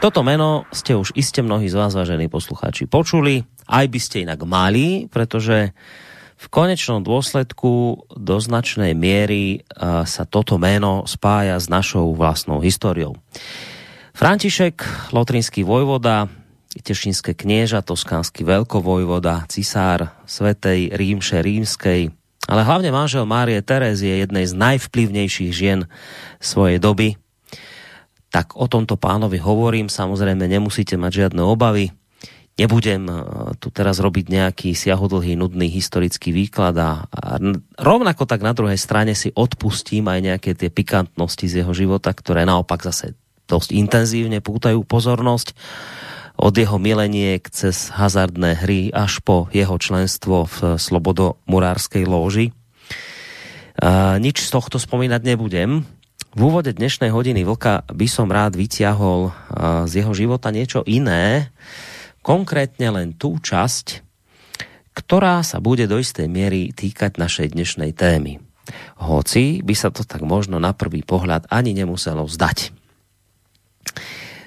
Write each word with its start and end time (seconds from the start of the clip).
toto 0.00 0.24
meno 0.24 0.64
ste 0.72 0.96
už 0.96 1.12
iste 1.12 1.44
mnohí 1.44 1.68
z 1.68 1.76
vás, 1.76 1.92
vážení 1.92 2.32
poslucháči, 2.32 2.88
počuli, 2.88 3.44
aj 3.68 3.84
by 3.84 4.00
ste 4.00 4.24
inak 4.24 4.40
mali, 4.48 5.04
pretože 5.12 5.76
v 6.40 6.46
konečnom 6.48 7.04
dôsledku 7.04 8.08
do 8.08 8.36
značnej 8.40 8.96
miery 8.96 9.60
sa 10.08 10.24
toto 10.24 10.56
meno 10.56 11.04
spája 11.04 11.60
s 11.60 11.68
našou 11.68 12.16
vlastnou 12.16 12.64
históriou. 12.64 13.20
František, 14.16 14.80
lotrinský 15.12 15.68
vojvoda, 15.68 16.32
tešinské 16.80 17.36
knieža, 17.36 17.84
toskánsky 17.84 18.40
veľkovojvoda, 18.40 19.52
cisár 19.52 20.16
Svetej 20.24 20.96
Rímše 20.96 21.44
Rímskej, 21.44 22.08
ale 22.48 22.60
hlavne 22.64 22.88
manžel 22.88 23.28
Márie 23.28 23.60
Terézie, 23.60 24.24
jednej 24.24 24.48
z 24.48 24.56
najvplyvnejších 24.56 25.52
žien 25.52 25.84
svojej 26.40 26.80
doby, 26.80 27.20
tak 28.30 28.54
o 28.54 28.70
tomto 28.70 28.94
pánovi 28.94 29.42
hovorím. 29.42 29.90
Samozrejme, 29.90 30.46
nemusíte 30.46 30.94
mať 30.94 31.26
žiadne 31.26 31.42
obavy. 31.42 31.90
Nebudem 32.54 33.08
e, 33.08 33.14
tu 33.58 33.74
teraz 33.74 33.98
robiť 33.98 34.26
nejaký 34.30 34.70
siahodlhý, 34.76 35.34
nudný 35.34 35.66
historický 35.66 36.30
výklad 36.30 36.76
a, 36.78 37.08
rovnako 37.80 38.28
tak 38.28 38.44
na 38.44 38.54
druhej 38.54 38.78
strane 38.78 39.16
si 39.18 39.34
odpustím 39.34 40.06
aj 40.06 40.20
nejaké 40.20 40.50
tie 40.54 40.70
pikantnosti 40.70 41.46
z 41.50 41.64
jeho 41.64 41.72
života, 41.74 42.14
ktoré 42.14 42.46
naopak 42.46 42.84
zase 42.84 43.18
dosť 43.50 43.74
intenzívne 43.74 44.38
pútajú 44.38 44.86
pozornosť 44.86 45.56
od 46.40 46.54
jeho 46.54 46.78
mileniek 46.80 47.42
cez 47.50 47.90
hazardné 47.92 48.62
hry 48.62 48.94
až 48.94 49.20
po 49.20 49.50
jeho 49.52 49.76
členstvo 49.76 50.48
v 50.48 50.80
Slobodomurárskej 50.80 52.08
lóži. 52.08 52.56
Uh, 53.80 54.16
nič 54.20 54.44
z 54.44 54.52
tohto 54.52 54.76
spomínať 54.80 55.20
nebudem, 55.24 55.84
v 56.30 56.40
úvode 56.46 56.70
dnešnej 56.70 57.10
hodiny 57.10 57.42
Vlka 57.42 57.82
by 57.90 58.06
som 58.06 58.30
rád 58.30 58.54
vyťahol 58.54 59.34
z 59.90 59.92
jeho 60.02 60.12
života 60.14 60.54
niečo 60.54 60.86
iné, 60.86 61.50
konkrétne 62.22 62.94
len 62.94 63.08
tú 63.18 63.42
časť, 63.42 64.06
ktorá 64.94 65.42
sa 65.42 65.58
bude 65.58 65.90
do 65.90 65.98
istej 65.98 66.30
miery 66.30 66.70
týkať 66.70 67.18
našej 67.18 67.58
dnešnej 67.58 67.90
témy. 67.98 68.38
Hoci 69.02 69.58
by 69.66 69.74
sa 69.74 69.90
to 69.90 70.06
tak 70.06 70.22
možno 70.22 70.62
na 70.62 70.70
prvý 70.70 71.02
pohľad 71.02 71.50
ani 71.50 71.74
nemuselo 71.74 72.22
zdať. 72.30 72.79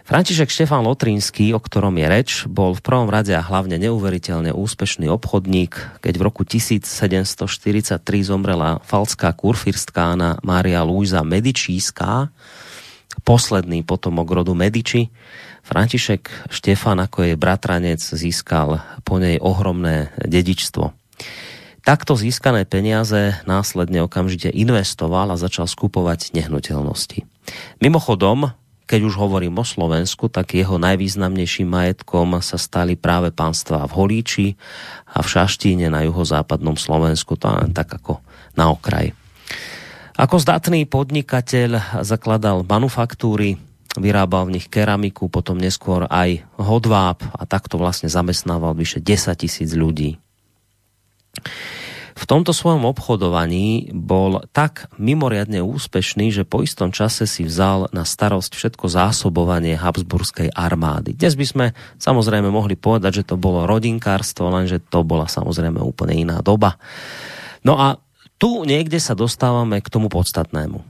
František 0.03 0.51
Štefan 0.51 0.83
Lotrínsky, 0.83 1.55
o 1.55 1.63
ktorom 1.63 1.95
je 1.95 2.07
reč, 2.11 2.29
bol 2.43 2.75
v 2.75 2.83
prvom 2.83 3.07
rade 3.07 3.31
a 3.31 3.39
hlavne 3.39 3.79
neuveriteľne 3.79 4.51
úspešný 4.51 5.07
obchodník, 5.07 6.03
keď 6.03 6.13
v 6.19 6.23
roku 6.27 6.43
1743 6.43 8.03
zomrela 8.27 8.83
falská 8.83 9.31
kurfirskána 9.31 10.43
Mária 10.43 10.83
Luisa 10.83 11.23
Medičíská, 11.23 12.35
posledný 13.23 13.87
potomok 13.87 14.43
rodu 14.43 14.51
Mediči. 14.51 15.07
František 15.63 16.51
Štefan 16.51 16.99
ako 16.99 17.23
jej 17.23 17.35
bratranec 17.39 18.03
získal 18.03 18.83
po 19.07 19.23
nej 19.23 19.39
ohromné 19.39 20.11
dedičstvo. 20.19 20.91
Takto 21.83 22.19
získané 22.19 22.67
peniaze 22.67 23.39
následne 23.47 24.03
okamžite 24.03 24.51
investoval 24.51 25.31
a 25.31 25.39
začal 25.39 25.63
skupovať 25.63 26.35
nehnuteľnosti. 26.35 27.23
Mimochodom, 27.79 28.51
keď 28.83 28.99
už 29.07 29.15
hovorím 29.15 29.59
o 29.59 29.65
Slovensku, 29.65 30.27
tak 30.27 30.53
jeho 30.53 30.75
najvýznamnejším 30.77 31.67
majetkom 31.67 32.37
sa 32.43 32.59
stali 32.59 32.99
práve 32.99 33.31
pánstva 33.31 33.87
v 33.87 33.95
Holíči 33.95 34.47
a 35.11 35.23
v 35.23 35.27
Šaštíne 35.27 35.87
na 35.87 36.03
juhozápadnom 36.03 36.75
Slovensku, 36.75 37.39
to 37.39 37.47
len 37.47 37.71
tak 37.71 37.89
ako 37.95 38.19
na 38.59 38.69
okraj. 38.69 39.15
Ako 40.13 40.37
zdatný 40.37 40.85
podnikateľ 40.85 42.03
zakladal 42.05 42.61
manufaktúry, 42.61 43.57
vyrábal 43.97 44.49
v 44.49 44.61
nich 44.61 44.69
keramiku, 44.69 45.25
potom 45.29 45.57
neskôr 45.57 46.05
aj 46.09 46.45
hodváb 46.61 47.25
a 47.33 47.43
takto 47.49 47.81
vlastne 47.81 48.09
zamestnával 48.09 48.77
vyše 48.77 49.01
10 49.01 49.33
tisíc 49.37 49.73
ľudí 49.73 50.21
v 52.13 52.25
tomto 52.29 52.53
svojom 52.53 52.85
obchodovaní 52.85 53.89
bol 53.89 54.45
tak 54.53 54.85
mimoriadne 55.01 55.65
úspešný, 55.65 56.29
že 56.29 56.45
po 56.45 56.61
istom 56.61 56.93
čase 56.93 57.25
si 57.25 57.41
vzal 57.41 57.89
na 57.89 58.05
starosť 58.05 58.53
všetko 58.53 58.85
zásobovanie 58.85 59.73
Habsburskej 59.73 60.53
armády. 60.53 61.17
Dnes 61.17 61.33
by 61.33 61.45
sme 61.45 61.65
samozrejme 61.97 62.53
mohli 62.53 62.77
povedať, 62.77 63.25
že 63.25 63.33
to 63.33 63.35
bolo 63.35 63.65
rodinkárstvo, 63.65 64.53
lenže 64.53 64.77
to 64.93 65.01
bola 65.01 65.25
samozrejme 65.25 65.81
úplne 65.81 66.13
iná 66.13 66.37
doba. 66.45 66.77
No 67.65 67.81
a 67.81 67.97
tu 68.37 68.61
niekde 68.67 69.01
sa 69.01 69.17
dostávame 69.17 69.81
k 69.81 69.89
tomu 69.89 70.11
podstatnému. 70.11 70.85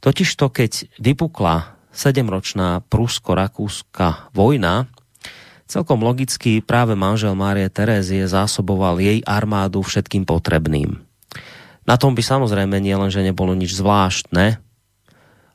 Totižto, 0.00 0.48
keď 0.50 0.88
vypukla 0.98 1.76
sedemročná 1.92 2.80
prusko-rakúska 2.88 4.32
vojna, 4.32 4.88
Celkom 5.70 6.02
logicky 6.02 6.58
práve 6.58 6.98
manžel 6.98 7.38
Márie 7.38 7.70
Terézie 7.70 8.26
zásoboval 8.26 8.98
jej 8.98 9.22
armádu 9.22 9.86
všetkým 9.86 10.26
potrebným. 10.26 10.98
Na 11.86 11.94
tom 11.94 12.18
by 12.18 12.22
samozrejme 12.26 12.82
nie 12.82 12.98
len, 12.98 13.06
nebolo 13.06 13.54
nič 13.54 13.78
zvláštne, 13.78 14.58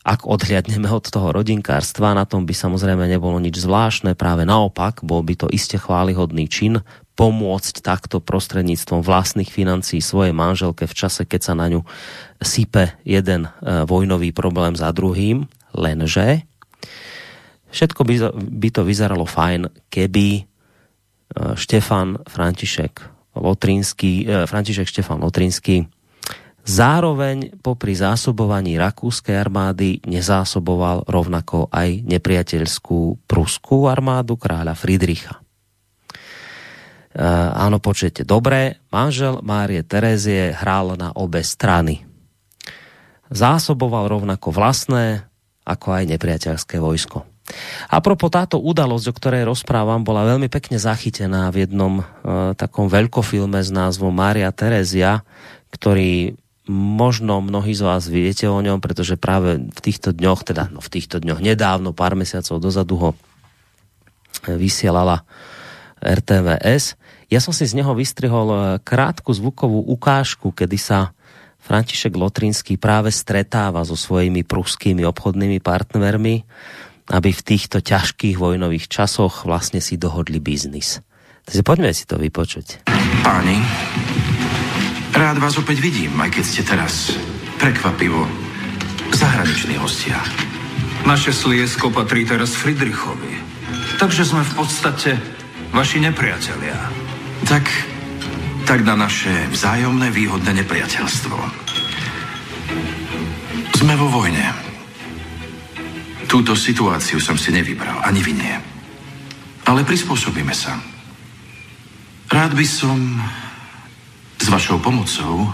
ak 0.05 0.29
odhliadneme 0.29 0.85
od 0.87 1.09
toho 1.09 1.33
rodinkárstva, 1.33 2.13
na 2.13 2.29
tom 2.29 2.45
by 2.45 2.53
samozrejme 2.53 3.09
nebolo 3.09 3.41
nič 3.41 3.57
zvláštne, 3.57 4.13
práve 4.13 4.45
naopak, 4.45 5.01
bol 5.01 5.25
by 5.25 5.33
to 5.33 5.47
iste 5.49 5.81
chválihodný 5.81 6.45
čin 6.45 6.85
pomôcť 7.17 7.81
takto 7.81 8.21
prostredníctvom 8.21 9.01
vlastných 9.01 9.49
financií 9.49 9.99
svojej 9.99 10.31
manželke 10.31 10.85
v 10.85 10.93
čase, 10.95 11.25
keď 11.25 11.41
sa 11.41 11.53
na 11.57 11.67
ňu 11.73 11.81
sype 12.37 12.93
jeden 13.01 13.49
e, 13.49 13.83
vojnový 13.83 14.29
problém 14.29 14.77
za 14.77 14.93
druhým, 14.93 15.49
lenže 15.73 16.45
Všetko 17.75 18.07
by, 18.07 18.15
by 18.39 18.69
to 18.71 18.87
vyzeralo 18.87 19.27
fajn, 19.27 19.91
keby 19.91 20.27
e, 20.39 20.41
Štefan 21.59 22.23
František 22.23 23.03
Lotrínsky, 23.35 24.23
e, 24.23 24.47
František 24.47 24.87
Štefan 24.87 25.19
Lotrínsky 25.19 25.83
zároveň 26.63 27.59
popri 27.59 27.91
zásobovaní 27.91 28.79
rakúskej 28.79 29.35
armády 29.35 29.99
nezásoboval 30.07 31.03
rovnako 31.03 31.67
aj 31.67 32.07
nepriateľskú 32.07 33.27
pruskú 33.27 33.91
armádu 33.91 34.39
kráľa 34.39 34.71
Friedricha. 34.71 35.43
E, 37.11 37.27
áno, 37.59 37.83
počujete 37.83 38.23
dobre, 38.23 38.87
manžel 38.87 39.43
Márie 39.43 39.83
Terézie 39.83 40.55
hral 40.55 40.95
na 40.95 41.11
obe 41.11 41.43
strany. 41.43 42.07
Zásoboval 43.27 44.07
rovnako 44.07 44.55
vlastné, 44.55 45.27
ako 45.67 45.87
aj 45.91 46.03
nepriateľské 46.15 46.79
vojsko. 46.79 47.34
A 47.93 48.01
propos 48.01 48.33
táto 48.33 48.57
udalosť, 48.57 49.05
o 49.13 49.17
ktorej 49.17 49.43
rozprávam, 49.45 50.01
bola 50.01 50.25
veľmi 50.25 50.49
pekne 50.49 50.81
zachytená 50.81 51.53
v 51.53 51.69
jednom 51.69 52.01
e, 52.01 52.03
takom 52.57 52.89
veľkofilme 52.89 53.61
s 53.61 53.69
názvom 53.69 54.09
Mária 54.09 54.49
Terezia, 54.49 55.21
ktorý 55.69 56.33
možno 56.71 57.45
mnohí 57.45 57.77
z 57.77 57.85
vás 57.85 58.09
viete 58.09 58.49
o 58.49 58.57
ňom, 58.57 58.81
pretože 58.81 59.21
práve 59.21 59.61
v 59.61 59.79
týchto 59.85 60.09
dňoch, 60.17 60.41
teda 60.41 60.73
no 60.73 60.81
v 60.81 60.89
týchto 60.89 61.21
dňoch 61.21 61.37
nedávno, 61.37 61.93
pár 61.93 62.17
mesiacov 62.17 62.57
dozadu 62.57 62.95
ho 62.97 63.09
vysielala 64.49 65.21
RTVS. 66.01 66.97
Ja 67.29 67.37
som 67.37 67.53
si 67.53 67.69
z 67.69 67.77
neho 67.77 67.93
vystrihol 67.93 68.47
e, 68.49 68.57
krátku 68.81 69.29
zvukovú 69.29 69.85
ukážku, 69.93 70.49
kedy 70.49 70.77
sa 70.81 71.13
František 71.61 72.13
Lotrinský 72.13 72.77
práve 72.77 73.09
stretáva 73.09 73.81
so 73.81 73.97
svojimi 73.97 74.45
pruskými 74.45 75.01
obchodnými 75.01 75.57
partnermi 75.61 76.45
aby 77.09 77.29
v 77.29 77.45
týchto 77.45 77.81
ťažkých 77.81 78.37
vojnových 78.37 78.89
časoch 78.89 79.45
vlastne 79.45 79.77
si 79.81 79.99
dohodli 79.99 80.41
biznis. 80.41 81.01
Takže 81.45 81.61
poďme 81.61 81.93
si 81.93 82.09
to 82.09 82.17
vypočuť. 82.17 82.89
Páni, 83.21 83.61
rád 85.13 85.37
vás 85.37 85.61
opäť 85.61 85.77
vidím, 85.85 86.17
aj 86.17 86.33
keď 86.33 86.43
ste 86.45 86.61
teraz 86.65 87.13
prekvapivo 87.61 88.25
zahraniční 89.13 89.77
hostia. 89.77 90.17
Naše 91.05 91.29
sliesko 91.29 91.93
patrí 91.93 92.25
teraz 92.25 92.57
Friedrichovi. 92.57 93.37
Takže 94.01 94.25
sme 94.25 94.41
v 94.41 94.53
podstate 94.57 95.21
vaši 95.69 96.01
nepriatelia. 96.01 96.75
Tak, 97.45 97.65
tak 98.65 98.81
na 98.81 98.97
naše 98.97 99.31
vzájomné 99.53 100.09
výhodné 100.09 100.65
nepriateľstvo. 100.65 101.37
Sme 103.77 103.93
vo 104.01 104.09
vojne. 104.09 104.64
Túto 106.25 106.57
situáciu 106.57 107.21
som 107.21 107.37
si 107.37 107.53
nevybral, 107.53 108.01
ani 108.01 108.21
vy 108.21 108.33
nie. 108.33 108.55
Ale 109.65 109.85
prispôsobíme 109.85 110.53
sa. 110.53 110.77
Rád 112.29 112.57
by 112.57 112.65
som 112.65 112.97
s 114.41 114.47
vašou 114.49 114.81
pomocou 114.81 115.49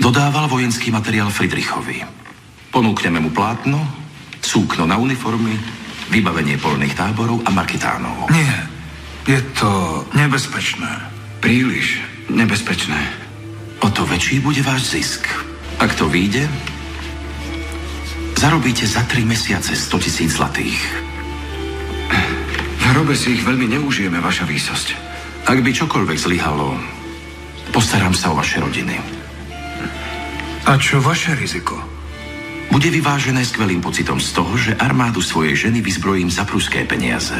dodával 0.00 0.48
vojenský 0.48 0.90
materiál 0.90 1.30
Friedrichovi. 1.30 2.02
Ponúkneme 2.74 3.22
mu 3.22 3.30
plátno, 3.30 3.78
súkno 4.42 4.84
na 4.84 4.98
uniformy, 4.98 5.54
vybavenie 6.10 6.60
polných 6.60 6.96
táborov 6.98 7.40
a 7.46 7.50
marketánov. 7.54 8.28
Nie, 8.28 8.68
je 9.24 9.40
to 9.56 10.04
nebezpečné. 10.12 10.90
Príliš 11.40 12.02
nebezpečné. 12.28 13.00
O 13.80 13.88
to 13.92 14.04
väčší 14.08 14.40
bude 14.40 14.60
váš 14.64 14.96
zisk. 14.96 15.28
Ak 15.80 15.92
to 15.96 16.08
vyjde, 16.08 16.48
zarobíte 18.38 18.84
za 18.84 19.02
tri 19.08 19.24
mesiace 19.24 19.72
100 19.72 20.04
tisíc 20.04 20.36
zlatých. 20.36 20.80
V 22.78 22.82
hrobe 22.92 23.16
si 23.16 23.38
ich 23.38 23.42
veľmi 23.46 23.70
neužijeme, 23.78 24.20
vaša 24.20 24.44
výsosť. 24.44 24.88
Ak 25.44 25.58
by 25.60 25.70
čokoľvek 25.72 26.18
zlyhalo, 26.20 26.76
postaram 27.72 28.12
sa 28.12 28.32
o 28.32 28.38
vaše 28.38 28.60
rodiny. 28.60 28.96
A 30.64 30.76
čo 30.80 31.00
vaše 31.00 31.36
riziko? 31.36 31.76
Bude 32.72 32.88
vyvážené 32.88 33.44
skvelým 33.44 33.84
pocitom 33.84 34.16
z 34.16 34.30
toho, 34.32 34.52
že 34.56 34.76
armádu 34.76 35.20
svojej 35.20 35.68
ženy 35.68 35.84
vyzbrojím 35.84 36.32
za 36.32 36.48
pruské 36.48 36.84
peniaze. 36.88 37.36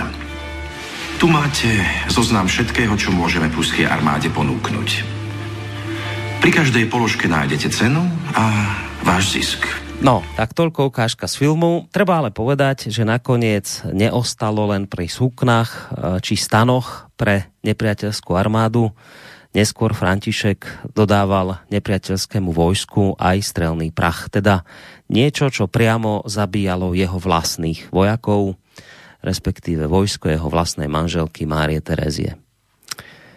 Tu 1.16 1.26
máte 1.28 1.68
zoznam 2.12 2.48
všetkého, 2.48 2.92
čo 3.00 3.14
môžeme 3.14 3.48
pruskej 3.48 3.88
armáde 3.88 4.28
ponúknuť. 4.28 4.88
Pri 6.44 6.50
každej 6.52 6.88
položke 6.92 7.24
nájdete 7.24 7.72
cenu 7.72 8.04
a 8.36 8.44
váš 9.00 9.32
zisk. 9.32 9.83
No, 10.02 10.26
tak 10.34 10.58
toľko 10.58 10.90
ukážka 10.90 11.30
z 11.30 11.38
filmu. 11.38 11.86
Treba 11.94 12.18
ale 12.18 12.34
povedať, 12.34 12.90
že 12.90 13.06
nakoniec 13.06 13.86
neostalo 13.94 14.66
len 14.66 14.90
pri 14.90 15.06
súknách 15.06 15.70
e, 15.70 15.78
či 16.18 16.34
stanoch 16.34 17.06
pre 17.14 17.54
nepriateľskú 17.62 18.34
armádu. 18.34 18.90
Neskôr 19.54 19.94
František 19.94 20.90
dodával 20.98 21.62
nepriateľskému 21.70 22.50
vojsku 22.50 23.14
aj 23.22 23.38
strelný 23.46 23.94
prach, 23.94 24.26
teda 24.26 24.66
niečo, 25.06 25.46
čo 25.46 25.70
priamo 25.70 26.26
zabíjalo 26.26 26.90
jeho 26.98 27.22
vlastných 27.22 27.94
vojakov, 27.94 28.58
respektíve 29.22 29.86
vojsko 29.86 30.26
jeho 30.26 30.50
vlastnej 30.50 30.90
manželky 30.90 31.46
Márie 31.46 31.78
Terezie, 31.78 32.34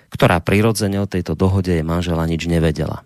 ktorá 0.09 0.41
prirodzene 0.41 0.97
o 0.97 1.05
tejto 1.05 1.37
dohode 1.37 1.69
je 1.69 1.85
manžela 1.85 2.25
nič 2.25 2.49
nevedela. 2.49 3.05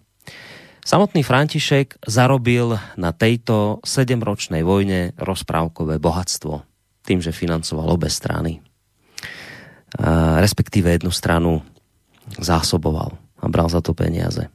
Samotný 0.81 1.22
František 1.22 2.01
zarobil 2.10 2.74
na 2.98 3.13
tejto 3.13 3.80
sedemročnej 3.86 4.66
vojne 4.66 5.13
rozprávkové 5.13 6.01
bohatstvo 6.01 6.66
tým, 7.06 7.22
že 7.22 7.33
financoval 7.33 7.86
obe 7.86 8.10
strany. 8.10 8.62
Respektíve 10.42 10.89
jednu 10.89 11.13
stranu 11.13 11.62
zásoboval 12.39 13.18
a 13.42 13.45
bral 13.50 13.69
za 13.69 13.81
to 13.81 13.94
peniaze. 13.94 14.48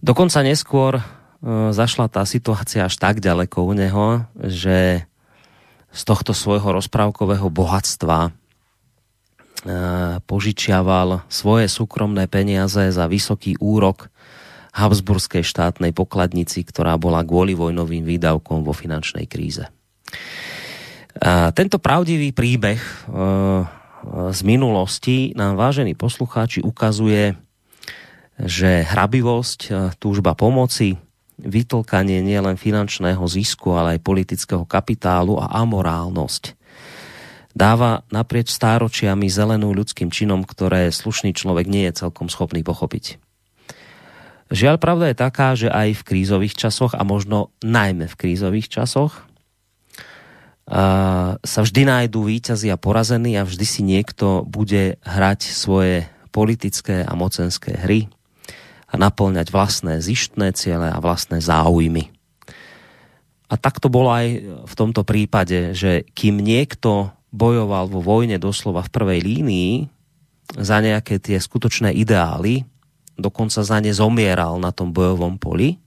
Dokonca 0.00 0.40
neskôr 0.40 0.96
e, 0.96 1.02
zašla 1.76 2.08
tá 2.08 2.24
situácia 2.24 2.88
až 2.88 2.96
tak 2.96 3.20
ďaleko 3.20 3.68
u 3.68 3.72
neho, 3.76 4.06
že 4.40 5.04
z 5.92 6.02
tohto 6.06 6.32
svojho 6.32 6.72
rozprávkového 6.72 7.52
bohatstva 7.52 8.18
e, 8.24 8.30
požičiaval 10.24 11.28
svoje 11.28 11.68
súkromné 11.68 12.30
peniaze 12.32 12.88
za 12.88 13.04
vysoký 13.10 13.60
úrok 13.60 14.08
Habsburskej 14.70 15.42
štátnej 15.42 15.90
pokladnici, 15.90 16.62
ktorá 16.62 16.94
bola 16.96 17.26
kvôli 17.26 17.58
vojnovým 17.58 18.06
výdavkom 18.06 18.62
vo 18.62 18.70
finančnej 18.70 19.26
kríze. 19.26 19.66
A 21.20 21.50
tento 21.50 21.82
pravdivý 21.82 22.30
príbeh 22.30 22.78
e, 22.78 22.92
z 24.30 24.40
minulosti 24.46 25.34
nám, 25.34 25.58
vážení 25.58 25.98
poslucháči, 25.98 26.62
ukazuje, 26.62 27.34
že 28.38 28.86
hrabivosť, 28.86 29.60
e, 29.66 29.70
túžba 29.98 30.38
pomoci, 30.38 30.96
vytlkanie 31.40 32.22
nielen 32.22 32.54
finančného 32.54 33.24
zisku, 33.26 33.74
ale 33.74 33.98
aj 33.98 34.06
politického 34.06 34.62
kapitálu 34.68 35.40
a 35.40 35.50
amorálnosť 35.60 36.60
dáva 37.50 38.06
naprieč 38.14 38.54
stáročiami 38.54 39.26
zelenú 39.26 39.74
ľudským 39.74 40.08
činom, 40.08 40.46
ktoré 40.46 40.94
slušný 40.94 41.34
človek 41.34 41.66
nie 41.66 41.90
je 41.90 42.06
celkom 42.06 42.30
schopný 42.30 42.62
pochopiť. 42.62 43.18
Žiaľ, 44.50 44.76
pravda 44.82 45.04
je 45.10 45.16
taká, 45.16 45.54
že 45.54 45.70
aj 45.70 46.02
v 46.02 46.06
krízových 46.06 46.58
časoch 46.58 46.98
a 46.98 47.06
možno 47.06 47.54
najmä 47.62 48.10
v 48.10 48.18
krízových 48.18 48.66
časoch 48.66 49.30
sa 51.42 51.60
vždy 51.66 51.82
nájdú 51.82 52.30
víťazi 52.30 52.70
a 52.70 52.78
porazení 52.78 53.34
a 53.34 53.42
vždy 53.42 53.66
si 53.66 53.82
niekto 53.82 54.46
bude 54.46 55.02
hrať 55.02 55.40
svoje 55.50 56.06
politické 56.30 57.02
a 57.02 57.10
mocenské 57.18 57.74
hry 57.74 58.06
a 58.86 58.94
naplňať 58.94 59.50
vlastné 59.50 59.98
zištné 59.98 60.54
ciele 60.54 60.86
a 60.90 60.98
vlastné 61.02 61.42
záujmy. 61.42 62.10
A 63.50 63.58
tak 63.58 63.82
to 63.82 63.90
bolo 63.90 64.14
aj 64.14 64.26
v 64.66 64.74
tomto 64.78 65.02
prípade, 65.02 65.74
že 65.74 66.06
kým 66.14 66.38
niekto 66.38 67.10
bojoval 67.34 67.90
vo 67.90 67.98
vojne 67.98 68.38
doslova 68.38 68.86
v 68.86 68.94
prvej 68.94 69.20
línii 69.26 69.74
za 70.54 70.78
nejaké 70.78 71.18
tie 71.18 71.38
skutočné 71.38 71.94
ideály, 71.98 72.62
dokonca 73.20 73.62
za 73.62 73.78
ne 73.80 73.92
zomieral 73.94 74.56
na 74.58 74.72
tom 74.72 74.92
bojovom 74.92 75.36
poli, 75.36 75.78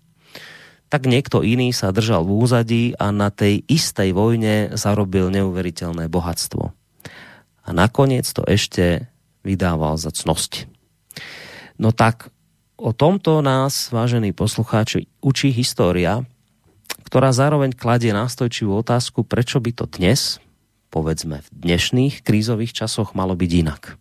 tak 0.93 1.09
niekto 1.09 1.41
iný 1.41 1.73
sa 1.73 1.89
držal 1.89 2.21
v 2.21 2.31
úzadí 2.37 2.83
a 3.01 3.09
na 3.09 3.33
tej 3.33 3.65
istej 3.65 4.13
vojne 4.13 4.77
zarobil 4.77 5.33
neuveriteľné 5.33 6.05
bohatstvo. 6.05 6.69
A 7.65 7.69
nakoniec 7.73 8.29
to 8.29 8.45
ešte 8.45 9.09
vydával 9.41 9.97
za 9.97 10.13
cnosť. 10.13 10.69
No 11.81 11.89
tak 11.89 12.29
o 12.77 12.93
tomto 12.93 13.41
nás, 13.41 13.89
vážení 13.89 14.37
poslucháči, 14.37 15.09
učí 15.17 15.49
história, 15.49 16.21
ktorá 17.09 17.33
zároveň 17.33 17.73
kladie 17.73 18.13
nástojčivú 18.13 18.77
otázku, 18.85 19.25
prečo 19.25 19.57
by 19.57 19.71
to 19.73 19.89
dnes, 19.89 20.37
povedzme 20.93 21.41
v 21.41 21.49
dnešných 21.49 22.21
krízových 22.21 22.85
časoch, 22.85 23.17
malo 23.17 23.33
byť 23.33 23.51
inak. 23.65 23.97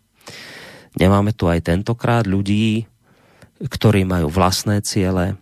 Nemáme 0.93 1.33
tu 1.33 1.49
aj 1.49 1.73
tentokrát 1.73 2.29
ľudí, 2.29 2.85
ktorí 3.61 4.07
majú 4.07 4.31
vlastné 4.31 4.81
ciele, 4.81 5.37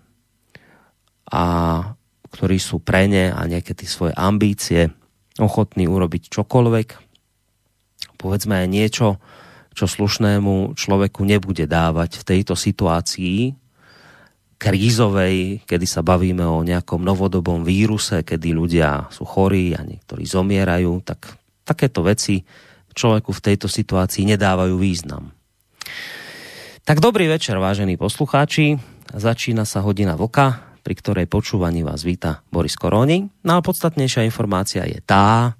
a 1.32 1.44
ktorí 2.32 2.60
sú 2.60 2.84
pre 2.84 3.08
ne 3.08 3.32
a 3.32 3.48
tie 3.48 3.88
svoje 3.88 4.12
ambície 4.20 4.92
ochotní 5.40 5.88
urobiť 5.88 6.28
čokoľvek. 6.28 6.88
Povedzme 8.20 8.62
aj 8.62 8.68
niečo, 8.68 9.08
čo 9.72 9.88
slušnému 9.88 10.76
človeku 10.76 11.24
nebude 11.24 11.64
dávať 11.64 12.20
v 12.20 12.28
tejto 12.28 12.54
situácii 12.60 13.56
krízovej, 14.62 15.66
kedy 15.66 15.88
sa 15.90 16.06
bavíme 16.06 16.46
o 16.46 16.62
nejakom 16.62 17.02
novodobom 17.02 17.66
víruse, 17.66 18.22
kedy 18.22 18.54
ľudia 18.54 19.10
sú 19.10 19.26
chorí 19.26 19.74
a 19.74 19.82
niektorí 19.82 20.22
zomierajú, 20.28 21.02
tak 21.02 21.34
takéto 21.66 22.06
veci 22.06 22.46
človeku 22.94 23.32
v 23.34 23.42
tejto 23.42 23.66
situácii 23.66 24.28
nedávajú 24.36 24.76
význam. 24.78 25.34
Tak 26.92 27.00
dobrý 27.00 27.32
večer, 27.32 27.56
vážení 27.56 27.96
poslucháči. 27.96 28.76
Začína 29.16 29.64
sa 29.64 29.80
hodina 29.80 30.20
voka 30.20 30.76
pri 30.84 30.92
ktorej 31.00 31.24
počúvaní 31.32 31.88
vás 31.88 32.04
víta 32.04 32.44
Boris 32.52 32.76
Koroni. 32.76 33.32
No 33.48 33.56
a 33.56 33.64
podstatnejšia 33.64 34.28
informácia 34.28 34.84
je 34.84 35.00
tá, 35.00 35.56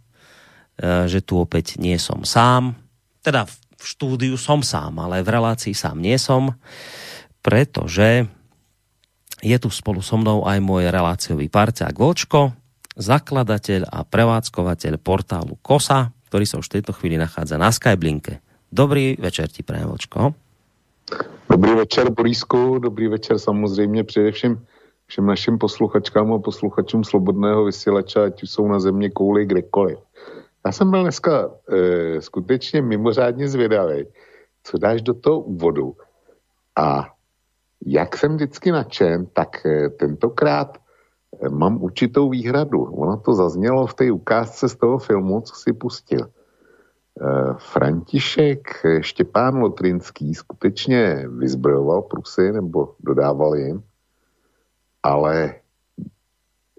e, 0.76 1.08
že 1.08 1.24
tu 1.24 1.40
opäť 1.40 1.80
nie 1.80 1.96
som 1.96 2.28
sám. 2.28 2.76
Teda 3.24 3.48
v 3.48 3.56
štúdiu 3.80 4.36
som 4.36 4.60
sám, 4.60 5.00
ale 5.00 5.24
v 5.24 5.32
relácii 5.32 5.72
sám 5.72 6.04
nie 6.04 6.20
som, 6.20 6.52
pretože 7.40 8.28
je 9.40 9.56
tu 9.56 9.72
spolu 9.72 10.04
so 10.04 10.20
mnou 10.20 10.44
aj 10.44 10.60
môj 10.60 10.92
reláciový 10.92 11.48
parťák 11.48 11.96
Vočko, 11.96 12.52
zakladateľ 13.00 13.88
a 13.88 14.04
prevádzkovateľ 14.04 15.00
portálu 15.00 15.56
KOSA, 15.64 16.12
ktorý 16.28 16.44
sa 16.44 16.60
už 16.60 16.68
v 16.68 16.76
tejto 16.76 16.92
chvíli 16.92 17.16
nachádza 17.16 17.56
na 17.56 17.72
Skyblinke. 17.72 18.44
Dobrý 18.68 19.16
večer 19.16 19.48
ti 19.48 19.64
prajem, 19.64 19.96
Vočko. 19.96 20.51
Dobrý 21.52 21.76
večer, 21.76 22.10
Borisku, 22.10 22.80
dobrý 22.80 23.08
večer 23.08 23.40
samozřejmě 23.40 24.04
především 24.04 24.66
všem 25.06 25.26
našim 25.26 25.58
posluchačkám 25.58 26.34
a 26.34 26.40
posluchačům 26.40 27.04
Slobodného 27.04 27.66
vysílača, 27.66 28.24
ať 28.24 28.44
už 28.44 28.50
jsou 28.50 28.68
na 28.68 28.80
země 28.80 29.10
kouli 29.10 29.46
kdekoliv. 29.46 30.00
Já 30.66 30.72
jsem 30.72 30.92
byl 30.92 31.02
dneska 31.02 31.52
e, 31.70 32.22
skutečně 32.22 32.82
mimořádně 32.82 33.48
zvědavý, 33.50 34.06
co 34.64 34.78
dáš 34.78 35.02
do 35.02 35.14
toho 35.14 35.40
úvodu. 35.40 35.96
A 36.76 37.08
jak 37.86 38.18
jsem 38.18 38.36
vždycky 38.36 38.72
nadšen, 38.72 39.26
tak 39.34 39.66
e, 39.66 39.90
tentokrát 39.90 40.78
e, 40.78 41.50
mám 41.50 41.84
určitou 41.84 42.30
výhradu. 42.30 42.84
Ono 42.84 43.18
to 43.18 43.34
zaznělo 43.34 43.88
v 43.88 43.94
té 43.94 44.12
ukázce 44.12 44.70
z 44.70 44.76
toho 44.76 44.98
filmu, 44.98 45.42
co 45.42 45.56
si 45.56 45.74
pustil. 45.74 46.32
E, 47.22 47.54
František 47.58 48.86
Štěpán 49.02 49.56
Lotrinský 49.56 50.36
skutečně 50.36 51.26
vyzbrojoval 51.28 52.02
Prusy 52.02 52.52
nebo 52.52 52.96
dodával 53.00 53.56
jim 53.56 53.84
ale 55.04 55.56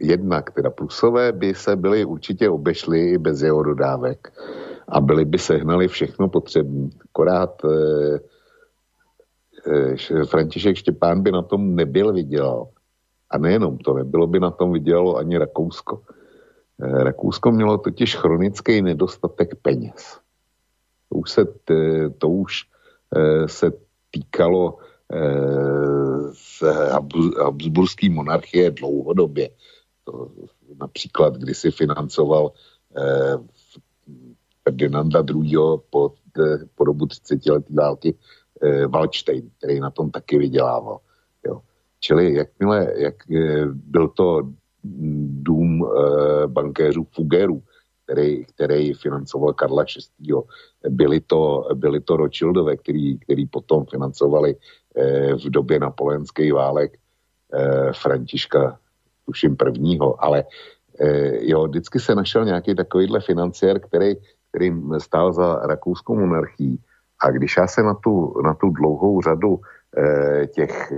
jednak 0.01 0.51
teda 0.51 0.71
plusové 0.71 1.33
by 1.33 1.55
se 1.55 1.77
byly 1.77 2.05
určitě 2.05 2.51
obešly 2.51 3.11
i 3.11 3.19
bez 3.19 3.43
jeho 3.43 3.63
dodávek. 3.63 4.33
a 4.89 5.01
byli 5.01 5.25
by 5.25 5.39
sehnali 5.39 5.89
všechno 5.89 6.29
potřebné. 6.29 6.91
Akorát 7.05 7.63
eh, 7.65 8.19
eh, 9.67 10.25
František 10.25 10.77
Štěpán 10.77 11.23
by 11.23 11.33
na 11.33 11.43
tom 11.43 11.75
nebyl 11.77 12.13
vydělal. 12.13 12.69
A 13.31 13.39
nejenom 13.39 13.79
to, 13.79 13.95
nebylo 13.95 14.27
by 14.27 14.41
na 14.41 14.51
tom 14.51 14.73
vydělalo 14.73 15.17
ani 15.17 15.39
Rakousko. 15.39 16.03
Eh, 16.83 17.05
Rakousko 17.05 17.51
mělo 17.51 17.79
totiž 17.79 18.17
chronický 18.17 18.83
nedostatek 18.83 19.55
peněz. 19.63 20.21
To 21.13 21.19
už 21.19 21.31
se, 21.31 21.45
to 22.19 22.29
už 22.29 22.65
eh, 23.17 23.49
se 23.49 23.73
týkalo 24.11 24.79
eh, 25.13 26.33
z 26.33 26.63
Habsburské 27.43 28.11
monarchie 28.11 28.71
dlouhodobě. 28.71 29.51
To 30.05 30.29
například, 30.81 31.37
když 31.37 31.59
si 31.59 31.71
financoval 31.71 32.53
Ferdinanda 34.65 35.25
II. 35.35 35.57
Po, 35.91 36.15
po 36.75 36.85
dobu 36.85 37.07
30 37.07 37.47
letý 37.47 37.75
války 37.75 38.15
Waldstein, 38.89 39.51
který 39.59 39.81
na 39.81 39.91
tom 39.91 40.11
taky 40.11 40.39
vydělával. 40.39 40.99
Jo. 41.47 41.63
Čili 42.01 42.35
jakmile, 42.35 42.93
jak 42.97 43.15
byl 43.65 44.09
to 44.09 44.53
dům 45.45 45.85
e, 45.85 46.47
bankéřů 46.47 47.07
Fugerů, 47.13 47.63
který, 48.05 48.45
který 48.45 48.95
financoval 48.95 49.53
Karla 49.53 49.85
VI. 49.85 50.33
Byli 50.89 51.21
to, 51.21 51.69
byli 51.75 52.01
to 52.01 52.17
Rothschildové, 52.17 52.77
který, 52.77 53.19
který 53.19 53.47
potom 53.47 53.85
financovali 53.91 54.57
e, 54.97 55.35
v 55.35 55.51
době 55.51 55.79
napoleonských 55.81 56.53
válek 56.53 56.93
e, 56.95 56.99
Františka, 57.93 58.79
tuším 59.27 59.57
prvního, 59.57 60.25
ale 60.25 60.45
e, 61.01 61.47
jo, 61.51 61.69
vždycky 61.69 62.01
se 62.01 62.15
našel 62.15 62.45
nějaký 62.45 62.75
takovýhle 62.75 63.21
financiér, 63.21 63.81
který, 63.81 64.15
který 64.49 64.73
stál 64.99 65.33
za 65.33 65.55
rakouskou 65.55 66.17
monarchií. 66.17 66.79
A 67.21 67.31
když 67.31 67.57
já 67.57 67.67
se 67.67 67.83
na 67.83 67.95
tu, 67.95 68.35
na 68.45 68.55
tu 68.55 68.71
dlouhou 68.71 69.23
řadu 69.23 69.61
těch 70.55 70.93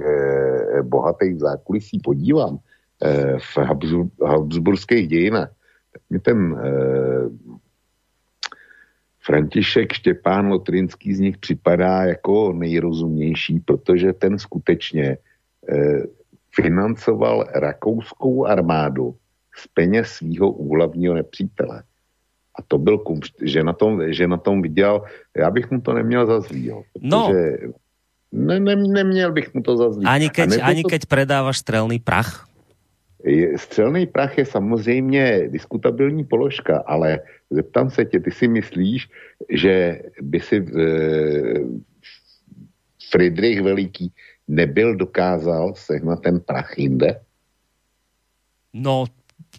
bohatých 0.82 1.38
zákulisí 1.38 1.98
podívám, 2.04 2.58
Eh, 3.02 3.38
v 3.38 3.58
Habsburských 4.22 5.08
dějinách, 5.08 5.50
ten 6.22 6.56
eh, 6.64 7.28
František 9.24 9.92
Štěpán 9.92 10.48
Lotrinský 10.48 11.14
z 11.14 11.20
nich 11.20 11.38
připadá 11.38 12.02
jako 12.04 12.52
nejrozumnější, 12.52 13.60
protože 13.60 14.12
ten 14.12 14.38
skutečně 14.38 15.16
eh, 15.68 16.02
financoval 16.54 17.46
rakouskou 17.54 18.46
armádu 18.46 19.16
z 19.56 19.66
peněz 19.66 20.08
svého 20.08 20.50
úhlavního 20.50 21.14
nepřítele. 21.14 21.82
A 22.58 22.62
to 22.62 22.78
byl 22.78 22.98
kumšt, 22.98 23.34
že 23.42 23.64
na 23.64 23.72
tom, 23.72 24.12
že 24.12 24.28
na 24.28 24.36
tom 24.36 24.62
viděl, 24.62 25.02
já 25.36 25.50
bych 25.50 25.70
mu 25.70 25.80
to 25.80 25.92
neměl 25.92 26.26
za 26.26 26.40
zlý, 26.40 26.70
no. 27.00 27.32
ne, 28.32 28.60
ne, 28.60 28.76
neměl 28.76 29.32
bych 29.32 29.54
mu 29.54 29.62
to 29.62 29.76
za 29.76 29.90
zlý. 29.90 30.06
Ani 30.06 30.30
keď, 30.30 30.62
ani 30.62 30.82
to... 30.82 30.88
keď 30.88 31.06
predávaš 31.06 31.58
strelný 31.58 31.98
prach? 31.98 32.46
Střelný 33.56 34.06
prach 34.06 34.38
je 34.38 34.44
samozřejmě 34.44 35.48
diskutabilní 35.48 36.24
položka, 36.24 36.84
ale 36.86 37.20
zeptám 37.50 37.90
se 37.90 38.04
tě, 38.04 38.20
ty 38.20 38.30
si 38.30 38.48
myslíš, 38.48 39.08
že 39.48 40.02
by 40.20 40.40
si 40.40 40.56
e, 40.56 40.64
Friedrich 43.10 43.62
Veliký 43.62 44.12
nebyl 44.48 44.96
dokázal 44.96 45.74
sehnat 45.74 46.20
ten 46.20 46.40
prach 46.40 46.78
jinde? 46.78 47.20
No, 48.74 49.06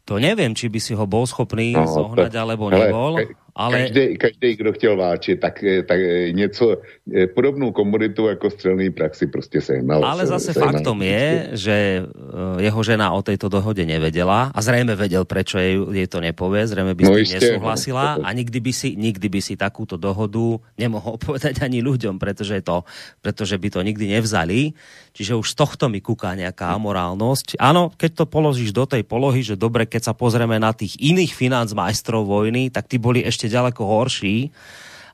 to 0.04 0.20
neviem, 0.20 0.52
či 0.52 0.68
by 0.68 0.80
si 0.84 0.92
ho 0.92 1.08
bol 1.08 1.24
schopný 1.24 1.72
no, 1.72 1.88
zohnať, 1.88 2.36
to, 2.36 2.38
alebo 2.38 2.68
nebol. 2.68 3.16
Ale, 3.24 3.32
ale... 3.56 3.88
Každý, 3.88 4.18
každý, 4.18 4.50
kdo 4.56 4.74
chtěl 4.74 4.98
váčit, 4.98 5.40
tak, 5.40 5.64
tak 5.88 6.00
něco, 6.32 6.78
eh, 7.16 7.28
podobnou 7.28 7.72
komoditu 7.72 8.28
jako 8.28 8.50
střelný 8.50 8.90
prach 8.90 9.16
si 9.16 9.28
prostě 9.28 9.62
sehnal. 9.62 10.06
Ale 10.06 10.28
zase 10.28 10.54
sehnal, 10.54 10.72
faktom 10.72 11.02
je, 11.02 11.50
že 11.56 11.76
eh, 12.04 12.62
jeho 12.68 12.84
žena 12.84 13.16
o 13.16 13.24
tejto 13.24 13.48
dohode 13.48 13.88
nevedela 13.88 14.52
a 14.52 14.60
zrejme 14.60 15.00
vedel, 15.00 15.24
prečo 15.24 15.56
jej, 15.56 15.80
jej 15.80 16.08
to 16.12 16.20
nepovie, 16.20 16.68
zrejme 16.68 17.00
by 17.00 17.04
no, 17.08 17.16
s 17.16 17.16
tým 17.16 17.32
nesúhlasila 17.40 18.20
no, 18.20 18.26
a 18.28 18.30
nikdy 18.36 18.60
by, 18.60 18.72
si, 18.76 19.00
nikdy 19.00 19.28
by 19.32 19.40
si 19.40 19.56
takúto 19.56 19.96
dohodu 19.96 20.60
nemohol 20.76 21.16
povedať 21.26 21.64
ani 21.64 21.80
ľuďom, 21.80 22.20
pretože, 22.20 22.60
to, 22.60 22.84
pretože 23.24 23.56
by 23.56 23.72
to 23.72 23.80
nikdy 23.88 24.12
nevzali. 24.12 24.76
Čiže 25.16 25.40
už 25.40 25.48
z 25.48 25.56
tohto 25.56 25.88
mi 25.88 26.04
kúka 26.04 26.36
nejaká 26.36 26.76
amorálnosť. 26.76 27.56
Áno, 27.56 27.88
keď 27.96 28.12
to 28.20 28.26
položíš 28.28 28.76
do 28.76 28.84
tej 28.84 29.08
polohy, 29.08 29.48
že 29.48 29.56
dobre, 29.56 29.88
keď 29.88 30.12
sa 30.12 30.14
pozrieme 30.14 30.60
na 30.60 30.76
tých 30.76 31.00
iných 31.00 31.32
financ 31.32 31.72
majstrov 31.72 32.28
vojny, 32.28 32.68
tak 32.68 32.92
tí 32.92 33.00
boli 33.00 33.24
ešte 33.24 33.48
ďaleko 33.48 33.80
horší, 33.80 34.52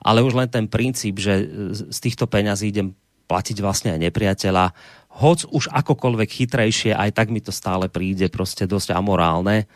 ale 0.01 0.25
už 0.25 0.33
len 0.33 0.49
ten 0.49 0.65
princíp, 0.65 1.21
že 1.21 1.45
z 1.93 1.99
týchto 2.01 2.25
peňazí 2.25 2.73
idem 2.73 2.97
platiť 3.29 3.61
vlastne 3.61 3.93
aj 3.93 4.09
nepriateľa, 4.09 4.73
hoc 5.21 5.45
už 5.53 5.69
akokoľvek 5.69 6.29
chytrejšie, 6.33 6.97
aj 6.97 7.13
tak 7.13 7.29
mi 7.29 7.37
to 7.37 7.53
stále 7.53 7.85
príde 7.85 8.25
proste 8.33 8.65
dosť 8.65 8.97
amorálne. 8.97 9.69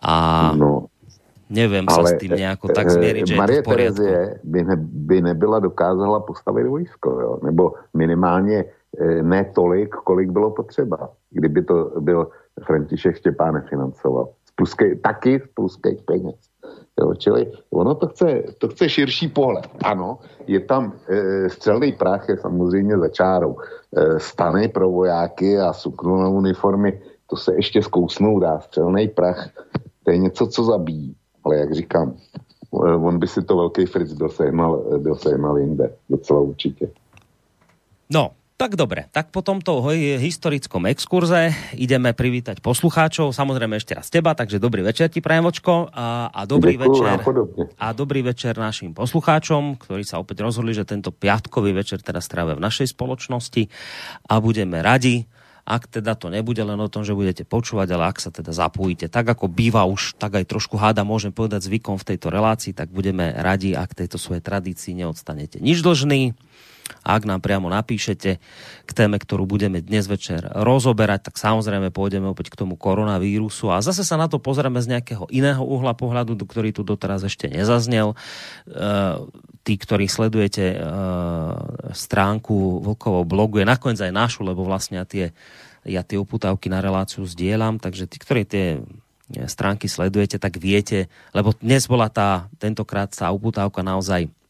A 0.00 0.14
no, 0.56 0.88
neviem 1.52 1.84
ale, 1.84 1.92
sa 1.92 2.02
s 2.08 2.12
tým 2.16 2.32
nejako 2.32 2.72
tak 2.72 2.88
zmieriť, 2.88 3.22
že 3.28 3.36
Marie 3.36 3.60
je 3.60 3.62
to 3.62 3.68
v 3.68 3.68
poriadku. 3.68 4.00
Terezie 4.00 4.18
by, 4.40 4.60
ne, 4.72 4.76
by 4.80 5.16
nebyla 5.20 5.58
dokázala 5.60 6.24
postavit 6.24 6.64
vojsko, 6.64 7.08
jo? 7.20 7.32
nebo 7.44 7.76
minimálně 7.92 8.64
Eh, 8.64 8.83
ne 9.22 9.44
tolik, 9.54 9.94
kolik 9.94 10.30
bylo 10.30 10.50
potřeba, 10.50 11.10
kdyby 11.30 11.62
to 11.62 11.92
byl 12.00 12.28
František 12.64 13.16
Štěpán 13.16 13.54
nefinancoval. 13.54 14.28
Z 14.44 14.50
pluskej, 14.54 14.98
taky 14.98 15.40
z 15.40 15.54
pluských 15.54 16.02
peněz. 16.02 16.34
Jo, 17.00 17.14
čili 17.14 17.52
ono 17.70 17.94
to 17.94 18.06
chce, 18.08 18.42
to 18.58 18.68
chce 18.68 18.88
širší 18.88 19.28
pohled. 19.28 19.68
Ano, 19.84 20.18
je 20.46 20.60
tam 20.60 20.92
e, 21.08 21.50
střelný 21.50 21.92
prach, 21.92 22.28
je 22.28 22.36
samozřejmě 22.36 22.98
za 22.98 23.08
čárou. 23.08 23.56
E, 23.96 24.20
stany 24.20 24.68
pro 24.68 24.90
vojáky 24.90 25.58
a 25.58 25.72
suknu 25.72 26.16
na 26.16 26.28
uniformy, 26.28 27.00
to 27.30 27.36
se 27.36 27.54
ještě 27.54 27.82
zkousnout 27.82 28.42
dá. 28.42 28.60
Střelný 28.60 29.08
prach, 29.08 29.50
to 30.04 30.10
je 30.10 30.18
něco, 30.18 30.46
co 30.46 30.64
zabíjí. 30.64 31.16
Ale 31.44 31.56
jak 31.56 31.72
říkám, 31.72 32.14
on 33.02 33.18
by 33.18 33.26
si 33.26 33.42
to 33.42 33.56
velký 33.56 33.86
Fritz 33.86 34.12
dosehnal, 34.12 34.84
dosehnal 34.98 35.58
jinde, 35.58 35.94
docela 36.10 36.40
určitě. 36.40 36.90
No, 38.12 38.30
tak 38.64 38.80
dobre, 38.80 39.12
tak 39.12 39.28
po 39.28 39.44
tomto 39.44 39.76
historickom 39.92 40.88
exkurze 40.88 41.52
ideme 41.76 42.16
privítať 42.16 42.64
poslucháčov, 42.64 43.36
samozrejme 43.36 43.76
ešte 43.76 43.92
raz 43.92 44.08
teba, 44.08 44.32
takže 44.32 44.56
dobrý 44.56 44.80
večer 44.80 45.12
ti 45.12 45.20
prajem 45.20 45.52
očko 45.52 45.92
a, 45.92 46.32
a 46.32 46.48
dobrý 46.48 46.80
Děkuju, 46.80 46.88
večer. 46.88 47.16
a 47.76 47.92
dobrý 47.92 48.24
večer 48.24 48.56
našim 48.56 48.96
poslucháčom, 48.96 49.76
ktorí 49.76 50.08
sa 50.08 50.16
opäť 50.16 50.48
rozhodli, 50.48 50.72
že 50.72 50.88
tento 50.88 51.12
piatkový 51.12 51.76
večer 51.76 52.00
teda 52.00 52.24
strávia 52.24 52.56
v 52.56 52.64
našej 52.64 52.96
spoločnosti. 52.96 53.68
A 54.32 54.40
budeme 54.40 54.80
radi, 54.80 55.28
ak 55.68 56.00
teda 56.00 56.16
to 56.16 56.32
nebude 56.32 56.64
len 56.64 56.80
o 56.80 56.88
tom, 56.88 57.04
že 57.04 57.12
budete 57.12 57.44
počúvať, 57.44 57.92
ale 57.92 58.16
ak 58.16 58.16
sa 58.16 58.32
teda 58.32 58.56
zapojíte, 58.56 59.12
tak 59.12 59.28
ako 59.28 59.44
býva 59.44 59.84
už, 59.84 60.16
tak 60.16 60.40
aj 60.40 60.48
trošku 60.48 60.80
háda 60.80 61.04
môžem 61.04 61.36
povedať 61.36 61.68
zvykom 61.68 62.00
v 62.00 62.16
tejto 62.16 62.32
relácii, 62.32 62.72
tak 62.72 62.88
budeme 62.88 63.28
radi, 63.28 63.76
ak 63.76 63.92
tejto 63.92 64.16
svojej 64.16 64.40
tradícii 64.40 64.96
neodstanete 64.96 65.60
nič 65.60 65.84
dlžný 65.84 66.32
ak 67.04 67.24
nám 67.24 67.40
priamo 67.40 67.68
napíšete 67.68 68.30
k 68.84 68.90
téme, 68.92 69.16
ktorú 69.16 69.44
budeme 69.48 69.80
dnes 69.80 70.04
večer 70.08 70.44
rozoberať, 70.52 71.32
tak 71.32 71.40
samozrejme 71.40 71.88
pôjdeme 71.92 72.28
opäť 72.28 72.52
k 72.52 72.60
tomu 72.64 72.76
koronavírusu 72.76 73.72
a 73.72 73.80
zase 73.84 74.04
sa 74.04 74.16
na 74.20 74.28
to 74.28 74.40
pozrieme 74.40 74.80
z 74.80 74.96
nejakého 74.96 75.28
iného 75.32 75.60
uhla 75.64 75.96
pohľadu, 75.96 76.36
ktorý 76.36 76.72
tu 76.76 76.84
doteraz 76.84 77.24
ešte 77.24 77.48
nezaznel. 77.48 78.12
E, 78.12 78.16
tí, 79.64 79.74
ktorí 79.76 80.08
sledujete 80.08 80.76
e, 80.76 80.78
stránku 81.92 82.84
Vlkovou 82.84 83.24
blogu, 83.24 83.60
je 83.60 83.68
nakoniec 83.68 84.00
aj 84.00 84.12
našu, 84.12 84.44
lebo 84.44 84.64
vlastne 84.64 85.00
tie, 85.08 85.32
ja 85.84 86.04
tie 86.04 86.20
uputávky 86.20 86.68
na 86.68 86.84
reláciu 86.84 87.24
zdieľam, 87.24 87.80
takže 87.80 88.08
tí, 88.08 88.16
ktorí 88.20 88.44
tie 88.44 88.80
stránky 89.48 89.88
sledujete, 89.88 90.36
tak 90.36 90.60
viete, 90.60 91.08
lebo 91.32 91.56
dnes 91.56 91.88
bola 91.88 92.12
tá, 92.12 92.52
tentokrát 92.60 93.08
tá 93.08 93.32
uputávka 93.32 93.80
naozaj 93.80 94.28
E, 94.28 94.43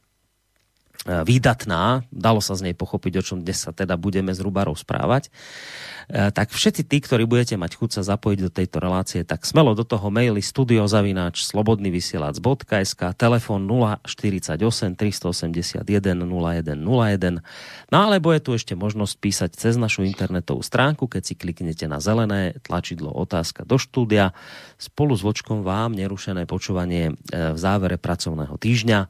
výdatná, 1.05 2.09
dalo 2.09 2.41
sa 2.41 2.57
z 2.57 2.71
nej 2.71 2.75
pochopiť, 2.77 3.13
o 3.21 3.23
čom 3.23 3.39
dnes 3.45 3.61
sa 3.61 3.77
teda 3.77 4.01
budeme 4.01 4.33
zhruba 4.33 4.65
rozprávať, 4.65 5.29
e, 5.29 6.33
tak 6.33 6.49
všetci 6.49 6.89
tí, 6.89 7.05
ktorí 7.05 7.29
budete 7.29 7.61
mať 7.61 7.77
chuť 7.77 7.91
sa 8.01 8.17
zapojiť 8.17 8.39
do 8.41 8.49
tejto 8.49 8.81
relácie, 8.81 9.21
tak 9.21 9.45
smelo 9.45 9.77
do 9.77 9.85
toho 9.85 10.09
maily 10.09 10.41
studiozavináč 10.41 11.45
slobodnyvysielac.sk 11.45 13.01
telefon 13.21 13.69
048 13.69 14.97
381 14.97 15.85
0101 15.85 17.45
no 17.93 17.97
alebo 18.01 18.33
je 18.33 18.41
tu 18.41 18.51
ešte 18.57 18.73
možnosť 18.73 19.15
písať 19.21 19.51
cez 19.53 19.77
našu 19.77 20.09
internetovú 20.09 20.65
stránku, 20.65 21.05
keď 21.05 21.23
si 21.23 21.35
kliknete 21.37 21.85
na 21.85 22.01
zelené 22.01 22.57
tlačidlo 22.65 23.13
otázka 23.13 23.69
do 23.69 23.77
štúdia. 23.77 24.33
Spolu 24.81 25.13
s 25.13 25.21
vočkom 25.21 25.61
vám 25.61 25.93
nerušené 25.93 26.49
počúvanie 26.49 27.13
e, 27.13 27.53
v 27.53 27.59
závere 27.61 28.01
pracovného 28.01 28.57
týždňa 28.57 29.01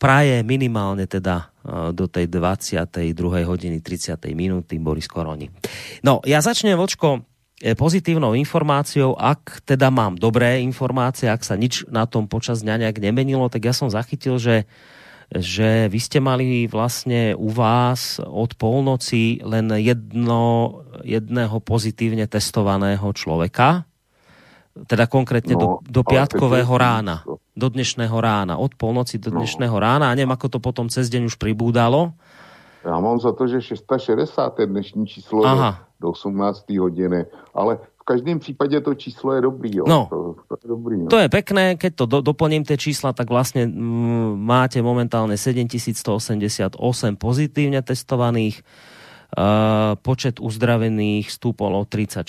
praje 0.00 0.40
minimálne 0.40 1.04
teda 1.04 1.52
e, 1.60 1.92
do 1.92 2.08
tej 2.08 2.32
22. 2.32 3.12
hodiny 3.44 3.84
30. 3.84 4.16
minúty 4.32 4.80
Boris 4.80 5.04
Koroni. 5.04 5.52
No, 6.00 6.24
ja 6.24 6.40
začnem, 6.40 6.80
Vočko, 6.80 7.20
e, 7.60 7.76
pozitívnou 7.76 8.32
informáciou, 8.32 9.12
ak 9.20 9.68
teda 9.68 9.92
mám 9.92 10.16
dobré 10.16 10.64
informácie, 10.64 11.28
ak 11.28 11.44
sa 11.44 11.60
nič 11.60 11.84
na 11.92 12.08
tom 12.08 12.24
počas 12.24 12.64
dňa 12.64 12.88
nejak 12.88 12.96
nemenilo, 12.96 13.52
tak 13.52 13.68
ja 13.68 13.76
som 13.76 13.92
zachytil, 13.92 14.40
že 14.40 14.64
že 15.30 15.86
vy 15.86 16.00
ste 16.02 16.18
mali 16.18 16.66
vlastne 16.66 17.38
u 17.38 17.54
vás 17.54 18.18
od 18.18 18.58
polnoci 18.58 19.38
len 19.46 19.70
jedno, 19.78 20.82
jedného 21.06 21.54
pozitívne 21.62 22.26
testovaného 22.26 23.06
človeka, 23.14 23.86
teda 24.74 25.06
konkrétne 25.06 25.54
no, 25.54 25.60
do, 25.86 26.02
do 26.02 26.02
piatkového 26.02 26.74
rána, 26.74 27.22
do 27.60 27.68
dnešného 27.68 28.16
rána, 28.16 28.56
od 28.56 28.72
polnoci 28.72 29.20
do 29.20 29.28
no. 29.28 29.44
dnešného 29.44 29.76
no. 29.76 29.84
rána 29.84 30.08
a 30.08 30.16
neviem, 30.16 30.32
ako 30.32 30.56
to 30.56 30.58
potom 30.64 30.88
cez 30.88 31.12
deň 31.12 31.28
už 31.28 31.36
pribúdalo. 31.36 32.16
Já 32.80 32.96
mám 33.00 33.20
za 33.20 33.32
to, 33.32 33.44
že 33.44 33.60
660 33.60 34.58
je 34.58 34.66
dnešní 34.66 35.06
číslo 35.06 35.44
Aha. 35.44 35.84
do 36.00 36.10
18. 36.10 36.64
hodiny, 36.80 37.28
ale 37.54 37.76
v 37.76 38.04
každém 38.04 38.38
případě 38.38 38.80
to 38.80 38.94
číslo 38.94 39.32
je 39.32 39.40
dobrý. 39.40 39.76
Jo. 39.76 39.84
No, 39.88 40.06
to, 40.10 40.34
to, 40.48 40.56
je 40.64 40.68
dobrý, 40.68 40.96
no. 40.96 41.06
to 41.12 41.18
je 41.20 41.28
pekné, 41.28 41.76
keď 41.76 41.92
to 41.94 42.04
do, 42.06 42.18
doplním 42.24 42.64
tie 42.64 42.80
čísla, 42.80 43.12
tak 43.12 43.28
vlastne 43.28 43.68
m, 43.68 44.40
máte 44.40 44.80
momentálne 44.80 45.36
7188 45.36 46.80
pozitívne 47.20 47.84
testovaných, 47.84 48.64
uh, 49.36 50.00
počet 50.00 50.40
uzdravených 50.40 51.28
stúpol 51.28 51.76
o 51.76 51.84
34, 51.84 52.24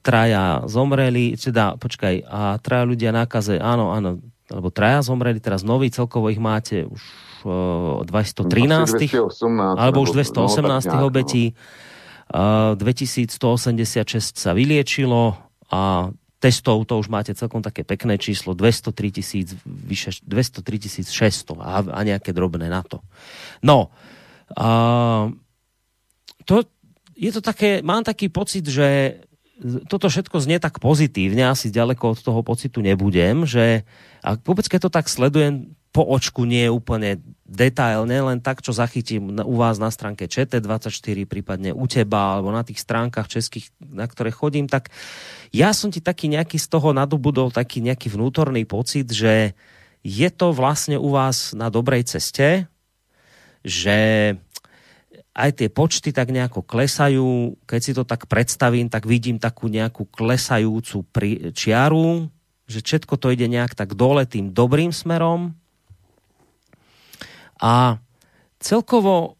traja 0.00 0.64
zomreli, 0.64 1.36
teda, 1.36 1.76
počkaj, 1.76 2.24
a 2.24 2.56
traja 2.64 2.84
ľudia 2.88 3.12
nákaze, 3.12 3.60
áno, 3.60 3.92
áno, 3.92 4.24
alebo 4.48 4.72
traja 4.72 5.04
zomreli, 5.04 5.40
teraz 5.40 5.60
nový, 5.60 5.92
celkovo 5.92 6.32
ich 6.32 6.40
máte 6.40 6.88
už 6.88 7.02
213, 7.44 8.48
218, 8.96 9.76
alebo 9.76 10.00
už 10.00 10.16
218 10.16 10.88
no, 10.88 11.04
obetí. 11.04 11.52
No. 11.52 12.76
2186 12.80 14.40
sa 14.40 14.56
vyliečilo 14.56 15.36
a 15.68 16.08
testov 16.40 16.88
to 16.88 16.96
už 17.00 17.12
máte 17.12 17.36
celkom 17.36 17.60
také 17.60 17.84
pekné 17.84 18.16
číslo 18.16 18.56
203 18.56 19.20
tisíc, 19.20 19.48
vyše 19.64 20.24
203 20.24 21.04
600 21.08 21.60
a, 21.60 21.84
a 21.84 22.00
nejaké 22.00 22.32
drobné 22.32 22.68
na 22.72 22.80
to. 22.80 23.04
No, 23.60 23.92
a, 24.56 25.28
to, 26.48 26.64
je 27.16 27.30
to 27.32 27.40
také, 27.44 27.84
mám 27.84 28.04
taký 28.04 28.32
pocit, 28.32 28.64
že 28.64 29.20
toto 29.86 30.10
všetko 30.10 30.42
znie 30.42 30.58
tak 30.58 30.82
pozitívne, 30.82 31.46
asi 31.46 31.70
ďaleko 31.70 32.18
od 32.18 32.20
toho 32.20 32.40
pocitu 32.42 32.82
nebudem, 32.82 33.46
že 33.46 33.86
a 34.24 34.34
vôbec 34.34 34.66
keď 34.66 34.88
to 34.88 34.90
tak 34.90 35.06
sledujem 35.06 35.78
po 35.94 36.02
očku 36.02 36.42
nie 36.42 36.66
je 36.66 36.74
úplne 36.74 37.22
detailne, 37.46 38.18
len 38.18 38.42
tak, 38.42 38.66
čo 38.66 38.74
zachytím 38.74 39.30
u 39.46 39.54
vás 39.54 39.78
na 39.78 39.94
stránke 39.94 40.26
ČT24, 40.26 41.22
prípadne 41.22 41.70
u 41.70 41.86
teba, 41.86 42.34
alebo 42.34 42.50
na 42.50 42.66
tých 42.66 42.82
stránkach 42.82 43.30
českých, 43.30 43.70
na 43.78 44.10
ktoré 44.10 44.34
chodím, 44.34 44.66
tak 44.66 44.90
ja 45.54 45.70
som 45.70 45.94
ti 45.94 46.02
taký 46.02 46.26
nejaký 46.26 46.58
z 46.58 46.66
toho 46.66 46.90
nadobudol 46.90 47.54
taký 47.54 47.78
nejaký 47.78 48.10
vnútorný 48.10 48.66
pocit, 48.66 49.06
že 49.06 49.54
je 50.02 50.28
to 50.34 50.50
vlastne 50.50 50.98
u 50.98 51.14
vás 51.14 51.54
na 51.54 51.70
dobrej 51.70 52.10
ceste, 52.10 52.66
že 53.62 53.96
aj 55.34 55.50
tie 55.58 55.68
počty 55.68 56.14
tak 56.14 56.30
nejako 56.30 56.62
klesajú. 56.62 57.58
Keď 57.66 57.80
si 57.82 57.92
to 57.92 58.06
tak 58.06 58.30
predstavím, 58.30 58.86
tak 58.86 59.04
vidím 59.04 59.42
takú 59.42 59.66
nejakú 59.66 60.06
klesajúcu 60.06 61.02
čiaru, 61.50 62.30
že 62.70 62.78
všetko 62.80 63.18
to 63.18 63.34
ide 63.34 63.50
nejak 63.50 63.74
tak 63.74 63.98
dole 63.98 64.22
tým 64.24 64.54
dobrým 64.54 64.94
smerom. 64.94 65.58
A 67.58 67.98
celkovo, 68.62 69.34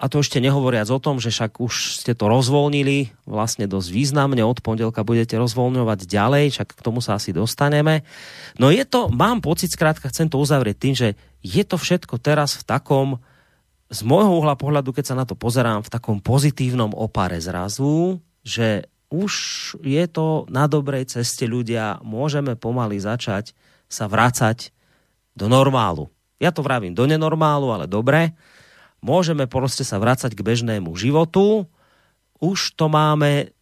a 0.00 0.08
to 0.08 0.24
ešte 0.24 0.40
nehovoriac 0.40 0.88
o 0.88 0.98
tom, 0.98 1.20
že 1.20 1.28
však 1.28 1.60
už 1.60 2.00
ste 2.00 2.16
to 2.16 2.24
rozvolnili 2.24 3.12
vlastne 3.28 3.68
dosť 3.68 3.88
významne, 3.92 4.40
od 4.42 4.64
pondelka 4.64 5.04
budete 5.04 5.36
rozvoľňovať 5.36 6.00
ďalej, 6.08 6.44
však 6.56 6.68
k 6.72 6.84
tomu 6.84 7.04
sa 7.04 7.20
asi 7.20 7.36
dostaneme. 7.36 8.00
No 8.56 8.72
je 8.72 8.82
to, 8.88 9.12
mám 9.12 9.44
pocit, 9.44 9.70
skrátka 9.70 10.08
chcem 10.08 10.32
to 10.32 10.40
uzavrieť 10.40 10.76
tým, 10.80 10.94
že 10.96 11.08
je 11.44 11.62
to 11.68 11.76
všetko 11.76 12.16
teraz 12.16 12.56
v 12.56 12.64
takom, 12.64 13.08
z 13.94 14.02
môjho 14.02 14.42
uhla 14.42 14.58
pohľadu, 14.58 14.90
keď 14.90 15.14
sa 15.14 15.18
na 15.18 15.22
to 15.22 15.38
pozerám, 15.38 15.86
v 15.86 15.92
takom 15.94 16.18
pozitívnom 16.18 16.90
opare 16.98 17.38
zrazu, 17.38 18.18
že 18.42 18.90
už 19.14 19.32
je 19.86 20.04
to 20.10 20.50
na 20.50 20.66
dobrej 20.66 21.06
ceste 21.06 21.46
ľudia, 21.46 22.02
môžeme 22.02 22.58
pomaly 22.58 22.98
začať 22.98 23.54
sa 23.86 24.10
vrácať 24.10 24.74
do 25.38 25.46
normálu. 25.46 26.10
Ja 26.42 26.50
to 26.50 26.66
vravím 26.66 26.98
do 26.98 27.06
nenormálu, 27.06 27.70
ale 27.70 27.86
dobre. 27.86 28.34
Môžeme 28.98 29.46
proste 29.46 29.86
sa 29.86 30.02
vrácať 30.02 30.34
k 30.34 30.42
bežnému 30.42 30.90
životu. 30.98 31.70
Už 32.42 32.74
to 32.74 32.90
máme 32.90 33.54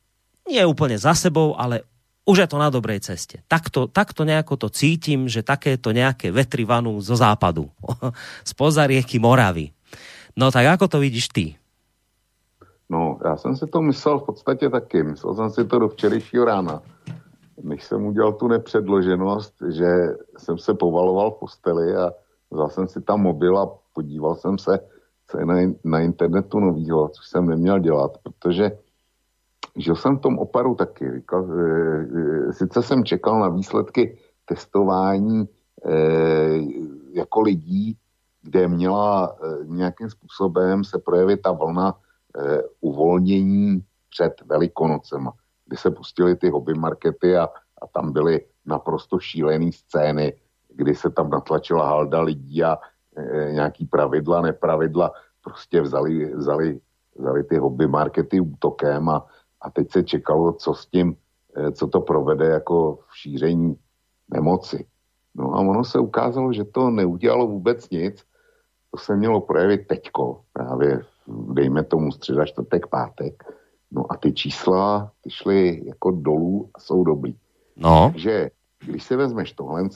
nie 0.48 0.64
úplne 0.64 0.96
za 0.96 1.12
sebou, 1.12 1.52
ale 1.60 1.84
už 2.22 2.46
je 2.46 2.48
to 2.48 2.56
na 2.56 2.70
dobrej 2.70 3.02
ceste. 3.02 3.42
Takto, 3.50 3.90
takto 3.90 4.22
nejako 4.22 4.54
to 4.54 4.68
cítim, 4.70 5.26
že 5.26 5.42
takéto 5.42 5.90
nejaké 5.90 6.30
vetry 6.30 6.62
vanú 6.62 6.96
zo 7.02 7.18
západu, 7.18 7.68
spoza 8.50 8.86
rieky 8.86 9.18
Moravy. 9.18 9.74
No 10.36 10.50
tak 10.50 10.66
ako 10.66 10.88
to 10.88 10.98
vidíš 10.98 11.28
ty? 11.28 11.56
No, 12.88 13.18
já 13.24 13.36
jsem 13.36 13.56
si 13.56 13.66
to 13.66 13.82
myslel 13.82 14.18
v 14.18 14.26
podstatě 14.26 14.70
taky. 14.70 15.02
Myslel 15.02 15.34
jsem 15.34 15.50
si 15.50 15.64
to 15.64 15.78
do 15.78 15.88
včerejšího 15.88 16.44
rána. 16.44 16.82
Než 17.62 17.84
jsem 17.84 18.06
udělal 18.06 18.32
tu 18.32 18.48
nepředloženost, 18.48 19.54
že 19.68 19.86
jsem 20.38 20.58
se 20.58 20.74
povaloval 20.74 21.30
v 21.30 21.38
posteli 21.38 21.96
a 21.96 22.12
vzal 22.50 22.68
jsem 22.68 22.88
si 22.88 23.00
tam 23.00 23.20
mobil 23.20 23.58
a 23.58 23.70
podíval 23.92 24.34
jsem 24.34 24.58
se, 24.58 24.78
co 25.28 25.38
je 25.38 25.46
na, 25.46 25.54
na 25.84 26.00
internetu 26.00 26.60
novýho, 26.60 27.08
což 27.08 27.26
jsem 27.26 27.48
neměl 27.48 27.78
dělat, 27.78 28.18
protože 28.22 28.70
žil 29.76 29.96
jsem 29.96 30.18
v 30.18 30.20
tom 30.20 30.38
oparu 30.38 30.74
taky. 30.74 31.12
Říkal, 31.14 31.46
e, 32.48 32.52
sice 32.52 32.82
jsem 32.82 33.04
čekal 33.04 33.40
na 33.40 33.48
výsledky 33.48 34.18
testování 34.44 35.44
e, 35.44 35.94
jako 37.12 37.40
lidí, 37.40 37.96
kde 38.42 38.68
měla 38.68 39.26
e, 39.26 39.66
nějakým 39.66 40.10
způsobem 40.10 40.84
se 40.84 40.98
projevit 40.98 41.42
ta 41.42 41.52
vlna 41.52 41.94
e, 41.94 42.62
uvolnění 42.80 43.84
před 44.10 44.42
Velikonocema, 44.46 45.32
kdy 45.66 45.76
se 45.76 45.90
pustily 45.90 46.36
ty 46.36 46.50
hobby 46.50 46.74
markety 46.74 47.36
a, 47.36 47.48
a 47.82 47.86
tam 47.94 48.12
byly 48.12 48.40
naprosto 48.66 49.18
šílené 49.18 49.72
scény, 49.72 50.32
kdy 50.74 50.94
se 50.94 51.10
tam 51.10 51.30
natlačila 51.30 51.86
halda 51.86 52.20
lidí 52.20 52.64
a 52.64 52.78
e, 53.16 53.52
nějaký 53.52 53.86
pravidla, 53.86 54.40
nepravidla, 54.40 55.12
prostě 55.44 55.80
vzali, 55.80 56.34
vzali, 56.34 56.80
vzali 57.18 57.44
ty 57.44 57.56
hobby 57.56 57.86
markety 57.86 58.40
útokem 58.40 59.08
a, 59.08 59.26
a 59.60 59.70
teď 59.70 59.92
se 59.92 60.02
čekalo, 60.02 60.52
co 60.52 60.74
s 60.74 60.86
tím, 60.86 61.16
e, 61.56 61.72
co 61.72 61.86
to 61.86 62.00
provede 62.00 62.46
jako 62.46 62.98
v 63.08 63.16
šíření 63.16 63.76
nemoci. 64.28 64.86
No 65.34 65.54
a 65.54 65.60
ono 65.60 65.84
se 65.84 65.98
ukázalo, 65.98 66.52
že 66.52 66.64
to 66.64 66.90
neudělalo 66.90 67.46
vůbec 67.46 67.90
nic, 67.90 68.24
to 68.92 68.98
se 68.98 69.16
mělo 69.16 69.40
projevit 69.40 69.86
teďko, 69.86 70.40
právě 70.52 71.00
dejme 71.28 71.84
tomu 71.84 72.12
středa, 72.12 72.46
čtvrtek, 72.46 72.86
pátek. 72.86 73.44
No 73.90 74.12
a 74.12 74.16
ty 74.16 74.32
čísla, 74.32 75.12
ty 75.20 75.30
šly 75.30 75.82
jako 75.86 76.10
dolů 76.10 76.70
a 76.74 76.80
jsou 76.80 77.04
dobrý. 77.04 77.36
No. 77.76 78.10
Takže 78.12 78.50
když 78.86 79.04
si 79.04 79.16
vezmeš 79.16 79.52
tohle, 79.52 79.88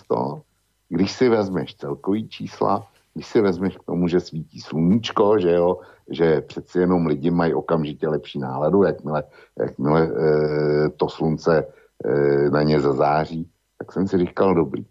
když 0.89 1.13
si 1.13 1.29
vezmeš 1.29 1.75
celkový 1.75 2.29
čísla, 2.29 2.87
když 3.15 3.27
si 3.27 3.41
vezmeš 3.41 3.77
k 3.77 3.85
tomu, 3.85 4.09
že 4.09 4.21
svítí 4.21 4.61
sluníčko, 4.61 5.39
že 5.39 5.53
jo, 5.53 5.81
že 6.11 6.41
přeci 6.41 6.79
jenom 6.79 7.07
lidi 7.07 7.31
mají 7.31 7.55
okamžitě 7.55 8.09
lepší 8.09 8.39
náladu, 8.39 8.83
jakmile, 8.83 9.25
jakmile 9.59 10.03
e, 10.03 10.89
to 10.89 11.09
slunce 11.09 11.67
e, 12.05 12.51
na 12.51 12.63
ně 12.63 12.81
zazáří, 12.81 13.51
tak 13.79 13.93
jsem 13.93 14.09
si 14.09 14.19
říkal 14.19 14.55
dobrý. 14.55 14.87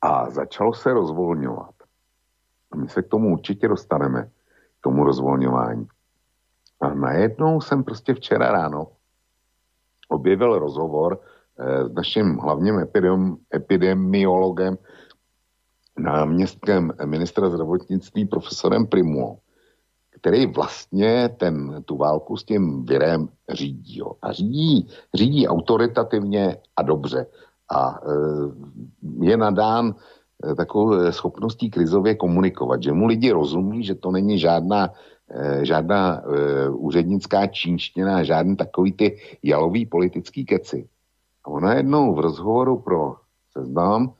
A 0.00 0.30
začalo 0.30 0.74
se 0.74 0.92
rozvolňovat. 0.92 1.79
My 2.74 2.88
se 2.88 3.02
k 3.02 3.08
tomu 3.08 3.32
určitě 3.32 3.68
dostaneme, 3.68 4.24
k 4.78 4.80
tomu 4.80 5.04
rozvolňování. 5.04 5.88
A 6.80 6.94
najednou 6.94 7.60
jsem 7.60 7.84
prostě 7.84 8.14
včera 8.14 8.52
ráno 8.52 8.86
objevil 10.08 10.58
rozhovor 10.58 11.20
s 11.88 11.92
naším 11.92 12.36
hlavním 12.36 12.78
epidem, 12.78 13.36
epidemiologem, 13.54 14.78
náměstkem 15.98 16.92
ministra 17.04 17.50
zdravotnictví 17.50 18.24
profesorem 18.24 18.86
Primu, 18.86 19.38
který 20.10 20.46
vlastně 20.46 21.28
ten, 21.28 21.82
tu 21.84 21.96
válku 21.96 22.36
s 22.36 22.44
tím 22.44 22.84
virem 22.84 23.28
řídí. 23.48 23.98
Jo. 23.98 24.12
A 24.22 24.32
řídí, 24.32 24.88
řídí 25.14 25.48
autoritativně 25.48 26.56
a 26.76 26.82
dobře. 26.82 27.26
A 27.68 28.00
e, 28.02 29.26
je 29.26 29.36
nadán 29.36 29.94
takovou 30.56 31.12
schopností 31.12 31.70
krizově 31.70 32.14
komunikovat, 32.14 32.82
že 32.82 32.92
mu 32.92 33.06
lidi 33.06 33.30
rozumí, 33.30 33.84
že 33.84 33.94
to 33.94 34.10
není 34.10 34.38
žádná, 34.38 34.90
e, 35.30 35.64
žádná 35.64 36.22
úřednická 36.70 37.46
čínština, 37.46 38.22
žádný 38.22 38.56
takový 38.56 38.92
ty 38.92 39.16
jalový 39.42 39.86
politický 39.86 40.44
keci 40.44 40.88
a 41.44 41.48
ona 41.48 41.74
jednou 41.74 42.14
v 42.14 42.20
rozhovoru 42.20 42.78
pro 42.78 43.16
seznam 43.52 44.14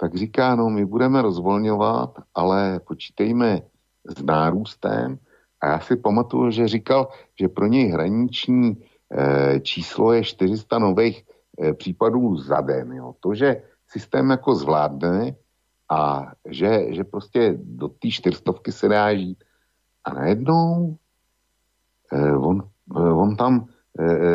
tak 0.00 0.14
říká, 0.14 0.54
no 0.54 0.70
my 0.70 0.86
budeme 0.86 1.22
rozvolňovat, 1.22 2.18
ale 2.34 2.80
počítejme 2.80 3.62
s 4.08 4.22
nárůstem. 4.22 5.18
A 5.60 5.66
já 5.66 5.80
si 5.80 5.96
pamatuju, 5.96 6.50
že 6.50 6.68
říkal, 6.68 7.08
že 7.40 7.48
pro 7.48 7.66
něj 7.66 7.88
hraniční 7.88 8.76
číslo 9.62 10.12
je 10.12 10.24
400 10.24 10.78
nových 10.78 11.24
případů 11.76 12.36
za 12.36 12.60
den. 12.60 12.92
Jo. 12.92 13.14
To, 13.20 13.34
že 13.34 13.62
systém 13.92 14.30
jako 14.30 14.54
zvládne 14.54 15.34
a 15.90 16.32
že, 16.48 16.94
že 16.94 17.04
prostě 17.04 17.58
do 17.58 17.88
té 17.88 18.08
čtyřstovky 18.10 18.72
se 18.72 18.88
dá 18.88 19.14
žít. 19.14 19.44
A 20.04 20.14
najednou 20.14 20.96
on, 22.40 22.68
on 22.94 23.36
tam 23.36 23.66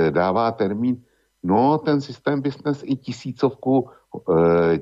dává 0.10 0.52
termín, 0.52 1.04
no 1.44 1.78
ten 1.78 2.02
systém 2.02 2.42
business 2.42 2.84
i 2.84 2.96
tisícovku, 2.96 3.90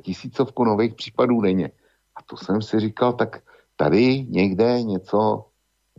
tisícovku 0.01 0.63
nových 0.63 0.93
případů 0.93 1.41
denně. 1.41 1.71
A 2.15 2.21
to 2.21 2.37
jsem 2.37 2.61
si 2.61 2.79
říkal, 2.79 3.13
tak 3.13 3.41
tady 3.75 4.25
někde 4.29 4.83
něco 4.83 5.45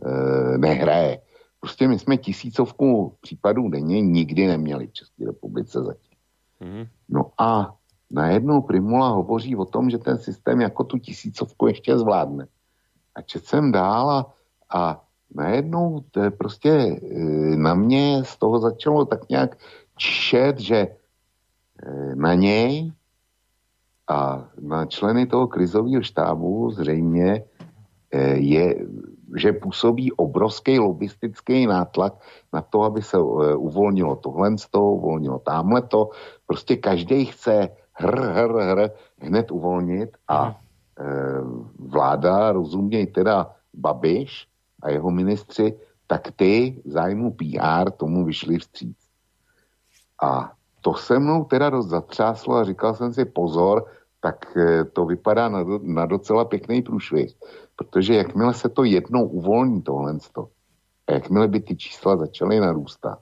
e, 0.05 0.57
nehraje. 0.57 1.21
Prostě 1.59 1.87
my 1.87 1.99
jsme 1.99 2.17
tisícovku 2.17 3.15
případů 3.21 3.69
denně 3.69 4.01
nikdy 4.01 4.47
neměli 4.47 4.87
v 4.87 4.93
České 4.93 5.25
republice 5.25 5.83
zatím. 5.83 6.17
Mm. 6.59 6.85
No 7.09 7.31
a 7.37 7.75
najednou 8.11 8.61
Primula 8.61 9.09
hovoří 9.09 9.55
o 9.55 9.65
tom, 9.65 9.89
že 9.89 9.97
ten 9.97 10.17
systém 10.17 10.61
jako 10.61 10.83
tu 10.83 10.97
tisícovku 10.97 11.67
ještě 11.67 11.97
zvládne. 11.97 12.47
A 13.15 13.21
čet 13.21 13.45
jsem 13.45 13.71
dál 13.71 14.09
a, 14.09 14.33
a 14.69 15.01
najednou 15.35 16.03
to 16.11 16.19
je 16.19 16.31
prostě 16.31 16.69
e, 16.69 16.97
na 17.57 17.73
mě 17.73 18.23
z 18.23 18.37
toho 18.37 18.59
začalo 18.59 19.05
tak 19.05 19.29
nějak 19.29 19.57
čet, 19.97 20.59
že 20.59 20.77
e, 20.77 20.95
na 22.15 22.33
něj 22.33 22.91
a 24.07 24.45
na 24.61 24.85
členy 24.85 25.25
toho 25.25 25.47
krizového 25.47 26.01
štábu 26.03 26.71
zřejmě 26.71 27.43
eh, 28.11 28.37
je, 28.37 28.85
že 29.35 29.53
působí 29.53 30.11
obrovský 30.11 30.79
lobistický 30.79 31.67
nátlak 31.67 32.13
na 32.53 32.61
to, 32.61 32.83
aby 32.83 33.01
se 33.01 33.17
uvolnilo 33.57 34.15
tohle 34.15 34.55
uvolnilo 34.73 35.39
tamhle 35.39 35.81
to. 35.81 36.09
Prostě 36.47 36.75
každý 36.77 37.25
chce 37.25 37.69
hr, 37.95 38.19
hr, 38.19 38.51
hr 38.51 38.89
hned 39.19 39.51
uvolnit 39.51 40.17
a 40.27 40.49
e, 40.49 41.03
vláda, 41.79 42.51
rozuměj 42.51 43.07
teda 43.07 43.55
Babiš 43.73 44.47
a 44.81 44.89
jeho 44.89 45.11
ministři, 45.11 45.79
tak 46.07 46.31
ty 46.35 46.81
zájmu 46.85 47.31
PR 47.31 47.91
tomu 47.91 48.25
vyšli 48.25 48.59
vstříc. 48.59 48.97
A 50.23 50.51
to 50.81 50.93
se 50.93 51.19
mnou 51.19 51.43
teda 51.43 51.69
dost 51.69 51.87
zatřáslo 51.87 52.55
a 52.55 52.63
říkal 52.63 52.93
jsem 52.93 53.13
si 53.13 53.25
pozor, 53.25 53.85
tak 54.21 54.57
eh, 54.57 54.85
to 54.85 55.05
vypadá 55.05 55.49
na, 55.49 55.63
do, 55.63 55.79
na 55.83 56.05
docela 56.05 56.45
pěkný 56.45 56.81
průšvih. 56.81 57.33
Protože 57.75 58.15
jakmile 58.15 58.53
se 58.53 58.69
to 58.69 58.83
jednou 58.83 59.27
uvolní 59.27 59.81
tohle, 59.81 60.17
a 61.07 61.11
jakmile 61.13 61.47
by 61.47 61.59
ty 61.59 61.75
čísla 61.75 62.17
začaly 62.17 62.59
narůstat, 62.59 63.19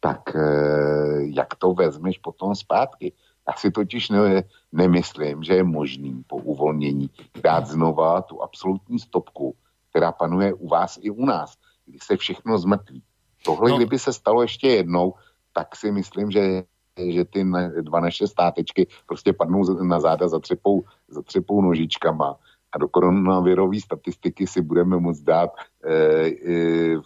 tak 0.00 0.36
eh, 0.36 1.22
jak 1.34 1.54
to 1.54 1.74
vezmeš 1.74 2.18
potom 2.18 2.54
zpátky? 2.54 3.12
Já 3.48 3.54
si 3.56 3.70
totiž 3.70 4.08
ne, 4.08 4.42
nemyslím, 4.72 5.42
že 5.42 5.54
je 5.54 5.64
možný 5.64 6.24
po 6.26 6.36
uvolnění 6.36 7.10
dát 7.42 7.66
znova 7.66 8.22
tu 8.22 8.42
absolutní 8.42 8.98
stopku, 8.98 9.54
která 9.90 10.12
panuje 10.12 10.54
u 10.54 10.68
vás 10.68 10.98
i 11.02 11.10
u 11.10 11.26
nás, 11.26 11.56
kdy 11.86 11.98
se 12.02 12.16
všechno 12.16 12.58
zmrtví. 12.58 13.02
Tohle, 13.44 13.70
no. 13.70 13.76
kdyby 13.76 13.98
se 13.98 14.12
stalo 14.12 14.42
ještě 14.42 14.68
jednou, 14.68 15.14
tak 15.52 15.76
si 15.76 15.92
myslím, 15.92 16.30
že, 16.30 16.62
že 17.10 17.24
ty 17.24 17.44
dva 17.80 18.00
naše 18.00 18.26
státečky 18.26 18.86
prostě 19.06 19.32
padnou 19.32 19.84
na 19.84 20.00
záda, 20.00 20.28
zatřepou, 20.28 20.84
zatřepou 21.08 21.60
nožičkama 21.60 22.36
a 22.72 22.78
do 22.78 22.88
koronavirové 22.88 23.80
statistiky 23.80 24.46
si 24.46 24.62
budeme 24.62 24.96
moct 24.96 25.20
dát 25.20 25.50
e, 25.84 25.92
e, 25.92 26.96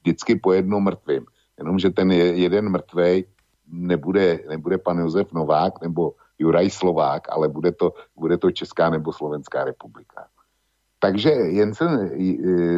vždycky 0.00 0.36
po 0.36 0.52
jednom 0.52 0.84
mrtvým. 0.84 1.26
Jenomže 1.58 1.90
ten 1.90 2.12
jeden 2.12 2.68
mrtvej 2.68 3.24
nebude, 3.72 4.44
nebude 4.48 4.78
pan 4.78 4.98
Josef 4.98 5.32
Novák 5.32 5.80
nebo 5.80 6.14
Juraj 6.38 6.70
Slovák, 6.70 7.28
ale 7.30 7.48
bude 7.48 7.72
to, 7.72 7.94
bude 8.16 8.38
to 8.38 8.50
Česká 8.50 8.90
nebo 8.90 9.12
Slovenská 9.12 9.64
republika. 9.64 10.26
Takže, 11.00 11.30
jen 11.30 11.74
jsem, 11.74 12.10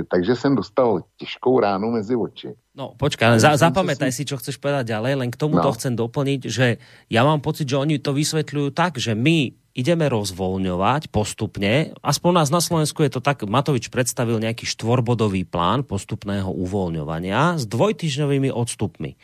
takže 0.08 0.36
jsem 0.36 0.54
dostal 0.54 1.02
těžkou 1.16 1.60
ránu 1.60 1.90
mezi 1.90 2.16
oči. 2.16 2.54
No 2.70 2.94
počkaj, 2.94 3.42
za, 3.42 3.58
zapamätaj 3.58 4.14
si, 4.14 4.22
čo 4.22 4.38
chceš 4.38 4.62
povedať 4.62 4.94
ďalej, 4.94 5.12
len 5.18 5.30
k 5.34 5.36
tomu 5.36 5.58
no. 5.58 5.64
to 5.66 5.74
chcem 5.74 5.98
doplniť, 5.98 6.40
že 6.46 6.78
ja 7.10 7.26
mám 7.26 7.42
pocit, 7.42 7.66
že 7.66 7.82
oni 7.82 7.98
to 7.98 8.14
vysvetľujú 8.14 8.70
tak, 8.70 9.02
že 9.02 9.18
my 9.18 9.50
ideme 9.74 10.06
rozvoľňovať 10.06 11.10
postupne, 11.10 11.98
aspoň 11.98 12.30
nás 12.32 12.48
na 12.54 12.62
Slovensku 12.62 13.02
je 13.02 13.18
to 13.18 13.20
tak, 13.24 13.42
Matovič 13.42 13.90
predstavil 13.90 14.38
nejaký 14.38 14.70
štvorbodový 14.70 15.42
plán 15.42 15.82
postupného 15.82 16.48
uvoľňovania 16.48 17.58
s 17.58 17.66
dvojtyžňovými 17.66 18.54
odstupmi. 18.54 19.18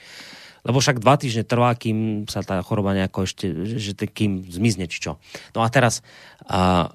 Lebo 0.68 0.84
však 0.84 1.00
dva 1.00 1.16
týždne 1.16 1.48
trvá, 1.48 1.72
kým 1.72 2.28
sa 2.28 2.44
tá 2.44 2.60
choroba 2.60 2.92
nejako 2.92 3.24
ešte, 3.24 3.46
že, 3.80 3.96
kým 3.96 4.44
zmizne, 4.44 4.84
či 4.84 5.00
čo. 5.00 5.16
No 5.56 5.64
a 5.64 5.68
teraz, 5.72 6.04
a, 6.44 6.92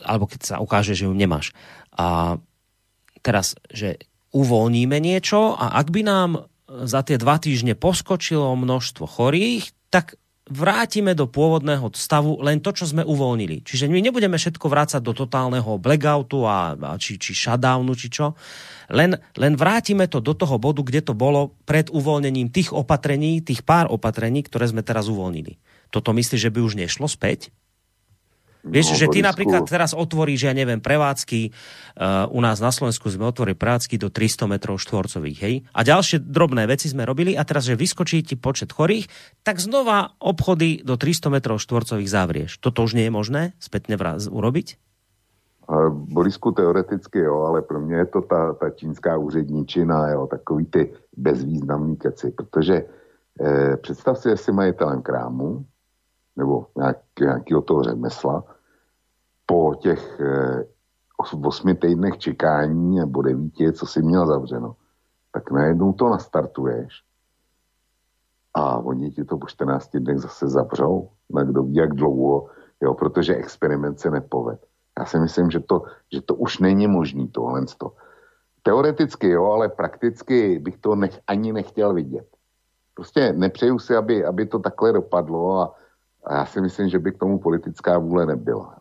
alebo 0.00 0.24
keď 0.24 0.40
sa 0.40 0.56
ukáže, 0.58 0.96
že 0.96 1.04
ju 1.04 1.12
nemáš. 1.12 1.52
A 1.92 2.40
teraz, 3.20 3.60
že 3.68 4.00
uvoľníme 4.32 4.96
niečo 4.96 5.52
a 5.52 5.76
ak 5.76 5.92
by 5.92 6.00
nám 6.00 6.30
za 6.68 7.00
tie 7.04 7.16
dva 7.16 7.36
týždne 7.40 7.76
poskočilo 7.76 8.56
množstvo 8.56 9.04
chorých, 9.04 9.72
tak 9.88 10.20
vrátime 10.48 11.12
do 11.12 11.28
pôvodného 11.28 11.92
stavu 11.94 12.40
len 12.42 12.58
to, 12.58 12.72
čo 12.72 12.88
sme 12.88 13.04
uvoľnili. 13.04 13.62
Čiže 13.62 13.86
my 13.86 14.00
nebudeme 14.00 14.34
všetko 14.34 14.66
vrácať 14.66 15.00
do 15.04 15.12
totálneho 15.12 15.76
blackoutu 15.76 16.44
a, 16.48 16.74
a 16.74 16.96
či, 16.96 17.20
či 17.20 17.36
shutdownu, 17.36 17.92
či 17.94 18.08
čo. 18.08 18.34
Len, 18.88 19.14
len 19.36 19.52
vrátime 19.54 20.08
to 20.08 20.24
do 20.24 20.32
toho 20.32 20.56
bodu, 20.56 20.80
kde 20.80 21.04
to 21.04 21.12
bolo 21.12 21.54
pred 21.68 21.92
uvoľnením 21.92 22.48
tých 22.48 22.72
opatrení, 22.72 23.44
tých 23.44 23.62
pár 23.62 23.92
opatrení, 23.92 24.42
ktoré 24.42 24.66
sme 24.68 24.80
teraz 24.80 25.06
uvoľnili. 25.12 25.60
Toto 25.88 26.12
myslíš, 26.12 26.48
že 26.48 26.52
by 26.52 26.60
už 26.64 26.74
nešlo 26.80 27.08
späť? 27.08 27.52
Vieš, 28.66 28.94
no, 28.94 28.98
že 28.98 29.06
ty 29.08 29.18
napríklad 29.22 29.64
teraz 29.70 29.94
otvoríš, 29.94 30.50
ja 30.50 30.54
neviem, 30.54 30.82
prevádzky, 30.82 31.40
uh, 31.48 32.26
u 32.34 32.40
nás 32.42 32.58
na 32.58 32.74
Slovensku 32.74 33.06
sme 33.06 33.30
otvorili 33.30 33.54
prevádzky 33.54 33.96
do 33.96 34.10
300 34.10 34.50
metrov 34.50 34.82
štvorcových, 34.82 35.38
hej? 35.38 35.54
A 35.70 35.86
ďalšie 35.86 36.26
drobné 36.26 36.66
veci 36.66 36.90
sme 36.90 37.06
robili 37.06 37.38
a 37.38 37.46
teraz, 37.46 37.70
že 37.70 37.78
vyskočí 37.78 38.26
ti 38.26 38.34
počet 38.34 38.74
chorých, 38.74 39.06
tak 39.46 39.62
znova 39.62 40.18
obchody 40.18 40.82
do 40.82 40.98
300 40.98 41.30
metrov 41.30 41.62
štvorcových 41.62 42.10
zavrieš. 42.10 42.50
Toto 42.58 42.82
už 42.82 42.98
nie 42.98 43.06
je 43.06 43.14
možné 43.14 43.42
spätne 43.62 43.94
vraz 43.94 44.26
urobiť? 44.26 44.78
Borisku, 45.90 46.52
teoreticky 46.52 47.18
jo, 47.18 47.44
ale 47.44 47.62
pro 47.62 47.80
mě 47.80 47.96
je 47.96 48.06
to 48.06 48.22
ta, 48.22 48.52
ta 48.52 48.70
čínská 48.70 49.16
úředničina, 49.16 50.08
jo, 50.08 50.26
takový 50.26 50.66
ty 50.66 50.92
bezvýznamný 51.16 51.96
keci, 51.96 52.30
protože 52.30 52.84
eh, 53.40 53.76
představ 53.76 54.18
si, 54.18 54.28
jestli 54.28 54.52
majitelem 54.52 55.02
krámu, 55.02 55.64
nebo 56.38 56.66
nějak, 56.76 56.98
nějakého 57.20 57.62
toho 57.62 57.82
řemesla, 57.82 58.44
po 59.46 59.74
těch 59.74 60.20
eh, 60.20 60.64
osmi 61.42 61.74
týdnech 61.74 62.18
čekání 62.18 62.98
nebo 62.98 63.22
devíti, 63.22 63.72
co 63.72 63.86
si 63.86 64.02
měl 64.02 64.26
zavřeno, 64.26 64.76
tak 65.32 65.50
najednou 65.50 65.92
to 65.92 66.08
nastartuješ 66.08 67.02
a 68.54 68.78
oni 68.78 69.10
ti 69.10 69.24
to 69.24 69.38
po 69.38 69.46
14 69.46 69.96
dnech 69.96 70.18
zase 70.18 70.48
zavřou, 70.48 71.08
na 71.30 71.42
kdo 71.42 71.62
ví 71.62 71.74
jak 71.74 71.94
dlouho, 71.94 72.50
jo, 72.80 72.94
protože 72.94 73.34
experiment 73.34 74.00
se 74.00 74.10
nepoved. 74.10 74.66
Já 74.98 75.04
si 75.04 75.18
myslím, 75.18 75.50
že 75.50 75.60
to, 75.60 75.82
že 76.12 76.20
to 76.22 76.34
už 76.34 76.58
není 76.58 76.86
možný 76.86 77.28
tohle. 77.28 77.64
Teoreticky 78.62 79.28
jo, 79.28 79.44
ale 79.44 79.68
prakticky 79.68 80.58
bych 80.58 80.76
to 80.78 80.94
nech, 80.94 81.20
ani 81.26 81.52
nechtěl 81.52 81.94
vidět. 81.94 82.26
Prostě 82.94 83.32
nepřeju 83.32 83.78
si, 83.78 83.96
aby, 83.96 84.24
aby 84.24 84.46
to 84.46 84.58
takhle 84.58 84.92
dopadlo 84.92 85.60
a, 85.60 85.74
a 86.28 86.34
já 86.34 86.46
si 86.46 86.60
myslím, 86.60 86.88
že 86.88 86.98
by 86.98 87.12
k 87.12 87.18
tomu 87.18 87.38
politická 87.38 87.98
vůle 87.98 88.26
nebyla. 88.26 88.76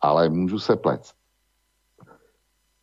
Ale 0.00 0.28
můžu 0.28 0.58
se 0.58 0.76
plec. 0.76 1.12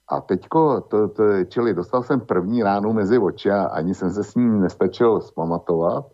A 0.07 0.21
teďko, 0.21 0.81
to, 0.81 1.07
to, 1.07 1.23
čili 1.45 1.73
dostal 1.73 2.03
jsem 2.03 2.19
první 2.21 2.63
ránu 2.63 2.93
mezi 2.93 3.19
oči 3.19 3.51
a 3.51 3.63
ani 3.63 3.95
jsem 3.95 4.09
se 4.09 4.23
s 4.23 4.35
ním 4.35 4.61
nestačil 4.61 5.21
zpamatovat. 5.21 6.05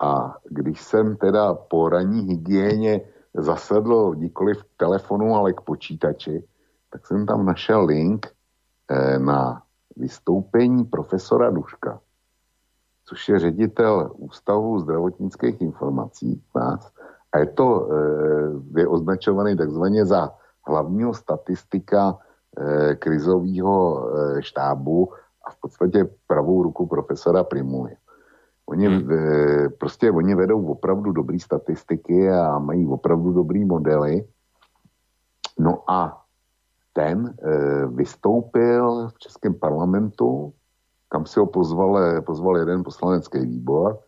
A 0.00 0.34
když 0.44 0.82
jsem 0.82 1.16
teda 1.16 1.54
po 1.54 1.88
ranní 1.88 2.20
hygieně 2.20 3.00
zasedl 3.34 4.14
nikoli 4.16 4.54
v 4.54 4.64
telefonu, 4.76 5.34
ale 5.34 5.52
k 5.52 5.60
počítači, 5.60 6.44
tak 6.90 7.06
jsem 7.06 7.26
tam 7.26 7.46
našel 7.46 7.84
link 7.84 8.26
eh, 8.90 9.18
na 9.18 9.62
vystoupení 9.96 10.84
profesora 10.84 11.50
Duška 11.50 12.00
což 13.08 13.28
je 13.28 13.38
ředitel 13.38 14.12
Ústavu 14.16 14.78
zdravotnických 14.78 15.60
informací 15.60 16.42
nás. 16.54 16.92
A 17.32 17.38
je 17.38 17.46
to, 17.46 17.88
eh, 17.92 18.80
je 18.80 18.88
označovaný 18.88 19.56
takzvaně 19.56 20.06
za 20.06 20.32
hlavního 20.66 21.14
statistika 21.14 22.18
eh, 22.58 22.94
krizového 22.94 23.78
eh, 23.80 24.42
štábu 24.42 25.12
a 25.44 25.50
v 25.50 25.60
podstatě 25.60 26.08
pravou 26.26 26.62
ruku 26.62 26.86
profesora 26.86 27.44
Primuly. 27.44 27.96
Oni, 28.68 28.86
hmm. 28.86 29.08
prostě, 29.80 30.12
oni 30.12 30.34
vedou 30.34 30.66
opravdu 30.66 31.12
dobrý 31.12 31.40
statistiky 31.40 32.30
a 32.30 32.58
mají 32.58 32.86
opravdu 32.86 33.32
dobrý 33.32 33.64
modely. 33.64 34.28
No 35.58 35.90
a 35.90 36.20
ten 36.92 37.32
vystoupil 37.88 39.08
v 39.08 39.18
Českém 39.18 39.54
parlamentu 39.54 40.52
kam 41.08 41.26
si 41.26 41.40
ho 41.40 41.46
pozval, 41.46 42.22
pozval 42.22 42.56
jeden 42.56 42.84
poslanecký 42.84 43.38
výbor 43.38 43.98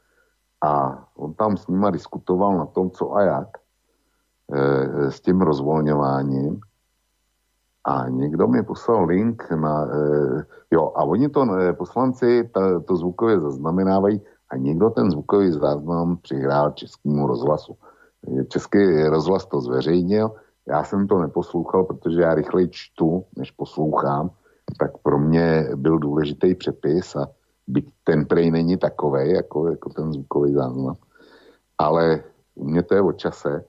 a 0.63 1.05
on 1.17 1.35
tam 1.35 1.57
s 1.57 1.69
nima 1.69 1.91
diskutoval 1.91 2.59
na 2.59 2.67
tom, 2.67 2.91
co 2.91 3.15
a 3.15 3.23
jak 3.23 3.49
e, 4.53 5.11
s 5.11 5.21
tím 5.21 5.41
rozvolňováním. 5.41 6.61
A 7.85 8.09
někdo 8.09 8.49
mi 8.49 8.63
poslal 8.63 9.05
link 9.05 9.51
na, 9.51 9.89
jo, 10.71 10.93
a 10.95 11.05
oni 11.05 11.29
to, 11.29 11.47
poslanci 11.73 12.51
to 12.85 12.97
zvukově 12.97 13.41
zaznamenávají 13.41 14.21
a 14.51 14.57
někdo 14.57 14.91
ten 14.91 15.11
zvukový 15.11 15.53
záznam 15.53 16.17
přihrál 16.17 16.71
českému 16.71 17.27
rozhlasu. 17.27 17.77
Český 18.49 19.05
rozhlas 19.05 19.47
to 19.47 19.61
zveřejnil, 19.61 20.31
já 20.69 20.85
jsem 20.85 21.09
to 21.09 21.19
neposlouchal, 21.19 21.85
protože 21.85 22.23
já 22.23 22.35
rychleji 22.35 22.69
čtu, 22.71 23.25
než 23.37 23.51
poslouchám, 23.51 24.31
tak 24.79 24.99
pro 24.99 25.19
mě 25.19 25.69
byl 25.77 25.99
důležitý 25.99 26.55
přepis 26.55 27.17
a 27.17 27.29
byť 27.67 27.93
ten 28.05 28.27
prej 28.27 28.51
není 28.51 28.77
takový, 28.77 29.31
jako, 29.31 29.69
jako 29.69 29.91
ten 29.91 30.13
zvukový 30.13 30.55
záznam. 30.55 30.95
Ale 31.79 32.23
u 32.55 32.65
mě 32.65 32.83
to 32.83 32.95
je 32.95 33.03
o 33.03 33.13
čase, 33.13 33.65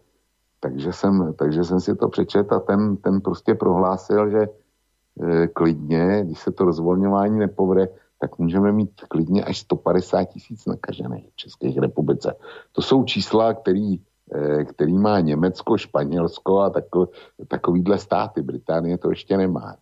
takže 0.60 0.94
jsem, 0.94 1.34
takže 1.34 1.64
jsem 1.64 1.80
si 1.80 1.96
to 1.96 2.10
přečet 2.10 2.54
a 2.54 2.60
ten, 2.60 2.98
ten 2.98 3.22
prostě 3.22 3.56
prohlásil, 3.56 4.30
že 4.30 4.42
e, 4.42 5.48
klidně, 5.48 6.22
když 6.26 6.40
se 6.40 6.52
to 6.52 6.66
rozvolňování 6.66 7.40
nepovede, 7.40 7.88
tak 8.20 8.40
můžeme 8.40 8.72
mít 8.72 8.92
klidně 9.08 9.44
až 9.44 9.60
150 9.60 10.24
tisíc 10.24 10.66
nakažených 10.66 11.30
v 11.32 11.36
České 11.36 11.82
republice. 11.82 12.36
To 12.72 12.82
jsou 12.82 13.04
čísla, 13.04 13.54
který, 13.54 14.02
e, 14.34 14.66
který 14.66 14.98
má 14.98 15.20
Německo, 15.20 15.78
Španělsko 15.78 16.60
a 16.60 16.70
tako, 16.70 17.10
takovýhle 17.48 17.98
státy. 17.98 18.42
Británie 18.42 18.98
to 18.98 19.10
ještě 19.10 19.38
nemá. 19.38 19.76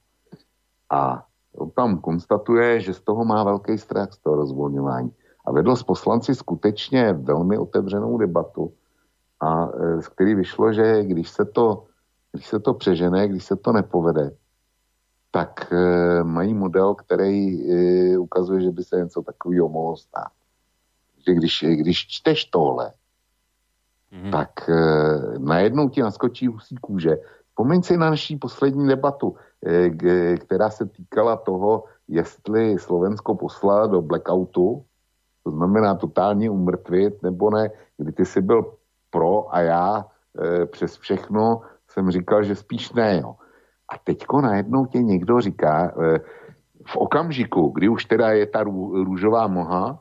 A 0.90 1.26
tam 1.76 1.98
konstatuje, 1.98 2.80
že 2.80 2.94
z 2.94 3.02
toho 3.02 3.26
má 3.26 3.44
velký 3.44 3.78
strach 3.78 4.14
z 4.14 4.18
toho 4.18 4.36
rozvolňování. 4.36 5.12
A 5.46 5.52
vedl 5.52 5.76
s 5.76 5.84
poslanci 5.84 6.36
skutečně 6.36 7.14
velmi 7.14 7.58
otevřenou 7.58 8.18
debatu, 8.18 8.74
a 9.40 9.68
e, 9.68 10.02
z 10.02 10.08
který 10.08 10.36
vyšlo, 10.36 10.74
že 10.74 11.04
když 11.04 11.30
se 11.30 11.46
to, 11.46 11.86
když 12.32 12.48
se 12.48 12.60
to 12.60 12.74
přežene, 12.74 13.28
když 13.28 13.44
se 13.46 13.56
to 13.56 13.72
nepovede, 13.72 14.32
tak 15.32 15.74
e, 15.74 16.24
mají 16.24 16.54
model, 16.54 16.96
který 16.96 17.72
e, 17.72 18.18
ukazuje, 18.18 18.62
že 18.62 18.72
by 18.72 18.84
se 18.84 18.96
něco 18.98 19.22
takového 19.22 19.70
mohlo 19.70 19.98
stát. 19.98 20.32
Že 21.28 21.34
když, 21.34 21.66
když 21.68 22.08
čteš 22.08 22.46
tohle, 22.46 22.94
mm-hmm. 24.12 24.32
tak 24.32 24.70
e, 24.70 24.76
najednou 25.38 25.90
ti 25.90 26.02
naskočí 26.02 26.48
husí 26.48 26.76
kůže. 26.76 27.18
Vzpomeň 27.48 27.84
si 27.84 27.98
na 27.98 28.10
naší 28.10 28.38
poslední 28.38 28.88
debatu, 28.88 29.36
která 30.38 30.70
se 30.70 30.86
týkala 30.86 31.36
toho, 31.36 31.84
jestli 32.08 32.80
Slovensko 32.80 33.36
poslala 33.36 33.88
do 33.88 34.02
blackoutu, 34.02 34.84
to 35.44 35.52
znamená 35.52 35.96
totálně 35.96 36.50
umrtvit, 36.50 37.24
nebo 37.24 37.50
ne, 37.50 37.72
kdy 37.98 38.12
ty 38.12 38.26
jsi 38.26 38.42
byl 38.42 38.74
pro 39.10 39.56
a 39.56 39.62
já 39.62 40.06
e, 40.06 40.66
přes 40.66 40.98
všechno 40.98 41.62
jsem 41.88 42.12
říkal, 42.12 42.44
že 42.44 42.56
spíš 42.56 42.94
ne. 42.94 43.20
Jo. 43.22 43.36
A 43.90 43.98
teďko 43.98 44.42
najednou 44.42 44.86
tě 44.86 45.00
někdo 45.04 45.42
říká, 45.42 45.92
e, 45.92 46.20
v 46.88 46.98
okamžiku, 46.98 47.70
kdy 47.70 47.90
už 47.90 48.06
teda 48.06 48.32
je 48.32 48.46
ta 48.46 48.64
rů, 48.64 49.04
růžová 49.04 49.48
moha, 49.48 50.00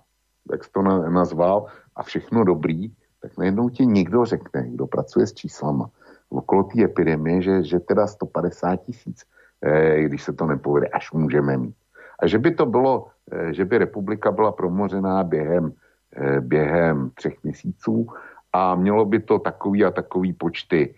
jak 0.52 0.68
to 0.68 0.82
na, 0.82 1.10
nazval, 1.10 1.66
a 1.96 2.02
všechno 2.02 2.44
dobrý, 2.44 2.92
tak 3.22 3.38
najednou 3.38 3.68
ti 3.68 3.86
někdo 3.86 4.24
řekne, 4.24 4.70
kdo 4.70 4.86
pracuje 4.86 5.26
s 5.26 5.34
číslama, 5.34 5.90
okolo 6.30 6.62
té 6.62 6.84
epidemie, 6.84 7.42
že, 7.42 7.64
že 7.64 7.80
teda 7.80 8.06
150 8.06 8.76
tisíc, 8.76 9.24
e, 9.62 10.02
když 10.02 10.22
se 10.22 10.32
to 10.32 10.46
nepovede, 10.46 10.86
až 10.86 11.12
můžeme 11.12 11.56
mít. 11.56 11.74
A 12.22 12.26
že 12.26 12.38
by 12.38 12.54
to 12.54 12.66
bylo, 12.66 13.06
e, 13.32 13.54
že 13.54 13.64
by 13.64 13.78
republika 13.78 14.32
byla 14.32 14.52
promořená 14.52 15.24
během, 15.24 15.72
e, 16.16 16.40
během 16.40 17.10
třech 17.14 17.42
měsíců 17.44 18.06
a 18.52 18.74
mělo 18.74 19.04
by 19.04 19.20
to 19.20 19.38
takový 19.38 19.84
a 19.84 19.90
takový 19.90 20.32
počty 20.32 20.94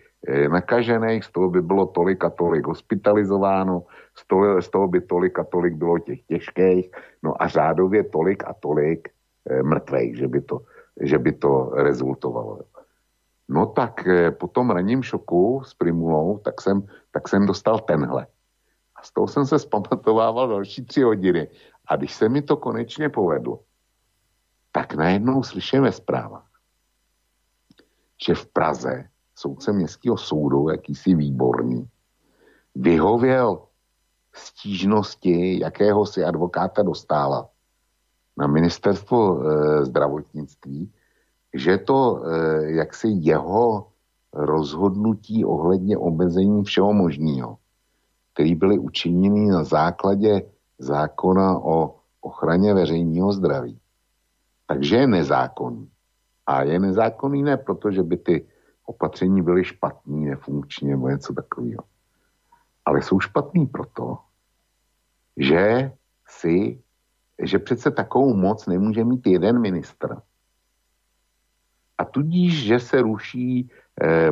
nakažených, 0.47 1.25
z 1.25 1.31
toho 1.31 1.49
by 1.49 1.61
bylo 1.61 1.85
tolik 1.85 2.23
a 2.23 2.29
tolik 2.29 2.67
hospitalizováno, 2.67 3.83
z 4.13 4.27
toho, 4.27 4.61
z 4.61 4.69
toho 4.69 4.87
by 4.87 5.01
tolik 5.01 5.39
a 5.39 5.43
tolik 5.43 5.73
bylo 5.73 5.99
těch 5.99 6.21
těžkých, 6.21 6.91
no 7.23 7.33
a 7.41 7.47
řádově 7.47 8.03
tolik 8.03 8.43
a 8.45 8.53
tolik 8.53 9.09
mrtvých, 9.63 10.17
že 10.17 10.27
by 10.27 10.41
to, 10.41 10.61
že 11.01 11.17
by 11.17 11.31
to 11.31 11.71
rezultovalo. 11.73 12.59
No 13.49 13.65
tak 13.65 14.05
po 14.37 14.47
tom 14.47 14.69
ranním 14.69 15.03
šoku 15.03 15.61
s 15.65 15.73
Primulou, 15.73 16.37
tak 16.37 16.61
jsem, 16.61 16.85
tak 17.11 17.27
jsem 17.27 17.45
dostal 17.45 17.79
tenhle. 17.79 18.27
A 19.01 19.03
z 19.03 19.11
toho 19.11 19.27
jsem 19.27 19.45
se 19.45 19.59
zpamatovával 19.59 20.47
další 20.47 20.85
tři 20.85 21.01
hodiny. 21.01 21.47
A 21.87 21.95
když 21.95 22.13
se 22.13 22.29
mi 22.29 22.41
to 22.41 22.57
konečně 22.57 23.09
povedlo, 23.09 23.59
tak 24.71 24.93
najednou 24.93 25.43
slyšíme 25.43 25.91
zpráva, 25.91 26.43
že 28.25 28.35
v 28.35 28.45
Praze 28.45 29.09
soudce 29.35 29.73
městského 29.73 30.17
soudu, 30.17 30.69
jakýsi 30.69 31.15
výborný, 31.15 31.89
vyhověl 32.75 33.67
stížnosti 34.33 35.59
jakéhosi 35.59 36.23
advokáta 36.23 36.83
dostála 36.83 37.49
na 38.37 38.47
ministerstvo 38.47 39.17
e, 39.19 39.85
zdravotnictví, 39.85 40.93
že 41.53 41.77
to 41.77 42.23
e, 42.23 42.71
jaksi 42.71 43.07
jeho 43.11 43.87
rozhodnutí 44.33 45.45
ohledně 45.45 45.97
omezení 45.97 46.63
všeho 46.63 46.93
možného, 46.93 47.57
který 48.33 48.55
byly 48.55 48.79
učiněny 48.79 49.47
na 49.51 49.63
základě 49.63 50.41
zákona 50.79 51.57
o 51.57 51.95
ochraně 52.21 52.73
veřejného 52.73 53.31
zdraví, 53.31 53.79
takže 54.67 54.95
je 54.95 55.07
nezákonný. 55.07 55.89
A 56.45 56.63
je 56.63 56.79
nezákonný 56.79 57.43
ne 57.43 57.57
proto, 57.57 57.89
by 58.03 58.17
ty 58.17 58.47
opatření 58.85 59.41
byly 59.41 59.63
špatný, 59.63 60.25
nefunkční 60.25 60.89
nebo 60.89 61.09
něco 61.09 61.33
takového. 61.33 61.83
Ale 62.85 63.01
jsou 63.01 63.19
špatný 63.19 63.65
proto, 63.67 64.17
že 65.37 65.91
si, 66.27 66.81
že 67.43 67.59
přece 67.59 67.91
takovou 67.91 68.33
moc 68.33 68.67
nemůže 68.67 69.03
mít 69.03 69.27
jeden 69.27 69.61
ministr. 69.61 70.21
A 71.97 72.05
tudíž, 72.05 72.63
že 72.63 72.79
se 72.79 73.01
ruší 73.01 73.69
eh, 74.03 74.31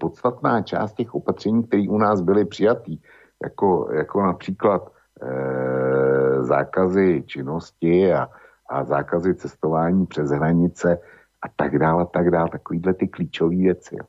podstatná 0.00 0.62
část 0.62 0.92
těch 0.92 1.14
opatření, 1.14 1.62
které 1.62 1.88
u 1.88 1.98
nás 1.98 2.20
byly 2.20 2.44
přijatý, 2.44 2.98
jako, 3.42 3.88
jako 3.92 4.22
například 4.22 4.92
eh, 5.22 6.42
zákazy 6.42 7.22
činnosti 7.26 8.12
a, 8.12 8.28
a 8.68 8.84
zákazy 8.84 9.34
cestování 9.34 10.06
přes 10.06 10.30
hranice 10.30 10.98
a 11.42 11.48
tak 11.56 11.78
dále, 11.78 12.06
tak 12.12 12.30
dále, 12.30 12.48
takovýhle 12.48 12.94
ty 12.94 13.08
klíčové 13.08 13.56
věci. 13.56 13.96
Jo. 13.96 14.06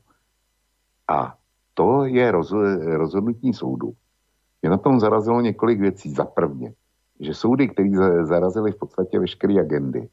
A 1.08 1.34
to 1.74 2.04
je 2.04 2.30
roz, 2.30 2.52
rozhodnutí 2.86 3.52
soudu. 3.52 3.92
Mě 4.62 4.70
na 4.70 4.78
tom 4.78 5.00
zarazilo 5.00 5.40
několik 5.40 5.80
věcí. 5.80 6.14
Za 6.14 6.24
prvně, 6.24 6.74
že 7.20 7.34
soudy, 7.34 7.68
které 7.68 7.90
zarazily 8.24 8.72
v 8.72 8.76
podstatě 8.76 9.18
veškeré 9.18 9.60
agendy 9.60 10.08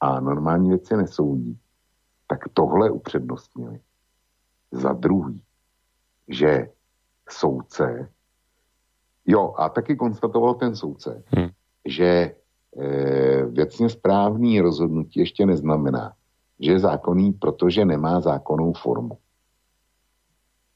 a 0.00 0.20
normální 0.20 0.68
věci 0.68 0.96
nesoudí, 0.96 1.58
tak 2.26 2.38
tohle 2.52 2.90
upřednostnili. 2.90 3.80
Za 4.70 4.92
druhý, 4.92 5.42
že 6.28 6.68
soudce, 7.28 8.08
jo, 9.26 9.54
a 9.56 9.68
taky 9.68 9.96
konstatoval 9.96 10.54
ten 10.54 10.76
soudce, 10.76 11.22
hmm. 11.26 11.48
že 11.84 12.04
e, 12.04 12.34
věcně 13.44 13.88
správný 13.88 14.60
rozhodnutí 14.60 15.20
ještě 15.20 15.46
neznamená, 15.46 16.12
že 16.60 16.72
je 16.72 16.78
zákonný, 16.78 17.32
protože 17.32 17.84
nemá 17.84 18.20
zákonnou 18.20 18.72
formu. 18.72 19.18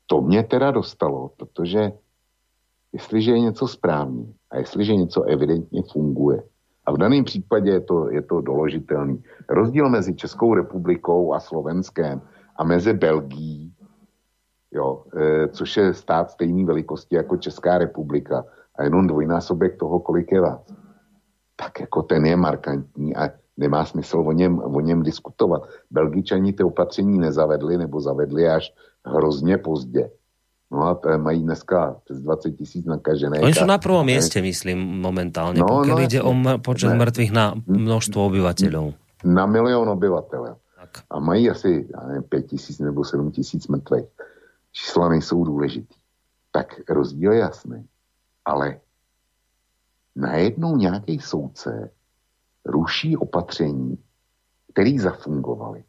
To 0.07 0.21
mě 0.21 0.43
teda 0.43 0.71
dostalo, 0.71 1.29
protože 1.37 1.93
jestliže 2.93 3.31
je 3.33 3.41
něco 3.41 3.69
správný 3.69 4.35
a 4.51 4.59
jestliže 4.59 4.97
něco 4.97 5.23
evidentně 5.23 5.83
funguje, 5.93 6.43
a 6.87 6.93
v 6.93 6.99
daném 6.99 7.25
případě 7.25 7.71
je 7.71 7.81
to, 7.81 8.11
je 8.11 8.23
to 8.23 8.41
doložitelný. 8.41 9.23
Rozdíl 9.49 9.89
mezi 9.89 10.15
Českou 10.15 10.55
republikou 10.55 11.35
a 11.35 11.41
Slovenskem 11.41 12.23
a 12.57 12.65
mezi 12.65 12.93
Belgií, 12.93 13.75
jo, 14.73 15.05
e, 15.17 15.49
což 15.49 15.77
je 15.77 15.95
stát 15.95 16.31
stejné 16.31 16.65
velikosti 16.65 17.17
jako 17.17 17.37
Česká 17.37 17.79
republika 17.79 18.45
a 18.77 18.83
jenom 18.83 19.07
dvojnásobek 19.07 19.79
toho, 19.79 20.01
kolik 20.01 20.33
je 20.33 20.41
vás, 20.41 20.61
tak 21.57 21.81
jako 21.81 22.03
ten 22.03 22.27
je 22.27 22.37
markantní 22.37 23.17
a 23.17 23.31
nemá 23.57 23.85
smysl 23.85 24.25
o 24.27 24.33
něm, 24.33 24.59
o 24.59 24.81
něm 24.81 25.03
diskutovat. 25.03 25.63
Belgičani 25.91 26.53
ty 26.53 26.63
opatření 26.63 27.19
nezavedli 27.19 27.79
nebo 27.79 28.01
zavedli 28.01 28.49
až 28.49 28.75
hrozně 29.07 29.59
pozdě. 29.59 30.11
No 30.73 30.83
a 30.83 31.17
mají 31.17 31.43
dneska 31.43 31.97
přes 32.05 32.21
20 32.21 32.51
tisíc 32.51 32.87
nakažených. 32.87 33.43
Oni 33.43 33.55
jsou 33.55 33.67
na 33.67 33.79
prvom 33.79 34.07
mieste, 34.07 34.43
myslím, 34.43 34.79
momentálně, 34.79 35.61
no, 35.61 35.67
pokud 35.67 35.87
no, 35.87 35.99
jde 35.99 36.23
o 36.23 36.35
počet 36.65 36.89
ne, 36.89 36.95
mrtvých 36.95 37.33
na 37.33 37.55
množstvo 37.67 38.27
obyvateľov. 38.33 38.97
Na 39.25 39.45
milion 39.47 39.89
obyvateľov. 39.89 40.57
A 41.11 41.21
mají 41.21 41.51
asi 41.51 41.89
já 41.95 42.07
nevím, 42.07 42.23
5 42.23 42.43
tisíc 42.43 42.79
nebo 42.81 43.05
7 43.05 43.31
tisíc 43.31 43.69
mrtvých. 43.69 44.05
Čísla 44.73 45.09
nejsou 45.09 45.45
důležitý. 45.45 45.95
Tak 46.51 46.91
rozdíl 46.91 47.33
je 47.33 47.39
jasný. 47.39 47.89
Ale 48.45 48.81
najednou 50.17 50.77
nějaký 50.77 51.21
soudce 51.21 51.91
ruší 52.65 53.17
opatření, 53.17 53.99
který 54.73 54.99
zafungovaly. 54.99 55.85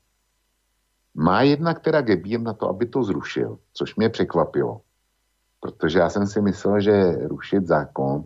Má 1.16 1.42
jedna, 1.42 1.74
která 1.74 2.02
gebír 2.02 2.42
na 2.42 2.54
to, 2.54 2.70
aby 2.70 2.86
to 2.86 3.04
zrušil, 3.04 3.60
což 3.74 3.96
mě 3.96 4.10
překvapilo. 4.10 4.82
Protože 5.60 6.00
já 6.00 6.10
jsem 6.10 6.28
si 6.28 6.42
myslel, 6.42 6.82
že 6.82 7.28
rušit 7.28 7.68
zákon, 7.68 8.26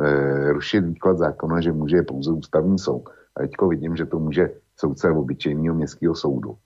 e, 0.00 0.52
rušit 0.52 0.80
výklad 0.80 1.18
zákona, 1.18 1.60
že 1.60 1.72
může 1.72 2.02
pouze 2.02 2.32
ústavní 2.32 2.78
soud. 2.78 3.08
A 3.36 3.40
teďko 3.40 3.68
vidím, 3.68 3.96
že 3.96 4.06
to 4.06 4.18
může 4.18 4.60
soudce 4.76 5.10
obyčejného 5.10 5.74
městského 5.74 6.14
soudu. 6.14 6.58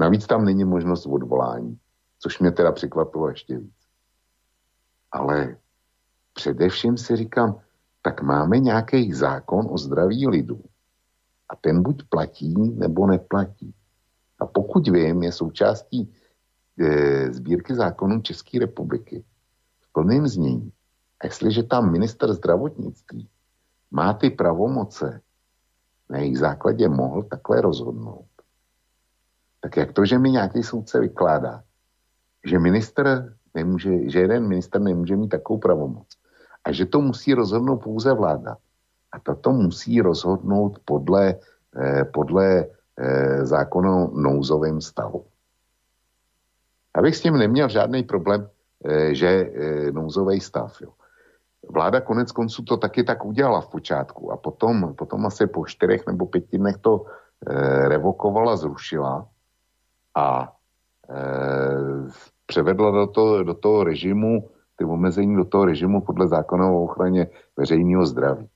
Navíc 0.00 0.26
tam 0.26 0.44
není 0.44 0.64
možnost 0.64 1.06
odvolání, 1.06 1.78
což 2.22 2.38
mě 2.38 2.52
teda 2.52 2.72
překvapilo 2.72 3.28
ještě 3.28 3.58
víc. 3.58 3.88
Ale 5.12 5.56
především 6.32 6.96
si 6.96 7.16
říkám, 7.16 7.60
tak 8.02 8.22
máme 8.22 8.58
nějaký 8.58 9.12
zákon 9.12 9.66
o 9.70 9.78
zdraví 9.78 10.28
lidu. 10.28 10.60
A 11.48 11.56
ten 11.56 11.82
buď 11.82 12.02
platí, 12.08 12.54
nebo 12.54 13.06
neplatí. 13.06 13.74
A 14.40 14.46
pokud 14.46 14.88
vím, 14.88 15.22
je 15.22 15.32
součástí 15.32 16.14
e, 16.78 17.32
sbírky 17.32 17.74
zákonů 17.74 18.20
České 18.20 18.58
republiky 18.58 19.24
v 19.80 19.92
plném 19.92 20.28
znění. 20.28 20.72
A 21.20 21.26
jestliže 21.26 21.62
tam 21.62 21.92
minister 21.92 22.32
zdravotnictví 22.32 23.28
má 23.90 24.12
ty 24.12 24.30
pravomoce, 24.30 25.20
na 26.10 26.18
jejich 26.18 26.38
základě 26.38 26.88
mohl 26.88 27.22
takhle 27.22 27.60
rozhodnout, 27.60 28.28
tak 29.60 29.76
jak 29.76 29.92
to, 29.92 30.04
že 30.04 30.18
mi 30.18 30.30
nějaký 30.30 30.62
soudce 30.62 31.00
vykládá, 31.00 31.62
že 32.44 32.58
minister 32.58 33.34
nemůže, 33.54 34.10
že 34.10 34.20
jeden 34.20 34.48
minister 34.48 34.80
nemůže 34.80 35.16
mít 35.16 35.28
takovou 35.28 35.58
pravomoc 35.58 36.06
a 36.64 36.72
že 36.72 36.86
to 36.86 37.00
musí 37.00 37.34
rozhodnout 37.34 37.76
pouze 37.76 38.12
vláda. 38.14 38.56
A 39.12 39.18
tato 39.18 39.52
musí 39.52 40.00
rozhodnout 40.00 40.78
podle, 40.84 41.34
eh, 41.76 42.04
podle 42.04 42.66
eh, 42.98 43.46
zákona 43.46 43.96
o 43.96 44.10
nouzovém 44.20 44.80
stavu. 44.80 45.24
Abych 46.94 47.16
s 47.16 47.20
tím 47.20 47.36
neměl 47.38 47.68
žádný 47.68 48.02
problém, 48.02 48.48
eh, 48.84 49.14
že 49.14 49.28
eh, 49.28 49.92
nouzový 49.92 50.40
stav. 50.40 50.80
Jo. 50.80 50.92
Vláda 51.68 52.00
konec 52.00 52.32
konců 52.32 52.62
to 52.62 52.76
taky 52.76 53.04
tak 53.04 53.24
udělala 53.24 53.60
v 53.60 53.68
počátku 53.68 54.32
a 54.32 54.36
potom, 54.36 54.94
potom 54.94 55.26
asi 55.26 55.46
po 55.46 55.66
čtyřech 55.66 56.06
nebo 56.06 56.26
pěti 56.26 56.58
dnech 56.58 56.76
to 56.76 57.04
eh, 57.06 57.88
revokovala, 57.88 58.56
zrušila 58.56 59.28
a 60.16 60.52
převedla 62.46 62.90
do, 62.90 63.06
to, 63.06 63.44
do 63.44 63.54
toho 63.54 63.84
režimu, 63.84 64.50
ty 64.76 64.84
omezení 64.84 65.36
do 65.36 65.44
toho 65.44 65.64
režimu 65.64 66.00
podle 66.00 66.28
zákona 66.28 66.70
o 66.70 66.84
ochraně 66.84 67.26
veřejného 67.56 68.06
zdraví. 68.06 68.48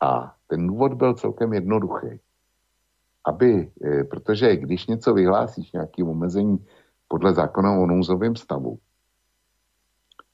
A 0.00 0.34
ten 0.46 0.66
důvod 0.66 0.94
byl 0.94 1.14
celkem 1.14 1.52
jednoduchý. 1.52 2.20
Aby, 3.24 3.72
eh, 3.84 4.04
protože 4.04 4.56
když 4.56 4.86
něco 4.86 5.14
vyhlásíš, 5.14 5.72
nějaký 5.72 6.02
omezení 6.02 6.66
podle 7.08 7.34
zákona 7.34 7.72
o 7.72 7.86
nouzovém 7.86 8.36
stavu 8.36 8.78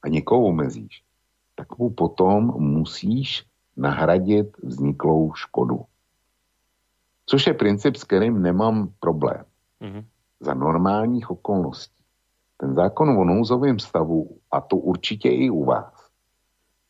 a 0.03 0.09
někoho 0.09 0.43
omezíš, 0.45 1.05
tak 1.55 1.79
mu 1.79 1.91
potom 1.91 2.45
musíš 2.59 3.47
nahradit 3.77 4.57
vzniklou 4.63 5.33
škodu. 5.35 5.85
Což 7.27 7.47
je 7.47 7.55
princip, 7.55 7.97
s 7.97 8.05
kterým 8.05 8.43
nemám 8.43 8.93
problém. 9.01 9.45
Mm-hmm. 9.81 10.05
Za 10.41 10.55
normálních 10.55 11.31
okolností. 11.31 11.95
Ten 12.57 12.75
zákon 12.75 13.09
o 13.09 13.25
nouzovém 13.25 13.79
stavu, 13.79 14.39
a 14.51 14.61
to 14.61 14.77
určitě 14.77 15.29
i 15.29 15.51
u 15.51 15.65
vás, 15.65 16.11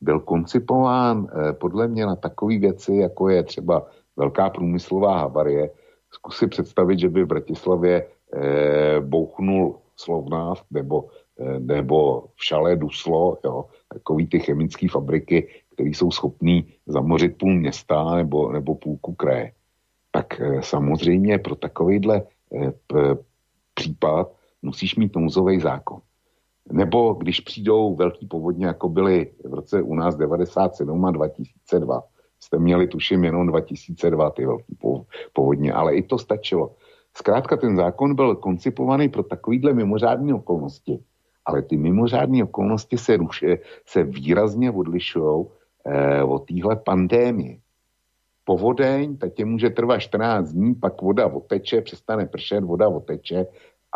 byl 0.00 0.20
koncipován 0.20 1.26
eh, 1.28 1.52
podle 1.52 1.88
mě 1.88 2.06
na 2.06 2.16
takové 2.16 2.58
věci, 2.58 2.94
jako 2.94 3.28
je 3.28 3.42
třeba 3.42 3.86
velká 4.16 4.50
průmyslová 4.50 5.18
havarie. 5.18 5.70
Zkus 6.10 6.38
si 6.38 6.46
představit, 6.46 6.98
že 6.98 7.08
by 7.08 7.24
v 7.24 7.26
Bratislavě 7.26 8.06
eh, 8.34 9.00
bouchnul 9.00 9.78
slovnáv 9.96 10.64
nebo, 10.70 11.08
eh, 11.40 11.60
nebo 11.60 12.24
v 12.36 12.44
šale 12.44 12.76
duslo, 12.76 13.38
jo, 13.44 13.64
takový 13.88 14.26
ty 14.26 14.38
chemické 14.40 14.88
fabriky, 14.88 15.48
které 15.74 15.90
jsou 15.90 16.10
schopné 16.10 16.62
zamořit 16.86 17.38
půl 17.38 17.54
města 17.54 18.14
nebo, 18.14 18.52
nebo 18.52 18.74
půlku 18.74 19.14
kraje. 19.14 19.52
Tak 20.10 20.40
eh, 20.40 20.62
samozřejmě 20.62 21.38
pro 21.38 21.54
takovýhle 21.54 22.22
eh, 22.22 22.72
případ 23.80 24.32
musíš 24.62 24.96
mít 24.96 25.16
nouzový 25.16 25.60
zákon. 25.60 26.00
Nebo 26.72 27.12
když 27.14 27.40
přijdou 27.40 27.94
velký 27.94 28.26
povodně, 28.26 28.66
jako 28.66 28.88
byly 28.88 29.32
v 29.44 29.54
roce 29.54 29.82
u 29.82 29.94
nás 29.94 30.16
97 30.16 31.04
a 31.04 31.10
2002, 31.10 32.02
jste 32.40 32.58
měli 32.58 32.88
tuším 32.88 33.24
jenom 33.24 33.46
2002 33.46 34.30
ty 34.30 34.46
velký 34.46 34.78
povodně, 35.32 35.72
ale 35.72 35.94
i 35.94 36.02
to 36.02 36.18
stačilo. 36.18 36.76
Zkrátka 37.14 37.56
ten 37.56 37.76
zákon 37.76 38.14
byl 38.14 38.36
koncipovaný 38.36 39.08
pro 39.08 39.22
takovýhle 39.22 39.72
mimořádné 39.72 40.34
okolnosti, 40.34 40.98
ale 41.44 41.62
ty 41.62 41.76
mimořádné 41.76 42.44
okolnosti 42.44 42.98
se, 42.98 43.16
ruše, 43.16 43.58
se 43.86 44.04
výrazně 44.04 44.70
odlišují 44.70 45.46
eh, 45.86 46.22
od 46.22 46.46
téhle 46.46 46.76
pandémie. 46.76 47.58
Povodeň, 48.44 49.16
tak 49.16 49.34
tě 49.34 49.44
může 49.44 49.70
trvat 49.70 49.98
14 49.98 50.52
dní, 50.52 50.74
pak 50.74 51.02
voda 51.02 51.26
oteče, 51.26 51.80
přestane 51.80 52.26
pršet, 52.26 52.64
voda 52.64 52.88
oteče 52.88 53.46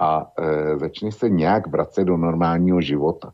a 0.00 0.32
e, 0.38 0.78
začne 0.78 1.12
se 1.12 1.28
nějak 1.28 1.66
vracet 1.66 2.04
do 2.04 2.16
normálního 2.16 2.80
života. 2.80 3.32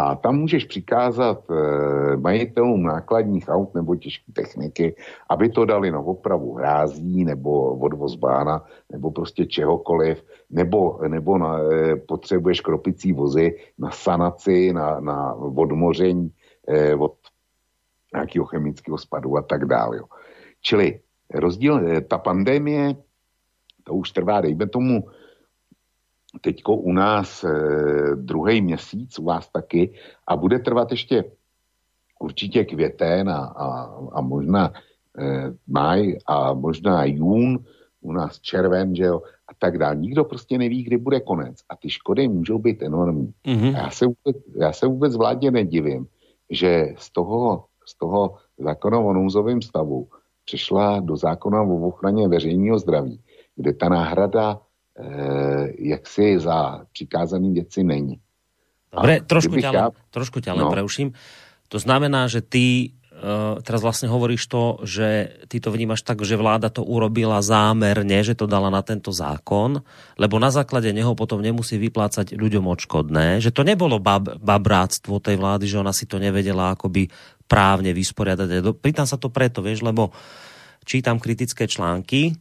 A 0.00 0.14
tam 0.14 0.36
můžeš 0.36 0.64
přikázat 0.64 1.50
e, 1.50 2.16
majitelům 2.16 2.82
nákladních 2.82 3.48
aut 3.48 3.74
nebo 3.74 3.96
těžké 3.96 4.32
techniky, 4.32 4.94
aby 5.30 5.48
to 5.48 5.64
dali 5.64 5.90
na 5.90 5.98
opravu 5.98 6.54
hrází 6.54 7.24
nebo 7.24 7.78
odvoz 7.78 8.14
bána 8.14 8.64
nebo 8.92 9.10
prostě 9.10 9.46
čehokoliv, 9.46 10.24
nebo, 10.50 10.98
nebo 11.08 11.38
na, 11.38 11.58
e, 11.58 11.96
potřebuješ 11.96 12.60
kropicí 12.60 13.12
vozy 13.12 13.58
na 13.78 13.90
sanaci, 13.90 14.72
na, 14.72 15.00
na 15.00 15.34
odmoření 15.34 16.30
e, 16.68 16.94
od 16.94 17.14
nějakého 18.14 18.44
chemického 18.44 18.98
spadu 18.98 19.36
a 19.36 19.42
tak 19.42 19.64
dále. 19.64 20.00
Čili 20.60 21.00
rozdíl, 21.34 21.88
e, 21.88 22.00
ta 22.00 22.18
pandemie, 22.18 22.94
to 23.84 23.94
už 23.94 24.10
trvá, 24.10 24.40
dejme 24.40 24.68
tomu, 24.68 25.02
teďko 26.40 26.76
u 26.76 26.92
nás 26.92 27.44
e, 27.44 27.50
druhý 28.16 28.62
měsíc, 28.62 29.18
u 29.18 29.24
vás 29.24 29.48
taky, 29.48 29.94
a 30.26 30.36
bude 30.36 30.58
trvat 30.58 30.90
ještě 30.90 31.24
určitě 32.20 32.64
květen 32.64 33.30
a, 33.30 33.38
a, 33.38 33.98
a 34.12 34.20
možná 34.20 34.72
e, 35.18 35.52
maj 35.66 36.18
a 36.26 36.52
možná 36.52 37.04
jún, 37.04 37.58
u 38.00 38.12
nás 38.12 38.40
červen, 38.40 38.94
že 38.94 39.04
jo, 39.04 39.22
a 39.48 39.54
tak 39.58 39.78
dále. 39.78 39.96
Nikdo 39.96 40.24
prostě 40.24 40.58
neví, 40.58 40.82
kdy 40.82 40.96
bude 40.96 41.20
konec. 41.20 41.56
A 41.68 41.76
ty 41.76 41.90
škody 41.90 42.28
můžou 42.28 42.58
být 42.58 42.82
enormní. 42.82 43.32
Mm-hmm. 43.46 43.76
já, 43.76 43.90
se 43.90 44.06
vůbec, 44.06 44.36
já 44.56 44.72
se 44.72 44.86
vůbec 44.86 45.16
vládě 45.16 45.50
nedivím, 45.50 46.06
že 46.50 46.94
z 46.96 47.12
toho, 47.12 47.64
z 47.86 47.98
toho 47.98 48.34
zákona 48.58 48.98
o 48.98 49.12
nouzovém 49.12 49.62
stavu 49.62 50.08
přišla 50.44 51.00
do 51.00 51.16
zákona 51.16 51.62
o 51.62 51.88
ochraně 51.88 52.28
veřejného 52.28 52.78
zdraví, 52.78 53.20
kde 53.56 53.72
ta 53.72 53.88
náhrada 53.88 54.60
Eh, 54.98 55.72
jaksi 55.78 56.38
za 56.38 56.82
přikázaný 56.92 57.52
věci 57.52 57.84
není. 57.84 58.18
Dobre, 58.90 59.22
trošku 59.22 59.54
ťa, 59.54 59.70
ja... 59.70 59.86
trošku 60.10 60.42
ťa 60.42 60.58
len 60.58 60.66
no. 60.66 60.72
preuším. 60.74 61.14
To 61.70 61.78
znamená, 61.78 62.24
že 62.26 62.40
ty 62.40 62.96
uh, 63.14 63.60
teraz 63.60 63.84
vlastne 63.84 64.08
hovoríš 64.08 64.48
to, 64.48 64.80
že 64.88 65.38
ty 65.46 65.60
to 65.60 65.68
vnímaš 65.68 66.02
tak, 66.02 66.24
že 66.24 66.40
vláda 66.40 66.72
to 66.72 66.80
urobila 66.82 67.44
zámerne, 67.44 68.24
že 68.24 68.32
to 68.32 68.48
dala 68.48 68.72
na 68.72 68.80
tento 68.80 69.12
zákon, 69.12 69.84
lebo 70.16 70.40
na 70.40 70.48
základe 70.48 70.88
neho 70.96 71.12
potom 71.12 71.44
nemusí 71.44 71.76
vyplácať 71.76 72.32
ľuďom 72.32 72.64
odškodné, 72.64 73.44
že 73.44 73.52
to 73.52 73.60
nebolo 73.60 74.00
bab, 74.00 74.40
babráctvo 74.40 75.20
tej 75.20 75.36
vlády, 75.36 75.68
že 75.68 75.78
ona 75.78 75.92
si 75.92 76.08
to 76.08 76.16
nevedela 76.16 76.72
akoby 76.72 77.12
právne 77.44 77.92
vysporiadať. 77.92 78.64
Pýtam 78.80 79.04
sa 79.04 79.20
to 79.20 79.28
preto, 79.28 79.60
vieš, 79.60 79.84
lebo 79.84 80.16
čítam 80.88 81.20
kritické 81.20 81.68
články, 81.68 82.32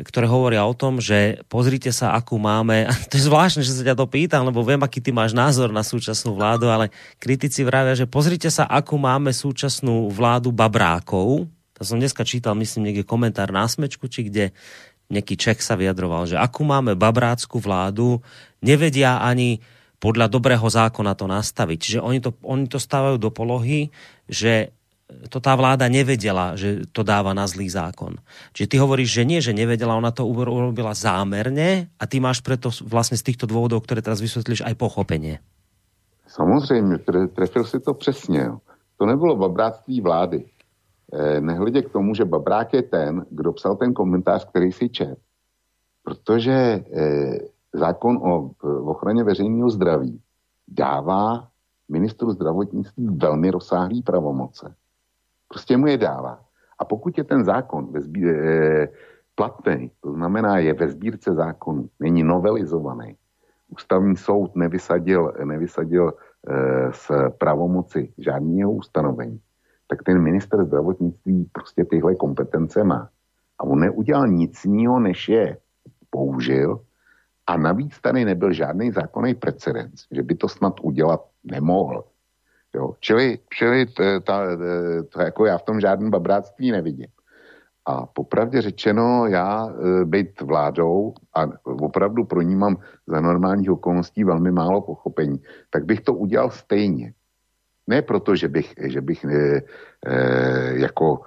ktoré 0.00 0.24
hovoria 0.24 0.64
o 0.64 0.72
tom, 0.72 1.04
že 1.04 1.44
pozrite 1.52 1.92
sa, 1.92 2.16
akú 2.16 2.40
máme, 2.40 2.88
to 3.12 3.20
je 3.20 3.28
zvláštne, 3.28 3.60
že 3.60 3.76
sa 3.76 3.84
ťa 3.84 3.98
to 3.98 4.08
pýtam, 4.08 4.48
lebo 4.48 4.64
viem, 4.64 4.80
aký 4.80 5.04
ty 5.04 5.12
máš 5.12 5.36
názor 5.36 5.68
na 5.68 5.84
súčasnú 5.84 6.32
vládu, 6.32 6.72
ale 6.72 6.88
kritici 7.20 7.60
vravia, 7.60 7.92
že 7.92 8.08
pozrite 8.08 8.48
sa, 8.48 8.64
akú 8.64 8.96
máme 8.96 9.30
súčasnú 9.36 10.08
vládu 10.08 10.48
babrákov. 10.48 11.44
To 11.76 11.82
som 11.84 12.00
dneska 12.00 12.24
čítal, 12.24 12.56
myslím, 12.56 12.88
niekde 12.88 13.04
komentár 13.04 13.52
na 13.52 13.68
smečku, 13.68 14.08
či 14.08 14.32
kde 14.32 14.44
nejaký 15.12 15.36
Čech 15.36 15.60
sa 15.60 15.76
vyjadroval, 15.76 16.24
že 16.24 16.40
akú 16.40 16.64
máme 16.64 16.96
babrácku 16.96 17.60
vládu, 17.60 18.24
nevedia 18.64 19.20
ani 19.20 19.60
podľa 20.00 20.26
dobrého 20.32 20.64
zákona 20.64 21.12
to 21.14 21.28
nastaviť. 21.28 21.78
Čiže 21.78 22.00
oni 22.00 22.18
to, 22.18 22.34
oni 22.42 22.66
to 22.66 22.80
stávajú 22.80 23.20
do 23.20 23.28
polohy, 23.30 23.92
že 24.26 24.72
to 25.28 25.38
tá 25.40 25.56
vláda 25.56 25.88
nevedela, 25.88 26.56
že 26.56 26.84
to 26.92 27.02
dáva 27.02 27.32
na 27.32 27.46
zlý 27.48 27.68
zákon. 27.68 28.16
Čiže 28.52 28.70
ty 28.70 28.76
hovoríš, 28.78 29.10
že 29.20 29.28
nie, 29.28 29.40
že 29.40 29.56
nevedela, 29.56 29.96
ona 29.96 30.10
to 30.10 30.26
urobila 30.26 30.94
zámerne 30.94 31.92
a 31.98 32.04
ty 32.04 32.20
máš 32.20 32.40
preto 32.40 32.70
vlastne 32.84 33.16
z 33.16 33.32
týchto 33.32 33.46
dôvodov, 33.48 33.84
ktoré 33.84 34.00
teraz 34.04 34.20
vysvetlíš, 34.20 34.64
aj 34.64 34.74
pochopenie. 34.76 35.38
Samozřejmě, 36.32 36.98
trefil 37.34 37.64
si 37.64 37.80
to 37.80 37.94
přesně. 37.94 38.50
To 38.96 39.06
nebylo 39.06 39.36
babráctví 39.36 40.00
vlády. 40.00 40.44
Eh, 41.12 41.40
nehledě 41.40 41.82
k 41.82 41.92
tomu, 41.92 42.14
že 42.14 42.24
babrák 42.24 42.72
je 42.72 42.82
ten, 42.82 43.26
kdo 43.30 43.52
psal 43.52 43.76
ten 43.76 43.92
komentář, 43.92 44.48
který 44.48 44.72
si 44.72 44.88
čet. 44.88 45.18
Protože 46.02 46.52
eh, 46.52 47.38
zákon 47.72 48.16
o 48.16 48.50
ochraně 48.84 49.24
veřejného 49.24 49.70
zdraví 49.70 50.20
dává 50.68 51.48
ministru 51.88 52.32
zdravotnictví 52.32 53.06
velmi 53.06 53.50
rozsáhlý 53.50 54.02
pravomoce. 54.02 54.74
Prostě 55.52 55.76
mu 55.76 55.86
je 55.86 55.98
dává. 55.98 56.40
A 56.78 56.84
pokud 56.84 57.18
je 57.18 57.24
ten 57.24 57.44
zákon 57.44 57.92
ve 57.92 58.00
zbí, 58.00 58.24
e, 58.28 58.88
platný, 59.34 59.90
to 60.00 60.12
znamená 60.12 60.58
je 60.58 60.74
ve 60.74 60.88
sbírce 60.88 61.34
zákonu, 61.34 61.88
není 62.00 62.24
novelizovaný, 62.24 63.16
ústavní 63.68 64.16
soud 64.16 64.56
nevysadil, 64.56 65.32
nevysadil 65.44 66.08
e, 66.08 66.12
z 66.92 67.10
pravomoci 67.38 68.12
žádného 68.18 68.72
ustanovení, 68.72 69.40
tak 69.88 70.02
ten 70.02 70.22
minister 70.22 70.64
zdravotnictví 70.64 71.50
prostě 71.52 71.84
tyhle 71.84 72.14
kompetence 72.14 72.84
má. 72.84 73.08
A 73.58 73.64
on 73.64 73.80
neudělal 73.80 74.28
nic 74.28 74.64
jiného, 74.64 75.00
než 75.00 75.28
je 75.28 75.56
použil 76.10 76.80
a 77.46 77.56
navíc 77.56 78.00
tady 78.00 78.24
nebyl 78.24 78.52
žádný 78.52 78.90
zákonný 78.90 79.34
precedens, 79.34 80.06
že 80.10 80.22
by 80.22 80.34
to 80.34 80.48
snad 80.48 80.80
udělat 80.80 81.20
nemohl. 81.44 82.04
Jo? 82.74 82.94
Čili, 83.00 83.38
čili 83.54 83.86
to, 83.86 84.20
ta, 84.20 84.40
to, 85.08 85.20
jako 85.20 85.46
já 85.46 85.58
v 85.58 85.62
tom 85.62 85.80
žádný 85.80 86.10
babráctví 86.10 86.70
nevidím. 86.70 87.06
A 87.86 88.06
popravdě 88.06 88.60
řečeno, 88.60 89.26
já 89.26 89.68
e, 89.68 90.04
být 90.04 90.40
vládou 90.40 91.14
a 91.34 91.46
opravdu 91.64 92.24
pro 92.24 92.42
ní 92.42 92.56
mám 92.56 92.76
za 93.06 93.20
normálních 93.20 93.70
okolností 93.70 94.24
velmi 94.24 94.50
málo 94.50 94.80
pochopení, 94.80 95.42
tak 95.70 95.84
bych 95.84 96.00
to 96.00 96.14
udělal 96.14 96.50
stejně. 96.50 97.12
Ne 97.86 98.02
proto, 98.02 98.36
že 98.36 98.48
bych, 98.48 98.74
že 98.82 99.00
bych 99.00 99.24
e, 99.24 99.62
e, 100.06 100.78
jako 100.78 101.20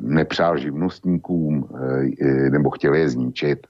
nepřál 0.00 0.58
živnostníkům 0.58 1.68
e, 2.20 2.50
nebo 2.50 2.70
chtěl 2.70 2.94
je 2.94 3.08
zničit 3.08 3.66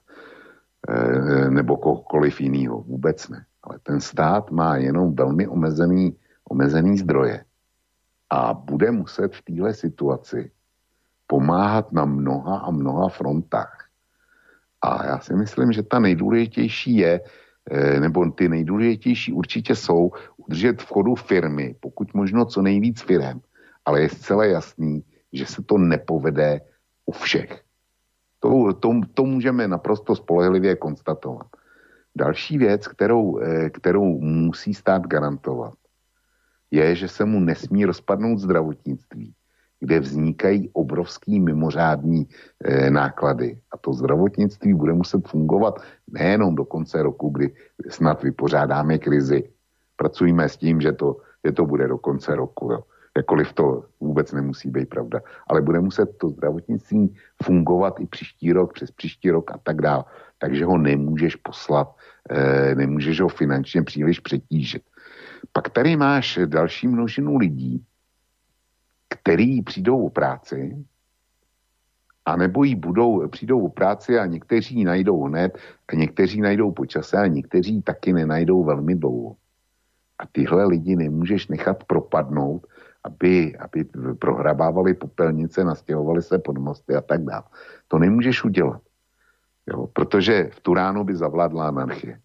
e, 0.87 1.49
nebo 1.49 1.77
kohokoliv 1.77 2.41
jiného. 2.41 2.81
Vůbec 2.81 3.29
ne. 3.29 3.45
Ale 3.63 3.79
ten 3.83 4.01
stát 4.01 4.51
má 4.51 4.77
jenom 4.77 5.15
velmi 5.15 5.47
omezený 5.47 6.17
omezený 6.49 6.97
zdroje 6.97 7.45
a 8.29 8.53
bude 8.53 8.91
muset 8.91 9.35
v 9.35 9.41
téhle 9.41 9.73
situaci 9.73 10.51
pomáhat 11.27 11.91
na 11.91 12.05
mnoha 12.05 12.57
a 12.57 12.71
mnoha 12.71 13.09
frontách. 13.09 13.89
A 14.81 15.05
já 15.05 15.19
si 15.19 15.33
myslím, 15.33 15.71
že 15.71 15.83
ta 15.83 15.99
nejdůležitější 15.99 16.95
je, 16.97 17.21
eh, 17.71 17.99
nebo 17.99 18.31
ty 18.31 18.49
nejdůležitější 18.49 19.33
určitě 19.33 19.75
jsou 19.75 20.11
udržet 20.37 20.81
v 20.81 20.85
chodu 20.85 21.15
firmy, 21.15 21.75
pokud 21.79 22.13
možno 22.13 22.45
co 22.45 22.61
nejvíc 22.61 23.01
firm, 23.01 23.41
ale 23.85 24.01
je 24.01 24.09
zcela 24.09 24.45
jasný, 24.45 25.03
že 25.33 25.45
se 25.45 25.63
to 25.63 25.77
nepovede 25.77 26.61
u 27.05 27.11
všech. 27.11 27.61
To, 28.39 28.73
to, 28.73 29.01
to 29.13 29.25
můžeme 29.25 29.67
naprosto 29.67 30.15
spolehlivě 30.15 30.75
konstatovat. 30.75 31.47
Další 32.15 32.57
věc, 32.57 32.87
kterou, 32.87 33.39
eh, 33.39 33.69
kterou 33.69 34.19
musí 34.21 34.73
stát 34.73 35.07
garantovat, 35.07 35.73
je, 36.71 36.95
že 36.95 37.07
se 37.07 37.25
mu 37.25 37.39
nesmí 37.39 37.85
rozpadnout 37.85 38.39
zdravotnictví, 38.39 39.33
kde 39.79 39.99
vznikají 39.99 40.69
obrovský 40.73 41.39
mimořádní 41.39 42.27
e, 42.63 42.89
náklady. 42.89 43.59
A 43.71 43.77
to 43.77 43.93
zdravotnictví 43.93 44.73
bude 44.73 44.93
muset 44.93 45.27
fungovat 45.27 45.79
nejenom 46.11 46.55
do 46.55 46.65
konce 46.65 47.03
roku, 47.03 47.29
kdy 47.29 47.53
snad 47.89 48.23
vypořádáme 48.23 48.97
krizi. 48.97 49.49
Pracujeme 49.95 50.49
s 50.49 50.57
tím, 50.57 50.81
že 50.81 50.91
to, 50.91 51.17
že 51.45 51.51
to 51.51 51.65
bude 51.65 51.87
do 51.87 51.97
konce 51.97 52.35
roku. 52.35 52.71
Jo. 52.71 52.83
Jakkoliv 53.17 53.53
to 53.53 53.85
vůbec 53.99 54.31
nemusí 54.31 54.69
být 54.69 54.89
pravda. 54.89 55.21
Ale 55.47 55.61
bude 55.61 55.79
muset 55.79 56.17
to 56.17 56.29
zdravotnictví 56.29 57.15
fungovat 57.43 57.99
i 57.99 58.05
příští 58.05 58.53
rok, 58.53 58.73
přes 58.73 58.91
příští 58.91 59.31
rok 59.31 59.51
a 59.51 59.57
tak 59.63 59.81
dále. 59.81 60.03
Takže 60.37 60.65
ho 60.65 60.77
nemůžeš 60.77 61.35
poslat, 61.35 61.95
e, 62.29 62.75
nemůžeš 62.75 63.21
ho 63.21 63.29
finančně 63.29 63.83
příliš 63.83 64.19
přetížit. 64.19 64.83
Pak 65.51 65.69
tady 65.69 65.95
máš 65.95 66.39
další 66.45 66.87
množinu 66.87 67.37
lidí, 67.37 67.85
který 69.09 69.61
přijdou 69.61 70.05
o 70.05 70.09
práci, 70.09 70.85
a 72.25 72.35
nebo 72.35 72.63
jí 72.63 72.75
budou, 72.75 73.27
přijdou 73.27 73.65
o 73.65 73.69
práci 73.69 74.19
a 74.19 74.25
někteří 74.25 74.83
najdou 74.83 75.23
hned, 75.23 75.57
a 75.87 75.95
někteří 75.95 76.41
najdou 76.41 76.71
po 76.71 76.85
čase 76.85 77.17
a 77.17 77.27
někteří 77.27 77.81
taky 77.81 78.13
nenajdou 78.13 78.63
velmi 78.63 78.95
dlouho. 78.95 79.35
A 80.19 80.23
tyhle 80.31 80.65
lidi 80.65 80.95
nemůžeš 80.95 81.47
nechat 81.47 81.83
propadnout, 81.83 82.67
aby, 83.03 83.57
aby 83.57 83.85
prohrabávali 84.19 84.93
popelnice, 84.93 85.63
nastěhovali 85.63 86.21
se 86.21 86.39
pod 86.39 86.57
mosty 86.57 86.95
a 86.95 87.01
tak 87.01 87.23
dále. 87.23 87.43
To 87.87 87.99
nemůžeš 87.99 88.43
udělat. 88.43 88.81
Jo? 89.67 89.87
Protože 89.87 90.49
v 90.53 90.59
tu 90.59 90.73
ránu 90.73 91.03
by 91.03 91.15
zavládla 91.15 91.67
anarchie. 91.67 92.19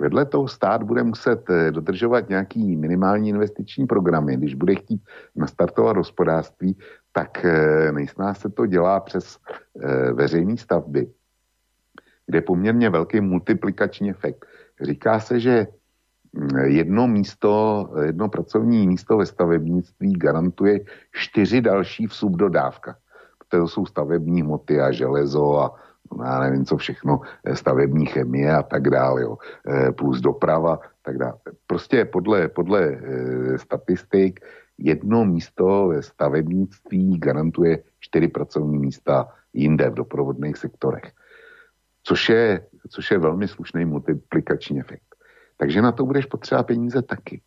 Vedle 0.00 0.24
toho 0.24 0.48
stát 0.48 0.82
bude 0.82 1.02
muset 1.02 1.50
eh, 1.50 1.70
dodržovat 1.70 2.28
nějaký 2.28 2.76
minimální 2.76 3.28
investiční 3.28 3.86
programy. 3.86 4.36
Když 4.36 4.54
bude 4.54 4.74
chtít 4.74 5.02
nastartovat 5.36 5.96
hospodářství, 5.96 6.78
tak 7.12 7.44
eh, 7.44 7.92
nejsnáz 7.92 8.40
se 8.40 8.48
to 8.48 8.66
dělá 8.66 9.00
přes 9.00 9.38
eh, 9.80 10.12
veřejné 10.12 10.56
stavby, 10.56 11.10
kde 12.26 12.38
je 12.38 12.42
poměrně 12.42 12.90
velký 12.90 13.20
multiplikační 13.20 14.10
efekt. 14.10 14.46
Říká 14.80 15.20
se, 15.20 15.40
že 15.40 15.66
mm, 16.32 16.58
jedno 16.58 17.06
místo, 17.06 17.90
jedno 18.02 18.28
pracovní 18.28 18.86
místo 18.86 19.16
ve 19.16 19.26
stavebnictví 19.26 20.12
garantuje 20.12 20.80
čtyři 21.12 21.60
další 21.60 22.06
v 22.06 22.14
subdodávkách. 22.14 22.98
To 23.48 23.68
jsou 23.68 23.86
stavební 23.86 24.42
hmoty 24.42 24.80
a 24.80 24.92
železo 24.92 25.60
a 25.60 25.74
já 26.24 26.40
nevím, 26.40 26.64
co 26.64 26.76
všechno, 26.76 27.20
eh, 27.44 27.56
stavební 27.56 28.06
chemie 28.06 28.52
a 28.52 28.62
tak 28.62 28.90
dále, 28.90 29.22
jo, 29.22 29.38
eh, 29.68 29.92
plus 29.92 30.20
doprava, 30.20 30.80
tak 31.06 31.18
dále. 31.18 31.38
Prostě 31.66 32.04
podle, 32.04 32.48
podle 32.48 32.82
e, 32.82 32.98
statistik 33.58 34.40
jedno 34.78 35.24
místo 35.24 35.88
ve 35.88 36.02
stavebnictví 36.02 37.18
garantuje 37.18 37.82
čtyři 38.00 38.28
pracovní 38.28 38.78
místa 38.78 39.28
jinde 39.52 39.90
v 39.90 39.94
doprovodných 39.94 40.56
sektorech. 40.56 41.12
Což 42.02 42.28
je, 42.28 42.66
což 42.90 43.10
je 43.10 43.18
velmi 43.18 43.48
slušný 43.48 43.84
multiplikační 43.84 44.80
efekt. 44.80 45.06
Takže 45.56 45.82
na 45.82 45.92
to 45.92 46.06
budeš 46.06 46.26
potřeba 46.26 46.62
peníze 46.62 47.02
taky. 47.02 47.40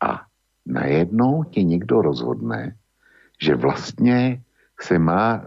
A 0.00 0.22
najednou 0.66 1.44
ti 1.44 1.64
někdo 1.64 2.02
rozhodne, 2.02 2.76
že 3.40 3.56
vlastně 3.56 4.42
se 4.80 4.98
má 4.98 5.34
e, 5.34 5.42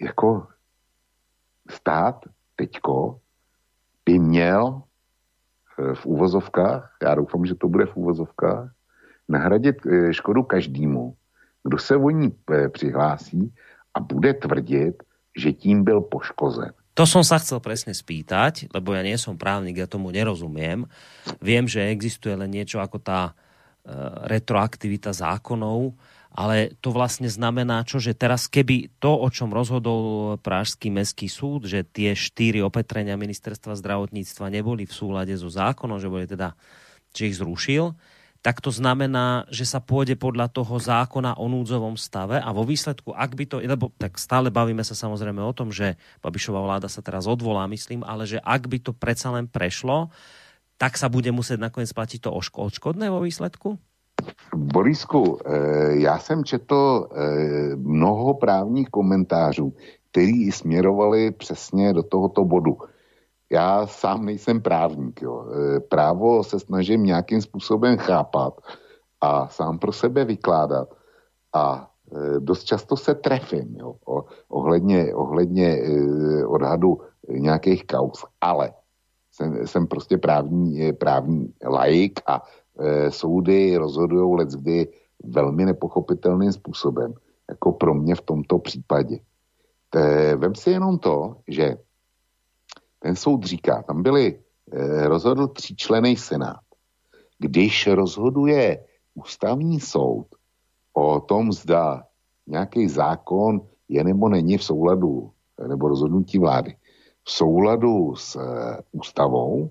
jako 0.00 0.46
stát 1.70 2.24
teďko 2.56 3.20
by 4.04 4.18
měl 4.18 4.82
eh, 5.78 5.94
v 5.94 6.06
úvozovkách, 6.06 6.96
já 7.02 7.14
doufám, 7.14 7.46
že 7.46 7.54
to 7.54 7.68
bude 7.68 7.86
v 7.86 7.96
úvozovkách, 7.96 8.72
nahradit 9.28 9.86
eh, 9.86 10.12
škodu 10.12 10.42
každému, 10.42 11.14
kdo 11.64 11.78
se 11.78 11.96
o 11.96 12.10
ní 12.10 12.32
eh, 12.50 12.68
přihlásí 12.68 13.54
a 13.94 14.00
bude 14.00 14.34
tvrdit, 14.34 15.02
že 15.36 15.52
tím 15.52 15.84
byl 15.84 16.00
poškozen. 16.00 16.72
To 16.98 17.06
som 17.06 17.22
sa 17.22 17.38
chcel 17.38 17.62
presne 17.62 17.94
spýtať, 17.94 18.74
lebo 18.74 18.90
ja 18.90 19.06
nie 19.06 19.14
som 19.14 19.38
právnik, 19.38 19.78
ja 19.78 19.86
tomu 19.86 20.10
nerozumiem. 20.10 20.82
Viem, 21.38 21.70
že 21.70 21.94
existuje 21.94 22.34
len 22.34 22.50
niečo 22.50 22.82
ako 22.82 22.98
tá 22.98 23.38
retroaktivita 24.26 25.14
zákonov, 25.14 25.94
ale 26.32 26.76
to 26.84 26.92
vlastne 26.92 27.26
znamená 27.26 27.82
čo, 27.88 27.98
že 27.98 28.12
teraz 28.12 28.46
keby 28.46 28.92
to, 29.00 29.10
o 29.10 29.28
čom 29.32 29.48
rozhodol 29.50 30.36
Pražský 30.38 30.92
mestský 30.92 31.26
súd, 31.26 31.64
že 31.66 31.82
tie 31.82 32.12
štyri 32.12 32.60
opetrenia 32.60 33.16
ministerstva 33.16 33.74
zdravotníctva 33.80 34.52
neboli 34.52 34.84
v 34.84 34.92
súlade 34.92 35.34
so 35.34 35.48
zákonom, 35.48 35.96
že 35.98 36.12
boli 36.12 36.28
teda, 36.28 36.52
že 37.16 37.32
ich 37.32 37.40
zrušil, 37.40 37.96
tak 38.38 38.62
to 38.62 38.70
znamená, 38.70 39.50
že 39.50 39.66
sa 39.66 39.82
pôjde 39.82 40.14
podľa 40.14 40.46
toho 40.54 40.78
zákona 40.78 41.42
o 41.42 41.50
núdzovom 41.50 41.98
stave 41.98 42.38
a 42.38 42.48
vo 42.54 42.62
výsledku, 42.62 43.10
ak 43.10 43.34
by 43.34 43.44
to, 43.50 43.56
lebo 43.58 43.90
tak 43.98 44.14
stále 44.14 44.46
bavíme 44.46 44.86
sa 44.86 44.94
samozrejme 44.94 45.42
o 45.42 45.56
tom, 45.56 45.74
že 45.74 45.98
Babišová 46.22 46.62
vláda 46.62 46.86
sa 46.86 47.02
teraz 47.02 47.26
odvolá, 47.26 47.66
myslím, 47.66 48.06
ale 48.06 48.30
že 48.30 48.38
ak 48.38 48.70
by 48.70 48.78
to 48.78 48.94
predsa 48.94 49.34
len 49.34 49.50
prešlo, 49.50 50.14
tak 50.78 50.94
sa 50.94 51.10
bude 51.10 51.34
musieť 51.34 51.58
nakoniec 51.58 51.90
platiť 51.90 52.30
to 52.30 52.30
odškodné 52.30 53.10
vo 53.10 53.26
výsledku? 53.26 53.82
Borisku, 54.54 55.38
eh, 55.44 55.50
já 55.98 56.18
jsem 56.18 56.44
četl 56.44 57.08
eh, 57.12 57.76
mnoho 57.76 58.34
právních 58.34 58.88
komentářů, 58.88 59.72
který 60.10 60.52
směrovali 60.52 61.30
přesně 61.30 61.92
do 61.92 62.02
tohoto 62.02 62.44
bodu. 62.44 62.78
Já 63.50 63.86
sám 63.86 64.24
nejsem 64.24 64.60
právník. 64.62 65.22
Jo. 65.22 65.44
Eh, 65.46 65.80
právo 65.80 66.44
se 66.44 66.60
snažím 66.60 67.04
nějakým 67.04 67.42
způsobem 67.42 67.96
chápat 67.96 68.60
a 69.20 69.48
sám 69.48 69.78
pro 69.78 69.92
sebe 69.92 70.24
vykládat. 70.24 70.88
A 71.54 71.90
dost 72.38 72.64
často 72.64 72.96
se 72.96 73.14
trefím 73.14 73.76
jo, 73.80 73.94
ohledně, 74.48 75.14
ohledně 75.14 75.78
odhadu 76.46 77.00
nějakých 77.28 77.86
kaus, 77.86 78.24
ale 78.40 78.72
jsem, 79.64 79.86
prostě 79.86 80.18
právní, 80.18 80.92
právní 80.92 81.52
laik 81.64 82.20
a 82.26 82.42
e, 82.78 83.10
soudy 83.10 83.76
rozhodují 83.76 84.36
let 84.36 84.48
kdy 84.48 84.88
velmi 85.24 85.64
nepochopitelným 85.64 86.52
způsobem, 86.52 87.14
jako 87.48 87.72
pro 87.72 87.94
mě 87.94 88.14
v 88.14 88.20
tomto 88.20 88.58
případě. 88.58 89.18
Vem 90.36 90.54
si 90.54 90.70
jenom 90.70 90.98
to, 90.98 91.36
že 91.48 91.76
ten 92.98 93.16
soud 93.16 93.44
říká, 93.44 93.82
tam 93.82 94.02
byli, 94.02 94.38
eh, 94.72 95.08
rozhodl 95.08 95.48
tříčlený 95.48 96.16
senát. 96.16 96.60
Když 97.38 97.86
rozhoduje 97.86 98.84
ústavní 99.14 99.80
soud 99.80 100.26
o 100.92 101.20
tom, 101.20 101.52
zda 101.52 102.02
nějaký 102.46 102.88
zákon 102.88 103.60
je 103.88 104.04
nebo 104.04 104.28
není 104.28 104.58
v 104.58 104.64
souladu, 104.64 105.30
nebo 105.66 105.88
rozhodnutí 105.88 106.38
vlády, 106.38 106.76
v 107.24 107.30
souladu 107.30 108.16
s 108.16 108.36
e, 108.36 108.42
ústavou, 108.92 109.70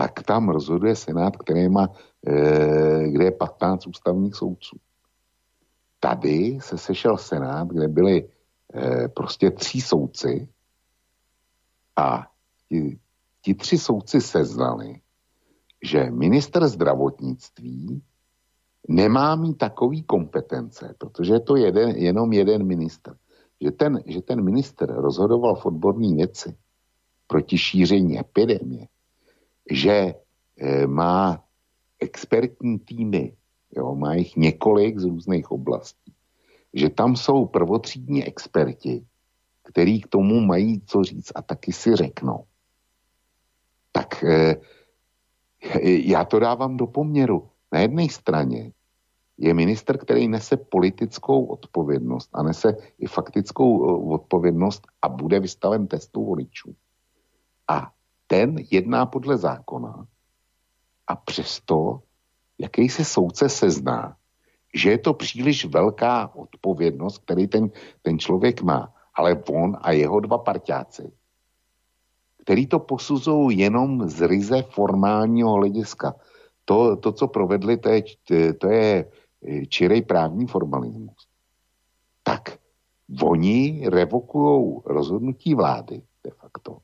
tak 0.00 0.22
tam 0.22 0.48
rozhoduje 0.48 0.96
Senát, 0.96 1.36
který 1.36 1.68
má, 1.68 1.88
e, 2.26 3.08
kde 3.08 3.24
je 3.24 3.30
15 3.30 3.86
ústavních 3.86 4.34
soudců. 4.34 4.76
Tady 6.00 6.58
se 6.60 6.78
sešel 6.78 7.16
Senát, 7.16 7.68
kde 7.68 7.88
byli 7.88 8.28
e, 8.74 9.08
prostě 9.08 9.50
tři 9.50 9.80
soudci 9.80 10.48
a 11.96 12.26
ti, 12.68 12.98
ti 13.42 13.54
tři 13.54 13.78
soudci 13.78 14.20
seznali, 14.20 15.00
že 15.84 16.10
minister 16.10 16.68
zdravotnictví 16.68 18.02
nemá 18.88 19.36
mít 19.36 19.58
takový 19.58 20.02
kompetence, 20.02 20.94
protože 20.98 21.32
je 21.32 21.40
to 21.40 21.56
jeden, 21.56 21.90
jenom 21.90 22.32
jeden 22.32 22.66
minister. 22.66 23.16
Že 23.60 23.70
ten, 23.70 24.00
že 24.06 24.22
ten 24.22 24.44
minister 24.44 24.88
rozhodoval 24.88 25.54
v 25.54 25.66
odborné 25.66 26.14
věci 26.14 26.56
proti 27.26 27.58
šíření 27.58 28.18
epidemie, 28.18 28.86
že 29.70 30.14
e, 30.56 30.86
má 30.86 31.44
expertní 32.00 32.78
týmy, 32.78 33.36
jo, 33.76 33.94
má 33.94 34.14
jich 34.14 34.36
několik 34.36 34.98
z 34.98 35.04
různých 35.04 35.50
oblastí, 35.50 36.12
že 36.74 36.88
tam 36.88 37.16
jsou 37.16 37.46
prvotřídní 37.46 38.24
experti, 38.24 39.04
který 39.62 40.00
k 40.00 40.08
tomu 40.08 40.40
mají 40.40 40.80
co 40.86 41.04
říct 41.04 41.32
a 41.34 41.42
taky 41.42 41.72
si 41.72 41.96
řeknou. 41.96 42.44
Tak 43.92 44.24
e, 44.24 44.56
já 45.84 46.24
to 46.24 46.38
dávám 46.38 46.76
do 46.76 46.86
poměru. 46.86 47.50
Na 47.72 47.80
jedné 47.80 48.08
straně 48.08 48.72
je 49.38 49.54
minister, 49.54 49.98
který 49.98 50.28
nese 50.28 50.56
politickou 50.56 51.44
odpovědnost 51.44 52.30
a 52.32 52.42
nese 52.42 52.76
i 52.98 53.06
faktickou 53.06 53.78
odpovědnost 54.12 54.86
a 55.02 55.08
bude 55.08 55.40
vystaven 55.40 55.86
testu 55.86 56.24
voličů. 56.24 56.74
A 57.68 57.92
ten 58.30 58.56
jedná 58.70 59.06
podle 59.06 59.38
zákona 59.38 60.06
a 61.06 61.16
přesto 61.16 62.02
jaký 62.58 62.88
se 62.88 63.04
soudce 63.04 63.48
sezná, 63.48 64.16
že 64.74 64.90
je 64.90 64.98
to 64.98 65.14
příliš 65.14 65.64
velká 65.64 66.34
odpovědnost, 66.34 67.18
který 67.18 67.46
ten, 67.46 67.70
ten 68.02 68.18
člověk 68.18 68.62
má, 68.62 68.94
ale 69.14 69.42
on 69.50 69.78
a 69.80 69.92
jeho 69.92 70.20
dva 70.20 70.38
parťáci, 70.38 71.12
který 72.42 72.66
to 72.66 72.78
posuzují 72.78 73.58
jenom 73.58 74.08
z 74.08 74.26
ryze 74.26 74.62
formálního 74.62 75.52
hlediska. 75.52 76.14
To, 76.64 76.96
to 76.96 77.12
co 77.12 77.28
provedli, 77.28 77.78
je, 77.88 78.02
to 78.54 78.68
je 78.68 79.10
čirej 79.68 80.02
právní 80.02 80.46
formalismus. 80.46 81.26
Tak 82.22 82.58
oni 83.22 83.82
revokují 83.90 84.80
rozhodnutí 84.84 85.54
vlády 85.54 86.02
de 86.24 86.30
facto. 86.30 86.78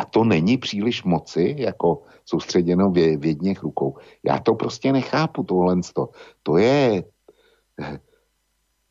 A, 0.00 0.04
to 0.04 0.24
není 0.24 0.58
příliš 0.58 1.04
moci, 1.04 1.56
jako 1.58 2.02
soustředěno 2.24 2.90
v, 2.90 3.16
v 3.16 3.24
jedněch 3.24 3.62
rukou. 3.62 3.96
Já 4.24 4.38
to 4.38 4.54
prostě 4.54 4.92
nechápu, 4.92 5.42
tohle. 5.42 5.76
To 6.42 6.56
je... 6.56 7.04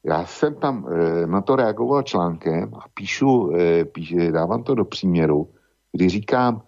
Já 0.03 0.25
jsem 0.25 0.55
tam 0.55 0.87
e, 0.87 1.27
na 1.27 1.41
to 1.41 1.55
reagoval 1.55 2.03
článkem 2.03 2.71
a 2.75 2.85
píšu, 2.93 3.51
e, 3.55 3.85
píš, 3.85 4.15
dávám 4.31 4.63
to 4.63 4.75
do 4.75 4.85
příměru, 4.85 5.49
kdy 5.91 6.09
říkám, 6.09 6.61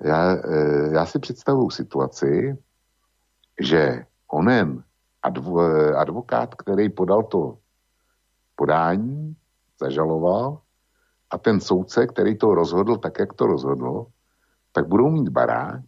já, 0.00 0.36
já 0.92 1.06
si 1.06 1.18
představuju 1.18 1.70
situaci, 1.70 2.56
že 3.60 4.04
onen 4.32 4.84
advo, 5.22 5.60
advokát, 5.96 6.54
který 6.54 6.88
podal 6.88 7.22
to 7.22 7.58
podání, 8.54 9.36
zažaloval, 9.80 10.60
a 11.30 11.38
ten 11.38 11.60
soudce, 11.60 12.06
který 12.06 12.38
to 12.38 12.54
rozhodl 12.54 12.96
tak, 12.96 13.18
jak 13.18 13.32
to 13.32 13.46
rozhodl, 13.46 14.06
tak 14.72 14.88
budou 14.88 15.10
mít 15.10 15.28
barák. 15.28 15.82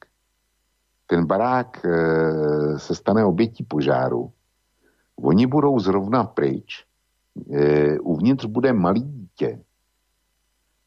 Ten 1.07 1.27
barák 1.27 1.85
e, 1.85 2.79
se 2.79 2.95
stane 2.95 3.25
obětí 3.25 3.65
požáru. 3.65 4.33
Oni 5.17 5.47
budou 5.47 5.79
zrovna 5.79 6.25
pryč. 6.25 6.85
E, 7.53 7.99
uvnitř 7.99 8.45
bude 8.45 8.73
malý 8.73 9.03
dítě. 9.03 9.61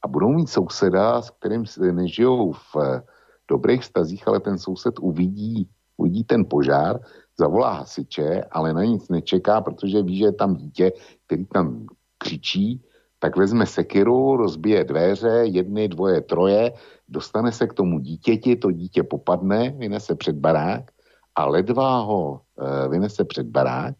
A 0.02 0.08
budou 0.08 0.30
mít 0.30 0.50
souseda, 0.50 1.22
s 1.22 1.30
kterým 1.30 1.66
nežijou 1.92 2.52
v 2.52 2.76
e, 2.76 3.02
dobrých 3.48 3.84
stazích, 3.84 4.28
ale 4.28 4.40
ten 4.40 4.58
soused 4.58 5.00
uvidí 5.00 5.70
uvidí 6.02 6.24
ten 6.24 6.46
požár, 6.50 7.00
zavolá 7.38 7.86
hasiče, 7.86 8.44
ale 8.52 8.74
na 8.74 8.84
nic 8.84 9.10
nečeká, 9.10 9.62
protože 9.62 10.02
ví, 10.02 10.18
že 10.18 10.26
je 10.26 10.34
tam 10.34 10.56
dítě, 10.56 10.92
který 11.26 11.46
tam 11.46 11.86
křičí, 12.18 12.82
tak 13.22 13.38
vezme 13.38 13.66
sekiru, 13.66 14.38
rozbije 14.38 14.84
dveře, 14.84 15.46
jedny, 15.46 15.88
dvoje, 15.88 16.22
troje, 16.22 16.74
dostane 17.10 17.52
se 17.52 17.68
k 17.68 17.74
tomu 17.74 18.00
dítěti, 18.00 18.56
to 18.56 18.72
dítě 18.72 19.04
popadne, 19.04 19.70
vynese 19.70 20.16
před 20.16 20.36
barák 20.36 20.92
a 21.36 21.46
ledvá 21.46 22.00
ho 22.00 22.42
e, 22.58 22.90
vynese 22.90 23.26
před 23.26 23.46
barák, 23.46 23.96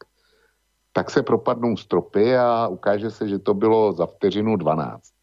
tak 0.94 1.12
se 1.12 1.24
propadnou 1.24 1.78
stropy 1.78 2.38
a 2.38 2.68
ukáže 2.68 3.12
se, 3.12 3.30
že 3.30 3.40
to 3.40 3.54
bylo 3.54 3.94
za 3.94 4.06
vteřinu 4.06 4.56
12. 4.56 5.14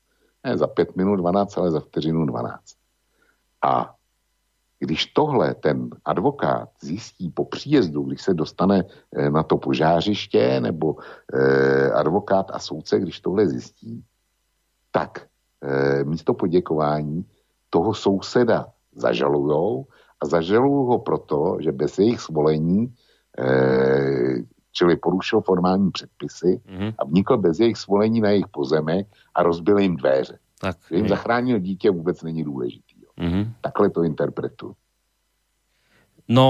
Ne 0.44 0.56
za 0.56 0.66
pět 0.66 0.96
minut 0.96 1.16
12, 1.16 1.58
ale 1.58 1.70
za 1.70 1.80
vteřinu 1.80 2.26
12. 2.26 2.62
A 3.62 3.94
když 4.78 5.06
tohle 5.06 5.54
ten 5.54 5.90
advokát 6.04 6.68
zjistí 6.80 7.30
po 7.30 7.44
příjezdu, 7.44 8.02
když 8.02 8.22
se 8.22 8.34
dostane 8.34 8.84
eh, 9.16 9.30
na 9.30 9.42
to 9.42 9.56
požářiště, 9.56 10.60
nebo 10.60 10.96
eh, 11.34 11.90
advokát 11.90 12.50
a 12.52 12.58
soudce, 12.58 13.00
když 13.00 13.20
tohle 13.20 13.46
zjistí, 13.46 14.04
tak 14.92 15.26
eh, 15.62 16.04
místo 16.04 16.34
poděkování 16.34 17.24
toho 17.70 17.94
souseda 17.94 18.66
zažalujou 18.96 19.86
a 20.20 20.26
zažalují 20.26 20.86
ho 20.86 20.98
proto, 20.98 21.56
že 21.60 21.72
bez 21.72 21.98
jejich 21.98 22.20
svolení, 22.20 22.94
čili 24.72 24.96
porušil 24.96 25.40
formální 25.40 25.90
předpisy 25.90 26.60
mm-hmm. 26.66 26.94
a 26.98 27.04
vnikl 27.04 27.36
bez 27.36 27.60
jejich 27.60 27.76
svolení 27.76 28.20
na 28.20 28.30
jejich 28.30 28.48
pozemek 28.48 29.06
a 29.34 29.42
rozbil 29.42 29.78
jim 29.78 29.96
dveře. 29.96 30.38
Tak, 30.60 30.76
že 30.90 30.96
jim 30.96 31.04
je. 31.04 31.08
zachránil 31.08 31.58
dítě 31.58 31.90
vůbec 31.90 32.22
není 32.22 32.44
důležitý. 32.44 32.87
Mm-hmm. 33.18 33.44
Takhle 33.60 33.86
to 33.90 34.00
interpretuju. 34.06 34.72
No, 36.28 36.46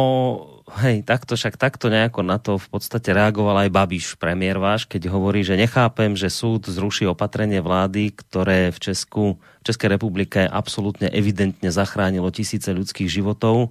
hej, 0.83 1.07
takto 1.07 1.39
však 1.39 1.55
takto 1.55 1.87
nejako 1.87 2.27
na 2.27 2.43
to 2.43 2.59
v 2.59 2.67
podstate 2.67 3.15
reagoval 3.15 3.63
aj 3.63 3.71
Babiš, 3.71 4.19
premiér 4.19 4.59
váš, 4.59 4.91
keď 4.91 5.07
hovorí, 5.07 5.47
že 5.47 5.55
nechápem, 5.55 6.19
že 6.19 6.35
súd 6.35 6.67
zruší 6.67 7.07
opatrenie 7.07 7.63
vlády, 7.63 8.11
ktoré 8.11 8.75
v 8.75 8.79
Česku, 8.83 9.39
v 9.39 9.65
Českej 9.71 9.95
republike 9.95 10.43
absolútne 10.43 11.07
evidentne 11.15 11.71
zachránilo 11.71 12.27
tisíce 12.35 12.75
ľudských 12.75 13.07
životov 13.07 13.71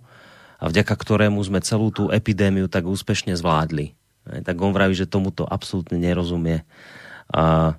a 0.64 0.72
vďaka 0.72 0.96
ktorému 0.96 1.44
sme 1.44 1.60
celú 1.60 1.92
tú 1.92 2.08
epidémiu 2.08 2.72
tak 2.72 2.88
úspešne 2.88 3.36
zvládli. 3.36 3.92
Hej, 4.32 4.48
tak 4.48 4.56
on 4.64 4.72
vraví, 4.72 4.96
že 4.96 5.12
tomuto 5.12 5.44
absolútne 5.44 6.00
nerozumie. 6.00 6.64
A 7.36 7.76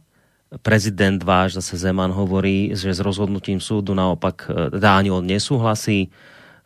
prezident 0.64 1.20
váš, 1.20 1.60
zase 1.60 1.76
Zeman, 1.76 2.12
hovorí, 2.12 2.72
že 2.72 2.94
s 2.94 3.00
rozhodnutím 3.04 3.60
súdu 3.60 3.92
naopak 3.92 4.48
e, 4.48 4.80
ani 4.80 5.12
on 5.12 5.24
nesúhlasí 5.24 6.08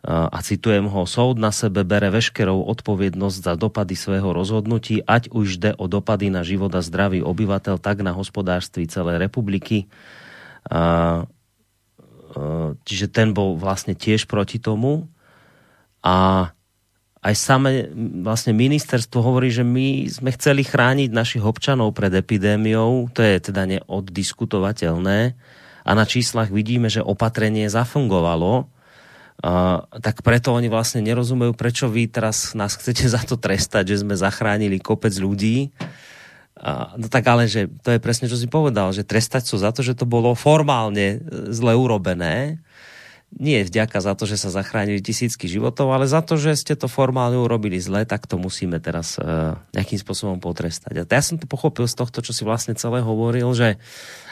a 0.03 0.43
citujem 0.43 0.83
ho, 0.83 1.07
soud 1.07 1.39
na 1.39 1.55
sebe 1.55 1.87
bere 1.87 2.11
veškerou 2.11 2.67
odpovednosť 2.75 3.37
za 3.39 3.53
dopady 3.55 3.95
svého 3.95 4.35
rozhodnutí, 4.35 4.99
ať 4.99 5.31
už 5.31 5.63
jde 5.63 5.71
o 5.79 5.87
dopady 5.87 6.27
na 6.27 6.43
život 6.43 6.75
a 6.75 6.83
zdravý 6.83 7.23
obyvateľ, 7.23 7.79
tak 7.79 8.03
na 8.03 8.11
hospodárství 8.11 8.83
celej 8.91 9.23
republiky. 9.23 9.87
A, 10.67 11.23
čiže 12.83 13.07
ten 13.15 13.31
bol 13.31 13.55
vlastne 13.55 13.95
tiež 13.95 14.27
proti 14.27 14.59
tomu. 14.59 15.07
A 16.03 16.51
aj 17.23 17.35
samé 17.39 17.87
vlastne 18.19 18.51
ministerstvo 18.51 19.23
hovorí, 19.23 19.47
že 19.47 19.63
my 19.63 20.11
sme 20.11 20.35
chceli 20.35 20.67
chrániť 20.67 21.09
našich 21.15 21.43
občanov 21.43 21.95
pred 21.95 22.11
epidémiou, 22.11 23.07
to 23.15 23.23
je 23.23 23.39
teda 23.39 23.63
neoddiskutovateľné. 23.63 25.19
A 25.83 25.91
na 25.95 26.03
číslach 26.03 26.51
vidíme, 26.51 26.91
že 26.91 26.99
opatrenie 26.99 27.71
zafungovalo, 27.71 28.67
Uh, 29.43 29.83
tak 29.99 30.23
preto 30.23 30.55
oni 30.55 30.71
vlastne 30.71 31.03
nerozumejú, 31.03 31.51
prečo 31.57 31.91
vy 31.91 32.07
teraz 32.07 32.55
nás 32.55 32.79
chcete 32.79 33.09
za 33.11 33.19
to 33.27 33.35
trestať, 33.35 33.91
že 33.91 34.05
sme 34.05 34.15
zachránili 34.15 34.79
kopec 34.79 35.11
ľudí. 35.19 35.73
Uh, 36.55 36.95
no 36.95 37.11
tak 37.11 37.27
ale, 37.27 37.49
že 37.49 37.67
to 37.83 37.91
je 37.91 37.99
presne, 37.99 38.31
čo 38.31 38.39
si 38.39 38.47
povedal, 38.47 38.95
že 38.95 39.03
trestať 39.03 39.43
sú 39.43 39.59
za 39.59 39.75
to, 39.75 39.83
že 39.83 39.99
to 39.99 40.07
bolo 40.07 40.31
formálne 40.37 41.19
zle 41.51 41.75
urobené 41.75 42.63
nie 43.37 43.65
vďaka 43.65 43.97
za 43.97 44.13
to, 44.13 44.29
že 44.29 44.37
sa 44.37 44.53
zachránili 44.53 45.01
tisícky 45.01 45.49
životov, 45.49 45.89
ale 45.89 46.05
za 46.05 46.21
to, 46.21 46.37
že 46.37 46.53
ste 46.53 46.73
to 46.77 46.85
formálne 46.85 47.37
urobili 47.37 47.81
zle, 47.81 48.05
tak 48.05 48.29
to 48.29 48.37
musíme 48.37 48.77
teraz 48.77 49.17
uh, 49.17 49.57
nejakým 49.73 49.97
spôsobom 49.97 50.37
potrestať. 50.37 51.01
A 51.01 51.03
ja 51.05 51.23
som 51.23 51.41
to 51.41 51.49
pochopil 51.49 51.89
z 51.89 51.97
tohto, 51.97 52.21
čo 52.21 52.31
si 52.31 52.45
vlastne 52.45 52.77
celé 52.77 53.01
hovoril, 53.01 53.49
že 53.57 53.81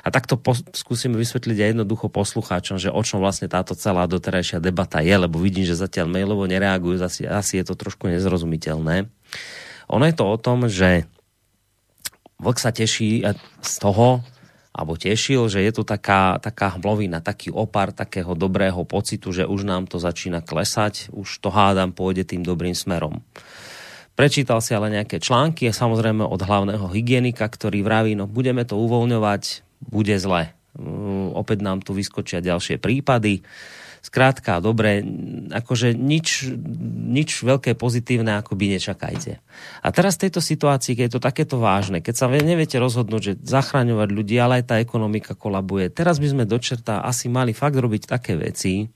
a 0.02 0.10
takto 0.10 0.38
po, 0.38 0.58
skúsim 0.74 1.14
vysvetliť 1.14 1.58
aj 1.62 1.70
jednoducho 1.78 2.10
poslucháčom, 2.10 2.82
že 2.82 2.90
o 2.90 3.02
čom 3.06 3.22
vlastne 3.22 3.46
táto 3.50 3.78
celá 3.78 4.10
doterajšia 4.10 4.58
debata 4.58 5.02
je, 5.02 5.14
lebo 5.14 5.38
vidím, 5.38 5.66
že 5.66 5.78
zatiaľ 5.78 6.10
mailovo 6.10 6.46
nereagujú, 6.50 6.98
asi, 7.02 7.30
asi 7.30 7.62
je 7.62 7.66
to 7.70 7.78
trošku 7.78 8.10
nezrozumiteľné. 8.10 9.10
Ono 9.92 10.04
je 10.08 10.16
to 10.16 10.26
o 10.26 10.38
tom, 10.42 10.66
že 10.72 11.06
Vlk 12.42 12.58
sa 12.58 12.74
teší 12.74 13.22
z 13.62 13.74
toho, 13.78 14.26
alebo 14.72 14.96
tešil, 14.96 15.52
že 15.52 15.60
je 15.68 15.72
tu 15.76 15.84
taká, 15.84 16.40
taká 16.40 16.80
hmlovina, 16.80 17.20
taký 17.20 17.52
opar 17.52 17.92
takého 17.92 18.32
dobrého 18.40 18.88
pocitu, 18.88 19.36
že 19.36 19.44
už 19.44 19.68
nám 19.68 19.84
to 19.92 20.00
začína 20.00 20.40
klesať, 20.40 21.12
už 21.12 21.44
to 21.44 21.52
hádam 21.52 21.92
pôjde 21.92 22.24
tým 22.24 22.42
dobrým 22.42 22.72
smerom. 22.72 23.20
Prečítal 24.16 24.64
si 24.64 24.72
ale 24.72 24.92
nejaké 24.92 25.20
články, 25.20 25.72
samozrejme 25.72 26.24
od 26.24 26.40
hlavného 26.40 26.88
hygienika, 26.92 27.48
ktorý 27.48 27.84
vraví, 27.84 28.16
no 28.16 28.32
budeme 28.32 28.64
to 28.64 28.80
uvoľňovať, 28.80 29.64
bude 29.92 30.16
zle. 30.20 30.56
Uh, 30.72 31.36
opäť 31.36 31.64
nám 31.64 31.84
tu 31.84 31.92
vyskočia 31.92 32.40
ďalšie 32.40 32.80
prípady. 32.80 33.44
Skrátka, 34.02 34.58
dobre, 34.66 35.06
akože 35.54 35.94
nič, 35.94 36.50
nič 37.06 37.46
veľké 37.46 37.78
pozitívne 37.78 38.42
akoby 38.42 38.74
nečakajte. 38.74 39.38
A 39.86 39.88
teraz 39.94 40.18
v 40.18 40.26
tejto 40.26 40.42
situácii, 40.42 40.98
keď 40.98 41.06
je 41.06 41.14
to 41.14 41.22
takéto 41.22 41.62
vážne, 41.62 42.02
keď 42.02 42.16
sa 42.18 42.26
neviete 42.26 42.82
rozhodnúť, 42.82 43.22
že 43.22 43.34
zachraňovať 43.46 44.10
ľudí, 44.10 44.42
ale 44.42 44.66
aj 44.66 44.74
tá 44.74 44.76
ekonomika 44.82 45.38
kolabuje, 45.38 45.94
teraz 45.94 46.18
by 46.18 46.34
sme 46.34 46.50
dočerta 46.50 47.06
asi 47.06 47.30
mali 47.30 47.54
fakt 47.54 47.78
robiť 47.78 48.10
také 48.10 48.34
veci, 48.34 48.90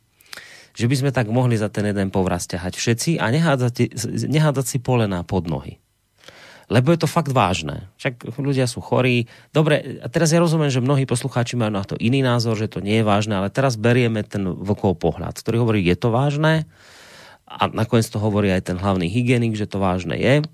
že 0.73 0.89
by 0.89 0.95
sme 0.97 1.11
tak 1.13 1.29
mohli 1.29 1.53
za 1.53 1.69
ten 1.69 1.85
jeden 1.85 2.09
povraz 2.09 2.49
ťahať 2.49 2.73
všetci 2.73 3.11
a 3.21 3.29
nehádzať, 3.29 3.95
nehádzať 4.25 4.65
si 4.65 4.77
polená 4.81 5.21
pod 5.21 5.45
nohy 5.45 5.84
lebo 6.65 6.89
je 6.89 7.05
to 7.05 7.09
fakt 7.09 7.29
vážne. 7.29 7.89
Však 8.01 8.35
ľudia 8.37 8.65
sú 8.65 8.81
chorí. 8.81 9.29
Dobre, 9.53 10.01
a 10.01 10.07
teraz 10.09 10.33
ja 10.33 10.41
rozumiem, 10.41 10.73
že 10.73 10.81
mnohí 10.81 11.05
poslucháči 11.05 11.57
majú 11.57 11.71
na 11.73 11.85
to 11.85 11.93
iný 12.01 12.25
názor, 12.25 12.57
že 12.57 12.69
to 12.69 12.81
nie 12.81 13.01
je 13.01 13.05
vážne, 13.05 13.37
ale 13.37 13.53
teraz 13.53 13.77
berieme 13.77 14.25
ten 14.25 14.45
vlkov 14.45 14.97
pohľad, 14.97 15.37
ktorý 15.37 15.61
hovorí, 15.61 15.79
je 15.85 15.97
to 15.97 16.09
vážne 16.09 16.65
a 17.45 17.69
nakoniec 17.69 18.09
to 18.09 18.17
hovorí 18.17 18.49
aj 18.49 18.73
ten 18.73 18.77
hlavný 18.81 19.05
hygienik, 19.05 19.53
že 19.53 19.69
to 19.69 19.77
vážne 19.77 20.17
je. 20.17 20.41
E, 20.41 20.45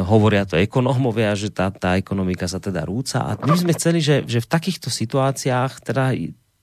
hovoria 0.00 0.48
to 0.48 0.56
ekonómovia, 0.56 1.36
že 1.36 1.52
tá, 1.52 1.68
tá 1.68 2.00
ekonomika 2.00 2.48
sa 2.48 2.56
teda 2.56 2.88
rúca. 2.88 3.36
A 3.36 3.36
my 3.36 3.56
sme 3.60 3.76
chceli, 3.76 4.00
že, 4.00 4.24
že 4.24 4.40
v 4.40 4.48
takýchto 4.48 4.88
situáciách, 4.88 5.84
teda 5.84 6.16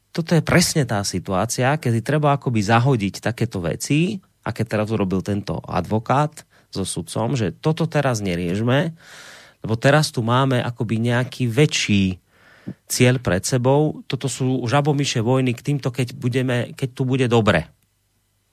toto 0.09 0.33
je 0.33 0.41
presne 0.41 0.89
tá 0.89 1.05
situácia, 1.05 1.77
kedy 1.77 2.01
treba 2.01 2.33
akoby 2.33 2.65
zahodiť 2.65 3.21
takéto 3.21 3.61
veci, 3.61 4.17
aké 4.41 4.65
teraz 4.65 4.89
urobil 4.89 5.21
tento 5.21 5.61
advokát, 5.61 6.46
so 6.71 6.83
sudcom, 6.83 7.35
že 7.35 7.55
toto 7.55 7.87
teraz 7.87 8.19
neriežme, 8.19 8.93
lebo 9.63 9.73
teraz 9.75 10.13
tu 10.13 10.21
máme 10.21 10.61
akoby 10.61 11.01
nejaký 11.01 11.49
väčší 11.49 12.19
cieľ 12.87 13.19
pred 13.23 13.43
sebou. 13.43 14.03
Toto 14.05 14.27
sú 14.27 14.63
žabomyšie 14.67 15.23
vojny 15.23 15.55
k 15.55 15.65
týmto, 15.65 15.89
keď, 15.89 16.13
budeme, 16.15 16.57
keď 16.75 16.89
tu 16.91 17.03
bude 17.07 17.25
dobre. 17.31 17.67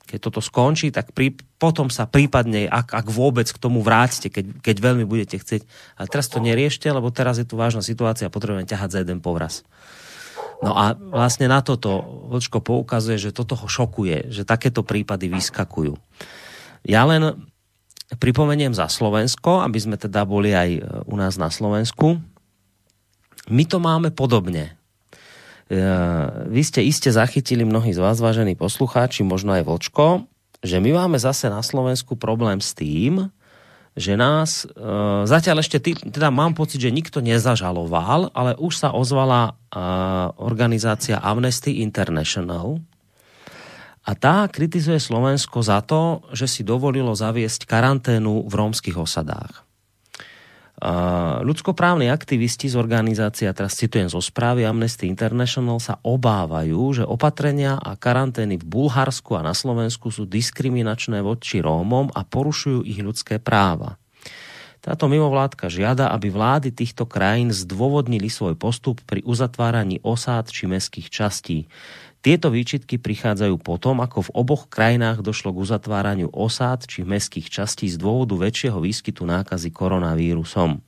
Keď 0.05 0.19
toto 0.21 0.45
skončí, 0.45 0.93
tak 0.93 1.17
prí, 1.17 1.33
potom 1.57 1.89
sa 1.89 2.05
prípadne, 2.05 2.69
ak, 2.69 2.93
ak 2.93 3.07
vôbec 3.09 3.49
k 3.49 3.59
tomu 3.59 3.81
vráťte, 3.81 4.29
keď, 4.29 4.61
keď 4.61 4.77
veľmi 4.79 5.05
budete 5.09 5.41
chcieť. 5.41 5.65
Ale 5.97 6.07
teraz 6.13 6.29
to 6.29 6.45
neriešte, 6.45 6.87
lebo 6.93 7.09
teraz 7.09 7.41
je 7.41 7.49
tu 7.49 7.57
vážna 7.57 7.81
situácia 7.81 8.29
a 8.29 8.35
potrebujeme 8.35 8.69
ťahať 8.69 8.89
za 8.93 8.99
jeden 9.01 9.25
povraz. 9.25 9.65
No 10.61 10.77
a 10.77 10.95
vlastne 10.95 11.51
na 11.51 11.65
toto 11.65 12.05
Vlčko 12.31 12.63
poukazuje, 12.63 13.19
že 13.19 13.35
toto 13.35 13.57
ho 13.59 13.67
šokuje, 13.67 14.31
že 14.31 14.47
takéto 14.47 14.85
prípady 14.85 15.33
vyskakujú. 15.33 15.97
Ja 16.85 17.09
len 17.09 17.49
pripomeniem 18.19 18.73
za 18.75 18.87
Slovensko, 18.91 19.63
aby 19.63 19.79
sme 19.79 19.97
teda 19.99 20.27
boli 20.27 20.55
aj 20.55 20.71
e, 20.77 20.81
u 21.09 21.15
nás 21.19 21.39
na 21.41 21.49
Slovensku. 21.49 22.21
My 23.51 23.65
to 23.69 23.79
máme 23.83 24.13
podobne. 24.15 24.75
E, 25.67 25.81
vy 26.49 26.63
ste 26.65 26.81
iste 26.85 27.13
zachytili 27.13 27.67
mnohí 27.67 27.93
z 27.93 28.01
vás, 28.01 28.21
vážení 28.21 28.57
poslucháči, 28.57 29.27
možno 29.27 29.57
aj 29.57 29.67
Vočko, 29.67 30.07
že 30.65 30.81
my 30.81 30.97
máme 30.97 31.19
zase 31.21 31.53
na 31.53 31.61
Slovensku 31.61 32.17
problém 32.17 32.61
s 32.61 32.73
tým, 32.73 33.29
že 33.95 34.19
nás, 34.19 34.65
e, 34.65 34.75
zatiaľ 35.29 35.63
ešte, 35.63 35.79
tý, 35.79 35.93
teda 35.95 36.33
mám 36.33 36.57
pocit, 36.57 36.83
že 36.83 36.95
nikto 36.95 37.23
nezažaloval, 37.23 38.33
ale 38.33 38.57
už 38.59 38.75
sa 38.81 38.91
ozvala 38.91 39.59
organizácia 40.39 41.19
Amnesty 41.19 41.83
International, 41.83 42.79
a 44.05 44.13
tá 44.13 44.45
kritizuje 44.53 45.01
Slovensko 45.01 45.65
za 45.65 45.81
to, 45.81 46.21
že 46.37 46.45
si 46.45 46.61
dovolilo 46.61 47.17
zaviesť 47.17 47.65
karanténu 47.65 48.45
v 48.45 48.53
rómskych 48.53 49.01
osadách. 49.01 49.65
ľudskoprávni 51.41 52.13
aktivisti 52.13 52.69
z 52.69 52.77
organizácie, 52.77 53.49
a 53.49 53.57
teraz 53.57 53.81
citujem 53.81 54.13
zo 54.13 54.21
správy 54.21 54.69
Amnesty 54.69 55.09
International, 55.09 55.81
sa 55.81 55.97
obávajú, 56.05 57.01
že 57.01 57.05
opatrenia 57.09 57.81
a 57.81 57.97
karantény 57.97 58.61
v 58.61 58.69
Bulharsku 58.69 59.33
a 59.39 59.47
na 59.47 59.57
Slovensku 59.57 60.13
sú 60.13 60.29
diskriminačné 60.29 61.25
voči 61.25 61.65
Rómom 61.65 62.13
a 62.13 62.21
porušujú 62.29 62.85
ich 62.85 63.01
ľudské 63.01 63.41
práva. 63.41 63.97
Táto 64.85 65.09
mimovládka 65.09 65.73
žiada, 65.73 66.13
aby 66.13 66.29
vlády 66.29 66.69
týchto 66.69 67.09
krajín 67.09 67.49
zdôvodnili 67.49 68.29
svoj 68.29 68.53
postup 68.53 69.01
pri 69.09 69.25
uzatváraní 69.25 70.05
osád 70.05 70.53
či 70.53 70.69
mestských 70.69 71.09
častí. 71.09 71.73
Tieto 72.25 72.49
výčitky 72.49 72.97
prichádzajú 72.97 73.61
potom, 73.61 74.01
ako 74.01 74.33
v 74.33 74.33
oboch 74.33 74.73
krajinách 74.73 75.21
došlo 75.21 75.53
k 75.53 75.61
uzatváraniu 75.61 76.33
osád 76.33 76.89
či 76.89 77.05
mestských 77.05 77.53
častí 77.53 77.85
z 77.85 78.01
dôvodu 78.01 78.33
väčšieho 78.41 78.81
výskytu 78.81 79.29
nákazy 79.29 79.69
koronavírusom. 79.69 80.81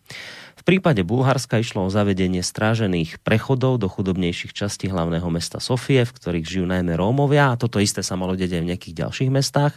V 0.57 0.63
prípade 0.65 1.05
Bulharska 1.05 1.61
išlo 1.61 1.85
o 1.85 1.93
zavedenie 1.93 2.41
strážených 2.41 3.21
prechodov 3.21 3.85
do 3.85 3.87
chudobnejších 3.93 4.57
častí 4.57 4.89
hlavného 4.89 5.29
mesta 5.29 5.61
Sofie, 5.61 6.09
v 6.09 6.17
ktorých 6.17 6.49
žijú 6.49 6.65
najmä 6.73 6.97
Rómovia 6.97 7.53
a 7.53 7.61
toto 7.61 7.85
isté 7.85 8.01
sa 8.01 8.17
malo 8.17 8.33
deť 8.33 8.57
aj 8.57 8.63
v 8.65 8.69
nejakých 8.73 8.99
ďalších 9.05 9.29
mestách. 9.29 9.77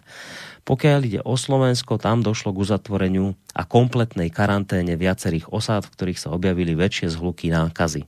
Pokiaľ 0.63 0.99
ide 1.03 1.21
o 1.27 1.35
Slovensko, 1.35 1.99
tam 1.99 2.23
došlo 2.23 2.55
k 2.55 2.61
uzatvoreniu 2.63 3.35
a 3.51 3.67
kompletnej 3.67 4.31
karanténe 4.31 4.95
viacerých 4.95 5.51
osád, 5.51 5.91
v 5.91 5.93
ktorých 5.93 6.23
sa 6.23 6.31
objavili 6.31 6.71
väčšie 6.71 7.11
zhluky 7.11 7.51
nákazy. 7.51 8.07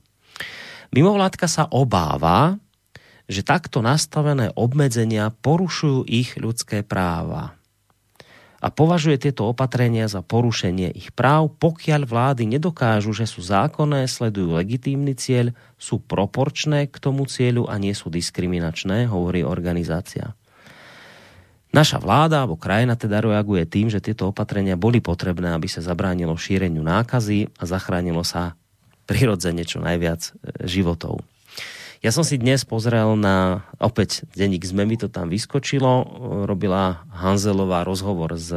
Mimovládka 0.96 1.44
sa 1.48 1.68
obáva, 1.68 2.56
že 3.32 3.42
takto 3.42 3.80
nastavené 3.80 4.52
obmedzenia 4.52 5.32
porušujú 5.32 6.04
ich 6.04 6.36
ľudské 6.36 6.84
práva 6.84 7.56
a 8.62 8.70
považuje 8.70 9.18
tieto 9.18 9.50
opatrenia 9.50 10.06
za 10.06 10.22
porušenie 10.22 10.94
ich 10.94 11.10
práv, 11.10 11.50
pokiaľ 11.58 12.06
vlády 12.06 12.46
nedokážu, 12.46 13.10
že 13.10 13.26
sú 13.26 13.42
zákonné, 13.42 14.06
sledujú 14.06 14.54
legitímny 14.54 15.18
cieľ, 15.18 15.50
sú 15.74 15.98
proporčné 15.98 16.86
k 16.86 16.96
tomu 17.02 17.26
cieľu 17.26 17.66
a 17.66 17.74
nie 17.82 17.90
sú 17.90 18.06
diskriminačné, 18.06 19.10
hovorí 19.10 19.42
organizácia. 19.42 20.38
Naša 21.74 21.98
vláda 21.98 22.46
alebo 22.46 22.54
krajina 22.54 22.94
teda 22.94 23.18
reaguje 23.18 23.66
tým, 23.66 23.90
že 23.90 23.98
tieto 23.98 24.30
opatrenia 24.30 24.78
boli 24.78 25.02
potrebné, 25.02 25.50
aby 25.56 25.66
sa 25.66 25.82
zabránilo 25.82 26.38
šíreniu 26.38 26.86
nákazy 26.86 27.50
a 27.58 27.62
zachránilo 27.66 28.22
sa 28.22 28.54
prirodzene 29.10 29.66
čo 29.66 29.82
najviac 29.82 30.20
e, 30.22 30.30
životov. 30.68 31.24
Ja 32.02 32.10
som 32.10 32.26
si 32.26 32.34
dnes 32.34 32.66
pozrel 32.66 33.14
na, 33.14 33.62
opäť 33.78 34.26
denník 34.34 34.66
ZME 34.66 34.90
mi 34.90 34.98
to 34.98 35.06
tam 35.06 35.30
vyskočilo, 35.30 36.02
robila 36.50 37.06
Hanzelová 37.14 37.86
rozhovor 37.86 38.34
s 38.34 38.50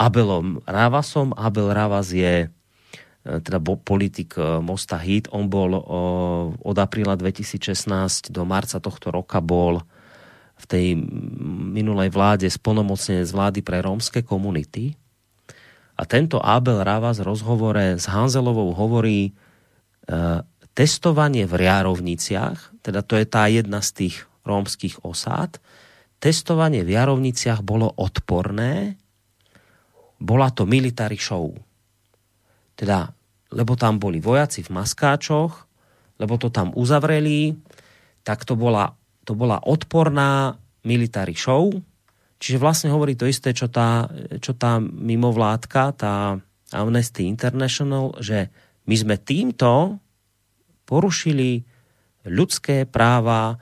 Abelom 0.00 0.64
Ravasom. 0.64 1.36
Abel 1.36 1.68
Ravas 1.68 2.16
je 2.16 2.48
e, 2.48 3.40
teda 3.44 3.60
politik 3.60 4.40
e, 4.40 4.64
Mosta 4.64 4.96
Hit. 4.96 5.28
On 5.36 5.44
bol 5.52 5.76
od 6.56 6.76
apríla 6.80 7.20
2016 7.20 8.32
do 8.32 8.42
marca 8.48 8.80
tohto 8.80 9.12
roka 9.12 9.44
bol 9.44 9.84
v 10.56 10.64
tej 10.64 10.86
minulej 11.76 12.08
vláde 12.08 12.48
splnomocnenec 12.48 13.28
vlády 13.36 13.60
pre 13.60 13.84
rómske 13.84 14.24
komunity. 14.24 14.96
A 16.00 16.08
tento 16.08 16.40
Abel 16.40 16.80
Ravas 16.80 17.20
v 17.20 17.28
rozhovore 17.28 18.00
s 18.00 18.08
Hanzelovou 18.08 18.72
hovorí, 18.72 19.36
e, 20.08 20.40
testovanie 20.76 21.48
v 21.48 21.64
Jarovniciach, 21.64 22.84
teda 22.84 23.00
to 23.00 23.16
je 23.16 23.24
tá 23.24 23.48
jedna 23.48 23.80
z 23.80 23.90
tých 24.04 24.16
rómskych 24.44 25.00
osád, 25.02 25.56
testovanie 26.20 26.84
v 26.84 26.92
Jarovniciach 26.92 27.64
bolo 27.64 27.88
odporné, 27.96 29.00
bola 30.20 30.52
to 30.52 30.68
military 30.68 31.16
show. 31.16 31.48
Teda, 32.76 33.08
lebo 33.56 33.72
tam 33.72 33.96
boli 33.96 34.20
vojaci 34.20 34.60
v 34.60 34.76
maskáčoch, 34.76 35.64
lebo 36.20 36.36
to 36.36 36.52
tam 36.52 36.76
uzavreli, 36.76 37.56
tak 38.20 38.44
to 38.44 38.52
bola, 38.52 38.92
to 39.24 39.32
bola 39.32 39.56
odporná 39.64 40.60
military 40.84 41.32
show, 41.32 41.72
čiže 42.36 42.60
vlastne 42.60 42.92
hovorí 42.92 43.16
to 43.16 43.24
isté, 43.24 43.56
čo 43.56 43.72
tá, 43.72 44.12
čo 44.44 44.52
tá 44.52 44.76
mimovládka, 44.80 45.82
tá 45.96 46.36
Amnesty 46.76 47.24
International, 47.24 48.12
že 48.20 48.52
my 48.84 48.96
sme 48.96 49.16
týmto 49.16 49.98
porušili 50.86 51.66
ľudské 52.26 52.86
práva 52.86 53.58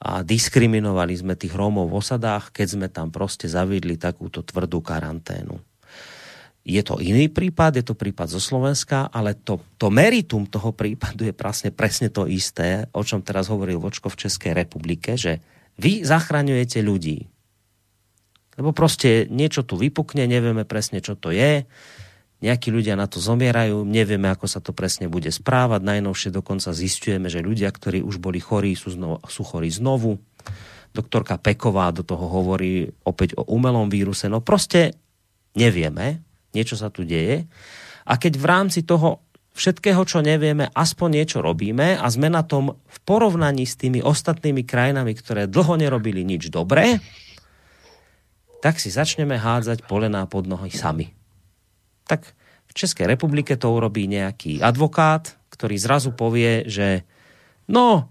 a 0.00 0.24
diskriminovali 0.24 1.12
sme 1.12 1.36
tých 1.36 1.52
Rómov 1.52 1.92
v 1.92 2.00
osadách, 2.00 2.56
keď 2.56 2.66
sme 2.66 2.88
tam 2.88 3.12
proste 3.12 3.50
zaviedli 3.50 4.00
takúto 4.00 4.40
tvrdú 4.40 4.80
karanténu. 4.80 5.60
Je 6.64 6.80
to 6.84 7.00
iný 7.00 7.28
prípad, 7.28 7.80
je 7.80 7.84
to 7.84 7.96
prípad 7.96 8.32
zo 8.32 8.40
Slovenska, 8.40 9.08
ale 9.12 9.36
to, 9.36 9.60
to 9.76 9.88
meritum 9.92 10.48
toho 10.48 10.72
prípadu 10.72 11.28
je 11.28 11.34
presne, 11.36 11.68
presne 11.72 12.08
to 12.12 12.28
isté, 12.28 12.88
o 12.96 13.00
čom 13.04 13.24
teraz 13.24 13.48
hovoril 13.48 13.80
Vočko 13.80 14.12
v 14.12 14.20
Českej 14.28 14.52
republike, 14.56 15.16
že 15.16 15.40
vy 15.80 16.04
zachraňujete 16.04 16.84
ľudí. 16.84 17.28
Lebo 18.60 18.76
proste 18.76 19.24
niečo 19.32 19.64
tu 19.64 19.80
vypukne, 19.80 20.28
nevieme 20.28 20.68
presne, 20.68 21.00
čo 21.00 21.16
to 21.16 21.32
je, 21.32 21.64
nejakí 22.40 22.72
ľudia 22.72 22.96
na 22.96 23.04
to 23.04 23.20
zomierajú, 23.20 23.84
nevieme, 23.84 24.32
ako 24.32 24.48
sa 24.48 24.64
to 24.64 24.72
presne 24.72 25.12
bude 25.12 25.28
správať, 25.28 25.84
najnovšie 25.84 26.32
dokonca 26.32 26.72
zistujeme, 26.72 27.28
že 27.28 27.44
ľudia, 27.44 27.68
ktorí 27.68 28.00
už 28.00 28.16
boli 28.16 28.40
chorí, 28.40 28.72
sú, 28.72 28.96
znovu, 28.96 29.20
sú 29.28 29.44
chorí 29.44 29.68
znovu. 29.68 30.16
Doktorka 30.90 31.36
Peková 31.36 31.92
do 31.92 32.02
toho 32.02 32.24
hovorí 32.26 32.88
opäť 33.04 33.36
o 33.36 33.44
umelom 33.52 33.92
víruse, 33.92 34.26
no 34.26 34.40
proste 34.40 34.96
nevieme, 35.52 36.24
niečo 36.56 36.74
sa 36.80 36.88
tu 36.88 37.04
deje. 37.04 37.44
A 38.08 38.16
keď 38.16 38.40
v 38.40 38.48
rámci 38.48 38.80
toho 38.82 39.22
všetkého, 39.52 40.00
čo 40.08 40.24
nevieme, 40.24 40.72
aspoň 40.72 41.08
niečo 41.20 41.38
robíme 41.44 42.00
a 42.00 42.06
sme 42.08 42.32
na 42.32 42.40
tom 42.40 42.80
v 42.80 42.98
porovnaní 43.04 43.68
s 43.68 43.76
tými 43.76 44.00
ostatnými 44.00 44.64
krajinami, 44.64 45.12
ktoré 45.12 45.44
dlho 45.44 45.76
nerobili 45.76 46.24
nič 46.24 46.48
dobré, 46.48 46.98
tak 48.64 48.80
si 48.80 48.88
začneme 48.88 49.36
hádzať 49.36 49.84
polená 49.84 50.24
pod 50.24 50.48
nohy 50.48 50.72
sami. 50.72 51.19
Tak 52.10 52.34
v 52.66 52.72
Českej 52.74 53.06
republike 53.06 53.54
to 53.54 53.70
urobí 53.70 54.10
nejaký 54.10 54.58
advokát, 54.58 55.38
ktorý 55.54 55.78
zrazu 55.78 56.10
povie, 56.10 56.66
že 56.66 57.06
no, 57.70 58.10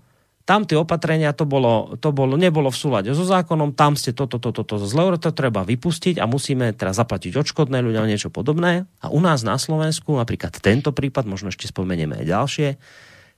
tam 0.50 0.66
tie 0.66 0.82
opatrenia 0.82 1.30
to, 1.30 1.46
bolo, 1.46 1.94
to 2.02 2.10
bolo, 2.10 2.34
nebolo 2.34 2.74
v 2.74 2.82
súlade 2.82 3.14
so 3.14 3.22
zákonom, 3.22 3.78
tam 3.78 3.94
ste 3.94 4.18
toto, 4.18 4.42
toto, 4.42 4.66
toto 4.66 4.82
zle, 4.82 5.14
to 5.22 5.30
treba 5.30 5.62
vypustiť 5.62 6.18
a 6.18 6.26
musíme 6.26 6.74
teraz 6.74 6.98
zaplatiť 6.98 7.38
odškodné 7.38 7.86
ľuďom 7.86 8.10
niečo 8.10 8.34
podobné. 8.34 8.90
A 8.98 9.14
u 9.14 9.22
nás 9.22 9.46
na 9.46 9.62
Slovensku, 9.62 10.18
napríklad 10.18 10.58
tento 10.58 10.90
prípad, 10.90 11.30
možno 11.30 11.54
ešte 11.54 11.70
spomenieme 11.70 12.18
aj 12.18 12.26
ďalšie, 12.26 12.68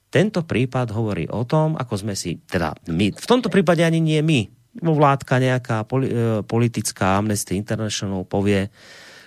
tento 0.08 0.40
prípad 0.40 0.88
hovorí 0.92 1.28
o 1.28 1.44
tom, 1.44 1.76
ako 1.76 2.00
sme 2.00 2.16
si, 2.16 2.40
teda 2.40 2.72
my, 2.88 3.12
v 3.12 3.26
tomto 3.28 3.52
prípade 3.52 3.84
ani 3.84 4.00
nie 4.00 4.20
my, 4.24 4.48
vládka 4.80 5.36
nejaká 5.36 5.84
e, 5.84 5.86
politická 6.48 7.20
Amnesty 7.20 7.60
International 7.60 8.24
povie, 8.24 8.72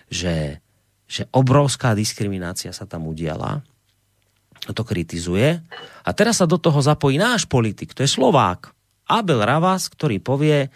že, 0.10 0.65
že 1.06 1.30
obrovská 1.30 1.94
diskriminácia 1.94 2.74
sa 2.74 2.90
tam 2.90 3.06
udiala 3.06 3.62
to 4.74 4.82
kritizuje. 4.82 5.62
A 6.02 6.10
teraz 6.16 6.42
sa 6.42 6.50
do 6.50 6.58
toho 6.58 6.82
zapojí 6.82 7.22
náš 7.22 7.46
politik, 7.46 7.94
to 7.94 8.02
je 8.02 8.10
Slovák, 8.10 8.74
Abel 9.06 9.46
Ravas, 9.46 9.86
ktorý 9.92 10.18
povie, 10.18 10.74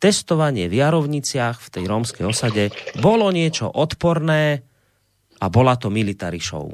testovanie 0.00 0.68
v 0.68 0.80
Jarovniciach 0.80 1.60
v 1.60 1.68
tej 1.72 1.84
rómskej 1.88 2.24
osade 2.24 2.64
bolo 3.00 3.28
niečo 3.32 3.68
odporné 3.68 4.64
a 5.40 5.46
bola 5.52 5.76
to 5.76 5.92
military 5.92 6.40
show. 6.40 6.72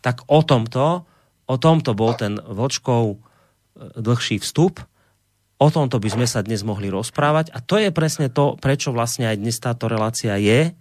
Tak 0.00 0.24
o 0.28 0.40
tomto, 0.40 1.04
o 1.48 1.56
tomto 1.60 1.92
bol 1.92 2.16
ten 2.16 2.40
Vlčkov 2.40 3.04
e, 3.12 3.16
dlhší 4.00 4.40
vstup, 4.40 4.80
o 5.58 5.68
tomto 5.68 6.00
by 6.00 6.08
sme 6.08 6.26
sa 6.28 6.44
dnes 6.44 6.64
mohli 6.64 6.88
rozprávať 6.88 7.52
a 7.52 7.60
to 7.60 7.80
je 7.80 7.90
presne 7.92 8.32
to, 8.32 8.56
prečo 8.60 8.94
vlastne 8.94 9.28
aj 9.28 9.36
dnes 9.36 9.56
táto 9.60 9.90
relácia 9.90 10.36
je, 10.40 10.72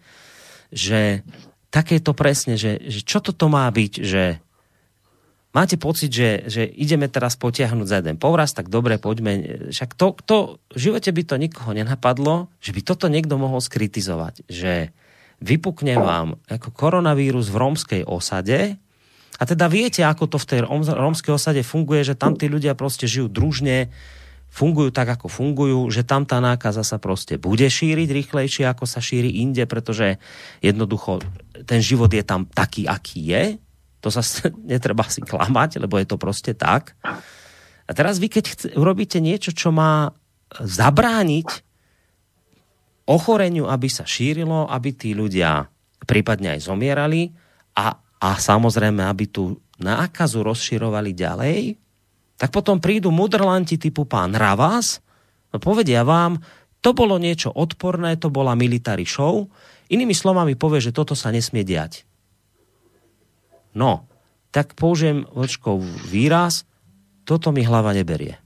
že 0.71 1.21
takéto 1.69 2.15
presne, 2.15 2.55
že, 2.55 2.79
že 2.87 3.03
čo 3.03 3.19
toto 3.19 3.51
má 3.51 3.67
byť, 3.67 3.93
že 4.01 4.39
máte 5.51 5.75
pocit, 5.75 6.13
že, 6.13 6.47
že 6.47 6.63
ideme 6.63 7.09
teraz 7.09 7.35
potiahnuť 7.35 7.87
za 7.87 7.97
jeden 8.01 8.17
povraz, 8.21 8.53
tak 8.53 8.69
dobre, 8.69 9.01
poďme. 9.01 9.67
Však 9.73 9.97
to, 9.97 10.15
to, 10.23 10.37
v 10.73 10.79
živote 10.79 11.09
by 11.11 11.23
to 11.25 11.35
nikoho 11.41 11.71
nenapadlo, 11.73 12.47
že 12.61 12.71
by 12.71 12.81
toto 12.85 13.09
niekto 13.09 13.35
mohol 13.35 13.59
skritizovať, 13.59 14.45
že 14.47 14.93
vypukne 15.41 15.97
vám 16.01 16.27
ako 16.49 16.73
koronavírus 16.73 17.53
v 17.53 17.59
rómskej 17.61 18.01
osade 18.09 18.77
a 19.37 19.43
teda 19.45 19.69
viete, 19.69 20.01
ako 20.01 20.25
to 20.25 20.37
v 20.41 20.49
tej 20.49 20.59
rómskej 20.65 21.33
osade 21.37 21.61
funguje, 21.61 22.01
že 22.01 22.17
tam 22.17 22.33
tí 22.33 22.49
ľudia 22.49 22.73
proste 22.73 23.05
žijú 23.05 23.29
družne, 23.29 23.93
fungujú 24.57 24.89
tak, 24.89 25.13
ako 25.13 25.29
fungujú, 25.29 25.85
že 25.93 26.01
tam 26.01 26.25
tá 26.25 26.41
nákaza 26.41 26.81
sa 26.81 26.97
proste 26.97 27.37
bude 27.37 27.69
šíriť 27.69 28.09
rýchlejšie, 28.09 28.65
ako 28.65 28.89
sa 28.89 28.97
šíri 28.97 29.45
inde, 29.45 29.69
pretože 29.69 30.17
jednoducho 30.65 31.21
ten 31.69 31.77
život 31.77 32.09
je 32.09 32.25
tam 32.25 32.49
taký, 32.49 32.89
aký 32.89 33.21
je 33.21 33.43
to 34.07 34.09
sa 34.13 34.23
netreba 34.71 35.03
si 35.09 35.19
klamať, 35.19 35.81
lebo 35.81 35.97
je 35.99 36.07
to 36.07 36.15
proste 36.15 36.55
tak. 36.55 36.95
A 37.87 37.91
teraz 37.95 38.19
vy, 38.19 38.27
keď 38.27 38.75
urobíte 38.75 39.19
niečo, 39.19 39.55
čo 39.55 39.71
má 39.71 40.11
zabrániť 40.59 41.63
ochoreniu, 43.07 43.71
aby 43.71 43.87
sa 43.87 44.03
šírilo, 44.03 44.67
aby 44.67 44.91
tí 44.91 45.15
ľudia 45.15 45.67
prípadne 46.03 46.55
aj 46.55 46.67
zomierali 46.67 47.31
a, 47.75 47.95
a 48.19 48.29
samozrejme, 48.35 49.03
aby 49.07 49.31
tú 49.31 49.59
nákazu 49.79 50.43
rozširovali 50.43 51.11
ďalej, 51.15 51.59
tak 52.37 52.53
potom 52.53 52.77
prídu 52.77 53.09
mudrlanti 53.09 53.81
typu 53.81 54.05
pán 54.05 54.37
Ravas 54.37 55.01
a 55.49 55.57
povedia 55.57 56.05
vám, 56.05 56.37
to 56.85 56.93
bolo 56.93 57.17
niečo 57.17 57.49
odporné, 57.49 58.15
to 58.21 58.29
bola 58.29 58.53
military 58.53 59.03
show, 59.03 59.49
inými 59.89 60.13
slovami 60.13 60.53
povie, 60.53 60.79
že 60.79 60.95
toto 60.95 61.17
sa 61.17 61.33
nesmie 61.33 61.65
diať. 61.65 62.05
No, 63.73 64.05
tak 64.53 64.77
použijem 64.77 65.25
vočkov 65.33 65.81
výraz, 66.09 66.63
toto 67.27 67.51
mi 67.51 67.65
hlava 67.65 67.91
neberie. 67.91 68.39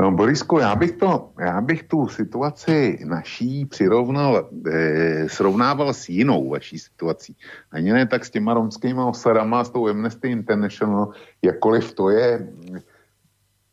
No, 0.00 0.10
Borisku, 0.10 0.58
já 0.58 0.74
bych, 0.74 0.92
to, 0.92 1.28
já 1.38 1.60
bych 1.60 1.82
tu 1.82 2.08
situaci 2.08 2.98
naší 3.04 3.66
přirovnal, 3.66 4.48
eh, 4.72 5.28
srovnával 5.28 5.94
s 5.94 6.08
jinou 6.08 6.48
vaší 6.50 6.78
situací. 6.78 7.36
Ani 7.70 7.92
ne 7.92 8.06
tak 8.06 8.24
s 8.24 8.30
těma 8.30 8.54
romskýma 8.54 9.06
osadama, 9.06 9.64
s 9.64 9.70
tou 9.70 9.88
Amnesty 9.88 10.30
International, 10.30 11.10
jakkoliv 11.42 11.94
to 11.94 12.10
je, 12.10 12.48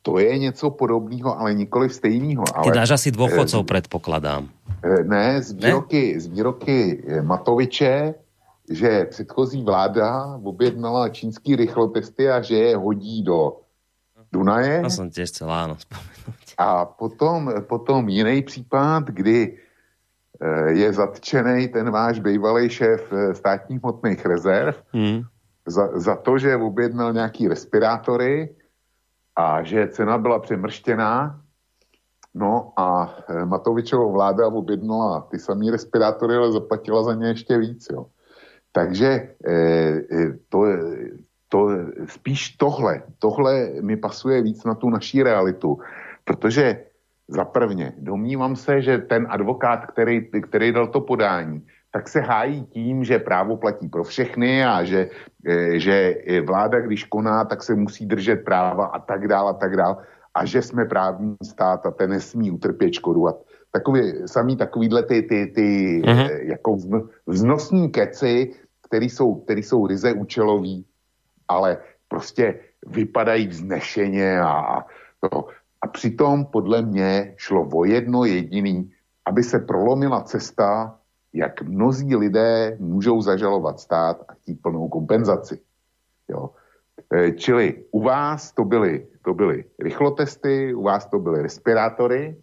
to 0.01 0.19
je 0.19 0.37
něco 0.37 0.69
podobného, 0.69 1.39
ale 1.39 1.53
nikoli 1.53 1.89
stejného. 1.89 2.43
Ale, 2.53 2.63
Ty 2.63 2.77
dáš 2.77 2.91
asi 3.01 3.09
dôchodcov, 3.09 3.65
eh, 3.65 3.69
predpokladám. 3.69 4.49
Eh, 4.85 5.03
ne, 5.03 5.41
z 5.41 5.57
výroky, 5.57 6.13
ne? 6.13 6.19
z 6.21 6.25
výroky 6.27 6.77
Matoviče, 7.21 8.13
že 8.69 9.05
předchozí 9.09 9.65
vláda 9.65 10.37
objednala 10.43 11.09
čínský 11.09 11.55
rychlotesty 11.55 12.29
a 12.29 12.41
že 12.41 12.55
je 12.55 12.77
hodí 12.77 13.25
do 13.25 13.57
Dunaje. 14.31 14.81
To 14.81 14.89
jsem 14.89 15.09
tě 15.09 15.25
chcel, 15.25 15.51
áno, 15.51 15.77
A 16.57 16.85
potom, 16.85 17.53
potom 17.67 18.09
jiný 18.09 18.41
případ, 18.41 19.03
kdy 19.03 19.57
eh, 20.41 20.71
je 20.71 20.93
zatčený 20.93 21.67
ten 21.67 21.91
váš 21.91 22.19
bývalý 22.19 22.69
šéf 22.69 23.13
eh, 23.13 23.35
státních 23.35 23.79
hmotných 23.83 24.25
rezerv 24.25 24.75
hmm. 24.93 25.21
za, 25.67 25.99
za 25.99 26.15
to, 26.15 26.37
že 26.37 26.55
objednal 26.55 27.13
nějaký 27.13 27.47
respirátory 27.47 28.55
a 29.35 29.63
že 29.63 29.87
cena 29.87 30.17
byla 30.17 30.39
přemrštěná. 30.39 31.41
No 32.33 32.73
a 32.77 33.15
eh, 33.29 33.45
Matovičová 33.45 34.11
vláda 34.11 34.47
objednala 34.47 35.27
ty 35.31 35.39
samé 35.39 35.71
respirátory, 35.71 36.35
ale 36.35 36.51
zaplatila 36.51 37.03
za 37.03 37.13
ně 37.13 37.27
ještě 37.27 37.57
víc. 37.57 37.87
Jo. 37.91 38.05
Takže 38.71 39.35
eh, 39.47 40.01
to, 40.49 40.63
to 41.51 41.67
spíš 42.07 42.55
tohle, 42.55 43.03
tohle 43.19 43.83
mi 43.83 43.97
pasuje 43.97 44.41
víc 44.41 44.63
na 44.63 44.75
tu 44.75 44.89
naší 44.89 45.23
realitu, 45.23 45.79
protože 46.23 46.79
za 47.27 47.45
prvně, 47.45 47.93
domnívám 47.99 48.55
se, 48.55 48.81
že 48.81 48.97
ten 48.97 49.27
advokát, 49.29 49.85
který, 49.85 50.31
který 50.31 50.71
dal 50.71 50.87
to 50.87 51.01
podání, 51.01 51.67
tak 51.91 52.07
se 52.07 52.19
hájí 52.19 52.63
tím, 52.71 53.03
že 53.03 53.19
právo 53.19 53.57
platí 53.57 53.87
pro 53.87 54.03
všechny 54.03 54.63
a 54.63 54.83
že, 54.83 55.09
eh, 55.47 55.79
že 55.79 56.15
vláda, 56.47 56.79
když 56.79 57.03
koná, 57.11 57.43
tak 57.43 57.63
se 57.63 57.75
musí 57.75 58.07
držet 58.07 58.47
práva 58.47 58.85
a 58.95 58.99
tak 58.99 59.27
dál 59.27 59.47
a 59.51 59.53
tak 59.53 59.75
dál 59.75 60.07
a 60.31 60.45
že 60.47 60.61
jsme 60.61 60.87
právní 60.87 61.35
stát 61.43 61.85
a 61.85 61.91
ten 61.91 62.15
nesmí 62.15 62.51
utrpět 62.51 62.93
škodu. 63.03 63.27
A 63.27 63.35
takový, 63.71 64.23
samý 64.23 64.55
takovýhle 64.55 65.03
ty, 65.03 65.21
ty, 65.21 65.51
ty 65.51 65.67
mm-hmm. 65.99 66.47
jako 66.55 66.77
vznosní 67.27 67.91
keci, 67.91 68.55
který 68.87 69.09
jsou, 69.09 69.35
který 69.43 69.63
jsou 69.63 69.87
ryze 69.87 70.13
účelový, 70.13 70.87
ale 71.51 71.77
prostě 72.07 72.59
vypadají 72.87 73.47
vznešeně 73.47 74.41
a, 74.41 74.85
to. 75.19 75.47
a 75.81 75.87
přitom 75.87 76.45
podle 76.45 76.81
mě 76.81 77.33
šlo 77.37 77.67
o 77.73 77.85
jedno 77.85 78.25
jediný, 78.25 78.91
aby 79.25 79.43
se 79.43 79.59
prolomila 79.59 80.23
cesta, 80.23 80.95
jak 81.33 81.61
mnozí 81.61 82.15
lidé 82.15 82.77
můžou 82.79 83.21
zažalovat 83.21 83.79
stát 83.79 84.23
a 84.27 84.33
chtít 84.33 84.61
plnou 84.61 84.87
kompenzaci. 84.87 85.59
Jo. 86.27 86.49
E, 87.13 87.31
čili 87.31 87.83
u 87.91 88.01
vás 88.03 88.51
to 88.51 88.63
byly, 88.63 89.07
to 89.21 89.33
byly 89.33 89.65
rychlotesty, 89.79 90.73
u 90.73 90.83
vás 90.83 91.05
to 91.05 91.19
byly 91.19 91.41
respirátory, 91.41 92.35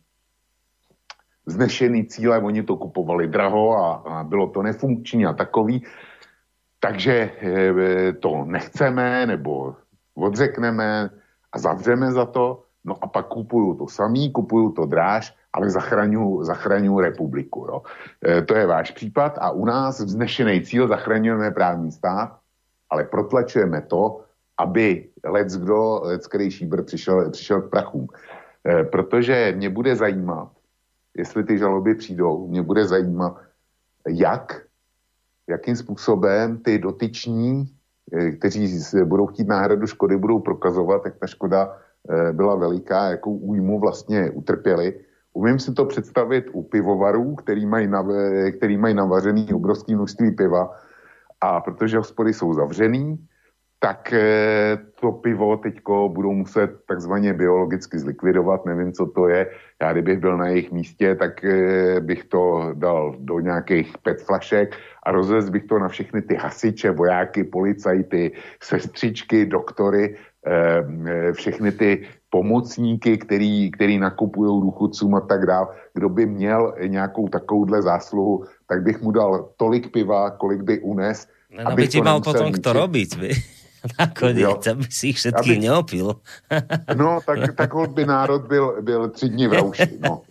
vznešený 1.46 2.06
cíle, 2.06 2.40
oni 2.40 2.62
to 2.62 2.76
kupovali 2.76 3.28
draho 3.28 3.76
a, 3.76 3.88
a 3.92 4.24
bylo 4.24 4.46
to 4.52 4.62
nefunkční 4.62 5.26
a 5.26 5.32
takový. 5.32 5.82
Takže 6.80 7.30
eh, 7.40 8.12
to 8.12 8.44
nechceme 8.44 9.26
nebo 9.26 9.76
odřekneme 10.14 11.10
a 11.52 11.58
zavřeme 11.58 12.12
za 12.12 12.26
to. 12.26 12.64
No 12.84 12.96
a 13.04 13.06
pak 13.06 13.26
kupuju 13.26 13.74
to 13.74 13.86
samý, 13.88 14.32
kupuju 14.32 14.72
to 14.72 14.86
dráž, 14.86 15.34
ale 15.52 15.70
zachraňuju, 15.70 17.00
republiku. 17.00 17.66
Jo. 17.68 17.82
E, 18.24 18.42
to 18.42 18.54
je 18.54 18.66
váš 18.66 18.90
případ 18.90 19.38
a 19.40 19.50
u 19.50 19.64
nás 19.64 20.00
vznešený 20.00 20.62
cíl 20.62 20.88
zachraňujeme 20.88 21.50
právní 21.50 21.92
stát, 21.92 22.38
ale 22.90 23.04
protlačujeme 23.04 23.82
to, 23.82 24.24
aby 24.58 25.08
lec 25.24 25.56
kdo, 25.56 26.00
lec 26.04 26.28
šíbr 26.48 26.82
přišel, 26.82 27.30
přišel 27.30 27.62
k 27.62 27.70
prachům. 27.70 28.06
E, 28.66 28.84
protože 28.84 29.52
mě 29.56 29.70
bude 29.70 29.96
zajímat, 29.96 30.48
jestli 31.16 31.44
ty 31.44 31.58
žaloby 31.58 31.94
přijdou, 31.94 32.48
mě 32.48 32.62
bude 32.62 32.86
zajímat, 32.86 33.36
jak, 34.08 34.62
jakým 35.48 35.76
způsobem 35.76 36.58
ty 36.58 36.78
dotyční, 36.78 37.64
e, 38.12 38.30
kteří 38.30 38.80
budou 39.04 39.26
chtít 39.26 39.48
náhradu 39.48 39.86
škody, 39.86 40.16
budou 40.16 40.38
prokazovat, 40.38 41.02
jak 41.04 41.16
ta 41.18 41.26
škoda 41.26 41.76
e, 42.10 42.32
byla 42.32 42.54
veliká, 42.54 43.10
jakou 43.10 43.36
újmu 43.36 43.80
vlastně 43.80 44.30
utrpěli. 44.30 45.00
Umím 45.32 45.58
si 45.58 45.72
to 45.72 45.84
představit 45.84 46.46
u 46.52 46.62
pivovarů, 46.62 47.34
který 47.34 47.66
mají, 47.66 47.86
nav, 47.86 48.06
který 48.56 48.76
mají 48.76 48.94
navařený 48.94 49.52
obrovský 49.54 49.94
množství 49.94 50.30
piva 50.30 50.70
a 51.40 51.60
protože 51.60 51.98
hospody 51.98 52.34
jsou 52.34 52.54
zavřený, 52.54 53.18
tak 53.78 54.12
eh, 54.12 54.78
to 55.00 55.12
pivo 55.22 55.56
teďko 55.56 56.08
budou 56.08 56.32
muset 56.32 56.70
takzvaně 56.88 57.32
biologicky 57.32 57.98
zlikvidovat, 57.98 58.66
nevím, 58.66 58.92
co 58.92 59.06
to 59.06 59.28
je. 59.28 59.50
Já 59.82 59.92
kdybych 59.92 60.18
byl 60.18 60.36
na 60.36 60.48
jejich 60.48 60.72
místě, 60.72 61.14
tak 61.14 61.44
eh, 61.44 62.00
bych 62.00 62.24
to 62.24 62.74
dal 62.74 63.14
do 63.18 63.40
nějakých 63.40 63.98
pet 64.02 64.22
flašek 64.22 64.74
a 65.02 65.12
rozvez 65.12 65.48
bych 65.48 65.64
to 65.64 65.78
na 65.78 65.88
všechny 65.88 66.22
ty 66.22 66.34
hasiče, 66.34 66.90
vojáky, 66.90 67.44
policajty, 67.44 68.32
sestřičky, 68.62 69.46
doktory, 69.46 70.16
eh, 70.46 71.32
všechny 71.32 71.72
ty 71.72 72.06
pomocníky, 72.30 73.18
který, 73.18 73.70
který 73.70 73.98
nakupují 73.98 74.60
důchodcům 74.60 75.14
a 75.14 75.20
tak 75.20 75.46
dále. 75.46 75.66
Kdo 75.94 76.08
by 76.08 76.26
měl 76.26 76.74
nějakou 76.86 77.28
takovouhle 77.28 77.82
zásluhu, 77.82 78.44
tak 78.66 78.82
bych 78.82 79.00
mu 79.02 79.10
dal 79.10 79.48
tolik 79.56 79.92
piva, 79.92 80.30
kolik 80.30 80.62
by 80.62 80.80
unes. 80.80 81.26
No, 81.48 81.72
aby 81.72 81.88
ti 81.88 82.04
mal 82.04 82.20
potom 82.20 82.52
kto 82.52 82.76
robiť, 82.76 83.10
Nakoniec, 83.98 84.66
aby 84.66 84.84
si 84.90 85.14
ich 85.14 85.18
všetkých 85.18 85.56
aby... 85.56 85.64
neopil. 85.64 86.06
no, 86.94 87.20
tak, 87.26 87.54
tak 87.56 87.70
by 87.94 88.06
národ 88.06 88.46
byl, 88.46 88.82
byl 88.82 89.08
tři 89.08 89.28
dní 89.28 89.46
v 89.48 89.52
rauši. 89.52 89.98
No. 90.00 90.22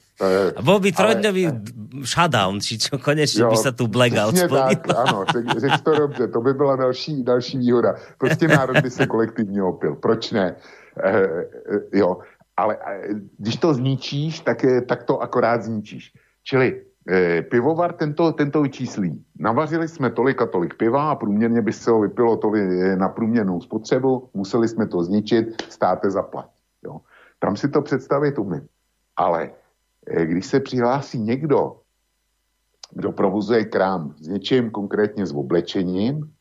A 0.57 0.61
bol 0.65 0.81
by 0.81 0.89
trojdňový 0.97 1.43
ale... 1.45 1.61
shutdown, 2.01 2.57
či 2.57 2.81
čo 2.81 2.97
konečne 2.97 3.45
jo, 3.45 3.53
by 3.53 3.57
sa 3.61 3.69
tu 3.69 3.85
blackout 3.85 4.33
splnil. 4.33 4.81
tak, 4.81 4.89
ano, 4.89 5.25
řek, 5.33 5.45
řek 5.61 5.73
to 5.85 5.91
dobře, 5.93 6.27
to 6.27 6.41
by 6.41 6.53
byla 6.53 6.75
další, 6.75 7.23
další 7.23 7.57
výhoda. 7.57 7.95
Prostě 8.17 8.47
národ 8.47 8.81
by 8.81 8.89
se 8.89 9.05
kolektivně 9.05 9.63
opil. 9.63 9.95
Proč 9.95 10.31
ne? 10.31 10.55
E, 10.97 11.09
e, 11.13 11.97
jo, 12.01 12.17
ale 12.57 12.75
e, 12.75 13.13
když 13.37 13.55
to 13.55 13.73
zničíš, 13.73 14.39
tak, 14.39 14.63
je, 14.63 14.81
tak 14.81 15.03
to 15.03 15.21
akorát 15.21 15.63
zničíš. 15.63 16.11
Čili 16.43 16.81
pivovar 17.49 17.93
tento, 17.93 18.31
tento 18.31 18.61
vyčíslí. 18.61 19.25
Navařili 19.39 19.87
jsme 19.87 20.09
tolik 20.09 20.41
a 20.41 20.45
tolik 20.45 20.73
piva 20.77 21.11
a 21.11 21.15
průměrně 21.15 21.61
by 21.61 21.73
se 21.73 21.91
ho 21.91 22.01
vypilo 22.01 22.37
to 22.37 22.51
na 22.95 23.09
průměrnou 23.09 23.61
spotřebu, 23.61 24.29
museli 24.33 24.67
jsme 24.67 24.87
to 24.87 25.03
zničit, 25.03 25.61
státe 25.69 26.11
zaplat. 26.11 26.49
Jo. 26.83 27.01
Tam 27.39 27.55
si 27.55 27.69
to 27.69 27.81
představit 27.81 28.39
umím. 28.39 28.67
Ale 29.15 29.51
e, 30.07 30.25
když 30.25 30.45
se 30.45 30.59
přihlásí 30.59 31.19
někdo, 31.19 31.79
kdo 32.91 33.11
provozuje 33.11 33.65
krám 33.65 34.15
s 34.17 34.27
něčím 34.27 34.71
konkrétně 34.71 35.25
s 35.25 35.33
oblečením, 35.33 36.33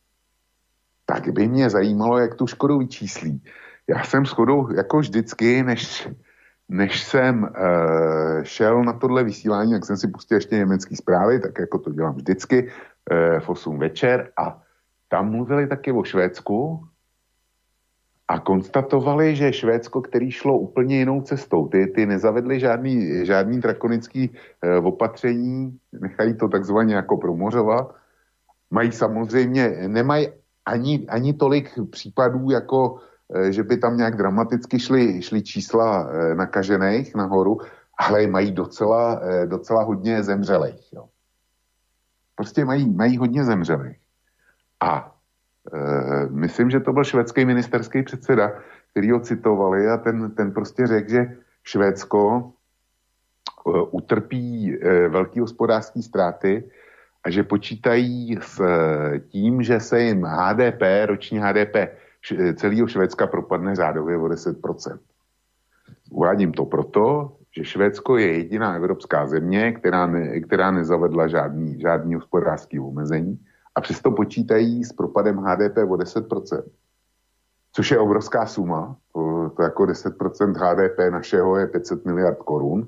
tak 1.07 1.29
by 1.29 1.49
mě 1.49 1.71
zajímalo, 1.71 2.19
jak 2.19 2.35
tu 2.35 2.47
škodu 2.47 2.79
vyčíslí. 2.79 3.43
Já 3.89 4.05
jsem 4.05 4.27
shodou 4.27 4.75
jako 4.75 4.99
vždycky, 4.99 5.63
než 5.63 6.09
než 6.69 7.05
jsem 7.05 7.43
uh, 7.43 8.43
šel 8.43 8.85
na 8.85 8.93
tohle 8.93 9.25
vysílání, 9.25 9.73
jak 9.73 9.85
jsem 9.85 9.97
si 9.97 10.09
pustil 10.09 10.37
ještě 10.37 10.57
německý 10.57 10.97
zprávy, 10.97 11.41
tak 11.41 11.59
jako 11.59 11.79
to 11.79 11.93
dělám 11.93 12.15
vždycky 12.15 12.63
uh, 12.65 13.41
v 13.41 13.49
8 13.49 13.79
večer. 13.79 14.31
A 14.39 14.63
tam 15.09 15.31
mluvili 15.31 15.67
taky 15.67 15.93
o 15.93 16.05
Švédsku 16.05 16.85
a 18.29 18.41
konstatovali, 18.41 19.37
že 19.37 19.53
Švédsko, 19.53 20.03
který 20.03 20.31
šlo 20.31 20.59
úplně 20.59 20.99
jinou 20.99 21.23
cestou, 21.23 21.69
ty, 21.69 21.87
ty 21.87 22.07
nezavedly 22.07 22.61
žádný, 22.61 23.27
žádný 23.27 23.61
drakonický 23.61 24.31
uh, 24.31 24.87
opatření, 24.87 25.79
nechají 25.93 26.35
to 26.35 26.49
takzvaně 26.49 26.95
jako 26.95 27.17
promořovat, 27.17 27.95
mají 28.71 28.93
samozřejmě, 28.93 29.89
nemají 29.89 30.29
ani, 30.67 31.07
ani 31.09 31.33
tolik 31.33 31.71
případů 31.91 32.51
jako 32.51 32.99
že 33.51 33.63
by 33.63 33.77
tam 33.77 33.97
nějak 33.97 34.17
dramaticky 34.17 34.81
šly, 34.81 35.23
šly 35.23 35.43
čísla 35.43 36.09
eh, 36.11 36.35
nakažených 36.35 37.15
nahoru, 37.15 37.59
ale 37.99 38.27
mají 38.27 38.53
docela, 38.53 39.21
eh, 39.23 39.47
docela 39.47 39.83
hodně 39.83 40.23
zemřelých. 40.23 40.93
Jo. 40.93 41.09
Prostě 42.37 42.65
mají, 42.65 42.91
mají 42.95 43.17
hodně 43.17 43.45
zemřelých. 43.45 43.97
A 44.81 45.17
e, 45.73 46.27
myslím, 46.29 46.71
že 46.71 46.81
to 46.81 46.93
byl 46.93 47.05
švédský 47.05 47.45
ministerský 47.45 48.03
předseda, 48.03 48.53
který 48.91 49.11
ho 49.11 49.21
citovali 49.21 49.89
a 49.89 49.97
ten, 49.97 50.31
ten 50.31 50.53
prostě 50.53 50.87
řekl, 50.87 51.11
že 51.11 51.37
Švédsko 51.65 52.53
utrpí 53.91 54.77
velký 55.09 55.41
hospodářské 55.41 56.03
ztráty 56.03 56.71
a 57.25 57.31
že 57.31 57.43
počítají 57.43 58.39
s 58.43 58.61
tím, 59.29 59.63
že 59.63 59.81
se 59.81 60.01
jim 60.01 60.23
HDP, 60.23 60.83
roční 61.07 61.39
HDP 61.39 61.77
celého 62.55 62.87
Švédska 62.87 63.27
propadne 63.27 63.75
řádově 63.75 64.19
o 64.19 64.25
10%. 64.25 64.99
Uvádím 66.11 66.53
to 66.53 66.65
proto, 66.65 67.33
že 67.57 67.65
Švédsko 67.65 68.17
je 68.17 68.33
jediná 68.33 68.75
evropská 68.75 69.27
země, 69.27 69.73
která, 69.73 70.07
ne, 70.07 70.41
která 70.41 70.71
nezavedla 70.71 71.29
žádný, 71.29 71.81
žádný 71.81 72.15
hospodářský 72.15 72.81
omezení 72.81 73.39
a 73.75 73.81
přesto 73.81 74.11
počítají 74.11 74.85
s 74.85 74.93
propadem 74.93 75.37
HDP 75.37 75.77
o 75.77 75.97
10%. 75.97 76.63
Což 77.73 77.91
je 77.91 77.99
obrovská 77.99 78.47
suma. 78.47 78.97
To, 79.13 79.51
to 79.57 79.63
jako 79.63 79.83
10% 79.83 80.55
HDP 80.57 81.13
našeho 81.13 81.57
je 81.57 81.67
500 81.67 82.05
miliard 82.05 82.39
korun. 82.39 82.87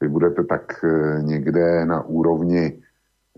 Vy 0.00 0.08
budete 0.08 0.44
tak 0.44 0.84
e, 0.84 1.22
někde 1.22 1.84
na 1.84 2.02
úrovni 2.02 2.82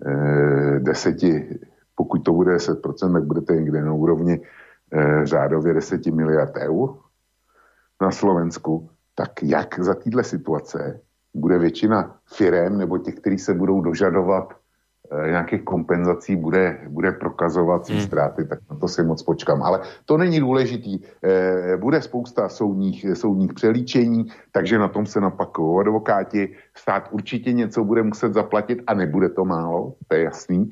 e, 0.07 0.81
deseti, 0.81 1.59
pokud 1.95 2.19
to 2.19 2.33
bude 2.33 2.57
10%, 2.57 3.13
tak 3.13 3.25
budete 3.25 3.57
někde 3.57 3.83
na 3.83 3.93
úrovni 3.93 4.41
Eh, 4.41 4.68
řádově 5.25 5.75
10 5.75 6.07
miliard 6.07 6.57
eur 6.57 6.97
na 8.03 8.11
Slovensku, 8.11 8.91
tak 9.15 9.43
jak 9.43 9.81
za 9.81 9.95
téhle 9.95 10.25
situace 10.25 11.01
bude 11.35 11.59
většina 11.59 12.17
firem 12.27 12.79
nebo 12.79 12.99
těch, 12.99 13.15
kteří 13.15 13.39
se 13.39 13.55
budou 13.55 13.81
dožadovat 13.81 14.55
e, 15.11 15.31
nějakých 15.31 15.63
kompenzací, 15.63 16.37
bude, 16.37 16.79
bude 16.89 17.13
prokazovat 17.13 17.87
si 17.87 17.93
hmm. 17.93 18.03
ztráty, 18.03 18.45
tak 18.45 18.59
na 18.71 18.77
to 18.77 18.89
si 18.89 19.03
moc 19.03 19.23
počkám. 19.23 19.63
Ale 19.63 19.81
to 20.05 20.17
není 20.17 20.41
důležitý. 20.41 20.99
E, 21.25 21.77
bude 21.77 22.03
spousta 22.03 22.49
soudních, 22.49 23.07
soudních 23.15 23.53
přelíčení, 23.53 24.27
takže 24.53 24.79
na 24.79 24.89
tom 24.89 25.07
se 25.07 25.21
napakují 25.21 25.81
advokáti. 25.81 26.55
Stát 26.75 27.09
určitě 27.11 27.53
něco 27.53 27.85
bude 27.85 28.03
muset 28.03 28.35
zaplatit 28.35 28.83
a 28.87 28.95
nebude 28.95 29.29
to 29.29 29.45
málo, 29.45 29.95
to 30.09 30.15
je 30.15 30.23
jasný. 30.23 30.71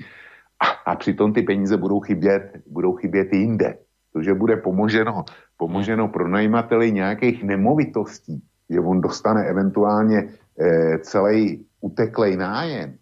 A, 0.62 0.90
a 0.90 0.96
přitom 0.96 1.32
ty 1.32 1.42
peníze 1.42 1.76
budou 1.76 2.00
chybět, 2.00 2.62
budou 2.66 2.94
chybět 2.94 3.32
jinde 3.32 3.74
to, 4.16 4.22
že 4.24 4.34
bude 4.34 4.56
pomoženo, 4.56 5.28
pomoženo 5.60 6.08
pronajímateli 6.08 6.92
nějakých 6.92 7.44
nemovitostí, 7.44 8.40
že 8.70 8.80
on 8.80 9.00
dostane 9.00 9.44
eventuálně 9.44 10.18
e, 10.56 10.98
celý 11.04 11.68
uteklej 11.80 12.36
nájem, 12.36 12.96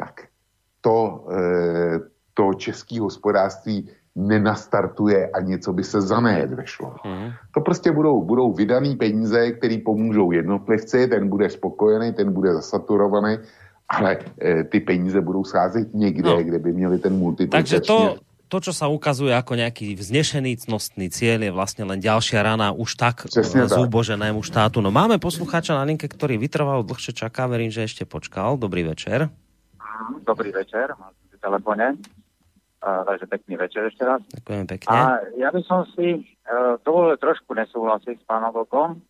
tak 0.00 0.32
to, 0.80 1.28
e, 1.28 1.40
to 2.34 2.54
český 2.56 2.98
hospodářství 3.04 3.90
nenastartuje 4.16 5.28
a 5.28 5.40
něco 5.40 5.72
by 5.72 5.84
se 5.84 6.00
zanét 6.00 6.52
vešlo. 6.52 6.96
Mm. 7.04 7.36
To 7.54 7.60
prostě 7.60 7.92
budou, 7.92 8.24
budou 8.24 8.52
vydaný 8.52 8.96
peníze, 8.96 9.52
které 9.52 9.78
pomůžou 9.84 10.32
jednotlivci, 10.32 11.08
ten 11.08 11.28
bude 11.28 11.50
spokojený, 11.50 12.12
ten 12.12 12.32
bude 12.32 12.54
zasaturovaný, 12.54 13.38
ale 13.88 14.18
e, 14.40 14.64
ty 14.64 14.80
peníze 14.80 15.20
budou 15.20 15.44
sázet 15.44 15.94
někde, 15.94 16.28
no. 16.28 16.42
kde 16.42 16.58
by 16.58 16.72
měli 16.72 16.98
ten 16.98 17.12
multiplikační... 17.12 17.76
Takže 17.76 17.92
to, 17.92 18.31
to, 18.52 18.60
čo 18.60 18.76
sa 18.76 18.92
ukazuje 18.92 19.32
ako 19.32 19.56
nejaký 19.56 19.96
vznešený, 19.96 20.68
cnostný 20.68 21.08
cieľ, 21.08 21.48
je 21.48 21.52
vlastne 21.56 21.88
len 21.88 22.04
ďalšia 22.04 22.44
rana 22.44 22.76
už 22.76 23.00
tak 23.00 23.24
Přesne 23.24 23.64
zúboženému 23.64 24.44
štátu. 24.44 24.84
No 24.84 24.92
máme 24.92 25.16
poslucháča 25.16 25.72
na 25.80 25.88
linke, 25.88 26.04
ktorý 26.04 26.36
vytrval 26.36 26.84
dlhšie 26.84 27.16
čaká, 27.16 27.48
verím, 27.48 27.72
že 27.72 27.88
ešte 27.88 28.04
počkal. 28.04 28.60
Dobrý 28.60 28.84
večer. 28.84 29.32
Dobrý 30.28 30.52
večer, 30.52 30.92
mám 31.00 31.16
v 31.16 31.40
telefóne. 31.40 31.96
Takže 32.82 33.24
pekný 33.24 33.56
večer 33.56 33.88
ešte 33.88 34.04
raz. 34.04 34.20
Ďakujem 34.36 34.64
pekne. 34.68 34.90
A 34.92 35.24
ja 35.40 35.48
by 35.48 35.62
som 35.64 35.88
si 35.96 36.20
uh, 36.20 36.76
dovolil 36.84 37.16
trošku 37.16 37.56
nesúhlasiť 37.56 38.20
s 38.20 38.24
pánom 38.28 38.52
Vlkom, 38.52 39.00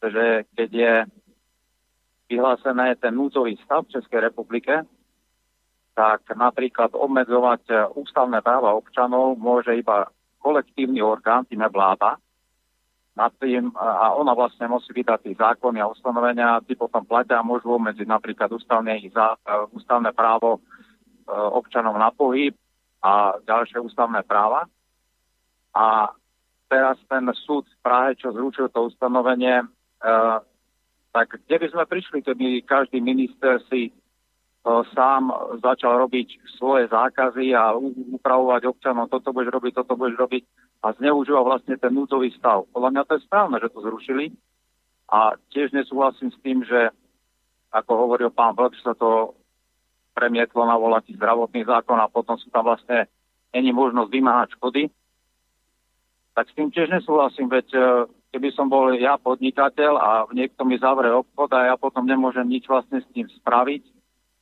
že 0.00 0.48
keď 0.56 0.70
je 0.72 0.94
vyhlásené 2.32 2.96
ten 2.96 3.12
núdzový 3.12 3.60
stav 3.66 3.84
v 3.84 4.00
Českej 4.00 4.32
republike, 4.32 4.86
tak 5.94 6.26
napríklad 6.34 6.90
obmedzovať 6.92 7.62
e, 7.70 7.74
ústavné 7.94 8.42
práva 8.42 8.74
občanov 8.74 9.38
môže 9.38 9.70
iba 9.78 10.10
kolektívny 10.42 11.00
orgán, 11.00 11.46
tým 11.46 11.62
je 11.62 11.70
vláda. 11.70 12.18
nad 13.14 13.30
tým 13.38 13.70
a 13.78 14.10
ona 14.18 14.34
vlastne 14.34 14.66
musí 14.66 14.90
vydať 14.90 15.22
tie 15.22 15.38
zákony 15.38 15.78
a 15.78 15.86
ustanovenia, 15.86 16.60
tí 16.66 16.74
potom 16.74 17.06
platia 17.06 17.38
a 17.38 17.46
môžu 17.46 17.78
obmedziť 17.78 18.10
napríklad 18.10 18.50
ústavné, 18.50 18.98
ústavné 19.70 20.10
právo 20.10 20.58
občanov 21.30 21.94
na 21.94 22.10
pohyb 22.10 22.58
a 22.98 23.38
ďalšie 23.46 23.78
ústavné 23.78 24.26
práva. 24.26 24.66
A 25.78 26.10
teraz 26.66 26.98
ten 27.06 27.22
súd 27.46 27.70
v 27.70 27.78
Prahe, 27.86 28.18
čo 28.18 28.34
zručil 28.34 28.66
to 28.74 28.90
ustanovenie, 28.90 29.62
tak 31.14 31.38
kde 31.46 31.56
by 31.62 31.66
sme 31.70 31.84
prišli, 31.86 32.18
keby 32.26 32.66
každý 32.66 32.98
minister 32.98 33.62
si 33.70 33.94
sám 34.64 35.28
začal 35.60 36.08
robiť 36.08 36.40
svoje 36.56 36.88
zákazy 36.88 37.52
a 37.52 37.76
upravovať 38.16 38.64
občanov, 38.64 39.12
toto 39.12 39.36
budeš 39.36 39.52
robiť, 39.52 39.72
toto 39.76 39.92
budeš 39.92 40.16
robiť 40.16 40.42
a 40.80 40.96
zneužíva 40.96 41.44
vlastne 41.44 41.76
ten 41.76 41.92
núdzový 41.92 42.32
stav. 42.32 42.64
Podľa 42.72 42.90
mňa 42.96 43.02
to 43.04 43.12
je 43.16 43.24
správne, 43.28 43.56
že 43.60 43.68
to 43.68 43.84
zrušili 43.84 44.32
a 45.12 45.36
tiež 45.52 45.76
nesúhlasím 45.76 46.32
s 46.32 46.38
tým, 46.40 46.64
že 46.64 46.88
ako 47.76 47.92
hovoril 48.08 48.32
pán 48.32 48.56
Vlk, 48.56 48.72
sa 48.80 48.96
to 48.96 49.36
premietlo 50.16 50.64
na 50.64 50.78
volatý 50.80 51.12
zdravotný 51.12 51.66
zákon 51.68 52.00
a 52.00 52.08
potom 52.08 52.40
sú 52.40 52.48
tam 52.48 52.64
vlastne 52.64 53.10
není 53.52 53.74
možnosť 53.74 54.10
vymáhať 54.10 54.48
škody. 54.56 54.82
Tak 56.34 56.50
s 56.50 56.56
tým 56.56 56.70
tiež 56.70 56.88
nesúhlasím, 56.88 57.50
veď 57.50 57.66
e, 57.74 57.80
keby 58.34 58.48
som 58.54 58.66
bol 58.66 58.94
ja 58.96 59.20
podnikateľ 59.20 59.92
a 59.98 60.10
niekto 60.34 60.66
mi 60.66 60.78
zavre 60.78 61.10
obchod 61.12 61.50
a 61.52 61.70
ja 61.70 61.74
potom 61.78 62.06
nemôžem 62.06 62.46
nič 62.46 62.66
vlastne 62.66 63.02
s 63.02 63.06
tým 63.14 63.26
spraviť, 63.42 63.82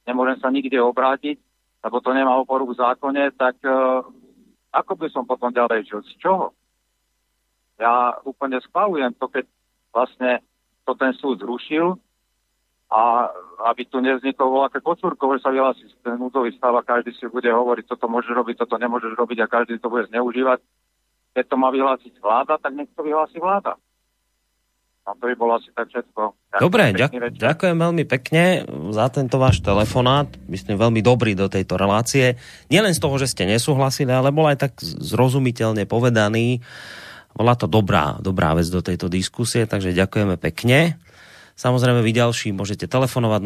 nemôžem 0.07 0.39
sa 0.39 0.49
nikde 0.51 0.79
obrátiť, 0.79 1.39
lebo 1.83 1.99
to 1.99 2.11
nemá 2.15 2.39
oporu 2.39 2.67
v 2.71 2.79
zákone, 2.79 3.35
tak 3.35 3.59
uh, 3.67 4.07
ako 4.73 4.93
by 4.97 5.07
som 5.11 5.29
potom 5.29 5.53
ďalej 5.53 5.91
žil? 5.91 6.01
Z 6.07 6.13
čoho? 6.23 6.55
Ja 7.77 8.15
úplne 8.23 8.63
schvalujem 8.63 9.13
to, 9.19 9.27
keď 9.27 9.45
vlastne 9.91 10.41
to 10.87 10.95
ten 10.95 11.13
súd 11.19 11.43
zrušil 11.43 11.99
a 12.93 13.33
aby 13.73 13.89
tu 13.89 14.05
nevzniklo 14.05 14.53
voľaké 14.53 14.85
kocúrko, 14.85 15.39
že 15.39 15.43
sa 15.43 15.51
vyhlási 15.51 15.89
ten 16.05 16.21
núdzový 16.21 16.53
stav 16.55 16.77
a 16.77 16.85
každý 16.85 17.17
si 17.17 17.25
bude 17.27 17.49
hovoriť, 17.49 17.89
toto 17.89 18.07
môže 18.07 18.29
robiť, 18.29 18.63
toto 18.63 18.77
nemôžeš 18.77 19.17
robiť 19.17 19.39
a 19.43 19.51
každý 19.51 19.81
to 19.81 19.89
bude 19.89 20.07
zneužívať. 20.13 20.61
Keď 21.33 21.45
to 21.49 21.57
má 21.57 21.73
vyhlásiť 21.73 22.21
vláda, 22.21 22.61
tak 22.61 22.77
nech 22.77 22.93
to 22.93 23.01
vyhlási 23.01 23.41
vláda. 23.41 23.81
A 25.03 25.19
to 25.19 25.27
by 25.27 25.35
bolo 25.35 25.59
asi 25.59 25.75
tak 25.75 25.91
všetko. 25.91 26.21
Ďakujem 26.55 26.63
Dobre, 26.63 26.85
ďak- 26.95 27.15
ďakujem 27.35 27.77
veľmi 27.77 28.05
pekne 28.07 28.43
za 28.95 29.11
tento 29.11 29.35
váš 29.37 29.59
telefonát. 29.59 30.31
Myslím 30.47 30.79
veľmi 30.79 31.03
dobrý 31.03 31.35
do 31.35 31.51
tejto 31.51 31.75
relácie. 31.75 32.39
Nielen 32.71 32.95
z 32.95 33.03
toho, 33.03 33.19
že 33.19 33.27
ste 33.27 33.43
nesúhlasili, 33.43 34.15
ale 34.15 34.31
bol 34.31 34.47
aj 34.47 34.63
tak 34.63 34.73
zrozumiteľne 34.79 35.91
povedaný. 35.91 36.63
Bola 37.35 37.59
to 37.59 37.67
dobrá, 37.67 38.21
dobrá 38.23 38.55
vec 38.55 38.69
do 38.69 38.79
tejto 38.79 39.11
diskusie, 39.11 39.67
takže 39.67 39.91
ďakujeme 39.91 40.39
pekne. 40.39 41.01
Samozrejme, 41.53 42.01
vy 42.01 42.13
ďalší 42.17 42.49
môžete 42.57 42.89
telefonovať 42.89 43.41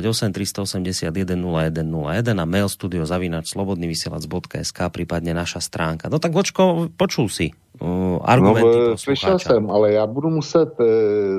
048 0.00 0.32
381 0.32 1.12
0101 1.12 2.24
a 2.24 2.44
mail 2.48 2.68
studio 2.72 3.04
zavinač 3.04 3.52
slobodnyvysielac.sk 3.52 4.78
prípadne 4.90 5.36
naša 5.36 5.60
stránka. 5.60 6.08
No 6.08 6.16
tak 6.16 6.32
Vočko, 6.32 6.88
počul 6.96 7.28
si 7.28 7.52
uh, 7.80 8.18
argumenty 8.24 8.78
no, 8.78 8.96
Slyšel 8.96 9.38
jsem, 9.38 9.70
ale 9.70 9.92
já 9.92 10.06
budu 10.06 10.30
muset 10.30 10.80
e, 10.80 10.84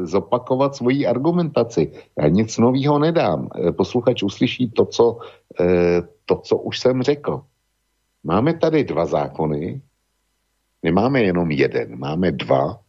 zopakovat 0.06 0.76
svoji 0.76 1.08
argumentaci. 1.08 1.91
Já 2.20 2.28
nic 2.28 2.58
nového 2.58 2.99
nedám. 2.99 3.49
E, 3.56 3.72
posluchač 3.72 4.24
uslyší 4.24 4.72
to 4.72 4.86
co, 4.86 5.18
e, 5.60 6.01
to, 6.26 6.36
co 6.36 6.58
už 6.58 6.80
jsem 6.80 7.03
řekl. 7.03 7.41
Máme 8.24 8.53
tady 8.53 8.84
dva 8.84 9.06
zákony, 9.06 9.82
nemáme 10.84 11.22
jenom 11.22 11.51
jeden, 11.51 11.99
máme 11.99 12.32
dva, 12.32 12.80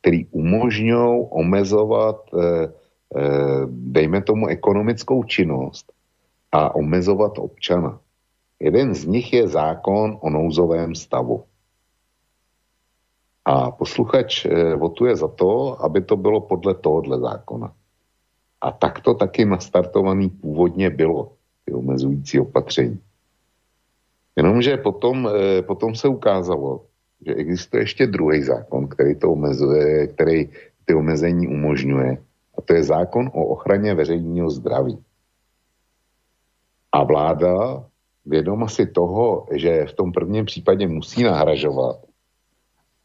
který 0.00 0.26
umožňují 0.26 1.26
omezovat, 1.30 2.16
eh, 2.32 2.72
eh, 3.16 3.60
dejme 3.68 4.22
tomu, 4.22 4.46
ekonomickou 4.48 5.24
činnost 5.24 5.92
a 6.52 6.74
omezovat 6.74 7.38
občana. 7.38 8.00
Jeden 8.60 8.94
z 8.94 9.04
nich 9.04 9.32
je 9.32 9.48
zákon 9.48 10.18
o 10.20 10.30
nouzovém 10.30 10.94
stavu. 10.94 11.44
A 13.44 13.70
posluchač 13.70 14.46
eh, 14.46 14.74
votuje 14.76 15.16
za 15.16 15.28
to, 15.28 15.76
aby 15.84 16.00
to 16.00 16.16
bylo 16.16 16.40
podle 16.40 16.74
tohohle 16.74 17.20
zákona. 17.20 17.72
A 18.60 18.72
tak 18.72 19.00
to 19.00 19.14
taky 19.14 19.44
nastartovaný 19.44 20.28
původně 20.28 20.90
bylo, 20.90 21.32
ty 21.64 21.72
omezující 21.72 22.40
opatření. 22.40 23.00
Jenomže 24.36 24.76
potom, 24.76 25.28
potom 25.66 25.94
se 25.94 26.08
ukázalo, 26.08 26.89
že 27.26 27.34
existuje 27.34 27.82
ještě 27.82 28.06
druhý 28.06 28.42
zákon, 28.42 28.88
který 28.88 29.14
to 29.14 29.32
omezuje, 29.32 30.06
který 30.06 30.48
ty 30.84 30.94
omezení 30.94 31.48
umožňuje. 31.48 32.18
A 32.58 32.62
to 32.62 32.74
je 32.74 32.84
zákon 32.84 33.30
o 33.34 33.44
ochraně 33.44 33.94
veřejného 33.94 34.50
zdraví. 34.50 34.98
A 36.92 37.04
vláda, 37.04 37.84
vědoma 38.26 38.68
si 38.68 38.86
toho, 38.86 39.46
že 39.52 39.86
v 39.86 39.92
tom 39.92 40.12
prvním 40.12 40.44
případě 40.44 40.88
musí 40.88 41.22
nahražovat 41.22 42.10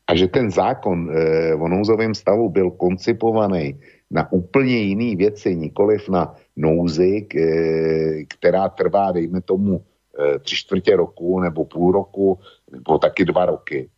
a 0.08 0.16
že 0.16 0.28
ten 0.28 0.52
zákon 0.52 1.10
e, 1.10 1.56
o 1.56 1.68
nouzovém 1.68 2.14
stavu 2.14 2.50
byl 2.50 2.72
koncipovaný 2.72 3.80
na 4.12 4.32
úplně 4.32 4.78
jiné 4.78 5.16
věci, 5.16 5.56
nikoliv 5.56 6.10
na 6.10 6.36
nouzi, 6.56 7.22
k, 7.22 7.36
e, 7.36 8.26
která 8.26 8.70
trvá, 8.70 9.12
dejme 9.12 9.42
tomu, 9.42 9.82
e, 10.20 10.40
tři 10.40 10.56
čtvrtě 10.56 10.96
roku 10.96 11.40
nebo 11.40 11.66
půl 11.66 11.92
roku, 11.92 12.40
nebo 12.72 12.98
taky 12.98 13.26
dva 13.26 13.46
roky, 13.46 13.90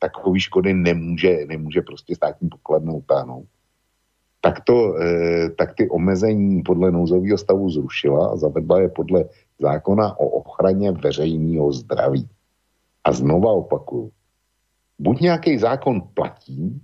takový 0.00 0.40
škody 0.40 0.74
nemůže, 0.74 1.46
nemůže 1.48 1.80
prostě 1.82 2.16
státní 2.16 2.48
pokladnou 2.48 2.98
utáhnout. 2.98 3.46
Tak, 4.40 4.64
to, 4.64 4.96
eh, 4.96 5.50
tak 5.50 5.74
ty 5.74 5.88
omezení 5.88 6.62
podle 6.62 6.90
nouzového 6.90 7.38
stavu 7.38 7.70
zrušila 7.70 8.32
a 8.32 8.36
zavedla 8.36 8.80
je 8.80 8.88
podle 8.88 9.24
zákona 9.60 10.20
o 10.20 10.26
ochraně 10.26 10.92
veřejného 10.92 11.72
zdraví. 11.72 12.28
A 13.04 13.12
znova 13.12 13.52
opakuju, 13.52 14.10
buď 14.98 15.20
nějaký 15.20 15.58
zákon 15.58 16.00
platí 16.14 16.80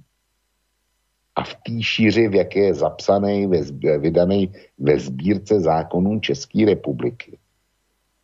a 1.36 1.44
v 1.44 1.54
té 1.54 1.82
šíři, 1.82 2.28
v 2.28 2.34
jaké 2.34 2.60
je 2.60 2.74
zapsaný, 2.74 3.46
ve, 3.46 3.60
vydaný 3.98 4.52
ve 4.78 5.00
sbírce 5.00 5.60
zákonů 5.60 6.20
České 6.20 6.64
republiky, 6.64 7.38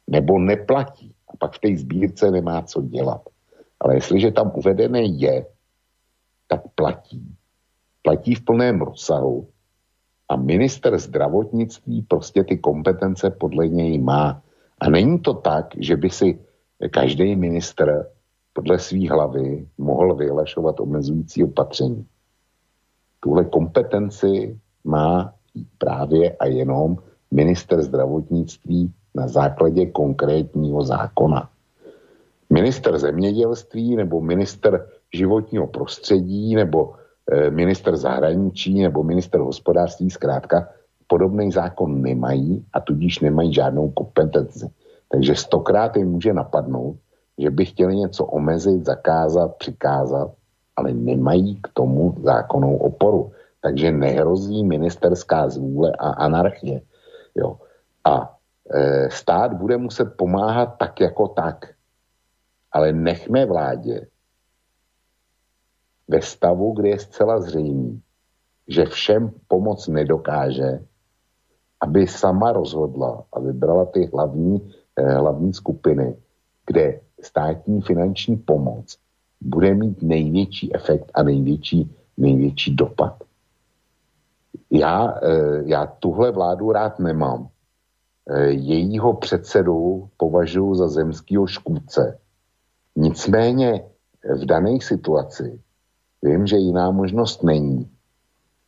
nebo 0.08 0.38
neplatí 0.38 1.14
a 1.28 1.36
pak 1.36 1.56
v 1.56 1.58
té 1.58 1.76
sbírce 1.76 2.30
nemá 2.30 2.62
co 2.62 2.82
dělat. 2.82 3.31
Ale 3.82 3.94
jestliže 3.94 4.30
tam 4.30 4.52
uvedené 4.54 5.02
je, 5.02 5.46
tak 6.46 6.62
platí. 6.74 7.34
Platí 8.02 8.34
v 8.34 8.44
plném 8.44 8.80
rozsahu 8.80 9.48
a 10.28 10.36
minister 10.36 10.98
zdravotnictví 10.98 12.02
prostě 12.02 12.44
ty 12.44 12.58
kompetence 12.58 13.30
podle 13.30 13.68
něj 13.68 13.98
má. 13.98 14.42
A 14.78 14.90
není 14.90 15.18
to 15.18 15.34
tak, 15.34 15.74
že 15.78 15.96
by 15.96 16.10
si 16.10 16.38
každý 16.90 17.36
minister 17.36 18.06
podle 18.52 18.78
svý 18.78 19.08
hlavy 19.08 19.66
mohl 19.78 20.14
vyhlašovat 20.14 20.80
omezující 20.80 21.44
opatření. 21.44 22.06
Tuhle 23.20 23.44
kompetenci 23.44 24.58
má 24.84 25.34
právě 25.78 26.36
a 26.36 26.46
jenom 26.46 26.96
minister 27.30 27.82
zdravotnictví 27.82 28.92
na 29.14 29.28
základě 29.28 29.86
konkrétního 29.86 30.82
zákona 30.82 31.51
minister 32.52 32.98
zemědělství 32.98 33.96
nebo 33.96 34.20
minister 34.20 34.86
životního 35.14 35.66
prostředí 35.66 36.54
nebo 36.54 36.94
e, 37.32 37.50
minister 37.50 37.96
zahraničí 37.96 38.82
nebo 38.82 39.02
minister 39.02 39.40
hospodářství 39.40 40.10
zkrátka 40.10 40.68
podobný 41.06 41.52
zákon 41.52 42.02
nemají 42.02 42.64
a 42.72 42.80
tudíž 42.80 43.20
nemají 43.20 43.54
žádnou 43.54 43.90
kompetenci. 43.90 44.68
Takže 45.08 45.34
stokrát 45.34 45.96
jim 45.96 46.08
může 46.08 46.32
napadnout, 46.32 46.96
že 47.38 47.50
by 47.50 47.64
chtěli 47.64 47.96
něco 47.96 48.24
omezit, 48.24 48.84
zakázat, 48.84 49.56
přikázat, 49.56 50.30
ale 50.76 50.92
nemají 50.92 51.56
k 51.62 51.68
tomu 51.72 52.14
zákonnou 52.22 52.76
oporu. 52.76 53.32
Takže 53.60 53.92
nehrozí 53.92 54.64
ministerská 54.64 55.48
zvůle 55.48 55.92
a 55.98 56.08
anarchie. 56.10 56.80
Jo. 57.34 57.56
A 58.04 58.36
e, 58.74 59.10
stát 59.10 59.52
bude 59.52 59.76
muset 59.76 60.16
pomáhat 60.16 60.76
tak 60.78 61.00
jako 61.00 61.28
tak 61.28 61.68
ale 62.72 62.92
nechme 62.92 63.46
vládě 63.46 64.06
ve 66.08 66.22
stavu, 66.22 66.72
kdy 66.72 66.88
je 66.88 66.98
zcela 66.98 67.40
zřejmý, 67.40 68.02
že 68.68 68.84
všem 68.84 69.32
pomoc 69.48 69.88
nedokáže, 69.88 70.84
aby 71.80 72.06
sama 72.06 72.52
rozhodla 72.52 73.24
a 73.32 73.40
vybrala 73.40 73.84
ty 73.84 74.10
hlavní, 74.12 74.72
eh, 74.96 75.14
hlavní 75.14 75.52
skupiny, 75.54 76.16
kde 76.66 77.00
státní 77.20 77.82
finanční 77.82 78.36
pomoc 78.36 78.98
bude 79.40 79.74
mít 79.74 80.02
největší 80.02 80.74
efekt 80.74 81.10
a 81.14 81.22
největší, 81.22 81.96
největší 82.16 82.76
dopad. 82.76 83.22
Já, 84.70 85.14
eh, 85.22 85.62
já 85.64 85.86
tuhle 85.86 86.30
vládu 86.30 86.72
rád 86.72 86.98
nemám. 86.98 87.48
Eh, 88.28 88.46
jejího 88.46 89.14
předsedu 89.14 90.08
považuji 90.16 90.74
za 90.74 90.88
zemského 90.88 91.46
škůdce, 91.46 92.18
Nicméně 92.96 93.84
v 94.24 94.44
dané 94.44 94.80
situaci 94.80 95.60
vím, 96.22 96.46
že 96.46 96.56
jiná 96.56 96.90
možnost 96.90 97.42
není. 97.42 97.90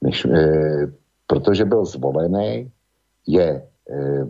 Než, 0.01 0.25
e, 0.25 0.87
protože 1.27 1.64
byl 1.64 1.85
zvolený, 1.85 2.72
je 3.27 3.49
e, 3.91 4.25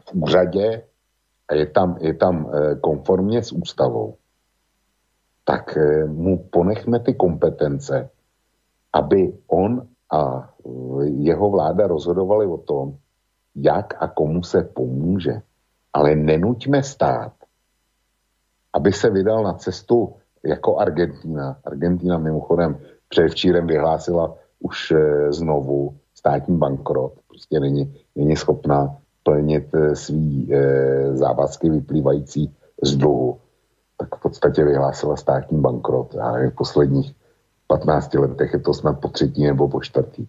v 0.00 0.14
úřadě 0.14 0.82
a 1.48 1.54
je 1.54 1.66
tam, 1.66 1.96
je 2.00 2.14
tam 2.14 2.50
e, 2.52 2.74
konformně 2.76 3.42
s 3.42 3.52
ústavou, 3.52 4.16
tak 5.44 5.76
e, 5.76 6.04
mu 6.04 6.38
ponechme 6.38 7.00
ty 7.00 7.14
kompetence, 7.14 8.10
aby 8.92 9.32
on 9.46 9.86
a 10.12 10.50
jeho 11.04 11.50
vláda 11.50 11.86
rozhodovali 11.86 12.46
o 12.46 12.56
tom, 12.56 12.96
jak 13.54 14.02
a 14.02 14.08
komu 14.08 14.42
se 14.42 14.62
pomůže. 14.62 15.42
Ale 15.92 16.14
nenuťme 16.14 16.82
stát, 16.82 17.32
aby 18.74 18.92
se 18.92 19.10
vydal 19.10 19.42
na 19.42 19.52
cestu 19.52 20.14
jako 20.44 20.78
Argentina. 20.78 21.56
Argentina 21.64 22.18
mimochodem 22.18 22.78
předevčírem 23.08 23.66
vyhlásila 23.66 24.36
už 24.60 24.90
e, 24.90 25.32
znovu 25.32 25.96
státní 26.14 26.56
bankrot. 26.56 27.12
Prostě 27.28 27.60
není, 27.60 27.94
není 28.16 28.36
schopná 28.36 28.96
plnit 29.22 29.74
e, 29.74 29.96
svý 29.96 30.54
e, 30.54 31.16
závazky 31.16 31.70
vyplývající 31.70 32.54
z 32.82 32.96
dluhu. 32.96 33.38
Tak 33.96 34.16
v 34.16 34.20
podstatě 34.20 34.64
vyhlásila 34.64 35.16
státní 35.16 35.60
bankrot. 35.60 36.14
A 36.14 36.32
v 36.32 36.50
posledních 36.50 37.14
15 37.66 38.14
letech 38.14 38.52
je 38.52 38.58
to 38.58 38.74
snad 38.74 39.00
po 39.00 39.08
třetí 39.08 39.46
nebo 39.46 39.68
po 39.68 39.80
čtvrtý. 39.80 40.26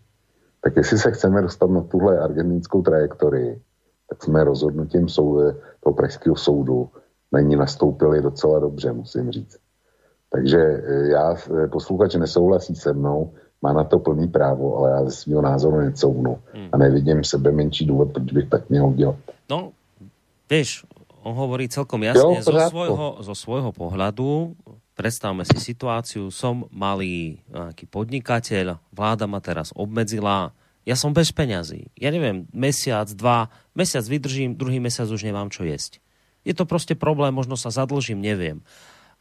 Tak 0.62 0.76
jestli 0.76 0.98
se 0.98 1.12
chceme 1.12 1.42
dostat 1.42 1.70
na 1.70 1.82
tuhle 1.82 2.20
argentinskou 2.20 2.82
trajektorii, 2.82 3.62
tak 4.10 4.24
jsme 4.24 4.44
rozhodnutím 4.44 5.10
sou, 5.10 5.52
toho 5.80 5.94
pražského 5.94 6.36
soudu 6.36 6.90
na 7.32 7.40
ní 7.40 7.56
nastoupili 7.56 8.22
docela 8.22 8.60
dobře, 8.60 8.94
musím 8.94 9.32
říct. 9.32 9.58
Takže 10.30 10.58
eh, 10.58 11.08
já, 11.08 11.36
eh, 11.36 11.68
posluchač 11.68 12.16
nesouhlasí 12.16 12.76
se 12.76 12.94
mnou, 12.94 13.34
má 13.62 13.74
na 13.74 13.84
to 13.84 14.00
plný 14.00 14.28
právo, 14.28 14.78
ale 14.78 14.92
já 14.92 15.06
ze 15.06 15.12
svého 15.12 15.42
názoru 15.42 15.82
necouvnu 15.82 16.38
hmm. 16.54 16.70
a 16.72 16.78
nevidím 16.78 17.24
sebe 17.24 17.52
menší 17.52 17.86
důvod, 17.86 18.12
proč 18.14 18.32
bych 18.32 18.50
tak 18.50 18.70
měl 18.70 18.94
dělat. 18.94 19.16
No, 19.50 19.72
vieš, 20.50 20.86
on 21.26 21.34
hovorí 21.34 21.66
celkom 21.66 22.06
jasne, 22.06 22.22
jo, 22.22 22.38
zo, 22.38 22.54
svojho, 22.70 23.08
zo 23.26 23.34
svojho 23.34 23.72
pohľadu, 23.74 24.54
predstavme 24.94 25.42
si 25.42 25.58
situáciu, 25.58 26.30
som 26.30 26.70
malý 26.70 27.42
nejaký 27.50 27.90
podnikateľ, 27.90 28.78
vláda 28.94 29.26
ma 29.26 29.42
teraz 29.42 29.74
obmedzila, 29.74 30.54
ja 30.86 30.94
som 30.94 31.18
bez 31.18 31.34
peňazí. 31.34 31.90
Ja 31.98 32.14
neviem, 32.14 32.46
mesiac, 32.54 33.10
dva, 33.18 33.50
mesiac 33.74 34.06
vydržím, 34.06 34.54
druhý 34.54 34.78
mesiac 34.78 35.10
už 35.10 35.26
nemám 35.26 35.50
čo 35.50 35.66
jesť. 35.66 35.98
Je 36.46 36.54
to 36.54 36.70
proste 36.70 36.94
problém, 36.94 37.34
možno 37.34 37.58
sa 37.58 37.74
zadlžím, 37.74 38.22
neviem. 38.22 38.62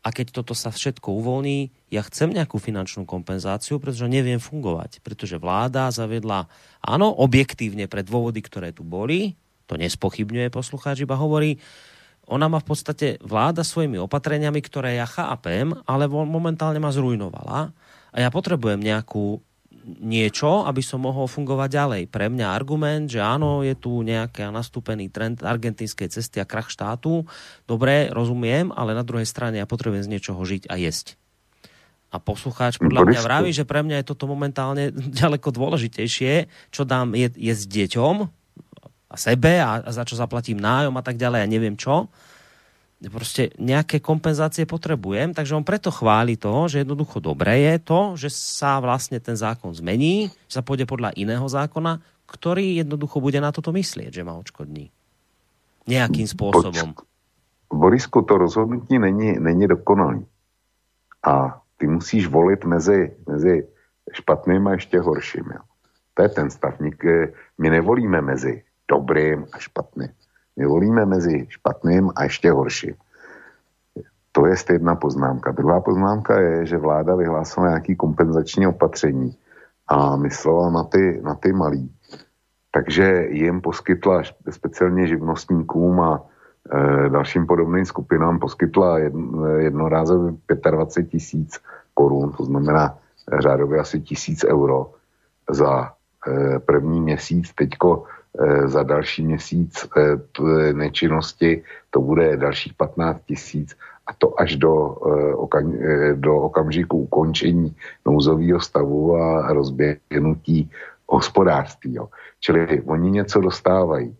A 0.05 0.13
keď 0.13 0.37
toto 0.37 0.53
sa 0.53 0.69
všetko 0.69 1.17
uvoľní, 1.25 1.73
ja 1.89 2.05
chcem 2.05 2.29
nejakú 2.29 2.61
finančnú 2.61 3.09
kompenzáciu, 3.09 3.81
pretože 3.81 4.05
neviem 4.05 4.37
fungovať. 4.37 5.01
Pretože 5.01 5.41
vláda 5.41 5.89
zavedla, 5.89 6.53
áno, 6.85 7.09
objektívne 7.09 7.89
pre 7.89 8.05
dôvody, 8.05 8.45
ktoré 8.45 8.77
tu 8.77 8.85
boli, 8.85 9.33
to 9.65 9.81
nespochybňuje 9.81 10.53
poslucháč, 10.53 11.09
iba 11.09 11.17
hovorí, 11.17 11.57
ona 12.29 12.53
ma 12.53 12.61
v 12.61 12.69
podstate 12.69 13.07
vláda 13.25 13.65
svojimi 13.65 14.01
opatreniami, 14.01 14.61
ktoré 14.61 15.01
ja 15.01 15.09
chápem, 15.09 15.73
ale 15.89 16.05
momentálne 16.09 16.81
ma 16.81 16.93
zrujnovala 16.93 17.73
a 18.13 18.17
ja 18.17 18.29
potrebujem 18.29 18.81
nejakú 18.81 19.41
niečo, 19.85 20.65
aby 20.65 20.81
som 20.81 21.05
mohol 21.05 21.29
fungovať 21.29 21.69
ďalej. 21.69 22.03
Pre 22.09 22.27
mňa 22.33 22.47
argument, 22.49 23.07
že 23.13 23.21
áno, 23.21 23.61
je 23.61 23.77
tu 23.77 24.01
nejaký 24.01 24.49
nastúpený 24.49 25.13
trend 25.13 25.45
argentínskej 25.45 26.09
cesty 26.09 26.41
a 26.41 26.49
krach 26.49 26.73
štátu, 26.73 27.29
dobre, 27.69 28.09
rozumiem, 28.09 28.73
ale 28.73 28.97
na 28.97 29.05
druhej 29.05 29.29
strane 29.29 29.61
ja 29.61 29.69
potrebujem 29.69 30.09
z 30.09 30.13
niečoho 30.17 30.41
žiť 30.41 30.73
a 30.73 30.81
jesť. 30.81 31.21
A 32.15 32.23
poslucháč 32.23 32.79
podľa 32.79 33.11
mňa 33.11 33.21
vraví, 33.27 33.51
že 33.51 33.67
pre 33.69 33.83
mňa 33.85 34.01
je 34.01 34.09
toto 34.09 34.25
momentálne 34.25 34.95
ďaleko 35.21 35.53
dôležitejšie, 35.53 36.49
čo 36.73 36.83
dám 36.89 37.13
je, 37.13 37.29
jesť 37.37 37.65
deťom 37.69 38.17
a 39.13 39.17
sebe 39.21 39.61
a, 39.61 39.85
a 39.85 39.91
za 39.93 40.09
čo 40.09 40.17
zaplatím 40.17 40.59
nájom 40.59 40.97
a 40.97 41.03
tak 41.05 41.21
ďalej 41.21 41.41
a 41.45 41.51
neviem 41.51 41.77
čo 41.77 42.09
proste 43.13 43.51
nejaké 43.61 44.01
kompenzácie 44.01 44.69
potrebujem, 44.69 45.35
takže 45.35 45.57
on 45.57 45.65
preto 45.65 45.91
chváli 45.91 46.37
to, 46.37 46.69
že 46.69 46.85
jednoducho 46.85 47.21
dobré 47.21 47.61
je 47.73 47.77
to, 47.83 48.01
že 48.17 48.29
sa 48.33 48.81
vlastne 48.81 49.21
ten 49.21 49.37
zákon 49.37 49.73
zmení, 49.75 50.31
že 50.49 50.61
sa 50.61 50.63
pôjde 50.63 50.87
podľa 50.89 51.13
iného 51.17 51.45
zákona, 51.45 52.01
ktorý 52.25 52.81
jednoducho 52.81 53.21
bude 53.21 53.41
na 53.41 53.53
toto 53.53 53.73
myslieť, 53.73 54.11
že 54.11 54.25
má 54.25 54.35
odškodní. 54.37 54.89
Nejakým 55.85 56.25
spôsobom. 56.25 56.97
Borisku, 57.69 58.23
to 58.23 58.39
rozhodnutí 58.39 58.99
není, 58.99 59.37
není 59.37 59.67
dokonalý. 59.69 60.25
A 61.25 61.61
ty 61.77 61.87
musíš 61.87 62.27
volit 62.27 62.65
mezi, 62.65 63.13
mezi 63.29 63.67
špatným 64.13 64.67
a 64.67 64.73
ještě 64.73 65.01
horším. 65.01 65.45
Jo. 65.55 65.61
To 66.15 66.23
je 66.23 66.29
ten 66.29 66.51
stav. 66.51 66.79
My 67.59 67.69
nevolíme 67.71 68.21
mezi 68.21 68.63
dobrým 68.89 69.47
a 69.53 69.59
špatným. 69.59 70.13
My 70.57 70.67
volíme 70.67 71.07
mezi 71.07 71.47
špatným 71.49 72.11
a 72.17 72.25
ještě 72.25 72.51
horším. 72.51 72.95
To 74.33 74.47
je 74.47 74.55
jedna 74.73 74.95
poznámka. 74.95 75.53
Druhá 75.53 75.81
poznámka 75.81 76.41
je, 76.41 76.67
že 76.67 76.79
vláda 76.79 77.15
vyhlásila 77.15 77.69
nějaký 77.69 77.97
kompenzační 77.97 78.67
opatření 78.67 79.37
a 79.89 80.17
myslela 80.17 80.71
na 80.71 80.85
ty, 80.85 81.21
na 81.25 81.35
ty 81.35 81.53
malý. 81.53 81.91
Takže 82.71 83.27
jim 83.31 83.61
poskytla 83.61 84.23
speciálně 84.51 85.07
živnostníkům 85.07 86.01
a 86.01 86.23
e, 86.73 87.09
dalším 87.09 87.47
podobným 87.47 87.85
skupinám 87.85 88.39
poskytla 88.39 88.99
jedno, 88.99 89.47
jednorázově 89.47 90.35
25 90.71 91.11
tisíc 91.11 91.61
korun, 91.95 92.33
to 92.33 92.45
znamená 92.45 92.99
řádově 93.39 93.81
asi 93.81 94.01
tisíc 94.01 94.45
euro 94.45 94.91
za 95.51 95.93
e, 96.27 96.59
první 96.59 97.01
měsíc. 97.01 97.55
Teďko 97.55 98.05
za 98.65 98.83
další 98.83 99.23
měsíc 99.23 99.87
eh, 99.97 100.73
nečinnosti 100.73 101.63
to 101.91 102.01
bude 102.01 102.37
dalších 102.37 102.75
15 102.75 103.21
tisíc 103.27 103.77
a 104.07 104.13
to 104.19 104.41
až 104.41 104.57
do, 104.57 104.97
do 106.15 106.37
okamžiku 106.37 106.99
ukončení 106.99 107.77
nouzového 108.07 108.61
stavu 108.61 109.17
a 109.17 109.53
rozběhnutí 109.53 110.71
hospodářství. 111.09 111.99
Čili 112.41 112.83
oni 112.83 113.11
něco 113.11 113.41
dostávají. 113.41 114.17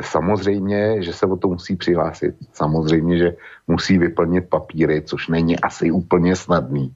Samozřejmě, 0.00 1.02
že 1.02 1.12
se 1.12 1.26
o 1.26 1.36
to 1.36 1.48
musí 1.48 1.76
přihlásit. 1.76 2.34
Samozřejmě, 2.52 3.18
že 3.18 3.36
musí 3.66 3.98
vyplnit 3.98 4.48
papíry, 4.48 5.02
což 5.02 5.28
není 5.28 5.60
asi 5.60 5.90
úplně 5.90 6.36
snadný, 6.36 6.92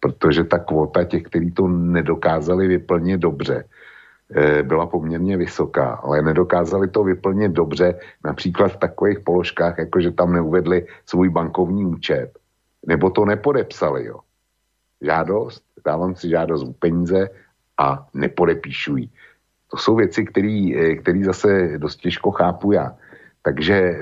protože 0.00 0.44
ta 0.44 0.58
kvota 0.58 1.04
těch, 1.04 1.22
kteří 1.22 1.50
to 1.50 1.68
nedokázali 1.68 2.68
vyplnit 2.68 3.20
dobře, 3.20 3.64
byla 4.62 4.86
poměrně 4.86 5.36
vysoká, 5.36 6.00
ale 6.02 6.22
nedokázali 6.22 6.88
to 6.88 7.04
vyplnit 7.04 7.52
dobře, 7.52 7.94
například 8.24 8.68
v 8.68 8.76
takových 8.76 9.20
položkách, 9.20 9.78
jako 9.78 10.00
že 10.00 10.10
tam 10.10 10.32
neuvedli 10.32 10.86
svůj 11.06 11.28
bankovní 11.28 11.84
účet, 11.84 12.38
nebo 12.86 13.10
to 13.10 13.24
nepodepsali, 13.24 14.06
jo. 14.06 14.20
Žádost, 15.00 15.62
dávám 15.86 16.14
si 16.14 16.28
žádost 16.28 16.62
o 16.62 16.72
peníze 16.72 17.28
a 17.78 18.06
nepodepíšují. 18.14 19.10
To 19.70 19.76
jsou 19.76 19.96
věci, 19.96 20.24
které 20.24 20.70
eh, 21.06 21.24
zase 21.24 21.78
dost 21.78 21.96
těžko 21.96 22.30
chápu 22.30 22.72
já. 22.72 22.96
Takže 23.42 23.98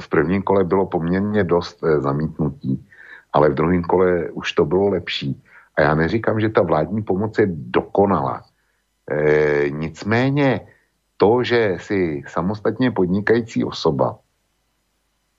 v 0.00 0.08
prvním 0.08 0.42
kole 0.42 0.64
bylo 0.64 0.86
poměrně 0.86 1.44
dost 1.44 1.84
eh, 1.84 2.00
zamítnutí, 2.00 2.86
ale 3.32 3.48
v 3.48 3.54
druhém 3.54 3.82
kole 3.82 4.30
už 4.30 4.52
to 4.52 4.64
bylo 4.64 4.88
lepší. 4.88 5.42
A 5.76 5.82
já 5.82 5.94
neříkám, 5.94 6.40
že 6.40 6.48
ta 6.48 6.62
vládní 6.62 7.02
pomoc 7.02 7.38
je 7.38 7.46
dokonalá. 7.50 8.42
E, 9.10 9.70
nicméně 9.70 10.60
to, 11.16 11.42
že 11.42 11.76
jsi 11.80 12.22
samostatně 12.28 12.90
podnikající 12.90 13.64
osoba, 13.64 14.18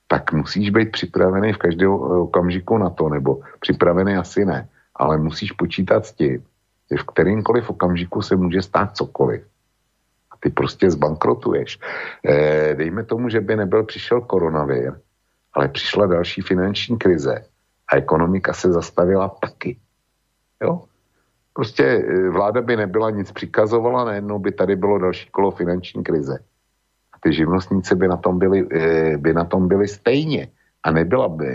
tak 0.07 0.33
musíš 0.33 0.69
být 0.69 0.91
připravený 0.91 1.53
v 1.53 1.57
každém 1.57 1.91
okamžiku 1.91 2.77
na 2.77 2.89
to, 2.89 3.09
nebo 3.09 3.41
připravený 3.59 4.15
asi 4.15 4.45
ne, 4.45 4.69
ale 4.95 5.17
musíš 5.17 5.51
počítat 5.51 6.05
s 6.05 6.13
tím, 6.13 6.43
že 6.91 6.97
v 6.97 7.03
kterýmkoliv 7.03 7.69
okamžiku 7.69 8.21
se 8.21 8.35
může 8.35 8.61
stát 8.61 8.97
cokoliv. 8.97 9.45
A 10.31 10.35
ty 10.39 10.49
prostě 10.49 10.91
zbankrotuješ. 10.91 11.79
E, 12.25 12.75
dejme 12.75 13.03
tomu, 13.03 13.29
že 13.29 13.41
by 13.41 13.55
nebyl 13.55 13.83
přišel 13.83 14.21
koronavir, 14.21 14.93
ale 15.53 15.67
přišla 15.67 16.07
další 16.07 16.41
finanční 16.41 16.97
krize 16.97 17.45
a 17.87 17.95
ekonomika 17.95 18.53
se 18.53 18.71
zastavila 18.71 19.29
taky. 19.29 19.77
Jo? 20.61 20.89
Prostě 21.53 21.84
e, 21.84 22.30
vláda 22.30 22.61
by 22.61 22.76
nebyla 22.76 23.09
nic 23.09 23.31
přikazovala, 23.31 24.05
najednou 24.05 24.39
by 24.39 24.51
tady 24.51 24.76
bylo 24.76 24.97
další 24.97 25.30
kolo 25.31 25.51
finanční 25.51 26.03
krize. 26.03 26.39
A 27.13 27.17
ty 27.19 27.34
živnostníci 27.34 27.95
by 27.95 28.07
na 28.07 28.17
tom 28.17 28.39
byli, 28.39 28.67
e, 28.71 29.17
by 29.17 29.34
na 29.34 29.43
tom 29.45 29.67
byli 29.67 29.88
stejně. 29.88 30.47
A 30.84 30.91
nebyla 30.91 31.27
by, 31.30 31.51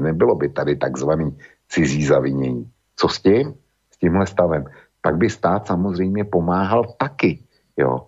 nebylo 0.00 0.34
by 0.34 0.48
tady 0.48 0.76
takzvaný 0.76 1.38
cizí 1.68 2.04
zavinění. 2.04 2.70
Co 2.96 3.08
s 3.08 3.20
tím? 3.20 3.54
S 3.90 3.98
tímhle 3.98 4.26
stavem. 4.26 4.64
Pak 5.02 5.16
by 5.16 5.30
stát 5.30 5.66
samozřejmě 5.66 6.24
pomáhal 6.24 6.84
taky. 6.96 7.38
Jo. 7.76 8.06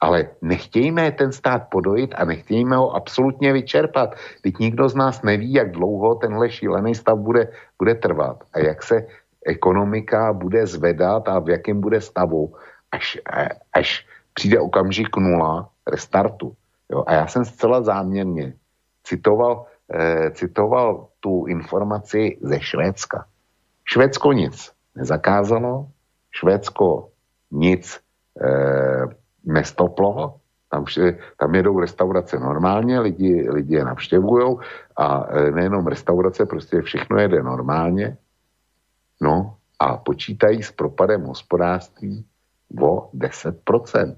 Ale 0.00 0.28
nechtějme 0.42 1.10
ten 1.12 1.32
stát 1.32 1.62
podojit 1.70 2.14
a 2.16 2.24
nechtějme 2.24 2.76
ho 2.76 2.94
absolutně 2.94 3.52
vyčerpat. 3.52 4.14
Teď 4.42 4.58
nikdo 4.58 4.88
z 4.88 4.94
nás 4.94 5.22
neví, 5.22 5.52
jak 5.52 5.72
dlouho 5.72 6.14
tenhle 6.14 6.50
šílený 6.50 6.94
stav 6.94 7.18
bude, 7.18 7.48
bude 7.78 7.94
trvat 7.94 8.44
a 8.54 8.58
jak 8.58 8.82
se 8.82 9.06
ekonomika 9.48 10.32
bude 10.32 10.66
zvedat 10.66 11.28
a 11.28 11.38
v 11.38 11.48
jakém 11.48 11.80
bude 11.80 12.00
stavu, 12.00 12.54
až, 12.92 13.18
až 13.72 14.06
přijde 14.34 14.60
okamžik 14.60 15.16
nula 15.16 15.68
restartu. 15.86 16.52
Jo? 16.92 17.04
A 17.06 17.12
já 17.12 17.26
jsem 17.26 17.44
zcela 17.44 17.82
záměrně 17.82 18.54
citoval, 19.04 19.66
eh, 19.92 20.30
citoval 20.30 21.08
tu 21.20 21.46
informaci 21.46 22.38
ze 22.42 22.60
Švédska. 22.60 23.24
Švédsko 23.84 24.32
nic 24.32 24.72
nezakázalo, 24.94 25.88
Švédsko 26.30 27.08
nic 27.50 28.00
eh, 28.40 29.04
nestoplo, 29.44 30.40
tam, 30.70 30.84
vše, 30.84 31.18
tam 31.40 31.54
jedou 31.54 31.80
restaurace 31.80 32.38
normálně, 32.38 33.00
lidi, 33.00 33.50
lidi 33.50 33.74
je 33.74 33.84
navštěvují 33.84 34.56
a 34.96 35.26
e, 35.30 35.50
nejenom 35.50 35.86
restaurace, 35.86 36.46
prostě 36.46 36.82
všechno 36.82 37.18
jede 37.18 37.42
normálně. 37.42 38.16
No 39.20 39.56
a 39.78 39.96
počítají 39.96 40.62
s 40.62 40.72
propadem 40.72 41.22
hospodářství 41.22 42.26
o 42.80 43.10
10%. 43.14 44.16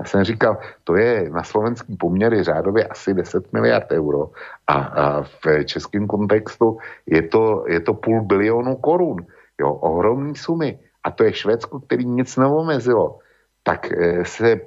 Já 0.00 0.06
jsem 0.06 0.24
říkal, 0.24 0.58
to 0.84 0.96
je 0.96 1.30
na 1.30 1.42
slovenský 1.42 1.96
poměry 1.96 2.42
řádově 2.42 2.86
asi 2.86 3.14
10 3.14 3.52
miliard 3.52 3.92
euro 3.92 4.30
a, 4.66 4.74
a 4.74 5.22
v 5.22 5.64
českém 5.64 6.06
kontextu 6.06 6.78
je 7.06 7.22
to, 7.22 7.64
je 7.68 7.80
to 7.80 7.94
půl 7.94 8.22
bilionu 8.22 8.76
korun. 8.76 9.26
Jo, 9.60 9.72
ohromný 9.72 10.36
sumy. 10.36 10.78
A 11.04 11.10
to 11.10 11.24
je 11.24 11.32
Švédsko, 11.32 11.80
který 11.80 12.04
nic 12.04 12.36
neomezilo 12.36 13.18
tak 13.62 13.92
eh, 13.92 14.24
se 14.24 14.60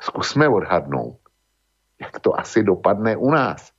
zkusme 0.00 0.48
odhadnout, 0.48 1.18
jak 2.00 2.20
to 2.20 2.40
asi 2.40 2.62
dopadne 2.62 3.16
u 3.16 3.30
nás. 3.30 3.72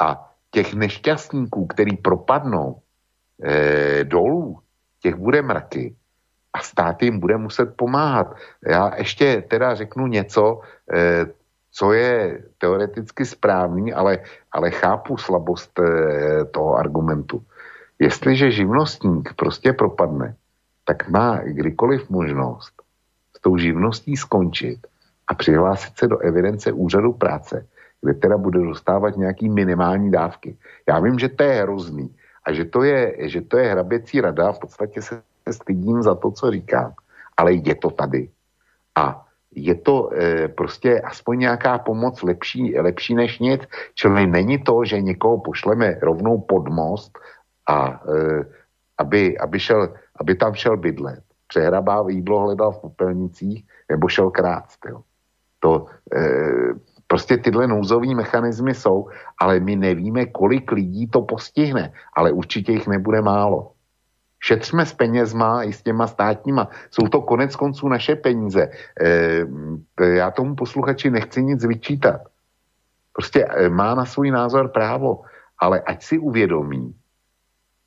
A 0.00 0.32
těch 0.50 0.74
nešťastníků, 0.74 1.66
který 1.66 1.96
propadnou 1.96 2.82
e, 3.42 4.04
dolů, 4.04 4.58
těch 5.02 5.14
bude 5.14 5.42
mraky 5.42 5.94
a 6.52 6.58
stát 6.60 7.02
jim 7.02 7.20
bude 7.20 7.36
muset 7.36 7.76
pomáhat. 7.76 8.34
Já 8.66 8.96
ještě 8.96 9.44
teda 9.48 9.74
řeknu 9.74 10.06
něco, 10.06 10.60
e, 10.92 11.26
co 11.72 11.92
je 11.92 12.42
teoreticky 12.58 13.24
správný, 13.24 13.92
ale, 13.92 14.18
ale 14.52 14.70
chápu 14.70 15.16
slabost 15.16 15.78
e, 15.78 15.84
toho 16.44 16.74
argumentu. 16.74 17.42
Jestliže 17.98 18.50
živnostník 18.50 19.34
prostě 19.36 19.72
propadne, 19.72 20.34
tak 20.84 21.08
má 21.08 21.40
kdykoliv 21.44 22.10
možnost 22.10 22.76
tou 23.46 23.56
živností 23.56 24.16
skončit 24.16 24.86
a 25.26 25.34
přihlásit 25.34 25.98
se 25.98 26.06
do 26.08 26.18
evidence 26.18 26.72
úřadu 26.72 27.12
práce, 27.12 27.66
kde 28.02 28.14
teda 28.14 28.36
bude 28.36 28.58
dostávat 28.58 29.16
nějaký 29.16 29.48
minimální 29.48 30.10
dávky. 30.10 30.56
Já 30.88 31.00
vím, 31.00 31.18
že 31.18 31.28
to 31.28 31.42
je 31.42 31.62
hrozný 31.62 32.10
a 32.46 32.52
že 32.52 32.64
to 32.64 32.82
je, 32.82 33.28
že 33.28 33.40
to 33.42 33.58
je 33.58 33.70
hraběcí 33.70 34.20
rada, 34.20 34.52
v 34.52 34.58
podstatě 34.58 35.02
se 35.02 35.22
stydím 35.50 36.02
za 36.02 36.14
to, 36.14 36.30
co 36.30 36.50
říkám, 36.50 36.94
ale 37.36 37.52
je 37.52 37.74
to 37.74 37.90
tady. 37.90 38.30
A 38.94 39.26
je 39.50 39.74
to 39.74 40.10
e, 40.12 40.48
prostě 40.48 41.00
aspoň 41.00 41.38
nějaká 41.38 41.78
pomoc 41.78 42.22
lepší, 42.22 42.78
lepší 42.78 43.14
než 43.14 43.38
nic, 43.38 43.62
čili 43.94 44.26
není 44.26 44.58
to, 44.62 44.84
že 44.84 45.00
někoho 45.00 45.40
pošleme 45.40 45.98
rovnou 46.02 46.40
pod 46.40 46.68
most 46.68 47.18
a 47.66 48.00
e, 48.14 48.44
aby, 48.98 49.38
aby, 49.38 49.60
šel, 49.60 49.94
aby 50.16 50.34
tam 50.34 50.54
šel 50.54 50.76
bydlet 50.76 51.26
přehrabá 51.46 52.04
jídlo 52.08 52.40
hledal 52.40 52.72
v 52.72 52.80
popelnicích 52.80 53.64
nebo 53.90 54.08
šel 54.08 54.30
krást. 54.30 54.78
Jo. 54.88 55.00
To, 55.60 55.86
e, 56.14 56.20
prostě 57.06 57.36
tyhle 57.36 57.66
nouzové 57.66 58.14
mechanismy 58.14 58.74
jsou, 58.74 59.08
ale 59.38 59.60
my 59.60 59.76
nevíme, 59.76 60.26
kolik 60.26 60.72
lidí 60.72 61.06
to 61.06 61.22
postihne, 61.22 61.92
ale 62.16 62.32
určitě 62.32 62.72
jich 62.72 62.86
nebude 62.86 63.22
málo. 63.22 63.72
Šetřme 64.40 64.86
s 64.86 64.92
penězma 64.92 65.62
i 65.62 65.72
s 65.72 65.82
těma 65.82 66.06
státníma. 66.06 66.68
Jsou 66.90 67.08
to 67.08 67.22
konec 67.22 67.56
konců 67.56 67.88
naše 67.88 68.16
peníze. 68.16 68.70
E, 69.00 69.46
já 70.04 70.30
tomu 70.30 70.54
posluchači 70.54 71.10
nechci 71.10 71.42
nic 71.42 71.64
vyčítat. 71.64 72.20
Prostě 73.12 73.44
e, 73.44 73.68
má 73.68 73.94
na 73.94 74.04
svůj 74.04 74.30
názor 74.30 74.68
právo, 74.68 75.22
ale 75.58 75.80
ať 75.80 76.02
si 76.04 76.18
uvědomí, 76.18 76.94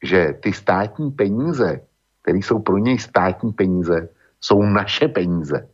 že 0.03 0.33
ty 0.41 0.53
státní 0.53 1.11
peníze 1.11 1.81
které 2.29 2.37
jsou 2.37 2.59
pro 2.59 2.77
něj 2.77 2.99
státní 2.99 3.53
peníze, 3.53 4.09
jsou 4.41 4.61
naše 4.63 5.07
peníze. 5.07 5.67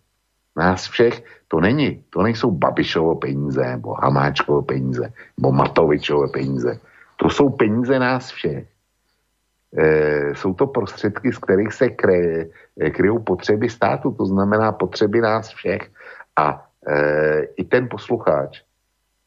Nás 0.55 0.88
všech 0.88 1.23
to 1.47 1.59
není. 1.59 2.03
To 2.09 2.22
nejsou 2.22 2.51
Babišovo 2.51 3.15
peníze, 3.15 3.61
nebo 3.65 3.93
Hamáčkovo 3.93 4.61
peníze, 4.61 5.13
nebo 5.38 5.51
Matovičovo 5.51 6.27
peníze. 6.27 6.80
To 7.15 7.30
jsou 7.30 7.49
peníze 7.49 7.99
nás 7.99 8.31
všech. 8.31 8.67
E, 9.77 10.35
jsou 10.35 10.53
to 10.53 10.67
prostředky, 10.67 11.34
z 11.34 11.38
kterých 11.38 11.73
se 11.73 11.89
kry, 11.89 12.51
e, 12.80 12.89
kryjou 12.89 13.19
potřeby 13.19 13.69
státu, 13.69 14.11
to 14.11 14.26
znamená 14.26 14.72
potřeby 14.72 15.22
nás 15.22 15.49
všech. 15.49 15.91
A 16.35 16.67
e, 16.88 17.41
i 17.57 17.63
ten 17.63 17.88
posluchač 17.89 18.61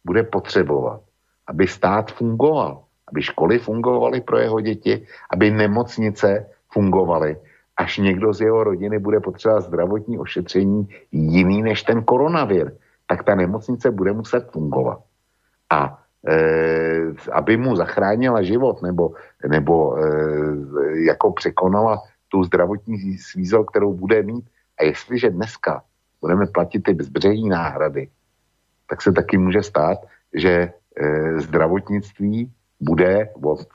bude 0.04 0.22
potřebovat, 0.22 1.00
aby 1.46 1.66
stát 1.66 2.12
fungoval, 2.12 2.84
aby 3.08 3.22
školy 3.22 3.58
fungovaly 3.58 4.20
pro 4.20 4.38
jeho 4.38 4.60
děti, 4.60 5.06
aby 5.30 5.50
nemocnice 5.50 6.46
fungovaly, 6.72 7.36
až 7.78 7.98
někdo 7.98 8.34
z 8.34 8.40
jeho 8.40 8.64
rodiny 8.64 8.98
bude 8.98 9.20
potřebovat 9.20 9.60
zdravotní 9.60 10.18
ošetření 10.18 10.88
jiný 11.12 11.62
než 11.62 11.82
ten 11.82 12.04
koronavir, 12.04 12.72
tak 13.06 13.24
ta 13.24 13.34
nemocnice 13.34 13.90
bude 13.90 14.12
muset 14.12 14.50
fungovat. 14.50 14.98
A 15.70 16.02
e, 16.26 16.36
aby 17.32 17.56
mu 17.56 17.76
zachránila 17.76 18.42
život 18.42 18.82
nebo, 18.82 19.14
nebo 19.48 19.98
e, 19.98 20.02
jako 21.06 21.32
překonala 21.32 22.02
tu 22.28 22.44
zdravotní 22.44 23.18
svízel, 23.18 23.64
kterou 23.64 23.94
bude 23.94 24.22
mít. 24.22 24.44
A 24.80 24.84
jestliže 24.84 25.30
dneska 25.30 25.82
budeme 26.20 26.46
platit 26.46 26.82
ty 26.82 26.94
bezbřehní 26.94 27.48
náhrady, 27.48 28.10
tak 28.90 29.02
se 29.02 29.12
taky 29.12 29.38
může 29.38 29.62
stát, 29.62 29.98
že 30.34 30.50
e, 30.50 30.70
zdravotnictví 31.40 32.52
bude 32.80 33.28
od 33.42 33.66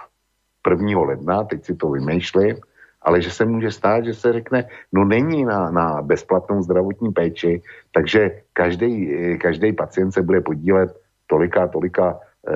1. 0.69 0.99
ledna, 0.99 1.43
teď 1.43 1.65
si 1.65 1.75
to 1.75 1.89
vymýšlím, 1.89 2.55
ale 3.03 3.21
že 3.21 3.31
se 3.31 3.45
může 3.45 3.71
stát, 3.71 4.05
že 4.05 4.13
se 4.13 4.33
řekne, 4.33 4.65
no 4.91 5.05
není 5.05 5.45
na, 5.45 5.71
na 5.71 6.01
bezplatnou 6.01 6.61
zdravotní 6.61 7.11
péči, 7.11 7.61
takže 7.91 8.41
každý, 8.53 9.13
každý 9.37 9.73
pacient 9.73 10.11
se 10.11 10.21
bude 10.21 10.41
podílet 10.41 10.89
tolika, 11.27 11.67
tolika 11.67 12.19
e, 12.47 12.53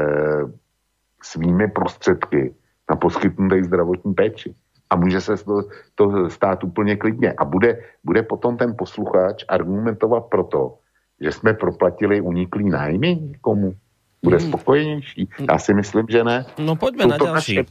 svými 1.24 1.68
prostředky 1.68 2.56
na 2.90 2.96
poskytnuté 2.96 3.64
zdravotní 3.64 4.14
péči. 4.14 4.56
A 4.90 4.96
může 4.96 5.22
se 5.22 5.38
to, 5.38 5.64
to 5.96 6.30
stát 6.30 6.64
úplně 6.64 6.96
klidně. 6.96 7.34
A 7.34 7.46
bude, 7.46 7.84
bude 8.04 8.24
potom 8.24 8.58
ten 8.58 8.76
posluchač 8.78 9.44
argumentovat 9.48 10.26
proto, 10.32 10.78
že 11.20 11.32
jsme 11.32 11.54
proplatili 11.54 12.22
uniklý 12.22 12.70
nájmy 12.70 13.32
komu 13.42 13.74
bude 14.24 14.38
hmm. 14.38 14.48
spokojenější? 14.48 15.30
Já 15.52 15.58
si 15.60 15.74
myslím, 15.74 16.06
že 16.10 16.24
ne. 16.24 16.46
No 16.58 16.76
poďme 16.76 17.06
na 17.06 17.18
ďalší. 17.18 17.64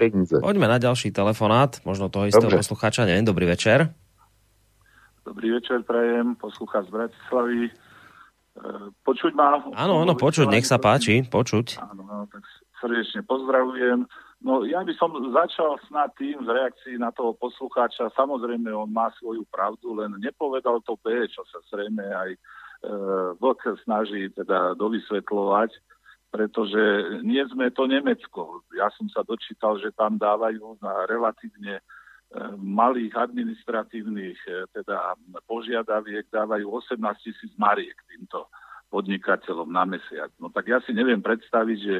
Poďme 0.42 0.66
na 0.68 0.78
ďalší 0.78 1.10
telefonát, 1.10 1.82
možno 1.84 2.08
toho 2.08 2.30
istého 2.30 2.50
Dobre. 2.50 2.62
poslucháča, 2.62 3.04
neviem, 3.04 3.26
dobrý 3.26 3.46
večer. 3.46 3.90
Dobrý 5.26 5.50
večer, 5.50 5.82
prajem, 5.82 6.38
poslucháč 6.38 6.86
z 6.86 6.90
Bratislavy. 6.94 7.62
E, 7.66 7.72
počuť 9.02 9.32
ma? 9.34 9.58
Áno, 9.74 10.06
áno, 10.06 10.14
počuť, 10.14 10.46
nech 10.46 10.62
sa 10.62 10.78
páči, 10.78 11.26
počuť. 11.26 11.82
Áno, 11.82 12.06
no, 12.06 12.16
tak 12.30 12.46
srdečne 12.78 13.26
pozdravujem. 13.26 14.06
No 14.46 14.62
ja 14.62 14.86
by 14.86 14.94
som 14.94 15.10
začal 15.34 15.82
snad 15.90 16.14
tým 16.14 16.38
z 16.46 16.48
reakcií 16.48 16.94
na 17.02 17.10
toho 17.10 17.34
poslucháča. 17.34 18.14
Samozrejme, 18.14 18.70
on 18.70 18.94
má 18.94 19.10
svoju 19.18 19.42
pravdu, 19.50 19.98
len 19.98 20.14
nepovedal 20.22 20.78
to 20.86 20.94
B, 21.02 21.26
čo 21.26 21.42
sa 21.50 21.58
zrejme 21.74 22.06
aj 22.06 22.30
e, 22.30 22.38
Vlk 23.42 23.82
snaží 23.82 24.30
teda 24.30 24.78
dovysvetľovať 24.78 25.74
pretože 26.30 26.82
nie 27.22 27.40
sme 27.48 27.70
to 27.72 27.86
Nemecko. 27.86 28.66
Ja 28.74 28.90
som 28.94 29.08
sa 29.08 29.22
dočítal, 29.22 29.78
že 29.78 29.94
tam 29.94 30.18
dávajú 30.18 30.78
na 30.82 31.06
relatívne 31.06 31.80
e, 31.80 31.82
malých 32.58 33.14
administratívnych 33.16 34.38
e, 34.44 34.52
teda 34.74 35.16
požiadaviek 35.46 36.28
dávajú 36.28 36.66
18 36.68 36.98
tisíc 37.24 37.52
mariek 37.56 37.96
týmto 38.10 38.50
podnikateľom 38.90 39.70
na 39.70 39.86
mesiac. 39.86 40.30
No 40.38 40.50
tak 40.50 40.70
ja 40.70 40.78
si 40.84 40.94
neviem 40.94 41.22
predstaviť, 41.22 41.78
že 41.78 41.96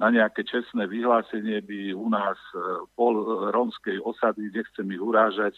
na 0.00 0.08
nejaké 0.08 0.48
čestné 0.48 0.88
vyhlásenie 0.88 1.60
by 1.60 1.92
u 1.92 2.08
nás 2.08 2.40
e, 2.56 2.88
pol 2.96 3.20
rómskej 3.52 4.00
osady, 4.00 4.48
nechcem 4.48 4.88
ich 4.88 5.02
urážať, 5.02 5.56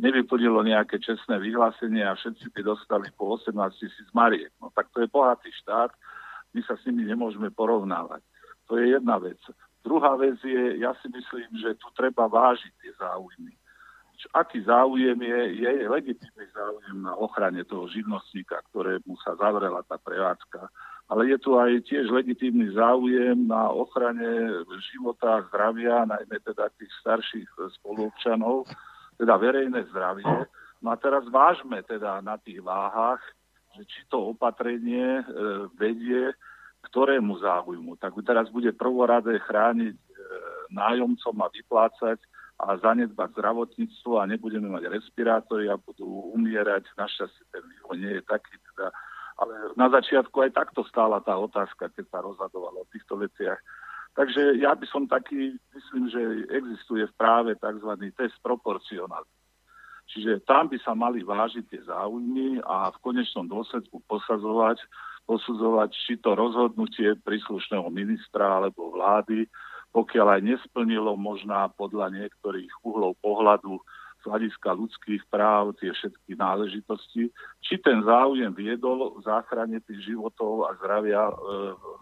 nevyplnilo 0.00 0.64
nejaké 0.64 0.96
čestné 0.96 1.36
vyhlásenie 1.36 2.00
a 2.00 2.16
všetci 2.16 2.56
by 2.56 2.60
dostali 2.64 3.12
po 3.12 3.36
18 3.36 3.52
tisíc 3.76 4.08
mariek. 4.16 4.48
No 4.60 4.72
tak 4.72 4.88
to 4.96 5.04
je 5.04 5.12
bohatý 5.12 5.52
štát, 5.60 5.92
my 6.52 6.60
sa 6.64 6.76
s 6.76 6.84
nimi 6.88 7.08
nemôžeme 7.08 7.48
porovnávať. 7.52 8.20
To 8.68 8.76
je 8.78 8.92
jedna 8.92 9.18
vec. 9.18 9.40
Druhá 9.82 10.14
vec 10.14 10.38
je, 10.44 10.78
ja 10.78 10.94
si 11.02 11.10
myslím, 11.10 11.50
že 11.58 11.74
tu 11.74 11.90
treba 11.98 12.30
vážiť 12.30 12.72
tie 12.78 12.92
záujmy. 12.96 13.52
aký 14.30 14.62
záujem 14.62 15.18
je, 15.18 15.40
je 15.66 15.88
legitímny 15.90 16.46
záujem 16.54 17.02
na 17.02 17.18
ochrane 17.18 17.66
toho 17.66 17.90
živnostníka, 17.90 18.62
ktorému 18.70 19.18
sa 19.26 19.34
zavrela 19.34 19.82
tá 19.82 19.98
prevádzka. 19.98 20.70
Ale 21.10 21.34
je 21.34 21.38
tu 21.42 21.58
aj 21.58 21.82
tiež 21.90 22.14
legitímny 22.14 22.70
záujem 22.70 23.50
na 23.50 23.68
ochrane 23.74 24.62
života, 24.94 25.42
zdravia, 25.50 26.06
najmä 26.06 26.38
teda 26.46 26.70
tých 26.78 26.92
starších 27.02 27.50
spoluobčanov, 27.82 28.70
teda 29.18 29.34
verejné 29.36 29.82
zdravie. 29.90 30.46
No 30.78 30.94
a 30.94 30.96
teraz 30.96 31.26
vážme 31.26 31.82
teda 31.82 32.22
na 32.22 32.38
tých 32.38 32.62
váhach, 32.62 33.20
že 33.76 33.84
či 33.88 34.00
to 34.08 34.36
opatrenie 34.36 35.20
e, 35.20 35.24
vedie 35.76 36.32
ktorému 36.82 37.38
záujmu. 37.38 37.96
Tak 37.96 38.18
teraz 38.26 38.50
bude 38.50 38.74
prvoradé 38.74 39.38
chrániť 39.38 39.96
e, 39.96 40.06
nájomcom 40.74 41.36
a 41.40 41.48
vyplácať 41.48 42.18
a 42.62 42.78
zanedbať 42.78 43.34
zdravotníctvo 43.34 44.22
a 44.22 44.28
nebudeme 44.30 44.70
mať 44.70 44.90
respirátory 44.90 45.66
a 45.66 45.80
budú 45.80 46.30
umierať. 46.34 46.86
Našťastie 46.94 47.44
ten 47.50 47.64
vývoj 47.66 47.96
nie 47.98 48.12
je 48.18 48.22
taký. 48.22 48.54
Teda, 48.72 48.94
ale 49.38 49.54
na 49.74 49.90
začiatku 49.90 50.36
aj 50.46 50.54
takto 50.54 50.86
stála 50.86 51.18
tá 51.22 51.34
otázka, 51.38 51.90
keď 51.90 52.04
sa 52.06 52.18
rozhodovalo 52.22 52.86
o 52.86 52.90
týchto 52.90 53.18
veciach. 53.18 53.58
Takže 54.12 54.60
ja 54.60 54.76
by 54.76 54.86
som 54.92 55.08
taký, 55.08 55.56
myslím, 55.72 56.04
že 56.12 56.20
existuje 56.52 57.08
v 57.08 57.16
práve 57.16 57.56
tzv. 57.56 57.90
test 58.12 58.36
proporcionality. 58.44 59.41
Čiže 60.10 60.44
tam 60.44 60.68
by 60.68 60.78
sa 60.82 60.92
mali 60.92 61.24
vážiť 61.24 61.64
tie 61.70 61.82
záujmy 61.86 62.60
a 62.66 62.90
v 62.92 63.00
konečnom 63.00 63.48
dôsledku 63.48 64.02
posadzovať, 64.10 64.82
posudzovať, 65.24 65.90
či 65.94 66.18
to 66.18 66.34
rozhodnutie 66.34 67.14
príslušného 67.22 67.88
ministra 67.88 68.60
alebo 68.60 68.92
vlády, 68.92 69.46
pokiaľ 69.92 70.40
aj 70.40 70.42
nesplnilo 70.42 71.14
možná 71.16 71.68
podľa 71.76 72.12
niektorých 72.12 72.72
uhlov 72.82 73.16
pohľadu 73.20 73.78
z 74.22 74.30
hľadiska 74.30 74.70
ľudských 74.78 75.22
práv, 75.28 75.74
tie 75.82 75.90
všetky 75.90 76.38
náležitosti, 76.38 77.28
či 77.58 77.74
ten 77.82 78.06
záujem 78.06 78.54
viedol 78.54 79.18
v 79.18 79.20
záchrane 79.26 79.82
tých 79.82 80.14
životov 80.14 80.70
a 80.70 80.78
zdravia 80.78 81.26
e, 81.26 81.34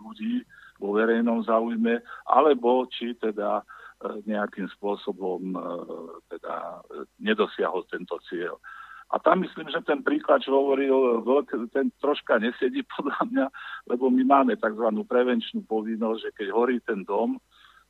ľudí 0.05 0.35
vo 0.77 0.97
verejnom 0.97 1.45
záujme, 1.49 2.05
alebo 2.29 2.85
či 2.93 3.17
teda 3.17 3.65
nejakým 4.01 4.69
spôsobom 4.77 5.53
e, 5.53 5.59
teda 6.33 6.85
nedosiahol 7.21 7.85
tento 7.89 8.17
cieľ. 8.29 8.57
A 9.11 9.19
tam 9.19 9.43
myslím, 9.43 9.67
že 9.75 9.83
ten 9.83 10.07
príklad, 10.07 10.39
čo 10.47 10.55
hovoril, 10.55 11.21
ten 11.75 11.91
troška 11.99 12.39
nesedí 12.39 12.87
podľa 12.95 13.21
mňa, 13.27 13.47
lebo 13.91 14.09
my 14.09 14.23
máme 14.25 14.55
tzv. 14.57 14.87
prevenčnú 15.05 15.67
povinnosť, 15.67 16.21
že 16.23 16.31
keď 16.35 16.49
horí 16.55 16.77
ten 16.81 17.03
dom, 17.03 17.37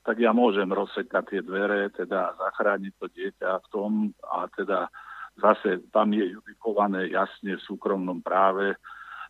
tak 0.00 0.16
ja 0.16 0.32
môžem 0.32 0.72
rozsekať 0.72 1.24
tie 1.28 1.40
dvere, 1.44 1.92
teda 1.92 2.32
zachrániť 2.40 2.92
to 2.96 3.06
dieťa 3.12 3.50
v 3.60 3.66
tom 3.68 3.92
a 4.32 4.48
teda 4.48 4.88
zase 5.36 5.84
tam 5.92 6.08
je 6.16 6.24
judikované 6.24 7.12
jasne 7.12 7.60
v 7.60 7.66
súkromnom 7.68 8.24
práve, 8.24 8.80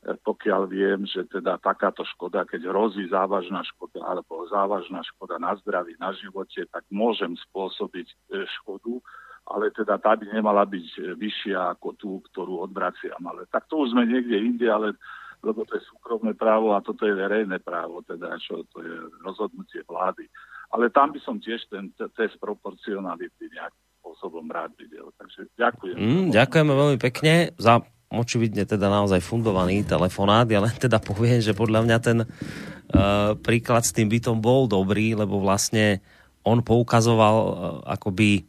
pokiaľ 0.00 0.62
viem, 0.64 1.04
že 1.04 1.28
teda 1.28 1.60
takáto 1.60 2.00
škoda, 2.16 2.48
keď 2.48 2.72
hrozí 2.72 3.04
závažná 3.12 3.60
škoda 3.68 4.00
alebo 4.00 4.48
závažná 4.48 5.04
škoda 5.04 5.36
na 5.36 5.52
zdraví, 5.60 5.92
na 6.00 6.16
živote, 6.16 6.64
tak 6.72 6.88
môžem 6.88 7.36
spôsobiť 7.36 8.08
e, 8.08 8.16
škodu, 8.60 8.96
ale 9.44 9.68
teda 9.76 10.00
tá 10.00 10.16
by 10.16 10.24
nemala 10.32 10.64
byť 10.64 10.86
e, 10.96 11.00
vyššia 11.20 11.76
ako 11.76 11.88
tú, 12.00 12.10
ktorú 12.32 12.64
odvraciam. 12.64 13.20
Ale 13.28 13.44
tak 13.52 13.68
to 13.68 13.84
už 13.84 13.92
sme 13.92 14.08
niekde 14.08 14.40
inde, 14.40 14.66
ale 14.72 14.96
lebo 15.40 15.64
to 15.64 15.76
je 15.76 15.88
súkromné 15.88 16.36
právo 16.36 16.76
a 16.76 16.84
toto 16.84 17.08
je 17.08 17.16
verejné 17.16 17.64
právo, 17.64 18.04
teda 18.04 18.36
čo 18.44 18.60
to 18.76 18.84
je 18.84 18.96
rozhodnutie 19.24 19.80
vlády. 19.88 20.28
Ale 20.68 20.92
tam 20.92 21.16
by 21.16 21.20
som 21.24 21.40
tiež 21.40 21.64
ten 21.72 21.88
test 21.96 22.36
proporcionality 22.36 23.48
nejakým 23.48 23.86
spôsobom 24.00 24.44
rád 24.52 24.76
videl. 24.76 25.08
Takže 25.16 25.48
ďakujem. 25.56 25.96
Mm, 25.96 26.24
ďakujeme 26.28 26.72
veľmi 26.72 26.98
pekne 27.00 27.56
za 27.56 27.80
očividne 28.10 28.66
teda 28.66 28.90
naozaj 28.90 29.22
fundovaný 29.22 29.86
telefonát. 29.86 30.50
Ja 30.50 30.60
len 30.60 30.74
teda 30.74 30.98
poviem, 30.98 31.38
že 31.38 31.54
podľa 31.54 31.86
mňa 31.86 31.98
ten 32.02 32.18
uh, 32.26 33.38
príklad 33.38 33.86
s 33.86 33.94
tým 33.94 34.10
bytom 34.10 34.42
bol 34.42 34.66
dobrý, 34.66 35.14
lebo 35.14 35.38
vlastne 35.38 36.02
on 36.42 36.60
poukazoval 36.60 37.36
uh, 37.38 37.52
akoby 37.86 38.44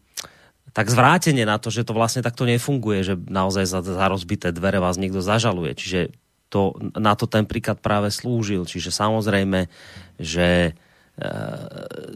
tak 0.74 0.90
zvrátenie 0.90 1.46
na 1.46 1.62
to, 1.62 1.70
že 1.70 1.86
to 1.86 1.94
vlastne 1.94 2.26
takto 2.26 2.48
nefunguje, 2.48 3.04
že 3.04 3.16
naozaj 3.20 3.68
za, 3.70 3.80
za 3.84 4.06
rozbité 4.08 4.50
dvere 4.56 4.80
vás 4.80 4.98
niekto 4.98 5.22
zažaluje. 5.22 5.78
Čiže 5.78 6.00
to, 6.50 6.76
na 6.98 7.14
to 7.14 7.28
ten 7.30 7.46
príklad 7.46 7.80
práve 7.84 8.10
slúžil. 8.10 8.66
Čiže 8.66 8.90
samozrejme, 8.90 9.68
že 10.18 10.74
uh, 10.74 10.91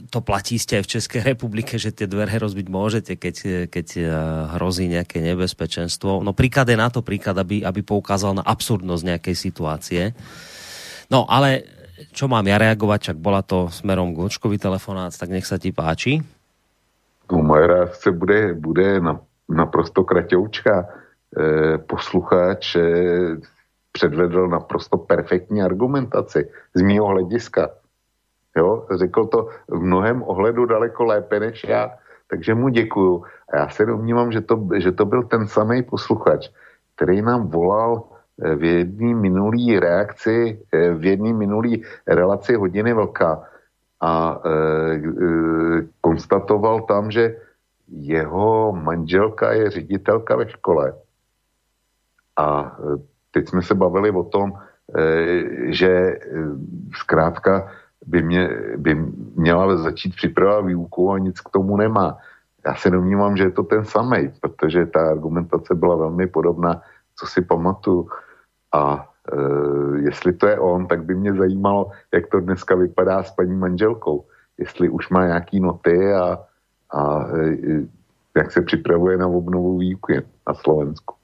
to 0.09 0.19
platí 0.25 0.57
ste 0.57 0.81
aj 0.81 0.83
v 0.89 0.91
Českej 0.97 1.21
republike, 1.21 1.77
že 1.77 1.93
tie 1.93 2.09
dvere 2.09 2.33
rozbiť 2.41 2.67
môžete, 2.73 3.13
keď, 3.19 3.35
keď 3.69 3.87
eh, 4.01 4.07
hrozí 4.57 4.89
nejaké 4.89 5.21
nebezpečenstvo. 5.21 6.25
No 6.25 6.33
príklad 6.33 6.69
je 6.69 6.77
na 6.77 6.89
to 6.89 7.05
príklad, 7.05 7.37
aby, 7.37 7.61
aby 7.61 7.81
poukázal 7.85 8.41
na 8.41 8.43
absurdnosť 8.45 9.03
nejakej 9.05 9.35
situácie. 9.37 10.01
No 11.13 11.29
ale 11.29 11.69
čo 12.11 12.25
mám 12.25 12.43
ja 12.49 12.57
reagovať, 12.57 13.13
čak 13.13 13.17
bola 13.21 13.45
to 13.45 13.69
smerom 13.71 14.11
k 14.11 14.25
Očkovi 14.25 14.57
telefonát, 14.57 15.13
tak 15.13 15.29
nech 15.31 15.45
sa 15.47 15.61
ti 15.61 15.69
páči. 15.71 16.19
No, 17.31 17.41
moje 17.41 17.65
reakce 17.65 18.11
bude, 18.11 18.53
bude 18.53 18.99
na, 18.99 19.21
naprosto 19.47 20.03
kratoučka. 20.03 20.85
E, 21.31 21.77
posluchač 21.79 22.75
e, 22.75 22.81
předvedl 23.95 24.51
naprosto 24.51 24.97
perfektní 24.97 25.63
argumentaci 25.63 26.51
z 26.75 26.79
mýho 26.83 27.07
hlediska 27.15 27.71
Jo? 28.57 28.87
Řekl 28.95 29.25
to 29.25 29.49
v 29.67 29.79
mnohem 29.79 30.23
ohledu 30.23 30.65
daleko 30.65 31.03
lépe 31.03 31.39
než 31.39 31.63
já, 31.63 31.91
takže 32.27 32.55
mu 32.55 32.69
děkuju. 32.69 33.23
A 33.53 33.57
já 33.57 33.69
se 33.69 33.85
domnívám, 33.85 34.31
že 34.31 34.41
to, 34.41 34.67
že 34.77 34.91
to 34.91 35.05
byl 35.05 35.23
ten 35.23 35.47
samý 35.47 35.83
posluchač, 35.83 36.49
který 36.95 37.21
nám 37.21 37.47
volal 37.47 38.03
eh, 38.41 38.55
v 38.55 38.63
jedné 38.63 39.15
minulý 39.15 39.79
reakci, 39.79 40.59
eh, 40.73 40.93
v 40.93 41.05
jedné 41.05 41.33
minulý 41.33 41.83
relaci 42.07 42.55
hodiny 42.55 42.93
vlka 42.93 43.43
a 44.01 44.41
e, 44.45 44.49
e, 44.49 45.01
konstatoval 46.01 46.81
tam, 46.81 47.11
že 47.11 47.37
jeho 47.87 48.73
manželka 48.73 49.53
je 49.53 49.69
ředitelka 49.69 50.35
ve 50.35 50.49
škole. 50.49 50.93
A 52.37 52.77
teď 53.31 53.49
jsme 53.49 53.61
se 53.61 53.75
bavili 53.75 54.11
o 54.11 54.23
tom, 54.23 54.53
e, 54.53 54.61
že 55.73 56.19
zkrátka 56.93 57.71
by, 58.05 58.21
mě, 58.21 58.49
by 58.77 58.95
měla 59.35 59.77
začít 59.77 60.15
připravovat 60.15 60.65
výuku 60.65 61.11
a 61.11 61.19
nic 61.19 61.41
k 61.41 61.49
tomu 61.49 61.77
nemá. 61.77 62.17
Já 62.65 62.75
se 62.75 62.89
domnívám, 62.89 63.37
že 63.37 63.43
je 63.43 63.51
to 63.51 63.63
ten 63.63 63.85
samý, 63.85 64.31
protože 64.41 64.85
ta 64.85 65.09
argumentace 65.09 65.75
byla 65.75 65.95
velmi 65.95 66.27
podobná, 66.27 66.81
co 67.19 67.25
si 67.25 67.41
pamatuju. 67.41 68.09
A 68.73 69.09
e, 69.31 69.99
jestli 69.99 70.33
to 70.33 70.47
je 70.47 70.59
on, 70.59 70.87
tak 70.87 71.03
by 71.03 71.15
mě 71.15 71.33
zajímalo, 71.33 71.91
jak 72.13 72.27
to 72.27 72.39
dneska 72.39 72.75
vypadá 72.75 73.23
s 73.23 73.31
paní 73.31 73.55
manželkou. 73.55 74.25
Jestli 74.57 74.89
už 74.89 75.09
má 75.09 75.25
nějaký 75.25 75.59
noty 75.59 76.13
a, 76.13 76.39
a 76.93 77.27
e, 77.27 77.57
jak 78.37 78.51
se 78.51 78.61
připravuje 78.61 79.17
na 79.17 79.27
obnovu 79.27 79.77
výuky 79.77 80.21
na 80.47 80.53
Slovensku. 80.53 81.15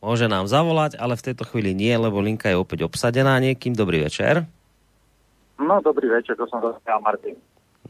Môže 0.00 0.32
nám 0.32 0.48
zavolať, 0.48 0.96
ale 0.96 1.12
v 1.12 1.24
tejto 1.28 1.44
chvíli 1.44 1.76
nie, 1.76 1.92
lebo 1.92 2.24
linka 2.24 2.48
je 2.48 2.56
opäť 2.56 2.88
obsadená 2.88 3.36
niekým. 3.36 3.76
Dobrý 3.76 4.00
večer. 4.00 4.48
No, 5.60 5.84
dobrý 5.84 6.08
večer, 6.08 6.40
to 6.40 6.48
som 6.48 6.64
zase 6.64 6.80
Martin. 7.04 7.36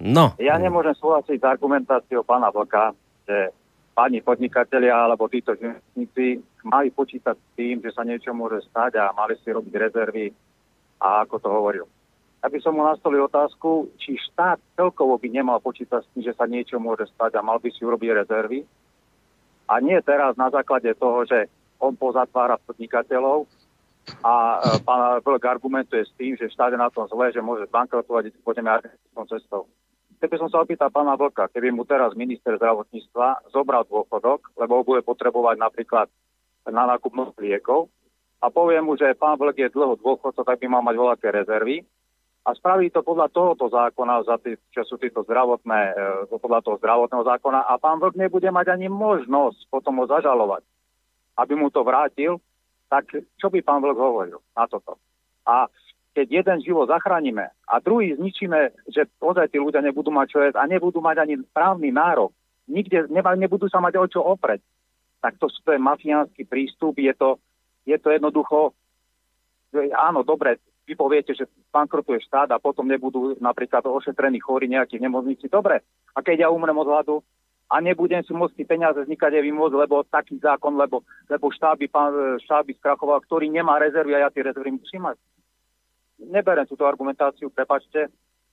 No. 0.01 0.35
Ja 0.43 0.59
nemôžem 0.59 0.97
súhlasiť 0.99 1.39
s 1.39 1.47
argumentáciou 1.47 2.27
pána 2.27 2.51
Vlka, 2.51 2.97
že 3.29 3.55
pani 3.95 4.19
podnikatelia 4.25 4.97
alebo 4.97 5.29
títo 5.31 5.55
živnostníci 5.55 6.41
mali 6.67 6.89
počítať 6.91 7.37
s 7.37 7.47
tým, 7.55 7.79
že 7.85 7.95
sa 7.95 8.03
niečo 8.03 8.33
môže 8.35 8.65
stať 8.67 8.97
a 8.97 9.15
mali 9.15 9.37
si 9.39 9.53
robiť 9.53 9.75
rezervy 9.77 10.33
a 10.99 11.23
ako 11.23 11.37
to 11.39 11.49
hovoril. 11.53 11.87
Ja 12.41 12.49
by 12.49 12.59
som 12.65 12.73
mu 12.73 12.83
nastolil 12.89 13.29
otázku, 13.29 13.93
či 14.01 14.17
štát 14.17 14.57
celkovo 14.73 15.21
by 15.21 15.29
nemal 15.29 15.61
počítať 15.61 16.01
s 16.01 16.11
tým, 16.17 16.25
že 16.25 16.33
sa 16.33 16.49
niečo 16.49 16.81
môže 16.81 17.05
stať 17.13 17.37
a 17.37 17.45
mal 17.45 17.61
by 17.61 17.69
si 17.69 17.85
urobiť 17.85 18.25
rezervy. 18.25 18.65
A 19.69 19.79
nie 19.85 20.01
teraz 20.01 20.35
na 20.41 20.49
základe 20.49 20.89
toho, 20.97 21.29
že 21.29 21.53
on 21.77 21.93
pozatvára 21.95 22.57
podnikateľov 22.65 23.45
a 24.21 24.61
e, 24.61 24.83
pán 24.85 25.21
Vlk 25.23 25.45
argumentuje 25.47 26.05
s 26.05 26.13
tým, 26.17 26.37
že 26.37 26.51
štát 26.51 26.75
je 26.75 26.81
na 26.81 26.93
tom 26.93 27.09
zle, 27.09 27.33
že 27.33 27.41
môže 27.41 27.65
bankrotovať, 27.71 28.35
pôjdeme 28.45 28.69
argentínskou 28.69 29.25
cestou. 29.31 29.63
Keby 30.21 30.37
som 30.37 30.49
sa 30.53 30.61
opýtal 30.61 30.93
pána 30.93 31.17
Vlka, 31.17 31.49
keby 31.49 31.73
mu 31.73 31.89
teraz 31.89 32.13
minister 32.13 32.61
zdravotníctva 32.61 33.49
zobral 33.49 33.89
dôchodok, 33.89 34.53
lebo 34.61 34.81
ho 34.81 34.83
bude 34.85 35.01
potrebovať 35.01 35.57
napríklad 35.57 36.13
na 36.69 36.85
nákup 36.85 37.41
liekov 37.41 37.89
a 38.45 38.53
povie 38.53 38.85
mu, 38.85 39.01
že 39.01 39.17
pán 39.17 39.41
Vlk 39.41 39.57
je 39.65 39.73
dlho 39.73 39.97
dôchodcov, 39.97 40.45
tak 40.45 40.61
by 40.61 40.67
mal 40.69 40.85
mať 40.85 40.97
voľaké 41.01 41.29
rezervy 41.33 41.81
a 42.45 42.57
spraví 42.57 42.89
to 42.93 43.05
podľa 43.05 43.29
tohoto 43.33 43.69
zákona, 43.69 44.25
za 44.25 44.37
tý, 44.41 44.57
čo 44.73 44.85
sú 44.85 44.97
títo 44.97 45.25
zdravotné, 45.25 45.81
e, 45.93 46.37
podľa 46.41 46.61
toho 46.65 46.77
zdravotného 46.81 47.25
zákona 47.25 47.69
a 47.69 47.77
pán 47.77 48.01
Vlk 48.01 48.17
nebude 48.17 48.49
mať 48.49 48.77
ani 48.77 48.89
možnosť 48.93 49.73
potom 49.73 50.01
ho 50.01 50.09
zažalovať, 50.09 50.65
aby 51.37 51.53
mu 51.57 51.69
to 51.69 51.85
vrátil, 51.85 52.41
tak 52.91 53.15
čo 53.15 53.47
by 53.49 53.63
pán 53.63 53.81
Vlk 53.81 53.99
hovoril 53.99 54.43
na 54.59 54.67
toto? 54.67 54.99
A 55.47 55.71
keď 56.11 56.43
jeden 56.43 56.59
život 56.67 56.91
zachránime 56.91 57.55
a 57.71 57.79
druhý 57.79 58.19
zničíme, 58.19 58.91
že 58.91 59.07
ozaj 59.23 59.55
tí 59.55 59.63
ľudia 59.63 59.79
nebudú 59.79 60.11
mať 60.11 60.27
čo 60.27 60.39
jesť 60.43 60.59
a 60.59 60.67
nebudú 60.67 60.99
mať 60.99 61.23
ani 61.23 61.39
právny 61.55 61.95
nárok 61.95 62.35
nikde 62.71 63.11
neba, 63.11 63.35
nebudú 63.35 63.67
sa 63.67 63.83
mať 63.83 63.99
o 63.99 64.07
čo 64.07 64.21
opreť. 64.23 64.63
Tak 65.21 65.37
to, 65.43 65.51
to 65.51 65.75
je 65.75 65.81
mafiánsky 65.83 66.47
prístup, 66.47 66.97
je 66.97 67.13
to, 67.13 67.37
je 67.85 67.99
to 67.99 68.09
jednoducho, 68.15 68.73
áno, 69.93 70.23
dobre, 70.23 70.63
vy 70.87 70.97
poviete, 70.97 71.37
že 71.37 71.51
bankrotuje 71.69 72.23
štát 72.25 72.49
a 72.51 72.63
potom 72.63 72.89
nebudú 72.89 73.37
napríklad 73.43 73.85
ošetrení 73.85 74.41
chorí 74.41 74.71
nejakých 74.71 75.03
nemocnici. 75.05 75.47
Dobre, 75.51 75.85
a 76.17 76.19
keď 76.25 76.47
ja 76.47 76.49
umrem 76.49 76.75
od 76.79 76.89
hladu 76.89 77.15
a 77.71 77.79
nebudem 77.79 78.27
si 78.27 78.35
môcť 78.35 78.67
peniaze 78.67 78.99
vznikať 78.99 79.39
vymôcť, 79.39 79.75
lebo 79.79 80.03
taký 80.03 80.43
zákon, 80.43 80.75
lebo, 80.75 81.07
lebo 81.31 81.55
štát, 81.55 81.79
by, 81.79 81.87
pán, 81.87 82.11
štát 82.43 82.67
by 82.67 82.75
skrachoval, 82.75 83.23
ktorý 83.23 83.47
nemá 83.47 83.79
rezervy 83.79 84.19
a 84.19 84.27
ja 84.27 84.29
tie 84.35 84.43
rezervy 84.43 84.75
musím 84.75 85.07
mať. 85.07 85.17
Neberem 86.21 86.67
túto 86.67 86.83
argumentáciu, 86.85 87.49
prepačte, 87.49 88.11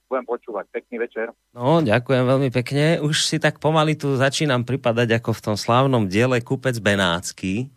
budem 0.07 0.23
počúvať. 0.23 0.69
Pekný 0.71 1.01
večer. 1.01 1.33
No, 1.51 1.81
ďakujem 1.83 2.23
veľmi 2.23 2.49
pekne. 2.53 3.01
Už 3.03 3.27
si 3.27 3.41
tak 3.41 3.57
pomaly 3.57 3.97
tu 3.97 4.15
začínam 4.15 4.63
pripadať 4.63 5.19
ako 5.19 5.35
v 5.35 5.43
tom 5.43 5.55
slávnom 5.59 6.07
diele 6.07 6.39
Kupec 6.39 6.77
Benácky. 6.79 7.73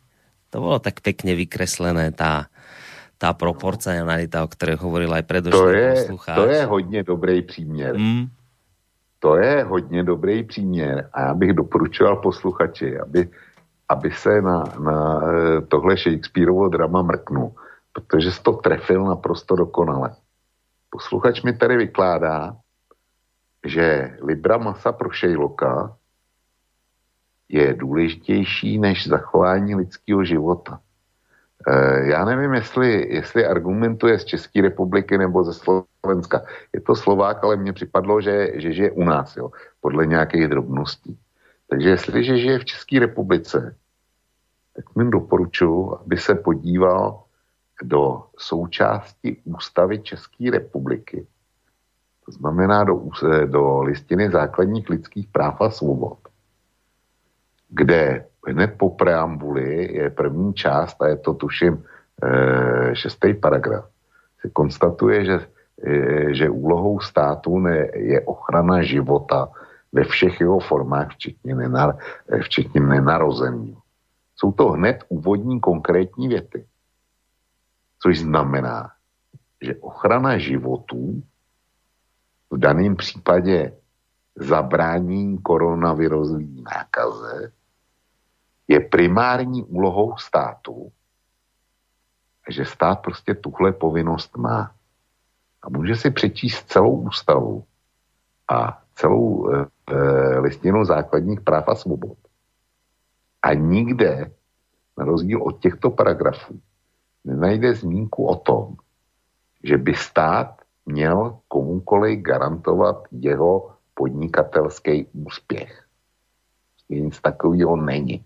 To 0.54 0.62
bolo 0.62 0.78
tak 0.78 1.02
pekne 1.02 1.34
vykreslené, 1.34 2.14
tá, 2.14 2.52
tá 3.18 3.34
proporcionalita, 3.34 4.44
o 4.44 4.48
ktorej 4.50 4.78
hovoril 4.78 5.10
aj 5.10 5.24
predošlý 5.26 5.74
poslucháč. 5.94 6.38
To 6.38 6.46
je 6.46 6.62
hodně 6.64 7.00
dobrý 7.02 7.42
příměr. 7.42 7.98
Mm. 7.98 8.30
To 9.22 9.36
je 9.36 9.64
hodně 9.64 10.02
dobrý 10.02 10.44
příměr 10.44 11.10
a 11.12 11.20
já 11.20 11.34
bych 11.34 11.52
doporučoval 11.52 12.16
posluchači, 12.16 12.98
aby, 12.98 13.28
aby 13.88 14.10
se 14.10 14.42
na, 14.42 14.64
na 14.78 15.20
eh, 15.22 15.60
tohle 15.60 15.96
Shakespeareovo 15.96 16.68
drama 16.68 17.02
mrknul, 17.02 17.52
protože 17.92 18.32
jsi 18.32 18.42
to 18.42 18.52
trefil 18.52 19.04
naprosto 19.04 19.56
dokonale. 19.56 20.16
Posluchač 20.90 21.42
mi 21.42 21.52
tady 21.52 21.76
vykládá, 21.76 22.56
že 23.66 24.16
Libra 24.22 24.58
masa 24.58 24.92
pro 24.92 25.10
Šejloka 25.10 25.96
je 27.48 27.74
důležitější 27.74 28.78
než 28.78 29.08
zachování 29.08 29.74
lidského 29.74 30.24
života. 30.24 30.80
E, 31.68 32.06
já 32.10 32.24
nevím, 32.24 32.54
jestli, 32.54 33.14
jestli 33.14 33.46
argumentuje 33.46 34.18
z 34.18 34.24
České 34.24 34.62
republiky 34.62 35.18
nebo 35.18 35.44
ze 35.44 35.54
Slovenska. 35.54 36.42
Je 36.72 36.80
to 36.80 36.94
Slovák, 36.94 37.44
ale 37.44 37.56
mně 37.56 37.72
připadlo, 37.72 38.20
že, 38.20 38.60
že 38.60 38.72
žije 38.72 38.90
u 38.90 39.04
nás, 39.04 39.36
jo, 39.36 39.50
podle 39.80 40.06
nějakých 40.06 40.48
drobností. 40.48 41.18
Takže 41.70 41.88
jestliže 41.88 42.38
žije 42.38 42.58
v 42.58 42.64
České 42.64 42.98
republice, 42.98 43.76
tak 44.76 44.96
mi 44.96 45.10
doporučuji, 45.10 45.98
aby 46.00 46.16
se 46.16 46.34
podíval 46.34 47.22
do 47.82 48.22
součásti 48.38 49.36
ústavy 49.44 49.98
České 49.98 50.50
republiky, 50.50 51.26
to 52.26 52.32
znamená 52.32 52.84
do, 52.84 53.02
do 53.46 53.82
listiny 53.82 54.30
základních 54.30 54.90
lidských 54.90 55.28
práv 55.28 55.60
a 55.60 55.70
svobod, 55.70 56.18
kde 57.68 58.26
hned 58.46 58.74
po 58.78 58.90
preambuli 58.90 59.96
je 59.96 60.10
první 60.10 60.54
část, 60.54 61.02
a 61.02 61.08
je 61.08 61.16
to 61.16 61.34
tuším 61.34 61.84
e, 62.22 62.94
šestý 62.94 63.34
paragraf, 63.34 63.84
se 64.40 64.50
konstatuje, 64.50 65.24
že, 65.24 65.38
e, 65.84 66.34
že 66.34 66.50
úlohou 66.50 67.00
státu 67.00 67.58
ne, 67.58 67.88
je 67.94 68.20
ochrana 68.20 68.82
života 68.82 69.48
ve 69.92 70.04
všech 70.04 70.40
jeho 70.40 70.60
formách, 70.60 71.08
včetně, 71.10 71.54
nenar, 71.54 71.98
včetně 72.42 72.80
nenarození. 72.80 73.76
Jsou 74.36 74.52
to 74.52 74.68
hned 74.68 75.04
úvodní 75.08 75.60
konkrétní 75.60 76.28
věty 76.28 76.64
což 78.02 78.20
znamená, 78.20 78.90
že 79.62 79.76
ochrana 79.76 80.38
životů 80.38 81.22
v 82.50 82.58
daném 82.58 82.96
případě 82.96 83.76
zabránění 84.36 85.38
koronavirové 85.38 86.38
nákaze 86.62 87.52
je 88.70 88.80
primární 88.80 89.64
úlohou 89.64 90.16
státu 90.16 90.92
že 92.50 92.64
stát 92.64 92.94
prostě 92.94 93.34
tuhle 93.34 93.72
povinnost 93.72 94.36
má. 94.36 94.74
A 95.62 95.68
může 95.68 95.96
si 95.96 96.10
přečíst 96.10 96.68
celou 96.68 97.00
ústavu 97.00 97.64
a 98.48 98.82
celou 98.94 99.50
e, 99.50 99.66
listinu 100.38 100.84
základních 100.84 101.40
práv 101.40 101.68
a 101.68 101.74
svobod. 101.74 102.18
A 103.42 103.54
nikde, 103.54 104.32
na 104.98 105.04
rozdíl 105.04 105.42
od 105.42 105.60
těchto 105.60 105.90
paragrafů, 105.90 106.60
nenajde 107.24 107.74
zmínku 107.74 108.26
o 108.26 108.36
tom, 108.36 108.76
že 109.64 109.78
by 109.78 109.94
stát 109.94 110.60
měl 110.86 111.38
komukoliv 111.48 112.20
garantovat 112.20 113.04
jeho 113.10 113.72
podnikatelský 113.94 115.06
úspěch. 115.12 115.84
Nic 116.88 117.20
takového 117.20 117.76
není. 117.76 118.24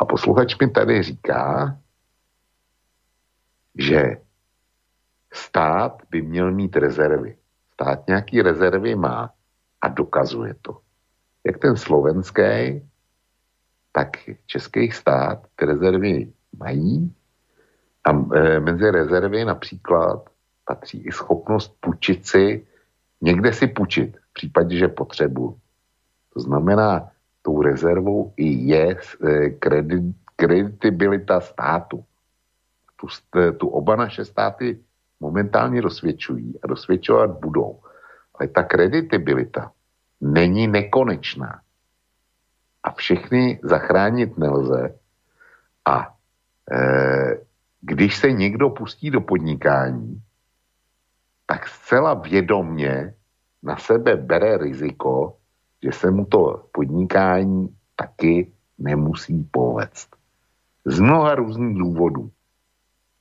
A 0.00 0.04
posluchač 0.04 0.58
mi 0.58 0.70
tady 0.70 1.02
říká, 1.02 1.76
že 3.74 4.16
stát 5.32 6.02
by 6.10 6.22
měl 6.22 6.52
mít 6.52 6.76
rezervy. 6.76 7.36
Stát 7.72 8.06
nějaký 8.08 8.42
rezervy 8.42 8.94
má 8.94 9.30
a 9.80 9.88
dokazuje 9.88 10.54
to. 10.62 10.80
Jak 11.46 11.58
ten 11.58 11.76
slovenský, 11.76 12.82
tak 13.92 14.08
český 14.46 14.90
stát 14.90 15.46
ty 15.56 15.66
rezervy 15.66 16.32
mají 16.58 17.14
a 18.04 18.10
e, 18.10 18.60
mezi 18.60 18.90
rezervy 18.90 19.44
například 19.44 20.30
patří 20.64 21.02
i 21.06 21.12
schopnost 21.12 21.76
půjčit 21.80 22.26
si, 22.26 22.66
někde 23.20 23.52
si 23.52 23.66
půjčit, 23.66 24.16
v 24.16 24.32
případě, 24.32 24.76
že 24.76 24.88
potřebuji. 24.88 25.58
To 26.34 26.40
znamená, 26.40 27.10
tou 27.42 27.62
rezervou 27.62 28.32
i 28.36 28.46
je 28.46 28.96
kredit, 29.58 30.16
kreditibilita 30.36 31.40
státu. 31.40 32.04
Tu, 32.96 33.06
tu 33.58 33.68
oba 33.68 33.96
naše 33.96 34.24
státy 34.24 34.78
momentálně 35.20 35.82
dosvědčují 35.82 36.58
a 36.62 36.66
dosvědčovat 36.66 37.30
budou. 37.30 37.80
Ale 38.34 38.48
ta 38.48 38.62
kreditibilita 38.62 39.72
není 40.20 40.68
nekonečná. 40.68 41.60
A 42.82 42.92
všechny 42.92 43.60
zachránit 43.62 44.38
nelze. 44.38 44.94
A 45.84 46.14
e, 46.72 47.38
když 47.80 48.16
se 48.16 48.32
někdo 48.32 48.70
pustí 48.70 49.10
do 49.10 49.20
podnikání, 49.20 50.22
tak 51.46 51.68
zcela 51.68 52.14
vědomně 52.14 53.14
na 53.62 53.76
sebe 53.76 54.16
bere 54.16 54.58
riziko, 54.58 55.36
že 55.82 55.92
se 55.92 56.10
mu 56.10 56.24
to 56.24 56.64
podnikání 56.72 57.76
taky 57.96 58.52
nemusí 58.78 59.48
povést. 59.50 60.16
Z 60.84 61.00
mnoha 61.00 61.34
různých 61.34 61.78
důvodů. 61.78 62.30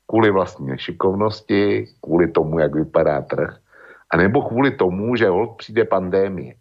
Kvůli 0.07 0.31
vlastní 0.31 0.68
nešikovnosti, 0.68 1.88
kvůli 2.02 2.31
tomu, 2.31 2.60
jak 2.60 2.76
vypadá 2.76 3.22
trh, 3.22 3.57
anebo 4.10 4.41
kvůli 4.41 4.72
tomu, 4.72 5.15
že 5.15 5.30
hold 5.30 5.57
přijde 5.57 5.86
pandémie. 5.86 6.56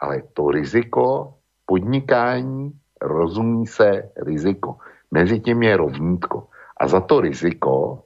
Ale 0.00 0.22
to 0.32 0.50
riziko 0.50 1.34
podnikání 1.66 2.72
rozumí 3.00 3.66
se 3.66 4.10
riziko. 4.16 4.76
Mezi 5.10 5.40
tím 5.40 5.62
je 5.62 5.76
rovnítko. 5.76 6.48
A 6.76 6.88
za 6.88 7.00
to 7.00 7.20
riziko, 7.20 8.02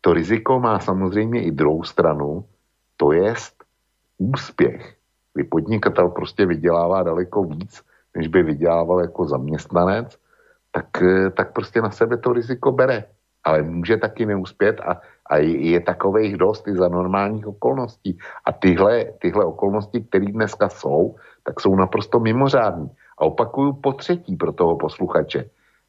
to 0.00 0.12
riziko 0.12 0.60
má 0.60 0.80
samozřejmě 0.80 1.42
i 1.42 1.50
druhou 1.50 1.84
stranu, 1.84 2.44
to 2.96 3.12
je 3.12 3.34
úspěch. 4.18 4.96
Kdy 5.34 5.44
podnikatel 5.44 6.08
prostě 6.08 6.46
vydělává 6.46 7.02
daleko 7.02 7.44
víc, 7.44 7.82
než 8.16 8.28
by 8.28 8.42
vydělával 8.42 9.00
jako 9.00 9.24
zaměstnanec, 9.24 10.18
tak, 10.72 10.86
tak 11.36 11.52
prostě 11.52 11.82
na 11.82 11.90
sebe 11.90 12.16
to 12.16 12.32
riziko 12.32 12.72
bere. 12.72 13.04
Ale 13.44 13.62
může 13.62 13.96
taky 13.96 14.26
neuspět 14.26 14.80
a, 14.80 15.00
a 15.26 15.36
je, 15.36 15.80
takových 15.80 16.36
dost 16.36 16.68
i 16.68 16.74
za 16.74 16.88
normálních 16.88 17.46
okolností. 17.46 18.18
A 18.44 18.52
tyhle, 18.52 19.04
tyhle 19.04 19.44
okolnosti, 19.44 20.00
které 20.00 20.26
dneska 20.26 20.68
jsou, 20.68 21.16
tak 21.44 21.60
jsou 21.60 21.76
naprosto 21.76 22.20
mimořádné. 22.20 22.88
A 23.18 23.24
opakuju 23.24 23.72
po 23.72 23.92
třetí 23.92 24.36
pro 24.36 24.52
toho 24.52 24.76
posluchače. 24.76 25.44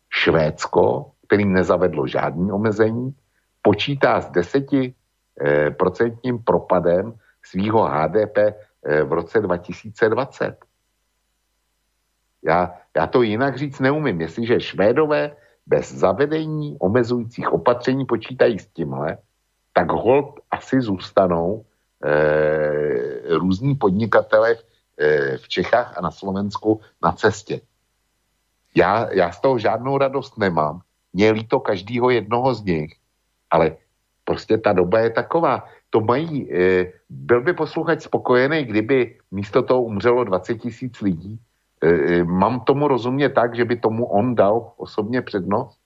Švédsko, 0.10 1.12
kterým 1.28 1.54
nezavedlo 1.54 2.08
žádný 2.08 2.52
omezení, 2.52 3.16
počítá 3.62 4.22
s 4.22 4.32
desetiprocentním 4.32 6.44
propadem 6.44 7.14
svýho 7.48 7.84
HDP 7.84 8.38
eh, 8.38 9.04
v 9.04 9.14
roce 9.14 9.42
2020. 9.42 10.58
Já, 12.44 12.74
já 12.96 13.08
to 13.08 13.22
jinak 13.22 13.58
říct 13.58 13.80
neumím. 13.80 14.22
Jestliže 14.22 14.60
Švédové 14.60 15.36
bez 15.66 15.94
zavedení 15.94 16.78
omezujících 16.80 17.54
opatření 17.54 18.06
počítají 18.06 18.60
s 18.60 18.68
tímhle, 18.68 19.18
tak 19.74 19.92
hold 19.92 20.40
asi 20.52 20.82
zůstanou 20.82 21.66
e, 22.04 23.38
různí 23.38 23.76
podnikatele 23.76 24.56
E, 24.98 25.38
v 25.38 25.48
Čechách 25.48 25.98
a 25.98 26.02
na 26.02 26.12
Slovensku 26.12 26.82
na 27.04 27.12
cestě. 27.12 27.62
Já, 28.76 29.14
já 29.14 29.32
z 29.32 29.40
toho 29.42 29.60
žádnou 29.60 29.98
radost 29.98 30.38
nemám. 30.38 30.82
Mě 31.14 31.32
líto 31.32 31.60
každýho 31.60 32.10
jednoho 32.10 32.54
z 32.54 32.64
nich. 32.64 32.96
Ale 33.52 33.78
prostě 34.24 34.58
ta 34.58 34.74
doba 34.74 35.00
je 35.00 35.10
taková. 35.10 35.68
To 35.96 36.04
mají, 36.04 36.52
e, 36.52 36.92
byl 37.10 37.42
by 37.42 37.54
posluchač 37.54 38.04
spokojený, 38.04 38.68
kdyby 38.68 39.16
místo 39.32 39.64
toho 39.64 39.88
umřelo 39.88 40.24
20 40.24 40.60
tisíc 40.60 41.02
lidí. 41.02 41.40
E, 41.80 41.88
e, 41.88 42.24
mám 42.24 42.68
tomu 42.68 42.88
rozumět 42.88 43.32
tak, 43.32 43.56
že 43.56 43.64
by 43.66 43.80
tomu 43.80 44.06
on 44.06 44.36
dal 44.36 44.76
osobně 44.78 45.22
přednost? 45.22 45.80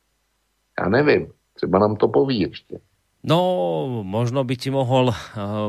Já 0.79 0.89
nevím, 0.89 1.27
třeba 1.53 1.79
nám 1.79 1.95
to 1.95 2.07
poví 2.07 2.39
ještě. 2.39 2.79
No, 3.19 3.99
možno 4.07 4.47
by 4.47 4.55
ti 4.55 4.71
mohol 4.71 5.11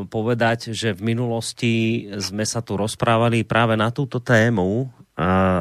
povedať, 0.06 0.70
že 0.70 0.94
v 0.94 1.02
minulosti 1.02 2.06
sme 2.14 2.46
sa 2.46 2.62
tu 2.62 2.78
rozprávali 2.78 3.42
práve 3.42 3.74
na 3.74 3.90
túto 3.90 4.22
tému 4.22 4.86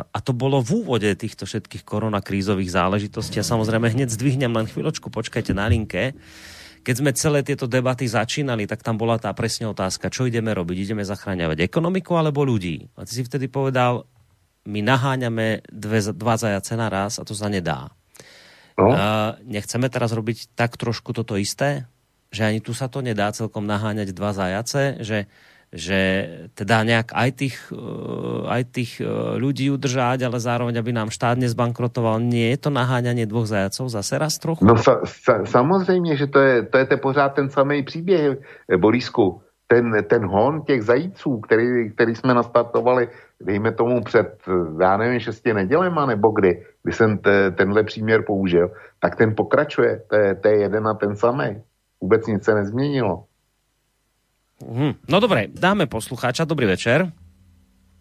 a 0.06 0.18
to 0.22 0.30
bolo 0.30 0.62
v 0.62 0.86
úvode 0.86 1.10
týchto 1.18 1.50
všetkých 1.50 1.82
koronakrízových 1.82 2.78
záležitostí 2.78 3.42
a 3.42 3.50
samozrejme 3.50 3.90
hneď 3.90 4.14
zdvihnem 4.14 4.54
len 4.54 4.70
chvíľočku, 4.70 5.10
počkajte 5.10 5.58
na 5.58 5.66
linke. 5.66 6.14
Keď 6.80 6.96
sme 6.96 7.12
celé 7.12 7.40
tieto 7.44 7.68
debaty 7.68 8.08
začínali, 8.08 8.66
tak 8.66 8.82
tam 8.82 8.96
bola 8.96 9.20
tá 9.20 9.30
presne 9.36 9.68
otázka, 9.70 10.12
čo 10.12 10.26
ideme 10.26 10.56
robiť? 10.56 10.90
Ideme 10.90 11.04
zachráňovať 11.04 11.64
ekonomiku 11.64 12.16
alebo 12.16 12.48
ľudí? 12.48 12.88
A 12.96 13.04
ty 13.04 13.20
si 13.20 13.24
vtedy 13.24 13.52
povedal, 13.52 14.08
my 14.70 14.80
naháňame 14.84 15.66
dve, 15.68 16.14
dva 16.14 16.36
zajace 16.36 16.74
naraz 16.76 17.18
a 17.20 17.24
to 17.24 17.34
sa 17.34 17.50
nedá. 17.50 17.92
No. 18.80 18.96
Uh, 18.96 19.36
nechceme 19.44 19.92
teraz 19.92 20.16
robiť 20.16 20.56
tak 20.56 20.80
trošku 20.80 21.12
toto 21.12 21.36
isté? 21.36 21.84
Že 22.32 22.42
ani 22.46 22.60
tu 22.64 22.72
sa 22.72 22.88
to 22.88 23.04
nedá 23.04 23.34
celkom 23.36 23.68
naháňať 23.68 24.16
dva 24.16 24.32
zajace? 24.32 25.02
Že, 25.04 25.28
že 25.70 26.00
teda 26.58 26.82
nejak 26.82 27.14
aj 27.14 27.30
tých, 27.38 27.58
uh, 27.70 28.50
aj 28.50 28.62
tých 28.74 28.92
uh, 29.06 29.38
ľudí 29.38 29.70
udržať, 29.70 30.26
ale 30.26 30.42
zároveň, 30.42 30.82
aby 30.82 30.92
nám 30.94 31.14
štát 31.14 31.38
nezbankrotoval. 31.38 32.18
Nie 32.22 32.58
je 32.58 32.60
to 32.66 32.70
naháňanie 32.74 33.30
dvoch 33.30 33.46
zajacov 33.46 33.94
zase 33.94 34.14
raz 34.18 34.42
trochu? 34.42 34.66
No 34.66 34.78
sa, 34.78 35.06
sa, 35.06 35.46
samozřejmě, 35.46 36.18
že 36.18 36.28
to 36.28 36.40
je, 36.40 36.64
to 36.64 36.78
je 36.78 36.86
to 36.86 36.98
pořád 36.98 37.30
ten 37.30 37.50
samý 37.50 37.84
příběh, 37.84 38.38
Borisku 38.78 39.42
ten, 39.70 40.04
ten 40.10 40.26
hon 40.26 40.62
těch 40.62 40.84
zajíců, 40.84 41.40
který, 41.40 41.92
který 41.94 42.16
jsme 42.16 42.34
nastartovali, 42.34 43.10
dejme 43.42 43.72
tomu 43.72 44.02
před, 44.04 44.42
já 44.82 44.98
nevím, 44.98 45.20
šesti 45.20 45.54
nedělema 45.54 46.06
nebo 46.06 46.30
kdy, 46.32 46.66
kdy 46.84 46.94
jsem 46.94 47.18
te, 47.18 47.52
tenhle 47.52 47.84
příměr 47.84 48.24
použil, 48.28 48.72
tak 49.00 49.16
ten 49.16 49.36
pokračuje. 49.36 50.02
To 50.10 50.16
je, 50.16 50.36
to 50.36 50.48
je 50.48 50.58
jeden 50.60 50.88
a 50.88 50.94
ten 50.94 51.16
samý. 51.16 51.62
Vůbec 52.02 52.28
nic 52.28 52.44
se 52.44 52.56
nezměnilo. 52.56 53.24
Hmm. 54.60 54.92
No 55.08 55.24
dobré, 55.24 55.48
dáme 55.48 55.88
poslucháča. 55.88 56.44
Dobrý 56.44 56.68
večer. 56.68 57.08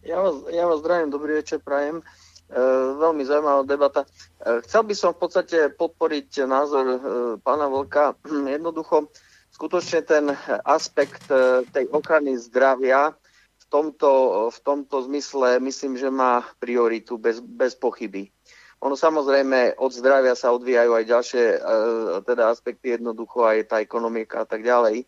Ja 0.02 0.18
vás, 0.18 0.42
ja 0.50 0.66
vás 0.66 0.82
zdravím, 0.82 1.14
dobrý 1.14 1.38
večer, 1.38 1.62
prajem. 1.62 2.02
E, 2.02 2.60
veľmi 2.98 3.22
zaujímavá 3.22 3.62
debata. 3.62 4.02
E, 4.42 4.58
chcel 4.66 4.82
by 4.90 4.94
som 4.98 5.10
v 5.14 5.20
podstate 5.22 5.58
podporiť 5.78 6.48
názor 6.50 6.84
e, 6.88 6.98
pána 7.38 7.70
Vlka. 7.70 8.18
Jednoducho, 8.26 9.06
skutočne 9.54 10.02
ten 10.02 10.34
aspekt 10.66 11.30
e, 11.30 11.62
tej 11.70 11.86
ochrany 11.94 12.34
zdravia 12.42 13.14
v 13.54 13.64
tomto, 13.70 14.10
v 14.50 14.58
tomto 14.66 15.06
zmysle 15.06 15.62
myslím, 15.62 15.94
že 15.94 16.10
má 16.10 16.42
prioritu 16.58 17.22
bez, 17.22 17.38
bez 17.38 17.78
pochyby. 17.78 18.34
Ono 18.82 18.98
samozrejme 18.98 19.78
od 19.78 19.94
zdravia 19.94 20.34
sa 20.34 20.50
odvíjajú 20.54 20.90
aj 20.90 21.04
ďalšie 21.06 21.44
e, 21.54 21.58
teda 22.26 22.50
aspekty, 22.50 22.98
jednoducho 22.98 23.46
aj 23.46 23.70
tá 23.70 23.76
ekonomika 23.78 24.42
a 24.42 24.46
tak 24.48 24.66
ďalej. 24.66 25.06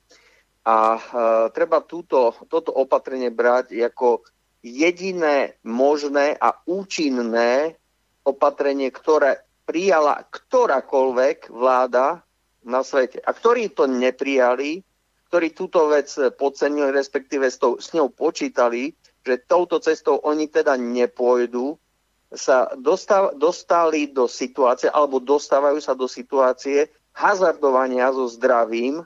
A 0.64 0.96
e, 0.96 1.00
treba 1.56 1.80
túto, 1.80 2.36
toto 2.48 2.70
opatrenie 2.72 3.32
brať 3.32 3.72
ako 3.80 4.24
jediné 4.60 5.56
možné 5.64 6.36
a 6.36 6.60
účinné 6.68 7.80
opatrenie, 8.24 8.92
ktoré 8.92 9.40
prijala 9.64 10.26
ktorákoľvek 10.28 11.48
vláda 11.48 12.20
na 12.66 12.84
svete. 12.84 13.24
A 13.24 13.32
ktorí 13.32 13.72
to 13.72 13.88
neprijali, 13.88 14.84
ktorí 15.32 15.54
túto 15.56 15.88
vec 15.88 16.12
podcenili, 16.36 16.92
respektíve 16.92 17.48
s, 17.48 17.56
tou, 17.56 17.80
s 17.80 17.94
ňou 17.96 18.12
počítali, 18.12 18.92
že 19.24 19.40
touto 19.46 19.80
cestou 19.80 20.20
oni 20.20 20.50
teda 20.50 20.76
nepôjdu, 20.76 21.78
sa 22.30 22.70
dostav, 22.78 23.34
dostali 23.34 24.06
do 24.06 24.30
situácie, 24.30 24.86
alebo 24.86 25.18
dostávajú 25.18 25.82
sa 25.82 25.98
do 25.98 26.06
situácie 26.06 26.86
hazardovania 27.10 28.14
so 28.14 28.30
zdravím, 28.30 29.02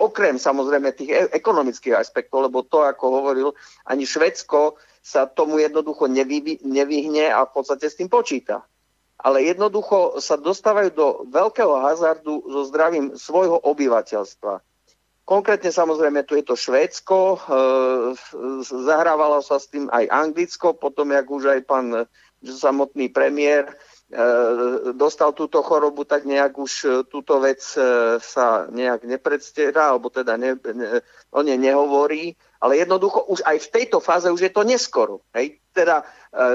okrem 0.00 0.40
samozrejme 0.40 0.96
tých 0.96 1.10
e- 1.12 1.30
ekonomických 1.36 1.94
aspektov, 2.00 2.48
lebo 2.48 2.64
to, 2.64 2.80
ako 2.82 3.04
hovoril, 3.20 3.48
ani 3.84 4.08
Švedsko 4.08 4.80
sa 5.04 5.28
tomu 5.28 5.60
jednoducho 5.60 6.08
nevy, 6.08 6.58
nevyhne 6.64 7.28
a 7.28 7.44
v 7.44 7.52
podstate 7.52 7.86
s 7.86 8.00
tým 8.00 8.08
počíta 8.08 8.64
ale 9.20 9.44
jednoducho 9.44 10.16
sa 10.18 10.40
dostávajú 10.40 10.90
do 10.96 11.06
veľkého 11.28 11.76
hazardu 11.84 12.40
so 12.48 12.64
zdravím 12.64 13.12
svojho 13.20 13.60
obyvateľstva. 13.60 14.64
Konkrétne 15.28 15.70
samozrejme 15.70 16.26
tu 16.26 16.34
je 16.34 16.42
to 16.42 16.58
Švédsko, 16.58 17.36
e, 17.36 17.38
zahrávalo 18.66 19.44
sa 19.44 19.62
s 19.62 19.70
tým 19.70 19.86
aj 19.92 20.10
Anglicko, 20.10 20.74
potom 20.74 21.14
jak 21.14 21.28
už 21.30 21.54
aj 21.54 21.60
pán 21.68 21.86
samotný 22.42 23.12
premiér 23.12 23.70
e, 23.70 23.74
dostal 24.98 25.30
túto 25.32 25.62
chorobu, 25.62 26.02
tak 26.02 26.26
nejak 26.26 26.58
už 26.58 27.06
túto 27.06 27.38
vec 27.38 27.62
e, 27.78 28.18
sa 28.18 28.66
nejak 28.66 29.06
nepredstiera, 29.06 29.94
alebo 29.94 30.10
teda 30.10 30.34
ne, 30.34 30.58
ne, 30.58 30.98
o 31.30 31.40
nej 31.46 31.54
nehovorí, 31.54 32.34
ale 32.58 32.82
jednoducho 32.82 33.30
už 33.30 33.46
aj 33.46 33.56
v 33.62 33.70
tejto 33.70 34.02
fáze 34.02 34.26
už 34.26 34.50
je 34.50 34.52
to 34.52 34.66
neskoro. 34.66 35.22
Hej? 35.30 35.62
Teda 35.70 36.02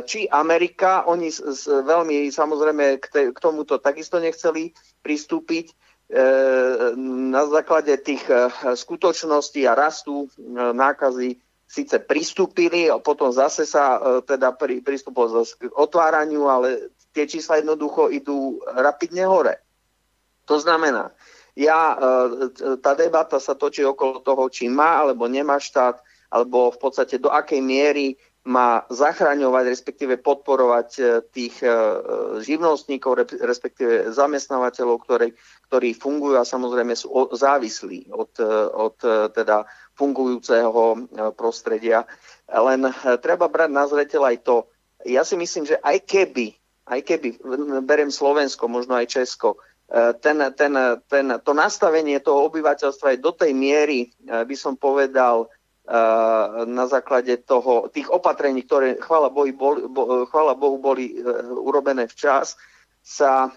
či 0.03 0.27
Amerika, 0.27 1.07
oni 1.07 1.31
veľmi 1.65 2.27
samozrejme 2.27 2.99
k, 2.99 3.05
te, 3.07 3.21
k 3.31 3.37
tomuto 3.39 3.79
takisto 3.79 4.19
nechceli 4.19 4.75
pristúpiť 4.99 5.71
na 6.95 7.41
základe 7.49 7.97
tých 7.97 8.21
skutočností 8.77 9.65
a 9.65 9.73
rastu 9.73 10.29
nákazy 10.53 11.41
síce 11.65 11.97
pristúpili 11.97 12.93
potom 13.01 13.33
zase 13.33 13.65
sa 13.65 13.97
teda 14.21 14.53
pri, 14.53 14.85
pristúpilo 14.85 15.41
k 15.41 15.65
otváraniu, 15.73 16.45
ale 16.45 16.93
tie 17.15 17.25
čísla 17.25 17.63
jednoducho 17.63 18.11
idú 18.11 18.59
rapidne 18.75 19.23
hore. 19.23 19.63
To 20.51 20.59
znamená, 20.59 21.15
ja, 21.55 21.95
tá 22.83 22.91
debata 22.93 23.39
sa 23.39 23.55
točí 23.55 23.81
okolo 23.81 24.19
toho, 24.21 24.51
či 24.51 24.67
má 24.67 25.01
alebo 25.01 25.25
nemá 25.25 25.57
štát, 25.57 26.03
alebo 26.29 26.69
v 26.69 26.77
podstate 26.77 27.17
do 27.17 27.31
akej 27.31 27.63
miery 27.63 28.19
má 28.45 28.85
zachraňovať, 28.93 29.65
respektíve 29.73 30.21
podporovať 30.21 30.89
e, 31.01 31.03
tých 31.33 31.65
e, 31.65 31.69
živnostníkov, 32.45 33.25
respektíve 33.41 34.13
zamestnávateľov, 34.13 35.01
ktorí, 35.01 35.33
ktorí 35.65 35.97
fungujú 35.97 36.37
a 36.37 36.45
samozrejme 36.45 36.93
sú 36.93 37.09
závislí 37.33 38.13
od, 38.13 38.37
e, 38.37 38.45
od 38.69 38.97
teda 39.33 39.65
fungujúceho 39.97 41.09
prostredia. 41.33 42.05
Len 42.45 42.85
treba 43.25 43.49
brať 43.49 43.69
na 43.73 43.89
zreteľ 43.89 44.21
aj 44.29 44.37
to, 44.45 44.69
ja 45.09 45.25
si 45.25 45.33
myslím, 45.41 45.65
že 45.65 45.81
aj 45.81 46.05
keby, 46.05 46.53
aj 46.85 46.99
keby, 47.01 47.41
berem 47.81 48.13
Slovensko, 48.13 48.69
možno 48.69 48.97
aj 48.97 49.09
Česko, 49.09 49.57
ten, 50.21 50.37
ten, 50.57 50.73
ten, 51.09 51.25
to 51.45 51.51
nastavenie 51.53 52.17
toho 52.17 52.49
obyvateľstva 52.49 53.13
je 53.13 53.23
do 53.25 53.31
tej 53.33 53.53
miery, 53.53 54.09
by 54.25 54.55
som 54.57 54.73
povedal, 54.77 55.49
na 56.65 56.85
základe 56.89 57.37
toho, 57.45 57.85
tých 57.93 58.09
opatrení, 58.09 58.65
ktoré 58.65 58.97
chvála 58.97 59.29
Bohu 59.29 59.53
boli, 59.53 59.85
bo, 59.85 60.25
chvála 60.25 60.57
Bohu 60.57 60.81
boli 60.81 61.13
urobené 61.61 62.09
včas, 62.09 62.57
sa, 63.05 63.53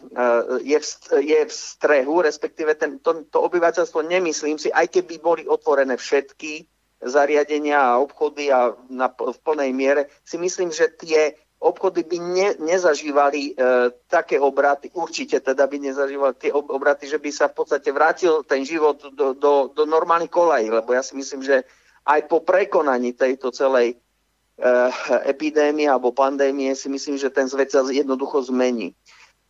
je, 0.60 0.76
v, 0.76 0.86
je 1.24 1.40
v 1.48 1.52
strehu, 1.52 2.20
respektíve 2.20 2.76
ten, 2.76 3.00
to, 3.00 3.24
to 3.32 3.40
obyvateľstvo, 3.40 4.04
nemyslím 4.04 4.60
si, 4.60 4.68
aj 4.68 4.92
keby 4.92 5.16
boli 5.24 5.48
otvorené 5.48 5.96
všetky 5.96 6.68
zariadenia 7.00 7.80
a 7.80 7.96
obchody 7.96 8.52
a 8.52 8.76
na, 8.92 9.08
v 9.08 9.38
plnej 9.40 9.72
miere, 9.72 10.12
si 10.20 10.36
myslím, 10.36 10.68
že 10.68 10.92
tie 11.00 11.32
obchody 11.58 12.06
by 12.06 12.18
ne, 12.22 12.48
nezažívali 12.62 13.50
e, 13.50 13.62
také 14.06 14.38
obraty, 14.38 14.94
určite 14.94 15.42
teda 15.42 15.66
by 15.66 15.90
nezažívali 15.90 16.34
tie 16.38 16.54
obraty, 16.54 17.10
že 17.10 17.18
by 17.18 17.30
sa 17.34 17.50
v 17.50 17.58
podstate 17.58 17.90
vrátil 17.90 18.46
ten 18.46 18.62
život 18.62 19.02
do, 19.10 19.34
do, 19.34 19.74
do 19.74 19.82
normálnych 19.82 20.30
kolají, 20.30 20.70
lebo 20.70 20.94
ja 20.94 21.02
si 21.02 21.18
myslím, 21.18 21.42
že 21.42 21.66
aj 22.06 22.30
po 22.30 22.46
prekonaní 22.46 23.12
tejto 23.12 23.50
celej 23.50 23.98
uh, 23.98 24.88
epidémie 25.26 25.90
alebo 25.90 26.14
pandémie 26.14 26.72
si 26.78 26.86
myslím, 26.88 27.18
že 27.18 27.28
ten 27.28 27.50
svet 27.50 27.74
sa 27.74 27.82
jednoducho 27.84 28.48
zmení. 28.48 28.94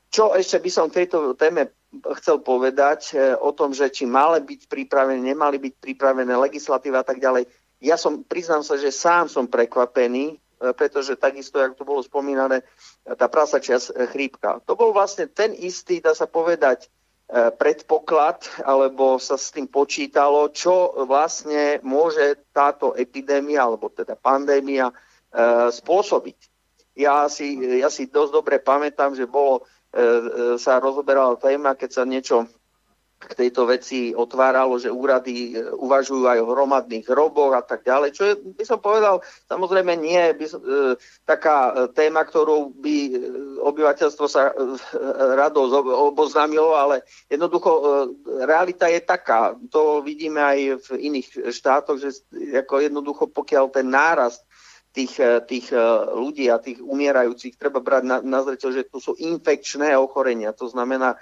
Čo 0.08 0.32
ešte 0.32 0.58
by 0.64 0.70
som 0.72 0.86
v 0.88 1.04
tejto 1.04 1.36
téme 1.36 1.70
chcel 2.18 2.40
povedať 2.40 3.14
uh, 3.14 3.36
o 3.38 3.52
tom, 3.52 3.76
že 3.76 3.92
či 3.92 4.08
mali 4.08 4.42
byť 4.42 4.66
pripravené, 4.66 5.20
nemali 5.22 5.60
byť 5.60 5.74
pripravené 5.76 6.34
legislatíva 6.34 7.04
a 7.04 7.06
tak 7.06 7.20
ďalej. 7.20 7.46
Ja 7.78 7.94
som, 7.94 8.26
priznám 8.26 8.66
sa, 8.66 8.74
že 8.74 8.90
sám 8.90 9.30
som 9.30 9.46
prekvapený, 9.46 10.40
pretože 10.58 11.14
takisto, 11.14 11.62
ako 11.62 11.74
to 11.78 11.84
bolo 11.86 12.00
spomínané, 12.02 12.66
tá 13.06 13.30
prasačia 13.30 13.78
chrípka. 14.10 14.58
To 14.66 14.74
bol 14.74 14.90
vlastne 14.90 15.30
ten 15.30 15.54
istý, 15.54 16.02
dá 16.02 16.12
sa 16.18 16.26
povedať, 16.26 16.90
E, 17.28 17.52
predpoklad, 17.52 18.64
alebo 18.64 19.20
sa 19.20 19.36
s 19.36 19.52
tým 19.52 19.68
počítalo, 19.68 20.48
čo 20.48 21.04
vlastne 21.04 21.76
môže 21.84 22.40
táto 22.56 22.96
epidémia, 22.96 23.68
alebo 23.68 23.92
teda 23.92 24.16
pandémia 24.16 24.88
e, 24.88 24.94
spôsobiť. 25.68 26.38
Ja 26.96 27.28
si, 27.28 27.52
ja 27.84 27.92
si 27.92 28.08
dosť 28.08 28.32
dobre 28.32 28.56
pamätám, 28.64 29.12
že 29.12 29.28
bolo, 29.28 29.68
e, 29.92 30.56
sa 30.56 30.80
rozoberala 30.80 31.36
téma, 31.36 31.76
keď 31.76 32.00
sa 32.00 32.08
niečo 32.08 32.48
k 33.18 33.32
tejto 33.34 33.66
veci 33.66 34.14
otváralo, 34.14 34.78
že 34.78 34.94
úrady 34.94 35.58
e, 35.58 35.74
uvažujú 35.74 36.30
aj 36.30 36.38
o 36.38 36.50
hromadných 36.54 37.02
hroboch 37.10 37.50
a 37.50 37.66
tak 37.66 37.82
ďalej, 37.82 38.14
čo 38.14 38.22
by 38.54 38.62
som 38.62 38.78
povedal, 38.78 39.18
samozrejme 39.50 39.98
nie 39.98 40.22
by 40.38 40.46
som, 40.46 40.62
e, 40.62 40.94
taká 41.26 41.74
e, 41.74 41.90
téma, 41.98 42.22
ktorou 42.22 42.70
by 42.78 42.96
e, 43.10 43.12
obyvateľstvo 43.58 44.26
sa 44.30 44.54
e, 44.54 44.72
rado 45.34 45.66
oboznámilo, 46.14 46.78
ale 46.78 47.02
jednoducho 47.26 47.70
e, 47.74 47.82
realita 48.46 48.86
je 48.86 49.02
taká. 49.02 49.58
To 49.74 49.98
vidíme 49.98 50.38
aj 50.38 50.58
v 50.86 50.88
iných 51.10 51.50
štátoch, 51.50 51.98
že 51.98 52.22
ako 52.54 52.86
jednoducho 52.86 53.24
pokiaľ 53.34 53.74
ten 53.74 53.90
nárast 53.90 54.46
tých, 54.98 55.20
tých 55.46 55.70
ľudí 56.16 56.48
a 56.50 56.58
tých 56.58 56.82
umierajúcich 56.82 57.54
treba 57.54 57.78
brať 57.78 58.02
na, 58.02 58.16
na 58.24 58.40
zreteľ, 58.42 58.70
že 58.72 58.88
tu 58.88 58.98
sú 58.98 59.14
infekčné 59.14 59.94
ochorenia. 59.94 60.50
To 60.56 60.66
znamená, 60.66 61.14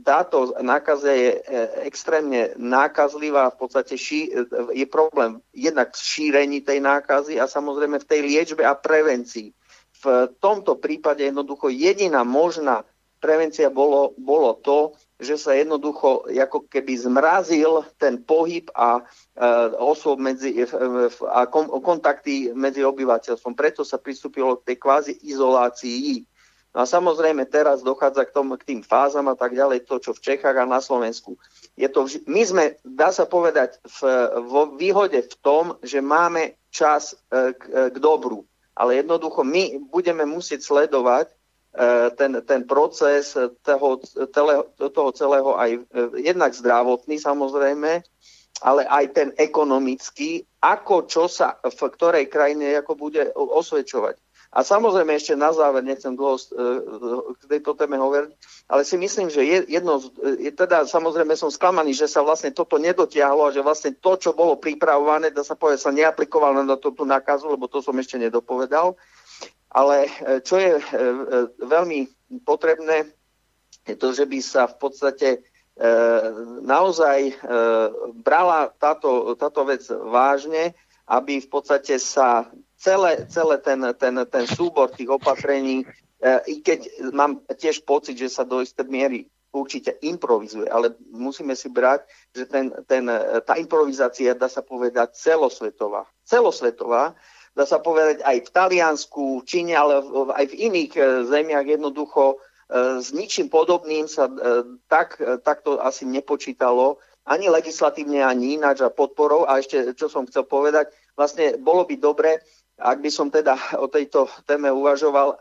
táto 0.00 0.56
nákaza 0.64 1.12
je 1.12 1.30
extrémne 1.84 2.56
nákazlivá, 2.56 3.52
v 3.52 3.58
podstate 3.60 4.00
ší, 4.00 4.32
je 4.72 4.86
problém 4.88 5.44
jednak 5.52 5.92
v 5.92 6.00
šírení 6.00 6.64
tej 6.64 6.80
nákazy 6.80 7.36
a 7.36 7.44
samozrejme 7.44 8.00
v 8.00 8.08
tej 8.08 8.20
liečbe 8.24 8.64
a 8.64 8.72
prevencii. 8.72 9.52
V 10.00 10.04
tomto 10.40 10.80
prípade 10.80 11.24
jednoducho 11.24 11.68
jediná 11.68 12.24
možná 12.24 12.84
prevencia 13.20 13.72
bolo, 13.72 14.12
bolo 14.16 14.56
to, 14.60 14.92
že 15.16 15.40
sa 15.40 15.56
jednoducho 15.56 16.28
ako 16.28 16.68
keby 16.68 16.92
zmrazil 17.00 17.82
ten 17.96 18.20
pohyb 18.20 18.68
a 18.76 19.00
e, 19.00 19.02
osôb 19.80 20.20
medzi, 20.20 20.52
e, 20.52 20.68
a 21.32 21.48
kom, 21.48 21.72
kontakty 21.80 22.52
medzi 22.52 22.84
obyvateľstvom. 22.84 23.56
Preto 23.56 23.82
sa 23.82 23.96
pristúpilo 23.96 24.60
k 24.60 24.72
tej 24.72 24.76
kvázi 24.76 25.12
izolácii. 25.24 26.28
No 26.76 26.84
a 26.84 26.86
samozrejme 26.86 27.48
teraz 27.48 27.80
dochádza 27.80 28.28
k, 28.28 28.34
tomu, 28.36 28.60
k 28.60 28.68
tým 28.68 28.80
fázam 28.84 29.32
a 29.32 29.36
tak 29.38 29.56
ďalej, 29.56 29.88
to, 29.88 29.96
čo 29.96 30.12
v 30.12 30.20
Čechách 30.20 30.60
a 30.60 30.68
na 30.68 30.84
Slovensku. 30.84 31.40
Je 31.72 31.88
to, 31.88 32.04
my 32.28 32.42
sme, 32.44 32.64
dá 32.84 33.08
sa 33.08 33.24
povedať, 33.24 33.80
v, 33.80 34.00
vo 34.44 34.76
výhode 34.76 35.24
v 35.24 35.34
tom, 35.40 35.80
že 35.80 36.04
máme 36.04 36.60
čas 36.68 37.16
e, 37.32 37.56
k, 37.56 37.62
e, 37.64 37.82
k 37.88 37.96
dobru. 37.96 38.44
Ale 38.76 39.00
jednoducho 39.00 39.40
my 39.40 39.88
budeme 39.88 40.28
musieť 40.28 40.68
sledovať, 40.68 41.32
E, 41.76 42.10
ten, 42.16 42.40
ten 42.48 42.64
proces 42.64 43.36
toho, 43.60 44.00
toho, 44.32 44.64
toho 44.72 45.10
celého 45.12 45.60
aj 45.60 45.84
jednak 46.16 46.56
zdravotný 46.56 47.20
samozrejme, 47.20 48.00
ale 48.64 48.82
aj 48.88 49.04
ten 49.12 49.28
ekonomický, 49.36 50.40
ako 50.64 51.04
čo 51.04 51.28
sa 51.28 51.60
v 51.60 51.76
ktorej 51.76 52.32
krajine 52.32 52.80
ako 52.80 52.96
bude 52.96 53.28
osvedčovať. 53.36 54.16
A 54.56 54.64
samozrejme 54.64 55.12
ešte 55.12 55.36
na 55.36 55.52
záver, 55.52 55.84
nechcem 55.84 56.16
dlho 56.16 56.40
e, 56.40 56.44
k 57.36 57.42
tejto 57.44 57.76
téme 57.76 58.00
hovoriť, 58.00 58.32
ale 58.72 58.88
si 58.88 58.96
myslím, 58.96 59.28
že 59.28 59.44
jedno, 59.68 60.00
teda 60.56 60.88
samozrejme 60.88 61.36
som 61.36 61.52
sklamaný, 61.52 61.92
že 61.92 62.08
sa 62.08 62.24
vlastne 62.24 62.56
toto 62.56 62.80
nedotiahlo 62.80 63.44
a 63.44 63.52
že 63.52 63.60
vlastne 63.60 63.92
to, 63.92 64.16
čo 64.16 64.32
bolo 64.32 64.56
pripravované, 64.56 65.28
dá 65.28 65.44
sa 65.44 65.60
povedať, 65.60 65.84
sa 65.84 65.92
neaplikovalo 65.92 66.64
na 66.64 66.80
tú 66.80 66.88
nákazu, 66.96 67.52
lebo 67.52 67.68
to 67.68 67.84
som 67.84 67.92
ešte 68.00 68.16
nedopovedal. 68.16 68.96
Ale 69.76 70.08
e, 70.08 70.40
čo 70.40 70.56
je 70.56 70.72
e, 70.72 70.80
e, 70.80 71.02
veľmi 71.60 72.08
potrebné, 72.48 73.12
je 73.84 73.92
to, 73.92 74.16
že 74.16 74.24
by 74.24 74.40
sa 74.40 74.66
v 74.66 74.76
podstate 74.80 75.28
naozaj 76.64 77.36
brala 78.24 78.72
táto, 78.80 79.36
táto 79.36 79.60
vec 79.68 79.84
vážne, 79.92 80.72
aby 81.04 81.44
v 81.44 81.48
podstate 81.52 82.00
sa 82.00 82.48
celé, 82.76 83.26
celé 83.28 83.58
ten, 83.58 83.80
ten, 83.98 84.14
ten 84.28 84.44
súbor 84.46 84.92
tých 84.92 85.10
opatrení, 85.10 85.84
i 86.46 86.64
keď 86.64 87.12
mám 87.12 87.44
tiež 87.44 87.84
pocit, 87.84 88.16
že 88.16 88.32
sa 88.32 88.44
do 88.44 88.64
isté 88.64 88.84
miery 88.88 89.28
určite 89.52 89.96
improvizuje, 90.04 90.68
ale 90.68 90.92
musíme 91.12 91.56
si 91.56 91.72
brať, 91.72 92.04
že 92.36 92.44
ten, 92.44 92.72
ten, 92.84 93.08
tá 93.44 93.56
improvizácia, 93.56 94.36
dá 94.36 94.52
sa 94.52 94.60
povedať, 94.60 95.16
celosvetová. 95.16 96.04
Celosvetová, 96.28 97.16
dá 97.56 97.64
sa 97.64 97.80
povedať 97.80 98.20
aj 98.20 98.36
v 98.44 98.52
Taliansku, 98.52 99.24
Číne, 99.48 99.76
ale 99.76 100.04
aj 100.36 100.44
v 100.52 100.58
iných 100.60 100.92
e, 100.96 101.00
zemiach 101.24 101.64
jednoducho 101.64 102.36
s 102.74 103.14
ničím 103.14 103.46
podobným 103.46 104.10
sa 104.10 104.26
tak, 104.90 105.22
takto 105.46 105.78
asi 105.78 106.02
nepočítalo, 106.02 106.98
ani 107.26 107.50
legislatívne, 107.50 108.22
ani 108.22 108.58
ináč 108.58 108.82
a 108.82 108.90
podporou. 108.90 109.46
A 109.46 109.58
ešte, 109.58 109.94
čo 109.94 110.10
som 110.10 110.26
chcel 110.26 110.46
povedať, 110.46 110.90
vlastne 111.18 111.58
bolo 111.58 111.86
by 111.86 111.94
dobre, 111.98 112.42
ak 112.76 112.98
by 113.00 113.10
som 113.10 113.32
teda 113.32 113.56
o 113.84 113.88
tejto 113.88 114.28
téme 114.44 114.68
uvažoval, 114.72 115.40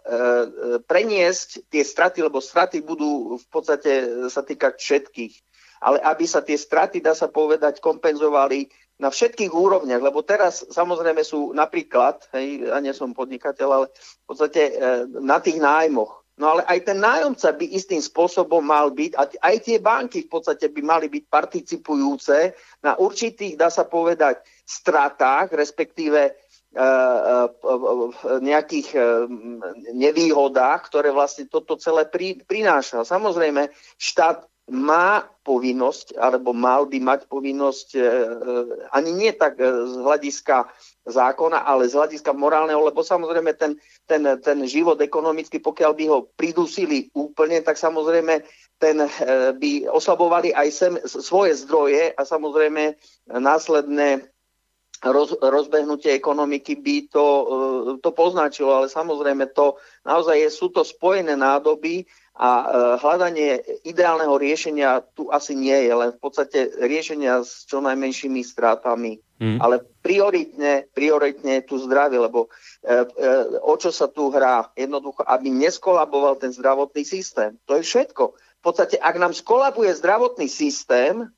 preniesť 0.88 1.68
tie 1.68 1.84
straty, 1.84 2.24
lebo 2.24 2.40
straty 2.40 2.82
budú 2.82 3.36
v 3.36 3.48
podstate 3.52 3.92
sa 4.32 4.42
týkať 4.42 4.80
všetkých. 4.80 5.34
Ale 5.84 6.00
aby 6.02 6.26
sa 6.26 6.42
tie 6.42 6.56
straty, 6.56 7.04
dá 7.04 7.14
sa 7.14 7.28
povedať, 7.28 7.84
kompenzovali 7.84 8.72
na 8.96 9.12
všetkých 9.12 9.52
úrovniach, 9.52 10.00
lebo 10.00 10.24
teraz 10.24 10.64
samozrejme 10.72 11.20
sú 11.20 11.52
napríklad, 11.52 12.32
hej, 12.32 12.72
ja 12.72 12.80
nie 12.80 12.96
som 12.96 13.12
podnikateľ, 13.12 13.68
ale 13.68 13.88
v 13.92 14.24
podstate 14.24 14.62
na 15.20 15.44
tých 15.44 15.60
nájmoch. 15.60 16.26
No 16.36 16.52
ale 16.52 16.68
aj 16.68 16.80
ten 16.84 17.00
nájomca 17.00 17.56
by 17.56 17.66
istým 17.76 18.04
spôsobom 18.04 18.60
mal 18.60 18.92
byť, 18.92 19.12
a 19.16 19.24
aj 19.52 19.56
tie 19.64 19.80
banky 19.80 20.28
v 20.28 20.32
podstate 20.32 20.68
by 20.68 20.82
mali 20.84 21.08
byť 21.08 21.24
participujúce 21.32 22.52
na 22.84 23.00
určitých, 23.00 23.56
dá 23.56 23.72
sa 23.72 23.88
povedať, 23.88 24.44
stratách, 24.68 25.56
respektíve 25.56 26.36
nejakých 28.44 29.00
nevýhodách, 29.96 30.80
ktoré 30.92 31.16
vlastne 31.16 31.48
toto 31.48 31.80
celé 31.80 32.04
prináša. 32.44 33.08
Samozrejme, 33.08 33.72
štát 33.96 34.44
má 34.66 35.22
povinnosť, 35.46 36.18
alebo 36.18 36.50
mal 36.50 36.90
by 36.90 36.98
mať 36.98 37.30
povinnosť 37.30 37.88
e, 37.94 38.00
e, 38.02 38.06
ani 38.90 39.14
nie 39.14 39.30
tak 39.30 39.62
e, 39.62 39.66
z 39.86 39.94
hľadiska 40.02 40.66
zákona, 41.06 41.62
ale 41.62 41.86
z 41.86 41.94
hľadiska 41.94 42.34
morálneho, 42.34 42.82
lebo 42.82 43.06
samozrejme 43.06 43.54
ten, 43.54 43.78
ten, 44.10 44.26
ten 44.42 44.58
život 44.66 44.98
ekonomicky, 44.98 45.62
pokiaľ 45.62 45.92
by 45.94 46.06
ho 46.10 46.20
pridusili 46.34 47.14
úplne, 47.14 47.62
tak 47.62 47.78
samozrejme 47.78 48.42
ten 48.82 49.06
by 49.56 49.88
oslabovali 49.88 50.52
aj 50.52 50.68
sem, 50.74 50.94
svoje 51.06 51.56
zdroje 51.64 52.12
a 52.12 52.22
samozrejme 52.26 52.98
následné 53.32 54.35
roz, 55.06 55.38
rozbehnutie 55.38 56.14
ekonomiky 56.18 56.76
by 56.82 56.96
to, 57.10 57.28
to 58.02 58.10
poznačilo, 58.12 58.74
ale 58.74 58.88
samozrejme 58.90 59.54
to 59.54 59.78
naozaj 60.06 60.38
je, 60.38 60.50
sú 60.50 60.74
to 60.74 60.82
spojené 60.82 61.38
nádoby 61.38 62.06
a 62.36 62.50
e, 62.52 62.66
hľadanie 63.00 63.64
ideálneho 63.88 64.36
riešenia 64.36 65.08
tu 65.16 65.32
asi 65.32 65.56
nie 65.56 65.88
je, 65.88 65.94
len 65.96 66.12
v 66.12 66.20
podstate 66.20 66.68
riešenia 66.84 67.40
s 67.48 67.64
čo 67.64 67.80
najmenšími 67.80 68.44
strátami. 68.44 69.24
Mm. 69.40 69.60
Ale 69.64 69.84
prioritne, 70.04 70.92
prioritne 70.92 71.64
je 71.64 71.68
tu 71.68 71.76
zdravie, 71.80 72.20
lebo 72.20 72.52
e, 72.84 73.08
e, 73.08 73.32
o 73.64 73.80
čo 73.80 73.88
sa 73.88 74.12
tu 74.12 74.36
hrá? 74.36 74.68
Jednoducho, 74.76 75.24
aby 75.24 75.48
neskolaboval 75.48 76.36
ten 76.36 76.52
zdravotný 76.52 77.08
systém. 77.08 77.56
To 77.72 77.80
je 77.80 77.88
všetko. 77.88 78.36
V 78.36 78.62
podstate, 78.64 79.00
ak 79.00 79.16
nám 79.16 79.32
skolabuje 79.32 79.96
zdravotný 79.96 80.52
systém, 80.52 81.32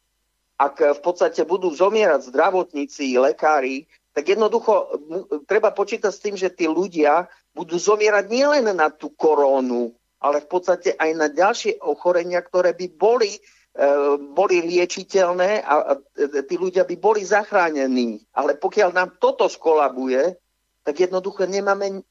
ak 0.58 0.98
v 0.98 1.02
podstate 1.06 1.46
budú 1.46 1.70
zomierať 1.70 2.34
zdravotníci, 2.34 3.14
lekári, 3.18 3.86
tak 4.18 4.34
jednoducho 4.34 4.98
treba 5.46 5.70
počítať 5.70 6.10
s 6.10 6.24
tým, 6.26 6.34
že 6.34 6.50
tí 6.50 6.66
ľudia 6.66 7.30
budú 7.54 7.78
zomierať 7.78 8.26
nielen 8.26 8.66
na 8.74 8.90
tú 8.90 9.14
korónu, 9.14 9.94
ale 10.18 10.42
v 10.42 10.50
podstate 10.50 10.98
aj 10.98 11.12
na 11.14 11.30
ďalšie 11.30 11.78
ochorenia, 11.86 12.42
ktoré 12.42 12.74
by 12.74 12.98
boli, 12.98 13.38
e, 13.38 13.40
boli 14.34 14.66
liečiteľné 14.66 15.62
a 15.62 16.02
tí 16.50 16.56
ľudia 16.58 16.90
by 16.90 16.96
boli 16.98 17.22
zachránení. 17.22 18.26
Ale 18.34 18.58
pokiaľ 18.58 18.90
nám 18.98 19.10
toto 19.22 19.46
skolabuje, 19.46 20.34
tak 20.82 20.98
jednoducho 20.98 21.46
nemáme 21.46 22.02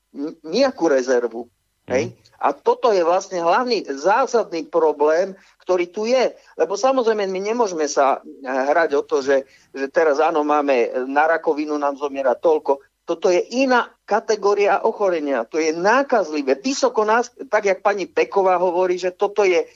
nejakú 0.46 0.86
rezervu. 0.86 1.50
Mm. 1.86 1.90
Hej? 1.90 2.04
A 2.38 2.54
toto 2.54 2.94
je 2.94 3.02
vlastne 3.02 3.42
hlavný 3.42 3.82
zásadný 3.90 4.70
problém, 4.70 5.34
ktorý 5.66 5.90
tu 5.90 6.06
je. 6.06 6.30
Lebo 6.54 6.78
samozrejme 6.78 7.26
my 7.26 7.40
nemôžeme 7.42 7.90
sa 7.90 8.22
hrať 8.46 8.94
o 8.94 9.02
to, 9.02 9.18
že, 9.18 9.50
že 9.74 9.90
teraz 9.90 10.22
áno, 10.22 10.46
máme 10.46 11.04
na 11.10 11.26
rakovinu 11.26 11.74
nám 11.74 11.98
zomiera 11.98 12.38
toľko. 12.38 12.86
Toto 13.02 13.26
je 13.30 13.42
iná 13.58 13.90
kategória 14.06 14.86
ochorenia. 14.86 15.42
To 15.50 15.58
je 15.58 15.74
nákazlivé. 15.74 16.54
Vysoko 16.62 17.02
nás, 17.02 17.34
tak 17.50 17.66
jak 17.66 17.82
pani 17.82 18.06
Peková 18.06 18.58
hovorí, 18.62 18.94
že 18.98 19.10
toto 19.10 19.42
je 19.42 19.66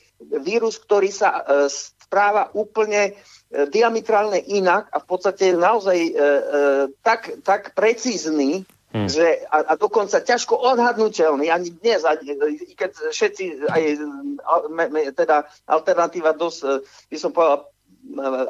vírus, 0.43 0.79
ktorý 0.79 1.11
sa 1.11 1.43
e, 1.43 1.71
správa 1.71 2.51
úplne 2.55 3.19
diametrálne 3.51 4.39
inak 4.39 4.87
a 4.95 5.03
v 5.03 5.07
podstate 5.11 5.51
naozaj 5.59 5.99
e, 5.99 6.13
e, 6.15 6.33
tak, 7.03 7.43
tak 7.43 7.75
precízny, 7.75 8.63
Hmm. 8.91 9.07
Že, 9.07 9.47
a, 9.47 9.71
a 9.71 9.73
dokonca 9.79 10.19
ťažko 10.19 10.59
odhadnutelný, 10.59 11.47
ani 11.47 11.71
dnes, 11.71 12.03
ani, 12.03 12.35
keď 12.75 13.15
všetci, 13.15 13.71
aj 13.71 13.83
me, 14.67 15.15
teda 15.15 15.47
alternatíva 15.71 16.35
dosť, 16.35 16.59
e, 16.67 16.69
by 17.15 17.17
som 17.23 17.31
povedal, 17.31 17.59
e, 17.63 17.67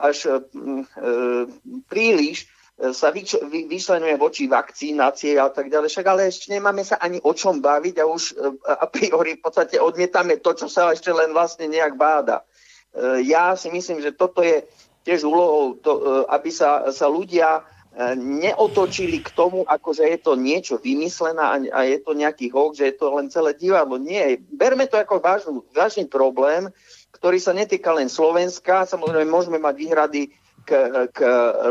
až 0.01 0.19
e, 0.25 0.35
príliš, 1.93 2.49
sa 2.81 3.12
vyč, 3.12 3.37
vy, 3.37 3.69
vyčlenuje 3.69 4.17
voči 4.17 4.49
vakcinácie 4.49 5.37
a 5.37 5.53
tak 5.53 5.69
ďalej, 5.69 5.93
však 5.93 6.07
ale 6.09 6.33
ešte 6.33 6.49
nemáme 6.49 6.81
sa 6.81 6.97
ani 6.97 7.21
o 7.21 7.37
čom 7.37 7.61
baviť 7.61 8.01
a 8.01 8.09
už 8.09 8.41
a 8.65 8.89
priori 8.89 9.37
v 9.37 9.45
podstate 9.45 9.77
odmietame 9.77 10.41
to, 10.41 10.57
čo 10.57 10.65
sa 10.73 10.89
ešte 10.89 11.12
len 11.12 11.37
vlastne 11.37 11.69
nejak 11.69 12.01
báda. 12.01 12.41
ja 13.21 13.53
si 13.53 13.69
myslím, 13.69 14.01
že 14.01 14.17
toto 14.17 14.41
je 14.41 14.65
tiež 15.05 15.29
úlohou, 15.29 15.77
to, 15.77 16.25
aby 16.33 16.49
sa, 16.49 16.89
sa 16.89 17.05
ľudia 17.05 17.61
neotočili 18.15 19.19
k 19.19 19.35
tomu, 19.35 19.67
ako 19.67 19.91
že 19.91 20.07
je 20.07 20.19
to 20.23 20.39
niečo 20.39 20.79
vymyslené 20.79 21.71
a 21.75 21.81
je 21.83 21.99
to 21.99 22.15
nejaký 22.15 22.49
hoax, 22.55 22.79
že 22.79 22.95
je 22.95 22.97
to 22.97 23.07
len 23.11 23.27
celé 23.29 23.51
divadlo. 23.59 23.99
Nie, 23.99 24.39
berme 24.39 24.87
to 24.87 24.95
ako 24.95 25.19
vážny, 25.19 25.59
vážny 25.75 26.05
problém, 26.07 26.71
ktorý 27.11 27.43
sa 27.43 27.51
netýka 27.51 27.91
len 27.91 28.07
Slovenska. 28.07 28.87
Samozrejme, 28.87 29.27
môžeme 29.27 29.59
mať 29.59 29.75
výhrady 29.75 30.23
k, 30.62 30.71
k 31.11 31.19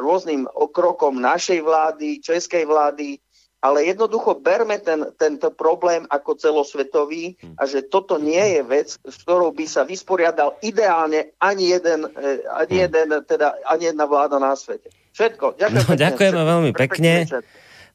rôznym 0.03 0.43
okrokom 0.51 1.17
našej 1.23 1.63
vlády, 1.63 2.19
českej 2.19 2.67
vlády, 2.67 3.17
ale 3.59 3.87
jednoducho 3.87 4.39
berme 4.39 4.79
ten, 4.79 5.11
tento 5.19 5.51
problém 5.51 6.07
ako 6.07 6.35
celosvetový 6.39 7.35
a 7.59 7.67
že 7.67 7.87
toto 7.87 8.15
nie 8.15 8.59
je 8.59 8.61
vec, 8.63 8.87
s 8.95 9.15
ktorou 9.23 9.51
by 9.51 9.65
sa 9.67 9.83
vysporiadal 9.83 10.55
ideálne 10.63 11.35
ani 11.43 11.75
jeden, 11.75 12.07
eh, 12.07 12.43
ani 12.47 12.75
hm. 12.75 12.83
jeden 12.87 13.07
teda 13.27 13.55
ani 13.67 13.91
jedna 13.91 14.05
vláda 14.07 14.39
na 14.39 14.55
svete. 14.55 14.91
Všetko. 15.19 15.59
Ďakujem 15.59 15.83
no, 15.83 15.99
ďakujeme 15.99 16.41
veľmi 16.47 16.71
pekne. 16.71 17.27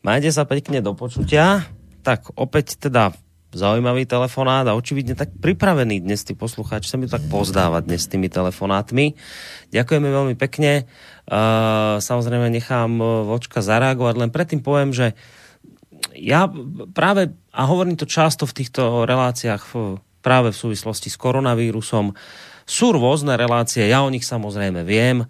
Majte 0.05 0.29
sa 0.29 0.45
pekne 0.45 0.85
do 0.85 0.93
počutia. 0.93 1.65
Tak 2.05 2.37
opäť 2.37 2.77
teda 2.77 3.17
zaujímavý 3.57 4.05
telefonát 4.05 4.69
a 4.69 4.77
očividne 4.77 5.17
tak 5.17 5.33
pripravený 5.41 6.05
dnes 6.05 6.21
tí 6.21 6.37
poslucháči 6.37 6.93
sa 6.93 7.01
mi 7.01 7.09
tak 7.09 7.25
pozdávať 7.33 7.89
dnes 7.89 8.05
s 8.05 8.13
tými 8.13 8.29
telefonátmi. 8.29 9.17
Ďakujeme 9.73 10.09
veľmi 10.13 10.35
pekne. 10.37 10.85
Uh, 11.25 11.97
samozrejme 12.05 12.53
nechám 12.53 13.01
vočka 13.25 13.65
zareagovať, 13.65 14.15
len 14.21 14.29
predtým 14.29 14.61
poviem, 14.61 14.93
že 14.93 15.17
uh, 15.17 15.45
ja 16.15 16.47
práve, 16.93 17.35
a 17.51 17.63
hovorím 17.67 17.99
to 17.99 18.09
často 18.09 18.47
v 18.47 18.57
týchto 18.57 19.05
reláciách 19.05 19.63
práve 20.25 20.49
v 20.55 20.61
súvislosti 20.61 21.09
s 21.13 21.21
koronavírusom, 21.21 22.15
sú 22.65 22.87
rôzne 22.97 23.37
relácie, 23.37 23.85
ja 23.85 24.01
o 24.01 24.09
nich 24.09 24.25
samozrejme 24.25 24.89
viem, 24.89 25.29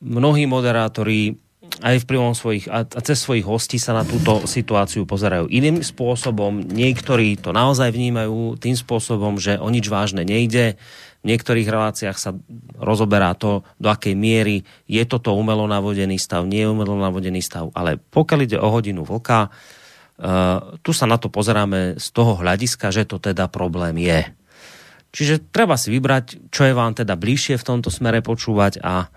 mnohí 0.00 0.44
moderátori 0.48 1.38
aj 1.80 2.04
vplyvom 2.04 2.36
svojich 2.36 2.68
a, 2.68 2.84
cez 2.84 3.22
svojich 3.22 3.46
hostí 3.48 3.80
sa 3.80 3.96
na 3.96 4.04
túto 4.04 4.44
situáciu 4.44 5.08
pozerajú 5.08 5.48
iným 5.48 5.80
spôsobom. 5.80 6.62
Niektorí 6.68 7.40
to 7.40 7.50
naozaj 7.50 7.90
vnímajú 7.90 8.60
tým 8.60 8.76
spôsobom, 8.76 9.40
že 9.40 9.56
o 9.56 9.68
nič 9.72 9.88
vážne 9.88 10.22
nejde. 10.22 10.76
V 11.22 11.30
niektorých 11.30 11.70
reláciách 11.70 12.18
sa 12.18 12.34
rozoberá 12.76 13.32
to, 13.38 13.62
do 13.78 13.88
akej 13.88 14.18
miery 14.18 14.66
je 14.90 15.02
toto 15.06 15.32
umelo 15.38 15.64
navodený 15.70 16.18
stav, 16.18 16.44
nie 16.44 16.66
je 16.66 16.70
umelo 16.70 16.98
navodený 16.98 17.40
stav. 17.40 17.70
Ale 17.72 17.96
pokiaľ 17.96 18.38
ide 18.42 18.58
o 18.60 18.68
hodinu 18.70 19.02
vlka, 19.02 19.50
Uh, 20.22 20.78
tu 20.84 20.94
sa 20.94 21.08
na 21.08 21.16
to 21.16 21.32
pozeráme 21.32 21.98
z 21.98 22.06
toho 22.14 22.38
hľadiska, 22.38 22.94
že 22.94 23.08
to 23.08 23.18
teda 23.18 23.48
problém 23.50 23.96
je. 23.98 24.30
Čiže 25.10 25.50
treba 25.50 25.74
si 25.74 25.90
vybrať, 25.90 26.52
čo 26.52 26.62
je 26.68 26.76
vám 26.76 26.94
teda 26.94 27.18
bližšie 27.18 27.58
v 27.58 27.66
tomto 27.66 27.90
smere 27.90 28.22
počúvať 28.22 28.78
a 28.84 29.08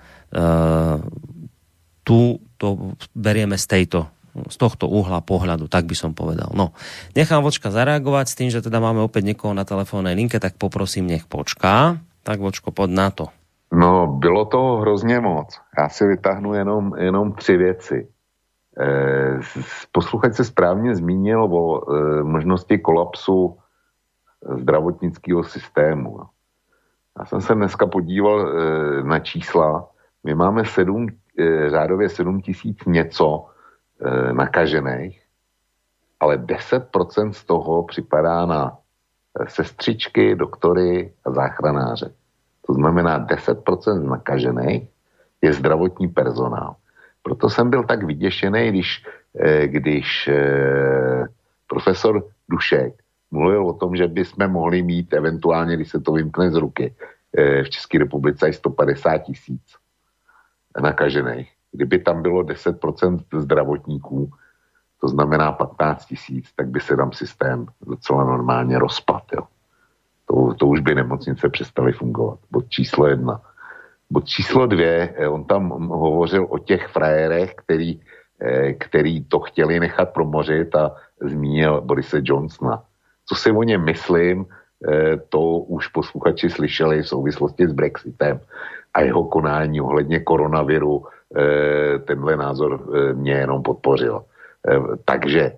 tu 2.04 2.20
to 2.60 2.68
berieme 3.16 3.56
z 3.56 3.66
tejto 3.66 4.00
z 4.36 4.58
tohto 4.60 4.92
uhla 4.92 5.24
pohľadu, 5.24 5.72
tak 5.72 5.88
by 5.88 5.96
som 5.96 6.12
povedal. 6.12 6.52
No, 6.52 6.76
nechám 7.16 7.40
Vočka 7.40 7.72
zareagovať 7.72 8.26
s 8.28 8.36
tým, 8.36 8.50
že 8.52 8.60
teda 8.60 8.84
máme 8.84 9.00
opäť 9.00 9.32
niekoho 9.32 9.56
na 9.56 9.64
telefónnej 9.64 10.12
linke, 10.12 10.44
tak 10.44 10.60
poprosím, 10.60 11.08
nech 11.08 11.24
počká. 11.24 12.04
Tak 12.28 12.44
Vočko, 12.44 12.76
pod 12.76 12.92
na 12.92 13.16
to. 13.16 13.32
No, 13.72 14.08
bylo 14.08 14.46
toho 14.46 14.78
hrozně 14.82 15.20
moc. 15.20 15.60
Já 15.78 15.90
si 15.90 16.06
vytáhnu 16.06 16.54
jenom, 16.54 16.92
jenom 16.98 17.34
tři 17.34 17.58
věci. 17.58 18.08
Eh, 18.80 19.40
posluchač 19.92 20.34
se 20.36 20.44
správně 20.44 20.96
zmínil 20.96 21.44
o 21.44 21.64
eh, 21.80 22.24
možnosti 22.24 22.78
kolapsu 22.78 23.58
zdravotnického 24.60 25.44
systému. 25.44 26.20
Já 27.20 27.26
jsem 27.26 27.42
se 27.42 27.56
dneska 27.56 27.88
podíval 27.88 28.48
eh, 28.48 29.04
na 29.04 29.20
čísla. 29.20 29.88
My 30.26 30.36
máme 30.36 30.66
7, 30.66 31.08
řádově 31.68 32.10
7 32.10 32.42
tisíc 32.42 32.86
něco 32.86 33.46
nakažených, 34.32 35.22
ale 36.20 36.38
10% 36.38 37.32
z 37.32 37.44
toho 37.44 37.84
připadá 37.84 38.46
na 38.46 38.78
sestřičky, 39.48 40.36
doktory 40.36 41.14
a 41.26 41.32
záchranáře. 41.32 42.12
To 42.68 42.74
znamená 42.74 43.28
10% 43.28 44.10
nakažených 44.10 44.90
je 45.42 45.54
zdravotní 45.54 46.08
personál. 46.08 46.76
Proto 47.24 47.50
jsem 47.50 47.70
byl 47.70 47.84
tak 47.84 48.04
vyděšený, 48.04 48.70
když, 48.70 49.06
když 49.66 50.30
profesor 51.68 52.28
Dušek 52.50 52.94
mluvil 53.32 53.68
o 53.68 53.74
tom, 53.74 53.96
že 53.96 54.08
bychom 54.08 54.48
mohli 54.48 54.82
mít 54.82 55.14
eventuálně, 55.14 55.76
když 55.76 55.90
se 55.90 56.00
to 56.00 56.12
vymkne 56.12 56.52
z 56.52 56.56
ruky, 56.56 56.96
v 57.64 57.70
České 57.70 58.00
republice 58.00 58.54
150 58.54 59.18
tisíc 59.18 59.76
nakažených. 60.82 61.52
Kdyby 61.72 62.00
tam 62.00 62.22
bylo 62.22 62.42
10% 62.42 63.20
zdravotníků, 63.38 64.32
to 65.02 65.08
znamená 65.08 65.52
15 65.52 66.06
tisíc, 66.06 66.54
tak 66.56 66.68
by 66.68 66.80
se 66.80 66.96
tam 66.96 67.12
systém 67.12 67.66
docela 67.88 68.24
normálně 68.24 68.80
rozpad. 68.80 69.24
To, 70.26 70.54
to 70.54 70.68
už 70.68 70.80
by 70.80 70.96
nemocnice 70.96 71.50
přestaly 71.50 71.94
fungovat. 71.94 72.40
Bod 72.52 72.70
číslo 72.70 73.08
jedna. 73.08 73.42
Bod 74.10 74.26
číslo 74.26 74.66
dvě, 74.66 75.14
eh, 75.18 75.28
on 75.28 75.44
tam 75.44 75.70
hovořil 75.88 76.48
o 76.50 76.58
těch 76.58 76.88
frajerech, 76.88 77.54
který, 77.56 78.02
eh, 78.42 78.74
který 78.74 79.24
to 79.24 79.40
chtěli 79.40 79.80
nechat 79.80 80.14
promořit 80.14 80.76
a 80.76 80.96
zmínil 81.22 81.82
Borise 81.82 82.22
Johnsona. 82.24 82.84
Co 83.26 83.36
si 83.36 83.52
o 83.52 83.64
něm 83.64 83.86
myslím, 83.86 84.46
eh, 84.46 85.18
to 85.30 85.42
už 85.70 85.88
posluchači 85.88 86.50
slyšeli 86.50 87.02
v 87.02 87.08
souvislosti 87.08 87.68
s 87.68 87.74
Brexitem 87.74 88.40
a 88.96 89.02
jeho 89.02 89.24
konání 89.24 89.82
ohledně 89.82 90.20
koronaviru. 90.20 91.06
Tenhle 92.08 92.38
názor 92.38 92.80
mě 93.14 93.34
jenom 93.34 93.64
podpořil. 93.64 94.24
Takže 95.06 95.52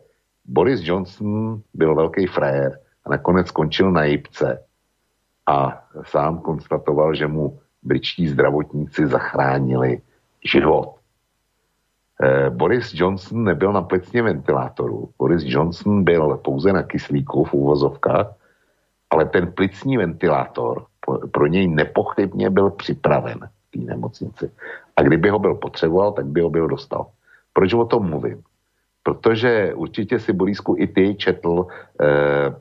Boris 0.45 0.81
Johnson 0.83 1.61
byl 1.73 1.95
velký 1.95 2.27
frajer 2.27 2.79
a 3.05 3.09
nakonec 3.09 3.47
skončil 3.47 3.91
na 3.91 4.03
jipce 4.03 4.63
a 5.47 5.83
sám 6.03 6.39
konstatoval, 6.39 7.15
že 7.15 7.27
mu 7.27 7.59
britští 7.83 8.27
zdravotníci 8.27 9.07
zachránili 9.07 10.01
život. 10.43 10.95
Eh, 12.23 12.49
Boris 12.49 12.91
Johnson 12.93 13.43
nebyl 13.43 13.73
na 13.73 13.81
plicně 13.81 14.21
ventilátoru. 14.21 15.09
Boris 15.17 15.43
Johnson 15.45 16.03
byl 16.03 16.37
pouze 16.37 16.73
na 16.73 16.83
kyslíku 16.83 17.43
v 17.43 17.53
úvozovkách, 17.53 18.27
ale 19.09 19.25
ten 19.25 19.51
plicní 19.51 19.97
ventilátor 19.97 20.85
pro 21.31 21.47
něj 21.47 21.67
nepochybně 21.67 22.49
byl 22.49 22.69
připraven 22.69 23.39
v 23.39 23.71
té 23.71 23.79
nemocnici. 23.79 24.51
A 24.95 25.01
kdyby 25.01 25.29
ho 25.29 25.39
byl 25.39 25.55
potřeboval, 25.55 26.11
tak 26.11 26.25
by 26.25 26.41
ho 26.41 26.49
byl 26.49 26.67
dostal. 26.67 27.07
Proč 27.53 27.73
o 27.73 27.85
tom 27.85 28.09
mluvím? 28.09 28.43
Protože 29.03 29.73
určitě 29.73 30.19
si, 30.19 30.33
Borisku, 30.33 30.75
i 30.77 30.87
ty 30.87 31.15
četl 31.15 31.67
eh, 32.01 32.55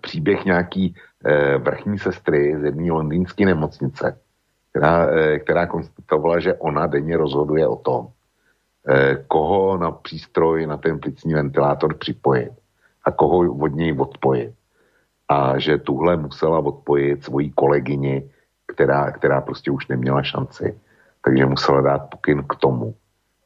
příběh 0.00 0.44
nějaký 0.44 0.94
eh, 1.24 1.58
vrchní 1.58 1.98
sestry 1.98 2.56
z 2.60 2.64
jedné 2.64 2.92
londýnské 2.92 3.44
nemocnice, 3.44 4.18
která, 4.70 5.10
eh, 5.10 5.38
která 5.38 5.66
konstatovala, 5.66 6.40
že 6.40 6.54
ona 6.54 6.86
denně 6.86 7.16
rozhoduje 7.16 7.66
o 7.66 7.76
tom, 7.76 8.08
eh, 8.88 9.24
koho 9.28 9.78
na 9.78 9.90
přístroj, 9.90 10.66
na 10.66 10.76
ten 10.76 11.00
plicní 11.00 11.34
ventilátor 11.34 11.98
připojit 11.98 12.52
a 13.04 13.10
koho 13.10 13.38
od 13.38 13.72
něj 13.74 13.92
odpojit. 13.98 14.54
A 15.28 15.58
že 15.58 15.78
tuhle 15.78 16.16
musela 16.16 16.58
odpojit 16.58 17.24
svoji 17.24 17.50
kolegyni, 17.50 18.30
která, 18.66 19.10
která 19.10 19.40
prostě 19.40 19.70
už 19.70 19.88
neměla 19.88 20.22
šanci. 20.22 20.78
Takže 21.24 21.46
musela 21.46 21.80
dát 21.80 21.98
pokyn 21.98 22.44
k 22.48 22.56
tomu, 22.56 22.94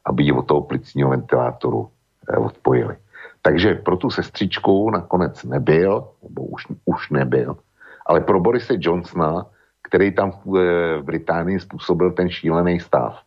aby 0.04 0.22
ji 0.22 0.32
od 0.32 0.46
toho 0.46 0.62
plicního 0.62 1.10
ventilátoru 1.10 1.90
eh, 2.28 2.36
odpojili. 2.36 2.96
Takže 3.42 3.74
pro 3.74 3.96
tu 3.96 4.10
sestřičku 4.10 4.90
nakonec 4.90 5.44
nebyl, 5.44 6.08
nebo 6.22 6.44
už, 6.44 6.66
už 6.84 7.10
nebyl, 7.10 7.56
ale 8.06 8.20
pro 8.20 8.40
Borise 8.40 8.74
Johnsona 8.78 9.46
který 9.90 10.14
tam 10.14 10.30
v, 10.30 10.54
v 11.00 11.02
Británii 11.02 11.60
způsobil 11.60 12.10
ten 12.10 12.30
šílený 12.30 12.80
stav, 12.80 13.18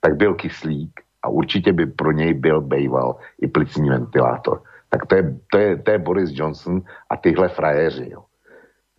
tak 0.00 0.16
byl 0.16 0.34
kyslík 0.34 1.00
a 1.22 1.28
určitě 1.28 1.72
by 1.72 1.86
pro 1.86 2.12
něj 2.12 2.34
byl 2.34 2.60
bejval 2.60 3.16
i 3.42 3.48
plicní 3.48 3.90
ventilátor. 3.90 4.62
Tak 4.90 5.06
to 5.06 5.14
je, 5.14 5.36
to 5.52 5.58
je, 5.58 5.76
to 5.76 5.90
je 5.90 5.98
Boris 5.98 6.30
Johnson 6.32 6.82
a 7.10 7.16
tyhle 7.16 7.48
frajeři, 7.48 8.10
jo, 8.10 8.24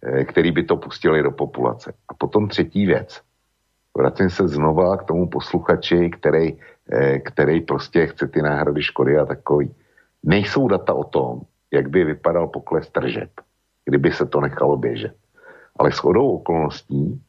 eh, 0.03 0.25
který 0.25 0.51
by 0.51 0.63
to 0.63 0.77
pustili 0.77 1.23
do 1.23 1.31
populace. 1.31 1.93
A 2.09 2.13
potom 2.13 2.47
třetí 2.47 2.85
věc. 2.85 3.21
Vracím 3.97 4.29
se 4.29 4.47
znova 4.47 4.97
k 4.97 5.03
tomu 5.03 5.29
posluchači, 5.29 6.09
který, 6.09 6.57
eh, 6.91 7.19
který 7.19 7.61
prostě 7.61 8.07
chce 8.07 8.27
ty 8.27 8.41
náhrady 8.41 8.81
škody 8.81 9.17
a 9.17 9.25
takový. 9.25 9.75
Nejsou 10.23 10.67
data 10.67 10.93
o 10.93 11.03
tom, 11.03 11.41
jak 11.71 11.89
by 11.89 12.03
vypadal 12.03 12.47
pokles 12.47 12.89
tržeb, 12.89 13.29
kdyby 13.85 14.11
se 14.11 14.25
to 14.25 14.41
nechalo 14.41 14.77
běžet. 14.77 15.15
Ale 15.79 15.91
shodou 15.91 16.31
okolností 16.41 17.21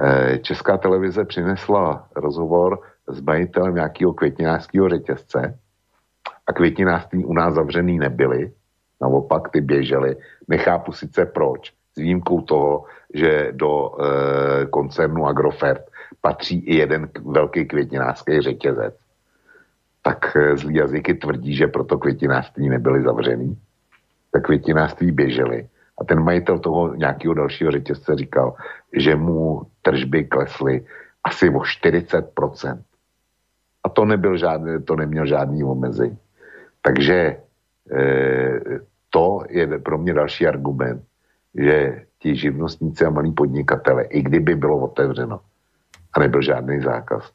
eh, 0.00 0.38
Česká 0.38 0.78
televize 0.78 1.24
přinesla 1.24 2.08
rozhovor 2.16 2.80
s 3.08 3.20
majitelem 3.20 3.74
nějakého 3.74 4.12
květinářského 4.12 4.88
řetězce 4.88 5.58
a 6.48 6.52
květinářství 6.52 7.24
u 7.24 7.32
nás 7.32 7.54
zavřený 7.54 7.98
nebyly, 7.98 8.52
naopak 9.00 9.48
ty 9.48 9.60
běžely. 9.60 10.16
Nechápu 10.48 10.92
sice 10.92 11.26
proč. 11.26 11.72
s 11.92 12.00
výjimkou 12.00 12.40
toho, 12.40 12.84
že 13.14 13.52
do 13.52 13.90
e, 13.90 14.66
koncernu 14.66 15.26
Agrofert 15.26 15.90
patří 16.20 16.58
i 16.58 16.76
jeden 16.76 17.08
velký 17.24 17.66
květinářský 17.66 18.40
řetězec. 18.40 18.94
Tak 20.02 20.36
e, 20.36 20.56
zlý 20.56 20.74
jazyky 20.74 21.14
tvrdí, 21.14 21.56
že 21.56 21.66
proto 21.66 21.98
květinářství 21.98 22.68
nebyly 22.68 23.02
zavřený. 23.02 23.58
Tak 24.32 24.42
květinářství 24.44 25.12
běžely. 25.12 25.68
A 26.00 26.04
ten 26.04 26.22
majitel 26.22 26.58
toho 26.58 26.94
nějakého 26.94 27.34
dalšího 27.34 27.70
řetězce 27.70 28.16
říkal, 28.16 28.54
že 28.92 29.16
mu 29.16 29.62
tržby 29.82 30.24
klesly 30.24 30.86
asi 31.24 31.50
o 31.50 31.58
40%. 31.58 32.82
A 33.84 33.88
to, 33.88 34.04
nebyl 34.04 34.36
žádný, 34.36 34.82
to 34.82 34.96
neměl 34.96 35.26
žádný 35.26 35.64
omezení. 35.64 36.18
Takže 36.88 37.18
e, 37.20 38.02
to 39.12 39.44
je 39.48 39.78
pro 39.78 39.98
mě 39.98 40.14
další 40.14 40.46
argument, 40.46 41.04
že 41.54 42.04
ti 42.18 42.36
živnostníci 42.36 43.04
a 43.04 43.10
malí 43.10 43.32
podnikatele, 43.32 44.04
i 44.04 44.22
kdyby 44.22 44.54
bylo 44.54 44.78
otevřeno 44.78 45.40
a 46.16 46.20
nebyl 46.20 46.42
žádný 46.42 46.80
zákaz, 46.80 47.32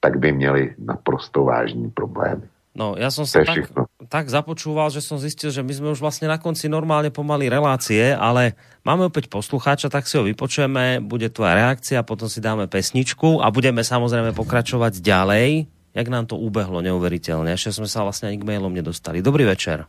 tak 0.00 0.16
by 0.18 0.32
měli 0.32 0.74
naprosto 0.78 1.44
vážný 1.44 1.90
problémy. 1.90 2.48
No, 2.74 2.98
ja 2.98 3.06
som 3.14 3.22
sa 3.22 3.46
tak, 3.46 3.70
tak 4.10 4.26
započúval, 4.26 4.90
že 4.90 4.98
som 4.98 5.14
zistil, 5.14 5.54
že 5.54 5.62
my 5.62 5.70
sme 5.70 5.88
už 5.94 6.02
vlastne 6.02 6.26
na 6.26 6.42
konci 6.42 6.66
normálne 6.66 7.06
pomaly 7.06 7.46
relácie, 7.46 8.10
ale 8.10 8.58
máme 8.82 9.06
opäť 9.06 9.30
poslucháča, 9.30 9.86
tak 9.86 10.10
si 10.10 10.18
ho 10.18 10.26
vypočujeme, 10.26 10.98
bude 10.98 11.30
aj 11.30 11.54
reakcia, 11.54 12.02
potom 12.02 12.26
si 12.26 12.42
dáme 12.42 12.66
pesničku 12.66 13.38
a 13.38 13.54
budeme 13.54 13.86
samozrejme 13.86 14.34
pokračovať 14.34 14.98
ďalej. 14.98 15.70
Jak 15.94 16.10
nám 16.10 16.26
to 16.26 16.34
ubehlo 16.34 16.82
neuveriteľne, 16.82 17.54
ešte 17.54 17.78
sme 17.78 17.86
sa 17.86 18.02
vlastne 18.02 18.34
ani 18.34 18.42
k 18.42 18.48
mailom 18.50 18.74
nedostali. 18.74 19.22
Dobrý 19.22 19.46
večer. 19.46 19.86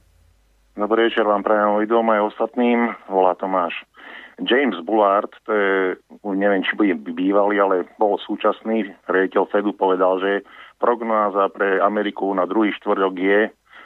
Dobrý 0.77 1.09
večer 1.09 1.25
vám 1.25 1.41
prajem 1.41 1.81
aj 1.81 1.87
dom 1.89 2.05
aj 2.13 2.21
ostatným, 2.29 2.93
volá 3.09 3.33
Tomáš. 3.33 3.73
James 4.43 4.75
Bullard, 4.83 5.31
to 5.47 5.51
je, 5.55 5.95
neviem, 6.27 6.59
či 6.61 6.75
bude 6.75 6.93
bývalý, 7.15 7.57
ale 7.57 7.87
bol 7.95 8.19
súčasný 8.19 8.91
riaditeľ 9.07 9.47
Fedu, 9.47 9.71
povedal, 9.71 10.19
že 10.19 10.31
prognáza 10.77 11.47
pre 11.49 11.79
Ameriku 11.79 12.35
na 12.35 12.43
druhý 12.43 12.75
štvrtok 12.75 13.15
je 13.15 13.39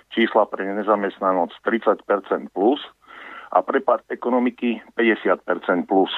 čísla 0.09 0.49
pre 0.49 0.65
nezamestnanosť 0.65 1.53
30% 1.61 2.49
plus 2.49 2.81
a 3.53 3.61
prepad 3.61 4.01
ekonomiky 4.09 4.81
50% 4.97 5.85
plus. 5.85 6.09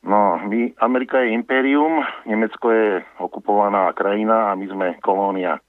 No, 0.00 0.40
my, 0.48 0.72
Amerika 0.80 1.20
je 1.20 1.36
impérium, 1.36 2.00
Nemecko 2.24 2.72
je 2.72 3.04
okupovaná 3.20 3.92
krajina 3.92 4.48
a 4.48 4.56
my 4.56 4.66
sme 4.68 4.86
kolónia. 5.04 5.60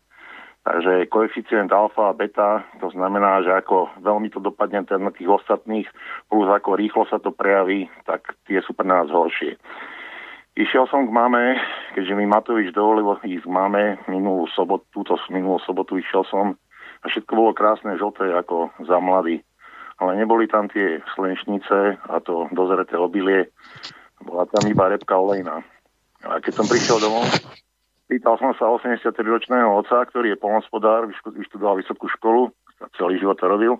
Takže 0.61 1.09
koeficient 1.09 1.73
alfa 1.73 2.13
a 2.13 2.15
beta, 2.15 2.63
to 2.79 2.93
znamená, 2.93 3.41
že 3.41 3.49
ako 3.49 3.89
veľmi 3.99 4.29
to 4.29 4.39
dopadne 4.39 4.85
na 4.87 5.11
tých 5.11 5.27
ostatných, 5.27 5.89
plus 6.29 6.47
ako 6.47 6.77
rýchlo 6.77 7.03
sa 7.09 7.17
to 7.17 7.33
prejaví, 7.33 7.89
tak 8.05 8.37
tie 8.45 8.61
sú 8.61 8.77
pre 8.77 8.85
nás 8.85 9.09
horšie. 9.09 9.57
Išiel 10.55 10.85
som 10.87 11.09
k 11.09 11.15
mame, 11.15 11.57
keďže 11.97 12.13
mi 12.13 12.29
Matovič 12.29 12.75
dovolil 12.77 13.17
ísť 13.25 13.47
k 13.47 13.51
mame 13.51 13.97
minulú 14.05 14.45
sobotu, 14.53 14.85
túto 14.93 15.17
minulú 15.33 15.57
sobotu 15.65 15.97
išiel 15.97 16.23
som 16.29 16.53
a 17.01 17.05
všetko 17.09 17.31
bolo 17.33 17.51
krásne, 17.57 17.97
žlté 17.97 18.29
ako 18.29 18.69
za 18.85 19.01
mladý. 19.01 19.41
Ale 19.97 20.13
neboli 20.19 20.45
tam 20.45 20.69
tie 20.69 21.01
slnečnice 21.17 21.97
a 21.97 22.15
to 22.21 22.51
dozreté 22.53 22.99
obilie, 22.99 23.49
bola 24.25 24.45
tam 24.49 24.63
iba 24.69 24.91
repka 24.91 25.17
olejná. 25.17 25.61
A 26.21 26.37
keď 26.37 26.61
som 26.61 26.69
prišiel 26.69 27.01
domov, 27.01 27.25
Pýtal 28.11 28.35
som 28.43 28.51
sa 28.59 28.67
83-ročného 28.67 29.71
otca, 29.71 30.03
ktorý 30.03 30.35
je 30.35 30.41
polnospodár, 30.43 31.07
vyštudoval 31.07 31.79
vysokú 31.79 32.11
školu, 32.11 32.51
celý 32.99 33.15
život 33.15 33.39
to 33.39 33.47
robil, 33.47 33.79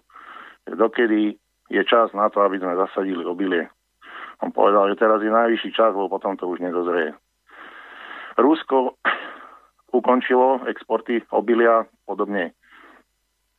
dokedy 0.71 1.35
je 1.67 1.81
čas 1.83 2.15
na 2.15 2.31
to, 2.31 2.39
aby 2.39 2.55
sme 2.55 2.79
zasadili 2.79 3.27
obilie. 3.27 3.67
On 4.39 4.47
povedal, 4.55 4.87
že 4.87 5.03
teraz 5.03 5.19
je 5.19 5.27
najvyšší 5.27 5.75
čas, 5.75 5.91
lebo 5.91 6.07
potom 6.07 6.39
to 6.39 6.47
už 6.47 6.63
nedozrie. 6.63 7.11
Rusko 8.39 8.95
ukončilo 9.91 10.63
exporty 10.63 11.27
obilia, 11.35 11.83
podobne, 12.07 12.55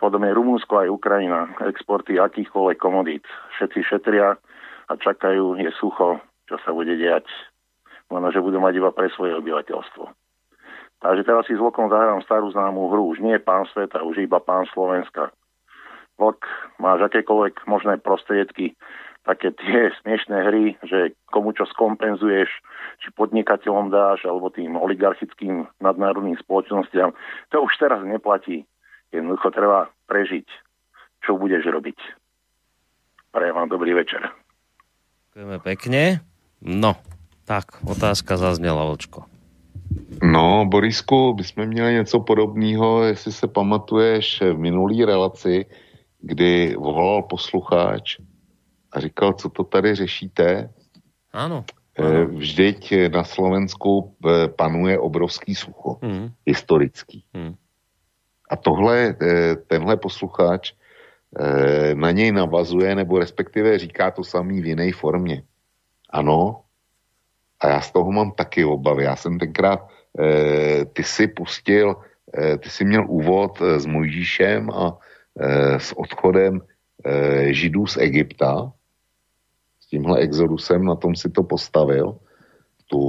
podobne 0.00 0.32
Rumunsko 0.32 0.88
aj 0.88 0.88
Ukrajina, 0.88 1.52
exporty 1.68 2.16
akýchkoľvek 2.16 2.80
komodít. 2.80 3.28
Všetci 3.60 3.92
šetria 3.92 4.40
a 4.88 4.92
čakajú, 4.96 5.60
je 5.60 5.68
sucho, 5.76 6.16
čo 6.48 6.56
sa 6.62 6.70
bude 6.74 6.94
diať. 6.94 7.26
Možno, 8.12 8.28
že 8.34 8.44
budú 8.44 8.60
mať 8.60 8.76
iba 8.76 8.90
pre 8.92 9.08
svoje 9.14 9.32
obyvateľstvo. 9.38 10.04
Takže 11.02 11.22
teraz 11.26 11.44
si 11.50 11.58
zvokom 11.58 11.90
zahrám 11.90 12.22
starú 12.22 12.54
známú 12.54 12.86
hru. 12.92 13.10
Už 13.10 13.18
nie 13.18 13.34
je 13.34 13.42
pán 13.42 13.66
sveta, 13.74 14.06
už 14.06 14.22
iba 14.22 14.38
pán 14.38 14.70
Slovenska. 14.70 15.34
Vlk, 16.20 16.46
máš 16.78 17.10
akékoľvek 17.10 17.66
možné 17.66 17.98
prostriedky, 17.98 18.78
také 19.26 19.50
tie 19.58 19.90
smiešné 20.02 20.38
hry, 20.46 20.64
že 20.86 21.18
komu 21.34 21.50
čo 21.56 21.66
skompenzuješ, 21.66 22.50
či 23.02 23.08
podnikateľom 23.18 23.90
dáš, 23.90 24.22
alebo 24.22 24.54
tým 24.54 24.78
oligarchickým 24.78 25.66
nadnárodným 25.82 26.38
spoločnostiam. 26.38 27.10
To 27.50 27.66
už 27.66 27.74
teraz 27.82 28.02
neplatí. 28.06 28.62
Jednoducho 29.10 29.50
treba 29.50 29.90
prežiť. 30.06 30.46
Čo 31.22 31.38
budeš 31.38 31.66
robiť? 31.66 31.98
Prajem 33.34 33.54
vám 33.54 33.68
dobrý 33.68 33.94
večer. 33.96 34.22
Ďakujeme 35.32 35.58
pekne. 35.64 36.31
No, 36.62 36.96
tak, 37.44 37.64
otázka 37.86 38.36
zaznela, 38.36 38.84
Vlčko. 38.84 39.24
No, 40.22 40.66
Borisku, 40.66 41.34
bychom 41.34 41.66
měli 41.66 41.92
něco 41.92 42.20
podobného, 42.20 43.02
jestli 43.02 43.32
se 43.32 43.48
pamatuješ 43.48 44.40
v 44.40 44.58
minulý 44.58 45.04
relaci, 45.04 45.66
kdy 46.20 46.76
volal 46.78 47.22
poslucháč 47.22 48.16
a 48.92 49.00
říkal, 49.00 49.32
co 49.32 49.48
to 49.48 49.64
tady 49.64 49.94
řešíte. 49.94 50.70
Ano. 51.32 51.64
Eh, 51.98 52.24
vždyť 52.24 53.12
na 53.12 53.24
Slovensku 53.24 54.16
eh, 54.24 54.48
panuje 54.48 54.98
obrovský 54.98 55.54
sucho, 55.54 55.98
hmm. 56.02 56.30
historický. 56.46 57.24
Hmm. 57.34 57.54
A 58.50 58.56
tohle, 58.56 59.16
eh, 59.22 59.56
tenhle 59.56 59.96
posluchač 59.96 60.72
na 61.94 62.10
něj 62.10 62.32
navazuje, 62.32 62.94
nebo 62.94 63.18
respektive 63.18 63.78
říká 63.78 64.10
to 64.10 64.24
samý 64.24 64.60
v 64.60 64.66
jiné 64.66 64.92
formě. 64.92 65.42
Ano, 66.12 66.62
a 67.60 67.68
já 67.68 67.80
z 67.80 67.90
toho 67.90 68.12
mám 68.12 68.32
taky 68.32 68.64
obavy. 68.64 69.04
Já 69.04 69.16
jsem 69.16 69.38
tenkrát 69.38 69.88
Eh, 70.18 70.84
ty 70.84 71.04
si 71.04 71.28
pustil, 71.28 71.96
eh, 72.34 72.58
ty 72.58 72.70
si 72.70 72.84
měl 72.84 73.06
úvod 73.08 73.58
eh, 73.60 73.80
s 73.80 73.86
Mojžíšem 73.86 74.70
a 74.70 74.98
s 75.78 75.96
odchodem 75.96 76.60
Židů 77.50 77.86
z 77.86 77.96
Egypta, 77.96 78.72
s 79.80 79.86
tímhle 79.86 80.18
exodusem, 80.20 80.84
na 80.84 80.94
tom 80.94 81.16
si 81.16 81.30
to 81.30 81.42
postavil, 81.42 82.20
tu 82.86 83.00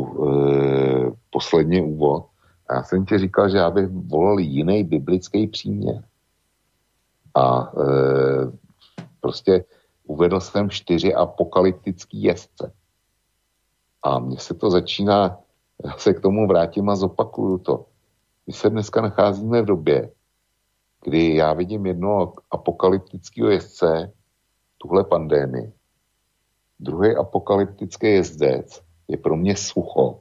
poslední 1.30 1.82
úvod. 1.82 2.32
A 2.70 2.76
já 2.76 2.84
jsem 2.84 3.06
ti 3.06 3.18
říkal, 3.18 3.50
že 3.50 3.58
já 3.58 3.72
bych 3.72 3.88
volil 3.88 4.40
jiný 4.40 4.84
biblický 4.84 5.48
příměr. 5.48 6.04
A 7.36 7.68
e, 7.68 7.86
prostě 9.20 9.66
uvedl 10.08 10.40
jsem 10.40 10.70
čtyři 10.70 11.14
apokalyptický 11.14 12.24
jezdce. 12.24 12.72
A 14.04 14.20
mně 14.20 14.40
se 14.40 14.54
to 14.54 14.72
začíná 14.72 15.44
já 15.86 15.98
se 15.98 16.14
k 16.14 16.22
tomu 16.22 16.48
vrátím 16.48 16.90
a 16.90 16.96
zopakuju 16.96 17.58
to. 17.58 17.86
My 18.48 18.54
se 18.54 18.70
dneska 18.70 19.02
nacházíme 19.02 19.62
v 19.62 19.66
době, 19.66 20.12
kdy 21.04 21.36
já 21.36 21.54
vidím 21.54 21.86
jedno 21.86 22.34
apokalyptického 22.52 23.50
jezdce, 23.50 24.14
tuhle 24.78 25.04
pandémii. 25.04 25.74
Druhý 26.80 27.16
apokalyptický 27.16 28.08
jezdec 28.08 28.82
je 29.08 29.18
pro 29.18 29.36
mě 29.36 29.56
sucho 29.56 30.20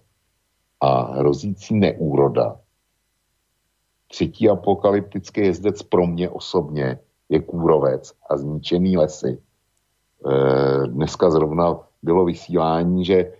a 0.81 1.03
hrozící 1.03 1.75
neúroda. 1.75 2.61
Třetí 4.09 4.49
apokalyptický 4.49 5.41
jezdec 5.41 5.83
pro 5.83 6.07
mě 6.07 6.31
osobně 6.31 6.99
je 7.29 7.41
kůrovec 7.41 8.13
a 8.31 8.37
zničený 8.37 8.97
lesy. 8.97 9.43
E, 10.27 10.87
dneska 10.87 11.31
zrovna 11.31 11.81
bylo 12.03 12.25
vysílání, 12.25 13.05
že 13.05 13.33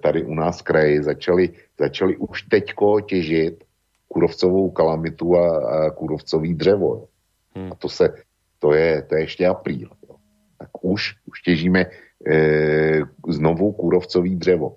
tady 0.00 0.24
u 0.24 0.34
nás 0.34 0.62
kraji 0.62 1.02
začali, 1.02 1.52
začali 1.78 2.16
už 2.16 2.42
teďko 2.42 3.00
těžit 3.00 3.64
kůrovcovou 4.08 4.70
kalamitu 4.70 5.36
a, 5.36 5.58
a 5.58 5.90
kůrovcový 5.90 6.54
dřevo. 6.54 7.08
Hmm. 7.54 7.72
A 7.72 7.74
to 7.74 7.88
se, 7.88 8.14
to 8.58 8.74
je, 8.74 9.02
to 9.02 9.14
je 9.14 9.20
ještě 9.20 9.46
apríl. 9.46 9.90
Jo. 10.08 10.16
Tak 10.58 10.68
už, 10.84 11.14
už 11.26 11.42
těžíme 11.42 11.86
e, 12.26 13.00
znovu 13.28 13.72
kůrovcový 13.72 14.36
dřevo. 14.36 14.76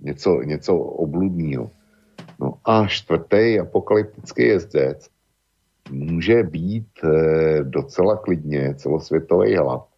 Něco, 0.00 0.42
něco 0.42 0.76
obludného. 0.78 1.70
No 2.40 2.54
a 2.64 2.86
čtvrtý 2.86 3.60
apokalyptický 3.60 4.42
jezdec 4.42 5.08
může 5.90 6.42
být 6.42 6.88
e, 7.04 7.08
docela 7.64 8.16
klidně 8.16 8.74
celosvětový 8.74 9.56
hlad 9.56 9.91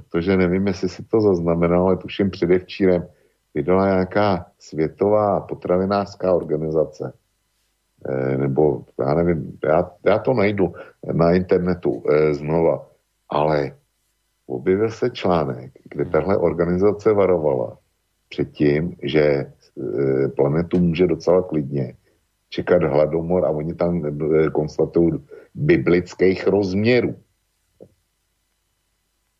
protože 0.00 0.36
nevím, 0.36 0.66
jestli 0.66 0.88
si 0.88 1.02
to 1.04 1.20
zaznamenal, 1.20 1.86
ale 1.86 1.96
tuším 1.96 2.30
předevčírem 2.30 3.08
vydala 3.54 3.86
nějaká 3.86 4.46
světová 4.58 5.40
potravinářská 5.40 6.34
organizace, 6.34 7.12
e, 8.08 8.36
nebo 8.36 8.84
já 8.98 9.14
nevím, 9.14 9.58
já, 9.64 9.90
já 10.06 10.18
to 10.18 10.34
najdu 10.34 10.72
na 11.12 11.32
internetu 11.32 12.02
e, 12.08 12.34
znova, 12.34 12.86
ale 13.28 13.72
objevil 14.46 14.90
se 14.90 15.10
článek, 15.10 15.72
kde 15.84 16.04
tahle 16.04 16.36
organizace 16.36 17.12
varovala 17.12 17.78
před 18.28 18.50
tím, 18.50 18.96
že 19.02 19.22
e, 19.22 19.48
planetu 20.28 20.78
může 20.78 21.06
docela 21.06 21.42
klidně 21.42 21.94
čekat 22.48 22.82
hladomor 22.82 23.44
a 23.44 23.50
oni 23.50 23.74
tam 23.74 24.04
e, 24.06 24.50
konstatují 24.50 25.12
biblických 25.54 26.46
rozměrů. 26.46 27.16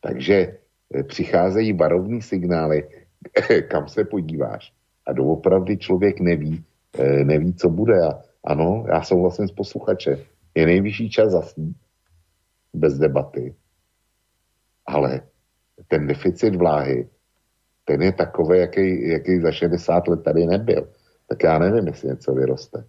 Takže 0.08 0.34
e, 0.94 1.02
přicházejí 1.02 1.72
varovní 1.72 2.22
signály, 2.22 2.88
kam 3.68 3.88
se 3.88 4.04
podíváš. 4.04 4.72
A 5.06 5.12
doopravdy 5.12 5.76
člověk 5.76 6.20
neví, 6.20 6.64
neví, 7.24 7.54
co 7.54 7.68
bude. 7.70 8.02
A 8.02 8.22
ano, 8.44 8.84
já 8.88 9.02
souhlasím 9.02 9.48
s 9.48 9.52
posluchačem. 9.52 10.18
Je 10.54 10.66
nejvyšší 10.66 11.10
čas 11.10 11.32
zasnít, 11.32 11.76
bez 12.74 12.98
debaty. 12.98 13.54
Ale 14.86 15.20
ten 15.88 16.06
deficit 16.06 16.54
vláhy, 16.54 17.08
ten 17.84 18.02
je 18.02 18.12
takový, 18.12 18.58
jaký, 18.58 19.08
jaký 19.08 19.40
za 19.40 19.52
60 19.52 20.08
let 20.08 20.22
tady 20.22 20.46
nebyl. 20.46 20.88
Tak 21.28 21.42
já 21.42 21.58
nevím, 21.58 21.86
jestli 21.86 22.08
něco 22.08 22.34
vyroste. 22.34 22.84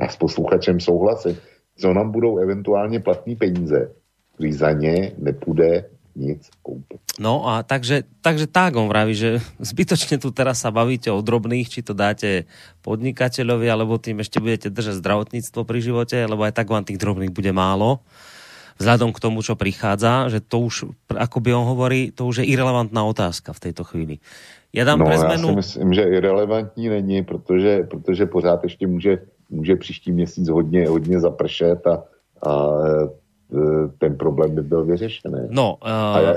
Já 0.00 0.08
s 0.08 0.16
posluchačem 0.16 0.80
souhlasím. 0.80 1.36
Co 1.76 1.92
nám 1.92 2.10
budou 2.10 2.38
eventuálně 2.38 3.00
platní 3.00 3.36
peníze, 3.36 3.94
když 4.38 4.58
za 4.58 4.72
ně 4.72 5.12
nepůjde 5.18 5.90
nic 6.16 6.44
koupit. 6.62 7.00
No 7.16 7.48
a 7.48 7.62
takže, 7.62 8.04
takže 8.20 8.48
tak 8.48 8.76
on 8.76 8.88
vraví, 8.88 9.16
že 9.16 9.40
zbytočne 9.60 10.20
tu 10.20 10.32
teraz 10.32 10.60
sa 10.60 10.72
bavíte 10.72 11.08
o 11.12 11.24
drobných, 11.24 11.68
či 11.68 11.80
to 11.80 11.92
dáte 11.96 12.48
podnikateľovi, 12.84 13.66
alebo 13.68 14.00
tým 14.00 14.20
ešte 14.20 14.40
budete 14.40 14.68
držať 14.68 15.00
zdravotníctvo 15.00 15.60
pri 15.64 15.78
živote, 15.80 16.16
lebo 16.24 16.44
aj 16.44 16.56
tak 16.56 16.68
vám 16.68 16.84
tých 16.84 17.00
drobných 17.00 17.32
bude 17.32 17.52
málo 17.52 18.04
vzhľadom 18.80 19.12
k 19.12 19.22
tomu, 19.22 19.44
čo 19.44 19.54
prichádza, 19.54 20.32
že 20.32 20.40
to 20.40 20.64
už, 20.64 20.90
ako 21.12 21.38
by 21.38 21.50
on 21.52 21.64
hovorí, 21.68 22.10
to 22.10 22.26
už 22.26 22.42
je 22.42 22.50
irrelevantná 22.50 23.04
otázka 23.04 23.52
v 23.52 23.62
tejto 23.68 23.84
chvíli. 23.84 24.18
Ja 24.72 24.88
dám 24.88 25.04
no, 25.04 25.06
pre 25.06 25.20
zmenu... 25.20 25.48
já 25.48 25.52
si 25.52 25.56
myslím, 25.56 25.92
že 25.92 26.02
irrelevantní 26.02 26.88
není, 26.88 27.22
protože, 27.22 27.84
protože 27.84 28.26
pořád 28.26 28.64
ještě 28.64 28.86
může, 28.86 29.18
může 29.50 29.76
příští 29.76 30.12
měsíc 30.12 30.48
hodně, 30.48 30.88
hodně 30.88 31.20
zapršet 31.20 31.86
a, 31.86 32.02
a 32.40 32.50
ten 33.98 34.16
problém 34.16 34.54
by 34.54 34.62
byl 34.62 34.84
vyřešený. 34.84 35.52
No, 35.52 35.76
uh... 35.82 35.88
a 35.88 36.18
ja 36.20 36.32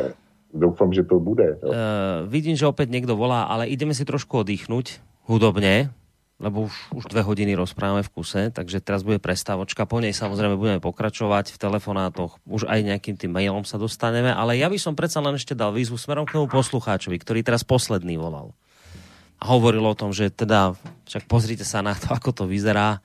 doufám, 0.55 0.95
že 0.95 1.03
to 1.03 1.19
bude. 1.19 1.59
Uh, 1.59 2.23
vidím, 2.31 2.55
že 2.55 2.67
opäť 2.67 2.87
niekto 2.87 3.15
volá, 3.19 3.47
ale 3.47 3.67
ideme 3.67 3.91
si 3.91 4.07
trošku 4.07 4.43
oddychnúť 4.43 5.03
hudobne 5.27 5.91
lebo 6.35 6.67
už, 6.67 6.75
už 6.91 7.03
dve 7.07 7.23
hodiny 7.23 7.55
rozprávame 7.55 8.03
v 8.03 8.11
kuse, 8.11 8.51
takže 8.51 8.83
teraz 8.83 9.07
bude 9.07 9.23
prestávočka. 9.23 9.87
Po 9.87 10.03
nej 10.03 10.11
samozrejme 10.11 10.59
budeme 10.59 10.83
pokračovať 10.83 11.55
v 11.55 11.61
telefonátoch, 11.61 12.43
už 12.43 12.67
aj 12.67 12.83
nejakým 12.83 13.15
tým 13.15 13.31
mailom 13.31 13.63
sa 13.63 13.79
dostaneme, 13.79 14.35
ale 14.35 14.59
ja 14.59 14.67
by 14.67 14.75
som 14.75 14.99
predsa 14.99 15.23
len 15.23 15.39
ešte 15.39 15.55
dal 15.55 15.71
výzvu 15.71 15.95
smerom 15.95 16.27
k 16.27 16.35
tomu 16.35 16.51
poslucháčovi, 16.51 17.15
ktorý 17.23 17.39
teraz 17.39 17.63
posledný 17.63 18.19
volal. 18.19 18.51
A 19.39 19.47
hovoril 19.47 19.83
o 19.87 19.95
tom, 19.95 20.11
že 20.11 20.27
teda, 20.27 20.75
však 21.07 21.23
pozrite 21.31 21.63
sa 21.63 21.79
na 21.79 21.95
to, 21.95 22.11
ako 22.17 22.35
to 22.35 22.43
vyzerá. 22.51 22.99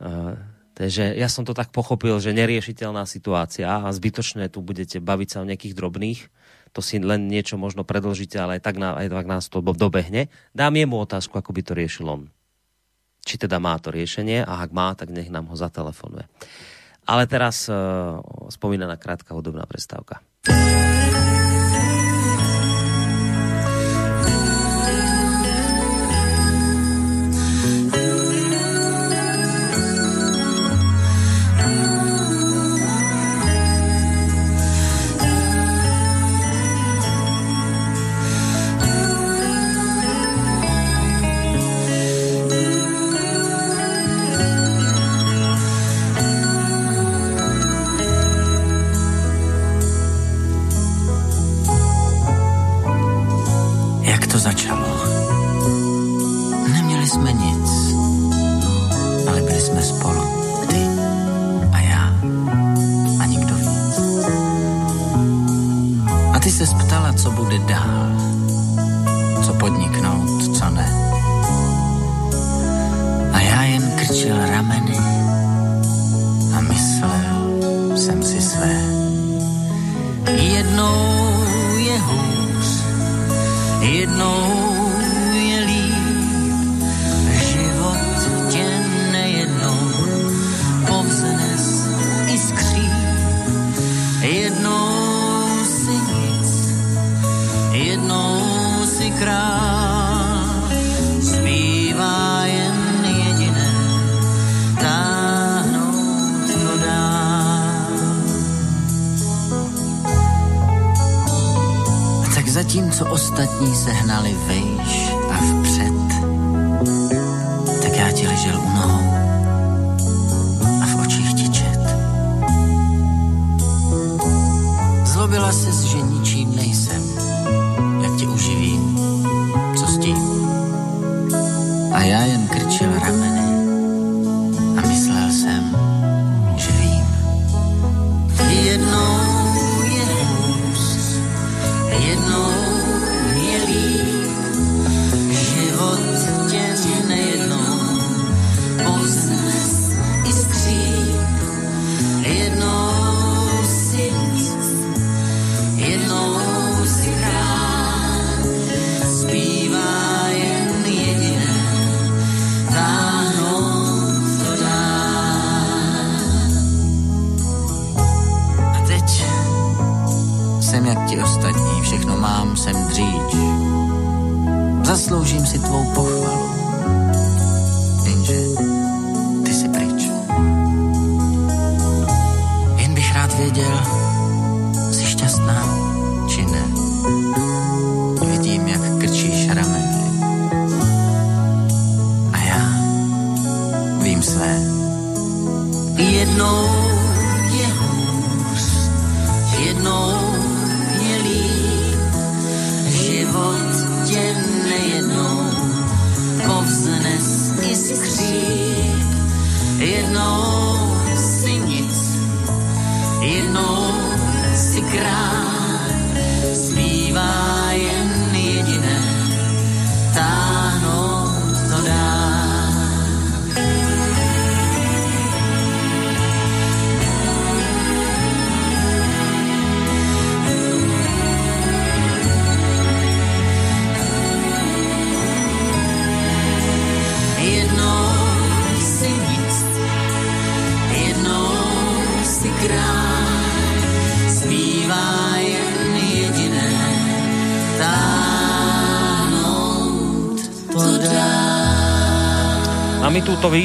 Uh, 0.00 0.32
takže 0.74 1.14
ja 1.14 1.28
som 1.30 1.46
to 1.46 1.54
tak 1.56 1.70
pochopil, 1.70 2.18
že 2.20 2.36
neriešiteľná 2.36 3.06
situácia 3.06 3.82
a 3.82 3.88
zbytočné 3.88 4.52
tu 4.52 4.60
budete 4.60 5.00
baviť 5.00 5.28
sa 5.30 5.38
o 5.42 5.48
nejakých 5.48 5.74
drobných 5.74 6.20
to 6.74 6.82
si 6.82 6.98
len 6.98 7.30
niečo 7.30 7.54
možno 7.54 7.86
predlžíte, 7.86 8.34
ale 8.34 8.58
aj 8.58 8.66
tak, 8.66 8.82
na, 8.82 8.98
aj 8.98 9.06
tak 9.06 9.30
nás 9.30 9.46
to 9.46 9.62
dobehne. 9.62 10.26
Dám 10.58 10.74
jemu 10.74 11.06
otázku, 11.06 11.38
ako 11.38 11.54
by 11.54 11.62
to 11.62 11.70
riešil 11.78 12.10
on 12.10 12.34
či 13.24 13.40
teda 13.40 13.56
má 13.56 13.74
to 13.80 13.88
riešenie 13.88 14.44
a 14.44 14.60
ak 14.60 14.70
má, 14.70 14.92
tak 14.92 15.08
nech 15.08 15.32
nám 15.32 15.48
ho 15.48 15.56
zatelefonuje. 15.56 16.28
Ale 17.08 17.24
teraz 17.28 17.68
uh, 17.68 18.20
spomínaná 18.52 19.00
krátka 19.00 19.32
hudobná 19.32 19.64
prestávka. 19.64 20.20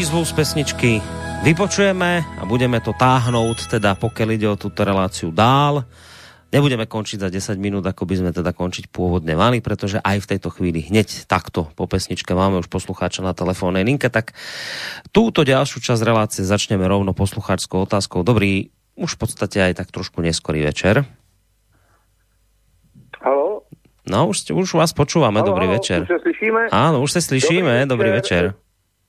Výzvu 0.10 0.26
z 0.26 0.41
pesničky 0.41 0.91
vypočujeme 1.45 2.41
a 2.41 2.44
budeme 2.49 2.81
to 2.81 2.98
táhnout, 2.98 3.61
teda 3.69 3.94
pokiaľ 3.94 4.30
ide 4.34 4.49
o 4.49 4.57
túto 4.57 4.81
reláciu 4.81 5.30
dál. 5.30 5.86
Nebudeme 6.49 6.90
končiť 6.90 7.22
za 7.22 7.30
10 7.30 7.61
minút, 7.61 7.86
ako 7.86 8.10
by 8.10 8.15
sme 8.18 8.31
teda 8.34 8.49
končiť 8.49 8.90
pôvodne 8.90 9.38
mali, 9.38 9.61
pretože 9.61 10.02
aj 10.02 10.18
v 10.18 10.30
tejto 10.34 10.49
chvíli 10.49 10.81
hneď 10.90 11.30
takto 11.30 11.69
po 11.77 11.86
pesničke 11.86 12.34
máme 12.34 12.57
už 12.57 12.73
poslucháča 12.73 13.22
na 13.22 13.38
telefónnej 13.38 13.86
linke, 13.86 14.10
tak 14.10 14.34
túto 15.14 15.45
ďalšiu 15.45 15.77
časť 15.77 16.02
relácie 16.02 16.41
začneme 16.41 16.90
rovno 16.90 17.14
poslucháčskou 17.14 17.86
otázkou. 17.86 18.26
Dobrý, 18.26 18.73
už 18.98 19.14
v 19.14 19.19
podstate 19.22 19.61
aj 19.61 19.77
tak 19.77 19.94
trošku 19.94 20.26
neskorý 20.26 20.65
večer. 20.65 21.06
Halo? 23.22 23.61
No, 24.10 24.26
už, 24.26 24.57
už 24.57 24.73
vás 24.73 24.90
počúvame, 24.90 25.45
halo, 25.45 25.53
dobrý 25.53 25.69
halo, 25.69 25.77
večer. 25.77 26.10
Už 26.10 26.18
se 26.18 26.22
slyšíme? 26.26 26.73
Áno, 26.73 26.98
už 27.06 27.11
se 27.14 27.22
slyšíme, 27.22 27.86
dobrý 27.86 28.10
večer. 28.10 28.57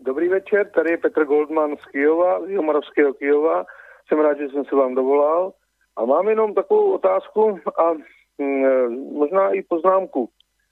Dobrý 0.02 0.28
večer, 0.28 0.70
tady 0.70 0.90
je 0.90 0.96
Petr 0.96 1.24
Goldman 1.24 1.76
z 1.76 1.84
Kijova, 1.86 2.46
z 2.46 2.50
Jomarovského 2.50 3.14
Kijova. 3.14 3.64
Jsem 4.08 4.20
rád, 4.20 4.38
že 4.38 4.48
jsem 4.48 4.64
se 4.64 4.76
vám 4.76 4.94
dovolal. 4.94 5.52
A 5.96 6.04
mám 6.04 6.28
jenom 6.28 6.54
takovou 6.54 6.92
otázku 6.92 7.58
a 7.78 7.92
mm, 8.38 8.88
možná 9.12 9.50
i 9.50 9.62
poznámku. 9.62 10.28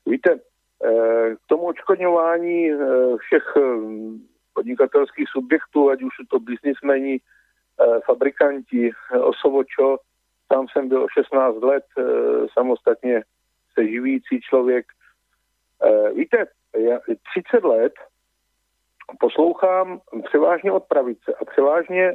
Víte, 0.07 0.31
eh, 0.85 1.35
k 1.37 1.47
tomu 1.47 1.63
očkodňování 1.63 2.71
eh, 2.71 2.77
všech 3.19 3.45
eh, 3.57 3.61
podnikatelských 4.55 5.29
subjektů, 5.29 5.91
ať 5.91 6.03
už 6.03 6.17
jsou 6.17 6.25
to 6.31 6.39
biznismeni, 6.39 7.21
fabrikanti, 8.07 8.91
osovočo, 9.21 9.97
tam 10.49 10.67
jsem 10.69 10.89
byl 10.89 11.07
16 11.19 11.63
let 11.63 11.85
samostatně 12.53 13.23
se 13.75 13.89
živící 13.89 14.41
člověk. 14.41 14.87
Víte, 16.15 16.47
já 16.77 16.99
30 17.33 17.65
let 17.65 17.93
poslouchám 19.21 20.01
převážně 20.25 20.73
od 20.73 20.85
pravice 20.85 21.35
a 21.35 21.45
převážně 21.45 22.15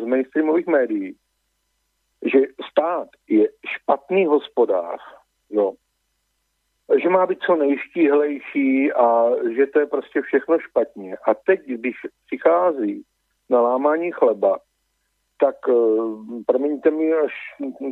z 0.00 0.04
mainstreamových 0.04 0.66
médií, 0.66 1.16
že 2.22 2.38
stát 2.70 3.08
je 3.28 3.48
špatný 3.66 4.26
hospodář, 4.26 5.00
jo, 5.50 5.72
že 7.02 7.08
má 7.08 7.26
být 7.26 7.38
co 7.38 7.56
nejštíhlejší 7.56 8.92
a 8.92 9.30
že 9.56 9.66
to 9.66 9.80
je 9.80 9.86
prostě 9.86 10.22
všechno 10.22 10.58
špatně. 10.58 11.16
A 11.16 11.34
teď, 11.34 11.60
když 11.66 11.96
přichází 12.26 13.04
na 13.50 13.60
lámání 13.60 14.12
chleba, 14.12 14.58
tak 15.40 15.68
uh, 15.68 16.42
promiňte 16.46 16.90
mi 16.90 17.12
až 17.12 17.32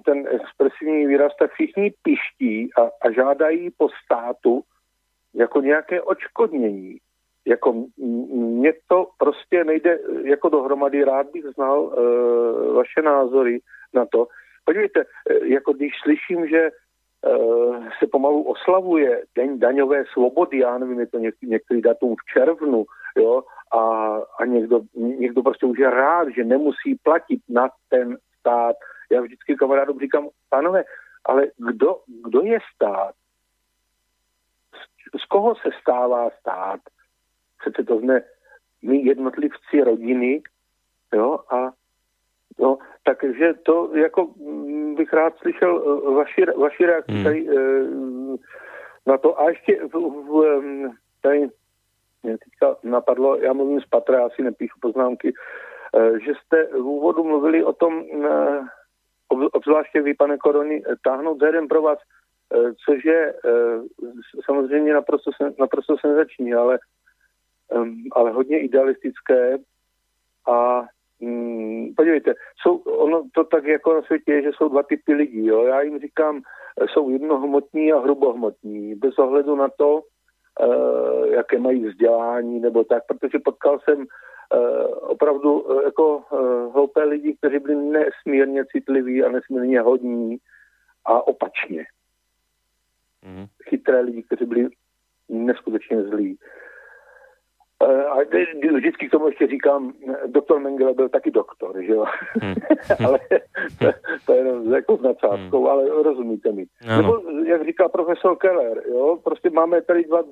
ten 0.05 0.29
expresivní 0.29 1.07
výraz, 1.07 1.33
tak 1.39 1.53
všichni 1.53 1.95
piští 2.03 2.71
a, 2.75 2.83
a 3.03 3.11
žádají 3.11 3.71
po 3.71 3.89
státu 4.05 4.63
jako 5.35 5.61
nějaké 5.61 6.03
očkodnění. 6.03 6.99
Jako 7.47 7.85
mně 7.97 8.73
to 8.89 9.09
prostě 9.19 9.65
nejde 9.65 9.99
jako 10.25 10.49
dohromady. 10.49 11.05
Rád 11.05 11.27
bych 11.33 11.45
znal 11.45 11.81
uh, 11.83 12.75
vaše 12.75 13.03
názory 13.03 13.61
na 13.95 14.07
to. 14.07 14.27
Podívejte, 14.65 15.01
eh, 15.01 15.47
jako 15.47 15.73
když 15.73 15.93
slyším, 16.03 16.49
že 16.49 16.71
uh, 16.71 17.89
se 17.99 18.07
pomalu 18.07 18.43
oslavuje 18.43 19.23
Den 19.37 19.59
daňové 19.59 20.05
svobody, 20.13 20.59
já 20.59 20.79
nevím, 20.79 21.01
je 21.01 21.07
to 21.07 21.19
něk- 21.19 21.49
některý 21.49 21.83
datum 21.83 22.15
v 22.17 22.33
červnu, 22.33 22.85
jo, 23.17 23.43
a, 23.73 23.81
a 24.39 24.45
někdo, 24.45 24.81
někdo 24.95 25.43
prostě 25.43 25.67
už 25.67 25.79
je 25.79 25.91
rád, 25.91 26.29
že 26.29 26.45
nemusí 26.45 26.95
platit 27.03 27.41
na 27.49 27.69
ten 27.89 28.17
stát. 28.41 28.77
Já 29.13 29.21
vždycky 29.21 29.57
kamarádům 29.57 30.01
říkám, 30.01 30.29
pánové, 30.51 30.85
ale 31.25 31.47
kdo, 31.57 32.01
kdo 32.27 32.41
je 32.41 32.59
stát? 32.75 33.15
Z, 34.75 35.21
z 35.23 35.25
koho 35.25 35.55
se 35.55 35.71
stává 35.81 36.31
stát? 36.41 36.81
Přece 37.65 37.85
to 37.85 37.99
jsme 38.01 38.21
my 38.83 38.97
jednotlivci 38.97 39.81
rodiny, 39.85 40.43
jo, 41.13 41.39
a 41.51 41.73
No, 42.59 42.79
takže 43.05 43.55
to 43.55 43.91
jako 43.95 44.27
mm, 44.37 44.95
bych 44.95 45.13
rád 45.13 45.39
slyšel 45.39 46.03
eh, 46.07 46.11
vaši, 46.11 46.45
vaši 46.59 46.87
reakci 46.87 47.13
hmm. 47.13 47.25
tady 47.25 47.49
e, 47.49 47.55
na 49.07 49.19
to. 49.19 49.41
A 49.41 49.49
ještě 49.49 49.81
v, 49.87 49.93
v, 49.93 50.91
tady 51.23 51.49
mě 52.23 52.39
teďka 52.39 52.77
napadlo, 52.83 53.37
já 53.37 53.53
mluvím 53.53 53.81
z 53.81 53.85
Patra, 53.85 54.19
já 54.19 54.29
si 54.31 54.43
nepíšu 54.43 54.79
poznámky, 54.81 55.33
e, 55.97 56.21
že 56.21 56.33
jste 56.35 56.67
v 56.67 56.87
úvodu 56.87 57.25
mluvili 57.25 57.65
o 57.65 57.73
tom, 57.73 58.05
e, 58.25 58.29
obzvláště 59.53 60.03
vy, 60.03 60.15
pane 60.15 60.39
Koroni, 60.39 60.83
táhnout 61.05 61.41
za 61.41 61.47
pro 61.69 61.83
vás, 61.83 61.99
e, 61.99 62.73
což 62.85 63.05
je 63.05 63.29
e, 63.29 63.35
samozřejmě 64.45 64.95
naprosto, 64.95 65.31
naprosto 65.59 65.97
senzační, 65.99 66.55
ale, 66.55 66.75
e, 66.75 66.79
ale 68.13 68.31
hodně 68.31 68.61
idealistické 68.61 69.59
a 70.49 70.85
Hmm, 71.21 71.95
podívejte, 71.97 72.35
jsou, 72.63 72.77
ono 72.77 73.23
to 73.35 73.45
tak 73.45 73.65
jako 73.65 73.95
na 73.95 74.03
světě 74.03 74.33
je, 74.33 74.43
že 74.43 74.51
jsou 74.55 74.69
dva 74.69 74.83
typy 74.83 75.15
lidí. 75.15 75.47
Jo? 75.47 75.65
Já 75.65 75.81
jim 75.81 75.99
říkám, 75.99 76.43
jsou 76.93 77.11
jednohmotní 77.11 77.93
a 77.93 78.01
hrubohmotní, 78.01 78.95
bez 78.95 79.19
ohledu 79.19 79.57
na 79.57 79.69
to, 79.69 80.03
uh, 80.61 81.27
jaké 81.27 81.59
mají 81.59 81.87
vzdělání 81.87 82.61
nebo 82.61 82.85
tak, 82.85 83.03
protože 83.07 83.39
potkal 83.45 83.79
jsem 83.79 83.99
uh, 83.99 84.07
opravdu 85.01 85.61
uh, 85.61 85.83
jako 85.83 86.17
uh, 86.17 86.73
hloupé 86.75 87.05
lidi, 87.05 87.37
kteří 87.39 87.59
byli 87.59 87.75
nesmírně 87.77 88.65
citliví 88.65 89.25
a 89.25 89.29
nesmírně 89.29 89.81
hodní 89.81 90.37
a 91.05 91.27
opačně. 91.27 91.85
Mm. 93.23 93.47
Chytré 93.69 94.01
lidi, 94.01 94.23
kteří 94.23 94.45
byli 94.45 94.69
neskutečně 95.29 96.03
zlí. 96.03 96.39
Eh, 97.83 98.05
a 98.05 98.17
vždycky 98.77 99.09
k 99.09 99.11
tomu 99.11 99.27
ještě 99.27 99.47
říkám, 99.47 99.93
doktor 100.27 100.61
Mengele 100.61 100.95
byl 100.95 101.09
taky 101.09 101.31
doktor, 101.31 101.83
že 101.83 101.93
jo? 101.93 102.05
Hmm. 102.43 102.55
ale 103.07 103.19
to, 103.79 103.87
to 104.27 104.33
je 104.33 104.45
jako 104.75 104.97
s 104.97 105.03
nadsázkou, 105.03 105.59
hmm. 105.59 105.67
ale 105.67 106.03
rozumíte 106.03 106.53
mi. 106.53 106.65
Ano. 106.89 106.97
Nebo, 106.97 107.43
jak 107.45 107.65
říká 107.65 107.89
profesor 107.89 108.37
Keller, 108.37 108.83
jo, 108.89 109.19
prostě 109.25 109.51
máme 109.51 109.83
tady 109.83 110.05
dva, 110.05 110.23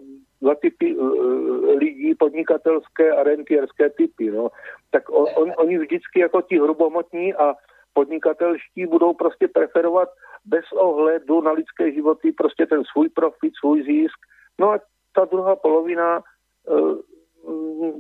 dva 0.43 0.55
typy 0.55 0.97
uh, 0.97 1.78
lidí, 1.78 2.14
podnikatelské 2.14 3.10
a 3.10 3.23
rentierské 3.23 3.90
typy, 3.90 4.31
no. 4.31 4.48
Tak 4.90 5.10
on, 5.10 5.27
on, 5.36 5.52
oni 5.56 5.78
vždycky 5.78 6.20
jako 6.20 6.43
ti 6.43 6.59
hrubomotní 6.59 7.35
a 7.35 7.55
podnikatelští 7.93 8.86
budou 8.86 9.14
prostě 9.14 9.48
preferovat 9.48 10.09
bez 10.44 10.64
ohledu 10.73 11.40
na 11.40 11.52
lidské 11.52 11.93
životy 11.93 12.32
prostě 12.32 12.66
ten 12.66 12.82
svůj 12.93 13.09
profit, 13.09 13.52
svůj 13.60 13.82
zisk. 13.82 14.19
No 14.59 14.70
a 14.70 14.78
ta 15.14 15.24
druhá 15.24 15.56
polovina 15.56 16.23
uh, 16.69 16.97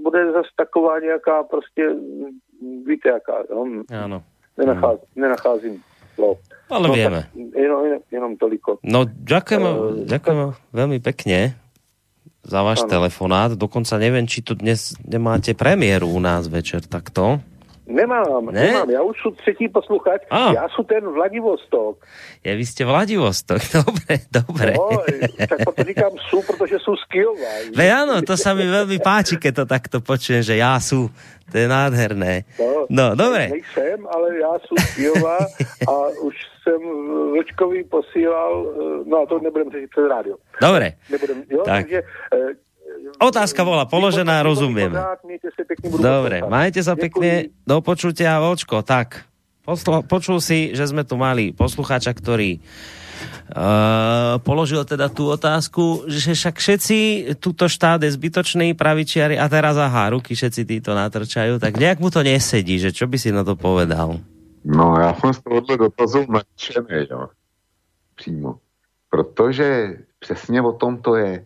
bude 0.02 0.32
zase 0.32 0.48
taková 0.56 1.00
nějaká 1.00 1.42
prostě, 1.42 1.88
mm, 1.88 2.84
víte 2.86 3.08
jaká, 3.08 3.42
jo? 3.50 3.66
Áno. 3.90 4.22
Nenacház, 4.58 4.98
nenacházím 5.16 5.82
slov. 6.14 6.38
Ale 6.68 6.88
no, 6.88 6.94
vieme. 6.94 7.20
Jenom, 7.34 7.80
jenom 8.12 8.32
toliko. 8.36 8.78
No, 8.84 9.04
ďakujem, 9.08 9.62
uh, 9.64 10.04
ďakujem 10.04 10.38
veľmi 10.72 10.98
pekne 11.00 11.56
za 12.44 12.60
váš 12.60 12.84
ano. 12.84 12.90
telefonát. 12.90 13.50
Dokonca 13.56 13.96
neviem, 13.96 14.28
či 14.28 14.44
tu 14.44 14.52
dnes 14.52 14.96
nemáte 15.04 15.56
premiéru 15.56 16.10
u 16.10 16.20
nás 16.20 16.48
večer 16.48 16.84
takto. 16.84 17.40
Nemám, 17.92 18.46
ne? 18.46 18.60
nemám. 18.60 18.90
Já 18.90 19.02
už 19.02 19.16
jsem 19.22 19.32
třetí 19.32 19.68
posluchač. 19.68 20.22
A. 20.30 20.52
Já 20.52 20.68
jsem 20.68 20.84
ten 20.84 21.04
Vladivostok. 21.08 22.06
Je, 22.44 22.56
vy 22.56 22.66
jste 22.66 22.84
Vladivostok. 22.84 23.62
Dobre, 23.72 24.14
dobre. 24.32 24.72
No, 24.76 24.88
tak 25.48 25.64
potom 25.64 25.84
říkám 25.84 26.10
sú, 26.30 26.42
protože 26.42 26.78
jsou 26.78 26.96
z 26.96 27.04
Kijova. 27.04 27.48
Ve 27.76 27.92
áno, 27.92 28.22
to 28.22 28.36
sa 28.36 28.54
mi 28.56 28.64
veľmi 28.64 28.98
páči, 28.98 29.36
keď 29.36 29.52
to 29.52 29.64
takto 29.66 29.96
počujem, 30.00 30.42
že 30.42 30.56
já 30.56 30.80
sú. 30.80 31.10
To 31.52 31.58
je 31.58 31.68
nádherné. 31.68 32.48
No, 32.56 32.88
no 32.88 33.04
dobre. 33.14 33.48
Nejsem, 33.52 34.06
ale 34.08 34.38
já 34.38 34.52
jsem 34.64 34.76
z 34.80 34.94
Kijova 34.94 35.38
a 35.88 35.92
už 36.24 36.34
jsem 36.62 36.80
Vlčkovi 37.32 37.84
posílal, 37.84 38.66
eh, 38.66 39.04
no 39.06 39.22
a 39.22 39.26
to 39.26 39.38
nebudem 39.38 39.70
řešit 39.70 39.90
přes 39.90 40.04
rádio. 40.08 40.36
Dobre. 40.60 40.92
Nebudem, 41.10 41.44
jo, 41.50 41.62
tak. 41.64 41.74
takže 41.74 42.02
eh, 42.32 42.54
Otázka 43.20 43.60
bola 43.64 43.84
položená, 43.84 44.40
rozumieme. 44.46 44.96
Dobre, 45.82 46.46
majte 46.46 46.80
sa 46.80 46.94
pekne, 46.96 47.52
do 47.66 47.82
počutia, 47.84 48.40
Vočko. 48.40 48.80
Tak, 48.80 49.28
počul 50.08 50.38
si, 50.40 50.72
že 50.72 50.88
sme 50.88 51.04
tu 51.04 51.20
mali 51.20 51.52
poslucháča, 51.52 52.14
ktorý 52.14 52.62
Uh, 53.52 54.40
položil 54.42 54.82
teda 54.88 55.12
tú 55.12 55.28
otázku, 55.28 56.08
že 56.08 56.32
však 56.32 56.56
všetci 56.56 56.98
túto 57.36 57.68
štát 57.68 58.00
je 58.00 58.10
zbytočný 58.10 58.72
pravičiari 58.72 59.36
a 59.36 59.44
teraz 59.46 59.76
aha, 59.76 60.16
ruky 60.16 60.32
všetci 60.32 60.64
títo 60.64 60.96
natrčajú, 60.96 61.60
tak 61.60 61.76
nejak 61.76 62.00
mu 62.00 62.08
to 62.08 62.24
nesedí, 62.24 62.80
že 62.80 62.90
čo 62.90 63.04
by 63.04 63.20
si 63.20 63.28
na 63.28 63.44
to 63.44 63.52
povedal? 63.52 64.18
No, 64.64 64.96
já 64.98 65.14
jsem 65.14 65.34
z 65.34 65.40
tohohle 65.42 65.76
dotazu 65.76 66.26
nadšený, 66.32 67.06
jo. 67.10 67.28
Přímo. 68.16 68.58
Protože 69.10 69.98
přesně 70.18 70.62
o 70.62 70.72
tom 70.72 70.96
to 70.96 71.16
je 71.16 71.44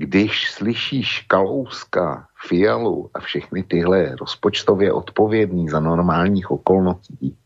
když 0.00 0.50
slyšíš 0.50 1.20
Kalouska, 1.28 2.26
Fialu 2.48 3.10
a 3.14 3.20
všechny 3.20 3.62
tyhle 3.62 4.16
rozpočtově 4.20 4.92
odpovědný 4.92 5.68
za 5.68 5.80
normálních 5.80 6.50
okolností, 6.50 7.36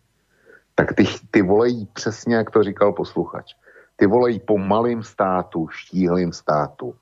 tak 0.75 0.95
ty, 0.95 1.05
ty 1.31 1.43
volají 1.43 1.89
přesně, 1.93 2.35
jak 2.37 2.51
to 2.51 2.63
říkal 2.63 2.93
posluchač. 2.93 3.55
Ty 3.97 4.07
volají 4.07 4.41
po 4.41 4.59
malým 4.59 5.03
státu, 5.03 5.69
štíhlým 5.69 6.33
státu. 6.33 6.95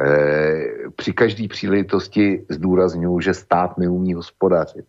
E, 0.00 0.90
při 0.96 1.12
každé 1.12 1.48
příležitosti 1.48 2.46
zdůraznuju, 2.48 3.20
že 3.20 3.34
stát 3.34 3.78
neumí 3.78 4.14
hospodařit, 4.14 4.86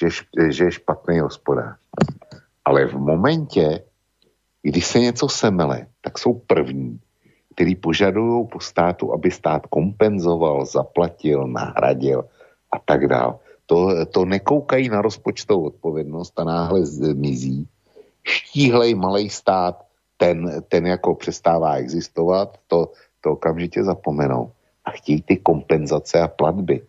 že, 0.00 0.08
že 0.48 0.64
je 0.64 0.72
špatný 0.72 1.20
hospodář. 1.20 1.78
Ale 2.64 2.86
v 2.86 2.94
momentě, 2.94 3.82
když 4.62 4.86
se 4.86 4.98
něco 4.98 5.28
semele, 5.28 5.86
tak 6.00 6.18
jsou 6.18 6.34
první, 6.46 7.00
který 7.54 7.74
požadují 7.74 8.46
po 8.46 8.60
státu, 8.60 9.12
aby 9.12 9.30
stát 9.30 9.66
kompenzoval, 9.66 10.66
zaplatil, 10.66 11.46
nahradil 11.46 12.24
a 12.72 12.78
tak 12.78 13.06
dále. 13.08 13.34
To, 13.66 14.06
to 14.06 14.24
nekoukají 14.24 14.88
na 14.88 15.02
rozpočtovou 15.02 15.66
odpovědnost 15.66 16.40
a 16.40 16.44
náhle 16.44 16.86
zmizí. 16.86 17.68
Štíhlej 18.24 18.94
malý 18.94 19.30
stát, 19.30 19.84
ten, 20.16 20.62
ten 20.68 20.86
jako 20.86 21.14
přestává 21.14 21.74
existovat, 21.76 22.58
to, 22.66 22.92
to 23.20 23.32
okamžitě 23.32 23.84
zapomenou. 23.84 24.52
A 24.84 24.90
chtějí 24.90 25.22
ty 25.22 25.36
kompenzace 25.36 26.20
a 26.20 26.28
platby. 26.28 26.82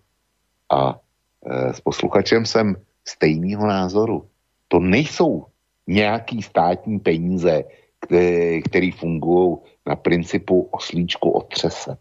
A 0.72 1.00
e, 1.46 1.74
s 1.74 1.82
posluchačem 1.82 2.46
jsem 2.46 2.76
stejného 3.08 3.68
názoru. 3.68 4.26
To 4.68 4.80
nejsou 4.80 5.46
nějaký 5.88 6.42
státní 6.42 7.00
peníze, 7.00 7.64
které, 8.04 8.62
které 8.62 8.90
fungují 8.92 9.58
na 9.88 9.96
principu 9.96 10.68
oslíčku 10.72 11.32
otřese. 11.32 11.98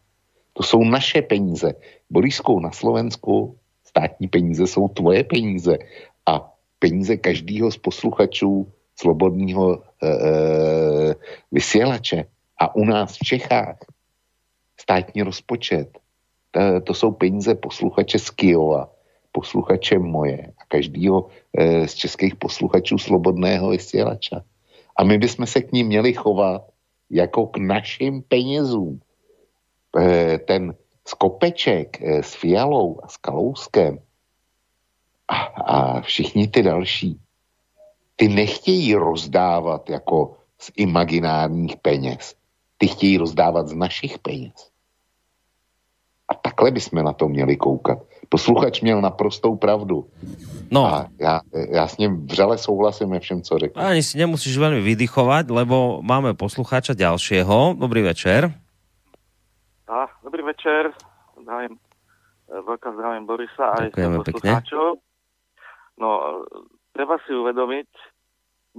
To 0.53 0.63
jsou 0.63 0.85
naše 0.85 1.23
peníze. 1.23 1.75
Boriskou 2.11 2.61
na 2.61 2.71
Slovensku 2.71 3.57
státní 3.85 4.29
peníze 4.29 4.67
jsou 4.67 4.89
tvoje 4.89 5.25
peníze 5.25 5.79
a 6.27 6.53
peníze 6.79 7.17
každého 7.17 7.71
z 7.71 7.77
posluchačů 7.77 8.73
slobodného 8.99 9.75
e, 9.75 10.09
e, 10.09 11.15
vysílače 11.53 12.25
a 12.59 12.75
u 12.75 12.85
nás 12.85 13.17
v 13.17 13.25
Čechách 13.25 13.79
státní 14.81 15.23
rozpočet. 15.23 15.99
To, 16.51 16.61
to 16.81 16.95
jsou 16.95 17.11
peníze 17.13 17.55
posluchače 17.55 18.19
z 18.19 18.31
Kijova, 18.31 18.91
posluchače 19.33 19.99
moje 19.99 20.53
a 20.59 20.63
každého 20.69 21.29
e, 21.57 21.89
z 21.89 21.95
českých 21.95 22.37
posluchačů 22.37 22.99
slobodného 22.99 23.71
vysílača. 23.71 24.45
A 24.97 25.05
my 25.05 25.19
bychom 25.19 25.47
se 25.47 25.61
k 25.63 25.73
ním 25.73 25.87
měli 25.87 26.15
chovat 26.15 26.63
jako 27.11 27.47
k 27.47 27.57
našim 27.57 28.23
penězům. 28.23 29.01
E, 29.99 30.39
ten 30.39 30.75
skopeček 31.09 32.03
e, 32.03 32.23
s 32.23 32.35
Fialou 32.35 33.01
a 33.03 33.09
s 33.09 33.17
Kalouskem 33.17 33.99
a, 35.29 35.35
a 35.45 36.01
všichni 36.01 36.49
ty 36.49 36.63
další, 36.63 37.21
ty 38.17 38.29
nechtějí 38.29 38.95
rozdávat 38.95 39.91
jako 39.91 40.37
z 40.59 40.71
imaginárních 40.77 41.77
peněz. 41.77 42.35
Ty 42.79 42.89
chtějí 42.89 43.19
rozdávat 43.19 43.69
z 43.69 43.75
našich 43.75 44.19
peněz. 44.19 44.71
A 46.29 46.35
takhle 46.35 46.71
bychom 46.71 47.05
na 47.05 47.13
to 47.13 47.29
měli 47.29 47.57
koukat. 47.57 47.99
Posluchač 48.33 48.81
měl 48.81 49.01
naprostou 49.01 49.57
pravdu. 49.61 50.09
No. 50.73 50.89
A 50.89 51.13
ja, 51.21 51.45
ja 51.53 51.85
s 51.85 52.01
ním 52.01 52.25
vřele 52.25 52.57
souhlasím 52.57 53.13
ve 53.13 53.21
všem, 53.21 53.45
co 53.45 53.59
řekl. 53.59 53.77
Ani 53.77 54.01
si 54.01 54.17
nemusíš 54.17 54.57
veľmi 54.57 54.81
vydychovať, 54.81 55.53
lebo 55.53 56.01
máme 56.01 56.33
poslucháča 56.33 56.97
ďalšieho. 56.97 57.77
Dobrý 57.77 58.01
večer. 58.01 58.57
A, 59.85 60.09
dobrý 60.25 60.49
večer. 60.49 60.97
Zdravím, 61.37 61.77
e, 61.77 62.57
veľká 62.57 62.89
zdravím 62.97 63.29
Borisa 63.29 63.69
aj 63.77 63.93
poslucháčov. 64.01 64.97
No, 66.01 66.09
treba 66.97 67.21
si 67.29 67.37
uvedomiť, 67.37 67.89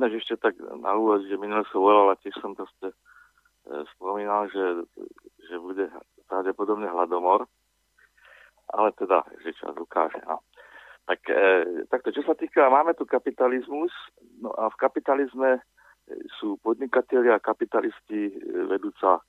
než 0.01 0.17
ešte 0.25 0.41
tak 0.41 0.57
na 0.57 0.97
úvod, 0.97 1.29
že 1.29 1.37
minule 1.37 1.61
som 1.69 1.85
volal 1.85 2.09
a 2.09 2.17
tiež 2.17 2.33
som 2.41 2.57
proste 2.57 2.89
e, 2.89 2.95
spomínal, 3.93 4.49
že, 4.49 4.89
že 5.45 5.61
bude 5.61 5.93
pravdepodobne 6.25 6.89
hladomor, 6.89 7.45
ale 8.73 8.89
teda, 8.97 9.21
že 9.45 9.53
čas 9.53 9.77
ukáže. 9.77 10.19
No. 10.25 10.41
Tak, 11.03 11.19
e, 11.29 11.85
takto, 11.91 12.09
čo 12.15 12.23
sa 12.23 12.33
týka, 12.33 12.71
máme 12.71 12.97
tu 12.97 13.05
kapitalizmus, 13.05 13.91
no 14.39 14.49
a 14.55 14.71
v 14.71 14.79
kapitalizme 14.79 15.59
sú 16.39 16.59
podnikatelia 16.59 17.37
a 17.37 17.43
kapitalisti 17.43 18.31
e, 18.31 18.33
vedúca 18.67 19.23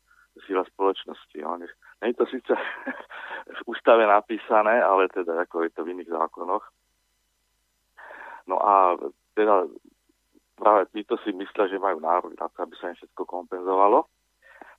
sila 0.46 0.66
spoločnosti. 0.66 1.38
No. 1.42 1.58
Nie 1.58 1.70
je 2.10 2.18
to 2.18 2.26
síce 2.26 2.52
v 3.58 3.60
ústave 3.70 4.02
napísané, 4.06 4.82
ale 4.82 5.06
teda 5.10 5.46
ako 5.46 5.66
je 5.66 5.70
to 5.70 5.86
v 5.86 5.94
iných 5.94 6.10
zákonoch. 6.10 6.64
No 8.50 8.56
a 8.60 8.98
teda 9.38 9.66
práve 10.58 10.86
títo 10.94 11.16
si 11.22 11.32
myslia, 11.32 11.70
že 11.70 11.82
majú 11.82 11.98
nárok 12.02 12.34
na 12.36 12.46
to, 12.50 12.58
aby 12.62 12.74
sa 12.78 12.90
im 12.90 12.98
všetko 12.98 13.22
kompenzovalo. 13.26 14.06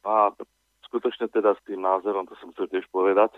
No 0.05 0.09
a 0.09 0.21
skutočne 0.85 1.27
teda 1.31 1.55
s 1.55 1.61
tým 1.65 1.81
názorom, 1.81 2.29
to 2.29 2.37
som 2.37 2.53
chcel 2.53 2.69
tiež 2.69 2.85
povedať, 2.93 3.33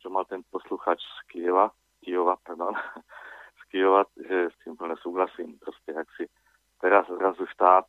čo 0.00 0.08
mal 0.10 0.24
ten 0.26 0.42
posluchač 0.48 1.00
z 1.00 1.18
Kieva, 1.30 1.70
Kieva, 2.00 2.36
pardon, 2.42 2.74
z 3.60 3.62
Kieva, 3.70 4.04
že 4.16 4.50
s 4.50 4.56
tým 4.64 4.74
plne 4.76 4.96
súhlasím. 4.98 5.60
Proste, 5.60 5.94
ak 5.94 6.08
si 6.16 6.26
teraz 6.80 7.06
zrazu 7.08 7.46
štát 7.52 7.86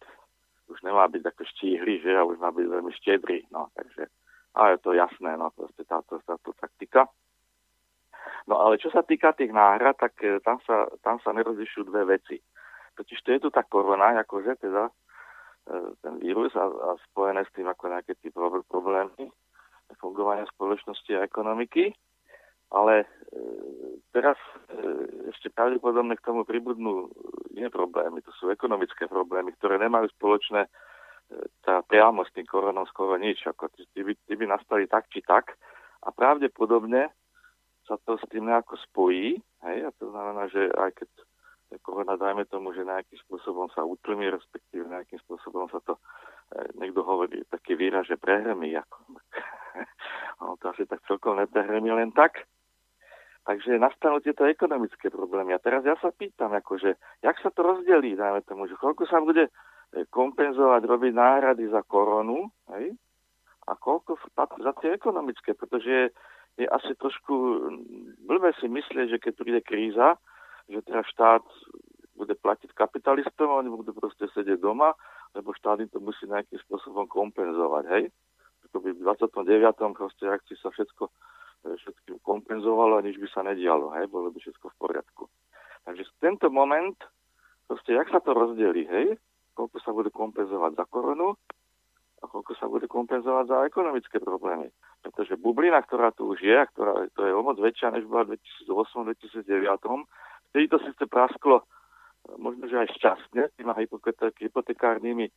už 0.71 0.79
nemá 0.88 1.07
byť 1.11 1.23
ako 1.25 1.43
štíhly, 1.57 1.99
že 1.99 2.15
a 2.15 2.23
už 2.23 2.39
má 2.39 2.51
byť 2.51 2.67
veľmi 2.67 2.91
štedrý, 2.95 3.43
no, 3.51 3.67
takže, 3.75 4.07
ale 4.55 4.75
je 4.75 4.79
to 4.79 4.95
jasné, 4.95 5.35
no, 5.35 5.51
proste 5.51 5.83
táto, 5.83 6.23
táto 6.23 6.55
taktika. 6.55 7.11
No 8.47 8.55
ale 8.63 8.79
čo 8.79 8.88
sa 8.88 9.03
týka 9.03 9.35
tých 9.35 9.51
náhrad, 9.51 9.99
tak 9.99 10.15
e, 10.23 10.39
tam 10.39 10.63
sa, 10.63 10.88
tam 11.03 11.19
sa 11.19 11.35
nerozlišujú 11.35 11.91
dve 11.91 12.15
veci. 12.15 12.39
Totiž 12.95 13.19
to 13.23 13.29
je 13.35 13.39
tu 13.43 13.49
tá 13.51 13.67
korona, 13.67 14.15
akože 14.23 14.63
teda 14.63 14.88
E, 15.69 15.77
ten 16.01 16.17
vírus 16.17 16.55
a, 16.57 16.65
a 16.65 16.89
spojené 17.11 17.45
s 17.45 17.53
tým 17.53 17.69
ako 17.69 17.93
nejaké 17.93 18.17
tí 18.17 18.33
problémy 18.65 19.29
fungovania 19.99 20.47
spoločnosti 20.51 21.11
a 21.18 21.26
ekonomiky. 21.26 21.91
Ale 22.72 23.03
e, 23.03 23.07
teraz 24.15 24.39
e, 24.72 24.80
ešte 25.27 25.51
pravdepodobne 25.51 26.15
k 26.15 26.23
tomu 26.23 26.47
pribudnú 26.47 27.11
iné 27.51 27.68
problémy. 27.68 28.23
To 28.23 28.31
sú 28.39 28.47
ekonomické 28.47 29.11
problémy, 29.11 29.51
ktoré 29.59 29.76
nemajú 29.76 30.07
spoločné 30.15 30.65
e, 30.65 30.69
tá 31.68 31.84
priamo 31.84 32.23
s 32.23 32.31
tým 32.31 32.47
koronou 32.47 32.88
skoro 32.88 33.19
nič. 33.19 33.43
Ako, 33.43 33.68
tí, 33.76 33.99
by, 33.99 34.15
tí 34.23 34.34
by 34.39 34.47
nastali 34.47 34.88
tak 34.88 35.11
či 35.11 35.19
tak 35.19 35.51
a 36.07 36.15
pravdepodobne 36.15 37.11
sa 37.84 37.99
to 38.07 38.15
s 38.15 38.23
tým 38.31 38.47
nejako 38.47 38.80
spojí. 38.88 39.35
Hej? 39.68 39.77
A 39.85 39.89
to 39.99 40.07
znamená, 40.07 40.47
že 40.47 40.72
aj 40.72 40.95
keď 40.95 41.09
korona, 41.84 42.15
dajme 42.15 42.47
tomu, 42.47 42.72
že 42.72 42.88
nejakým 42.88 43.19
spôsobom 43.27 43.68
sa 43.76 43.84
utlmi, 43.84 44.31
respektíve 44.31 44.88
nejakým 44.88 45.19
spôsobom 45.23 45.72
sa 45.72 45.80
to, 45.84 45.95
niekto 46.76 46.99
hovorí 46.99 47.47
taký 47.47 47.80
výraz, 47.80 48.11
že 48.11 48.19
prehrmí, 48.19 48.76
ako, 48.76 49.19
ono 50.43 50.56
to 50.60 50.72
asi 50.72 50.84
tak 50.85 51.03
celkom 51.07 51.38
neprehrmí 51.39 51.91
len 51.91 52.11
tak. 52.11 52.48
Takže 53.41 53.81
nastanú 53.81 54.22
tieto 54.22 54.45
ekonomické 54.45 55.10
problémy. 55.10 55.57
A 55.57 55.64
teraz 55.64 55.81
ja 55.81 55.98
sa 55.98 56.14
pýtam, 56.14 56.53
akože, 56.53 56.93
jak 57.26 57.38
sa 57.41 57.49
to 57.49 57.65
rozdelí, 57.65 58.14
dajme 58.14 58.45
tomu, 58.45 58.69
že 58.69 58.77
koľko 58.77 59.10
sa 59.10 59.18
bude 59.18 59.49
e, 59.49 59.52
kompenzovať, 60.14 60.85
robiť 60.85 61.14
náhrady 61.18 61.65
za 61.73 61.81
koronu, 61.81 62.53
hej? 62.77 62.93
a 63.65 63.72
koľko 63.77 64.18
za 64.38 64.73
tie 64.81 64.93
ekonomické, 64.93 65.53
pretože 65.53 66.14
je, 66.57 66.65
asi 66.65 66.91
trošku 66.98 67.34
blbé 68.26 68.53
si 68.57 68.68
myslieť, 68.68 69.18
že 69.18 69.22
keď 69.22 69.34
príde 69.38 69.61
kríza, 69.61 70.18
že 70.69 70.81
teda 70.81 71.06
štát 71.07 71.45
bude 72.18 72.35
platiť 72.38 72.73
kapitalistom, 72.77 73.49
oni 73.49 73.69
budú 73.69 73.98
proste 73.98 74.30
sedieť 74.34 74.61
doma, 74.61 74.93
lebo 75.34 75.56
štát 75.56 75.81
im 75.81 75.89
to 75.89 75.98
musí 75.98 76.27
nejakým 76.27 76.60
spôsobom 76.68 77.07
kompenzovať, 77.07 77.85
hej? 77.98 78.03
To 78.72 78.80
by 78.80 78.95
v 78.95 79.03
29. 79.03 79.98
proste 79.98 80.26
akcii 80.27 80.56
sa 80.60 80.72
všetko 80.72 81.03
e, 81.07 81.11
všetkým 81.76 82.18
kompenzovalo 82.23 82.99
a 82.99 83.06
nič 83.06 83.19
by 83.19 83.27
sa 83.31 83.41
nedialo, 83.43 83.91
hej? 83.99 84.07
Bolo 84.07 84.31
by 84.31 84.39
všetko 84.39 84.72
v 84.72 84.80
poriadku. 84.80 85.23
Takže 85.84 86.03
tento 86.22 86.48
moment, 86.48 86.95
proste, 87.68 87.98
jak 87.98 88.07
sa 88.07 88.23
to 88.23 88.31
rozdelí, 88.31 88.88
hej? 88.88 89.19
Koľko 89.57 89.77
sa 89.84 89.91
bude 89.91 90.10
kompenzovať 90.14 90.72
za 90.80 90.85
koronu 90.88 91.35
a 92.22 92.23
koľko 92.30 92.53
sa 92.56 92.69
bude 92.72 92.88
kompenzovať 92.88 93.45
za 93.49 93.57
ekonomické 93.68 94.22
problémy. 94.22 94.72
Pretože 95.02 95.35
bublina, 95.41 95.81
ktorá 95.81 96.14
tu 96.14 96.30
už 96.30 96.39
je, 96.39 96.53
a 96.53 96.69
ktorá 96.69 97.10
to 97.18 97.26
je 97.26 97.34
o 97.34 97.41
moc 97.41 97.57
väčšia, 97.57 97.91
než 97.91 98.06
bola 98.06 98.30
v 98.30 98.38
2008-2009, 98.69 100.06
Vtedy 100.52 100.68
to 100.68 100.84
síce 100.84 101.07
prasklo 101.07 101.64
možno, 102.35 102.68
že 102.68 102.76
aj 102.76 102.91
šťastne 102.99 103.43
tými 103.56 103.72
hypotekárnymi 104.43 105.26
e, 105.26 105.34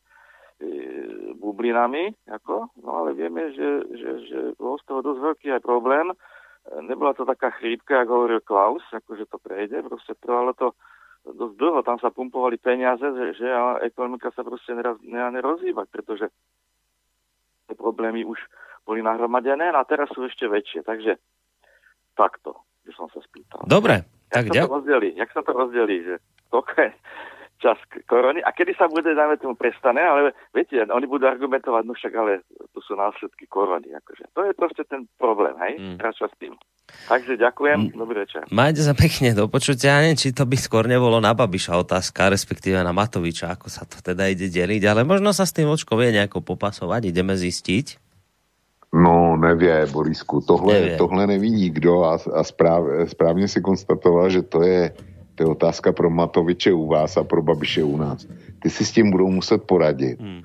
bublinami, 1.35 2.11
ako, 2.27 2.71
no 2.83 2.89
ale 3.03 3.15
vieme, 3.15 3.51
že, 3.55 3.69
že, 3.95 4.11
že 4.27 4.39
bol 4.59 4.79
z 4.79 4.83
toho 4.87 4.99
dosť 5.05 5.19
veľký 5.21 5.47
aj 5.55 5.61
problém. 5.63 6.11
E, 6.11 6.15
nebola 6.83 7.15
to 7.15 7.27
taká 7.27 7.51
chrípka, 7.55 8.03
ako 8.03 8.11
hovoril 8.11 8.41
Klaus, 8.43 8.83
akože 8.91 9.27
to 9.29 9.37
prejde, 9.39 9.83
proste 9.85 10.15
trvalo 10.19 10.51
to 10.57 10.75
dosť 11.25 11.55
dlho, 11.57 11.79
tam 11.81 11.97
sa 11.97 12.13
pumpovali 12.13 12.61
peniaze, 12.61 13.01
že, 13.01 13.25
že 13.39 13.47
a 13.49 13.81
ekonomika 13.81 14.29
sa 14.35 14.45
proste 14.45 14.77
neraz, 14.77 14.99
nerozhýbať, 15.05 15.87
pretože 15.89 16.27
tie 17.65 17.75
problémy 17.75 18.21
už 18.27 18.37
boli 18.85 19.01
nahromadené 19.01 19.73
a 19.73 19.81
teraz 19.89 20.11
sú 20.13 20.21
ešte 20.29 20.45
väčšie. 20.45 20.85
Takže 20.85 21.17
takto, 22.13 22.61
by 22.85 22.91
som 22.93 23.09
sa 23.09 23.25
spýtal. 23.25 23.65
Dobre, 23.65 24.05
tak, 24.29 24.53
jak, 24.53 24.65
sa 24.65 24.69
to 24.69 24.75
rozdelí, 24.77 25.09
jak 25.17 25.29
sa 25.33 25.41
to 25.41 25.51
rozdelí, 25.51 25.97
že 26.05 26.15
koľko 26.53 26.73
je 26.77 26.89
čas 27.65 27.81
korony 28.05 28.45
a 28.45 28.53
kedy 28.53 28.77
sa 28.77 28.85
bude, 28.85 29.09
dáme 29.17 29.41
tomu, 29.41 29.57
prestane, 29.57 30.05
ale 30.05 30.37
viete, 30.53 30.77
oni 30.85 31.09
budú 31.09 31.25
argumentovať, 31.25 31.83
no 31.89 31.97
však 31.97 32.13
ale 32.13 32.45
to 32.77 32.79
sú 32.85 32.93
následky 32.93 33.49
korony. 33.49 33.89
Akože. 33.97 34.29
To 34.37 34.45
je 34.45 34.53
proste 34.53 34.85
ten 34.85 35.09
problém, 35.17 35.57
hej? 35.65 35.73
Mm. 35.81 35.97
s 35.97 36.35
tým. 36.37 36.53
Takže 36.85 37.41
ďakujem, 37.41 37.89
mm. 37.89 37.97
dobrý 37.97 38.17
večer. 38.21 38.45
Majte 38.53 38.85
sa 38.85 38.93
pekne 38.93 39.33
do 39.33 39.49
počutia, 39.49 40.05
neviem, 40.05 40.21
či 40.21 40.29
to 40.29 40.45
by 40.45 40.53
skôr 40.53 40.85
nebolo 40.85 41.17
na 41.17 41.33
Babiša 41.33 41.73
otázka, 41.81 42.29
respektíve 42.29 42.77
na 42.77 42.93
Matoviča, 42.93 43.57
ako 43.57 43.73
sa 43.73 43.89
to 43.89 43.97
teda 44.05 44.29
ide 44.29 44.53
deliť, 44.53 44.85
ale 44.85 45.01
možno 45.01 45.33
sa 45.33 45.49
s 45.49 45.55
tým 45.57 45.65
očko 45.65 45.97
vie 45.97 46.13
nejako 46.13 46.45
popasovať, 46.45 47.09
ideme 47.09 47.33
zistiť. 47.33 48.05
No, 48.95 49.35
nevě, 49.37 49.85
Borisku, 49.91 50.41
tohle, 50.41 50.73
nevě. 50.73 50.97
tohle 50.97 51.27
neví 51.27 51.51
nikdo 51.51 52.03
a, 52.03 52.19
a 52.35 52.43
správ, 52.43 52.83
správně 53.07 53.47
si 53.47 53.61
konstatoval, 53.61 54.29
že 54.29 54.41
to 54.41 54.63
je, 54.63 54.91
to 55.35 55.43
je 55.43 55.47
otázka 55.47 55.91
pro 55.91 56.09
Matoviče 56.09 56.73
u 56.73 56.87
vás 56.87 57.17
a 57.17 57.23
pro 57.23 57.41
Babiše 57.41 57.83
u 57.83 57.97
nás. 57.97 58.27
Ty 58.59 58.69
si 58.69 58.85
s 58.85 58.91
tím 58.91 59.11
budou 59.11 59.31
muset 59.31 59.63
poradit. 59.63 60.19
Hmm. 60.19 60.41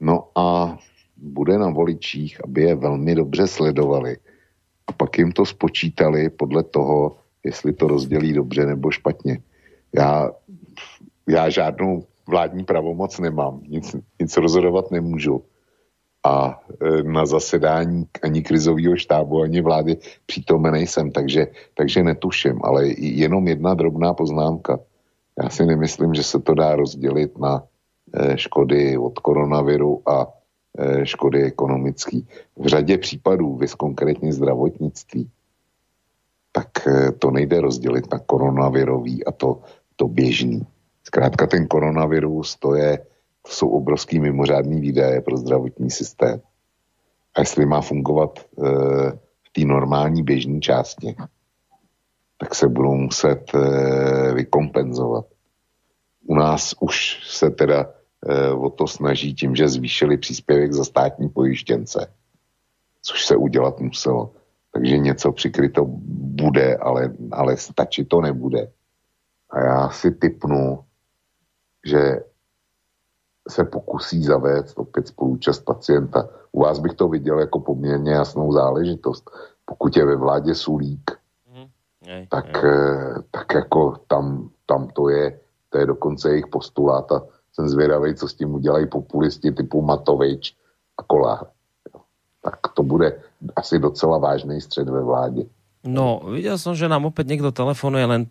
No 0.00 0.28
a 0.34 0.78
bude 1.16 1.58
na 1.58 1.70
voličích, 1.70 2.44
aby 2.44 2.62
je 2.62 2.74
velmi 2.74 3.14
dobře 3.14 3.46
sledovali 3.46 4.16
a 4.86 4.92
pak 4.92 5.18
jim 5.18 5.32
to 5.32 5.46
spočítali 5.46 6.30
podle 6.30 6.62
toho, 6.62 7.16
jestli 7.44 7.72
to 7.72 7.86
rozdělí 7.86 8.32
dobře 8.32 8.66
nebo 8.66 8.90
špatně. 8.90 9.38
Já, 9.94 10.30
já 11.28 11.48
žádnou 11.48 12.04
vládní 12.26 12.64
pravomoc 12.64 13.18
nemám, 13.18 13.60
nic, 13.68 13.96
nic 14.20 14.36
rozhodovat 14.36 14.90
nemůžu 14.90 15.42
a 16.24 16.60
e, 16.80 17.02
na 17.02 17.26
zasedání 17.26 18.04
ani 18.22 18.42
krizového 18.42 18.96
štábu, 18.96 19.42
ani 19.42 19.60
vlády 19.60 19.96
přítomen 20.26 20.72
nejsem, 20.72 21.10
takže, 21.10 21.46
takže 21.74 22.02
netuším, 22.02 22.60
ale 22.64 22.88
jenom 22.98 23.48
jedna 23.48 23.74
drobná 23.74 24.14
poznámka. 24.14 24.78
Já 25.42 25.48
si 25.48 25.66
nemyslím, 25.66 26.14
že 26.14 26.22
se 26.22 26.38
to 26.38 26.54
dá 26.54 26.76
rozdělit 26.76 27.38
na 27.38 27.62
e, 28.12 28.38
škody 28.38 28.98
od 28.98 29.18
koronaviru 29.18 30.02
a 30.08 30.26
e, 30.78 31.06
škody 31.06 31.42
ekonomické. 31.42 32.20
V 32.56 32.66
řadě 32.66 32.98
případů, 32.98 33.56
vys 33.56 33.74
konkrétně 33.74 34.32
zdravotnictví, 34.32 35.30
tak 36.52 36.68
to 37.18 37.30
nejde 37.30 37.60
rozdělit 37.60 38.12
na 38.12 38.18
koronavirový 38.18 39.24
a 39.24 39.32
to, 39.32 39.60
to 39.96 40.08
běžný. 40.08 40.66
Zkrátka 41.04 41.46
ten 41.46 41.66
koronavirus, 41.66 42.56
to 42.56 42.74
je 42.74 42.98
jsou 43.50 43.68
obrovský 43.68 44.20
mimořádný 44.20 44.80
výdaje 44.80 45.20
pro 45.20 45.36
zdravotní 45.36 45.90
systém. 45.90 46.40
A 47.34 47.40
jestli 47.40 47.66
má 47.66 47.80
fungovat 47.80 48.38
e, 48.38 48.44
v 49.42 49.52
té 49.52 49.60
normální 49.64 50.22
běžné 50.22 50.60
části, 50.60 51.16
tak 52.38 52.54
se 52.54 52.68
budou 52.68 52.94
muset 52.94 53.54
e, 53.54 54.34
vykompenzovat. 54.34 55.26
U 56.26 56.34
nás 56.34 56.74
už 56.80 57.20
se 57.26 57.50
teda 57.50 57.90
e, 58.26 58.50
o 58.52 58.70
to 58.70 58.86
snaží 58.86 59.34
tím, 59.34 59.56
že 59.56 59.68
zvýšili 59.68 60.16
příspěvek 60.16 60.72
za 60.72 60.84
státní 60.84 61.28
pojištěnce, 61.28 62.12
což 63.02 63.26
se 63.26 63.36
udělat 63.36 63.80
muselo. 63.80 64.32
Takže 64.72 64.98
něco 64.98 65.32
přikryto 65.32 65.84
bude, 66.40 66.76
ale, 66.76 67.12
ale 67.32 67.56
stačit 67.56 68.08
to 68.08 68.20
nebude. 68.20 68.70
A 69.50 69.60
já 69.60 69.88
si 69.88 70.10
typnu, 70.10 70.84
že 71.86 72.20
se 73.50 73.64
pokusí 73.64 74.22
zavést 74.22 74.78
opět 74.78 75.08
spoluúčast 75.08 75.64
pacienta. 75.64 76.28
U 76.52 76.60
vás 76.62 76.78
bych 76.78 76.94
to 76.94 77.08
viděl 77.08 77.38
jako 77.38 77.60
poměrně 77.60 78.12
jasnou 78.12 78.52
záležitost. 78.52 79.30
Pokud 79.64 79.96
je 79.96 80.04
ve 80.04 80.16
vládě 80.16 80.54
Sulík, 80.54 81.10
mm. 81.54 81.66
jej, 82.06 82.26
tak, 82.26 82.62
jej. 82.62 82.72
Eh, 82.72 83.14
tak 83.30 83.54
jako 83.54 83.96
tam, 84.06 84.50
tam 84.66 84.88
to 84.88 85.08
je, 85.08 85.40
to 85.68 85.78
je 85.78 85.86
dokonce 85.86 86.30
jejich 86.30 86.46
postulát 86.46 87.12
a 87.12 87.22
jsem 87.52 87.68
zvědavý, 87.68 88.14
co 88.14 88.28
s 88.28 88.34
tím 88.34 88.54
udělají 88.54 88.86
populisti 88.86 89.52
typu 89.52 89.82
Matovič 89.82 90.56
a 90.98 91.02
Kolár. 91.02 91.46
Tak 92.42 92.56
to 92.74 92.82
bude 92.82 93.20
asi 93.56 93.78
docela 93.78 94.18
vážný 94.18 94.60
střed 94.60 94.88
ve 94.88 95.02
vládě. 95.02 95.44
No, 95.80 96.20
videl 96.28 96.60
som, 96.60 96.76
že 96.76 96.92
nám 96.92 97.08
opäť 97.08 97.32
niekto 97.32 97.56
telefonuje, 97.56 98.04
len 98.04 98.22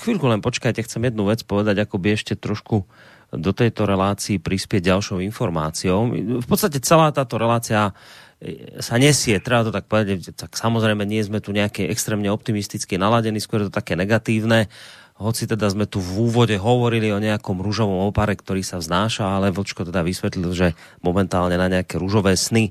chvíľku 0.00 0.24
len 0.24 0.40
počkajte, 0.40 0.80
chcem 0.88 1.04
jednu 1.04 1.28
vec 1.28 1.44
povedať, 1.44 1.84
ako 1.84 2.00
by 2.00 2.16
ešte 2.16 2.32
trošku 2.32 2.88
do 3.28 3.52
tejto 3.52 3.84
relácii 3.84 4.40
prispieť 4.40 4.88
ďalšou 4.94 5.20
informáciou. 5.20 6.08
V 6.40 6.46
podstate 6.48 6.80
celá 6.80 7.12
táto 7.12 7.36
relácia 7.36 7.92
e, 8.40 8.80
sa 8.80 8.96
nesie, 8.96 9.36
treba 9.36 9.68
to 9.68 9.72
tak 9.74 9.84
povedať, 9.84 10.32
tak 10.32 10.56
samozrejme 10.56 11.04
nie 11.04 11.20
sme 11.20 11.44
tu 11.44 11.52
nejaké 11.52 11.92
extrémne 11.92 12.32
optimisticky 12.32 12.96
naladení, 12.96 13.36
skôr 13.36 13.64
je 13.64 13.68
to 13.68 13.78
také 13.78 14.00
negatívne, 14.00 14.72
hoci 15.18 15.50
teda 15.50 15.66
sme 15.66 15.90
tu 15.90 15.98
v 15.98 16.30
úvode 16.30 16.54
hovorili 16.54 17.10
o 17.10 17.18
nejakom 17.18 17.58
rúžovom 17.58 18.06
opare, 18.06 18.38
ktorý 18.38 18.62
sa 18.62 18.78
vznáša, 18.78 19.26
ale 19.26 19.50
Vlčko 19.50 19.82
teda 19.82 20.06
vysvetlil, 20.06 20.54
že 20.54 20.68
momentálne 21.02 21.58
na 21.58 21.66
nejaké 21.66 21.98
rúžové 21.98 22.38
sny 22.38 22.70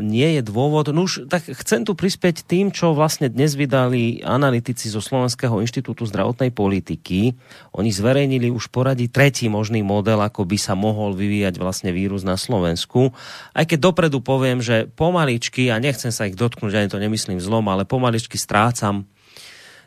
nie 0.00 0.38
je 0.38 0.42
dôvod. 0.42 0.88
No 0.90 1.04
už 1.04 1.28
tak 1.28 1.44
chcem 1.44 1.84
tu 1.84 1.92
prispieť 1.92 2.48
tým, 2.48 2.72
čo 2.72 2.96
vlastne 2.96 3.28
dnes 3.28 3.52
vydali 3.52 4.24
analytici 4.24 4.88
zo 4.88 5.04
Slovenského 5.04 5.60
inštitútu 5.60 6.08
zdravotnej 6.08 6.48
politiky. 6.48 7.36
Oni 7.76 7.90
zverejnili 7.92 8.48
už 8.48 8.72
poradí 8.72 9.12
tretí 9.12 9.52
možný 9.52 9.84
model, 9.84 10.24
ako 10.24 10.48
by 10.48 10.56
sa 10.56 10.72
mohol 10.72 11.12
vyvíjať 11.12 11.60
vlastne 11.60 11.92
vírus 11.92 12.24
na 12.24 12.40
Slovensku. 12.40 13.12
Aj 13.52 13.68
keď 13.68 13.92
dopredu 13.92 14.24
poviem, 14.24 14.64
že 14.64 14.88
pomaličky, 14.88 15.68
a 15.68 15.76
nechcem 15.76 16.08
sa 16.08 16.24
ich 16.24 16.38
dotknúť, 16.40 16.72
ani 16.74 16.88
to 16.88 16.98
nemyslím 16.98 17.38
zlom, 17.38 17.68
ale 17.68 17.84
pomaličky 17.84 18.40
strácam 18.40 19.04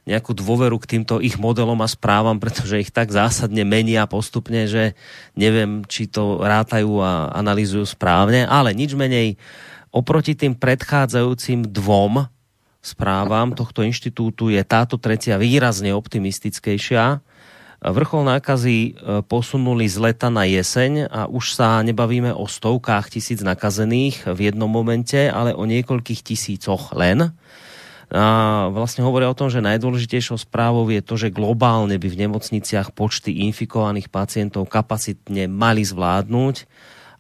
nejakú 0.04 0.36
dôveru 0.36 0.76
k 0.84 0.98
týmto 0.98 1.24
ich 1.24 1.40
modelom 1.40 1.80
a 1.80 1.88
správam, 1.88 2.36
pretože 2.36 2.84
ich 2.84 2.92
tak 2.92 3.12
zásadne 3.12 3.64
menia 3.64 4.04
postupne, 4.04 4.68
že 4.68 5.00
neviem, 5.40 5.88
či 5.88 6.12
to 6.12 6.44
rátajú 6.44 7.00
a 7.00 7.32
analýzujú 7.32 7.88
správne, 7.88 8.44
ale 8.44 8.76
nič 8.76 9.00
menej 9.00 9.40
oproti 9.96 10.36
tým 10.36 10.60
predchádzajúcim 10.60 11.72
dvom 11.72 12.28
správam 12.84 13.56
tohto 13.56 13.80
inštitútu 13.88 14.52
je 14.52 14.60
táto 14.68 15.00
tretia 15.00 15.40
výrazne 15.40 15.96
optimistickejšia. 15.96 17.24
Vrchol 17.84 18.28
nákazy 18.28 18.76
e, 18.76 18.92
posunuli 19.24 19.88
z 19.88 20.00
leta 20.04 20.28
na 20.28 20.44
jeseň 20.44 21.08
a 21.08 21.28
už 21.32 21.56
sa 21.56 21.80
nebavíme 21.84 22.32
o 22.36 22.48
stovkách 22.48 23.12
tisíc 23.12 23.40
nakazených 23.40 24.28
v 24.28 24.52
jednom 24.52 24.68
momente, 24.68 25.32
ale 25.32 25.56
o 25.56 25.64
niekoľkých 25.64 26.22
tisícoch 26.24 26.92
len 26.96 27.32
vlastne 28.70 29.02
hovoria 29.02 29.34
o 29.34 29.38
tom, 29.38 29.50
že 29.50 29.66
najdôležitejšou 29.66 30.38
správou 30.38 30.86
je 30.94 31.02
to, 31.02 31.18
že 31.18 31.34
globálne 31.34 31.98
by 31.98 32.08
v 32.14 32.20
nemocniciach 32.30 32.94
počty 32.94 33.42
infikovaných 33.50 34.14
pacientov 34.14 34.70
kapacitne 34.70 35.50
mali 35.50 35.82
zvládnuť. 35.82 36.56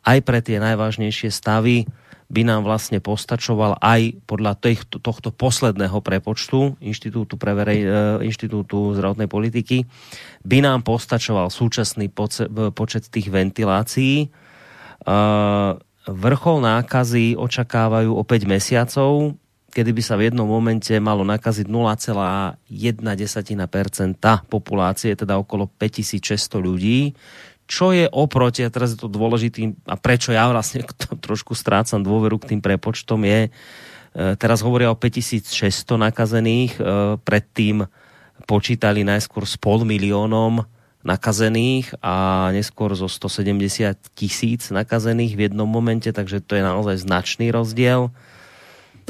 Aj 0.05 0.19
pre 0.21 0.39
tie 0.45 0.61
najvážnejšie 0.61 1.33
stavy 1.33 1.89
by 2.29 2.41
nám 2.45 2.61
vlastne 2.65 3.01
postačoval 3.01 3.81
aj 3.81 4.21
podľa 4.29 4.53
tohto, 5.01 5.29
posledného 5.33 5.97
prepočtu 6.01 6.77
Inštitútu, 6.81 7.41
pre 7.41 7.53
verej, 7.57 7.79
e, 7.85 7.89
Inštitútu 8.29 8.93
zdravotnej 8.97 9.29
politiky, 9.29 9.85
by 10.45 10.57
nám 10.61 10.85
postačoval 10.85 11.49
súčasný 11.49 12.09
počet 12.73 13.09
tých 13.09 13.29
ventilácií. 13.33 14.15
E, 14.25 14.27
vrchol 16.09 16.57
nákazy 16.61 17.37
očakávajú 17.37 18.13
o 18.17 18.23
5 18.25 18.45
mesiacov, 18.49 19.37
kedy 19.73 19.91
by 19.91 20.03
sa 20.05 20.15
v 20.15 20.29
jednom 20.29 20.45
momente 20.45 20.93
malo 21.01 21.25
nakaziť 21.25 21.65
0,1% 21.65 22.61
populácie, 24.47 25.11
teda 25.17 25.41
okolo 25.41 25.67
5600 25.67 26.61
ľudí, 26.61 27.11
čo 27.65 27.95
je 27.95 28.05
oproti, 28.05 28.61
a 28.61 28.69
teraz 28.69 28.93
je 28.93 28.99
to 29.01 29.09
dôležitý, 29.09 29.73
a 29.89 29.97
prečo 29.97 30.29
ja 30.29 30.45
vlastne 30.51 30.85
trošku 31.25 31.57
strácam 31.57 32.05
dôveru 32.05 32.37
k 32.37 32.55
tým 32.55 32.61
prepočtom, 32.61 33.25
je, 33.25 33.49
e, 33.49 33.51
teraz 34.37 34.61
hovoria 34.61 34.93
o 34.93 34.99
5600 34.99 35.97
nakazených, 35.97 36.77
e, 36.77 36.81
predtým 37.23 37.89
počítali 38.45 39.01
najskôr 39.07 39.47
s 39.47 39.55
pol 39.55 39.87
miliónom 39.87 40.67
nakazených 41.03 41.99
a 41.99 42.47
neskôr 42.55 42.95
zo 42.95 43.11
170 43.11 44.15
tisíc 44.15 44.71
nakazených 44.71 45.35
v 45.35 45.41
jednom 45.51 45.67
momente, 45.67 46.07
takže 46.07 46.39
to 46.39 46.55
je 46.55 46.63
naozaj 46.63 47.03
značný 47.03 47.51
rozdiel. 47.51 48.11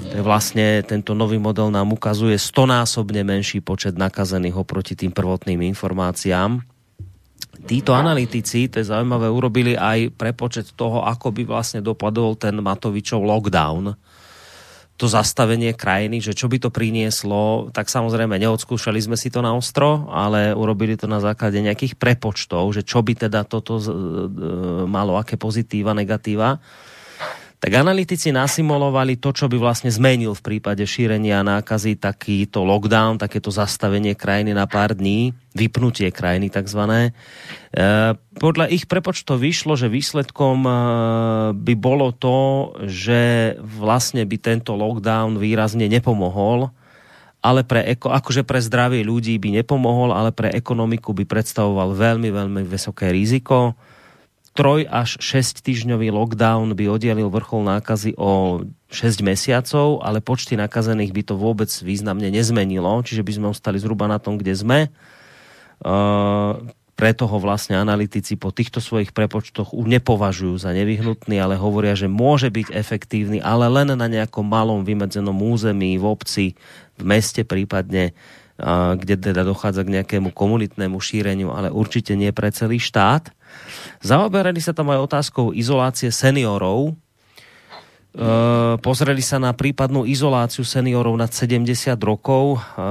Vlastne 0.02 0.86
tento 0.86 1.18
nový 1.18 1.42
model 1.42 1.74
nám 1.74 1.94
ukazuje 1.94 2.38
stonásobne 2.38 3.26
menší 3.26 3.62
počet 3.62 3.98
nakazených 3.98 4.58
oproti 4.58 4.94
tým 4.94 5.14
prvotným 5.14 5.62
informáciám. 5.74 6.62
Títo 7.64 7.96
analytici, 7.96 8.68
to 8.68 8.82
je 8.82 8.90
zaujímavé, 8.90 9.32
urobili 9.32 9.78
aj 9.78 10.12
prepočet 10.20 10.76
toho, 10.76 11.06
ako 11.06 11.32
by 11.32 11.48
vlastne 11.48 11.80
dopadol 11.80 12.36
ten 12.36 12.60
Matovičov 12.60 13.24
lockdown, 13.24 13.96
to 14.94 15.10
zastavenie 15.10 15.74
krajiny, 15.74 16.22
že 16.22 16.38
čo 16.38 16.46
by 16.46 16.62
to 16.62 16.70
prinieslo, 16.70 17.74
tak 17.74 17.90
samozrejme 17.90 18.38
neodskúšali 18.38 19.02
sme 19.02 19.18
si 19.18 19.34
to 19.34 19.42
na 19.42 19.58
ostro, 19.58 20.06
ale 20.14 20.54
urobili 20.54 20.94
to 20.94 21.10
na 21.10 21.18
základe 21.18 21.58
nejakých 21.58 21.98
prepočtov, 21.98 22.70
že 22.78 22.86
čo 22.86 23.02
by 23.02 23.26
teda 23.26 23.42
toto 23.50 23.82
malo, 24.86 25.18
aké 25.18 25.34
pozitíva, 25.34 25.98
negatíva 25.98 26.62
tak 27.64 27.80
analytici 27.80 28.36
nasimulovali 28.36 29.16
to, 29.24 29.32
čo 29.32 29.48
by 29.48 29.56
vlastne 29.56 29.88
zmenil 29.88 30.36
v 30.36 30.44
prípade 30.44 30.84
šírenia 30.84 31.48
nákazy 31.48 31.96
takýto 31.96 32.68
lockdown, 32.68 33.16
takéto 33.16 33.56
zastavenie 33.56 34.20
krajiny 34.20 34.52
na 34.52 34.68
pár 34.68 34.92
dní, 34.92 35.32
vypnutie 35.56 36.12
krajiny 36.12 36.52
takzvané. 36.52 37.16
E, 37.72 38.20
podľa 38.36 38.68
ich 38.68 38.84
prepočtov 38.84 39.40
vyšlo, 39.40 39.80
že 39.80 39.88
výsledkom 39.88 40.68
e, 40.68 40.72
by 41.56 41.74
bolo 41.80 42.12
to, 42.12 42.76
že 42.84 43.56
vlastne 43.64 44.28
by 44.28 44.36
tento 44.44 44.76
lockdown 44.76 45.40
výrazne 45.40 45.88
nepomohol, 45.88 46.68
ale 47.40 47.64
pre, 47.64 47.96
akože 47.96 48.44
pre 48.44 48.60
zdravie 48.60 49.08
ľudí 49.08 49.40
by 49.40 49.64
nepomohol, 49.64 50.12
ale 50.12 50.36
pre 50.36 50.52
ekonomiku 50.52 51.16
by 51.16 51.24
predstavoval 51.24 51.96
veľmi, 51.96 52.28
veľmi 52.28 52.68
vysoké 52.68 53.08
riziko 53.16 53.80
troj 54.54 54.86
až 54.86 55.18
6 55.18 55.66
týždňový 55.66 56.14
lockdown 56.14 56.78
by 56.78 56.86
oddialil 56.90 57.30
vrchol 57.34 57.66
nákazy 57.66 58.14
o 58.16 58.62
6 58.94 59.26
mesiacov, 59.26 60.06
ale 60.06 60.22
počty 60.22 60.54
nakazených 60.54 61.12
by 61.12 61.22
to 61.26 61.36
vôbec 61.36 61.70
významne 61.70 62.30
nezmenilo, 62.30 63.02
čiže 63.02 63.26
by 63.26 63.32
sme 63.34 63.48
ostali 63.50 63.82
zhruba 63.82 64.06
na 64.06 64.22
tom, 64.22 64.38
kde 64.38 64.54
sme. 64.54 64.80
Uh, 65.84 66.62
preto 66.94 67.26
ho 67.26 67.38
vlastne 67.42 67.74
analytici 67.74 68.38
po 68.38 68.54
týchto 68.54 68.78
svojich 68.78 69.18
prepočtoch 69.18 69.74
už 69.74 69.90
nepovažujú 69.90 70.62
za 70.62 70.70
nevyhnutný, 70.78 71.42
ale 71.42 71.58
hovoria, 71.58 71.98
že 71.98 72.06
môže 72.06 72.54
byť 72.54 72.70
efektívny, 72.70 73.42
ale 73.42 73.66
len 73.66 73.98
na 73.98 74.06
nejakom 74.06 74.46
malom 74.46 74.86
vymedzenom 74.86 75.34
území, 75.34 75.98
v 75.98 76.06
obci, 76.06 76.46
v 76.96 77.04
meste 77.04 77.42
prípadne, 77.42 78.14
kde 78.94 79.16
teda 79.18 79.42
dochádza 79.42 79.82
k 79.82 80.00
nejakému 80.00 80.30
komunitnému 80.30 81.02
šíreniu, 81.02 81.50
ale 81.50 81.74
určite 81.74 82.14
nie 82.14 82.30
pre 82.30 82.54
celý 82.54 82.78
štát. 82.78 83.34
Zaoberali 84.04 84.60
sa 84.60 84.76
tam 84.76 84.92
aj 84.92 85.00
otázkou 85.08 85.56
izolácie 85.56 86.12
seniorov. 86.12 86.92
E, 86.92 86.94
pozreli 88.84 89.24
sa 89.24 89.40
na 89.40 89.56
prípadnú 89.56 90.04
izoláciu 90.04 90.68
seniorov 90.68 91.16
nad 91.16 91.32
70 91.32 91.96
rokov. 92.04 92.60
E, 92.60 92.84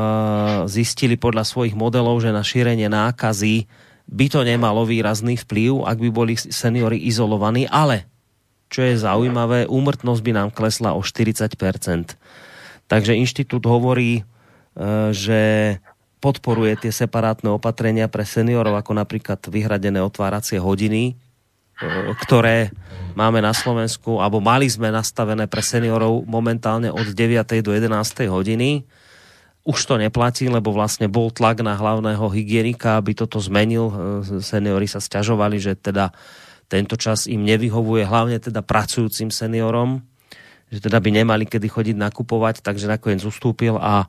zistili 0.73 1.21
podľa 1.21 1.45
svojich 1.45 1.77
modelov, 1.77 2.25
že 2.25 2.33
na 2.33 2.41
šírenie 2.41 2.89
nákazy 2.89 3.69
by 4.09 4.27
to 4.33 4.41
nemalo 4.41 4.89
výrazný 4.89 5.37
vplyv, 5.37 5.85
ak 5.85 6.01
by 6.01 6.09
boli 6.09 6.35
seniory 6.41 7.05
izolovaní, 7.05 7.69
ale 7.69 8.09
čo 8.73 8.81
je 8.81 8.97
zaujímavé, 8.97 9.69
úmrtnosť 9.69 10.21
by 10.25 10.33
nám 10.33 10.49
klesla 10.49 10.97
o 10.97 11.05
40%. 11.05 12.17
Takže 12.89 13.13
inštitút 13.13 13.69
hovorí, 13.69 14.21
e, 14.21 14.23
že 15.13 15.41
podporuje 16.23 16.79
tie 16.79 16.95
separátne 16.95 17.51
opatrenia 17.51 18.07
pre 18.07 18.23
seniorov, 18.23 18.79
ako 18.79 18.95
napríklad 18.95 19.43
vyhradené 19.51 19.99
otváracie 19.99 20.63
hodiny, 20.63 21.13
e, 21.13 21.15
ktoré 22.23 22.71
máme 23.19 23.43
na 23.43 23.51
Slovensku, 23.51 24.23
alebo 24.23 24.39
mali 24.39 24.71
sme 24.71 24.95
nastavené 24.95 25.51
pre 25.51 25.67
seniorov 25.67 26.23
momentálne 26.23 26.95
od 26.95 27.11
9. 27.11 27.67
do 27.67 27.75
11. 27.75 28.31
hodiny. 28.31 28.87
Už 29.67 29.79
to 29.83 29.99
neplatí, 29.99 30.47
lebo 30.47 30.71
vlastne 30.71 31.11
bol 31.11 31.35
tlak 31.35 31.63
na 31.63 31.75
hlavného 31.75 32.23
hygienika, 32.31 33.03
aby 33.03 33.19
toto 33.19 33.43
zmenil. 33.43 33.91
E, 33.91 33.95
seniori 34.39 34.87
sa 34.87 35.03
stiažovali, 35.03 35.59
že 35.59 35.75
teda 35.75 36.15
tento 36.71 36.95
čas 36.95 37.27
im 37.27 37.43
nevyhovuje, 37.43 38.07
hlavne 38.07 38.39
teda 38.39 38.63
pracujúcim 38.63 39.29
seniorom, 39.29 40.01
že 40.73 40.81
teda 40.81 41.03
by 41.03 41.11
nemali 41.13 41.45
kedy 41.45 41.69
chodiť 41.69 41.97
nakupovať, 41.99 42.65
takže 42.65 42.89
nakoniec 42.89 43.21
ustúpil 43.27 43.77
a 43.77 44.09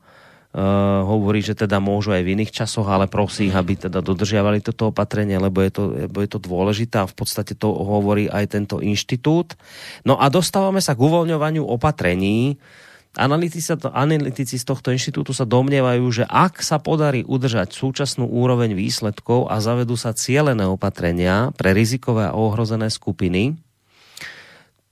Uh, 0.54 1.02
hovorí, 1.10 1.42
že 1.42 1.58
teda 1.58 1.82
môžu 1.82 2.14
aj 2.14 2.22
v 2.22 2.38
iných 2.38 2.54
časoch, 2.54 2.86
ale 2.86 3.10
prosí 3.10 3.50
aby 3.50 3.74
teda 3.74 4.06
dodržiavali 4.06 4.62
toto 4.62 4.94
opatrenie, 4.94 5.42
lebo 5.42 5.66
je 5.66 5.74
to, 5.74 5.84
lebo 6.06 6.22
je 6.22 6.30
to 6.30 6.38
dôležité 6.38 7.02
a 7.02 7.10
v 7.10 7.16
podstate 7.18 7.58
to 7.58 7.74
hovorí 7.74 8.30
aj 8.30 8.54
tento 8.54 8.78
inštitút. 8.78 9.58
No 10.06 10.14
a 10.22 10.30
dostávame 10.30 10.78
sa 10.78 10.94
k 10.94 11.10
uvoľňovaniu 11.10 11.66
opatrení. 11.66 12.62
Analytici, 13.18 13.66
analytici 13.98 14.62
z 14.62 14.66
tohto 14.66 14.94
inštitútu 14.94 15.34
sa 15.34 15.50
domnievajú, 15.50 16.06
že 16.22 16.26
ak 16.30 16.62
sa 16.62 16.78
podarí 16.78 17.26
udržať 17.26 17.74
súčasnú 17.74 18.30
úroveň 18.30 18.78
výsledkov 18.78 19.50
a 19.50 19.58
zavedú 19.58 19.98
sa 19.98 20.14
cielené 20.14 20.70
opatrenia 20.70 21.50
pre 21.58 21.74
rizikové 21.74 22.30
a 22.30 22.38
ohrozené 22.38 22.94
skupiny, 22.94 23.58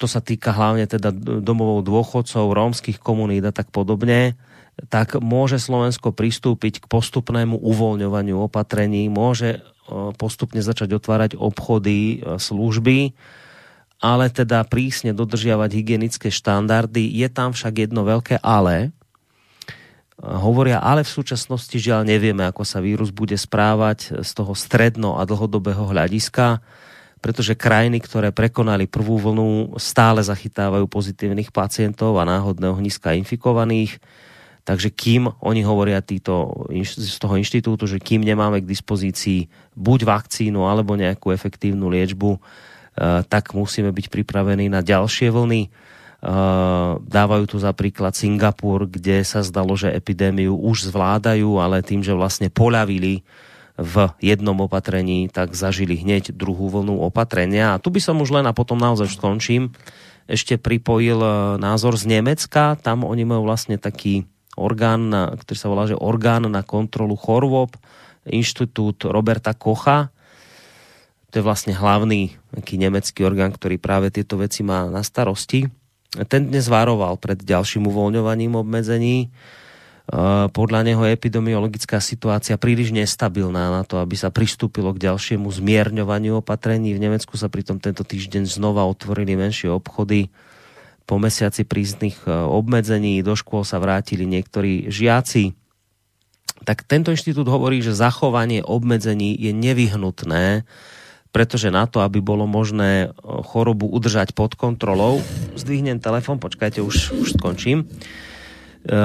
to 0.02 0.10
sa 0.10 0.26
týka 0.26 0.50
hlavne 0.58 0.90
teda 0.90 1.14
domovou 1.46 1.86
dôchodcov, 1.86 2.50
rómskych 2.50 2.98
komunít 2.98 3.46
a 3.46 3.54
tak 3.54 3.70
podobne, 3.70 4.34
tak 4.90 5.20
môže 5.20 5.62
Slovensko 5.62 6.16
pristúpiť 6.16 6.82
k 6.82 6.86
postupnému 6.90 7.60
uvoľňovaniu 7.62 8.42
opatrení, 8.42 9.12
môže 9.12 9.60
e, 9.60 9.60
postupne 10.18 10.64
začať 10.64 10.98
otvárať 10.98 11.32
obchody, 11.38 12.18
e, 12.18 12.42
služby, 12.42 13.14
ale 14.02 14.34
teda 14.34 14.66
prísne 14.66 15.14
dodržiavať 15.14 15.70
hygienické 15.78 16.34
štandardy. 16.34 17.06
Je 17.14 17.30
tam 17.30 17.54
však 17.54 17.86
jedno 17.86 18.02
veľké 18.02 18.42
ale. 18.42 18.90
E, 18.90 18.90
hovoria, 20.26 20.82
ale 20.82 21.06
v 21.06 21.14
súčasnosti 21.14 21.78
žiaľ 21.78 22.08
nevieme, 22.10 22.48
ako 22.50 22.66
sa 22.66 22.82
vírus 22.82 23.14
bude 23.14 23.38
správať 23.38 24.26
z 24.26 24.32
toho 24.34 24.58
stredno- 24.58 25.22
a 25.22 25.28
dlhodobého 25.30 25.86
hľadiska, 25.86 26.64
pretože 27.22 27.54
krajiny, 27.54 28.02
ktoré 28.02 28.34
prekonali 28.34 28.90
prvú 28.90 29.22
vlnu, 29.22 29.78
stále 29.78 30.26
zachytávajú 30.26 30.90
pozitívnych 30.90 31.54
pacientov 31.54 32.18
a 32.18 32.26
náhodného 32.26 32.82
hniska 32.82 33.14
infikovaných 33.14 34.02
Takže 34.62 34.94
kým 34.94 35.26
oni 35.42 35.66
hovoria 35.66 36.06
títo, 36.06 36.66
z 36.86 37.18
toho 37.18 37.34
inštitútu, 37.38 37.90
že 37.90 37.98
kým 37.98 38.22
nemáme 38.22 38.62
k 38.62 38.70
dispozícii 38.70 39.50
buď 39.74 40.06
vakcínu 40.06 40.70
alebo 40.70 40.94
nejakú 40.94 41.34
efektívnu 41.34 41.90
liečbu, 41.90 42.38
eh, 42.38 43.26
tak 43.26 43.58
musíme 43.58 43.90
byť 43.90 44.14
pripravení 44.14 44.70
na 44.70 44.86
ďalšie 44.86 45.34
vlny. 45.34 45.62
Eh, 45.66 46.92
dávajú 47.02 47.46
tu 47.50 47.58
za 47.58 47.74
príklad 47.74 48.14
Singapur, 48.14 48.86
kde 48.86 49.26
sa 49.26 49.42
zdalo, 49.42 49.74
že 49.74 49.90
epidémiu 49.90 50.54
už 50.54 50.94
zvládajú, 50.94 51.58
ale 51.58 51.82
tým, 51.82 52.06
že 52.06 52.14
vlastne 52.14 52.54
poľavili 52.54 53.26
v 53.82 53.96
jednom 54.22 54.54
opatrení, 54.62 55.26
tak 55.34 55.58
zažili 55.58 55.98
hneď 55.98 56.38
druhú 56.38 56.70
vlnu 56.70 57.02
opatrenia. 57.02 57.74
A 57.74 57.82
tu 57.82 57.90
by 57.90 57.98
som 57.98 58.22
už 58.22 58.30
len 58.38 58.46
a 58.46 58.54
potom 58.54 58.78
naozaj 58.78 59.18
skončím, 59.18 59.74
ešte 60.30 60.62
pripojil 60.62 61.18
eh, 61.18 61.34
názor 61.58 61.98
z 61.98 62.06
Nemecka. 62.06 62.78
Tam 62.78 63.02
oni 63.02 63.26
majú 63.26 63.50
vlastne 63.50 63.82
taký 63.82 64.30
orgán, 64.62 65.10
na, 65.10 65.34
ktorý 65.34 65.58
sa 65.58 65.68
volá, 65.74 65.84
že 65.90 65.98
orgán 65.98 66.46
na 66.46 66.62
kontrolu 66.62 67.18
chorôb, 67.18 67.74
inštitút 68.30 69.10
Roberta 69.10 69.58
Kocha. 69.58 70.14
To 71.32 71.40
je 71.40 71.44
vlastne 71.44 71.74
hlavný 71.74 72.36
taký 72.54 72.78
nemecký 72.78 73.26
orgán, 73.26 73.56
ktorý 73.56 73.82
práve 73.82 74.14
tieto 74.14 74.38
veci 74.38 74.62
má 74.62 74.86
na 74.86 75.02
starosti. 75.02 75.66
Ten 76.28 76.52
dnes 76.52 76.68
varoval 76.68 77.16
pred 77.18 77.40
ďalším 77.40 77.88
uvoľňovaním 77.88 78.60
obmedzení. 78.60 79.18
E, 79.24 79.28
podľa 80.52 80.84
neho 80.84 81.00
je 81.08 81.16
epidemiologická 81.16 82.04
situácia 82.04 82.60
príliš 82.60 82.92
nestabilná 82.92 83.72
na 83.72 83.88
to, 83.88 84.04
aby 84.04 84.20
sa 84.20 84.28
pristúpilo 84.28 84.92
k 84.92 85.08
ďalšiemu 85.08 85.48
zmierňovaniu 85.48 86.44
opatrení. 86.44 86.92
V 86.92 87.00
Nemecku 87.00 87.40
sa 87.40 87.48
pritom 87.48 87.80
tento 87.80 88.04
týždeň 88.04 88.44
znova 88.44 88.84
otvorili 88.92 89.40
menšie 89.40 89.72
obchody 89.72 90.28
po 91.12 91.20
mesiaci 91.20 91.68
prísnych 91.68 92.24
e, 92.24 92.32
obmedzení 92.32 93.20
do 93.20 93.36
škôl 93.36 93.68
sa 93.68 93.84
vrátili 93.84 94.24
niektorí 94.24 94.88
žiaci. 94.88 95.52
Tak 96.64 96.88
tento 96.88 97.12
inštitút 97.12 97.52
hovorí, 97.52 97.84
že 97.84 97.92
zachovanie 97.92 98.64
obmedzení 98.64 99.36
je 99.36 99.52
nevyhnutné, 99.52 100.64
pretože 101.36 101.68
na 101.68 101.84
to, 101.84 102.00
aby 102.00 102.24
bolo 102.24 102.48
možné 102.48 103.12
e, 103.12 103.28
chorobu 103.44 103.92
udržať 103.92 104.32
pod 104.32 104.56
kontrolou, 104.56 105.20
zdvihnem 105.60 106.00
telefon, 106.00 106.40
počkajte, 106.40 106.80
už, 106.80 107.12
už 107.20 107.36
skončím. 107.36 107.92
E, 108.82 108.98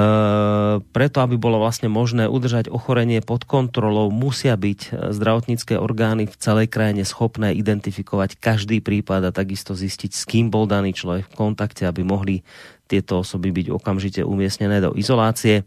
preto, 0.81 1.17
aby 1.21 1.37
bolo 1.37 1.61
vlastne 1.61 1.85
možné 1.85 2.25
udržať 2.25 2.65
ochorenie 2.65 3.21
pod 3.21 3.45
kontrolou, 3.45 4.09
musia 4.09 4.57
byť 4.57 4.79
e, 4.89 5.13
zdravotnícke 5.13 5.77
orgány 5.77 6.25
v 6.25 6.33
celej 6.33 6.73
krajine 6.73 7.05
schopné 7.05 7.53
identifikovať 7.53 8.41
každý 8.41 8.81
prípad 8.81 9.29
a 9.29 9.35
takisto 9.35 9.77
zistiť, 9.77 10.11
s 10.17 10.25
kým 10.25 10.49
bol 10.49 10.65
daný 10.65 10.97
človek 10.97 11.29
v 11.29 11.37
kontakte, 11.37 11.85
aby 11.85 12.01
mohli 12.01 12.41
tieto 12.89 13.21
osoby 13.21 13.53
byť 13.53 13.67
okamžite 13.69 14.21
umiestnené 14.25 14.81
do 14.81 14.97
izolácie. 14.97 15.61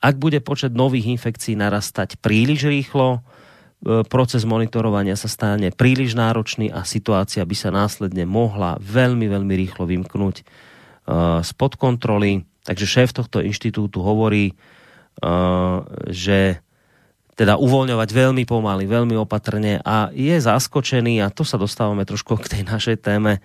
Ak 0.00 0.16
bude 0.16 0.40
počet 0.40 0.72
nových 0.72 1.12
infekcií 1.20 1.52
narastať 1.52 2.16
príliš 2.16 2.64
rýchlo, 2.64 3.20
e, 3.84 4.08
proces 4.08 4.48
monitorovania 4.48 5.20
sa 5.20 5.28
stane 5.28 5.68
príliš 5.68 6.16
náročný 6.16 6.72
a 6.72 6.80
situácia 6.88 7.44
by 7.44 7.56
sa 7.60 7.68
následne 7.68 8.24
mohla 8.24 8.80
veľmi, 8.80 9.28
veľmi 9.28 9.52
rýchlo 9.52 9.84
vymknúť 9.84 10.48
spod 11.42 11.74
kontroly 11.74 12.46
Takže 12.64 12.86
šéf 12.86 13.10
tohto 13.16 13.40
inštitútu 13.40 14.04
hovorí, 14.04 14.52
uh, 15.22 15.84
že 16.08 16.60
teda 17.40 17.56
uvoľňovať 17.56 18.08
veľmi 18.12 18.44
pomaly, 18.44 18.84
veľmi 18.84 19.16
opatrne 19.16 19.80
a 19.80 20.12
je 20.12 20.36
zaskočený, 20.36 21.24
a 21.24 21.32
to 21.32 21.40
sa 21.40 21.56
dostávame 21.56 22.04
trošku 22.04 22.36
k 22.36 22.52
tej 22.52 22.62
našej 22.68 23.00
téme, 23.00 23.40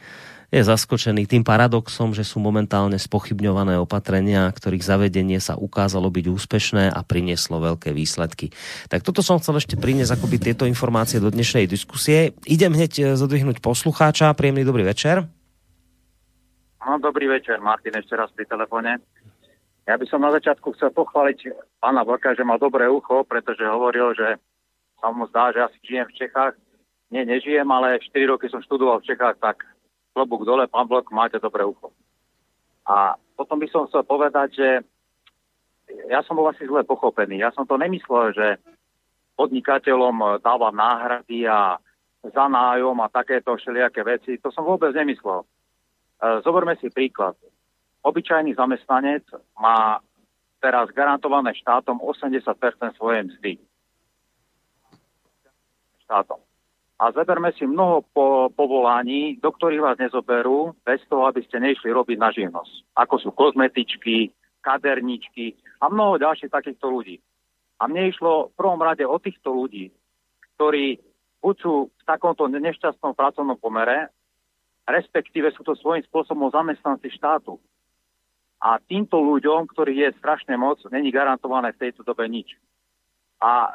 je 0.53 0.61
zaskočený 0.61 1.25
tým 1.25 1.43
paradoxom, 1.43 2.13
že 2.13 2.23
sú 2.23 2.37
momentálne 2.39 2.95
spochybňované 2.95 3.75
opatrenia, 3.81 4.47
ktorých 4.51 4.83
zavedenie 4.83 5.39
sa 5.41 5.57
ukázalo 5.57 6.07
byť 6.07 6.25
úspešné 6.31 6.83
a 6.93 6.99
prinieslo 7.01 7.59
veľké 7.59 7.91
výsledky. 7.91 8.53
Tak 8.87 9.01
toto 9.01 9.25
som 9.25 9.41
chcel 9.41 9.57
ešte 9.57 9.75
priniesť 9.75 10.15
akoby 10.15 10.37
tieto 10.37 10.63
informácie 10.69 11.17
do 11.17 11.27
dnešnej 11.27 11.65
diskusie. 11.65 12.37
Idem 12.45 12.71
hneď 12.71 12.93
eh, 12.99 13.05
zodvihnúť 13.17 13.59
poslucháča. 13.59 14.35
Príjemný 14.37 14.63
dobrý 14.63 14.85
večer. 14.85 15.25
No, 16.85 17.01
dobrý 17.01 17.25
večer, 17.25 17.57
Martin, 17.57 17.97
ešte 17.97 18.13
raz 18.13 18.29
pri 18.29 18.45
telefóne. 18.45 19.01
Ja 19.89 19.97
by 19.97 20.05
som 20.05 20.21
na 20.21 20.29
začiatku 20.29 20.77
chcel 20.77 20.93
pochváliť 20.93 21.49
pána 21.81 22.05
Vlka, 22.05 22.37
že 22.37 22.45
má 22.45 22.61
dobré 22.61 22.85
ucho, 22.85 23.25
pretože 23.25 23.65
hovoril, 23.65 24.13
že 24.13 24.37
sa 25.01 25.09
mu 25.09 25.25
zdá, 25.25 25.49
že 25.49 25.65
asi 25.65 25.81
žijem 25.81 26.05
v 26.05 26.17
Čechách. 26.21 26.53
Nie, 27.09 27.25
nežijem, 27.25 27.65
ale 27.73 27.97
4 27.97 28.29
roky 28.29 28.53
som 28.53 28.61
študoval 28.61 29.01
v 29.01 29.09
Čechách, 29.09 29.41
tak 29.41 29.65
klobúk 30.13 30.45
dole, 30.45 30.69
pán 30.69 30.85
Vlk, 30.85 31.09
máte 31.09 31.41
dobré 31.41 31.65
ucho. 31.65 31.89
A 32.85 33.17
potom 33.33 33.57
by 33.57 33.65
som 33.73 33.89
chcel 33.89 34.05
povedať, 34.05 34.49
že 34.53 34.69
ja 36.05 36.21
som 36.21 36.37
bol 36.37 36.45
asi 36.53 36.69
zle 36.69 36.85
pochopený. 36.85 37.41
Ja 37.41 37.49
som 37.49 37.65
to 37.65 37.81
nemyslel, 37.81 38.29
že 38.29 38.61
podnikateľom 39.41 40.37
dávam 40.45 40.77
náhrady 40.77 41.49
a 41.49 41.81
za 42.21 42.45
nájom 42.45 43.01
a 43.01 43.09
takéto 43.09 43.57
všelijaké 43.57 44.05
veci. 44.05 44.37
To 44.37 44.53
som 44.53 44.61
vôbec 44.61 44.93
nemyslel. 44.93 45.49
E, 46.21 46.41
zoberme 46.41 46.75
si 46.79 46.87
príklad. 46.91 47.35
Obyčajný 48.05 48.55
zamestnanec 48.55 49.25
má 49.57 49.99
teraz 50.61 50.89
garantované 50.93 51.53
štátom 51.57 51.99
80% 52.01 52.97
svojej 52.97 53.21
mzdy. 53.29 53.53
Štátom. 56.05 56.39
A 56.95 57.11
zeberme 57.11 57.51
si 57.51 57.67
mnoho 57.67 58.07
po, 58.15 58.47
povolaní, 58.55 59.35
do 59.43 59.51
ktorých 59.51 59.83
vás 59.83 59.97
nezoberú, 59.99 60.71
bez 60.87 61.03
toho, 61.11 61.27
aby 61.27 61.43
ste 61.43 61.59
nešli 61.59 61.91
robiť 61.91 62.17
na 62.17 62.31
živnosť. 62.31 62.95
Ako 62.95 63.15
sú 63.19 63.29
kozmetičky, 63.35 64.31
kaderničky 64.63 65.59
a 65.83 65.91
mnoho 65.91 66.15
ďalších 66.17 66.49
takýchto 66.49 66.87
ľudí. 66.87 67.19
A 67.83 67.91
mne 67.91 68.07
išlo 68.07 68.49
v 68.49 68.57
prvom 68.57 68.79
rade 68.79 69.03
o 69.03 69.19
týchto 69.19 69.51
ľudí, 69.51 69.91
ktorí 70.55 70.97
buď 71.43 71.55
sú 71.59 71.91
v 71.91 72.03
takomto 72.07 72.47
nešťastnom 72.47 73.11
pracovnom 73.11 73.59
pomere, 73.59 74.09
respektíve 74.85 75.49
sú 75.53 75.65
to 75.65 75.73
svojím 75.77 76.05
spôsobom 76.05 76.53
zamestnanci 76.53 77.09
štátu. 77.17 77.57
A 78.61 78.81
týmto 78.81 79.19
ľuďom, 79.19 79.69
ktorých 79.69 79.99
je 80.09 80.19
strašne 80.21 80.55
moc, 80.57 80.79
není 80.89 81.11
garantované 81.13 81.73
v 81.75 81.89
tejto 81.89 82.01
dobe 82.01 82.25
nič. 82.29 82.55
A 83.43 83.51
e, 83.67 83.71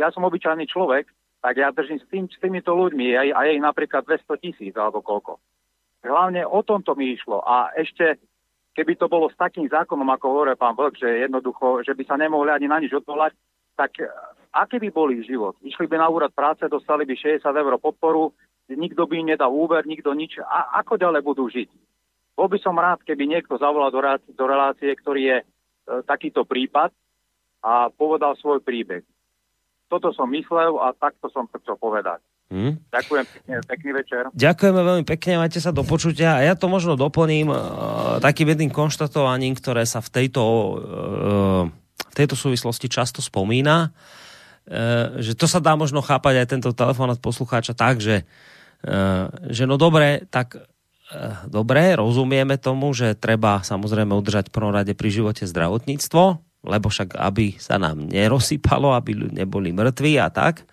ja 0.00 0.08
som 0.10 0.24
obyčajný 0.24 0.66
človek, 0.66 1.06
tak 1.42 1.54
ja 1.58 1.74
držím 1.74 1.98
s, 2.00 2.06
tým, 2.08 2.24
s 2.30 2.38
týmito 2.38 2.72
ľuďmi 2.72 3.18
a, 3.18 3.22
a 3.34 3.40
je 3.46 3.58
ich 3.58 3.62
napríklad 3.62 4.06
200 4.06 4.42
tisíc 4.42 4.74
alebo 4.78 5.02
koľko. 5.02 5.38
Hlavne 6.02 6.42
o 6.46 6.62
tomto 6.66 6.94
mi 6.98 7.14
išlo. 7.14 7.42
A 7.46 7.70
ešte, 7.78 8.18
keby 8.74 8.98
to 8.98 9.06
bolo 9.06 9.30
s 9.30 9.38
takým 9.38 9.70
zákonom, 9.70 10.08
ako 10.10 10.26
hovorí 10.30 10.54
pán 10.58 10.74
Vlk, 10.74 10.98
že 10.98 11.26
jednoducho, 11.26 11.86
že 11.86 11.94
by 11.94 12.02
sa 12.06 12.16
nemohli 12.18 12.50
ani 12.50 12.66
na 12.66 12.78
nič 12.82 12.90
odvolať, 12.94 13.36
tak 13.78 14.02
e, 14.02 14.08
aký 14.54 14.82
by 14.82 14.88
boli 14.90 15.22
život? 15.22 15.58
Išli 15.62 15.86
by 15.86 15.98
na 16.00 16.08
úrad 16.08 16.32
práce, 16.34 16.64
dostali 16.66 17.06
by 17.06 17.14
60 17.14 17.44
eur 17.44 17.74
podporu, 17.78 18.34
nikto 18.76 19.06
by 19.06 19.14
im 19.20 19.30
nedal 19.32 19.52
úver, 19.52 19.84
nikto 19.86 20.12
nič. 20.12 20.40
A 20.42 20.82
ako 20.84 20.98
ďalej 20.98 21.22
budú 21.22 21.48
žiť? 21.48 21.68
Bol 22.32 22.48
by 22.48 22.58
som 22.60 22.76
rád, 22.80 23.04
keby 23.04 23.28
niekto 23.28 23.60
zavolal 23.60 23.92
do, 23.92 24.00
relácie, 24.00 24.32
do 24.32 24.44
relácie, 24.48 24.90
ktorý 24.96 25.22
je 25.22 25.38
e, 25.40 25.44
takýto 26.08 26.48
prípad 26.48 26.90
a 27.60 27.92
povedal 27.92 28.34
svoj 28.40 28.64
príbeh 28.64 29.04
toto 29.92 30.08
som 30.16 30.24
myslel 30.32 30.80
a 30.80 30.96
takto 30.96 31.28
som 31.28 31.44
to 31.52 31.60
chcel 31.60 31.76
povedať. 31.76 32.24
Hmm. 32.48 32.80
Ďakujem 32.88 33.24
pekne, 33.28 33.54
pekný 33.68 33.90
večer. 33.92 34.22
Ďakujeme 34.32 34.80
veľmi 34.80 35.04
pekne, 35.04 35.44
majte 35.44 35.60
sa 35.60 35.68
do 35.68 35.84
počutia. 35.84 36.40
A 36.40 36.40
ja 36.40 36.54
to 36.56 36.72
možno 36.72 36.96
doplním 36.96 37.52
uh, 37.52 38.16
takým 38.24 38.48
jedným 38.48 38.72
konštatovaním, 38.72 39.52
ktoré 39.52 39.84
sa 39.84 40.00
v 40.00 40.08
tejto, 40.08 40.42
uh, 40.44 41.62
v 42.08 42.14
tejto 42.16 42.36
súvislosti 42.36 42.88
často 42.88 43.20
spomína, 43.20 43.92
uh, 43.92 45.20
že 45.20 45.36
to 45.36 45.44
sa 45.44 45.60
dá 45.60 45.76
možno 45.76 46.00
chápať 46.00 46.44
aj 46.44 46.46
tento 46.48 46.70
telefonát 46.72 47.20
poslucháča 47.20 47.76
tak, 47.76 48.00
že, 48.00 48.24
že 49.46 49.64
no 49.70 49.78
dobre, 49.78 50.26
tak 50.26 50.58
uh, 50.58 51.46
dobre, 51.46 51.94
rozumieme 51.94 52.58
tomu, 52.58 52.90
že 52.90 53.14
treba 53.14 53.62
samozrejme 53.62 54.10
udržať 54.10 54.50
v 54.50 54.54
prvom 54.54 54.74
rade 54.74 54.92
pri 54.98 55.08
živote 55.14 55.46
zdravotníctvo, 55.46 56.22
lebo 56.66 56.86
však 56.90 57.14
aby 57.14 57.58
sa 57.62 57.78
nám 57.78 58.02
nerozsypalo, 58.10 58.94
aby 58.94 59.30
neboli 59.30 59.70
mŕtvi 59.70 60.18
a 60.18 60.30
tak. 60.30 60.66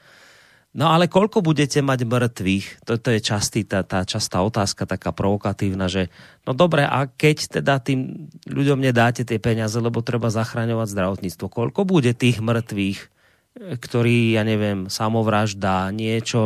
No 0.70 0.94
ale 0.94 1.10
koľko 1.10 1.42
budete 1.42 1.82
mať 1.82 2.06
mŕtvych? 2.06 2.86
Toto 2.86 3.10
je 3.10 3.18
častý, 3.18 3.66
tá, 3.66 3.82
tá 3.82 4.06
častá 4.06 4.46
otázka, 4.46 4.86
taká 4.86 5.10
provokatívna, 5.10 5.90
že 5.90 6.14
no 6.46 6.54
dobre, 6.54 6.86
a 6.86 7.10
keď 7.10 7.62
teda 7.62 7.82
tým 7.82 8.30
ľuďom 8.46 8.78
nedáte 8.78 9.26
tie 9.26 9.42
peniaze, 9.42 9.74
lebo 9.82 10.06
treba 10.06 10.30
zachraňovať 10.30 10.94
zdravotníctvo, 10.94 11.46
koľko 11.50 11.90
bude 11.90 12.14
tých 12.14 12.38
mŕtvych, 12.38 13.19
ktorí, 13.58 14.38
ja 14.38 14.48
neviem, 14.48 14.88
samovražda, 14.88 15.92
niečo, 15.92 16.40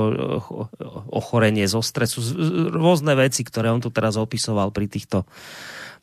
ochorenie 1.12 1.68
zo 1.70 1.84
stresu, 1.84 2.24
rôzne 2.74 3.14
veci, 3.14 3.46
ktoré 3.46 3.70
on 3.70 3.84
tu 3.84 3.94
teraz 3.94 4.18
opisoval 4.18 4.74
pri 4.74 4.90
týchto 4.90 5.28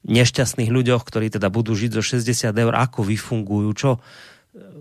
nešťastných 0.07 0.71
ľuďoch, 0.71 1.03
ktorí 1.03 1.29
teda 1.33 1.53
budú 1.53 1.77
žiť 1.77 1.91
zo 1.93 2.03
60 2.05 2.53
eur, 2.57 2.75
ako 2.77 3.05
vyfungujú, 3.05 3.71
čo, 3.75 3.91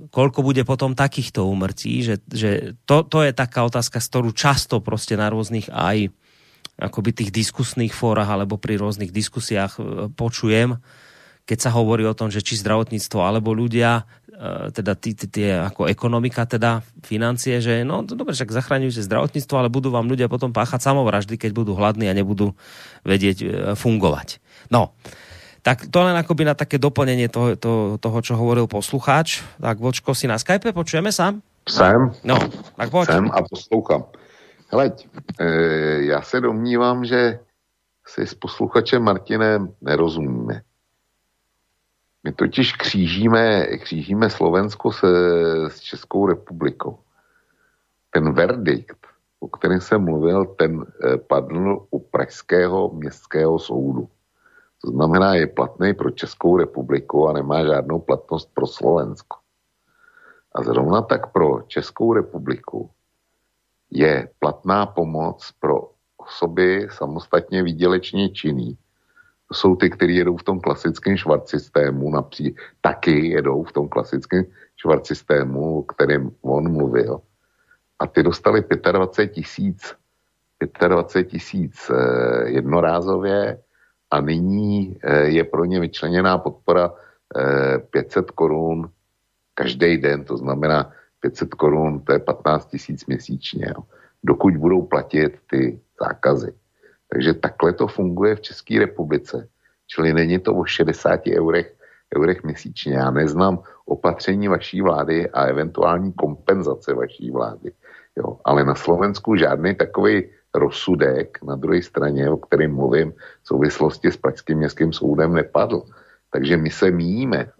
koľko 0.10 0.40
bude 0.46 0.64
potom 0.64 0.96
takýchto 0.96 1.44
umrtí, 1.50 2.02
že, 2.06 2.16
že 2.30 2.78
to, 2.88 3.04
to 3.04 3.26
je 3.26 3.32
taká 3.36 3.66
otázka, 3.66 4.00
z 4.00 4.08
ktorú 4.10 4.30
často 4.32 4.80
proste 4.80 5.20
na 5.20 5.28
rôznych 5.28 5.68
aj 5.70 6.14
akoby 6.80 7.12
tých 7.12 7.32
diskusných 7.36 7.92
fórach 7.92 8.32
alebo 8.32 8.56
pri 8.56 8.80
rôznych 8.80 9.12
diskusiách 9.12 9.76
počujem, 10.16 10.80
keď 11.50 11.58
sa 11.66 11.74
hovorí 11.74 12.06
o 12.06 12.14
tom, 12.14 12.30
že 12.30 12.46
či 12.46 12.62
zdravotníctvo 12.62 13.26
alebo 13.26 13.58
ľudia, 13.58 14.06
e, 14.30 14.70
teda 14.70 14.94
tie 14.94 15.66
ako 15.66 15.90
ekonomika, 15.90 16.46
teda 16.46 16.86
financie, 17.02 17.58
že 17.58 17.82
no 17.82 18.06
dobre, 18.06 18.38
však 18.38 18.54
zachraňujete 18.54 19.02
zdravotníctvo, 19.02 19.56
ale 19.58 19.74
budú 19.74 19.90
vám 19.90 20.06
ľudia 20.06 20.30
potom 20.30 20.54
páchať 20.54 20.86
samovraždy, 20.86 21.42
keď 21.42 21.58
budú 21.58 21.74
hladní 21.74 22.06
a 22.06 22.14
nebudú 22.14 22.54
vedieť 23.02 23.38
e, 23.42 23.48
fungovať. 23.74 24.38
No, 24.70 24.94
tak 25.66 25.90
to 25.90 26.06
len 26.06 26.14
akoby 26.14 26.46
na 26.46 26.54
také 26.54 26.78
doplnenie 26.78 27.34
toho, 27.34 27.58
to, 27.58 27.98
toho, 27.98 28.20
čo 28.22 28.38
hovoril 28.38 28.70
poslucháč. 28.70 29.42
Tak 29.58 29.82
Vočko, 29.82 30.14
si 30.14 30.30
na 30.30 30.38
Skype, 30.38 30.70
počujeme 30.70 31.10
sa? 31.10 31.34
Jsem. 31.70 32.12
No, 32.24 32.40
tak 32.78 32.90
poď. 32.90 33.06
Jsem 33.06 33.30
a 33.32 33.42
poslouchám. 33.50 34.04
Hele, 34.72 34.92
e, 35.40 35.46
já 36.06 36.22
se 36.22 36.42
domnívám, 36.42 37.06
že 37.06 37.40
si 38.08 38.22
s 38.26 38.34
posluchačem 38.34 39.04
Martinem 39.04 39.74
nerozumíme. 39.82 40.62
My 42.24 42.32
totiž 42.32 42.74
křížíme, 42.74 43.68
křížíme 43.78 44.30
Slovensko 44.30 44.92
se, 44.92 45.08
s 45.68 45.80
Českou 45.80 46.28
republikou. 46.28 47.00
Ten 48.10 48.34
verdikt, 48.34 49.08
o 49.40 49.48
kterém 49.48 49.82
jsem 49.82 50.02
mluvil, 50.02 50.46
ten 50.46 50.86
e, 51.04 51.18
padl 51.18 51.88
u 51.90 52.00
Pražského 52.00 52.90
městského 52.90 53.60
soudu. 53.60 54.10
To 54.82 54.92
znamená, 54.92 55.36
je 55.36 55.48
platný 55.48 55.94
pro 55.94 56.12
Českou 56.12 56.58
republiku 56.58 57.28
a 57.28 57.34
nemá 57.34 57.66
žádnou 57.66 58.00
platnost 58.00 58.50
pro 58.54 58.68
Slovensko. 58.68 59.38
A 60.56 60.64
zrovna 60.64 61.02
tak 61.02 61.32
pro 61.32 61.62
Českou 61.62 62.14
republiku 62.14 62.90
je 63.92 64.30
platná 64.40 64.86
pomoc 64.86 65.52
pro 65.60 65.92
osoby 66.18 66.88
samostatně 66.92 67.64
výdělečně 67.64 68.30
činný. 68.30 68.78
Jsou 69.54 69.76
ty, 69.76 69.90
kteří 69.90 70.16
jedou 70.16 70.38
v 70.38 70.44
tom 70.44 70.60
klasickém 70.60 71.18
švart 71.18 71.48
systému, 71.48 72.12
napří, 72.12 72.56
taky 72.82 73.28
jedou 73.28 73.64
v 73.64 73.72
tom 73.72 73.90
klasickém 73.90 74.46
švart 74.78 75.06
systému, 75.06 75.80
o 75.80 75.84
kterém 75.84 76.32
on 76.42 76.72
mluvil. 76.72 77.22
A 78.00 78.08
ty 78.08 78.24
dostali 78.24 78.64
25 78.92 79.28
tisíc 79.28 79.96
25 80.88 81.24
tisíc 81.24 81.90
eh, 81.90 82.50
jednorázově, 82.50 83.58
a 84.12 84.22
nyní 84.22 84.98
eh, 85.04 85.24
je 85.24 85.44
pro 85.44 85.66
ně 85.66 85.80
vyčleněná 85.80 86.38
podpora 86.38 86.94
500 87.92 88.26
eh, 88.30 88.32
korun 88.36 88.90
každý 89.54 89.98
den, 89.98 90.24
to 90.24 90.38
znamená 90.38 90.92
500 91.20 91.54
korun, 91.54 92.00
to 92.00 92.14
je 92.14 92.20
15 92.20 92.66
tisíc 92.66 93.06
měsíčně, 93.06 93.66
jo, 93.68 93.84
dokud 94.24 94.58
budou 94.58 94.82
platit 94.82 95.38
ty 95.50 95.80
zákazy. 96.02 96.54
Takže 97.12 97.34
takhle 97.34 97.74
to 97.74 97.88
funguje 97.88 98.36
v 98.36 98.42
České 98.42 98.80
republice. 98.80 99.48
Čili 99.88 100.14
není 100.14 100.40
to 100.40 100.56
o 100.56 100.66
60 100.66 101.28
eurech, 101.28 101.74
eurech 102.18 102.44
měsíčně. 102.44 102.94
Já 102.94 103.12
neznám 103.12 103.60
opatření 103.86 104.48
vaší 104.48 104.82
vlády 104.82 105.30
a 105.30 105.44
eventuální 105.44 106.14
kompenzace 106.14 106.94
vaší 106.94 107.32
vlády. 107.32 107.72
Jo. 108.18 108.38
Ale 108.46 108.66
na 108.66 108.76
Slovensku 108.76 109.36
žádný 109.36 109.76
takový 109.76 110.30
rozsudek 110.54 111.40
na 111.44 111.56
druhé 111.56 111.82
straně, 111.82 112.30
o 112.30 112.38
kterém 112.38 112.76
mluvím, 112.76 113.12
v 113.12 113.48
souvislosti 113.48 114.12
s 114.12 114.18
Pražským 114.18 114.58
městským 114.58 114.94
soudem 114.94 115.34
nepadl. 115.34 115.82
Takže 116.32 116.58
my 116.58 116.70
se 116.70 116.92
míjíme. 116.92 117.52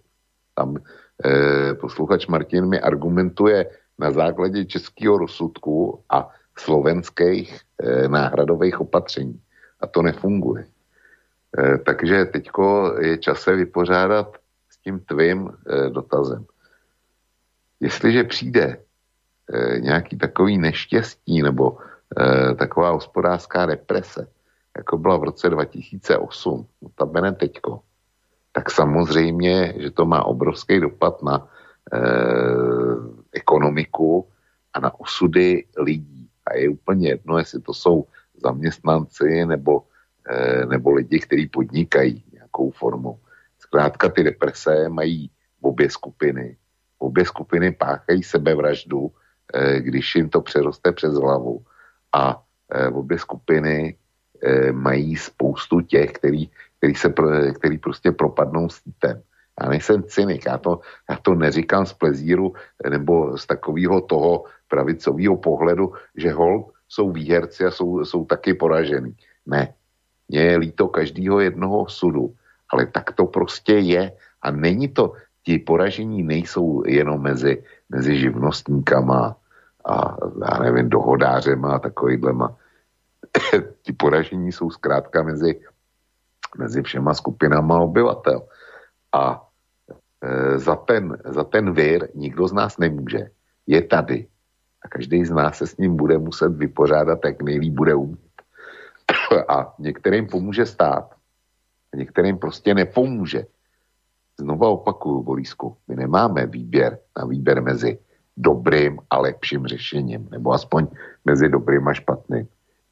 Tam 0.56 0.78
e, 1.26 1.74
posluchač 1.74 2.28
Martin 2.28 2.66
mi 2.66 2.80
argumentuje 2.82 3.70
na 4.00 4.12
základě 4.12 4.66
českého 4.66 5.18
rozsudku 5.18 6.04
a 6.10 6.30
slovenských 6.60 7.60
e, 7.80 8.08
náhradových 8.08 8.82
opatření. 8.82 9.42
A 9.82 9.88
to 9.88 10.02
nefunguje. 10.02 10.68
E, 11.58 11.78
takže 11.78 12.26
teďko 12.26 12.96
je 13.00 13.18
čas 13.18 13.42
se 13.42 13.56
vypořádat 13.56 14.38
s 14.70 14.78
tím 14.78 15.00
tvým 15.00 15.50
e, 15.50 15.90
dotazem. 15.90 16.46
Jestliže 17.80 18.24
přijde 18.24 18.66
e, 18.68 19.80
nějaký 19.80 20.18
takový 20.18 20.58
neštěstí 20.58 21.42
nebo 21.42 21.78
e, 21.80 22.56
taková 22.56 22.90
hospodářská 22.90 23.66
represe, 23.66 24.28
jako 24.78 24.98
byla 24.98 25.18
v 25.18 25.24
roce 25.24 25.50
2008, 25.50 26.68
notabene 26.82 27.32
teďko, 27.32 27.80
tak 28.52 28.72
samozřejmě, 28.72 29.74
že 29.78 29.92
to 29.92 30.06
má 30.06 30.24
obrovský 30.24 30.80
dopad 30.80 31.24
na 31.24 31.48
e, 31.94 32.00
ekonomiku 33.32 34.28
a 34.74 34.80
na 34.80 35.00
osudy 35.00 35.66
lidí. 35.78 36.19
A 36.50 36.58
je 36.58 36.70
úplně 36.70 37.10
jedno, 37.10 37.38
jestli 37.38 37.62
to 37.62 37.74
jsou 37.74 38.06
zaměstnanci 38.44 39.46
nebo, 39.46 39.84
e, 40.30 40.66
nebo 40.66 40.92
lidi, 40.92 41.20
kteří 41.20 41.48
podnikají 41.48 42.24
nějakou 42.34 42.72
formou. 42.72 43.20
Zkrátka 43.60 44.10
ty 44.10 44.24
deprese 44.24 44.90
mají 44.90 45.32
obě 45.62 45.90
skupiny. 45.90 46.58
Obě 47.00 47.26
skupiny 47.26 47.72
páchají 47.72 48.24
sebevraždu, 48.24 49.12
e, 49.54 49.82
když 49.82 50.16
jim 50.16 50.30
to 50.30 50.42
přeroste 50.42 50.92
přes 50.92 51.14
hlavu. 51.14 51.66
A 52.14 52.44
e, 52.72 52.88
obě 52.88 53.20
skupiny 53.20 53.98
e, 54.44 54.72
mají 54.72 55.16
spoustu 55.16 55.82
těch, 55.82 56.12
který, 56.12 56.50
který, 56.78 56.96
se, 56.96 57.14
který 57.54 57.78
prostě 57.78 58.12
propadnou 58.12 58.70
sítem. 58.70 59.22
Já 59.62 59.70
nejsem 59.70 60.04
cynik, 60.04 60.46
já 60.46 60.58
to, 60.58 60.80
já 61.10 61.18
to 61.22 61.36
neříkám 61.36 61.86
z 61.86 61.94
plezíru 61.94 62.54
nebo 62.90 63.38
z 63.38 63.46
takového 63.46 64.02
toho 64.02 64.44
pravicového 64.70 65.38
pohledu, 65.38 65.94
že 66.16 66.32
hol 66.32 66.72
jsou 66.88 67.12
výherci 67.12 67.66
a 67.66 67.72
jsou, 67.72 68.06
jsou 68.06 68.26
taky 68.26 68.54
poražený. 68.54 69.16
Ne, 69.46 69.74
mně 70.30 70.40
je 70.40 70.58
líto 70.58 70.88
každého 70.88 71.40
jednoho 71.40 71.90
sudu, 71.90 72.34
ale 72.70 72.86
tak 72.86 73.12
to 73.12 73.26
prostě 73.26 73.74
je 73.74 74.12
a 74.42 74.52
není 74.52 74.88
to, 74.88 75.14
ti 75.44 75.58
poražení 75.60 76.24
nejsou 76.24 76.84
jenom 76.86 77.22
mezi, 77.22 77.64
mezi 77.90 78.20
živnostníkama 78.20 79.36
a 79.86 80.18
já 80.52 80.64
nevím, 80.64 80.90
dohodářema 80.90 81.76
a 81.76 81.80
takovýhlema. 81.80 82.56
ti 83.82 83.94
poražení 83.94 84.52
jsou 84.52 84.70
zkrátka 84.70 85.24
mezi, 85.24 85.62
mezi 86.58 86.82
všema 86.82 87.14
skupinama 87.14 87.80
obyvatel. 87.80 88.46
A 89.14 89.48
e, 90.22 90.60
za, 90.60 90.76
ten, 90.76 91.18
za 91.26 91.44
ten 91.44 91.74
vír 91.74 92.10
nikdo 92.16 92.48
z 92.48 92.54
nás 92.54 92.78
nemůže. 92.78 93.34
Je 93.68 93.82
tady. 93.82 94.28
A 94.82 94.88
každý 94.88 95.26
z 95.26 95.32
nás 95.32 95.58
se 95.58 95.68
s 95.68 95.78
ním 95.78 95.96
bude 95.96 96.18
muset 96.18 96.50
vypořádat, 96.50 97.20
jak 97.26 97.42
nejlíp 97.42 97.74
bude 97.74 97.96
umět. 97.96 98.20
A 99.50 99.74
některým 99.80 100.28
pomůže 100.28 100.66
stát. 100.66 101.14
A 101.94 101.98
některým 101.98 102.38
prostě 102.38 102.74
nepomůže. 102.74 103.46
Znova 104.40 104.70
opakuju, 104.70 105.24
Borisku, 105.24 105.78
my 105.88 105.96
nemáme 105.96 106.46
výběr 106.46 107.00
na 107.18 107.26
výběr 107.26 107.62
mezi 107.62 108.00
dobrým 108.38 109.00
a 109.10 109.20
lepším 109.20 109.68
řešením, 109.68 110.28
nebo 110.32 110.52
aspoň 110.52 110.88
mezi 111.26 111.50
dobrým 111.50 111.88
a 111.88 111.94
špatným. 111.94 112.48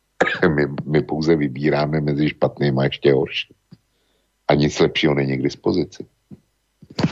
My, 0.56 0.68
my 0.86 1.02
pouze 1.02 1.36
vybíráme 1.36 2.02
mezi 2.02 2.30
špatným 2.30 2.80
a 2.80 2.84
ještě 2.84 3.14
horším. 3.14 3.56
A 4.48 4.54
nic 4.54 4.80
lepšího 4.80 5.14
není 5.14 5.38
k 5.38 5.44
dispozici. 5.44 6.06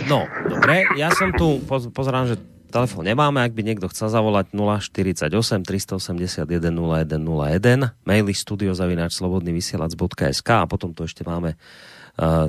No, 0.10 0.26
dobre, 0.50 0.82
ja 0.98 1.14
som 1.14 1.30
tu, 1.36 1.62
pozerám, 1.94 2.26
že 2.26 2.42
telefon 2.70 3.06
nemáme, 3.06 3.42
ak 3.42 3.54
by 3.54 3.64
niekto 3.64 3.88
chcel 3.90 4.10
zavolať 4.10 4.46
048 4.54 5.64
381 5.66 6.46
0101, 6.46 7.90
maily 8.06 8.34
studiozavináč.slobodnyvysielac.sk 8.34 10.50
a 10.50 10.66
potom 10.70 10.94
tu 10.94 11.04
ešte 11.06 11.24
máme 11.24 11.56
uh, 11.56 11.60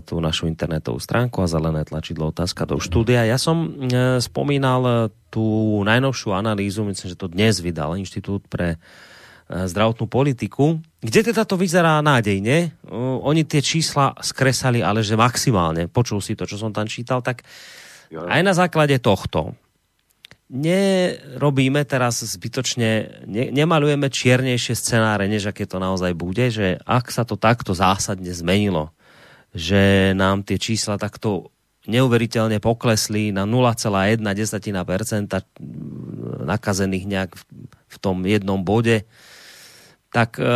tú 0.02 0.20
našu 0.20 0.46
internetovú 0.50 0.98
stránku 1.00 1.42
a 1.42 1.46
zelené 1.48 1.84
tlačidlo 1.84 2.26
otázka 2.32 2.66
do 2.66 2.80
štúdia. 2.82 3.24
Ja 3.28 3.38
som 3.38 3.68
uh, 3.68 4.18
spomínal 4.20 4.84
uh, 4.84 5.08
tú 5.32 5.82
najnovšiu 5.84 6.32
analýzu, 6.34 6.84
myslím, 6.88 7.10
že 7.12 7.20
to 7.20 7.28
dnes 7.32 7.60
vydal 7.60 7.96
Inštitút 8.00 8.48
pre 8.48 8.76
zdravotnú 9.46 10.10
politiku, 10.10 10.82
kde 10.98 11.30
teda 11.30 11.46
to 11.46 11.54
vyzerá 11.54 12.02
nádejne. 12.02 12.74
Oni 13.22 13.46
tie 13.46 13.62
čísla 13.62 14.10
skresali, 14.18 14.82
ale 14.82 15.06
že 15.06 15.14
maximálne. 15.14 15.86
Počul 15.86 16.18
si 16.18 16.34
to, 16.34 16.50
čo 16.50 16.58
som 16.58 16.74
tam 16.74 16.90
čítal, 16.90 17.22
tak 17.22 17.46
aj 18.10 18.42
na 18.42 18.54
základe 18.54 18.98
tohto 18.98 19.54
nerobíme 20.46 21.82
teraz 21.82 22.22
zbytočne, 22.22 23.22
ne, 23.26 23.44
nemalujeme 23.50 24.06
čiernejšie 24.06 24.78
scenáre, 24.78 25.26
než 25.26 25.50
aké 25.50 25.66
to 25.66 25.82
naozaj 25.82 26.14
bude, 26.14 26.50
že 26.54 26.78
ak 26.86 27.10
sa 27.10 27.26
to 27.26 27.34
takto 27.34 27.74
zásadne 27.74 28.30
zmenilo, 28.30 28.94
že 29.50 30.14
nám 30.14 30.46
tie 30.46 30.58
čísla 30.58 31.02
takto 31.02 31.50
neuveriteľne 31.86 32.58
poklesli 32.58 33.30
na 33.30 33.46
0,1% 33.46 34.18
nakazených 36.46 37.04
nejak 37.06 37.30
v 37.86 37.96
tom 38.02 38.26
jednom 38.26 38.62
bode, 38.62 39.06
tak 40.16 40.40
e, 40.40 40.48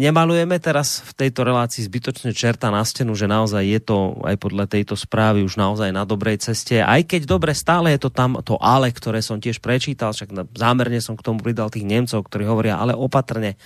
nemalujeme 0.00 0.56
teraz 0.56 1.04
v 1.04 1.12
tejto 1.12 1.44
relácii 1.44 1.84
zbytočne 1.84 2.32
čerta 2.32 2.72
na 2.72 2.80
stenu, 2.88 3.12
že 3.12 3.28
naozaj 3.28 3.60
je 3.60 3.80
to 3.84 4.16
aj 4.24 4.40
podľa 4.40 4.64
tejto 4.64 4.96
správy 4.96 5.44
už 5.44 5.60
naozaj 5.60 5.92
na 5.92 6.08
dobrej 6.08 6.40
ceste. 6.40 6.80
Aj 6.80 7.04
keď 7.04 7.28
dobre, 7.28 7.52
stále 7.52 7.92
je 7.92 8.00
to 8.00 8.08
tam 8.08 8.40
to 8.40 8.56
ale, 8.56 8.88
ktoré 8.96 9.20
som 9.20 9.36
tiež 9.44 9.60
prečítal, 9.60 10.16
však 10.16 10.56
zámerne 10.56 11.04
som 11.04 11.20
k 11.20 11.24
tomu 11.28 11.44
pridal 11.44 11.68
tých 11.68 11.84
Nemcov, 11.84 12.24
ktorí 12.24 12.48
hovoria 12.48 12.80
ale 12.80 12.96
opatrne. 12.96 13.60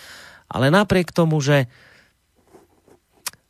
Ale 0.50 0.74
napriek 0.74 1.14
tomu, 1.14 1.38
že 1.38 1.70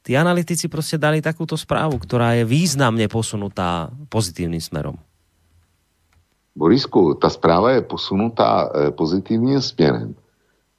tí 0.05 0.13
analytici 0.21 0.69
proste 0.69 1.01
dali 1.01 1.25
takúto 1.25 1.57
správu, 1.57 1.97
ktorá 2.05 2.37
je 2.37 2.45
významne 2.45 3.09
posunutá 3.09 3.89
pozitívnym 4.13 4.61
smerom. 4.61 5.01
Borisku, 6.53 7.17
ta 7.17 7.33
zpráva 7.33 7.81
je 7.81 7.83
posunutá 7.83 8.69
e, 8.69 8.93
pozitivním 8.93 9.65
směrem 9.65 10.13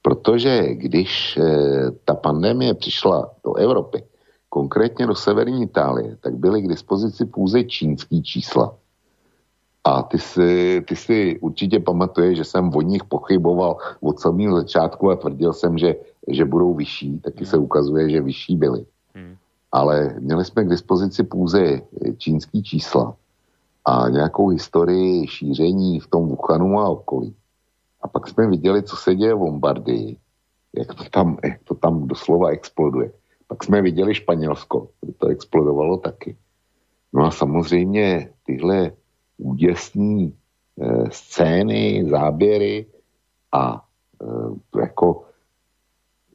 Protože 0.06 0.74
když 0.74 1.36
eh, 1.36 1.90
ta 2.04 2.14
pandemie 2.14 2.74
přišla 2.74 3.30
do 3.44 3.54
Evropy, 3.54 4.04
konkrétně 4.48 5.06
do 5.06 5.14
severní 5.14 5.62
Itálie, 5.62 6.16
tak 6.20 6.34
byly 6.34 6.62
k 6.62 6.68
dispozici 6.68 7.26
pouze 7.26 7.64
čínský 7.64 8.22
čísla. 8.22 8.74
A 9.84 10.02
ty 10.02 10.18
si, 10.18 10.84
ty 10.88 10.96
si 10.96 11.38
určitě 11.40 11.80
pamatuješ, 11.80 12.36
že 12.36 12.44
jsem 12.44 12.70
od 12.76 12.82
nich 12.82 13.04
pochyboval 13.04 13.76
od 14.00 14.20
samého 14.20 14.56
začátku 14.56 15.10
a 15.10 15.16
tvrdil 15.16 15.52
jsem, 15.52 15.78
že, 15.78 15.96
že 16.28 16.44
budou 16.44 16.74
vyšší, 16.74 17.18
taky 17.18 17.42
hmm. 17.44 17.50
se 17.50 17.56
ukazuje, 17.56 18.10
že 18.10 18.22
vyšší 18.22 18.56
byly. 18.56 18.86
Hmm. 19.14 19.34
Ale 19.72 20.14
měli 20.18 20.44
jsme 20.44 20.64
k 20.64 20.68
dispozici 20.68 21.22
pouze 21.22 21.80
čínský 22.18 22.62
čísla 22.62 23.16
a 23.84 24.08
nějakou 24.08 24.48
historii 24.48 25.26
šíření 25.26 26.00
v 26.00 26.06
tom 26.06 26.28
Wuhanu 26.28 26.78
a 26.78 26.88
okolí. 26.88 27.34
A 28.06 28.08
pak 28.08 28.28
jsme 28.28 28.46
viděli, 28.46 28.82
co 28.82 28.96
se 28.96 29.14
děje 29.14 29.34
v 29.34 29.40
Lombardii, 29.40 30.16
jak 30.78 30.94
to 30.94 31.04
tam, 31.10 31.38
jak 31.44 31.64
to 31.64 31.74
tam 31.74 32.06
doslova 32.06 32.48
exploduje. 32.48 33.12
Pak 33.46 33.64
jsme 33.64 33.82
viděli 33.82 34.14
Španělsko, 34.14 34.88
kde 35.00 35.12
to 35.12 35.26
explodovalo 35.26 35.96
taky. 35.96 36.36
No 37.12 37.24
a 37.24 37.30
samozřejmě 37.30 38.30
tyhle 38.46 38.92
úděsní 39.38 40.24
e, 40.80 41.10
scény, 41.10 42.06
záběry 42.10 42.86
a 43.52 43.84
e, 44.22 44.80
jako 44.80 45.24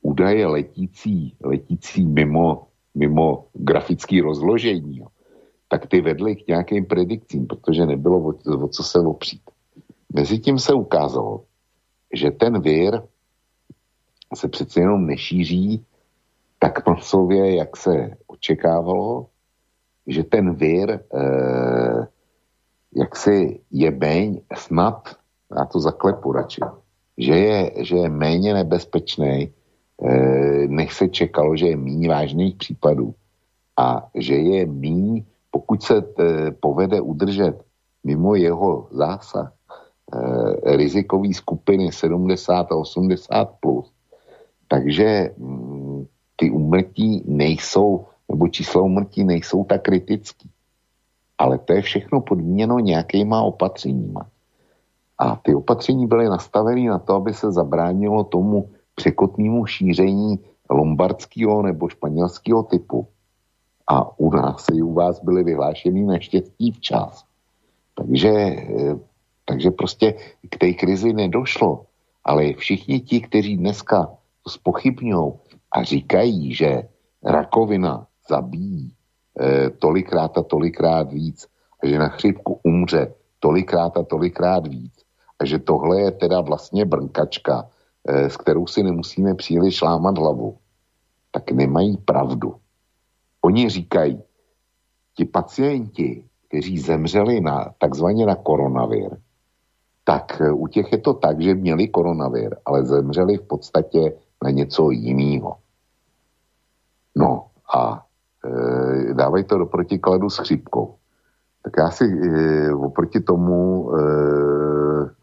údaje 0.02 0.48
letící, 0.48 1.36
letící 1.44 2.08
mimo, 2.08 2.68
mimo 2.96 3.48
grafický 3.54 4.22
rozložení, 4.22 4.98
jo, 4.98 5.08
tak 5.68 5.88
ty 5.88 6.02
vedly 6.02 6.36
k 6.36 6.48
nějakým 6.48 6.86
predikcím, 6.86 7.48
protože 7.48 7.86
nebylo 7.86 8.20
o, 8.20 8.34
o 8.64 8.68
co 8.68 8.84
se 8.84 9.00
opřít. 9.00 9.42
Mezitím 10.14 10.60
se 10.60 10.74
ukázalo, 10.74 11.44
že 12.14 12.32
ten 12.32 12.62
vír 12.62 13.02
se 14.36 14.48
přece 14.48 14.80
jenom 14.80 15.06
nešíří 15.06 15.86
tak 16.60 16.88
masově, 16.88 17.56
jak 17.56 17.78
se 17.78 18.10
očekávalo, 18.28 19.28
že 20.08 20.24
ten 20.24 20.56
vír 20.56 21.00
eh, 21.14 22.08
jak 22.96 23.16
si 23.16 23.60
je 23.72 23.92
méně, 23.92 24.42
snad, 24.56 25.16
já 25.58 25.66
to 25.66 25.80
zaklepu 25.80 26.32
radši, 26.32 26.62
že 27.18 27.36
je, 27.36 27.72
že 27.84 27.96
je 27.96 28.10
méně 28.10 28.54
nebezpečný, 28.54 29.54
eh, 30.04 30.68
než 30.68 30.94
se 30.94 31.08
čekalo, 31.08 31.56
že 31.56 31.68
je 31.68 31.78
méně 31.78 32.10
vážných 32.10 32.56
případů. 32.56 33.16
A 33.78 34.10
že 34.16 34.36
je 34.36 34.66
méně, 34.66 35.24
pokud 35.52 35.84
se 35.84 36.02
t, 36.02 36.24
eh, 36.24 36.52
povede 36.52 37.02
udržet 37.02 37.64
mimo 38.04 38.36
jeho 38.36 38.88
zásah, 38.92 39.54
rizikové 40.64 41.34
skupiny 41.34 41.92
70 41.92 42.72
a 42.72 42.76
80 42.76 43.50
plus. 43.60 43.92
Takže 44.68 45.36
mm, 45.38 46.06
ty 46.36 46.52
umrtí 46.52 47.24
nejsou, 47.26 48.06
nebo 48.30 48.48
čísla 48.48 48.82
umrtí 48.82 49.24
nejsou 49.24 49.64
tak 49.64 49.82
kritický. 49.82 50.50
Ale 51.38 51.58
to 51.58 51.74
je 51.74 51.82
všechno 51.82 52.22
podmíněno 52.22 52.80
nějakýma 52.80 53.42
opatřeníma. 53.42 54.26
A 55.18 55.36
ty 55.36 55.56
opatření 55.56 56.08
byly 56.08 56.30
nastaveny 56.30 56.88
na 56.88 57.00
to, 57.00 57.14
aby 57.14 57.34
se 57.34 57.52
zabránilo 57.52 58.24
tomu 58.24 58.70
překotnému 58.96 59.66
šíření 59.66 60.40
lombardského 60.70 61.62
nebo 61.62 61.90
španělského 61.90 62.64
typu. 62.64 63.08
A 63.88 64.20
u 64.20 64.32
nás 64.32 64.66
i 64.74 64.82
u 64.82 64.94
vás 64.94 65.20
byly 65.24 65.44
vyhlášeny 65.44 66.04
neštěstí 66.04 66.72
včas. 66.72 67.26
Takže 67.96 68.30
eh, 68.30 68.96
takže 69.46 69.72
prostě 69.72 70.14
k 70.50 70.58
té 70.58 70.74
krizi 70.74 71.14
nedošlo. 71.14 71.86
Ale 72.24 72.54
všichni 72.54 73.00
ti, 73.00 73.22
kteří 73.22 73.58
dneska 73.58 74.08
spochybňují, 74.48 75.34
a 75.72 75.84
říkají, 75.84 76.54
že 76.54 76.84
rakovina 77.24 78.08
zabíjí 78.30 78.94
e, 79.40 79.70
tolikrát 79.70 80.38
a 80.38 80.44
tolikrát 80.44 81.12
víc 81.12 81.48
a 81.84 81.88
že 81.88 82.00
na 82.00 82.08
chřipku 82.08 82.60
umře 82.64 83.14
tolikrát 83.40 83.98
a 83.98 84.04
tolikrát 84.04 84.68
víc 84.68 84.94
a 85.40 85.46
že 85.46 85.60
tohle 85.60 86.02
je 86.02 86.12
teda 86.12 86.42
vlastně 86.42 86.86
brnkačka, 86.86 87.70
e, 88.08 88.30
s 88.30 88.38
kterou 88.38 88.68
si 88.68 88.84
nemusíme 88.84 89.36
příliš 89.36 89.82
lámat 89.82 90.18
hlavu, 90.18 90.58
tak 91.32 91.52
nemají 91.52 91.98
pravdu. 91.98 92.56
Oni 93.42 93.70
říkají, 93.70 94.22
ti 95.16 95.26
pacienti, 95.26 96.24
kteří 96.48 96.80
zemřeli 96.80 97.42
na 97.42 97.74
takzvaně 97.78 98.26
na 98.26 98.36
koronavir, 98.36 99.18
tak 100.04 100.42
u 100.54 100.68
těch 100.68 100.92
je 100.92 100.98
to 100.98 101.14
tak, 101.14 101.42
že 101.42 101.56
měli 101.56 101.88
koronavir, 101.88 102.56
ale 102.66 102.86
zemřeli 102.86 103.38
v 103.38 103.42
podstatě 103.42 104.14
na 104.44 104.50
něco 104.50 104.92
jiného. 104.92 105.58
No 107.16 107.48
a 107.76 108.06
e, 108.46 109.14
dávají 109.14 109.44
to 109.44 109.58
do 109.58 109.66
protikladu 109.66 110.30
s 110.30 110.38
chřipkou. 110.38 110.96
Tak 111.64 111.74
já 111.78 111.90
si 111.90 112.06
e, 112.06 112.74
oproti 112.74 113.20
tomu 113.20 113.92
e, 113.94 114.00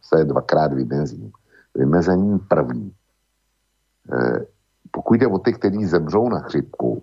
se 0.03 0.25
dvakrát 0.25 0.73
vymezím. 0.73 1.33
Vymezením 1.75 2.39
první. 2.39 2.93
E, 4.13 4.47
pokud 4.91 5.15
jde 5.15 5.27
o 5.27 5.39
ty, 5.39 5.53
kteří 5.53 5.85
zemřou 5.85 6.29
na 6.29 6.41
chřipku, 6.41 7.03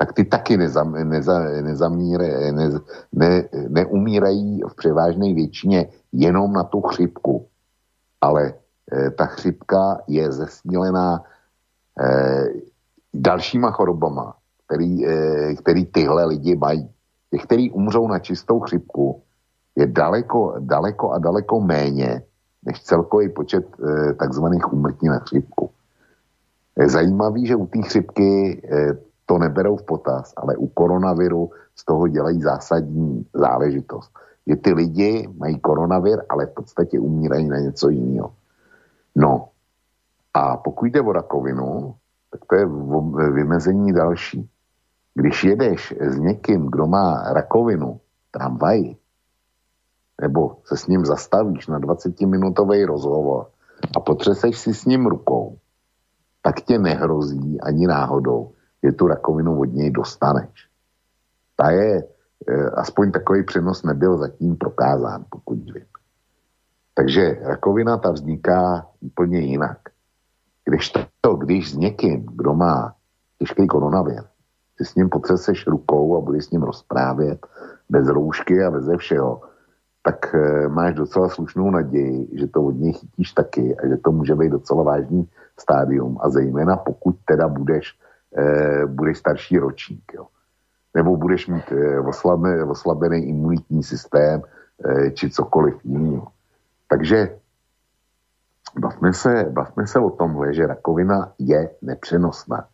tak 0.00 0.12
ty 0.16 0.24
taky 0.24 0.56
nezam, 0.56 0.96
neza, 0.96 1.60
nezamíre, 1.60 2.52
ne, 2.52 2.70
ne, 3.12 3.44
neumírají 3.68 4.60
v 4.68 4.74
převážné 4.74 5.34
většině 5.34 5.92
jenom 6.12 6.52
na 6.52 6.64
tu 6.64 6.80
chřipku. 6.80 7.46
Ale 8.20 8.54
e, 8.92 9.10
ta 9.10 9.26
chřipka 9.26 10.00
je 10.08 10.32
zesnílená 10.32 11.20
e, 11.20 12.44
dalšíma 13.14 13.70
chorobama, 13.70 14.34
který, 14.66 15.06
e, 15.06 15.54
který 15.54 15.84
tyhle 15.84 16.24
lidi 16.24 16.56
mají. 16.56 16.88
Těch, 17.30 17.42
který 17.44 17.70
umřou 17.70 18.08
na 18.08 18.18
čistou 18.18 18.60
chřipku, 18.60 19.22
je 19.76 19.86
daleko, 19.86 20.54
daleko 20.58 21.12
a 21.12 21.18
daleko 21.18 21.60
méně 21.60 22.22
než 22.64 22.82
celkový 22.82 23.28
počet 23.28 23.68
e, 23.68 24.14
takzvaných 24.14 24.72
úmrtí 24.72 25.08
na 25.08 25.18
chřipku. 25.18 25.70
Je 26.78 26.88
zajímavý, 26.88 27.46
že 27.46 27.56
u 27.56 27.66
té 27.66 27.82
chřipky 27.82 28.60
e, 28.64 29.09
to 29.30 29.38
neberou 29.38 29.76
v 29.76 29.86
potaz, 29.86 30.34
ale 30.36 30.56
u 30.56 30.66
koronaviru 30.66 31.50
z 31.74 31.84
toho 31.84 32.08
dělají 32.08 32.42
zásadní 32.42 33.26
záležitost. 33.34 34.10
Je 34.46 34.56
ty 34.56 34.72
lidi 34.72 35.28
mají 35.38 35.60
koronavir, 35.60 36.22
ale 36.28 36.46
v 36.46 36.54
podstatě 36.54 36.98
umírají 36.98 37.48
na 37.48 37.58
něco 37.58 37.88
jiného. 37.88 38.34
No 39.16 39.48
a 40.34 40.56
pokud 40.56 40.86
jde 40.86 41.00
o 41.00 41.12
rakovinu, 41.12 41.94
tak 42.30 42.40
to 42.44 42.56
je 42.56 42.66
vymezení 43.30 43.92
další. 43.92 44.50
Když 45.14 45.44
jedeš 45.44 45.94
s 46.00 46.18
někým, 46.18 46.66
kdo 46.66 46.86
má 46.86 47.32
rakovinu, 47.32 48.00
tramvaj, 48.30 48.94
nebo 50.20 50.56
se 50.64 50.76
s 50.76 50.86
ním 50.86 51.06
zastavíš 51.06 51.66
na 51.66 51.80
20-minutový 51.80 52.86
rozhovor 52.86 53.46
a 53.96 54.00
potřeseš 54.00 54.58
si 54.58 54.74
s 54.74 54.84
ním 54.84 55.06
rukou, 55.06 55.58
tak 56.42 56.60
tě 56.60 56.78
nehrozí 56.78 57.60
ani 57.60 57.86
náhodou, 57.86 58.50
že 58.84 58.92
tu 58.92 59.06
rakovinu 59.06 59.60
od 59.60 59.72
něj 59.72 59.90
dostaneš. 59.90 60.68
Ta 61.56 61.70
je, 61.70 62.04
e, 62.48 62.70
aspoň 62.70 63.12
takový 63.12 63.44
přenos 63.44 63.82
nebyl 63.82 64.18
zatím 64.18 64.56
prokázán, 64.56 65.24
pokud 65.30 65.58
vím. 65.58 65.86
Takže 66.94 67.38
rakovina 67.42 67.96
ta 67.96 68.10
vzniká 68.10 68.86
úplně 69.00 69.38
jinak. 69.38 69.78
Když 70.64 70.92
to, 71.20 71.34
když 71.36 71.72
s 71.72 71.76
někým, 71.76 72.26
kdo 72.26 72.54
má 72.54 72.94
těžký 73.38 73.66
koronavir, 73.66 74.22
si 74.76 74.84
s 74.84 74.94
ním 74.94 75.08
potřeseš 75.08 75.66
rukou 75.66 76.16
a 76.16 76.20
budeš 76.20 76.44
s 76.44 76.50
ním 76.50 76.62
rozprávět 76.62 77.46
bez 77.88 78.08
roušky 78.08 78.64
a 78.64 78.70
bez 78.70 78.84
všeho, 78.96 79.42
tak 80.02 80.34
e, 80.34 80.68
máš 80.68 80.94
docela 80.94 81.28
slušnou 81.28 81.70
naději, 81.70 82.28
že 82.32 82.46
to 82.46 82.62
od 82.62 82.70
něj 82.70 82.92
chytíš 82.92 83.32
taky 83.32 83.76
a 83.76 83.88
že 83.88 83.96
to 83.96 84.12
může 84.12 84.34
být 84.34 84.52
docela 84.52 84.82
vážný 84.82 85.28
stádium 85.60 86.18
a 86.20 86.28
zejména 86.28 86.76
pokud 86.76 87.16
teda 87.24 87.48
budeš 87.48 87.98
eh, 88.36 88.86
budeš 88.86 89.18
starší 89.18 89.58
ročník, 89.58 90.12
jo. 90.14 90.26
Nebo 90.94 91.16
budeš 91.16 91.46
mít 91.46 91.72
eh, 91.72 92.00
oslabený, 92.00 92.62
oslabený 92.62 93.18
imunitní 93.28 93.82
systém 93.82 94.42
eh, 94.42 95.10
či 95.10 95.30
cokoliv 95.30 95.84
jiného. 95.84 96.26
Takže 96.88 97.36
bavme 98.78 99.12
se, 99.12 99.46
bavme 99.50 99.86
se 99.86 99.98
o 99.98 100.10
tomhle, 100.10 100.54
že 100.54 100.66
rakovina 100.66 101.32
je 101.38 101.70
nepřenosná. 101.82 102.68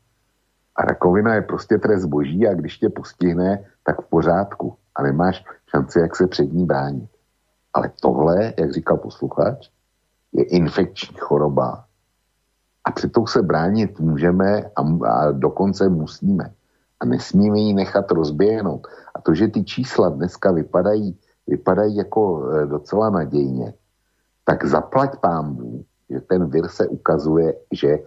A 0.76 0.83
rakovina 0.83 1.35
je 1.35 1.43
prostě 1.43 1.78
trest 1.78 2.05
boží 2.05 2.49
a 2.49 2.55
když 2.55 2.78
tě 2.78 2.89
postihne, 2.89 3.65
tak 3.83 4.01
v 4.01 4.09
pořádku. 4.09 4.76
A 4.94 5.02
nemáš 5.02 5.44
šanci, 5.70 6.01
jak 6.01 6.17
se 6.17 6.26
před 6.26 6.52
ní 6.52 6.67
bránit. 6.67 7.10
Ale 7.75 7.91
tohle, 8.01 8.52
jak 8.59 8.73
říkal 8.73 8.97
posluchač, 8.97 9.68
je 10.33 10.44
infekční 10.44 11.17
choroba, 11.18 11.85
a 12.86 12.90
před 12.90 13.12
tou 13.12 13.26
se 13.26 13.42
bránit 13.42 14.00
můžeme 14.00 14.62
a, 14.62 14.82
a 15.06 15.32
dokonce 15.32 15.89
musíme. 15.89 16.55
A 17.00 17.05
nesmíme 17.05 17.58
ji 17.58 17.74
nechat 17.74 18.10
rozběhnout. 18.10 18.86
A 19.15 19.20
to, 19.20 19.34
že 19.34 19.48
ty 19.48 19.65
čísla 19.65 20.08
dneska 20.08 20.52
vypadají, 20.52 21.18
vypadají 21.47 21.97
jako 21.97 22.50
e, 22.50 22.66
docela 22.66 23.10
nadějně, 23.10 23.74
tak 24.44 24.65
zaplať 24.65 25.18
pámbu, 25.18 25.84
že 26.10 26.20
ten 26.20 26.47
vir 26.47 26.68
se 26.68 26.86
ukazuje, 26.86 27.55
že, 27.73 27.98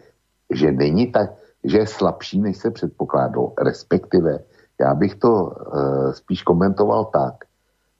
že 0.49 0.71
není 0.71 1.11
tak, 1.11 1.29
že 1.63 1.77
je 1.77 1.87
slabší, 1.87 2.41
než 2.41 2.57
se 2.57 2.71
předpokládalo. 2.71 3.53
Respektive, 3.61 4.39
já 4.79 4.95
bych 4.95 5.15
to 5.15 5.51
e, 5.51 6.13
spíš 6.13 6.43
komentoval 6.43 7.05
tak, 7.05 7.35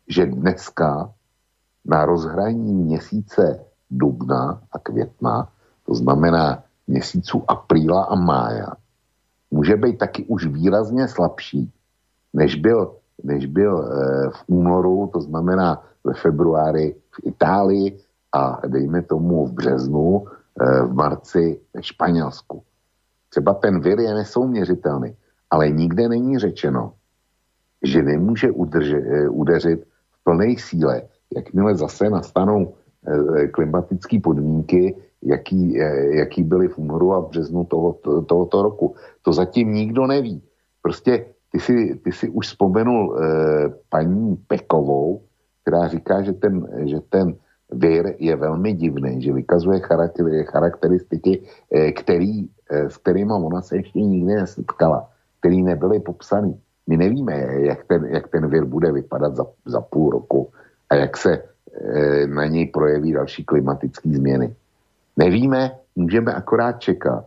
že 0.07 0.25
dneska 0.25 1.11
na 1.85 2.05
rozhraní 2.05 2.73
měsíce 2.73 3.65
dubna 3.91 4.61
a 4.71 4.79
května, 4.79 5.49
to 5.85 5.95
znamená 5.95 6.63
měsíců 6.89 7.43
apríla 7.47 8.03
a 8.03 8.15
mája 8.15 8.67
může 9.51 9.75
být 9.75 9.97
taky 9.97 10.25
už 10.25 10.45
výrazně 10.45 11.07
slabší, 11.07 11.71
než 12.33 12.55
byl, 12.55 12.95
než 13.23 13.45
byl 13.45 13.79
e, 13.79 13.89
v 14.29 14.43
únoru, 14.47 15.09
to 15.13 15.21
znamená 15.21 15.83
ve 16.03 16.13
februári 16.13 16.95
v 17.11 17.27
Itálii 17.27 17.99
a 18.33 18.61
dejme 18.67 19.01
tomu 19.01 19.45
v 19.45 19.53
březnu, 19.53 20.25
e, 20.25 20.81
v 20.83 20.93
marci 20.93 21.59
ve 21.73 21.83
Španělsku. 21.83 22.63
Třeba 23.29 23.53
ten 23.53 23.81
vir 23.81 23.99
je 23.99 24.13
nesouměřitelný, 24.13 25.15
ale 25.49 25.69
nikde 25.69 26.09
není 26.09 26.37
řečeno, 26.37 26.93
že 27.83 28.03
nemůže 28.03 28.51
udrže, 28.51 28.97
e, 28.97 29.29
udeřit 29.29 29.83
v 30.11 30.23
plné 30.23 30.55
síle, 30.57 31.01
jakmile 31.35 31.75
zase 31.75 32.09
nastanou 32.09 32.73
klimatické 33.53 34.19
podmínky, 34.19 34.95
jaký, 35.23 35.81
eh, 35.81 36.15
jaký 36.15 36.43
byly 36.43 36.67
v 36.67 36.77
únoru 36.77 37.13
a 37.13 37.19
v 37.19 37.29
březnu 37.29 37.65
toho, 37.65 37.93
to, 37.93 38.21
tohoto 38.21 38.61
roku. 38.61 38.95
To 39.21 39.33
zatím 39.33 39.73
nikdo 39.73 40.07
neví. 40.07 40.41
Prostě 40.81 41.25
ty 41.51 41.59
si, 41.59 41.99
ty 42.03 42.11
si 42.11 42.29
už 42.29 42.47
vzpomenul 42.47 43.17
eh, 43.17 43.73
paní 43.89 44.35
Pekovou, 44.47 45.21
která 45.61 45.87
říká, 45.87 46.21
že 46.21 46.33
ten, 46.33 46.67
že 46.85 46.99
ten 47.09 47.35
vir 47.71 48.15
je 48.19 48.35
velmi 48.35 48.73
divný, 48.73 49.21
že 49.21 49.33
vykazuje 49.33 49.79
charakter, 49.79 50.25
charakteristiky, 50.45 51.41
eh, 51.73 51.91
který, 51.91 52.49
eh, 52.71 52.89
s 52.89 52.97
kterými 52.97 53.33
ona 53.33 53.61
se 53.61 53.75
ještě 53.75 54.01
nikdy 54.01 54.33
nesetkala, 54.35 55.09
který 55.39 55.61
nebyly 55.63 55.99
popsaný. 55.99 56.57
My 56.87 56.97
nevíme, 56.97 57.33
jak 57.69 57.85
ten, 57.85 58.05
jak 58.05 58.27
ten 58.27 58.49
vir 58.49 58.65
bude 58.65 58.91
vypadat 58.91 59.35
za, 59.35 59.45
za 59.65 59.81
půl 59.81 60.09
roku 60.09 60.49
a 60.89 60.95
jak 60.95 61.17
se 61.17 61.31
eh, 61.37 62.27
na 62.27 62.45
něj 62.45 62.67
projeví 62.73 63.13
další 63.13 63.45
klimatické 63.45 64.09
změny. 64.09 64.55
Nevíme, 65.19 65.71
můžeme 65.95 66.33
akorát 66.33 66.79
čekat. 66.79 67.25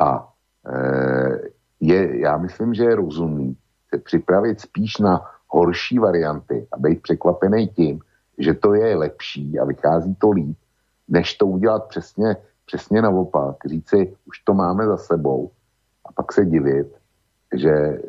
A 0.00 0.32
e, 0.66 1.38
je, 1.80 2.20
já 2.20 2.36
myslím, 2.36 2.74
že 2.74 2.84
je 2.84 2.96
rozumný 2.96 3.56
se 3.90 3.98
připravit 3.98 4.60
spíš 4.60 4.98
na 4.98 5.20
horší 5.48 5.98
varianty 5.98 6.68
a 6.72 6.78
být 6.78 7.02
překvapený 7.02 7.68
tím, 7.68 8.00
že 8.38 8.54
to 8.54 8.74
je 8.74 8.96
lepší 8.96 9.58
a 9.58 9.64
vychází 9.64 10.14
to 10.14 10.30
líp, 10.30 10.58
než 11.08 11.34
to 11.34 11.46
udělat 11.46 11.88
přesně, 11.88 12.36
přesně 12.66 13.02
naopak. 13.02 13.56
Říci, 13.66 14.16
už 14.24 14.38
to 14.38 14.54
máme 14.54 14.86
za 14.86 14.96
sebou 14.96 15.50
a 16.04 16.12
pak 16.12 16.32
se 16.32 16.44
divit, 16.44 16.94
že 17.54 17.70
e, 17.70 18.00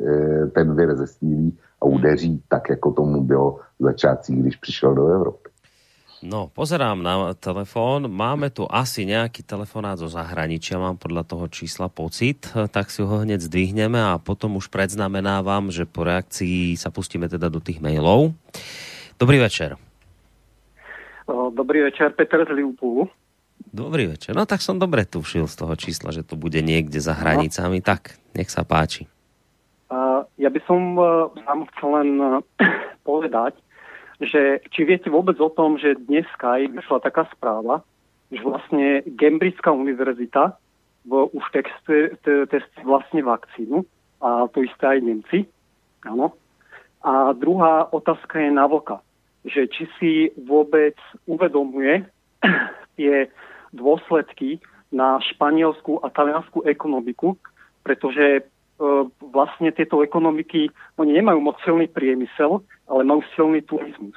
ten 0.47 0.75
vir 0.75 0.95
zesílí 0.95 1.57
a 1.81 1.85
udeří 1.85 2.43
tak, 2.47 2.69
jako 2.69 2.91
tomu 2.91 3.23
bylo 3.23 3.59
v 3.79 3.83
začátcích, 3.83 4.41
když 4.41 4.55
přišel 4.55 4.95
do 4.95 5.07
Evropy. 5.07 5.49
No, 6.17 6.49
pozerám 6.49 7.05
na 7.05 7.37
telefón. 7.37 8.09
Máme 8.09 8.49
tu 8.49 8.65
asi 8.65 9.05
nejaký 9.05 9.45
telefonát 9.45 10.01
zo 10.01 10.09
zahraničia, 10.09 10.81
mám 10.81 10.97
podľa 10.97 11.21
toho 11.29 11.45
čísla 11.45 11.93
pocit, 11.93 12.49
tak 12.73 12.89
si 12.89 13.05
ho 13.05 13.21
hneď 13.21 13.45
zdvihneme 13.45 14.01
a 14.01 14.17
potom 14.17 14.57
už 14.57 14.73
predznamenávam, 14.73 15.69
že 15.69 15.85
po 15.85 16.01
reakcii 16.01 16.73
sa 16.73 16.89
pustíme 16.89 17.29
teda 17.29 17.53
do 17.53 17.61
tých 17.61 17.77
mailov. 17.77 18.33
Dobrý 19.21 19.37
večer. 19.37 19.77
Dobrý 21.29 21.85
večer, 21.85 22.17
Peter 22.17 22.41
z 22.41 22.49
Liverpoolu. 22.49 23.05
Dobrý 23.69 24.09
večer. 24.09 24.33
No 24.33 24.49
tak 24.49 24.65
som 24.65 24.81
dobre 24.81 25.05
tušil 25.05 25.45
z 25.45 25.53
toho 25.53 25.77
čísla, 25.77 26.09
že 26.09 26.25
to 26.25 26.33
bude 26.33 26.57
niekde 26.65 26.97
za 26.97 27.13
hranicami. 27.13 27.77
No. 27.77 27.85
Tak, 27.85 28.17
nech 28.33 28.49
sa 28.49 28.65
páči. 28.65 29.05
Ja 30.37 30.53
by 30.53 30.59
som 30.69 30.93
uh, 30.95 31.33
vám 31.33 31.65
chcel 31.73 31.89
len 31.97 32.09
uh, 32.21 32.39
povedať, 33.09 33.57
že 34.17 34.65
či 34.73 34.81
viete 34.83 35.13
vôbec 35.13 35.37
o 35.37 35.49
tom, 35.49 35.77
že 35.77 35.97
dneska 35.97 36.57
vyšla 36.57 36.99
taká 37.05 37.29
správa, 37.33 37.85
že 38.33 38.41
vlastne 38.41 39.05
Cambridgeská 39.15 39.71
univerzita 39.71 40.57
v, 41.05 41.29
už 41.31 41.45
textuje, 41.53 42.17
testuje 42.25 42.83
vlastne 42.83 43.21
vakcínu 43.23 43.85
a 44.19 44.49
to 44.51 44.65
isté 44.65 44.97
aj 44.97 44.99
Nemci. 45.05 45.39
Áno. 46.03 46.33
A 47.05 47.31
druhá 47.37 47.87
otázka 47.93 48.41
je 48.41 48.51
na 48.51 48.65
vlka, 48.65 48.99
že 49.45 49.69
či 49.69 49.83
si 50.01 50.11
vôbec 50.35 50.97
uvedomuje 51.29 52.03
tie 52.97 53.29
dôsledky 53.71 54.59
na 54.91 55.21
španielskú 55.21 56.01
a 56.01 56.09
taliansku 56.09 56.63
ekonomiku, 56.65 57.37
pretože 57.83 58.39
e, 58.39 58.41
vlastne 59.19 59.69
tieto 59.75 60.01
ekonomiky, 60.03 60.71
oni 60.97 61.11
nemajú 61.21 61.39
moc 61.43 61.59
silný 61.63 61.91
priemysel, 61.91 62.63
ale 62.87 63.01
majú 63.03 63.21
silný 63.35 63.61
turizmus. 63.63 64.15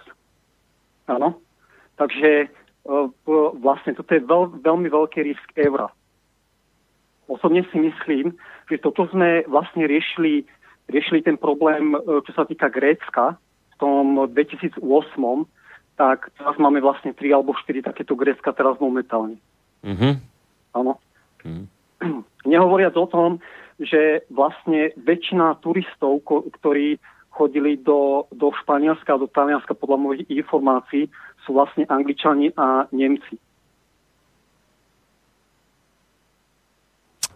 Áno. 1.10 1.38
Takže 1.98 2.30
e, 2.44 2.48
vlastne 3.60 3.92
toto 3.98 4.14
je 4.14 4.22
veľ, 4.22 4.62
veľmi 4.62 4.88
veľký 4.88 5.20
risk 5.26 5.46
eura. 5.58 5.90
Osobne 7.30 7.62
si 7.70 7.78
myslím, 7.78 8.34
že 8.70 8.82
toto 8.82 9.06
sme 9.10 9.46
vlastne 9.46 9.86
riešili, 9.86 10.46
riešili 10.88 11.22
ten 11.22 11.36
problém, 11.36 11.94
e, 11.94 11.98
čo 12.24 12.32
sa 12.32 12.46
týka 12.46 12.70
Grécka 12.70 13.36
v 13.36 13.74
tom 13.76 14.30
2008 14.30 14.80
tak 16.00 16.32
teraz 16.32 16.56
máme 16.56 16.80
vlastne 16.80 17.12
3 17.12 17.28
alebo 17.36 17.52
4 17.52 17.84
takéto 17.84 18.16
Grécka 18.16 18.56
teraz 18.56 18.80
momentálne. 18.80 19.36
Mm-hmm. 19.84 20.12
Áno. 20.72 20.96
Mm-hmm. 21.44 21.64
Nehovoriac 22.56 22.96
o 22.96 23.04
tom, 23.04 23.36
že 23.76 24.24
vlastne 24.32 24.96
väčšina 24.96 25.60
turistov, 25.60 26.24
ktorí 26.56 26.96
chodili 27.40 27.80
do, 27.80 28.28
do 28.28 28.52
Španielska 28.52 29.16
a 29.16 29.20
do 29.24 29.24
Talianska 29.24 29.72
podľa 29.72 29.96
mojich 29.96 30.28
informácií, 30.28 31.08
sú 31.48 31.56
vlastne 31.56 31.88
Angličani 31.88 32.52
a 32.52 32.84
Nemci. 32.92 33.40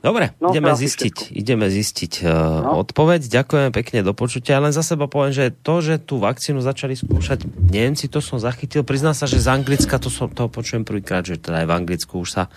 Dobre, 0.05 0.37
no, 0.37 0.53
ideme, 0.53 0.69
zistiť, 0.77 1.33
ideme 1.33 1.73
zistiť 1.73 2.29
uh, 2.29 2.29
no. 2.61 2.85
odpoveď. 2.85 3.25
Ďakujem 3.25 3.73
pekne 3.73 4.05
do 4.05 4.13
počutia. 4.13 4.61
Len 4.61 4.69
za 4.69 4.85
seba 4.85 5.09
poviem, 5.09 5.33
že 5.33 5.49
to, 5.49 5.81
že 5.81 5.97
tú 5.97 6.21
vakcínu 6.21 6.61
začali 6.61 6.93
skúšať 6.93 7.49
Nemci, 7.73 8.13
to 8.13 8.21
som 8.21 8.37
zachytil. 8.37 8.85
Priznám 8.85 9.17
sa, 9.17 9.25
že 9.25 9.41
z 9.41 9.49
Anglicka 9.49 9.97
to 9.97 10.13
som 10.13 10.29
toho 10.29 10.53
počujem 10.53 10.85
prvýkrát, 10.85 11.25
že 11.25 11.41
teda 11.41 11.65
aj 11.65 11.67
v 11.73 11.77
Anglicku 11.81 12.21
už 12.21 12.37
sa 12.37 12.53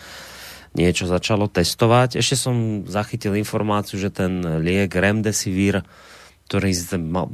niečo 0.76 1.08
začalo 1.08 1.48
testovať. 1.48 2.19
Ešte 2.19 2.35
som 2.35 2.84
zachytil 2.84 3.40
informáciu, 3.40 3.95
že 3.95 4.11
ten 4.11 4.43
liek 4.59 4.92
Remdesivir, 4.92 5.88
ktorý 6.48 6.72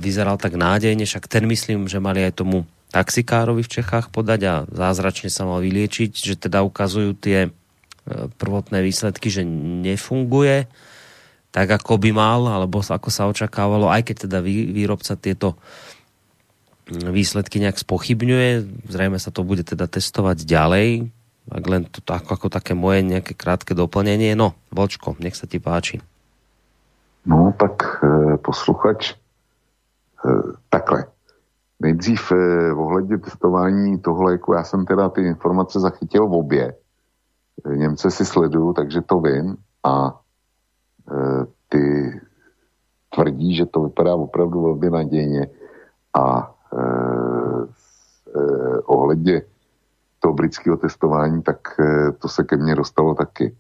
vyzeral 0.02 0.42
tak 0.42 0.58
nádejne, 0.58 1.06
však 1.06 1.30
ten 1.30 1.46
myslím, 1.46 1.86
že 1.86 2.02
mali 2.02 2.26
aj 2.26 2.42
tomu 2.42 2.66
taxikárovi 2.90 3.62
v 3.62 3.74
Čechách 3.80 4.10
podať 4.10 4.42
a 4.50 4.54
zázračne 4.66 5.30
sa 5.30 5.46
mal 5.46 5.62
vyliečiť, 5.62 6.12
že 6.14 6.36
teda 6.38 6.66
ukazujú 6.66 7.14
tie 7.18 7.54
prvotné 8.38 8.84
výsledky, 8.84 9.30
že 9.30 9.46
nefunguje 9.86 10.68
tak, 11.54 11.70
ako 11.70 12.02
by 12.02 12.10
mal, 12.10 12.50
alebo 12.50 12.82
ako 12.82 13.10
sa 13.14 13.30
očakávalo, 13.30 13.88
aj 13.94 14.10
keď 14.10 14.16
teda 14.26 14.42
výrobca 14.46 15.14
tieto 15.14 15.56
výsledky 16.90 17.62
nejak 17.62 17.80
spochybňuje. 17.80 18.50
Zrejme 18.90 19.22
sa 19.22 19.30
to 19.30 19.46
bude 19.46 19.64
teda 19.64 19.86
testovať 19.86 20.44
ďalej. 20.44 21.14
Ak 21.54 21.64
len 21.70 21.88
to 21.88 22.02
ako, 22.04 22.36
ako 22.36 22.48
také 22.50 22.74
moje 22.74 23.06
nejaké 23.06 23.38
krátke 23.38 23.78
doplnenie. 23.78 24.36
No, 24.36 24.58
Vočko, 24.74 25.16
nech 25.22 25.38
sa 25.38 25.48
ti 25.48 25.62
páči. 25.62 26.02
No, 27.26 27.54
tak 27.60 28.04
e, 28.04 28.38
posluchač, 28.38 29.12
e, 29.12 29.16
takhle. 30.70 31.06
Nejdřív 31.80 32.32
e, 32.32 32.74
ohledně 32.74 33.18
testování 33.18 34.00
toho 34.00 34.24
léku, 34.24 34.54
já 34.54 34.64
jsem 34.64 34.86
teda 34.86 35.10
ty 35.10 35.22
informace 35.22 35.80
zachytil 35.80 36.28
v 36.28 36.34
obě. 36.34 36.74
Němce 37.76 38.12
si 38.12 38.26
sleduju, 38.26 38.74
takže 38.74 39.02
to 39.02 39.20
vím 39.20 39.58
a 39.84 40.20
e, 41.12 41.46
ty 41.70 42.12
tvrdí, 43.16 43.56
že 43.56 43.66
to 43.66 43.84
vypadá 43.84 44.16
opravdu 44.16 44.62
velmi 44.62 44.90
nadějně 44.90 45.48
a 46.14 46.56
e, 46.74 46.82
e, 48.36 48.80
ohledně 48.80 49.42
toho 50.20 50.34
britského 50.34 50.78
testování, 50.78 51.42
tak 51.44 51.80
e, 51.80 52.12
to 52.12 52.28
se 52.28 52.44
ke 52.44 52.58
mně 52.58 52.76
dostalo 52.76 53.16
taky. 53.16 53.56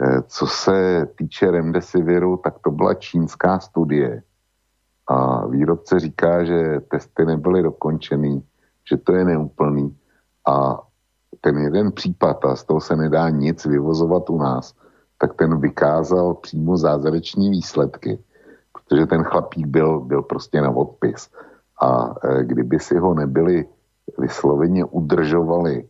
E, 0.00 0.22
co 0.22 0.46
se 0.46 1.06
týče 1.18 1.50
remdesiviru, 1.50 2.36
tak 2.36 2.58
to 2.58 2.70
byla 2.70 2.94
čínská 2.94 3.58
studie 3.58 4.22
a 5.08 5.46
výrobce 5.46 6.00
říká, 6.00 6.44
že 6.44 6.80
testy 6.88 7.24
nebyly 7.24 7.62
dokončený, 7.62 8.42
že 8.90 8.96
to 8.96 9.12
je 9.12 9.24
neúplný 9.24 9.96
a 10.48 10.80
ten 11.40 11.58
jeden 11.58 11.92
případ, 11.92 12.44
a 12.44 12.56
z 12.56 12.64
toho 12.64 12.80
se 12.80 12.96
nedá 12.96 13.28
nic 13.28 13.66
vyvozovat 13.66 14.30
u 14.30 14.38
nás, 14.38 14.74
tak 15.18 15.34
ten 15.34 15.60
vykázal 15.60 16.34
přímo 16.34 16.76
zázrační 16.76 17.50
výsledky, 17.50 18.18
protože 18.72 19.06
ten 19.06 19.22
chlapík 19.22 19.66
byl, 19.66 20.00
byl 20.00 20.22
prostě 20.22 20.60
na 20.60 20.70
odpis. 20.70 21.30
A 21.82 22.14
e, 22.24 22.44
kdyby 22.44 22.78
si 22.78 22.98
ho 22.98 23.14
nebyli 23.14 23.66
vysloveně 24.18 24.84
udržovali 24.84 25.88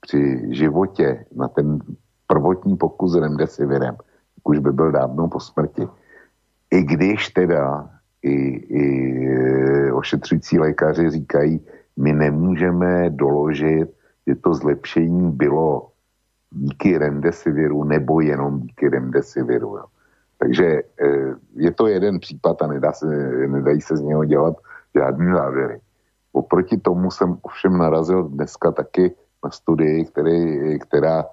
při 0.00 0.48
životě 0.50 1.24
na 1.36 1.48
ten 1.48 1.78
prvotní 2.28 2.76
pokus 2.76 3.16
remdesivirem, 3.16 3.96
už 4.44 4.58
by 4.58 4.72
byl 4.72 4.92
dávno 4.92 5.28
po 5.28 5.40
smrti. 5.40 5.88
I 6.70 6.82
když 6.82 7.28
teda 7.28 7.90
i, 8.22 8.36
i 8.54 8.84
e, 9.26 9.92
ošetřující 9.92 10.58
lékaři 10.58 11.10
říkají, 11.10 11.60
my 11.96 12.12
nemůžeme 12.12 13.10
doložit 13.10 13.98
že 14.28 14.34
to 14.34 14.54
zlepšení 14.54 15.32
bylo 15.32 15.88
díky 16.50 16.98
remdesiviru 16.98 17.84
nebo 17.84 18.20
jenom 18.20 18.60
díky 18.60 18.88
remdesiviru. 18.88 19.76
Jo. 19.76 19.84
Takže 20.38 20.66
eh, 21.00 21.34
je 21.56 21.70
to 21.72 21.86
jeden 21.86 22.20
případ 22.20 22.62
a 22.62 22.66
nedá 22.66 22.92
se, 22.92 23.06
nedají 23.46 23.80
se 23.80 23.96
z 23.96 24.00
něho 24.00 24.24
dělat 24.24 24.56
žádný 24.94 25.32
závěry. 25.32 25.80
Oproti 26.32 26.76
tomu 26.76 27.10
jsem 27.10 27.38
ovšem 27.42 27.78
narazil 27.78 28.22
dneska 28.22 28.72
taky 28.72 29.14
na 29.44 29.50
studii, 29.50 30.04
který, 30.04 30.78
která 30.78 31.24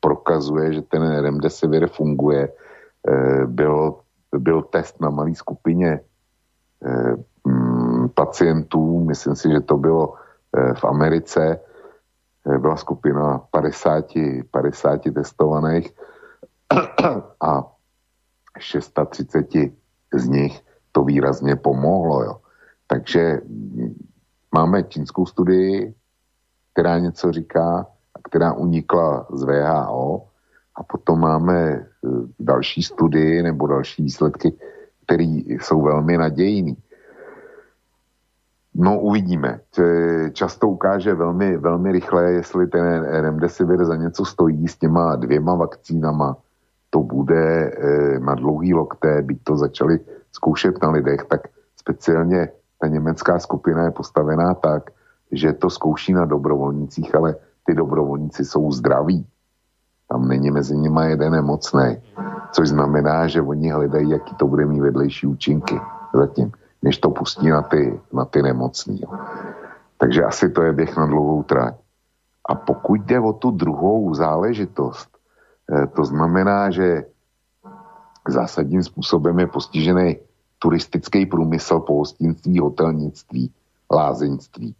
prokazuje, 0.00 0.72
že 0.72 0.82
ten 0.82 1.02
remdesivir 1.20 1.88
funguje. 1.88 2.48
Eh, 3.08 3.46
byl, 3.46 3.94
byl 4.32 4.62
test 4.62 5.00
na 5.00 5.10
malé 5.10 5.34
skupině 5.34 6.00
mm, 7.44 8.08
pacientů, 8.08 9.04
myslím 9.04 9.36
si, 9.36 9.50
že 9.50 9.60
to 9.60 9.76
bylo 9.76 10.14
v 10.74 10.84
Americe, 10.84 11.60
Eh, 12.46 12.58
byla 12.58 12.76
skupina 12.76 13.38
50, 13.50 14.04
50 14.50 15.00
testovaných 15.14 15.92
a 17.40 17.72
630 18.58 19.46
z 20.14 20.28
nich 20.28 20.60
to 20.92 21.04
výrazně 21.04 21.56
pomohlo. 21.56 22.24
Jo. 22.24 22.40
Takže 22.86 23.40
mm, 23.48 23.94
máme 24.54 24.82
čínskou 24.82 25.26
studii, 25.26 25.94
která 26.72 26.98
něco 26.98 27.32
říká, 27.32 27.86
která 28.24 28.52
unikla 28.52 29.26
z 29.32 29.42
VHO 29.42 30.22
a 30.76 30.82
potom 30.82 31.20
máme 31.20 31.60
eh, 31.70 31.86
další 32.40 32.82
studii 32.82 33.42
nebo 33.42 33.66
další 33.66 34.02
výsledky, 34.02 34.52
které 35.04 35.24
jsou 35.46 35.82
velmi 35.82 36.18
nadějný. 36.18 36.76
No 38.74 39.00
uvidíme. 39.00 39.60
Často 40.32 40.68
ukáže 40.68 41.14
velmi, 41.14 41.56
velmi 41.56 41.92
rychle, 41.92 42.32
jestli 42.32 42.66
ten 42.66 43.04
remdesivir 43.04 43.84
za 43.84 43.96
něco 43.96 44.24
stojí 44.24 44.68
s 44.68 44.76
těma 44.76 45.16
dvěma 45.16 45.54
vakcínama. 45.54 46.36
To 46.90 46.98
bude 47.02 47.72
eh, 47.74 48.18
na 48.18 48.34
dlouhý 48.34 48.74
lokté, 48.74 49.22
byť 49.22 49.38
to 49.44 49.56
začali 49.56 49.98
zkoušet 50.32 50.82
na 50.82 50.90
lidech, 50.90 51.24
tak 51.28 51.48
speciálně 51.76 52.48
ta 52.78 52.86
německá 52.86 53.38
skupina 53.38 53.84
je 53.84 53.90
postavená 53.90 54.54
tak, 54.54 54.90
že 55.32 55.52
to 55.52 55.70
zkouší 55.70 56.12
na 56.12 56.24
dobrovolnících, 56.24 57.14
ale 57.14 57.36
ty 57.64 57.74
dobrovolníci 57.74 58.44
jsou 58.44 58.72
zdraví. 58.72 59.26
Tam 60.08 60.28
není 60.28 60.50
mezi 60.50 60.76
nimi 60.76 61.10
jeden 61.10 61.32
nemocný, 61.32 62.02
což 62.52 62.68
znamená, 62.68 63.26
že 63.26 63.42
oni 63.42 63.70
hledají, 63.70 64.10
jaký 64.10 64.34
to 64.34 64.46
bude 64.46 64.66
mít 64.66 64.80
vedlejší 64.80 65.26
účinky 65.26 65.80
zatím 66.14 66.52
než 66.82 66.98
to 66.98 67.10
pustí 67.10 67.48
na 67.48 67.62
ty, 67.62 68.00
na 68.12 68.24
ty 68.24 68.42
nemocný. 68.42 69.00
Takže 69.98 70.24
asi 70.24 70.50
to 70.50 70.62
je 70.62 70.72
běh 70.72 70.96
na 70.96 71.06
dlouhou 71.06 71.42
trať. 71.42 71.74
A 72.48 72.54
pokud 72.54 73.00
jde 73.00 73.20
o 73.20 73.32
tu 73.32 73.50
druhou 73.50 74.14
záležitost, 74.14 75.08
eh, 75.72 75.86
to 75.86 76.04
znamená, 76.04 76.70
že 76.70 77.04
zásadním 78.28 78.82
způsobem 78.82 79.38
je 79.38 79.46
postižený 79.46 80.16
turistický 80.58 81.26
průmysl, 81.26 81.80
pohostinství, 81.80 82.58
hotelnictví, 82.58 83.52
lázeňství, 83.92 84.74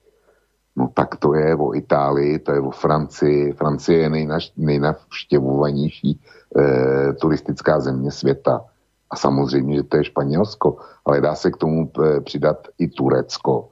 no 0.76 0.90
tak 0.94 1.16
to 1.16 1.34
je 1.34 1.56
o 1.56 1.74
Itálii, 1.74 2.38
to 2.38 2.52
je 2.52 2.60
o 2.60 2.70
Francii. 2.70 3.52
Francie 3.52 3.98
je 3.98 4.08
nejnaš, 4.08 4.52
nejnavštěvovanější 4.56 6.20
e, 6.58 7.12
turistická 7.12 7.80
země 7.80 8.10
světa. 8.10 8.64
A 9.10 9.16
samozřejmě, 9.16 9.76
že 9.76 9.82
to 9.82 9.96
je 9.96 10.04
Španělsko, 10.04 10.76
ale 11.04 11.20
dá 11.20 11.34
se 11.34 11.50
k 11.50 11.56
tomu 11.56 11.90
e, 11.90 12.20
přidat 12.20 12.68
i 12.78 12.88
Turecko, 12.88 13.68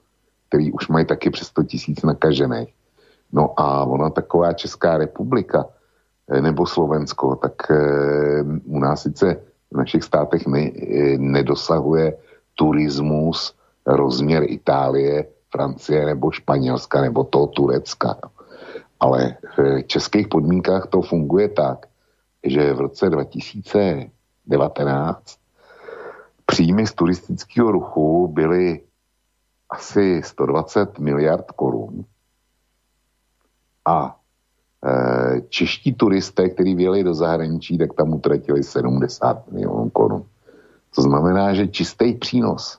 který 0.49 0.73
už 0.73 0.89
mají 0.89 1.07
taky 1.07 1.31
přes 1.31 1.49
100 1.49 1.62
tisíc 1.62 2.02
nakažených. 2.02 2.75
No 3.33 3.60
a 3.60 3.85
ona 3.85 4.10
taková 4.10 4.52
Česká 4.52 4.99
republika 4.99 5.67
e, 6.28 6.43
nebo 6.43 6.67
Slovensko, 6.67 7.36
tak 7.36 7.70
e, 7.70 7.77
u 8.65 8.78
nás 8.78 9.02
sice 9.02 9.36
v 9.73 9.77
našich 9.77 10.02
státech 10.02 10.47
ne, 10.47 10.60
e, 10.60 11.18
nedosahuje 11.18 12.17
turismus 12.55 13.55
rozměr 13.86 14.43
Itálie, 14.47 15.27
Francie 15.51 16.07
nebo 16.07 16.31
Španělska 16.31 17.01
nebo 17.01 17.25
toho 17.25 17.47
Turecka. 17.47 18.18
Ale 19.01 19.36
v 19.57 19.83
českých 19.83 20.28
podmínkách 20.28 20.86
to 20.86 21.02
funguje 21.02 21.49
tak, 21.49 21.86
že 22.44 22.75
v 22.75 22.81
roce 22.81 23.10
2019 23.10 25.39
příjmy 26.47 26.86
z 26.86 26.93
turistického 26.93 27.73
ruchu 27.73 28.28
byly 28.28 28.81
asi 29.70 30.23
120 30.25 30.99
miliard 30.99 31.51
korun 31.51 32.05
a 33.85 34.17
e, 34.85 35.41
čeští 35.41 35.94
turisté, 35.94 36.49
kteří 36.49 36.75
vyjeli 36.75 37.05
do 37.05 37.15
zahraničí, 37.15 37.78
tak 37.78 37.94
tam 37.94 38.15
utratili 38.15 38.62
70 38.62 39.52
milionů 39.52 39.91
korun. 39.91 40.25
To 40.94 41.02
znamená, 41.02 41.55
že 41.55 41.68
čistý 41.68 42.15
přínos 42.15 42.78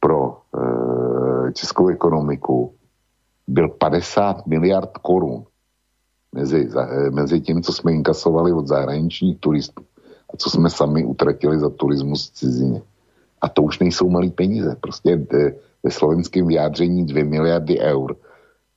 pro 0.00 0.42
českou 1.52 1.88
ekonomiku 1.88 2.74
byl 3.48 3.68
50 3.68 4.46
miliard 4.46 4.98
korun 4.98 5.44
mezi, 6.32 6.70
e, 6.78 7.10
mezi 7.10 7.40
tím, 7.40 7.62
co 7.62 7.72
jsme 7.72 7.92
inkasovali 7.92 8.52
od 8.52 8.66
zahraničních 8.66 9.38
turistů 9.38 9.84
a 10.34 10.36
co 10.36 10.50
jsme 10.50 10.70
sami 10.70 11.04
utratili 11.04 11.58
za 11.58 11.70
turismus 11.70 12.30
v 12.30 12.34
cizině. 12.34 12.82
A 13.40 13.48
to 13.48 13.62
už 13.62 13.78
nejsou 13.78 14.10
malé 14.10 14.30
peníze. 14.30 14.76
Prostě 14.80 15.10
e, 15.34 15.54
ve 15.82 15.90
slovenském 15.90 16.46
vyjádření 16.46 17.06
2 17.06 17.24
miliardy 17.24 17.80
eur. 17.80 18.16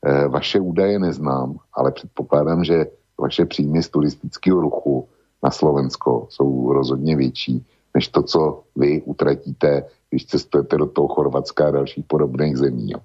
E, 0.05 0.27
vaše 0.27 0.59
údaje 0.59 0.99
neznám, 0.99 1.57
ale 1.73 1.91
předpokládám, 1.91 2.63
že 2.63 2.85
vaše 3.19 3.45
příjmy 3.45 3.83
z 3.83 3.89
turistického 3.89 4.61
ruchu 4.61 5.07
na 5.43 5.51
Slovensko 5.51 6.27
jsou 6.29 6.73
rozhodně 6.73 7.15
větší 7.15 7.65
než 7.93 8.07
to, 8.07 8.23
co 8.23 8.63
vy 8.75 9.01
utratíte, 9.01 9.83
když 10.09 10.25
cestujete 10.25 10.77
do 10.77 10.85
toho 10.85 11.07
Chorvatska 11.07 11.67
a 11.67 11.71
dalších 11.71 12.05
podobných 12.05 12.57
zemí. 12.57 12.91
Jo. 12.91 12.99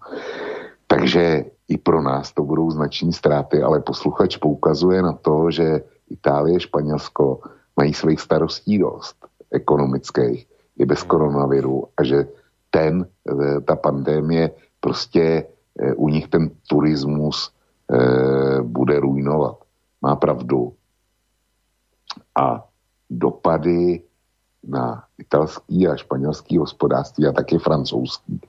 Takže 0.87 1.45
i 1.69 1.79
pro 1.79 2.03
nás 2.03 2.33
to 2.33 2.43
budou 2.43 2.71
znační 2.71 3.13
ztráty, 3.13 3.63
ale 3.63 3.81
posluchač 3.81 4.37
poukazuje 4.37 5.03
na 5.03 5.13
to, 5.13 5.51
že 5.51 5.81
Itálie, 6.11 6.61
Španělsko 6.61 7.41
mají 7.77 7.95
svých 7.95 8.21
starostí 8.21 8.79
dost 8.79 9.17
ekonomických 9.51 10.47
i 10.79 10.85
bez 10.85 11.03
koronaviru 11.03 11.87
a 11.97 12.05
že 12.05 12.27
ten, 12.71 13.07
eh, 13.07 13.61
ta 13.61 13.77
pandémie 13.77 14.51
prostě 14.81 15.47
eh, 15.79 15.95
u 15.95 16.09
nich 16.09 16.29
ten 16.29 16.51
turismus 16.69 17.51
eh, 17.91 18.63
bude 18.63 19.01
ruinovat. 19.01 19.57
Má 20.03 20.17
pravdu. 20.17 20.73
A 22.39 22.65
dopady 23.11 24.03
na 24.69 25.05
italský 25.19 25.89
a 25.89 25.97
španělský 25.97 26.59
hospodářství 26.59 27.27
a 27.27 27.33
taky 27.33 27.59
francouzský 27.59 28.41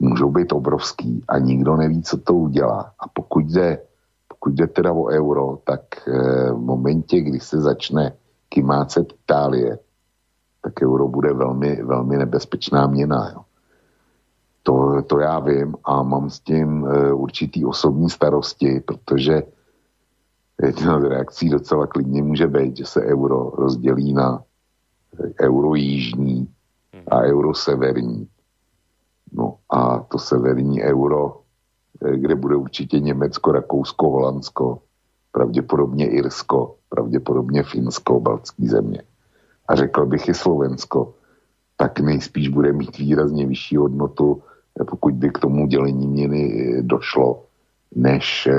můžou 0.00 0.30
být 0.30 0.52
obrovský 0.52 1.24
a 1.28 1.38
nikdo 1.38 1.76
neví, 1.76 2.02
co 2.02 2.18
to 2.18 2.34
udělá. 2.34 2.92
A 2.98 3.08
pokud 3.08 3.44
jde, 3.44 3.78
pokud 4.28 4.54
jde 4.54 4.66
teda 4.66 4.92
o 4.92 5.06
euro, 5.06 5.58
tak 5.64 5.80
v 6.52 6.58
momentě, 6.58 7.20
kdy 7.20 7.40
se 7.40 7.60
začne 7.60 8.12
kymácet 8.48 9.12
Itálie, 9.12 9.78
tak 10.62 10.82
euro 10.82 11.08
bude 11.08 11.32
velmi, 11.32 11.82
velmi 11.82 12.16
nebezpečná 12.18 12.86
měna. 12.86 13.30
Jo. 13.34 13.40
To, 14.62 15.02
to 15.02 15.18
já 15.18 15.38
vím 15.38 15.74
a 15.84 16.02
mám 16.02 16.30
s 16.30 16.40
tím 16.40 16.82
uh, 16.82 17.22
určitý 17.22 17.64
osobní 17.64 18.10
starosti, 18.10 18.80
protože 18.80 19.42
jedna 20.62 21.00
z 21.00 21.04
reakcí 21.04 21.48
docela 21.48 21.86
klidně 21.86 22.22
může 22.22 22.46
být, 22.46 22.76
že 22.76 22.86
se 22.86 23.00
euro 23.00 23.50
rozdělí 23.50 24.12
na 24.14 24.42
euro 25.40 25.74
jižní 25.74 26.48
a 27.10 27.20
euro 27.20 27.54
severní. 27.54 28.28
No 29.32 29.56
a 29.70 29.98
to 29.98 30.18
severní 30.18 30.82
euro, 30.82 31.40
eh, 32.04 32.16
kde 32.16 32.34
bude 32.34 32.56
určitě 32.56 33.00
Německo, 33.00 33.52
Rakousko, 33.52 34.10
Holandsko, 34.10 34.78
pravděpodobně 35.32 36.10
Irsko, 36.10 36.76
pravděpodobně 36.88 37.62
Finsko, 37.62 38.20
Baltský 38.20 38.68
země. 38.68 39.02
A 39.68 39.74
řekl 39.74 40.06
bych 40.06 40.28
i 40.28 40.34
Slovensko, 40.34 41.14
tak 41.76 42.00
nejspíš 42.00 42.48
bude 42.48 42.72
mít 42.72 42.98
výrazně 42.98 43.46
vyšší 43.46 43.76
hodnotu, 43.76 44.42
pokud 44.90 45.14
by 45.14 45.30
k 45.30 45.38
tomu 45.38 45.66
dělení 45.66 46.06
měny 46.06 46.42
eh, 46.78 46.82
došlo, 46.82 47.44
než 47.94 48.46
eh, 48.46 48.52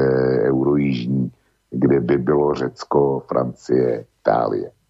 eurojižní, 0.49 1.31
kde 1.71 1.99
by 1.99 2.17
bylo 2.17 2.53
Řecko, 2.53 3.23
Francie, 3.27 4.05
Itálie, 4.19 4.67
eh, 4.67 4.82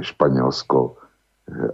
Španělsko 0.00 0.96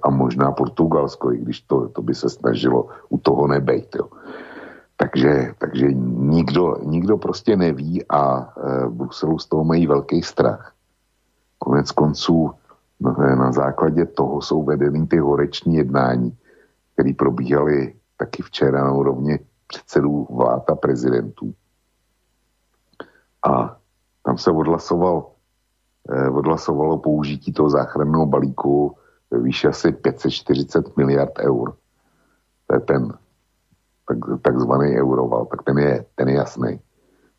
a 0.02 0.10
možná 0.10 0.52
Portugalsko, 0.52 1.32
i 1.32 1.38
když 1.38 1.60
to, 1.60 1.88
to 1.88 2.02
by 2.02 2.14
se 2.14 2.30
snažilo 2.30 2.88
u 3.08 3.18
toho 3.18 3.46
nebejt. 3.46 3.96
Jo. 3.96 4.08
Takže, 4.96 5.54
takže 5.58 5.92
nikdo, 5.92 6.76
nikdo 6.82 7.18
prostě 7.18 7.56
neví 7.56 8.04
a 8.08 8.52
v 8.86 8.90
Bruselu 8.90 9.38
z 9.38 9.46
toho 9.46 9.64
mají 9.64 9.86
velký 9.86 10.22
strach. 10.22 10.72
Konec 11.58 11.90
konců 11.90 12.50
na 13.38 13.52
základě 13.52 14.06
toho 14.06 14.42
jsou 14.42 14.62
vedeny 14.62 15.06
ty 15.06 15.18
horeční 15.18 15.74
jednání, 15.74 16.36
které 16.92 17.14
probíhaly 17.14 17.94
taky 18.16 18.42
včera 18.42 18.84
na 18.84 18.92
úrovni 18.92 19.38
předsedů 19.66 20.26
vlád 20.30 20.70
a 20.70 20.74
prezidentů. 20.74 21.54
A 23.46 23.76
tam 24.24 24.38
se 24.38 24.50
odhlasoval, 24.50 25.26
odhlasovalo 26.08 26.98
použití 26.98 27.52
toho 27.52 27.70
záchranného 27.70 28.26
balíku 28.26 28.96
ve 29.30 29.38
výši 29.38 29.68
asi 29.68 29.92
540 29.92 30.96
miliard 30.96 31.38
eur. 31.38 31.76
To 32.66 32.74
je 32.74 32.80
ten 32.80 33.12
tak, 34.08 34.18
takzvaný 34.42 34.96
euroval, 34.96 35.46
tak 35.46 35.62
ten 35.62 35.78
je, 35.78 36.04
ten 36.14 36.28
je 36.28 36.34
jasný. 36.34 36.80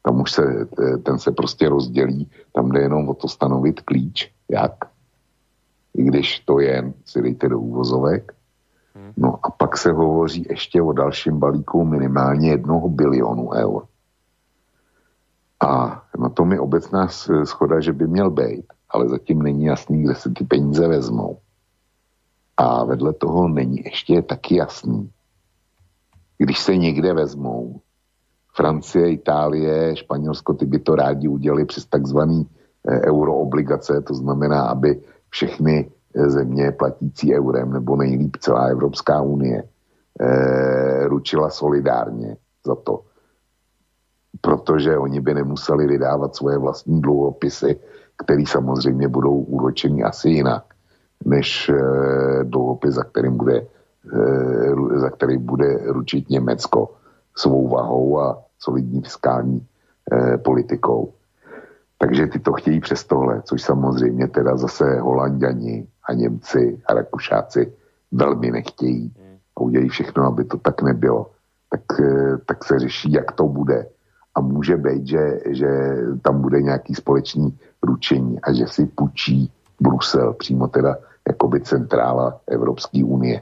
Tam 0.01 0.21
už 0.21 0.31
se, 0.31 0.43
eh, 0.81 0.97
ten 0.97 1.19
se 1.19 1.31
prostě 1.31 1.69
rozdělí, 1.69 2.29
tam 2.53 2.71
jde 2.71 2.81
jenom 2.81 3.09
o 3.09 3.13
to 3.13 3.27
stanovit 3.27 3.81
klíč, 3.81 4.31
jak 4.49 4.73
i 5.97 6.03
když 6.03 6.39
to 6.39 6.59
je, 6.59 6.93
si 7.05 7.21
dejte 7.21 7.49
do 7.49 7.59
úvozovek. 7.59 8.33
Hmm. 8.95 9.13
No 9.17 9.39
a 9.43 9.51
pak 9.51 9.77
se 9.77 9.91
hovoří 9.91 10.45
ještě 10.49 10.81
o 10.81 10.93
dalším 10.93 11.39
balíku 11.39 11.85
minimálně 11.85 12.49
jednoho 12.49 12.89
bilionu 12.89 13.51
eur. 13.53 13.85
A 15.59 15.98
na 16.19 16.29
tom 16.29 16.51
je 16.51 16.59
obecná 16.59 17.07
schoda, 17.43 17.79
že 17.79 17.93
by 17.93 18.07
měl 18.07 18.29
být, 18.29 18.65
ale 18.89 19.09
zatím 19.09 19.41
není 19.41 19.63
jasný, 19.63 20.03
kde 20.03 20.15
se 20.15 20.29
ty 20.29 20.43
peníze 20.43 20.87
vezmou. 20.87 21.39
A 22.57 22.83
vedle 22.83 23.13
toho 23.13 23.47
není 23.47 23.81
ještě 23.85 24.21
taky 24.21 24.55
jasný, 24.55 25.09
když 26.37 26.59
se 26.59 26.77
někde 26.77 27.13
vezmou, 27.13 27.81
Francie, 28.55 29.11
Itálie, 29.11 29.95
Španělsko, 29.95 30.53
ty 30.53 30.65
by 30.65 30.79
to 30.79 30.95
rádi 30.95 31.27
udělali 31.27 31.65
přes 31.65 31.85
takzvaný 31.85 32.47
eh, 32.87 33.01
euroobligace, 33.07 34.01
to 34.01 34.13
znamená, 34.13 34.67
aby 34.67 35.01
všechny 35.29 35.91
eh, 36.15 36.29
země 36.29 36.71
platící 36.71 37.35
eurem, 37.35 37.71
nebo 37.73 37.95
nejlíp 37.95 38.37
celá 38.37 38.65
Evropská 38.65 39.21
unie, 39.21 39.63
eh, 40.19 41.07
ručila 41.07 41.49
solidárně 41.49 42.37
za 42.65 42.75
to. 42.75 43.01
Protože 44.41 44.97
oni 44.97 45.21
by 45.21 45.33
nemuseli 45.33 45.87
vydávat 45.87 46.35
svoje 46.35 46.57
vlastní 46.57 47.01
dluhopisy, 47.01 47.79
které 48.23 48.43
samozřejmě 48.47 49.07
budou 49.07 49.35
úročeny 49.35 50.03
asi 50.03 50.29
jinak, 50.29 50.63
než 51.25 51.69
eh, 51.69 52.43
dluhopis, 52.43 52.95
za 52.95 53.03
kterým 53.03 53.37
bude, 53.37 53.67
eh, 54.13 54.99
za 54.99 55.09
který 55.09 55.37
bude 55.37 55.79
ručit 55.85 56.29
Německo 56.29 56.95
svou 57.35 57.67
vahou 57.67 58.19
a 58.19 58.43
solidní 58.59 59.01
fiskální 59.01 59.67
eh, 60.11 60.37
politikou. 60.37 61.13
Takže 61.97 62.27
ty 62.27 62.39
to 62.39 62.53
chtějí 62.53 62.79
přes 62.79 63.03
tohle, 63.03 63.41
což 63.43 63.61
samozřejmě 63.61 64.27
teda 64.27 64.57
zase 64.57 64.99
Holanděni 64.99 65.87
a 66.07 66.13
Němci 66.13 66.81
a 66.87 66.93
Rakušáci 66.93 67.73
velmi 68.11 68.51
nechtějí 68.51 69.13
a 69.57 69.61
udělají 69.61 69.89
všechno, 69.89 70.23
aby 70.23 70.43
to 70.43 70.57
tak 70.57 70.81
nebylo. 70.81 71.31
Tak, 71.69 72.01
tak 72.45 72.63
se 72.63 72.79
řeší, 72.79 73.11
jak 73.11 73.31
to 73.31 73.47
bude. 73.47 73.85
A 74.39 74.41
může 74.41 74.77
být, 74.77 75.07
že, 75.07 75.39
že 75.51 75.67
tam 76.23 76.41
bude 76.41 76.61
nějaký 76.61 76.95
společný 76.95 77.57
ručení 77.83 78.39
a 78.39 78.53
že 78.53 78.67
si 78.67 78.85
půjčí 78.85 79.51
Brusel, 79.79 80.33
přímo 80.33 80.67
teda 80.67 80.95
jakoby 81.27 81.61
centrála 81.61 82.39
Evropské 82.47 83.03
unie. 83.03 83.41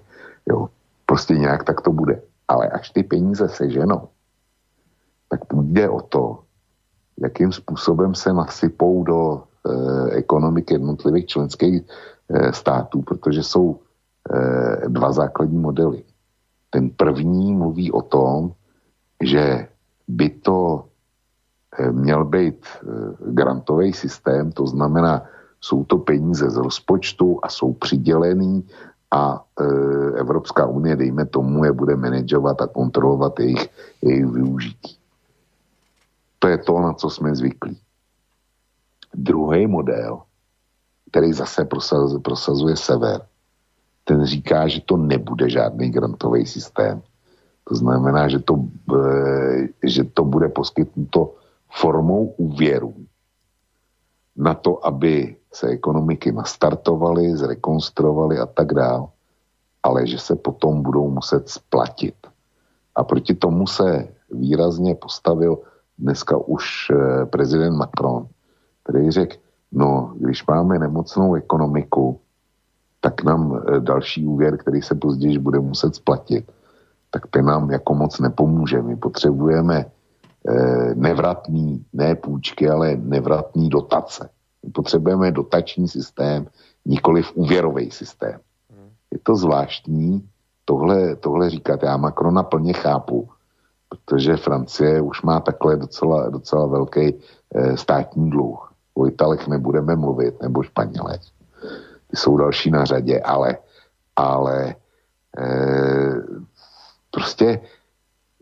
Jo. 0.50 0.70
Prostě 1.06 1.38
nějak 1.38 1.64
tak 1.64 1.82
to 1.82 1.92
bude. 1.92 2.22
Ale 2.48 2.68
až 2.68 2.90
ty 2.90 3.04
peníze 3.04 3.50
seženou, 3.50 4.10
tak 5.30 5.46
půjde 5.46 5.90
o 5.90 6.02
to, 6.02 6.40
jakým 7.22 7.52
způsobem 7.52 8.16
se 8.16 8.34
nasypou 8.34 9.04
do 9.04 9.20
e, 9.38 9.42
ekonomiky 10.18 10.74
jednotlivých 10.74 11.26
členských 11.26 11.82
e, 11.82 12.54
států, 12.54 13.02
protože 13.02 13.44
jsou 13.44 13.78
e, 13.78 14.90
dva 14.90 15.12
základní 15.12 15.58
modely. 15.58 16.04
Ten 16.70 16.90
první 16.90 17.54
mluví 17.54 17.92
o 17.92 18.02
tom, 18.02 18.52
že 19.22 19.68
by 20.08 20.30
to 20.30 20.87
měl 21.92 22.26
být 22.26 22.66
e, 22.66 22.88
grantový 23.32 23.94
systém, 23.94 24.52
to 24.52 24.68
znamená, 24.68 25.26
jsou 25.62 25.84
to 25.84 25.98
peníze 25.98 26.50
z 26.50 26.56
rozpočtu 26.56 27.40
a 27.44 27.50
jsou 27.50 27.74
přidělený 27.74 28.68
a 29.12 29.46
e, 29.60 29.64
Evropská 30.20 30.66
unie, 30.66 30.96
dejme 30.96 31.26
tomu, 31.26 31.66
je 31.66 31.72
bude 31.72 31.96
manažovat 31.96 32.62
a 32.62 32.68
kontrolovat 32.68 33.40
jejich, 33.40 33.70
jejich 34.02 34.26
využití. 34.26 34.98
To 36.40 36.48
je 36.48 36.58
to, 36.58 36.80
na 36.80 36.94
co 36.94 37.10
jsme 37.10 37.36
zvyklí. 37.36 37.78
Druhý 39.14 39.68
model, 39.68 40.22
který 41.12 41.34
zase 41.34 41.66
prosazuje, 42.22 42.76
sever, 42.76 43.22
ten 44.04 44.26
říká, 44.26 44.68
že 44.68 44.82
to 44.82 44.98
nebude 44.98 45.50
žádný 45.50 45.90
grantový 45.90 46.46
systém. 46.46 47.02
To 47.68 47.76
znamená, 47.76 48.28
že 48.28 48.40
to, 48.40 48.64
e, 48.96 49.68
že 49.84 50.04
to 50.04 50.24
bude 50.24 50.48
poskytnuto 50.50 51.36
formou 51.78 52.26
úvěru 52.38 52.96
na 54.38 54.54
to, 54.54 54.86
aby 54.86 55.36
se 55.54 55.68
ekonomiky 55.68 56.32
nastartovaly, 56.32 57.38
zrekonstruovaly 57.38 58.38
a 58.38 58.46
tak 58.46 58.74
dále, 58.74 59.08
ale 59.84 60.08
že 60.08 60.18
se 60.18 60.36
potom 60.36 60.82
budou 60.82 61.10
muset 61.10 61.50
splatit. 61.50 62.16
A 62.96 63.04
proti 63.04 63.34
tomu 63.34 63.68
se 63.68 64.08
výrazně 64.32 64.96
postavil 64.96 65.58
dneska 65.98 66.38
už 66.38 66.90
eh, 66.90 67.26
prezident 67.26 67.78
Macron, 67.78 68.28
který 68.84 69.12
řekl, 69.12 69.36
no, 69.72 70.14
když 70.18 70.46
máme 70.46 70.80
nemocnou 70.80 71.36
ekonomiku, 71.36 72.20
tak 73.02 73.24
nám 73.24 73.54
eh, 73.54 73.80
další 73.80 74.28
úvěr, 74.28 74.58
který 74.58 74.82
se 74.82 74.96
později 74.96 75.38
bude 75.40 75.60
muset 75.60 75.96
splatit, 75.96 76.52
tak 77.10 77.28
ten 77.28 77.46
nám 77.46 77.72
jako 77.72 77.94
moc 77.94 78.20
nepomůže. 78.20 78.82
My 78.82 78.96
potřebujeme 78.96 79.86
nevratný, 80.94 81.86
ne 81.94 82.16
půjčky, 82.16 82.70
ale 82.70 82.96
nevratný 82.96 83.70
dotace. 83.70 84.30
My 84.66 84.72
potřebujeme 84.72 85.32
dotační 85.32 85.88
systém, 85.88 86.48
nikoli 86.86 87.24
v 87.24 87.36
úvěrový 87.36 87.92
systém. 87.92 88.40
Je 89.12 89.20
to 89.24 89.36
zvláštní 89.36 90.30
tohle, 90.66 91.16
tohle 91.16 91.50
říkat. 91.50 91.84
Já 91.84 91.98
Macrona 91.98 92.44
plně 92.44 92.74
chápu, 92.74 93.30
protože 93.90 94.38
Francie 94.38 95.02
už 95.02 95.22
má 95.22 95.40
takhle 95.40 95.76
docela, 95.78 96.30
docela 96.30 96.68
velký 96.68 97.14
e, 97.56 97.78
státní 97.78 98.30
dluh. 98.30 98.74
O 98.94 99.08
Italech 99.08 99.48
nebudeme 99.48 99.96
mluvit, 99.96 100.42
nebo 100.42 100.64
Španělech. 100.64 101.22
Ty 102.08 102.18
jsou 102.18 102.38
další 102.38 102.72
na 102.72 102.86
řadě, 102.86 103.20
ale, 103.20 103.58
ale 104.16 104.76
e, 105.38 105.56
prostě 107.12 107.60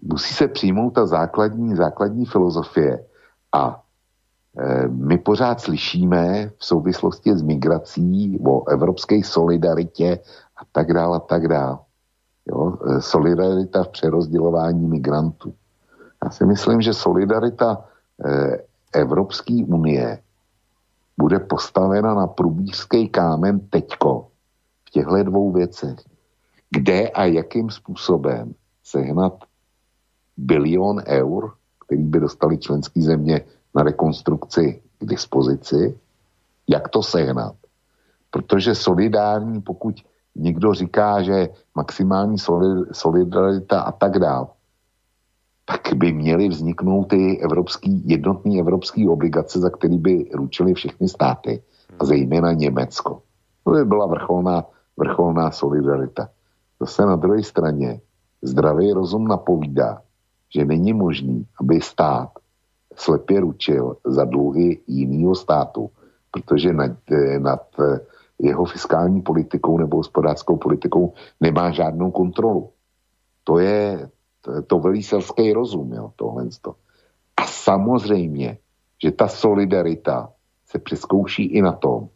musí 0.05 0.33
se 0.33 0.47
přijmout 0.47 0.89
ta 0.89 1.05
základní, 1.05 1.75
základní 1.75 2.25
filozofie 2.25 3.05
a 3.51 3.83
e, 4.57 4.87
my 4.87 5.17
pořád 5.17 5.61
slyšíme 5.61 6.51
v 6.57 6.65
souvislosti 6.65 7.37
s 7.37 7.41
migrací 7.41 8.39
o 8.45 8.69
evropské 8.69 9.23
solidaritě 9.23 10.19
a 10.57 10.61
tak 10.71 10.93
dále 10.93 11.17
a 11.17 11.19
tak 11.19 11.47
dále. 11.47 11.77
Jo? 12.45 12.77
E, 12.89 13.01
solidarita 13.01 13.83
v 13.83 13.87
přerozdělování 13.87 14.87
migrantů. 14.87 15.53
Já 16.25 16.31
si 16.31 16.45
myslím, 16.45 16.81
že 16.81 16.93
solidarita 16.93 17.85
eh, 18.25 18.57
Evropské 18.93 19.53
unie 19.53 20.19
bude 21.17 21.39
postavena 21.39 22.13
na 22.13 22.27
průbířský 22.27 23.09
kámen 23.09 23.59
teďko 23.59 24.27
v 24.87 24.89
těchto 24.89 25.23
dvou 25.23 25.51
věcech. 25.51 25.95
Kde 26.69 27.09
a 27.09 27.25
jakým 27.25 27.69
způsobem 27.69 28.53
sehnat 28.83 29.33
bilion 30.37 31.01
eur, 31.05 31.51
který 31.85 32.03
by 32.03 32.19
dostali 32.19 32.57
členské 32.57 33.01
země 33.01 33.41
na 33.75 33.83
rekonstrukci 33.83 34.81
k 34.99 35.05
dispozici, 35.05 35.97
jak 36.69 36.89
to 36.89 37.03
sehnat. 37.03 37.55
Protože 38.31 38.75
solidární, 38.75 39.61
pokud 39.61 39.95
někdo 40.35 40.73
říká, 40.73 41.21
že 41.21 41.49
maximální 41.75 42.37
solidarita 42.91 43.81
a 43.81 43.91
tak 43.91 44.19
dále, 44.19 44.47
tak 45.65 45.93
by 45.93 46.13
měly 46.13 46.49
vzniknout 46.49 47.03
ty 47.03 47.39
evropský, 47.41 48.03
jednotný 48.05 48.59
evropský 48.59 49.09
obligace, 49.09 49.59
za 49.59 49.69
který 49.69 49.97
by 49.97 50.29
ručili 50.33 50.73
všechny 50.73 51.09
státy, 51.09 51.63
a 51.99 52.05
zejména 52.05 52.53
Německo. 52.53 53.21
To 53.63 53.71
by 53.71 53.85
byla 53.85 54.05
vrcholná, 54.05 54.63
vrcholná 54.97 55.51
solidarita. 55.51 56.29
Zase 56.79 57.05
na 57.05 57.15
druhé 57.15 57.43
straně 57.43 58.01
zdravý 58.41 58.93
rozum 58.93 59.27
napovídá, 59.27 60.01
že 60.49 60.65
není 60.65 60.93
možný, 60.93 61.45
aby 61.59 61.81
stát 61.81 62.29
slepě 62.95 63.39
ručil 63.39 63.97
za 64.05 64.25
dluhy 64.25 64.79
jiného 64.87 65.35
státu, 65.35 65.89
protože 66.31 66.73
nad, 66.73 66.91
nad 67.39 67.61
jeho 68.39 68.65
fiskální 68.65 69.21
politikou 69.21 69.77
nebo 69.77 69.97
hospodářskou 69.97 70.57
politikou 70.57 71.13
nemá 71.41 71.71
žádnou 71.71 72.11
kontrolu. 72.11 72.69
To 73.43 73.59
je 73.59 74.09
to, 74.41 74.61
to 74.61 74.91
selský 75.01 75.53
rozum, 75.53 75.93
jo, 75.93 76.11
tohle. 76.15 76.47
A 77.37 77.43
samozřejmě, 77.43 78.57
že 79.03 79.11
ta 79.11 79.27
solidarita 79.27 80.29
se 80.65 80.79
přeskouší 80.79 81.43
i 81.45 81.61
na 81.61 81.71
tom, 81.71 82.09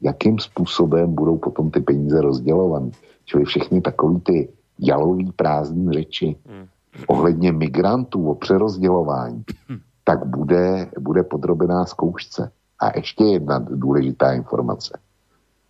jakým 0.00 0.38
způsobem 0.38 1.14
budou 1.14 1.38
potom 1.38 1.70
ty 1.70 1.80
peníze 1.80 2.20
rozdělované. 2.20 2.90
Čili 3.24 3.44
všechny 3.44 3.80
takový 3.80 4.20
ty 4.20 4.48
jalový 4.78 5.32
prázdný 5.32 5.92
řeči 5.92 6.36
hmm. 6.46 6.66
Ohledně 7.06 7.52
migrantů 7.52 8.30
o 8.30 8.34
přerozdělování, 8.34 9.44
hmm. 9.68 9.78
tak 10.04 10.26
bude, 10.26 10.90
bude 10.98 11.22
podrobená 11.22 11.84
zkoušce. 11.84 12.50
A 12.80 12.96
ještě 12.96 13.24
jedna 13.24 13.58
důležitá 13.58 14.32
informace. 14.32 14.98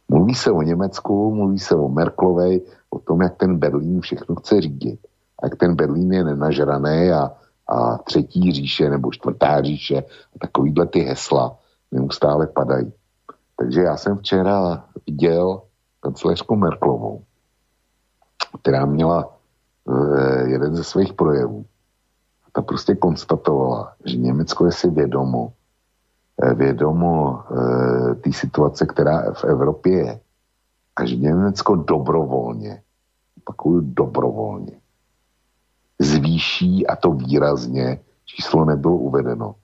Mluví 0.09 0.35
se 0.35 0.51
o 0.51 0.63
Německu, 0.63 1.35
mluví 1.35 1.59
se 1.59 1.75
o 1.75 1.89
Merklovej, 1.89 2.63
o 2.91 2.99
tom, 2.99 3.23
jak 3.23 3.37
ten 3.37 3.59
Berlín 3.59 4.01
všechno 4.01 4.35
chce 4.35 4.61
řídit. 4.61 5.01
Jak 5.43 5.57
ten 5.57 5.75
Berlín 5.75 6.13
je 6.13 6.25
nenažraný 6.25 7.11
a, 7.11 7.33
a 7.69 7.99
třetí 7.99 8.53
říše 8.53 8.91
nebo 8.91 9.13
čtvrtá 9.13 9.63
říše 9.63 9.99
a 10.35 10.39
takovýhle 10.41 10.87
ty 10.87 11.01
hesla 11.01 11.57
neustále 11.93 12.47
padají. 12.47 12.93
Takže 13.57 13.81
já 13.81 13.97
jsem 13.97 14.19
včera 14.19 14.85
viděl 15.07 15.63
kancelářku 16.01 16.57
Merklovou, 16.57 17.23
která 18.61 18.87
měla 18.87 19.34
jeden 20.47 20.77
ze 20.77 20.85
svých 20.85 21.13
projevů. 21.13 21.65
Ta 22.53 22.63
prostě 22.63 22.95
konstatovala, 22.95 23.93
že 24.05 24.17
Německo 24.17 24.67
je 24.67 24.73
si 24.73 24.91
vědomo, 24.91 25.53
e, 26.43 26.55
vědomo 26.55 27.43
e, 27.43 28.15
té 28.15 28.33
situace, 28.33 28.87
která 28.87 29.33
v 29.33 29.45
Evropě 29.45 29.99
je. 29.99 30.21
A 30.97 31.05
že 31.05 31.17
Německo 31.17 31.77
dobrovolně, 31.77 32.83
opakuju 33.43 33.81
dobrovolně, 33.81 34.81
zvýší, 35.99 36.87
a 36.87 36.97
to 36.97 37.13
výrazně, 37.13 38.01
číslo 38.25 38.65
nebylo 38.65 38.97
uvedeno, 38.97 39.55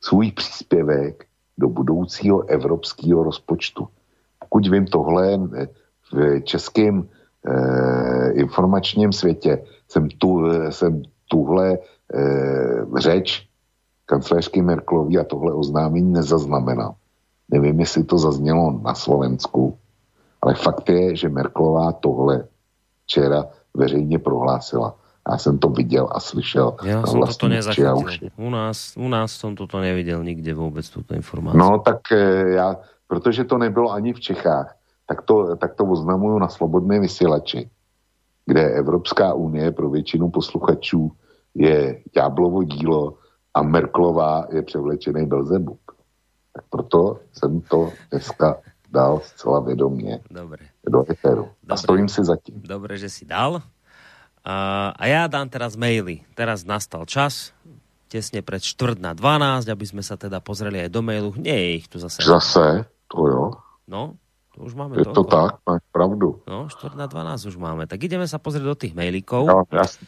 svůj 0.00 0.32
příspěvek 0.32 1.24
do 1.58 1.68
budoucího 1.68 2.42
evropského 2.48 3.22
rozpočtu. 3.22 3.88
Pokud 4.38 4.66
vím 4.66 4.86
tohle 4.86 5.38
v 6.12 6.40
českém 6.40 7.08
informačním 8.32 9.12
světě, 9.12 9.64
jsem, 9.88 10.08
tu, 10.08 10.42
jsem 10.70 11.02
tuhle 11.28 11.78
eh, 12.14 12.84
řeč 12.98 13.46
kancelářky 14.06 14.62
Merklový 14.62 15.18
a 15.18 15.24
tohle 15.24 15.52
oznámení 15.52 16.12
nezaznamenal. 16.12 16.94
Nevím, 17.48 17.80
jestli 17.80 18.04
to 18.04 18.18
zaznělo 18.18 18.80
na 18.82 18.94
Slovensku, 18.94 19.78
ale 20.42 20.54
fakt 20.54 20.88
je, 20.88 21.16
že 21.16 21.28
Merklová 21.28 21.92
tohle 21.92 22.44
včera 23.04 23.44
veřejně 23.74 24.18
prohlásila. 24.18 24.96
Já 25.30 25.38
jsem 25.38 25.58
to 25.58 25.68
viděl 25.68 26.08
a 26.12 26.20
slyšel. 26.20 26.76
Já 26.84 27.06
jsem 27.06 27.20
toto 27.20 27.48
nezachytil. 27.48 28.04
U 28.36 28.50
nás, 28.50 28.96
u 28.96 29.08
nás 29.08 29.32
jsem 29.32 29.56
toto 29.56 29.80
neviděl 29.80 30.24
nikde 30.24 30.54
vůbec, 30.54 30.90
tuto 30.90 31.14
informaci. 31.14 31.58
No 31.58 31.78
tak 31.78 32.12
eh, 32.12 32.50
já, 32.50 32.76
protože 33.06 33.44
to 33.44 33.58
nebylo 33.58 33.92
ani 33.92 34.12
v 34.12 34.20
Čechách, 34.20 34.76
tak 35.06 35.22
to, 35.22 35.56
tak 35.56 35.74
to 35.74 35.84
oznamuju 35.84 36.38
na 36.38 36.48
slobodné 36.48 37.00
vysílači, 37.00 37.70
kde 38.46 38.70
Evropská 38.70 39.34
unie 39.34 39.72
pro 39.72 39.90
většinu 39.90 40.30
posluchačů 40.30 41.12
je 41.54 42.02
ďáblovo 42.14 42.64
dílo 42.64 43.18
a 43.54 43.62
Merklová 43.62 44.46
je 44.52 44.62
převlečený 44.62 45.26
Belzebuk. 45.26 45.80
Tak 46.52 46.64
proto 46.70 47.20
jsem 47.32 47.60
to 47.60 47.92
dneska 48.10 48.56
dal 48.90 49.20
zcela 49.20 49.66
Dobre. 50.30 50.64
do 50.88 51.10
eteru. 51.10 51.48
A 51.68 51.76
stojím 51.76 52.08
si 52.08 52.24
zatím. 52.24 52.62
Dobre, 52.62 52.98
že 52.98 53.10
si 53.10 53.24
dal. 53.24 53.62
A, 54.44 54.92
a 54.94 55.04
ja 55.06 55.26
dám 55.26 55.48
teraz 55.48 55.74
maily. 55.74 56.22
Teraz 56.38 56.62
nastal 56.62 57.02
čas. 57.08 57.50
tesne 58.14 58.46
pred 58.46 58.62
čtvrt 58.62 59.02
na 59.02 59.10
12, 59.10 59.66
aby 59.66 59.86
sme 59.90 59.98
sa 60.06 60.14
teda 60.14 60.38
pozreli 60.38 60.78
aj 60.86 60.90
do 60.94 61.02
mailu. 61.02 61.34
Nie 61.34 61.58
je 61.58 61.70
ich 61.82 61.86
tu 61.90 61.98
zase. 61.98 62.22
Zase, 62.22 62.86
to 63.10 63.18
jo. 63.26 63.44
No, 63.90 64.14
to 64.54 64.62
už 64.62 64.78
máme 64.78 64.94
Je 64.94 65.06
to 65.10 65.26
tak, 65.26 65.58
máš 65.66 65.82
pravdu. 65.90 66.38
No, 66.46 66.70
čtvrt 66.70 66.94
na 66.94 67.10
12 67.10 67.50
už 67.50 67.56
máme. 67.58 67.90
Tak 67.90 67.98
ideme 67.98 68.30
sa 68.30 68.38
pozrieť 68.38 68.64
do 68.64 68.78
tých 68.78 68.94
mailíkov. 68.94 69.50
No, 69.50 69.66
jasne. 69.66 70.06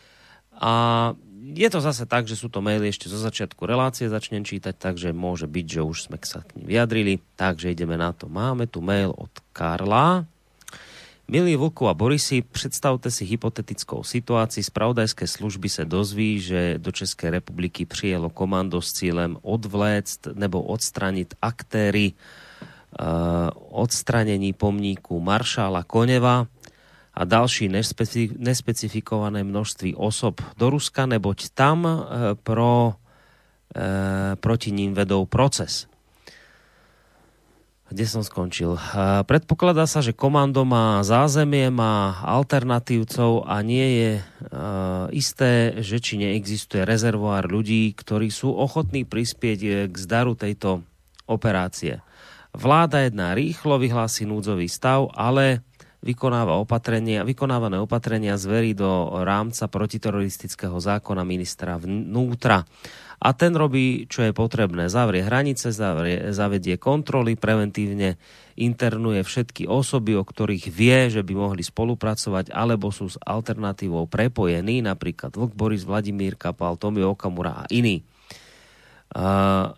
A 0.57 1.13
je 1.55 1.69
to 1.69 1.83
zase 1.83 2.07
tak, 2.07 2.31
že 2.31 2.39
sú 2.39 2.47
to 2.47 2.63
maily 2.63 2.89
ešte 2.89 3.11
zo 3.11 3.19
začiatku 3.19 3.67
relácie, 3.67 4.07
začnem 4.07 4.47
čítať, 4.47 4.73
takže 4.73 5.11
môže 5.11 5.51
byť, 5.51 5.67
že 5.67 5.81
už 5.83 5.97
sme 6.09 6.17
sa 6.23 6.47
k 6.47 6.63
nim 6.63 6.67
vyjadrili. 6.71 7.19
Takže 7.35 7.75
ideme 7.75 7.99
na 7.99 8.15
to. 8.15 8.31
Máme 8.31 8.71
tu 8.71 8.79
mail 8.79 9.11
od 9.11 9.31
Karla. 9.51 10.25
Milí 11.27 11.59
Vlku 11.59 11.91
a 11.91 11.95
Borisi, 11.95 12.43
představte 12.43 13.11
si 13.11 13.27
hypotetickou 13.27 14.07
situaci. 14.07 14.63
Spravodajské 14.63 15.27
služby 15.27 15.69
se 15.69 15.85
dozví, 15.85 16.39
že 16.41 16.79
do 16.79 16.95
České 16.95 17.31
republiky 17.31 17.83
přijelo 17.83 18.31
komando 18.31 18.79
s 18.79 18.93
cílem 18.93 19.35
odvléct 19.43 20.31
nebo 20.39 20.63
odstranit 20.63 21.35
aktéry 21.43 22.15
odstranení 23.77 24.57
pomníku 24.57 25.21
maršála 25.21 25.85
Koneva 25.85 26.49
a 27.13 27.21
další 27.25 27.69
nespecifikované 28.37 29.45
množství 29.45 29.97
osob 29.97 30.41
do 30.57 30.73
Ruska, 30.73 31.05
neboť 31.05 31.53
tam 31.53 31.85
uh, 31.85 31.97
pro, 32.41 32.97
uh, 32.97 34.37
proti 34.37 34.73
ním 34.73 34.97
vedou 34.97 35.29
proces. 35.29 35.89
Kde 37.87 38.03
som 38.03 38.27
skončil? 38.27 38.75
Predpokladá 39.31 39.87
sa, 39.87 40.03
že 40.03 40.11
komando 40.11 40.67
má 40.67 41.07
zázemie, 41.07 41.71
má 41.71 42.19
alternatívcov 42.19 43.47
a 43.47 43.63
nie 43.63 43.87
je 44.03 44.11
isté, 45.15 45.71
že 45.87 46.03
či 46.03 46.19
neexistuje 46.19 46.83
rezervoár 46.83 47.47
ľudí, 47.47 47.95
ktorí 47.95 48.27
sú 48.35 48.51
ochotní 48.51 49.07
prispieť 49.07 49.87
k 49.87 49.95
zdaru 49.95 50.35
tejto 50.35 50.83
operácie. 51.31 52.03
Vláda 52.57 53.05
jedná 53.05 53.37
rýchlo, 53.37 53.77
vyhlási 53.77 54.25
núdzový 54.25 54.65
stav, 54.65 55.13
ale 55.13 55.61
vykonáva 56.01 56.57
opatrenia, 56.57 57.21
vykonávané 57.21 57.77
opatrenia 57.77 58.41
zverí 58.41 58.73
do 58.73 59.13
rámca 59.21 59.69
protiteroristického 59.69 60.81
zákona 60.81 61.21
ministra 61.21 61.77
vnútra 61.77 62.65
a 63.17 63.29
ten 63.33 63.53
robí, 63.57 64.09
čo 64.09 64.25
je 64.25 64.33
potrebné. 64.33 64.89
Zavrie 64.93 65.25
hranice, 65.25 65.73
zavrie, 65.73 66.33
zavedie 66.33 66.81
kontroly, 66.81 67.37
preventívne 67.37 68.21
internuje 68.57 69.21
všetky 69.25 69.69
osoby, 69.69 70.17
o 70.17 70.25
ktorých 70.25 70.73
vie, 70.73 71.13
že 71.13 71.21
by 71.21 71.33
mohli 71.37 71.61
spolupracovať, 71.65 72.53
alebo 72.53 72.89
sú 72.89 73.09
s 73.13 73.21
alternatívou 73.21 74.09
prepojení, 74.09 74.81
napríklad 74.85 75.33
Vlk 75.33 75.53
Boris, 75.53 75.85
Vladimír 75.85 76.41
Kapal, 76.41 76.81
Tomio 76.81 77.13
Okamura 77.13 77.65
a 77.65 77.69
iní. 77.69 78.05
Uh, 79.17 79.73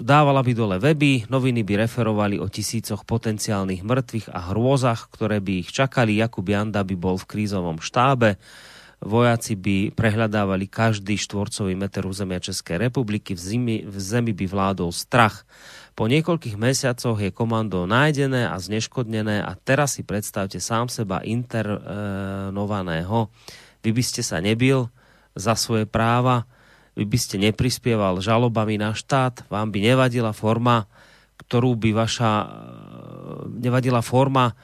dávala 0.00 0.42
by 0.42 0.52
dole 0.56 0.76
weby, 0.80 1.28
noviny 1.28 1.62
by 1.62 1.86
referovali 1.86 2.40
o 2.40 2.48
tisícoch 2.48 3.06
potenciálnych 3.06 3.84
mŕtvych 3.84 4.32
a 4.32 4.50
hrôzach, 4.50 5.12
ktoré 5.12 5.38
by 5.38 5.66
ich 5.66 5.70
čakali. 5.70 6.18
Jakub 6.18 6.46
Janda 6.46 6.82
by 6.82 6.94
bol 6.98 7.20
v 7.20 7.28
krízovom 7.28 7.78
štábe 7.78 8.40
vojaci 9.04 9.54
by 9.54 9.92
prehľadávali 9.92 10.66
každý 10.66 11.20
štvorcový 11.20 11.76
meter 11.76 12.08
územia 12.08 12.40
Českej 12.40 12.88
republiky, 12.88 13.36
v, 13.36 13.40
zimi, 13.40 13.76
v 13.84 13.96
zemi 14.00 14.32
by 14.32 14.46
vládol 14.48 14.90
strach. 14.90 15.44
Po 15.94 16.10
niekoľkých 16.10 16.58
mesiacoch 16.58 17.20
je 17.20 17.30
komando 17.30 17.86
nájdené 17.86 18.50
a 18.50 18.58
zneškodnené 18.58 19.44
a 19.44 19.54
teraz 19.54 20.00
si 20.00 20.02
predstavte 20.02 20.58
sám 20.58 20.90
seba 20.90 21.22
internovaného. 21.22 23.30
Vy 23.84 23.90
by 23.94 24.02
ste 24.02 24.26
sa 24.26 24.42
nebil 24.42 24.90
za 25.36 25.54
svoje 25.54 25.86
práva, 25.86 26.48
vy 26.94 27.04
by 27.04 27.18
ste 27.18 27.36
neprispieval 27.42 28.22
žalobami 28.22 28.78
na 28.78 28.94
štát, 28.94 29.50
vám 29.50 29.74
by 29.74 29.78
nevadila 29.82 30.30
forma, 30.30 30.86
ktorú 31.42 31.74
by 31.74 31.90
vaša 31.90 32.32
nevadila 33.58 34.00
forma, 34.00 34.54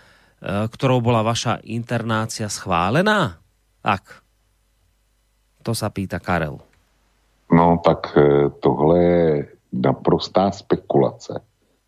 ktorou 0.41 1.02
bola 1.05 1.20
vaša 1.20 1.60
internácia 1.67 2.49
schválená? 2.49 3.42
Tak, 3.83 4.23
to 5.60 5.76
sa 5.76 5.92
pýta 5.92 6.23
Karel. 6.23 6.57
No 7.50 7.83
tak 7.83 8.15
e, 8.15 8.50
tohle 8.62 8.97
je 9.05 9.49
naprostá 9.73 10.50
spekulace. 10.50 11.42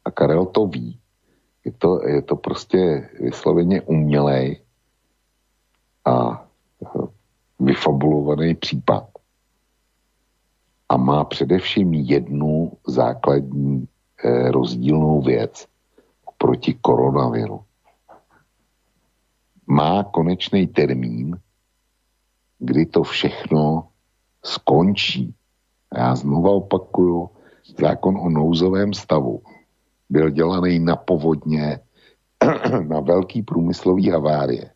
A 0.05 0.11
Karel 0.11 0.47
to 0.47 0.67
ví. 0.67 0.99
Je 1.65 1.73
to, 1.73 2.03
je 2.07 2.23
to 2.23 2.37
prostě 2.37 3.09
vysloveně 3.21 3.83
umělej 3.83 4.61
a 6.05 6.45
vyfabulovaný 7.61 8.55
případ. 8.55 9.12
A 10.93 10.97
má 10.97 11.25
především 11.25 11.95
jednu 11.95 12.73
základní 12.87 13.89
eh, 14.25 14.51
rozdílnou 14.51 15.21
věc 15.21 15.67
proti 16.39 16.75
koronaviru. 16.75 17.61
Má 19.67 20.05
konečný 20.05 20.67
termín, 20.67 21.37
kdy 22.59 22.87
to 22.87 23.03
všechno 23.03 23.89
skončí. 24.45 25.35
Já 25.97 26.15
znova 26.15 26.51
opakuju, 26.51 27.31
zákon 27.79 28.19
o 28.19 28.29
nouzovém 28.29 28.95
stavu 28.95 29.43
byl 30.11 30.31
dělaný 30.31 30.79
na 30.79 30.97
povodně, 30.97 31.81
na 32.89 33.01
velký 33.01 33.43
průmyslový 33.43 34.11
havárie. 34.11 34.71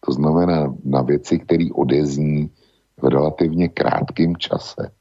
To 0.00 0.12
znamená 0.12 0.74
na 0.84 1.02
věci, 1.02 1.38
které 1.38 1.66
odezní 1.74 2.50
v 3.02 3.04
relativně 3.04 3.68
krátkém 3.68 4.36
čase. 4.36 4.92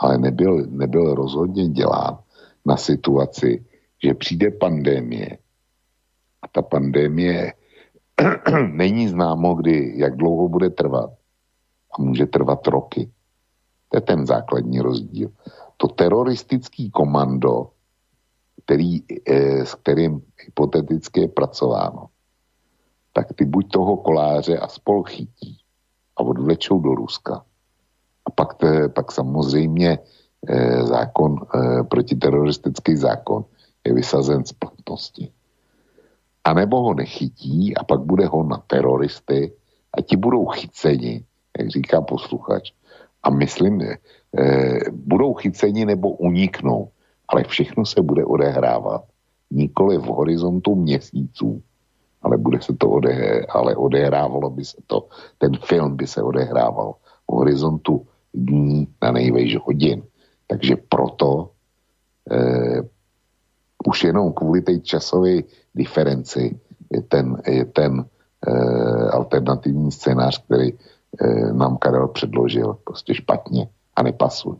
Ale 0.00 0.18
nebyl, 0.18 0.66
nebyl 0.66 1.14
rozhodně 1.14 1.68
dělán 1.68 2.18
na 2.64 2.76
situaci, 2.76 3.64
že 4.02 4.14
přijde 4.14 4.50
pandémie 4.50 5.38
a 6.42 6.48
ta 6.48 6.62
pandémie 6.62 7.52
není 8.72 9.08
známo, 9.08 9.54
kdy, 9.54 9.92
jak 9.96 10.16
dlouho 10.16 10.48
bude 10.48 10.70
trvat 10.70 11.10
a 11.92 12.02
může 12.02 12.26
trvat 12.26 12.66
roky. 12.66 13.10
To 13.88 13.96
je 13.96 14.00
ten 14.00 14.26
základní 14.26 14.80
rozdíl. 14.80 15.30
To 15.76 15.88
teroristický 15.88 16.90
komando, 16.90 17.70
který, 18.64 19.02
e, 19.26 19.66
s 19.66 19.74
kterým 19.74 20.22
hypoteticky 20.44 21.20
je 21.20 21.28
pracováno, 21.28 22.06
tak 23.12 23.32
ty 23.34 23.44
buď 23.44 23.72
toho 23.72 23.96
koláře 23.96 24.58
a 24.58 24.68
spol 24.68 25.02
chytí 25.02 25.60
a 26.16 26.22
odvlečou 26.22 26.80
do 26.80 26.94
Ruska. 26.94 27.44
A 28.30 28.32
pak, 28.32 28.54
te, 28.54 28.88
pak 28.88 29.12
samozřejmě 29.12 29.98
e, 30.46 30.86
zákon, 30.86 31.36
e, 31.42 31.82
protiteroristický 31.82 32.96
zákon 32.96 33.44
je 33.86 33.94
vysazen 33.94 34.46
z 34.46 34.52
platnosti. 34.52 35.32
A 36.44 36.54
nebo 36.54 36.82
ho 36.82 36.94
nechytí 36.94 37.76
a 37.76 37.84
pak 37.84 38.00
bude 38.00 38.26
ho 38.26 38.42
na 38.42 38.62
teroristy 38.66 39.52
a 39.98 40.00
ti 40.00 40.16
budou 40.16 40.46
chyceni 40.46 41.24
jak 41.58 41.68
říká 41.68 42.00
posluchač. 42.00 42.72
A 43.22 43.30
myslím, 43.30 43.82
eh, 43.82 43.96
budou 44.90 45.34
chyceni 45.34 45.84
nebo 45.84 46.10
uniknou, 46.10 46.88
ale 47.28 47.44
všechno 47.44 47.86
se 47.86 48.02
bude 48.02 48.24
odehrávat 48.24 49.04
nikoli 49.50 49.98
v 49.98 50.08
horizontu 50.08 50.74
měsíců, 50.74 51.62
ale 52.22 52.38
bude 52.38 52.62
se 52.62 52.72
to 52.72 52.88
odehrát, 52.90 53.44
ale 53.50 53.76
odehrávalo 53.76 54.50
by 54.50 54.64
se 54.64 54.76
to, 54.86 55.08
ten 55.38 55.52
film 55.64 55.96
by 55.96 56.06
se 56.06 56.22
odehrával 56.22 56.94
v 57.28 57.32
horizontu 57.32 58.06
dní 58.34 58.88
na 59.02 59.12
nejvejš 59.12 59.56
hodin. 59.56 60.02
Takže 60.46 60.76
proto 60.88 61.50
eh, 62.30 62.82
už 63.86 64.04
jenom 64.04 64.32
kvůli 64.32 64.60
té 64.62 64.78
časové 64.80 65.42
diferenci 65.74 66.60
je 66.90 67.02
ten, 67.02 67.42
je 67.46 67.64
ten 67.64 68.04
eh, 68.46 69.10
alternativní 69.10 69.92
scénář, 69.92 70.44
který 70.44 70.68
e, 70.70 70.76
nám 71.52 71.76
Karel 71.76 72.08
předložil 72.08 72.78
prostě 72.84 73.14
špatně 73.14 73.68
a 73.96 74.02
nepasuje. 74.02 74.56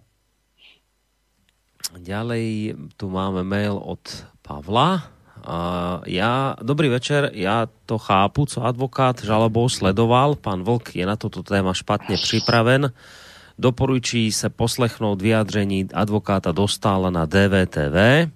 Ďalej 1.98 2.74
tu 2.96 3.10
máme 3.10 3.42
mail 3.42 3.80
od 3.82 4.02
Pavla. 4.42 5.02
Uh, 5.40 6.04
ja, 6.04 6.52
dobrý 6.60 6.92
večer, 6.92 7.32
ja 7.32 7.64
to 7.88 7.96
chápu, 7.96 8.44
co 8.44 8.60
advokát 8.60 9.24
žalobou 9.24 9.72
sledoval. 9.72 10.36
Pán 10.36 10.60
Vlk 10.60 11.00
je 11.00 11.06
na 11.08 11.16
toto 11.16 11.40
téma 11.42 11.72
špatne 11.72 12.20
připraven. 12.20 12.92
Doporučí 13.60 14.32
se 14.32 14.48
poslechnout 14.48 15.20
vyjádření 15.20 15.92
advokáta 15.92 16.52
Dostála 16.52 17.12
na 17.12 17.28
DVTV 17.28 18.30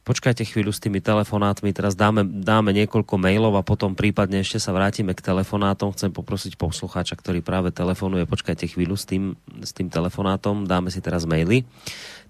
Počkajte 0.00 0.42
chvíľu 0.42 0.72
s 0.72 0.80
tými 0.80 0.98
telefonátmi, 0.98 1.70
teraz 1.70 1.94
dáme, 1.94 2.24
dáme 2.24 2.72
niekoľko 2.72 3.14
mailov 3.14 3.54
a 3.54 3.62
potom 3.62 3.92
prípadne 3.92 4.40
ešte 4.42 4.58
sa 4.58 4.74
vrátime 4.74 5.14
k 5.14 5.22
telefonátom. 5.22 5.94
Chcem 5.94 6.10
poprosiť 6.10 6.58
poslucháča, 6.58 7.14
ktorý 7.14 7.44
práve 7.44 7.70
telefonuje, 7.70 8.26
počkajte 8.26 8.74
chvíľu 8.74 8.98
s 8.98 9.04
tým, 9.06 9.38
s 9.60 9.70
tým 9.70 9.92
telefonátom, 9.92 10.64
dáme 10.64 10.90
si 10.90 10.98
teraz 10.98 11.28
maily. 11.28 11.68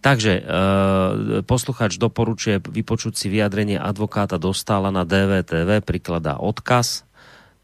Takže 0.03 0.33
e, 0.35 0.43
poslucháč 1.47 1.97
doporučuje 1.97 2.59
vypočuť 2.59 3.17
si 3.17 3.33
vyjadrenie 3.33 3.81
advokáta 3.81 4.37
Dostála 4.37 4.93
na 4.93 5.09
DVTV, 5.09 5.81
prikladá 5.81 6.37
odkaz 6.37 7.09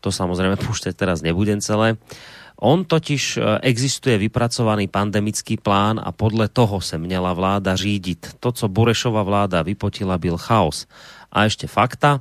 To 0.00 0.14
samozrejme 0.14 0.55
púšťať 0.64 0.94
teraz 0.94 1.18
nebudem 1.20 1.58
celé. 1.58 1.98
On 2.60 2.84
totiž 2.84 3.36
e, 3.36 3.40
existuje 3.62 4.18
vypracovaný 4.18 4.88
pandemický 4.88 5.56
plán 5.56 6.00
a 6.04 6.12
podle 6.12 6.48
toho 6.48 6.80
se 6.80 6.98
měla 6.98 7.32
vláda 7.32 7.76
řídiť. 7.76 8.40
To, 8.40 8.52
co 8.52 8.68
Burešova 8.68 9.22
vláda 9.22 9.62
vypotila, 9.62 10.18
byl 10.18 10.36
chaos. 10.36 10.86
A 11.32 11.44
ešte 11.44 11.66
fakta. 11.66 12.20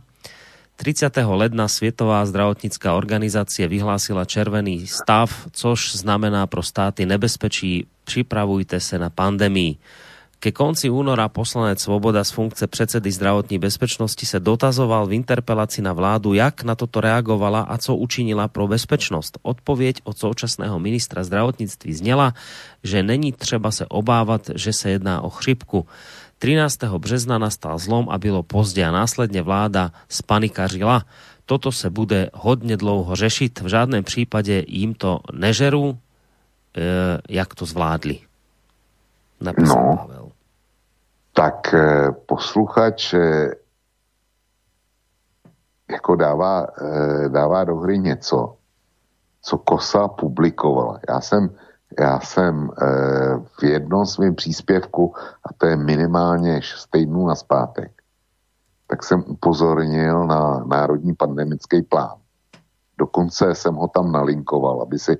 30. 0.76 1.08
ledna 1.24 1.68
Světová 1.72 2.26
zdravotnická 2.28 3.00
organizácia 3.00 3.64
vyhlásila 3.64 4.28
červený 4.28 4.84
stav, 4.88 5.32
což 5.56 5.96
znamená 5.96 6.48
pro 6.48 6.60
státy 6.60 7.08
nebezpečí 7.08 7.88
připravujte 8.04 8.80
se 8.80 9.00
na 9.00 9.10
pandemii. 9.10 9.76
Ke 10.40 10.52
konci 10.52 10.90
února 10.90 11.30
poslanec 11.30 11.82
Svoboda 11.82 12.24
z 12.24 12.32
funkce 12.32 12.68
předsedy 12.68 13.12
zdravotní 13.12 13.60
bezpečnosti 13.60 14.26
se 14.26 14.40
dotazoval 14.40 15.08
v 15.08 15.14
interpelaci 15.14 15.82
na 15.82 15.94
vládu, 15.94 16.34
jak 16.34 16.64
na 16.64 16.76
toto 16.76 17.02
reagovala 17.02 17.62
a 17.62 17.78
co 17.78 17.96
učinila 17.96 18.48
pro 18.48 18.68
bezpečnost. 18.68 19.38
Odpověď 19.42 19.96
od 20.04 20.18
současného 20.18 20.80
ministra 20.80 21.24
zdravotnictví 21.24 21.94
zněla, 21.94 22.34
že 22.84 23.04
není 23.04 23.32
třeba 23.32 23.72
se 23.72 23.86
obávat, 23.86 24.50
že 24.56 24.74
se 24.74 24.90
jedná 24.90 25.22
o 25.22 25.30
chřipku. 25.30 25.88
13. 26.40 26.84
března 26.84 27.38
nastal 27.38 27.80
zlom 27.80 28.10
a 28.10 28.18
bylo 28.18 28.44
pozdě 28.44 28.86
a 28.86 28.92
následně 28.92 29.42
vláda 29.42 29.92
spanikařila. 30.10 31.04
Toto 31.46 31.72
se 31.72 31.90
bude 31.90 32.30
hodně 32.34 32.78
dlouho 32.78 33.16
řešit. 33.16 33.62
V 33.62 33.68
žádném 33.68 34.04
případě 34.04 34.64
jim 34.68 34.94
to 34.94 35.20
nežeru, 35.34 35.98
e, 36.78 36.82
jak 37.30 37.56
to 37.56 37.66
zvládli. 37.66 38.20
Napísal 39.42 39.84
no, 39.84 39.98
Pavel. 39.98 40.25
Tak 41.36 41.74
e, 41.74 42.12
posluchač 42.26 43.14
e, 43.14 43.52
jako 45.92 46.16
dává, 46.16 46.68
e, 46.82 47.30
dává 47.30 47.64
do 47.64 47.76
hry 47.76 48.00
něco, 48.00 48.56
co 49.42 49.58
Kosa 49.58 50.08
publikovala. 50.08 51.00
Já 51.10 51.22
jsem 51.22 51.50
já 52.00 52.20
jsem 52.20 52.72
v 53.60 53.64
jednom 53.64 54.06
svém 54.06 54.36
příspěvku, 54.36 55.14
a 55.44 55.54
to 55.58 55.66
je 55.66 55.76
minimálně 55.76 56.62
6 56.62 56.88
týdnů 56.92 57.28
na 57.28 57.36
zpátek, 57.36 57.92
tak 58.88 59.04
jsem 59.04 59.24
upozornil 59.28 60.28
na 60.28 60.60
národní 60.68 61.14
pandemický 61.16 61.82
plán. 61.82 62.18
Dokonce 62.98 63.56
jsem 63.56 63.76
ho 63.76 63.88
tam 63.88 64.12
nalinkoval, 64.12 64.82
aby 64.82 65.00
si, 65.00 65.18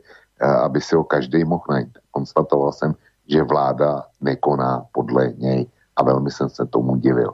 aby 0.64 0.82
si 0.82 0.96
ho 0.96 1.04
každý 1.04 1.44
mohl 1.44 1.64
najít. 1.70 1.98
Konstatoval 2.12 2.72
jsem, 2.72 2.96
že 3.28 3.44
vláda 3.44 4.04
nekoná 4.22 4.86
podle 4.92 5.34
něj 5.38 5.68
a 5.96 6.04
velmi 6.04 6.32
jsem 6.32 6.50
se 6.50 6.66
tomu 6.66 6.96
divil. 6.96 7.34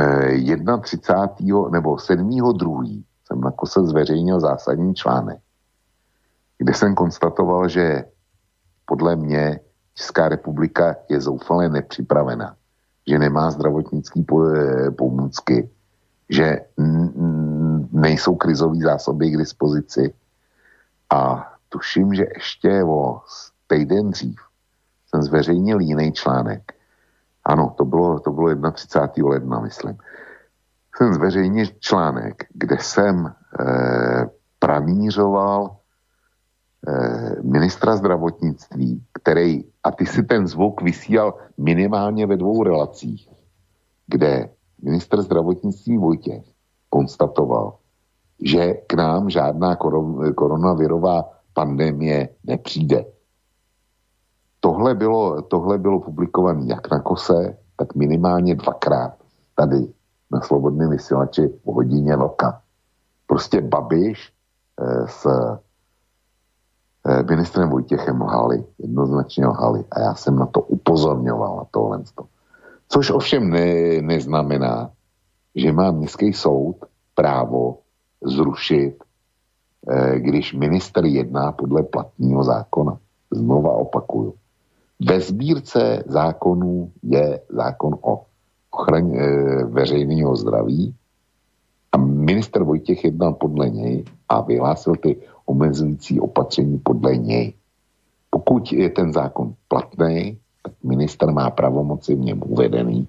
E, 0.00 0.56
31. 0.82 1.68
nebo 1.70 1.98
7. 1.98 2.30
2. 2.30 2.82
jsem 3.24 3.40
na 3.40 3.50
kose 3.50 3.80
zveřejnil 3.86 4.40
zásadní 4.40 4.94
článek, 4.94 5.38
kde 6.58 6.74
jsem 6.74 6.94
konstatoval, 6.94 7.68
že 7.68 8.04
podle 8.84 9.16
mě 9.16 9.60
Česká 9.94 10.28
republika 10.28 10.96
je 11.08 11.20
zoufale 11.20 11.68
nepřipravená, 11.68 12.56
že 13.06 13.18
nemá 13.18 13.50
zdravotnické 13.50 14.20
eh, 14.20 14.90
pomůcky, 14.90 15.70
že 16.28 16.60
nejsou 17.92 18.34
krizové 18.34 18.78
zásoby 18.82 19.30
k 19.30 19.36
dispozici 19.36 20.14
a 21.10 21.52
tuším, 21.68 22.14
že 22.14 22.26
ještě 22.34 22.84
o 22.84 23.20
týden 23.66 24.10
dřív 24.10 24.40
jsem 25.06 25.22
zveřejnil 25.22 25.80
jiný 25.80 26.12
článek. 26.12 26.72
Ano, 27.44 27.74
to 27.78 27.84
bylo, 27.84 28.20
to 28.20 28.30
bylo 28.30 28.72
31. 28.72 29.30
ledna, 29.30 29.60
myslím. 29.60 29.98
Jsem 30.96 31.14
zveřejnil 31.14 31.66
článek, 31.80 32.44
kde 32.54 32.76
jsem 32.78 33.26
e, 33.26 33.32
pranířoval 34.58 35.80
Eh, 36.88 37.36
ministra 37.42 37.96
zdravotnictví, 37.96 39.04
který, 39.12 39.64
a 39.84 39.90
ty 39.90 40.06
si 40.06 40.22
ten 40.22 40.46
zvuk 40.46 40.82
vysílal 40.82 41.34
minimálně 41.58 42.26
ve 42.26 42.36
dvou 42.36 42.62
relacích, 42.62 43.28
kde 44.06 44.48
minister 44.82 45.22
zdravotnictví 45.22 45.98
Vojtěch 45.98 46.44
konstatoval, 46.88 47.76
že 48.42 48.74
k 48.74 48.94
nám 48.94 49.30
žádná 49.30 49.76
koronavirová 50.34 51.28
pandemie 51.52 52.28
nepřijde. 52.44 53.04
Tohle 54.60 54.94
bylo, 54.94 55.42
tohle 55.42 55.78
bylo 55.78 56.00
publikované 56.00 56.64
jak 56.66 56.90
na 56.90 57.00
kose, 57.00 57.56
tak 57.76 57.94
minimálně 57.94 58.54
dvakrát 58.54 59.14
tady 59.54 59.92
na 60.30 60.40
Slobodném 60.40 60.90
vysílači 60.90 61.48
v 61.48 61.66
hodině 61.66 62.14
Loka. 62.14 62.60
Prostě 63.26 63.60
Babiš 63.60 64.32
e, 64.80 65.08
s 65.08 65.26
Eh, 67.06 67.22
ministrem 67.22 67.68
Vojtěchem 67.68 68.22
lhali, 68.22 68.64
jednoznačně 68.78 69.46
lhali 69.46 69.84
a 69.90 70.00
já 70.00 70.14
jsem 70.14 70.36
na 70.36 70.46
to 70.46 70.60
upozorňoval, 70.60 71.56
na 71.56 71.64
tohle. 71.70 72.02
Což 72.88 73.10
ovšem 73.10 73.50
ne, 73.50 74.02
neznamená, 74.02 74.90
že 75.54 75.72
má 75.72 75.90
městský 75.90 76.32
soud 76.32 76.76
právo 77.14 77.78
zrušit, 78.24 79.04
eh, 79.88 80.20
když 80.20 80.54
minister 80.54 81.04
jedná 81.04 81.52
podle 81.52 81.82
platního 81.82 82.44
zákona. 82.44 82.98
Znova 83.30 83.72
opakuju. 83.72 84.34
Ve 85.08 85.20
sbírce 85.20 86.04
zákonů 86.06 86.92
je 87.02 87.40
zákon 87.48 87.98
o 88.00 88.24
ochraně 88.70 89.20
eh, 89.20 89.64
veřejného 89.64 90.36
zdraví 90.36 90.94
a 91.92 91.96
minister 91.96 92.62
Vojtěch 92.62 93.04
jednal 93.04 93.32
podle 93.32 93.70
něj 93.70 94.04
a 94.28 94.40
vyhlásil 94.40 94.94
ty 94.94 95.16
omezující 95.46 96.20
opatření 96.20 96.78
podle 96.78 97.16
něj. 97.16 97.52
Pokud 98.30 98.72
je 98.72 98.90
ten 98.90 99.12
zákon 99.12 99.54
platný, 99.68 100.38
tak 100.62 100.72
minister 100.84 101.32
má 101.32 101.50
pravomoci 101.50 102.14
v 102.14 102.20
něm 102.20 102.42
uvedený, 102.46 103.08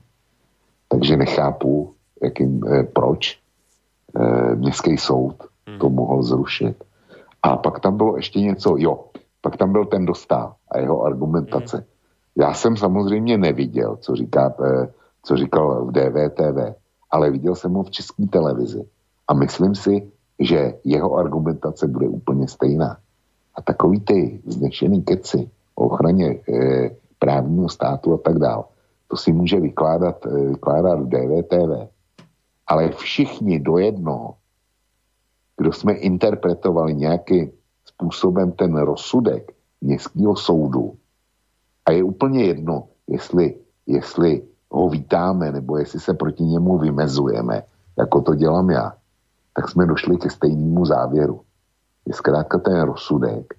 takže 0.88 1.18
nechápu, 1.18 1.94
jakým, 2.24 2.62
eh, 2.68 2.84
proč 2.84 3.40
eh, 4.16 4.56
městský 4.56 4.98
soud 4.98 5.36
hmm. 5.68 5.80
to 5.80 5.90
mohl 5.90 6.24
zrušit. 6.24 6.84
A 7.44 7.58
pak 7.58 7.80
tam 7.80 7.98
bylo 7.98 8.16
ještě 8.16 8.40
něco, 8.40 8.76
jo, 8.78 9.11
pak 9.42 9.58
tam 9.58 9.72
byl 9.72 9.86
ten 9.86 10.06
dostal 10.06 10.56
a 10.72 10.80
jeho 10.80 11.04
argumentace. 11.04 11.78
Hmm. 11.78 11.86
Já 12.36 12.54
jsem 12.54 12.78
samozřejmě 12.78 13.38
neviděl, 13.38 13.98
co, 14.02 14.16
říká, 14.16 14.54
eh, 14.66 14.88
co 15.24 15.38
říkal 15.38 15.86
v 15.86 15.92
DVTV, 15.92 16.76
ale 17.12 17.32
viděl 17.32 17.56
jsem 17.56 17.74
ho 17.74 17.84
v 17.84 17.92
české 17.92 18.28
televizi. 18.28 18.86
A 19.28 19.34
myslím 19.34 19.76
si, 19.76 20.12
že 20.40 20.74
jeho 20.84 21.16
argumentace 21.16 21.88
bude 21.88 22.08
úplně 22.08 22.48
stejná. 22.48 22.98
A 23.56 23.62
takový 23.62 24.00
ty 24.00 24.42
vznešený 24.46 25.04
keci 25.04 25.50
o 25.76 25.86
ochraně 25.86 26.28
e, 26.28 26.90
právního 27.20 27.70
státu 27.70 28.14
a 28.14 28.18
tak 28.18 28.40
dále, 28.40 28.64
to 29.08 29.18
si 29.18 29.32
může 29.32 29.60
vykládat, 29.60 30.26
e, 30.26 30.30
vykládat 30.48 31.00
v 31.00 31.10
DVTV. 31.10 31.90
Ale 32.68 32.92
všichni 32.92 33.60
do 33.60 33.78
jednoho, 33.78 34.36
kdo 35.58 35.72
jsme 35.74 35.94
interpretovali 35.94 36.96
nějakým 36.96 37.52
způsobem 38.02 38.52
ten 38.52 38.78
rozsudek 38.78 39.54
městského 39.82 40.36
soudu, 40.36 40.98
a 41.86 41.92
je 41.92 42.04
úplně 42.04 42.44
jedno, 42.44 42.88
jestli, 43.08 43.56
jestli 43.88 44.42
ho 44.72 44.90
vítáme, 44.90 45.52
nebo 45.52 45.78
jestli 45.78 46.00
se 46.00 46.14
proti 46.14 46.44
němu 46.44 46.78
vymezujeme, 46.78 47.64
jako 47.98 48.22
to 48.22 48.36
dělám 48.36 48.70
já, 48.70 48.94
tak 49.54 49.70
jsme 49.70 49.86
došli 49.86 50.18
ke 50.18 50.30
stejnému 50.30 50.86
závěru. 50.86 51.42
Je 52.06 52.14
zkrátka 52.14 52.58
ten 52.58 52.82
rozsudek 52.82 53.54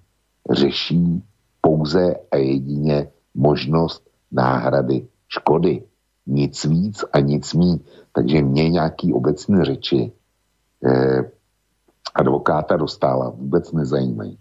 řeší 0.50 1.22
pouze 1.60 2.14
a 2.30 2.36
jedině 2.36 3.10
možnost 3.34 4.10
náhrady 4.32 5.06
škody. 5.28 5.82
Nic 6.26 6.64
víc 6.64 7.04
a 7.12 7.20
nic 7.20 7.54
mí. 7.54 7.84
Takže 8.12 8.42
mě 8.42 8.70
nějaký 8.70 9.12
obecné 9.12 9.64
řeči 9.64 10.12
eh, 10.86 11.30
advokáta 12.14 12.76
dostala 12.76 13.30
vůbec 13.30 13.72
nezajímají. 13.72 14.38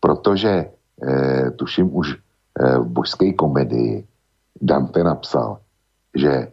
Protože 0.00 0.70
eh, 1.08 1.50
tuším 1.50 1.96
už 1.96 2.14
eh, 2.14 2.78
v 2.78 2.86
božské 2.86 3.32
komedii 3.32 4.06
Dante 4.60 5.04
napsal, 5.04 5.58
že 6.14 6.52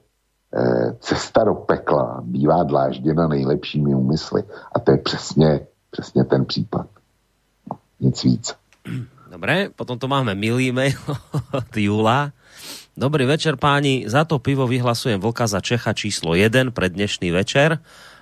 Eh, 0.52 1.00
cesta 1.00 1.48
do 1.48 1.64
pekla 1.64 2.20
bývá 2.28 2.64
dlážděna 2.64 3.28
nejlepšími 3.28 3.96
úmysly. 3.96 4.44
A 4.76 4.80
to 4.80 4.92
je 4.92 4.98
přesně, 4.98 5.60
přesně 5.92 6.24
ten 6.24 6.46
případ. 6.46 6.88
Nic 8.00 8.24
víc. 8.24 8.56
Dobre, 9.32 9.70
potom 9.76 10.00
tu 10.00 10.08
máme 10.12 10.36
milý 10.36 10.72
mail 10.72 11.00
od 11.52 11.72
Júla. 11.78 12.32
Dobrý 12.98 13.24
večer 13.24 13.56
páni, 13.56 14.04
za 14.12 14.28
to 14.28 14.44
pivo 14.44 14.68
vyhlasujem 14.68 15.16
Vlka 15.24 15.48
za 15.48 15.64
Čecha 15.64 15.96
číslo 15.96 16.36
1 16.36 16.76
pre 16.76 16.92
dnešný 16.92 17.32
večer 17.32 17.80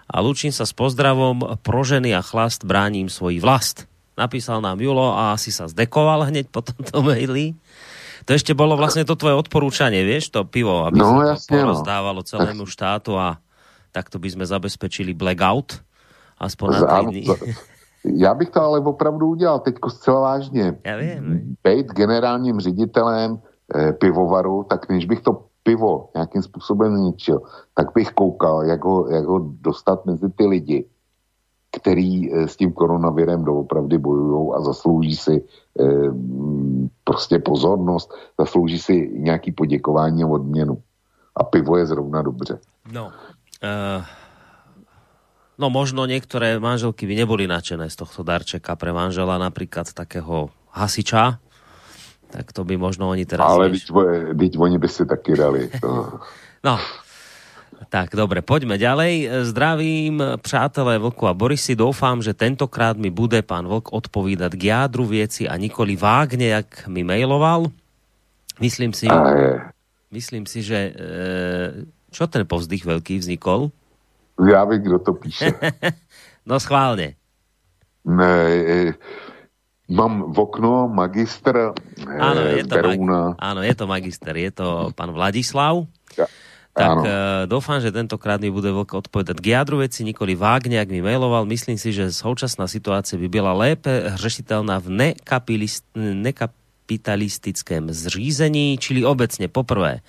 a 0.09 0.15
lúčim 0.19 0.49
sa 0.49 0.65
s 0.65 0.73
pozdravom 0.73 1.61
prožený 1.61 2.17
a 2.17 2.25
chlast 2.25 2.65
bráním 2.65 3.07
svoj 3.07 3.37
vlast. 3.39 3.85
Napísal 4.17 4.59
nám 4.59 4.81
Julo 4.81 5.13
a 5.15 5.37
asi 5.37 5.53
sa 5.53 5.69
zdekoval 5.69 6.27
hneď 6.27 6.49
po 6.49 6.65
tomto 6.65 6.99
maili. 7.07 7.53
To 8.25 8.35
ešte 8.35 8.57
bolo 8.57 8.75
vlastne 8.75 9.05
to 9.05 9.15
tvoje 9.15 9.37
odporúčanie, 9.37 10.03
vieš, 10.03 10.33
to 10.33 10.43
pivo, 10.43 10.83
aby 10.83 10.99
no, 10.99 11.23
sa 11.37 11.39
to 11.39 11.55
no. 11.55 11.71
rozdávalo 11.71 12.21
celému 12.25 12.67
štátu 12.67 13.15
a 13.15 13.39
takto 13.95 14.19
by 14.19 14.27
sme 14.33 14.45
zabezpečili 14.45 15.15
blackout 15.15 15.81
Aspoň 16.39 16.67
na 16.71 17.01
dny. 17.01 17.23
Já 18.05 18.33
bych 18.33 18.49
to 18.49 18.61
ale 18.61 18.79
opravdu 18.79 19.27
udělal 19.27 19.59
teďko 19.59 19.89
zcela 19.89 20.19
vážně. 20.19 20.75
Já 20.85 20.97
vím. 20.97 21.55
Být 21.63 21.87
generálním 21.87 22.59
ředitelem 22.59 23.39
e, 23.75 23.93
pivovaru, 23.93 24.63
tak 24.69 24.89
než 24.89 25.05
bych 25.05 25.21
to 25.21 25.43
pivo 25.69 26.09
nějakým 26.17 26.41
způsobem 26.41 26.97
zničil, 26.97 27.45
tak 27.77 27.93
bych 27.93 28.09
koukal, 28.17 28.65
jak 28.65 28.81
ho, 28.81 29.05
jak 29.05 29.25
ho 29.25 29.37
dostat 29.61 30.05
mezi 30.05 30.29
ty 30.33 30.45
lidi, 30.49 30.79
který 31.69 32.33
e, 32.33 32.47
s 32.49 32.57
tím 32.57 32.73
koronavirem 32.73 33.45
doopravdy 33.45 33.97
bojují 34.01 34.49
a 34.57 34.61
zaslouží 34.65 35.15
si 35.15 35.35
e, 35.37 35.85
prostě 37.05 37.37
pozornost, 37.39 38.09
zaslouží 38.39 38.79
si 38.79 39.13
nějaký 39.13 39.51
poděkování 39.51 40.23
a 40.23 40.27
odměnu. 40.27 40.81
A 41.37 41.43
pivo 41.43 41.77
je 41.77 41.85
zrovna 41.85 42.21
dobře. 42.21 42.59
No, 42.91 43.13
uh, 43.63 44.01
no 45.61 45.69
možno 45.69 46.03
niektoré 46.09 46.59
manželky 46.59 47.05
by 47.07 47.15
neboli 47.15 47.47
nadšené 47.47 47.87
z 47.87 47.95
tohto 47.95 48.25
darčeka 48.27 48.75
pre 48.75 48.91
manžela, 48.91 49.37
napríklad 49.39 49.93
takého 49.93 50.49
hasiča, 50.73 51.39
tak 52.29 52.53
to 52.53 52.61
by 52.61 52.77
možno 52.77 53.09
oni 53.09 53.25
teraz... 53.25 53.45
Ale 53.45 53.73
teď, 53.73 53.89
teď 54.37 54.51
oni 54.57 54.77
by 54.77 54.87
si 54.87 55.03
taky 55.05 55.33
dali. 55.33 55.67
To... 55.81 56.21
no, 56.67 56.77
tak 57.89 58.13
dobre, 58.13 58.45
poďme 58.45 58.77
ďalej. 58.77 59.31
Zdravím 59.49 60.21
přátelé 60.43 60.99
Vlku 60.99 61.27
a 61.27 61.33
Borisy. 61.33 61.75
Doufám, 61.75 62.21
že 62.21 62.37
tentokrát 62.37 62.97
mi 62.97 63.09
bude 63.09 63.41
pán 63.41 63.65
Vlk 63.65 63.95
odpovídať 63.95 64.51
k 64.53 64.63
jádru 64.69 65.05
vieci 65.07 65.49
a 65.49 65.57
nikoli 65.57 65.95
vágne, 65.95 66.59
jak 66.59 66.87
mi 66.91 67.07
mailoval. 67.07 67.71
Myslím 68.59 68.91
si, 68.91 69.07
myslím 70.11 70.43
si, 70.43 70.59
že 70.59 70.91
e, 70.91 70.91
čo 72.11 72.27
ten 72.27 72.43
povzdych 72.43 72.83
veľký 72.83 73.23
vznikol? 73.23 73.71
Ja 74.35 74.67
viem, 74.67 74.83
kto 74.83 74.99
to 74.99 75.11
píše. 75.15 75.55
no 76.49 76.59
schválne. 76.59 77.15
Ne, 78.03 78.35
e, 78.59 78.75
Mám 79.89 80.29
v 80.29 80.37
okno 80.37 80.85
magister 80.85 81.73
áno, 82.05 82.39
je 82.45 82.61
to 82.61 82.77
Mag- 82.77 83.41
áno, 83.41 83.65
je 83.65 83.73
to 83.73 83.85
magister, 83.89 84.37
je 84.37 84.53
to 84.53 84.93
pán 84.93 85.09
Vladislav. 85.09 85.89
Ja. 86.13 86.29
Tak 86.77 86.85
áno. 86.85 87.01
Uh, 87.01 87.49
dúfam, 87.49 87.81
že 87.81 87.89
tentokrát 87.89 88.37
mi 88.37 88.53
bude 88.53 88.69
veľké 88.69 88.93
odpovedať 88.93 89.41
k 89.41 89.57
jadru 89.57 89.81
veci, 89.81 90.05
nikoli 90.05 90.37
vágne, 90.37 90.77
ak 90.77 90.93
mi 90.93 91.01
mailoval. 91.01 91.49
Myslím 91.49 91.81
si, 91.81 91.89
že 91.89 92.13
současná 92.13 92.69
situácia 92.69 93.17
by 93.17 93.25
byla 93.25 93.51
lépe 93.57 94.13
řešiteľná 94.13 94.77
v 94.77 95.17
nekapitalistickém 95.97 97.89
zřízení, 97.89 98.77
čili 98.77 99.01
obecne 99.01 99.49
poprvé 99.49 100.05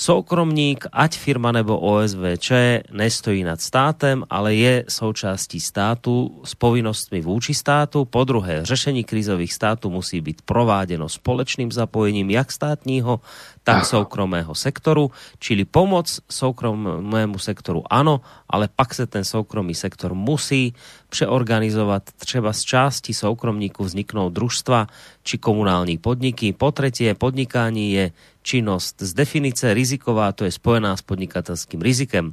Soukromník, 0.00 0.88
ať 0.92 1.18
firma 1.20 1.52
nebo 1.52 1.76
OSVČ, 1.76 2.52
nestojí 2.92 3.44
nad 3.44 3.60
státem, 3.60 4.24
ale 4.30 4.54
je 4.54 4.84
součástí 4.88 5.60
státu 5.60 6.40
s 6.44 6.54
povinnostmi 6.54 7.20
vůči 7.20 7.54
státu. 7.54 8.04
Po 8.04 8.24
druhé, 8.24 8.64
řešení 8.64 9.04
krizových 9.04 9.52
států 9.52 9.90
musí 9.90 10.20
být 10.20 10.42
prováděno 10.42 11.08
společným 11.08 11.72
zapojením 11.72 12.30
jak 12.30 12.52
státního, 12.52 13.20
tak 13.64 13.84
soukromého 13.84 14.54
sektoru, 14.54 15.10
čili 15.38 15.64
pomoc 15.64 16.20
soukromému 16.30 17.38
sektoru 17.38 17.84
ano, 17.90 18.20
ale 18.48 18.68
pak 18.68 18.94
se 18.94 19.06
ten 19.06 19.24
soukromý 19.24 19.74
sektor 19.74 20.14
musí 20.14 20.74
přeorganizovat. 21.08 22.02
Třeba 22.16 22.52
z 22.52 22.62
části 22.62 23.14
soukromníků 23.14 23.84
vzniknou 23.84 24.30
družstva 24.30 24.86
či 25.22 25.38
komunální 25.38 25.98
podniky. 25.98 26.52
Po 26.52 26.72
tretie, 26.72 27.14
podnikání 27.14 27.92
je 27.92 28.04
činnosť 28.42 29.02
z 29.02 29.12
definice 29.14 29.74
riziková, 29.74 30.32
to 30.32 30.44
je 30.48 30.52
spojená 30.52 30.96
s 30.96 31.02
podnikatelským 31.04 31.80
rizikem. 31.82 32.32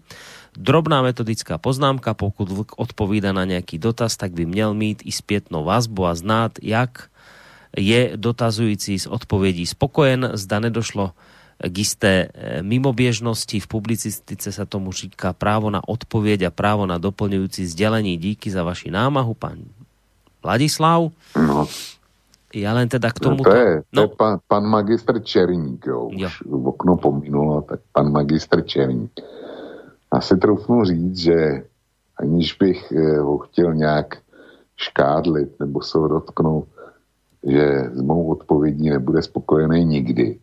Drobná 0.57 1.01
metodická 1.01 1.57
poznámka, 1.57 2.13
pokud 2.13 2.49
odpovída 2.77 3.29
na 3.35 3.45
nejaký 3.45 3.77
dotaz, 3.77 4.17
tak 4.17 4.33
by 4.33 4.45
měl 4.47 4.73
mít 4.73 5.05
i 5.05 5.11
zpětnou 5.11 5.67
vazbu 5.67 6.07
a 6.07 6.15
znát, 6.15 6.57
jak 6.63 7.11
je 7.77 8.17
dotazující 8.17 8.99
z 8.99 9.07
odpovědí 9.07 9.65
spokojen, 9.65 10.31
zda 10.33 10.59
nedošlo 10.59 11.13
k 11.57 11.75
isté 11.77 12.29
e, 12.29 12.61
mimobiežnosti. 12.61 13.57
V 13.61 13.67
publicistice 13.67 14.49
sa 14.53 14.65
tomu 14.65 14.93
říká 14.93 15.33
právo 15.33 15.69
na 15.69 15.81
odpověď 15.81 16.49
a 16.49 16.51
právo 16.53 16.85
na 16.85 16.97
doplňujúci 16.97 17.65
sdelení. 17.65 18.17
Díky 18.17 18.49
za 18.49 18.61
vaši 18.61 18.93
námahu, 18.93 19.33
pán 19.33 19.65
Vladislav. 20.41 21.09
No. 21.33 21.65
Ja 22.55 22.71
len 22.71 22.87
teda 22.87 23.11
k 23.11 23.19
tomu... 23.19 23.43
No 23.43 23.49
to 23.51 23.57
je, 23.57 23.71
to 23.91 23.93
no. 23.93 24.01
je 24.01 24.09
pan, 24.15 24.33
pan 24.47 24.63
magistr 24.63 25.19
Černík, 25.19 25.83
jo. 25.83 26.07
Už 26.13 26.21
jo. 26.21 26.29
okno 26.63 26.97
pominulo, 26.97 27.61
tak 27.61 27.83
pan 27.91 28.07
magistr 28.11 28.63
Černík. 28.63 29.11
Já 30.13 30.21
si 30.21 30.37
troufnu 30.37 30.85
říct, 30.85 31.17
že 31.17 31.37
aniž 32.17 32.53
bych 32.53 32.91
eh, 32.91 33.19
ho 33.19 33.37
chtěl 33.37 33.73
nějak 33.73 34.17
škádlit 34.77 35.59
nebo 35.59 35.81
se 35.81 35.97
dotknout, 35.97 36.67
že 37.47 37.83
s 37.93 38.01
mou 38.01 38.27
odpovědí 38.27 38.89
nebude 38.89 39.23
spokojený 39.23 39.85
nikdy. 39.85 40.39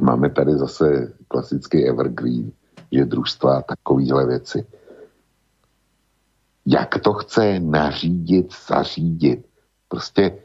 Máme 0.00 0.30
tady 0.30 0.52
zase 0.58 1.12
klasický 1.28 1.88
evergreen, 1.88 2.52
že 2.92 3.04
družstva 3.04 3.62
takovýhle 3.62 4.26
věci. 4.26 4.66
Jak 6.66 6.98
to 6.98 7.12
chce 7.12 7.60
nařídit, 7.60 8.54
zařídit? 8.68 9.46
Prostě 9.88 10.38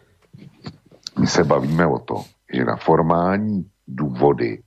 my 1.20 1.28
se 1.28 1.44
bavíme 1.44 1.88
o 1.88 2.00
to, 2.00 2.24
že 2.54 2.66
na 2.66 2.76
formální 2.76 3.70
důvody, 3.88 4.62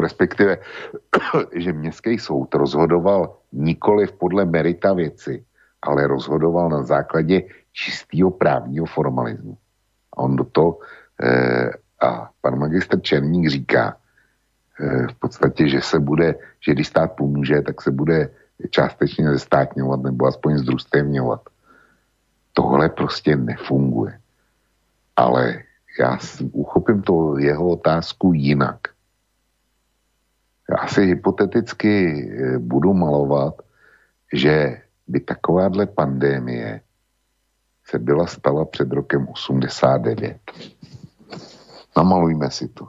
respektive, 0.00 0.58
že 1.54 1.72
městský 1.72 2.18
soud 2.18 2.54
rozhodoval 2.54 3.36
nikoli 3.52 4.06
podle 4.06 4.44
merita 4.44 4.92
věci, 4.92 5.44
ale 5.82 6.06
rozhodoval 6.06 6.68
na 6.68 6.82
základě 6.82 7.42
čistého 7.72 8.30
právního 8.30 8.86
formalismu. 8.86 9.56
A 10.12 10.16
on 10.18 10.36
do 10.36 10.44
toho, 10.44 10.78
eh, 11.22 11.70
a 12.00 12.30
pan 12.40 12.58
magistr 12.58 13.00
Černík 13.00 13.48
říká 13.48 13.96
eh, 14.80 15.06
v 15.06 15.14
podstatě, 15.14 15.68
že 15.68 15.80
se 15.80 15.98
bude, 16.00 16.34
že 16.60 16.72
když 16.72 16.88
stát 16.88 17.12
pomůže, 17.12 17.62
tak 17.62 17.82
se 17.82 17.90
bude 17.90 18.30
částečně 18.70 19.30
zestátňovat 19.30 20.02
nebo 20.02 20.26
aspoň 20.26 20.58
združstevňovat. 20.58 21.40
Tohle 22.52 22.88
prostě 22.88 23.36
nefunguje. 23.36 24.20
Ale 25.16 25.62
já 26.00 26.18
uchopím 26.52 27.02
to 27.02 27.38
jeho 27.38 27.68
otázku 27.68 28.32
jinak. 28.32 28.80
Já 30.70 30.86
si 30.88 31.06
hypoteticky 31.06 31.92
eh, 31.92 32.58
budu 32.58 32.94
malovat, 32.94 33.54
že 34.32 34.82
by 35.10 35.20
takováhle 35.20 35.86
pandémie 35.86 36.80
se 37.86 37.98
byla 37.98 38.26
stala 38.26 38.64
před 38.64 38.92
rokem 38.92 39.28
89. 39.28 40.38
Namalujme 41.96 42.50
si 42.50 42.68
to. 42.68 42.88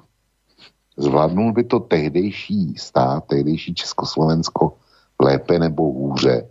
Zvládnul 0.98 1.54
by 1.54 1.64
to 1.64 1.80
tehdejší 1.80 2.78
stát, 2.78 3.26
tehdejší 3.26 3.76
Československo 3.76 4.78
lépe 5.20 5.60
nebo 5.60 5.84
hůře, 5.84 6.50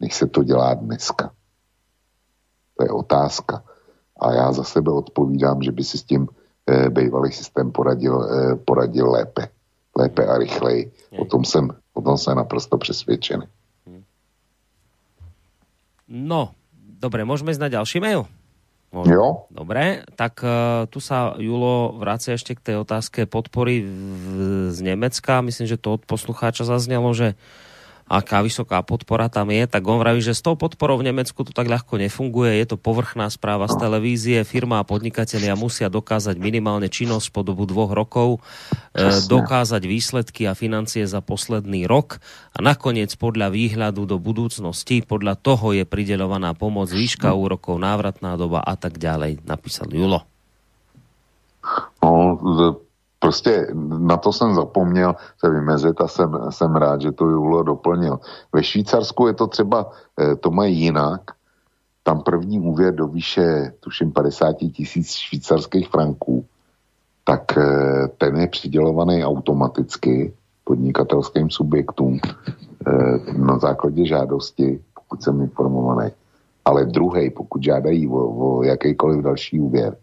než 0.00 0.14
se 0.14 0.26
to 0.26 0.42
dělá 0.42 0.74
dneska. 0.74 1.32
To 2.76 2.84
je 2.84 2.90
otázka. 2.90 3.64
A 4.20 4.32
já 4.32 4.52
za 4.52 4.64
sebe 4.64 4.92
odpovídám, 4.92 5.62
že 5.62 5.72
by 5.72 5.84
si 5.84 5.98
s 5.98 6.04
tím 6.04 6.28
e, 6.66 6.90
bývalý 6.90 7.32
systém 7.32 7.72
poradil, 7.72 8.24
e, 8.24 8.56
poradil 8.56 9.10
lépe. 9.10 9.48
Lépe 9.98 10.26
a 10.26 10.38
rychleji. 10.38 10.92
O 11.18 11.24
tom 11.24 11.44
jsem, 11.44 11.70
o 11.94 12.00
tom 12.02 12.18
jsem 12.18 12.36
naprosto 12.36 12.78
přesvědčený. 12.78 13.46
No, 16.06 16.54
dobre, 16.78 17.26
môžeme 17.26 17.50
ísť 17.50 17.62
na 17.62 17.72
ďalší 17.72 17.98
mail? 17.98 18.30
Môžeme. 18.94 19.18
Jo. 19.18 19.50
Dobre, 19.50 20.06
tak 20.14 20.38
uh, 20.40 20.86
tu 20.86 21.02
sa 21.02 21.34
Julo 21.36 21.98
vracia 21.98 22.38
ešte 22.38 22.54
k 22.54 22.64
tej 22.72 22.76
otázke 22.86 23.26
podpory 23.26 23.82
v, 23.82 24.24
z 24.70 24.78
Nemecka. 24.80 25.42
Myslím, 25.42 25.66
že 25.66 25.76
to 25.76 25.98
od 25.98 26.06
poslucháča 26.06 26.62
zaznelo, 26.62 27.10
že 27.10 27.34
uh, 27.34 27.65
aká 28.06 28.38
vysoká 28.38 28.78
podpora 28.86 29.26
tam 29.26 29.50
je, 29.50 29.66
tak 29.66 29.82
on 29.82 29.98
vraví, 29.98 30.22
že 30.22 30.30
s 30.30 30.42
tou 30.42 30.54
podporou 30.54 31.02
v 31.02 31.10
Nemecku 31.10 31.42
to 31.42 31.50
tak 31.50 31.66
ľahko 31.66 31.98
nefunguje, 31.98 32.62
je 32.62 32.66
to 32.70 32.76
povrchná 32.78 33.26
správa 33.26 33.66
z 33.66 33.82
televízie, 33.82 34.46
firma 34.46 34.78
a 34.78 34.86
podnikatelia 34.86 35.58
musia 35.58 35.90
dokázať 35.90 36.38
minimálne 36.38 36.86
činnosť 36.86 37.34
po 37.34 37.42
dobu 37.42 37.66
dvoch 37.66 37.90
rokov, 37.90 38.38
e, 38.94 39.10
dokázať 39.26 39.82
výsledky 39.82 40.46
a 40.46 40.54
financie 40.54 41.02
za 41.02 41.18
posledný 41.18 41.90
rok 41.90 42.22
a 42.54 42.62
nakoniec 42.62 43.10
podľa 43.18 43.50
výhľadu 43.50 44.06
do 44.06 44.22
budúcnosti, 44.22 45.02
podľa 45.02 45.34
toho 45.34 45.74
je 45.74 45.82
prideľovaná 45.82 46.54
pomoc, 46.54 46.86
výška 46.94 47.34
úrokov, 47.34 47.82
návratná 47.82 48.38
doba 48.38 48.62
a 48.62 48.78
tak 48.78 49.02
ďalej, 49.02 49.42
napísal 49.42 49.90
Julo. 49.90 50.22
No, 51.98 52.38
Prostě 53.18 53.66
na 53.98 54.16
to 54.16 54.32
jsem 54.32 54.54
zapomněl 54.54 55.14
se 55.38 55.50
vymezit 55.50 56.00
a 56.00 56.08
jsem, 56.08 56.30
jsem 56.50 56.76
rád, 56.76 57.00
že 57.00 57.12
to 57.12 57.24
Julo 57.24 57.62
doplnil. 57.62 58.20
Ve 58.52 58.62
Švýcarsku 58.64 59.26
je 59.26 59.34
to 59.34 59.46
třeba, 59.46 59.90
eh, 60.20 60.36
to 60.36 60.50
mají 60.50 60.78
jinak. 60.78 61.20
Tam 62.02 62.22
první 62.22 62.60
úvěr 62.60 62.94
do 62.94 63.06
výše, 63.06 63.72
tuším, 63.80 64.12
50 64.12 64.70
tisíc 64.72 65.10
švýcarských 65.10 65.88
franků, 65.88 66.44
tak 67.24 67.58
eh, 67.58 68.08
ten 68.18 68.36
je 68.36 68.46
přidělovaný 68.46 69.24
automaticky 69.24 70.32
podnikatelským 70.64 71.50
subjektům 71.50 72.20
eh, 72.22 72.92
na 73.38 73.58
základě 73.58 74.06
žádosti, 74.06 74.80
pokud 74.94 75.22
jsem 75.22 75.40
informovaný. 75.40 76.10
Ale 76.64 76.84
druhý, 76.84 77.30
pokud 77.30 77.62
žádají 77.62 78.08
o, 78.08 78.18
o 78.18 78.62
jakýkoliv 78.62 79.24
další 79.24 79.60
úvěr, 79.60 79.96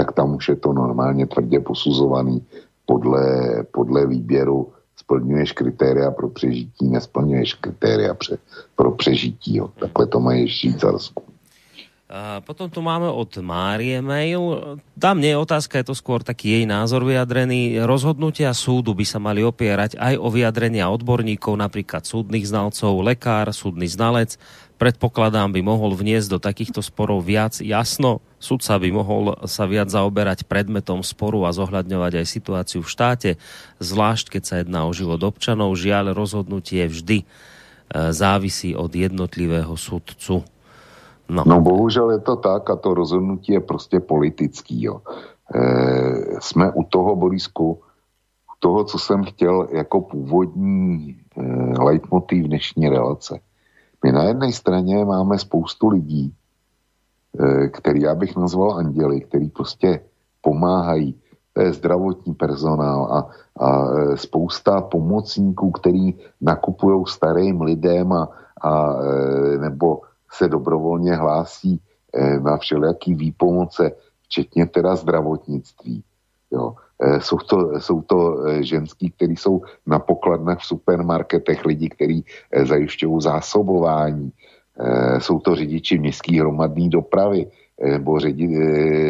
tak 0.00 0.12
tam 0.12 0.34
už 0.34 0.48
je 0.48 0.56
to 0.56 0.72
normálně 0.72 1.26
tvrdě 1.26 1.60
posuzovaný 1.60 2.46
podle, 2.86 3.22
podle 3.70 4.06
výběru 4.06 4.72
splňuješ 4.96 5.52
kritéria 5.52 6.10
pro 6.10 6.28
přežití, 6.28 6.88
nesplňuješ 6.88 7.54
kritéria 7.54 8.14
pře, 8.14 8.38
pro 8.76 8.90
přežití. 8.90 9.56
Jo. 9.56 9.68
Takhle 9.80 10.06
to 10.06 10.20
mají 10.20 10.46
v 10.46 10.50
Švýcarsku. 10.50 11.22
Potom 12.42 12.66
tu 12.66 12.82
máme 12.82 13.06
od 13.06 13.30
Márie 13.38 14.02
mail. 14.02 14.74
Tam 14.98 15.22
nie 15.22 15.30
je 15.30 15.38
otázka, 15.38 15.78
je 15.78 15.94
to 15.94 15.94
skôr 15.94 16.26
taký 16.26 16.58
jej 16.58 16.64
názor 16.66 17.06
vyjadrený. 17.06 17.86
Rozhodnutia 17.86 18.50
súdu 18.50 18.98
by 18.98 19.06
sa 19.06 19.22
mali 19.22 19.46
opierať 19.46 19.94
aj 19.94 20.18
o 20.18 20.26
vyjadrenia 20.26 20.90
odborníkov, 20.90 21.54
napríklad 21.54 22.02
súdnych 22.02 22.50
znalcov, 22.50 23.06
lekár, 23.06 23.54
súdny 23.54 23.86
znalec. 23.86 24.42
Predpokladám, 24.82 25.54
by 25.54 25.62
mohol 25.62 25.94
vniesť 25.94 26.34
do 26.34 26.38
takýchto 26.42 26.82
sporov 26.82 27.22
viac 27.22 27.62
jasno. 27.62 28.18
Sudca 28.42 28.82
by 28.82 28.90
mohol 28.90 29.38
sa 29.46 29.70
viac 29.70 29.86
zaoberať 29.86 30.50
predmetom 30.50 31.06
sporu 31.06 31.46
a 31.46 31.54
zohľadňovať 31.54 32.24
aj 32.24 32.26
situáciu 32.26 32.80
v 32.82 32.90
štáte, 32.90 33.30
zvlášť 33.78 34.34
keď 34.34 34.42
sa 34.42 34.54
jedná 34.58 34.82
o 34.82 34.90
život 34.90 35.22
občanov. 35.22 35.78
Žiaľ, 35.78 36.16
rozhodnutie 36.16 36.90
vždy 36.90 37.22
e, 37.22 37.26
závisí 38.10 38.74
od 38.74 38.90
jednotlivého 38.90 39.78
sudcu. 39.78 40.42
No. 41.30 41.44
no 41.46 41.60
bohužel 41.60 42.10
je 42.10 42.18
to 42.18 42.36
tak 42.36 42.70
a 42.70 42.76
to 42.76 42.94
rozhodnutí 42.94 43.52
je 43.52 43.60
prostě 43.60 44.00
politický. 44.00 44.82
Jo. 44.82 45.00
E, 45.54 45.60
jsme 46.40 46.72
u 46.72 46.82
toho, 46.84 47.16
Borisku, 47.16 47.72
u 48.50 48.54
toho, 48.58 48.84
co 48.84 48.98
jsem 48.98 49.24
chtěl 49.24 49.68
jako 49.70 50.00
původní 50.00 51.16
e, 51.36 51.42
leitmotiv 51.82 52.46
dnešní 52.46 52.88
relace. 52.88 53.38
My 54.04 54.12
na 54.12 54.22
jedné 54.22 54.52
straně 54.52 55.04
máme 55.04 55.38
spoustu 55.38 55.88
lidí, 55.88 56.34
e, 57.38 57.68
který 57.68 58.00
já 58.00 58.14
bych 58.14 58.36
nazval 58.36 58.72
anděli, 58.72 59.20
který 59.20 59.48
prostě 59.48 60.00
pomáhají. 60.40 61.14
To 61.52 61.60
je 61.62 61.72
zdravotní 61.72 62.34
personál 62.34 63.04
a, 63.04 63.18
a 63.64 63.86
e, 63.90 64.16
spousta 64.16 64.80
pomocníků, 64.80 65.70
který 65.70 66.14
nakupují 66.40 67.04
starým 67.06 67.60
lidem 67.60 68.12
a, 68.12 68.28
a 68.60 68.94
e, 69.02 69.58
nebo 69.58 70.09
se 70.32 70.48
dobrovolně 70.48 71.14
hlásí 71.14 71.80
eh, 72.14 72.40
na 72.40 72.56
všelijaký 72.56 73.14
výpomoce, 73.14 73.92
včetně 74.22 74.66
teda 74.66 74.96
zdravotnictví. 74.96 76.02
Jo. 76.50 76.74
Eh, 77.02 77.20
jsou 77.20 77.36
to, 77.38 77.80
jsou 77.80 78.02
to 78.02 78.46
eh, 78.46 78.62
ženský, 78.62 79.10
kteří 79.10 79.36
jsou 79.36 79.62
na 79.86 79.98
pokladnách 79.98 80.58
v 80.58 80.66
supermarketech, 80.66 81.64
lidi, 81.64 81.88
kteří 81.88 82.24
zajišťují 82.64 83.20
zásobování. 83.20 84.32
Jsou 85.18 85.38
to 85.38 85.56
řidiči 85.56 85.98
městské 85.98 86.40
hromadné 86.40 86.88
dopravy 86.88 87.46
nebo 87.84 88.20
řidi, 88.20 88.48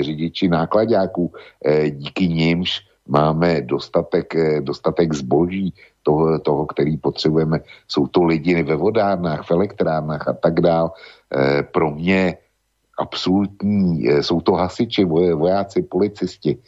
řidiči 0.02 0.48
nákladáků. 0.48 1.32
Díky 1.90 2.28
nimž 2.28 2.89
máme 3.10 3.60
dostatek, 3.60 4.34
dostatek 4.62 5.12
zboží, 5.12 5.74
toho, 6.02 6.38
toho, 6.38 6.66
který 6.66 6.96
potřebujeme. 6.96 7.60
Jsou 7.88 8.06
to 8.06 8.24
lidi 8.24 8.62
ve 8.62 8.76
vodárnách, 8.76 9.46
v 9.46 9.50
elektrárnách 9.50 10.28
a 10.28 10.32
tak 10.32 10.60
dál. 10.60 10.92
E, 11.28 11.62
pro 11.62 11.90
mě 11.90 12.38
absolutní, 12.98 14.08
e, 14.08 14.22
jsou 14.22 14.40
to 14.40 14.52
hasiči, 14.52 15.04
voj, 15.04 15.32
vojáci, 15.32 15.82
policisti. 15.82 16.58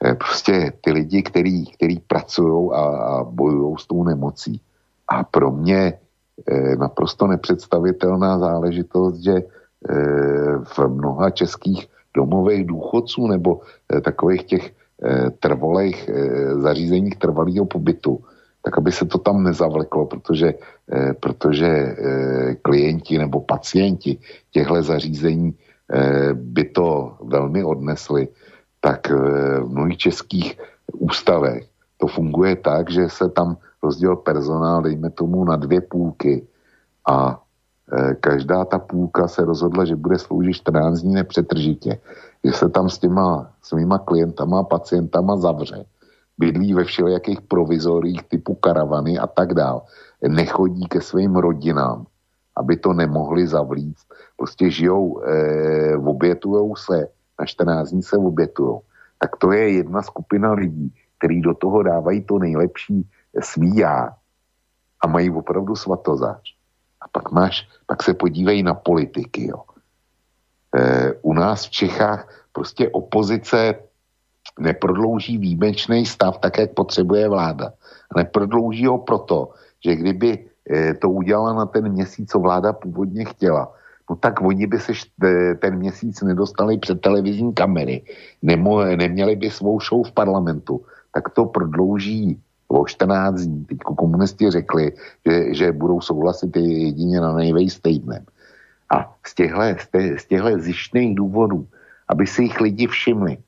Prostě 0.00 0.72
ty 0.80 0.92
lidi, 0.92 1.22
který, 1.22 1.66
který 1.66 1.98
pracují 2.00 2.70
a, 2.72 2.80
a 2.80 3.24
bojují 3.24 3.76
s 3.78 3.86
tou 3.86 4.04
nemocí. 4.04 4.60
A 5.08 5.24
pro 5.24 5.50
mě 5.50 6.00
naprosto 6.78 7.26
nepředstavitelná 7.26 8.38
záležitost, 8.38 9.20
že 9.20 9.44
v 10.64 10.78
mnoha 10.88 11.30
českých 11.30 11.86
domových 12.16 12.66
důchodců 12.66 13.26
nebo 13.26 13.60
takových 14.02 14.44
těch 14.44 14.72
Eh, 14.72 14.79
trvalých 15.40 16.08
eh, 16.08 16.54
zařízeních 16.60 17.16
trvalého 17.16 17.66
pobytu, 17.66 18.20
tak 18.62 18.78
aby 18.78 18.92
se 18.92 19.04
to 19.04 19.18
tam 19.18 19.42
nezavleklo, 19.42 20.06
protože, 20.06 20.54
eh, 20.92 21.12
protože 21.20 21.96
klienti 22.62 23.18
nebo 23.18 23.40
pacienti 23.40 24.18
těchto 24.50 24.82
zařízení 24.82 25.54
by 26.34 26.64
to 26.70 27.18
velmi 27.18 27.64
odnesli, 27.64 28.28
tak 28.80 29.10
v 29.10 29.66
mnohých 29.66 29.98
českých 29.98 30.54
ústavech 30.94 31.66
to 31.98 32.06
funguje 32.06 32.56
tak, 32.62 32.90
že 32.90 33.08
se 33.10 33.26
tam 33.28 33.58
rozděl 33.82 34.16
personál, 34.16 34.86
dejme 34.86 35.10
tomu, 35.10 35.44
na 35.44 35.56
dvě 35.56 35.80
půlky 35.80 36.46
a 37.10 37.42
každá 38.20 38.64
ta 38.64 38.78
půlka 38.78 39.26
se 39.28 39.42
rozhodla, 39.42 39.84
že 39.84 39.96
bude 39.98 40.18
sloužit 40.18 40.62
14 40.62 41.02
dní 41.02 41.14
nepřetržitě 41.14 41.98
že 42.44 42.52
se 42.52 42.68
tam 42.68 42.88
s 42.90 42.98
těma 42.98 43.52
svýma 43.62 43.98
klientama 43.98 44.62
pacientama 44.62 45.36
zavře, 45.36 45.84
bydlí 46.38 46.74
ve 46.74 46.84
všelijakých 46.84 47.40
provizorích 47.40 48.22
typu 48.22 48.54
karavany 48.54 49.18
a 49.18 49.26
tak 49.26 49.54
dál, 49.54 49.82
nechodí 50.28 50.88
ke 50.88 51.00
svým 51.00 51.36
rodinám, 51.36 52.06
aby 52.56 52.76
to 52.76 52.92
nemohli 52.92 53.46
zavlíct. 53.46 54.06
Prostě 54.36 54.70
žijou, 54.70 55.20
e, 55.20 55.96
obětujou 55.96 56.76
se, 56.76 57.08
na 57.40 57.46
14 57.46 57.90
dní 57.90 58.02
se 58.02 58.16
obětujou. 58.16 58.80
Tak 59.18 59.36
to 59.36 59.52
je 59.52 59.72
jedna 59.72 60.02
skupina 60.02 60.52
lidí, 60.52 60.94
který 61.18 61.40
do 61.40 61.54
toho 61.54 61.82
dávají 61.82 62.24
to 62.24 62.38
nejlepší 62.38 63.08
svý 63.40 63.76
já 63.76 64.16
a 65.00 65.06
mají 65.06 65.30
opravdu 65.30 65.76
svatozář. 65.76 66.40
A 67.00 67.08
pak 67.08 67.32
máš, 67.32 67.68
pak 67.86 68.02
se 68.02 68.14
podívej 68.14 68.62
na 68.62 68.74
politiky, 68.74 69.46
jo. 69.46 69.62
Eh, 70.76 71.12
u 71.22 71.32
nás 71.32 71.66
v 71.66 71.70
Čechách 71.70 72.28
prostě 72.52 72.88
opozice 72.88 73.74
neprodlouží 74.58 75.38
výjimečný 75.38 76.06
stav 76.06 76.38
tak, 76.38 76.58
jak 76.58 76.74
potřebuje 76.74 77.28
vláda. 77.28 77.72
Neprodlouží 78.16 78.86
ho 78.86 78.98
proto, 78.98 79.50
že 79.84 79.96
kdyby 79.96 80.38
eh, 80.70 80.94
to 80.94 81.10
udělala 81.10 81.52
na 81.52 81.66
ten 81.66 81.88
měsíc, 81.88 82.30
co 82.30 82.38
vláda 82.38 82.72
původně 82.72 83.24
chtěla, 83.24 83.72
no 84.10 84.16
tak 84.16 84.40
oni 84.40 84.66
by 84.66 84.78
se 84.78 84.92
eh, 85.24 85.54
ten 85.54 85.78
měsíc 85.78 86.22
nedostali 86.22 86.78
před 86.78 87.00
televizní 87.00 87.54
kamery, 87.54 88.02
nemo, 88.42 88.84
neměli 88.84 89.36
by 89.36 89.50
svou 89.50 89.80
show 89.80 90.06
v 90.06 90.12
parlamentu, 90.12 90.86
tak 91.14 91.28
to 91.34 91.46
prodlouží 91.46 92.38
o 92.68 92.86
14 92.86 93.40
dní. 93.40 93.64
Teď 93.64 93.78
komunisti 93.78 94.50
řekli, 94.50 94.92
že, 95.26 95.54
že 95.54 95.72
budou 95.72 96.00
souhlasit 96.00 96.56
jedině 96.56 97.20
na 97.20 97.32
nejvej 97.32 97.68
týdnem. 97.82 98.24
A 98.90 99.14
z 99.26 99.34
těchto, 99.34 99.60
z 100.16 100.24
těchto 100.26 100.58
zjištných 100.58 101.14
důvodů, 101.14 101.68
aby 102.08 102.26
si 102.26 102.42
jich 102.42 102.60
lidi 102.60 102.86
všimli, 102.86 103.38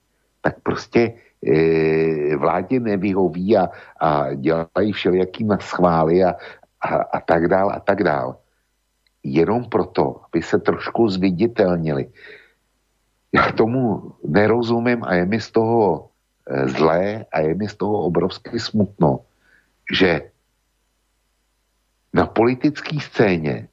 tak 0.41 0.61
prostě 0.63 1.15
e, 1.47 2.37
vládě 2.37 2.81
nevyhoví 2.81 3.57
a, 3.57 3.71
a 4.01 4.35
dělají 4.35 4.93
všelijaký 4.93 5.49
schvály 5.61 6.25
a, 6.25 6.35
a, 6.81 6.89
a 6.95 7.21
tak 7.21 7.49
dál 7.49 7.71
a 7.71 7.81
tak 7.81 8.03
dál. 8.03 8.37
Jenom 9.23 9.65
proto, 9.71 10.21
aby 10.31 10.43
se 10.43 10.59
trošku 10.59 11.09
zviditelnili. 11.09 12.11
Já 13.33 13.53
tomu 13.53 14.13
nerozumím 14.27 15.05
a 15.05 15.15
je 15.15 15.27
mi 15.27 15.41
z 15.41 15.51
toho 15.51 16.11
e, 16.47 16.69
zlé 16.69 17.27
a 17.33 17.41
je 17.41 17.55
mi 17.55 17.69
z 17.69 17.75
toho 17.75 18.07
obrovsky 18.11 18.61
smutno, 18.61 19.21
že 19.93 20.31
na 22.15 22.27
politické 22.27 23.01
scéně 23.01 23.72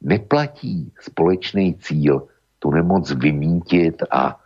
neplatí 0.00 0.92
společný 1.00 1.74
cíl 1.74 2.28
tu 2.58 2.70
nemoc 2.70 3.12
vymítit 3.12 4.02
a, 4.10 4.40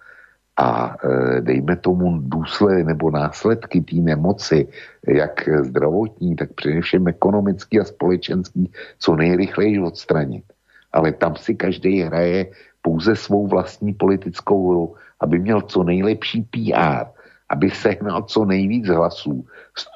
a 0.57 0.97
e, 1.05 1.41
dejme 1.41 1.77
tomu 1.77 2.19
důsled 2.19 2.85
nebo 2.85 3.11
následky 3.11 3.81
té 3.81 3.97
nemoci, 3.97 4.69
jak 5.09 5.49
zdravotní, 5.49 6.37
tak 6.37 6.53
především 6.53 7.09
ekonomický 7.09 7.81
a 7.81 7.85
společenský, 7.85 8.73
co 8.99 9.17
nejrychleji 9.17 9.81
odstranit. 9.81 10.45
Ale 10.93 11.13
tam 11.13 11.37
si 11.37 11.55
každý 11.55 12.01
hraje 12.01 12.47
pouze 12.83 13.17
svou 13.17 13.47
vlastní 13.47 13.93
politickou 13.95 14.71
hru, 14.71 14.95
aby 15.21 15.39
měl 15.39 15.61
co 15.61 15.83
nejlepší 15.83 16.43
PR, 16.43 17.07
aby 17.49 17.71
sehnal 17.71 18.23
co 18.23 18.45
nejvíc 18.45 18.89
hlasů, 18.89 19.47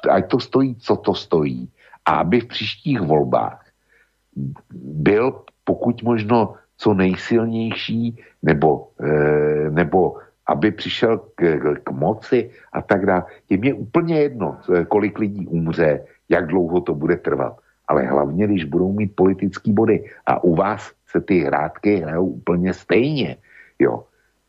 ať 0.09 0.29
to 0.29 0.39
stojí, 0.39 0.75
co 0.75 0.95
to 0.95 1.13
stojí, 1.13 1.69
a 2.05 2.11
aby 2.11 2.39
v 2.41 2.45
příštích 2.45 3.01
volbách 3.01 3.66
byl 4.73 5.41
pokud 5.63 6.03
možno 6.03 6.53
co 6.77 6.93
nejsilnější, 6.93 8.17
nebo, 8.43 8.87
e, 9.01 9.69
nebo 9.69 10.17
aby 10.47 10.71
přišel 10.71 11.17
k, 11.35 11.59
k 11.83 11.91
moci 11.91 12.49
a 12.73 12.81
tak 12.81 13.05
dále. 13.05 13.23
Je 13.49 13.57
mě 13.57 13.73
úplně 13.73 14.19
jedno, 14.19 14.57
kolik 14.87 15.19
lidí 15.19 15.47
umře, 15.47 16.05
jak 16.29 16.47
dlouho 16.47 16.81
to 16.81 16.95
bude 16.95 17.17
trvat. 17.17 17.57
Ale 17.87 18.03
hlavně, 18.03 18.47
když 18.47 18.63
budou 18.63 18.91
mít 18.91 19.15
politický 19.15 19.73
body 19.73 20.03
a 20.25 20.43
u 20.43 20.55
vás 20.55 20.91
se 21.07 21.21
ty 21.21 21.39
hrátky 21.39 21.95
hrajou 21.95 22.25
úplně 22.25 22.73
stejně. 22.73 23.37
Jo. 23.79 24.03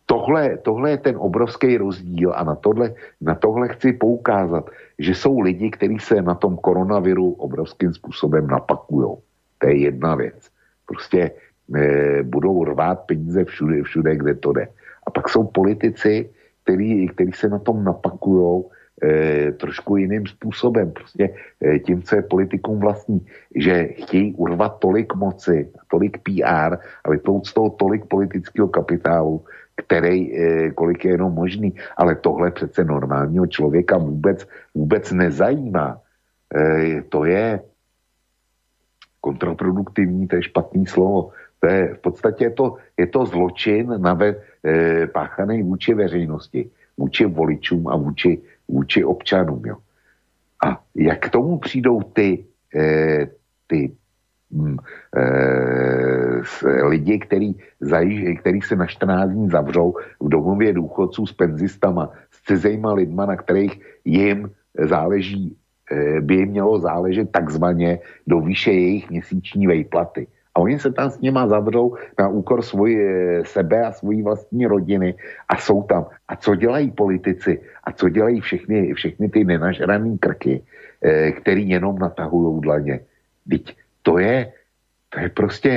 Tohle, 0.07 0.57
tohle 0.57 0.91
je 0.91 0.97
ten 0.97 1.17
obrovský 1.18 1.76
rozdíl 1.76 2.33
a 2.34 2.44
na 2.44 2.55
tohle, 2.55 2.94
na 3.20 3.34
tohle 3.34 3.68
chci 3.68 3.92
poukázat, 3.92 4.70
že 4.99 5.15
jsou 5.15 5.41
lidi, 5.41 5.70
kteří 5.70 5.99
se 5.99 6.23
na 6.23 6.34
tom 6.34 6.57
koronaviru 6.57 7.33
obrovským 7.33 7.94
způsobem 7.94 8.47
napakují. 8.47 9.27
To 9.59 9.69
je 9.69 9.77
jedna 9.77 10.15
věc. 10.15 10.51
prostě 10.87 11.31
e, 11.77 12.23
budou 12.23 12.65
rvát 12.65 12.95
peníze 13.07 13.45
všude, 13.45 13.83
všude, 13.83 14.17
kde 14.17 14.35
to 14.35 14.53
jde. 14.53 14.69
A 15.07 15.11
pak 15.11 15.28
jsou 15.28 15.45
politici, 15.45 16.31
který, 16.62 17.09
který 17.09 17.33
se 17.33 17.49
na 17.49 17.59
tom 17.59 17.85
napakujou 17.85 18.70
e, 19.03 19.53
trošku 19.53 19.97
jiným 19.97 20.27
způsobem. 20.27 20.93
Prostě 20.93 21.35
e, 21.65 21.78
tím, 21.78 22.03
co 22.03 22.17
je 22.17 22.23
politikům 22.23 22.81
vlastní, 22.81 23.27
že 23.57 23.85
chtějí 23.85 24.35
urvat 24.35 24.78
tolik 24.78 25.15
moci, 25.15 25.73
tolik 25.91 26.19
PR 26.20 26.77
a 27.05 27.11
vyplout 27.11 27.47
z 27.47 27.55
toho 27.55 27.70
tolik 27.70 28.05
politického 28.05 28.69
kapitálu, 28.69 29.45
který, 29.77 30.37
e, 30.37 30.70
kolik 30.70 31.05
je 31.05 31.11
jenom 31.11 31.33
možný. 31.33 31.75
Ale 31.97 32.17
tohle 32.17 32.51
přece 32.51 32.85
normálního 32.85 33.47
člověka 33.47 33.99
vůbec, 33.99 34.49
vůbec 34.75 35.12
nezajímá. 35.12 36.01
E, 36.53 37.03
to 37.09 37.25
je 37.25 37.61
kontraproduktivní, 39.28 40.24
to 40.28 40.36
je 40.36 40.48
špatný 40.48 40.86
slovo. 40.89 41.36
To 41.60 41.66
je, 41.66 41.94
v 41.94 42.00
podstatě 42.00 42.44
je 42.44 42.55
to, 42.57 42.66
je 42.97 43.07
to 43.07 43.26
zločin 43.26 43.92
na 44.00 44.15
ve, 44.15 44.40
e, 44.65 45.07
páchaný 45.07 45.62
vůči 45.62 45.94
veřejnosti, 45.94 46.70
vůči 46.97 47.26
voličům 47.26 47.89
a 47.89 47.97
vůči, 47.97 48.40
vůči 48.68 49.05
občanům. 49.05 49.62
Jo. 49.66 49.76
A 50.65 50.81
jak 50.94 51.18
k 51.20 51.31
tomu 51.31 51.58
přijdou 51.58 52.02
ty, 52.16 52.47
e, 52.73 53.28
ty 53.66 53.92
mm, 54.50 54.78
e, 55.12 55.23
lidi, 56.89 57.18
který, 57.18 57.52
zaj, 57.81 58.07
který 58.40 58.60
se 58.62 58.76
na 58.76 58.86
14 58.86 59.31
dní 59.31 59.48
zavřou 59.50 59.94
v 60.20 60.28
domově 60.28 60.73
důchodců 60.73 61.26
s 61.26 61.32
penzistama, 61.32 62.10
s 62.31 62.36
cizejma 62.48 62.92
lidma, 62.97 63.26
na 63.26 63.36
kterých 63.36 63.76
jim 64.05 64.50
záleží, 64.78 65.58
by 66.20 66.34
jim 66.34 66.49
mělo 66.49 66.78
záležet 66.78 67.33
takzvaně 67.33 67.99
do 68.26 68.41
výše 68.41 68.73
jejich 68.73 69.10
měsíční 69.10 69.67
vejplaty. 69.67 70.26
A 70.58 70.60
oni 70.60 70.78
se 70.78 70.91
tam 70.91 71.10
s 71.10 71.20
nima 71.23 71.47
zavřou 71.47 71.94
na 72.18 72.28
úkor 72.28 72.67
svoji, 72.67 72.99
eh, 72.99 73.47
sebe 73.47 73.78
a 73.86 73.94
svojí 73.94 74.26
vlastní 74.26 74.67
rodiny 74.67 75.15
a 75.49 75.55
jsou 75.55 75.86
tam. 75.86 76.10
A 76.28 76.34
co 76.36 76.58
dělají 76.58 76.91
politici? 76.91 77.62
A 77.86 77.94
co 77.94 78.08
dělají 78.08 78.42
všechny, 78.42 78.91
všechny 78.94 79.31
ty 79.31 79.47
nenažraný 79.47 80.18
krky, 80.18 80.58
eh, 81.02 81.31
který 81.39 81.68
jenom 81.68 81.99
natahují 81.99 82.60
dlaně? 82.60 83.07
Teď 83.47 83.65
to 84.02 84.18
je, 84.18 84.52
to 85.15 85.17
je 85.20 85.28
prostě, 85.31 85.73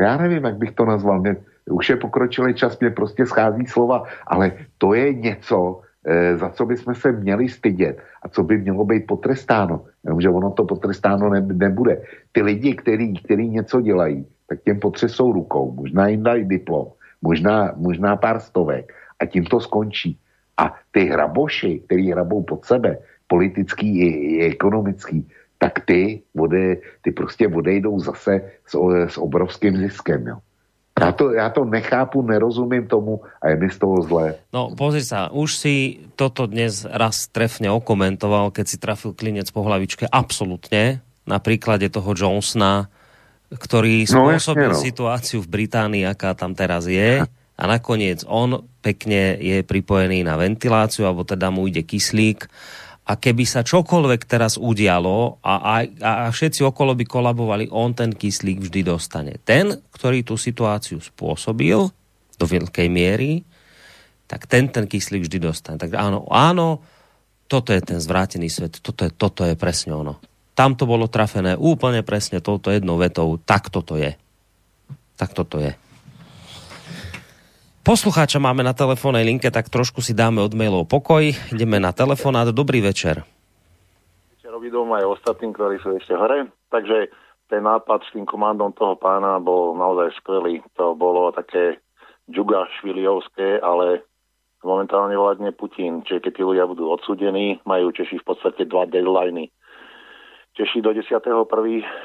já 0.00 0.16
nevím, 0.16 0.44
jak 0.44 0.56
bych 0.56 0.72
to 0.72 0.84
nazval, 0.88 1.20
mě, 1.20 1.36
už 1.68 1.84
je 1.88 1.96
pokročilý 2.00 2.54
čas, 2.56 2.80
mě 2.80 2.90
prostě 2.90 3.26
schází 3.28 3.68
slova, 3.68 4.08
ale 4.26 4.64
to 4.80 4.96
je 4.96 5.12
něco, 5.12 5.80
e, 5.80 5.93
za 6.36 6.48
co 6.50 6.66
bychom 6.66 6.94
se 6.94 7.12
měli 7.12 7.48
stydět 7.48 7.98
a 8.22 8.28
co 8.28 8.42
by 8.42 8.58
mělo 8.58 8.84
být 8.84 9.06
potrestáno. 9.06 9.84
Jenomže 10.04 10.28
ono 10.28 10.50
to 10.50 10.64
potrestáno 10.64 11.30
ne, 11.30 11.40
nebude. 11.40 12.02
Ty 12.32 12.42
lidi, 12.42 12.74
který, 12.74 13.14
který 13.14 13.48
něco 13.48 13.80
dělají, 13.80 14.26
tak 14.48 14.62
těm 14.62 14.80
potřesou 14.80 15.32
rukou, 15.32 15.72
možná 15.72 16.08
jim 16.08 16.22
dají 16.22 16.44
diplom, 16.44 16.86
možná, 17.22 17.72
možná 17.76 18.16
pár 18.16 18.40
stovek 18.40 18.92
a 19.20 19.26
tím 19.26 19.44
to 19.44 19.60
skončí. 19.60 20.18
A 20.56 20.74
ty 20.90 21.04
hraboši, 21.04 21.82
který 21.86 22.10
hrabou 22.12 22.42
pod 22.42 22.64
sebe, 22.64 22.98
politický 23.26 23.98
i, 24.00 24.08
i 24.36 24.46
ekonomický, 24.52 25.28
tak 25.58 25.80
ty, 25.80 26.22
vode, 26.34 26.76
ty 27.02 27.10
prostě 27.10 27.48
odejdou 27.48 28.00
zase 28.00 28.40
s, 28.66 28.76
s 29.08 29.18
obrovským 29.18 29.76
ziskem. 29.76 30.26
Jo. 30.26 30.38
Já 30.94 31.12
to, 31.12 31.34
já 31.34 31.50
to 31.50 31.64
nechápu, 31.64 32.22
nerozumím 32.22 32.86
tomu 32.86 33.20
a 33.42 33.50
je 33.50 33.56
mi 33.56 33.66
z 33.70 33.78
toho 33.82 33.98
zlé. 34.06 34.38
No 34.54 34.70
pozri 34.78 35.02
sa, 35.02 35.26
už 35.34 35.58
si 35.58 35.74
toto 36.14 36.46
dnes 36.46 36.86
raz 36.86 37.26
trefne 37.26 37.66
okomentoval, 37.74 38.54
keď 38.54 38.66
si 38.70 38.76
trafil 38.78 39.10
klinec 39.10 39.50
po 39.50 39.66
hlavičke. 39.66 40.06
Absolutne. 40.06 41.02
Na 41.26 41.42
príklade 41.42 41.90
toho 41.90 42.14
Johnsona, 42.14 42.86
ktorý 43.50 44.06
no, 44.06 44.30
spôsobil 44.30 44.70
no, 44.70 44.78
no. 44.78 44.84
situáciu 44.86 45.42
v 45.42 45.50
Británii, 45.50 46.06
aká 46.06 46.30
tam 46.38 46.54
teraz 46.54 46.86
je. 46.86 47.26
A 47.54 47.62
nakoniec 47.66 48.22
on 48.30 48.62
pekne 48.78 49.34
je 49.42 49.66
pripojený 49.66 50.22
na 50.22 50.38
ventiláciu, 50.38 51.10
alebo 51.10 51.26
teda 51.26 51.50
mu 51.50 51.66
ide 51.66 51.82
kyslík 51.82 52.46
a 53.04 53.12
keby 53.20 53.44
sa 53.44 53.60
čokoľvek 53.60 54.24
teraz 54.24 54.56
udialo 54.56 55.44
a, 55.44 55.54
a, 55.60 55.74
a 56.00 56.12
všetci 56.32 56.64
okolo 56.64 56.96
by 56.96 57.04
kolabovali, 57.04 57.68
on 57.68 57.92
ten 57.92 58.16
kyslík 58.16 58.64
vždy 58.64 58.80
dostane. 58.80 59.36
Ten, 59.44 59.76
ktorý 59.92 60.24
tú 60.24 60.40
situáciu 60.40 61.04
spôsobil 61.04 61.76
do 62.34 62.44
veľkej 62.48 62.88
miery, 62.88 63.44
tak 64.24 64.48
ten 64.48 64.72
ten 64.72 64.88
kyslík 64.88 65.28
vždy 65.28 65.36
dostane. 65.36 65.76
Tak 65.76 65.92
áno, 65.92 66.24
áno, 66.32 66.80
toto 67.44 67.76
je 67.76 67.84
ten 67.84 68.00
zvrátený 68.00 68.48
svet, 68.48 68.80
toto 68.80 69.04
je, 69.04 69.12
toto 69.12 69.44
je 69.44 69.52
presne 69.52 69.92
ono. 69.92 70.16
Tam 70.56 70.72
to 70.72 70.88
bolo 70.88 71.04
trafené 71.04 71.60
úplne 71.60 72.00
presne 72.00 72.40
touto 72.40 72.72
jednou 72.72 72.96
vetou, 72.96 73.36
tak 73.36 73.68
toto 73.68 74.00
je. 74.00 74.16
Tak 75.20 75.36
toto 75.36 75.60
je. 75.60 75.76
Poslucháča 77.84 78.40
máme 78.40 78.64
na 78.64 78.72
telefónnej 78.72 79.28
linke, 79.28 79.52
tak 79.52 79.68
trošku 79.68 80.00
si 80.00 80.16
dáme 80.16 80.40
od 80.40 80.56
mailov 80.56 80.88
pokoj. 80.88 81.20
Ideme 81.52 81.76
na 81.76 81.92
telefonát. 81.92 82.48
Dobrý 82.48 82.80
večer. 82.80 83.20
Večer 84.32 84.56
obidom 84.56 84.88
aj 84.96 85.04
ostatným, 85.04 85.52
ktorí 85.52 85.76
sú 85.84 85.92
ešte 86.00 86.16
hore. 86.16 86.48
Takže 86.72 87.12
ten 87.52 87.60
nápad 87.60 88.08
s 88.08 88.16
tým 88.16 88.24
komandom 88.24 88.72
toho 88.72 88.96
pána 88.96 89.36
bol 89.36 89.76
naozaj 89.76 90.16
skvelý. 90.16 90.64
To 90.80 90.96
bolo 90.96 91.28
také 91.36 91.76
džuga 92.24 92.72
šviliovské, 92.80 93.60
ale 93.60 94.00
momentálne 94.64 95.12
vládne 95.20 95.52
Putin. 95.52 96.00
Čiže 96.08 96.24
keď 96.24 96.32
tí 96.40 96.42
ľudia 96.42 96.64
budú 96.64 96.88
odsudení, 96.88 97.60
majú 97.68 97.92
Češi 97.92 98.16
v 98.16 98.24
podstate 98.24 98.64
dva 98.64 98.88
deadliny. 98.88 99.52
Češi 100.56 100.80
do 100.80 100.96
10.1. 100.96 101.20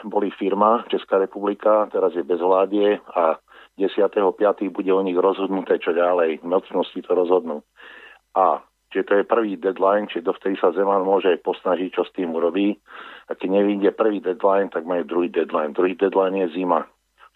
boli 0.04 0.28
firma 0.36 0.84
Česká 0.92 1.24
republika, 1.24 1.88
teraz 1.88 2.12
je 2.12 2.28
bez 2.28 2.44
vládie 2.44 3.00
a 3.16 3.40
10.5. 3.80 4.76
bude 4.76 4.92
o 4.92 5.02
nich 5.02 5.16
rozhodnuté, 5.16 5.80
čo 5.80 5.96
ďalej. 5.96 6.44
Mocnosti 6.44 7.00
to 7.00 7.12
rozhodnú. 7.16 7.64
A 8.36 8.60
čiže 8.92 9.08
to 9.08 9.14
je 9.22 9.32
prvý 9.32 9.56
deadline, 9.56 10.12
či 10.12 10.20
dovtedy 10.20 10.60
sa 10.60 10.76
Zeman 10.76 11.08
môže 11.08 11.32
posnažiť, 11.40 11.90
čo 11.96 12.04
s 12.04 12.12
tým 12.12 12.36
urobí. 12.36 12.76
A 13.32 13.40
keď 13.40 13.64
nevíde 13.64 13.90
prvý 13.96 14.20
deadline, 14.20 14.68
tak 14.68 14.84
majú 14.84 15.08
druhý 15.08 15.30
deadline. 15.32 15.72
Druhý 15.72 15.96
deadline 15.96 16.44
je 16.46 16.60
zima. 16.60 16.84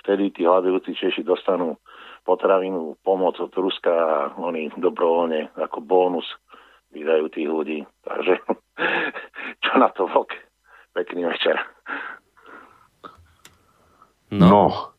Vtedy 0.04 0.36
tí 0.36 0.44
hľadujúci 0.44 1.00
Češi 1.00 1.24
dostanú 1.24 1.80
potravinu, 2.28 3.00
pomoc 3.04 3.40
od 3.40 3.52
Ruska 3.56 3.92
a 3.92 4.16
oni 4.36 4.76
dobrovoľne 4.76 5.56
ako 5.56 5.80
bonus 5.80 6.28
vydajú 6.92 7.32
tých 7.32 7.48
ľudí. 7.48 7.80
Takže 8.04 8.34
čo 9.64 9.74
na 9.80 9.88
to 9.96 10.08
vok? 10.12 10.36
Pekný 10.94 11.26
večer. 11.26 11.58
No, 14.30 14.46
no 14.50 14.93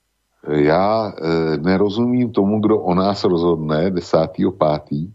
já 0.49 1.13
e, 1.13 1.57
nerozumím 1.57 2.33
tomu, 2.33 2.61
kdo 2.61 2.81
o 2.81 2.95
nás 2.95 3.25
rozhodne 3.25 3.91
10.5. 3.91 5.13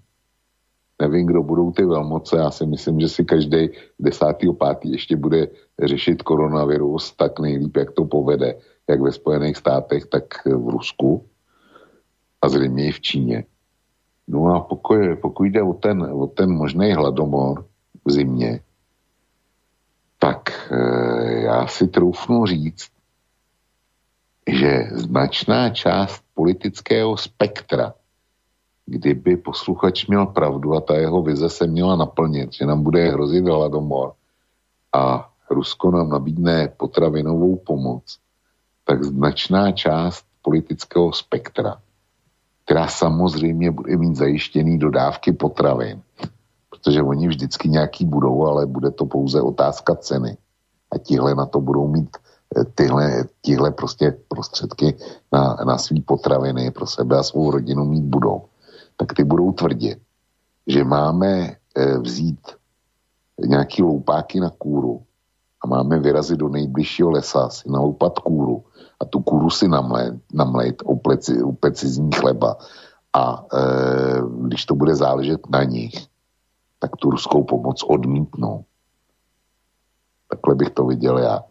Nevím, 1.01 1.27
kdo 1.27 1.43
budou 1.43 1.72
ty 1.72 1.85
velmoce. 1.85 2.38
Já 2.38 2.51
si 2.51 2.66
myslím, 2.66 2.99
že 2.99 3.09
si 3.09 3.25
každý 3.25 3.69
10.5. 4.01 4.77
ještě 4.83 5.16
bude 5.16 5.48
řešit 5.83 6.24
koronavirus 6.24 7.11
tak 7.16 7.40
nejlíp, 7.40 7.77
jak 7.77 7.91
to 7.91 8.06
povede, 8.06 8.56
jak 8.90 9.01
ve 9.01 9.11
Spojených 9.11 9.58
státech, 9.58 10.06
tak 10.06 10.24
v 10.45 10.69
Rusku 10.69 11.25
a 12.41 12.49
zřejmě 12.49 12.88
i 12.88 12.91
v 12.91 13.01
Číně. 13.01 13.43
No 14.27 14.56
a 14.56 14.59
pokud, 14.59 14.98
pokud 15.22 15.43
jde 15.43 15.64
o 15.64 15.74
ten, 15.74 16.03
o 16.03 16.27
ten 16.27 16.51
možný 16.51 16.93
hladomor 16.93 17.66
v 18.06 18.11
zimě, 18.11 18.59
tak 20.19 20.72
e, 20.72 21.41
já 21.41 21.67
si 21.67 21.88
troufnu 21.88 22.45
říct, 22.45 22.98
že 24.51 24.89
značná 24.91 25.69
část 25.69 26.23
politického 26.33 27.17
spektra, 27.17 27.93
kdyby 28.85 29.37
posluchač 29.37 30.07
měl 30.07 30.25
pravdu 30.25 30.73
a 30.73 30.81
ta 30.81 30.97
jeho 30.97 31.21
vize 31.21 31.49
se 31.49 31.67
měla 31.67 31.95
naplnit, 31.95 32.53
že 32.53 32.65
nám 32.65 32.83
bude 32.83 33.11
hrozit 33.11 33.45
hladomor 33.45 34.13
a 34.93 35.29
Rusko 35.49 35.91
nám 35.91 36.09
nabídne 36.09 36.67
potravinovou 36.77 37.55
pomoc, 37.55 38.19
tak 38.83 39.03
značná 39.03 39.71
část 39.71 40.25
politického 40.41 41.13
spektra, 41.13 41.81
která 42.65 42.87
samozřejmě 42.87 43.71
bude 43.71 43.97
mít 43.97 44.15
zajištěný 44.15 44.79
dodávky 44.79 45.31
potravin, 45.31 46.01
protože 46.69 47.01
oni 47.01 47.27
vždycky 47.27 47.69
nějaký 47.69 48.05
budou, 48.05 48.45
ale 48.45 48.65
bude 48.65 48.91
to 48.91 49.05
pouze 49.05 49.41
otázka 49.41 49.95
ceny. 49.95 50.37
A 50.91 50.97
tihle 50.97 51.35
na 51.35 51.45
to 51.45 51.61
budou 51.61 51.87
mít 51.87 52.17
tyhle, 52.75 53.23
tyhle 53.41 53.71
prostě 53.71 54.17
prostředky 54.27 54.97
na, 55.31 55.57
na 55.65 55.77
svý 55.77 56.01
potraviny 56.01 56.71
pro 56.71 56.87
sebe 56.87 57.17
a 57.17 57.23
svou 57.23 57.51
rodinu 57.51 57.85
mít 57.85 58.03
budou, 58.03 58.45
tak 58.97 59.13
ty 59.13 59.23
budou 59.23 59.51
tvrdit, 59.51 59.99
že 60.67 60.83
máme 60.83 61.55
e, 61.75 61.97
vzít 61.97 62.39
nějaký 63.45 63.83
loupáky 63.83 64.39
na 64.39 64.49
kůru 64.49 65.03
a 65.63 65.67
máme 65.67 65.99
vyrazit 65.99 66.37
do 66.37 66.49
nejbližšího 66.49 67.11
lesa, 67.11 67.49
si 67.49 67.71
naloupat 67.71 68.19
kůru 68.19 68.63
a 68.99 69.05
tu 69.05 69.19
kůru 69.19 69.49
si 69.49 69.67
namlejt, 69.67 70.13
namlejt 70.33 70.83
upec 71.43 71.83
z 71.83 71.97
ní 71.97 72.11
chleba 72.15 72.57
a 73.13 73.45
e, 73.53 73.59
když 74.41 74.65
to 74.65 74.75
bude 74.75 74.95
záležet 74.95 75.49
na 75.49 75.63
nich, 75.63 76.07
tak 76.79 76.95
tu 76.95 77.11
ruskou 77.11 77.43
pomoc 77.43 77.83
odmítnou. 77.83 78.65
Takhle 80.29 80.55
bych 80.55 80.69
to 80.69 80.85
viděl 80.85 81.17
já. 81.17 81.48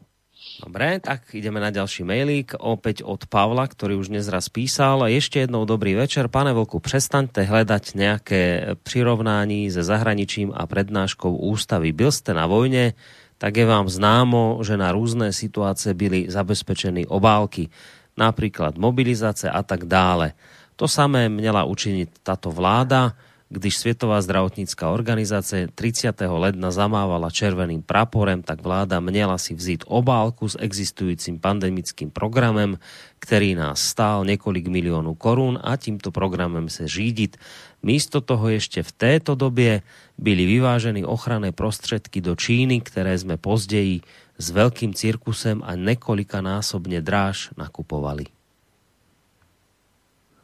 Dobre, 0.58 0.98
tak 0.98 1.38
ideme 1.38 1.62
na 1.62 1.70
ďalší 1.70 2.02
mailík, 2.02 2.58
opäť 2.58 3.06
od 3.06 3.30
Pavla, 3.30 3.62
ktorý 3.70 3.94
už 4.02 4.10
dnes 4.10 4.26
raz 4.26 4.50
písal. 4.50 5.06
Ešte 5.06 5.46
jednou 5.46 5.62
dobrý 5.62 5.94
večer. 5.94 6.26
Pane 6.26 6.50
Vlku, 6.50 6.82
prestaňte 6.82 7.46
hľadať 7.46 7.84
nejaké 7.94 8.42
prirovnání 8.82 9.70
se 9.70 9.86
zahraničím 9.86 10.50
a 10.50 10.66
prednáškou 10.66 11.30
ústavy. 11.30 11.94
Byl 11.94 12.10
ste 12.10 12.34
na 12.34 12.50
vojne, 12.50 12.98
tak 13.38 13.54
je 13.54 13.70
vám 13.70 13.86
známo, 13.86 14.58
že 14.66 14.74
na 14.74 14.90
různé 14.90 15.30
situace 15.30 15.94
byly 15.94 16.26
zabezpečení 16.26 17.06
obálky, 17.06 17.70
napríklad 18.18 18.74
mobilizace 18.82 19.46
a 19.46 19.62
tak 19.62 19.86
dále. 19.86 20.34
To 20.74 20.90
samé 20.90 21.30
měla 21.30 21.70
učiniť 21.70 22.26
táto 22.26 22.50
vláda, 22.50 23.14
když 23.48 23.80
Svetová 23.80 24.20
zdravotnícká 24.20 24.92
organizácia 24.92 25.72
30. 25.72 26.12
ledna 26.20 26.68
zamávala 26.68 27.32
červeným 27.32 27.80
praporem, 27.80 28.44
tak 28.44 28.60
vláda 28.60 29.00
měla 29.00 29.40
si 29.40 29.56
vzít 29.56 29.88
obálku 29.88 30.52
s 30.52 30.60
existujúcim 30.60 31.40
pandemickým 31.40 32.12
programem, 32.12 32.76
ktorý 33.24 33.56
nás 33.56 33.80
stál 33.80 34.28
niekoľk 34.28 34.68
miliónov 34.68 35.16
korún 35.16 35.56
a 35.56 35.80
týmto 35.80 36.12
programem 36.12 36.68
sa 36.68 36.84
řídiť. 36.84 37.40
Místo 37.80 38.20
toho 38.20 38.52
ešte 38.52 38.84
v 38.84 38.92
této 38.92 39.32
době 39.32 39.80
byli 40.20 40.44
vyvážení 40.44 41.08
ochranné 41.08 41.48
prostředky 41.48 42.20
do 42.20 42.36
Číny, 42.36 42.84
ktoré 42.84 43.16
sme 43.16 43.40
pozdeji 43.40 44.04
s 44.36 44.46
veľkým 44.52 44.92
cirkusem 44.92 45.64
a 45.64 45.72
násobne 45.74 47.00
dráž 47.00 47.48
nakupovali. 47.56 48.28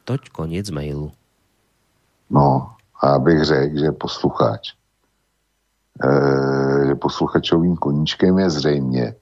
Toť 0.09 0.33
koniec 0.33 0.69
mailu. 0.73 1.13
No, 2.29 2.74
a 3.01 3.07
abych 3.07 3.43
řekl, 3.43 3.79
že 3.79 3.91
posluchač, 3.91 4.73
e, 6.03 6.87
že 6.87 6.95
posluchačovým 6.95 7.75
koníčkem 7.75 8.39
je 8.39 8.49
zřejmě 8.49 9.15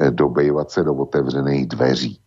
e, 0.00 0.10
dobejvat 0.10 0.70
se 0.70 0.82
do 0.82 0.94
otevřených 0.94 1.66
dveří. 1.66 2.20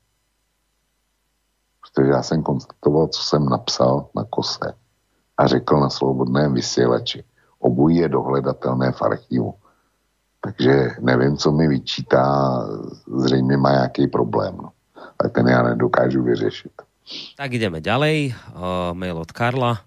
Protože 1.81 2.11
já 2.11 2.23
jsem 2.23 2.43
konstatoval, 2.43 3.07
co 3.07 3.23
jsem 3.23 3.45
napsal 3.45 4.09
na 4.15 4.23
kose 4.29 4.73
a 5.37 5.47
řekl 5.47 5.79
na 5.79 5.89
svobodném 5.89 6.53
vysílači. 6.53 7.23
Obojí 7.59 7.97
je 7.97 8.09
dohledatelné 8.09 8.91
v 8.91 9.01
archivu. 9.01 9.53
Takže 10.41 10.89
nevím, 10.99 11.37
co 11.37 11.51
mi 11.51 11.67
vyčítá, 11.67 12.25
zřejmě 13.17 13.57
má 13.57 13.71
nějaký 13.71 14.07
problém. 14.07 14.57
No. 14.57 14.69
Ale 15.19 15.29
ten 15.29 15.47
já 15.47 15.63
nedokážu 15.63 16.23
vyřešit. 16.23 16.71
Tak 17.37 17.53
ideme 17.53 17.81
ďalej. 17.81 18.33
Uh, 18.53 18.93
mail 18.93 19.17
od 19.17 19.31
Karla. 19.31 19.77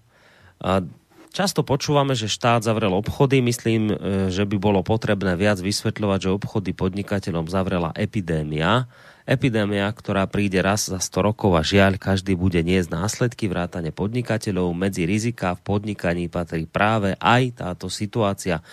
Často 1.29 1.61
počúvame, 1.61 2.17
že 2.17 2.25
štát 2.25 2.65
zavrel 2.65 2.89
obchody. 2.89 3.37
Myslím, 3.39 3.93
e, 3.93 4.33
že 4.33 4.49
by 4.49 4.57
bolo 4.57 4.81
potrebné 4.81 5.37
viac 5.37 5.61
vysvetľovať, 5.61 6.19
že 6.25 6.35
obchody 6.35 6.73
podnikateľom 6.73 7.45
zavrela 7.45 7.93
epidémia. 7.93 8.89
Epidémia, 9.29 9.85
ktorá 9.93 10.25
príde 10.25 10.57
raz 10.57 10.89
za 10.89 10.97
100 10.97 11.29
rokov 11.29 11.53
a 11.53 11.61
žiaľ, 11.61 12.01
každý 12.01 12.33
bude 12.33 12.57
niesť 12.65 12.89
následky 12.89 13.45
vrátane 13.45 13.93
podnikateľov. 13.93 14.73
Medzi 14.73 15.05
rizika 15.05 15.53
v 15.53 15.61
podnikaní 15.61 16.33
patrí 16.33 16.65
práve 16.65 17.13
aj 17.21 17.61
táto 17.61 17.93
situácia. 17.93 18.65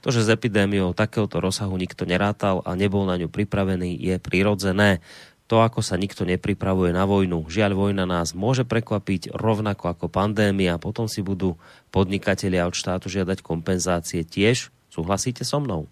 To, 0.00 0.08
že 0.08 0.24
s 0.24 0.32
epidémiou 0.32 0.96
takéhoto 0.96 1.44
rozsahu 1.44 1.76
nikto 1.76 2.08
nerátal 2.08 2.64
a 2.64 2.72
nebol 2.72 3.04
na 3.04 3.20
ňu 3.20 3.28
pripravený, 3.28 4.00
je 4.00 4.16
prirodzené 4.16 5.04
to, 5.48 5.64
ako 5.64 5.80
sa 5.80 5.96
nikto 5.96 6.28
nepripravuje 6.28 6.92
na 6.92 7.08
vojnu. 7.08 7.48
Žiaľ, 7.48 7.72
vojna 7.72 8.04
nás 8.04 8.36
môže 8.36 8.68
prekvapiť 8.68 9.32
rovnako 9.32 9.96
ako 9.96 10.06
pandémia. 10.12 10.76
Potom 10.76 11.08
si 11.08 11.24
budú 11.24 11.56
podnikatelia 11.88 12.68
od 12.68 12.76
štátu 12.76 13.08
žiadať 13.08 13.40
kompenzácie 13.40 14.28
tiež. 14.28 14.68
Súhlasíte 14.92 15.48
so 15.48 15.56
mnou? 15.56 15.88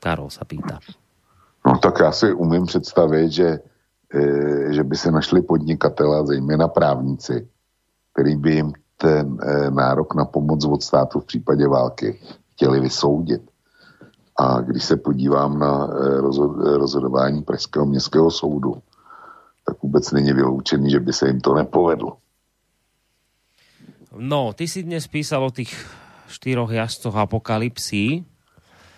Karol 0.00 0.32
sa 0.32 0.48
pýta. 0.48 0.80
No 1.60 1.76
tak 1.76 2.00
já 2.00 2.12
si 2.12 2.32
umím 2.32 2.66
představit, 2.66 3.32
že, 3.32 3.60
e, 4.14 4.72
že 4.72 4.82
by 4.84 4.96
se 4.96 5.10
našli 5.10 5.42
podnikatele, 5.42 6.26
zejména 6.26 6.68
právníci, 6.68 7.48
který 8.12 8.36
by 8.36 8.50
jim 8.54 8.72
ten 8.96 9.36
e, 9.42 9.70
nárok 9.70 10.14
na 10.14 10.24
pomoc 10.24 10.64
od 10.64 10.82
státu 10.82 11.20
v 11.20 11.24
případě 11.24 11.68
války 11.68 12.20
chtěli 12.52 12.80
vysoudit. 12.80 13.49
A 14.40 14.60
když 14.60 14.84
se 14.84 14.96
podívám 14.96 15.58
na 15.58 15.84
eh, 15.84 16.20
rozhodování 16.76 17.42
Pražského 17.42 17.86
městského 17.86 18.30
soudu, 18.30 18.80
tak 19.66 19.82
vůbec 19.82 20.12
není 20.12 20.32
vyloučený, 20.32 20.90
že 20.90 21.00
by 21.00 21.12
se 21.12 21.26
jim 21.26 21.40
to 21.40 21.54
nepovedlo. 21.54 22.16
No, 24.16 24.52
ty 24.52 24.68
si 24.68 24.82
dnes 24.82 25.06
písal 25.06 25.44
o 25.44 25.50
tých 25.50 25.70
štyroch 26.28 26.72
jazdcoch 26.72 27.14
apokalipsí. 27.14 28.24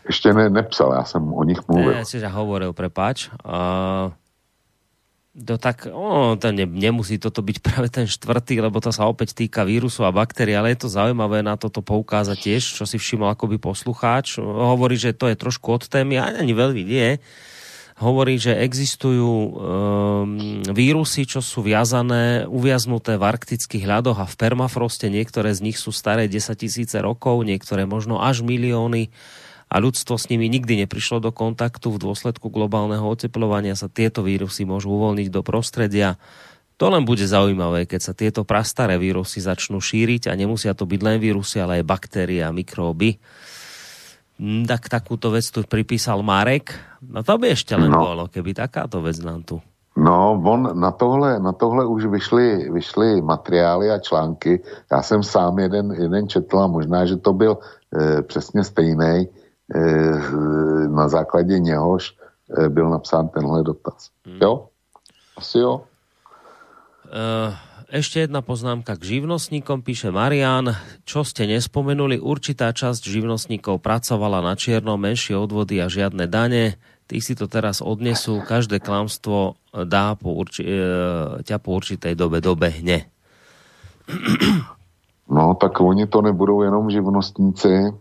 Ešte 0.03 0.35
ne, 0.35 0.51
nepsal, 0.51 0.99
ja 0.99 1.05
som 1.07 1.31
o 1.31 1.43
nich 1.47 1.63
mluvil. 1.71 1.95
Ne, 1.95 2.03
si 2.03 2.19
hovoril, 2.19 2.75
prepáč. 2.75 3.31
Uh, 3.47 4.11
to 5.33 5.57
tak, 5.57 5.89
oh, 5.89 6.37
to 6.37 6.53
ne, 6.53 6.69
nemusí 6.69 7.17
toto 7.17 7.41
byť 7.41 7.57
práve 7.65 7.89
ten 7.89 8.05
štvrtý, 8.05 8.61
lebo 8.61 8.85
to 8.85 8.93
sa 8.93 9.09
opäť 9.09 9.33
týka 9.33 9.65
vírusu 9.65 10.05
a 10.05 10.13
baktérií, 10.13 10.53
ale 10.53 10.77
je 10.77 10.85
to 10.85 10.93
zaujímavé 10.93 11.41
na 11.41 11.57
toto 11.57 11.81
poukázať 11.81 12.37
tiež, 12.37 12.63
čo 12.77 12.85
si 12.85 13.01
všimol 13.01 13.33
akoby 13.33 13.57
poslucháč. 13.57 14.37
Hovorí, 14.45 15.01
že 15.01 15.17
to 15.17 15.33
je 15.33 15.41
trošku 15.41 15.73
od 15.73 15.89
témy, 15.89 16.21
ani 16.21 16.53
veľmi 16.53 16.83
nie. 16.85 17.17
Hovorí, 17.97 18.37
že 18.37 18.57
existujú 18.61 19.29
um, 19.29 19.53
vírusy, 20.69 21.25
čo 21.25 21.41
sú 21.41 21.65
viazané, 21.65 22.45
uviaznuté 22.51 23.17
v 23.17 23.25
arktických 23.25 23.89
ľadoch 23.89 24.19
a 24.21 24.27
v 24.29 24.37
permafroste. 24.37 25.09
Niektoré 25.13 25.55
z 25.57 25.65
nich 25.65 25.79
sú 25.81 25.95
staré 25.95 26.29
10 26.29 26.57
tisíce 26.57 26.97
rokov, 27.01 27.41
niektoré 27.47 27.89
možno 27.89 28.21
až 28.21 28.45
milióny 28.45 29.13
a 29.73 29.81
ľudstvo 29.81 30.21
s 30.21 30.29
nimi 30.29 30.53
nikdy 30.53 30.85
neprišlo 30.85 31.25
do 31.25 31.33
kontaktu. 31.33 31.97
V 31.97 32.03
dôsledku 32.05 32.53
globálneho 32.53 33.09
oteplovania 33.09 33.73
sa 33.73 33.89
tieto 33.89 34.21
vírusy 34.21 34.69
môžu 34.69 34.93
uvoľniť 34.93 35.33
do 35.33 35.41
prostredia. 35.41 36.21
To 36.77 36.93
len 36.93 37.09
bude 37.09 37.25
zaujímavé, 37.25 37.89
keď 37.89 38.01
sa 38.05 38.13
tieto 38.13 38.45
prastaré 38.45 39.01
vírusy 39.01 39.41
začnú 39.41 39.81
šíriť 39.81 40.29
a 40.29 40.37
nemusia 40.37 40.77
to 40.77 40.85
byť 40.85 41.01
len 41.01 41.17
vírusy, 41.17 41.57
ale 41.65 41.81
aj 41.81 41.89
baktérie 41.89 42.45
a 42.45 42.53
mikróby. 42.53 43.17
Hm, 44.37 44.69
tak 44.69 44.93
takúto 44.93 45.33
vec 45.33 45.49
tu 45.49 45.65
pripísal 45.65 46.21
Marek. 46.21 46.77
No 47.01 47.25
to 47.25 47.41
by 47.41 47.57
ešte 47.57 47.73
len 47.73 47.89
no. 47.89 48.03
bolo, 48.03 48.29
keby 48.29 48.53
takáto 48.53 49.01
vec 49.01 49.17
nám 49.25 49.41
tu 49.41 49.57
No, 49.93 50.41
on 50.45 50.81
na 50.81 50.91
tohle, 50.91 51.37
na 51.41 51.53
tohle 51.53 51.85
už 51.85 52.07
vyšly, 52.07 52.73
vyšly 52.73 53.21
materiály 53.21 53.91
a 53.91 53.99
články. 53.99 54.61
Já 54.93 55.03
jsem 55.03 55.23
sám 55.23 55.59
jeden, 55.59 55.93
jeden 55.93 56.29
četl 56.29 56.59
a 56.59 56.67
možná, 56.67 57.05
že 57.05 57.17
to 57.17 57.33
byl 57.33 57.59
e, 57.93 58.23
přesně 58.23 58.65
stejný. 58.65 59.29
Eh, 59.73 60.21
na 60.89 61.09
základě 61.09 61.59
něhož 61.59 62.13
eh, 62.59 62.69
byl 62.69 62.91
napsán 62.91 63.29
tenhle 63.29 63.63
dotaz. 63.63 64.11
Hmm. 64.27 64.39
Jo? 64.43 64.69
Asi 65.37 65.59
jo. 65.59 65.81
Uh, 67.13 67.53
ešte 67.93 68.25
jedna 68.25 68.41
poznámka 68.41 68.97
k 68.97 69.05
živnostníkom, 69.05 69.85
píše 69.85 70.09
Marian. 70.09 70.77
Čo 71.05 71.29
ste 71.29 71.45
nespomenuli, 71.45 72.21
určitá 72.21 72.73
časť 72.73 73.05
živnostníkov 73.05 73.85
pracovala 73.85 74.41
na 74.41 74.57
čierno, 74.57 74.97
menšie 74.97 75.37
odvody 75.37 75.81
a 75.81 75.93
žiadne 75.93 76.25
dane. 76.25 76.81
Tí 77.05 77.21
si 77.21 77.37
to 77.37 77.53
teraz 77.53 77.85
odnesú, 77.85 78.41
každé 78.45 78.81
klamstvo 78.81 79.61
dá 79.73 80.17
po 80.17 80.33
urči- 80.41 80.65
ťa 81.45 81.57
po 81.61 81.77
určitej 81.77 82.17
dobe 82.17 82.41
dobehne. 82.41 83.13
No, 85.29 85.53
tak 85.61 85.77
oni 85.81 86.09
to 86.09 86.25
nebudou 86.25 86.65
jenom 86.65 86.89
živnostníci, 86.89 87.93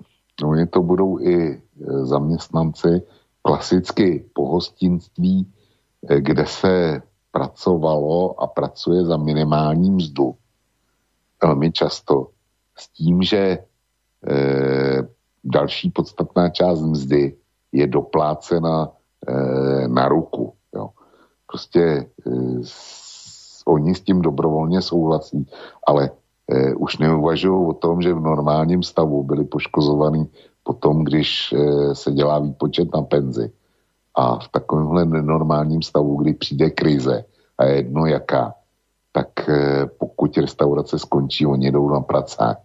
Oni 0.44 0.68
to 0.68 0.82
budou 0.82 1.20
i 1.20 1.36
e, 1.36 1.60
zaměstnanci 2.06 3.02
klasicky 3.42 4.26
pohostinství, 4.34 5.54
e, 6.10 6.22
kde 6.22 6.46
se 6.46 7.02
pracovalo 7.32 8.42
a 8.42 8.48
pracuje 8.48 9.06
za 9.06 9.18
minimální 9.18 9.92
mzdu. 9.92 10.36
Velmi 11.44 11.72
často. 11.72 12.28
S 12.78 12.90
tím, 12.90 13.24
že 13.24 13.38
e, 13.38 13.60
další 15.44 15.90
podstatná 15.90 16.50
část 16.50 16.82
mzdy 16.82 17.38
je 17.72 17.88
doplácena 17.88 18.92
e, 19.28 19.88
na 19.88 20.08
ruku. 20.08 20.54
Jo. 20.76 20.90
Prostě 21.48 21.82
e, 21.82 22.06
s, 22.64 23.64
oni 23.66 23.96
s 23.96 24.02
tím 24.02 24.22
dobrovolně 24.22 24.82
souhlasí, 24.82 25.48
ale 25.88 26.10
eh, 26.52 26.76
už 26.76 26.98
neuvažují 26.98 27.68
o 27.68 27.74
tom, 27.74 28.02
že 28.02 28.14
v 28.14 28.20
normálním 28.20 28.84
stavu 28.84 29.24
byli 29.24 29.46
poškozovaní 29.46 30.30
potom, 30.64 31.04
když 31.04 31.54
eh, 31.54 31.96
se 31.96 32.12
dělá 32.12 32.40
výpočet 32.40 32.94
na 32.96 33.02
penzi. 33.02 33.52
A 34.16 34.40
v 34.40 34.48
takovémhle 34.48 35.06
nenormálním 35.06 35.82
stavu, 35.82 36.16
kdy 36.16 36.34
přijde 36.34 36.70
krize 36.70 37.26
a 37.58 37.66
je 37.66 37.76
jedno 37.76 38.06
jaká, 38.06 38.54
tak 39.12 39.50
eh, 39.50 39.86
pokud 39.86 40.38
restaurace 40.38 41.00
skončí, 41.00 41.46
oni 41.46 41.72
jdou 41.72 41.90
na 41.90 42.02
pracák, 42.02 42.58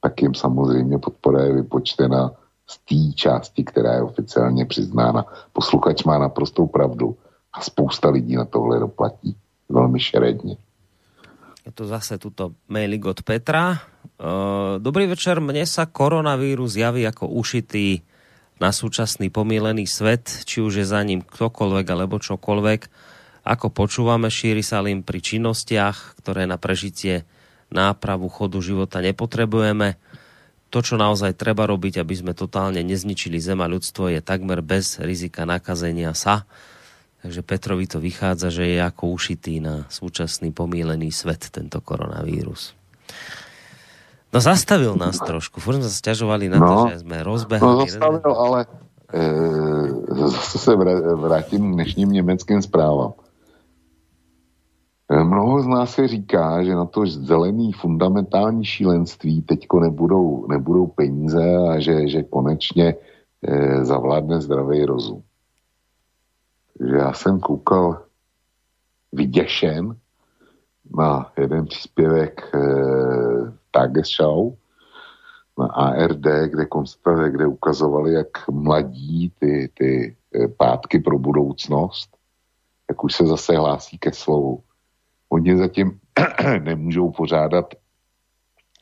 tak 0.00 0.22
jim 0.22 0.34
samozřejmě 0.34 0.98
podpora 0.98 1.42
je 1.42 1.52
vypočtena 1.52 2.32
z 2.66 2.78
té 2.78 3.12
části, 3.14 3.64
která 3.64 3.94
je 3.94 4.02
oficiálně 4.02 4.64
přiznána. 4.66 5.24
Posluchač 5.52 6.04
má 6.04 6.18
naprostou 6.18 6.66
pravdu 6.66 7.16
a 7.52 7.60
spousta 7.60 8.10
lidí 8.10 8.36
na 8.36 8.44
tohle 8.44 8.78
doplatí 8.78 9.36
velmi 9.68 10.00
šeredně. 10.00 10.56
Je 11.60 11.70
to 11.76 11.84
zase 11.84 12.16
tuto 12.16 12.56
mailing 12.72 13.04
od 13.04 13.20
Petra. 13.20 13.84
Dobrý 14.80 15.04
večer, 15.04 15.44
mne 15.44 15.68
sa 15.68 15.84
koronavírus 15.84 16.72
javí 16.72 17.04
ako 17.04 17.28
ušitý 17.28 18.00
na 18.56 18.72
súčasný 18.72 19.28
pomílený 19.28 19.84
svet, 19.84 20.44
či 20.48 20.64
už 20.64 20.80
je 20.80 20.86
za 20.88 21.04
ním 21.04 21.20
ktokoľvek 21.20 21.86
alebo 21.88 22.16
čokoľvek. 22.16 22.80
Ako 23.44 23.72
počúvame, 23.72 24.32
šíri 24.32 24.64
sa 24.64 24.80
len 24.84 25.04
pri 25.04 25.20
činnostiach, 25.20 26.20
ktoré 26.20 26.48
na 26.48 26.56
prežitie 26.56 27.28
nápravu 27.68 28.28
chodu 28.32 28.60
života 28.60 29.00
nepotrebujeme. 29.04 30.00
To, 30.72 30.80
čo 30.80 30.96
naozaj 30.96 31.36
treba 31.36 31.68
robiť, 31.68 32.00
aby 32.00 32.14
sme 32.14 32.32
totálne 32.32 32.80
nezničili 32.80 33.36
Zem 33.36 33.60
a 33.60 33.68
ľudstvo, 33.68 34.08
je 34.12 34.24
takmer 34.24 34.64
bez 34.64 34.96
rizika 35.00 35.44
nakazenia 35.44 36.16
sa. 36.16 36.48
Takže 37.20 37.44
Petrovi 37.44 37.84
to 37.84 38.00
vychádza, 38.00 38.48
že 38.48 38.64
je 38.64 38.78
ako 38.80 39.12
ušitý 39.12 39.60
na 39.60 39.84
súčasný 39.92 40.56
pomílený 40.56 41.12
svet 41.12 41.52
tento 41.52 41.84
koronavírus. 41.84 42.72
No 44.30 44.38
zastavil 44.40 44.94
nás 44.96 45.18
trošku. 45.18 45.58
Furt 45.60 45.82
sme 45.82 45.90
sa 45.90 45.92
stiažovali 45.92 46.46
na 46.48 46.58
no, 46.62 46.66
to, 46.66 46.96
že 46.96 47.02
sme 47.02 47.20
rozbehli. 47.20 47.60
No 47.60 47.84
zastavil, 47.84 48.32
ale 48.32 48.58
e, 49.10 49.22
zase 50.30 50.58
se 50.58 50.72
vrátím 51.18 51.72
k 51.72 51.74
dnešním 51.74 52.08
německým 52.12 52.62
zprávám. 52.62 53.12
E, 55.10 55.24
mnoho 55.24 55.62
z 55.62 55.66
nás 55.66 55.88
se 55.92 56.08
říká, 56.08 56.62
že 56.62 56.74
na 56.74 56.86
to 56.86 57.06
zelený 57.06 57.72
fundamentální 57.72 58.64
šílenství 58.64 59.42
teďko 59.42 59.80
nebudou, 59.80 60.46
nebudou 60.48 60.86
peníze 60.86 61.56
a 61.68 61.80
že, 61.80 62.08
že 62.08 62.22
konečně 62.22 62.94
e, 63.42 63.84
zavládne 63.84 64.40
zdravý 64.40 64.84
rozum. 64.84 65.22
Takže 66.80 66.96
já 66.96 67.12
jsem 67.12 67.40
koukal 67.40 68.02
vyděšen 69.12 69.96
na 70.96 71.32
jeden 71.38 71.66
příspěvek 71.66 72.54
e, 72.54 72.58
Tagesschau 73.70 74.52
na 75.60 75.66
ARD, 75.66 76.26
kde, 76.46 76.66
konstatuje, 76.66 77.30
kde 77.30 77.46
ukazovali, 77.46 78.12
jak 78.12 78.48
mladí 78.48 79.32
ty, 79.38 79.70
ty 79.74 80.16
eh, 80.34 80.48
pátky 80.48 80.98
pro 80.98 81.18
budoucnost, 81.18 82.16
jak 82.88 83.04
už 83.04 83.14
se 83.14 83.26
zase 83.26 83.56
hlásí 83.56 83.98
ke 83.98 84.12
slovu. 84.12 84.62
Oni 85.28 85.56
zatím 85.56 86.00
nemůžou 86.62 87.10
pořádat 87.10 87.74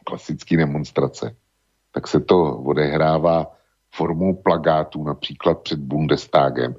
klasické 0.05 0.57
demonstrace. 0.57 1.37
Tak 1.93 2.09
se 2.09 2.21
to 2.21 2.59
odehrává 2.59 3.47
formou 3.95 4.35
plagátů, 4.35 5.05
například 5.05 5.59
před 5.59 5.79
Bundestagem, 5.79 6.75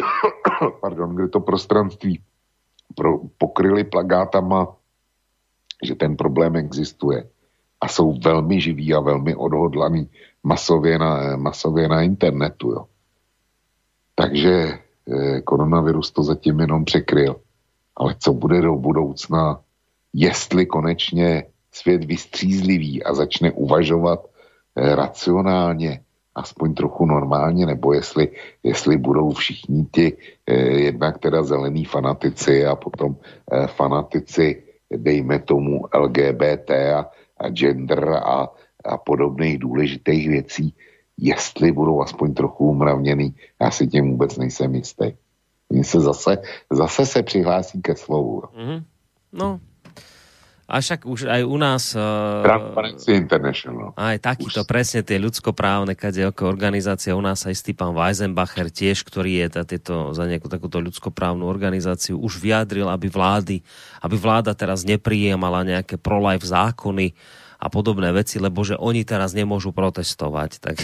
pardon, 0.80 1.14
kde 1.14 1.28
to 1.28 1.40
prostranství 1.40 2.22
pro, 2.94 3.18
pokryli 3.38 3.84
plagátama 3.84 4.78
že 5.82 5.94
ten 5.94 6.16
problém 6.16 6.56
existuje 6.56 7.24
a 7.80 7.88
jsou 7.88 8.18
velmi 8.24 8.60
živí 8.60 8.94
a 8.94 9.00
velmi 9.00 9.34
odhodlaný 9.34 10.10
masově 10.42 10.98
na, 10.98 11.36
masově 11.36 11.88
na 11.88 12.02
internetu. 12.02 12.70
Jo. 12.70 12.84
Takže 14.14 14.52
eh, 14.52 15.40
koronavirus 15.40 16.10
to 16.10 16.22
zatím 16.22 16.60
jenom 16.60 16.84
překryl. 16.84 17.36
Ale 17.96 18.14
co 18.18 18.32
bude 18.32 18.60
do 18.60 18.74
budoucna, 18.74 19.60
jestli 20.14 20.66
konečně 20.66 21.44
svět 21.72 22.04
vystřízlivý 22.04 23.04
a 23.04 23.14
začne 23.14 23.52
uvažovat 23.52 24.26
eh, 24.76 24.94
racionálně, 24.94 26.00
aspoň 26.38 26.74
trochu 26.74 27.06
normálně, 27.06 27.66
nebo 27.66 27.92
jestli, 27.92 28.28
jestli 28.62 28.96
budou 28.96 29.30
všichni 29.32 29.86
ti 29.90 30.16
eh, 30.46 30.54
jednak 30.54 31.18
teda 31.18 31.42
zelení 31.42 31.84
fanatici 31.84 32.66
a 32.66 32.76
potom 32.76 33.16
eh, 33.52 33.66
fanatici 33.66 34.62
dejme 34.90 35.38
tomu 35.38 35.84
LGBT 35.94 36.70
a, 36.70 37.10
a 37.36 37.48
gender 37.50 38.08
a, 38.08 38.48
a 38.84 38.96
podobných 38.96 39.58
důležitých 39.58 40.28
věcí, 40.28 40.74
jestli 41.18 41.72
budou 41.72 42.02
aspoň 42.02 42.34
trochu 42.34 42.70
umravněný, 42.70 43.34
já 43.60 43.70
si 43.70 43.86
tím 43.86 44.10
vůbec 44.10 44.36
nejsem 44.36 44.74
jistý. 44.74 45.12
Oni 45.70 45.84
se 45.84 46.00
zase, 46.00 46.38
zase 46.70 47.06
se 47.06 47.22
přihlásí 47.22 47.82
ke 47.82 47.96
slovu. 47.96 48.40
Mm-hmm. 48.40 48.82
No, 49.32 49.60
a 50.68 50.84
však 50.84 51.08
už 51.08 51.32
aj 51.32 51.42
u 51.48 51.56
nás... 51.56 51.96
Uh, 51.96 52.44
Transparency 52.44 53.16
International. 53.16 53.96
Aj 53.96 54.20
takýto, 54.20 54.60
už... 54.60 54.68
presne 54.68 55.00
tie 55.00 55.16
ľudskoprávne 55.16 55.96
kadejaké 55.96 56.44
organizácie. 56.44 57.16
U 57.16 57.24
nás 57.24 57.40
aj 57.48 57.56
istý 57.56 57.72
pán 57.72 57.96
Weisenbacher 57.96 58.68
tiež, 58.68 59.00
ktorý 59.00 59.48
je 59.48 59.64
tieto, 59.64 60.12
za 60.12 60.28
nejakú 60.28 60.52
takúto 60.52 60.76
ľudskoprávnu 60.84 61.48
organizáciu, 61.48 62.20
už 62.20 62.36
vyjadril, 62.44 62.84
aby 62.92 63.08
vlády, 63.08 63.64
aby 64.04 64.16
vláda 64.20 64.52
teraz 64.52 64.84
neprijímala 64.84 65.64
nejaké 65.64 65.96
pro-life 65.96 66.44
zákony 66.44 67.16
a 67.58 67.66
podobné 67.66 68.12
veci, 68.14 68.38
lebo 68.38 68.62
že 68.62 68.76
oni 68.76 69.02
teraz 69.02 69.32
nemôžu 69.32 69.72
protestovať. 69.72 70.62
Tak, 70.62 70.76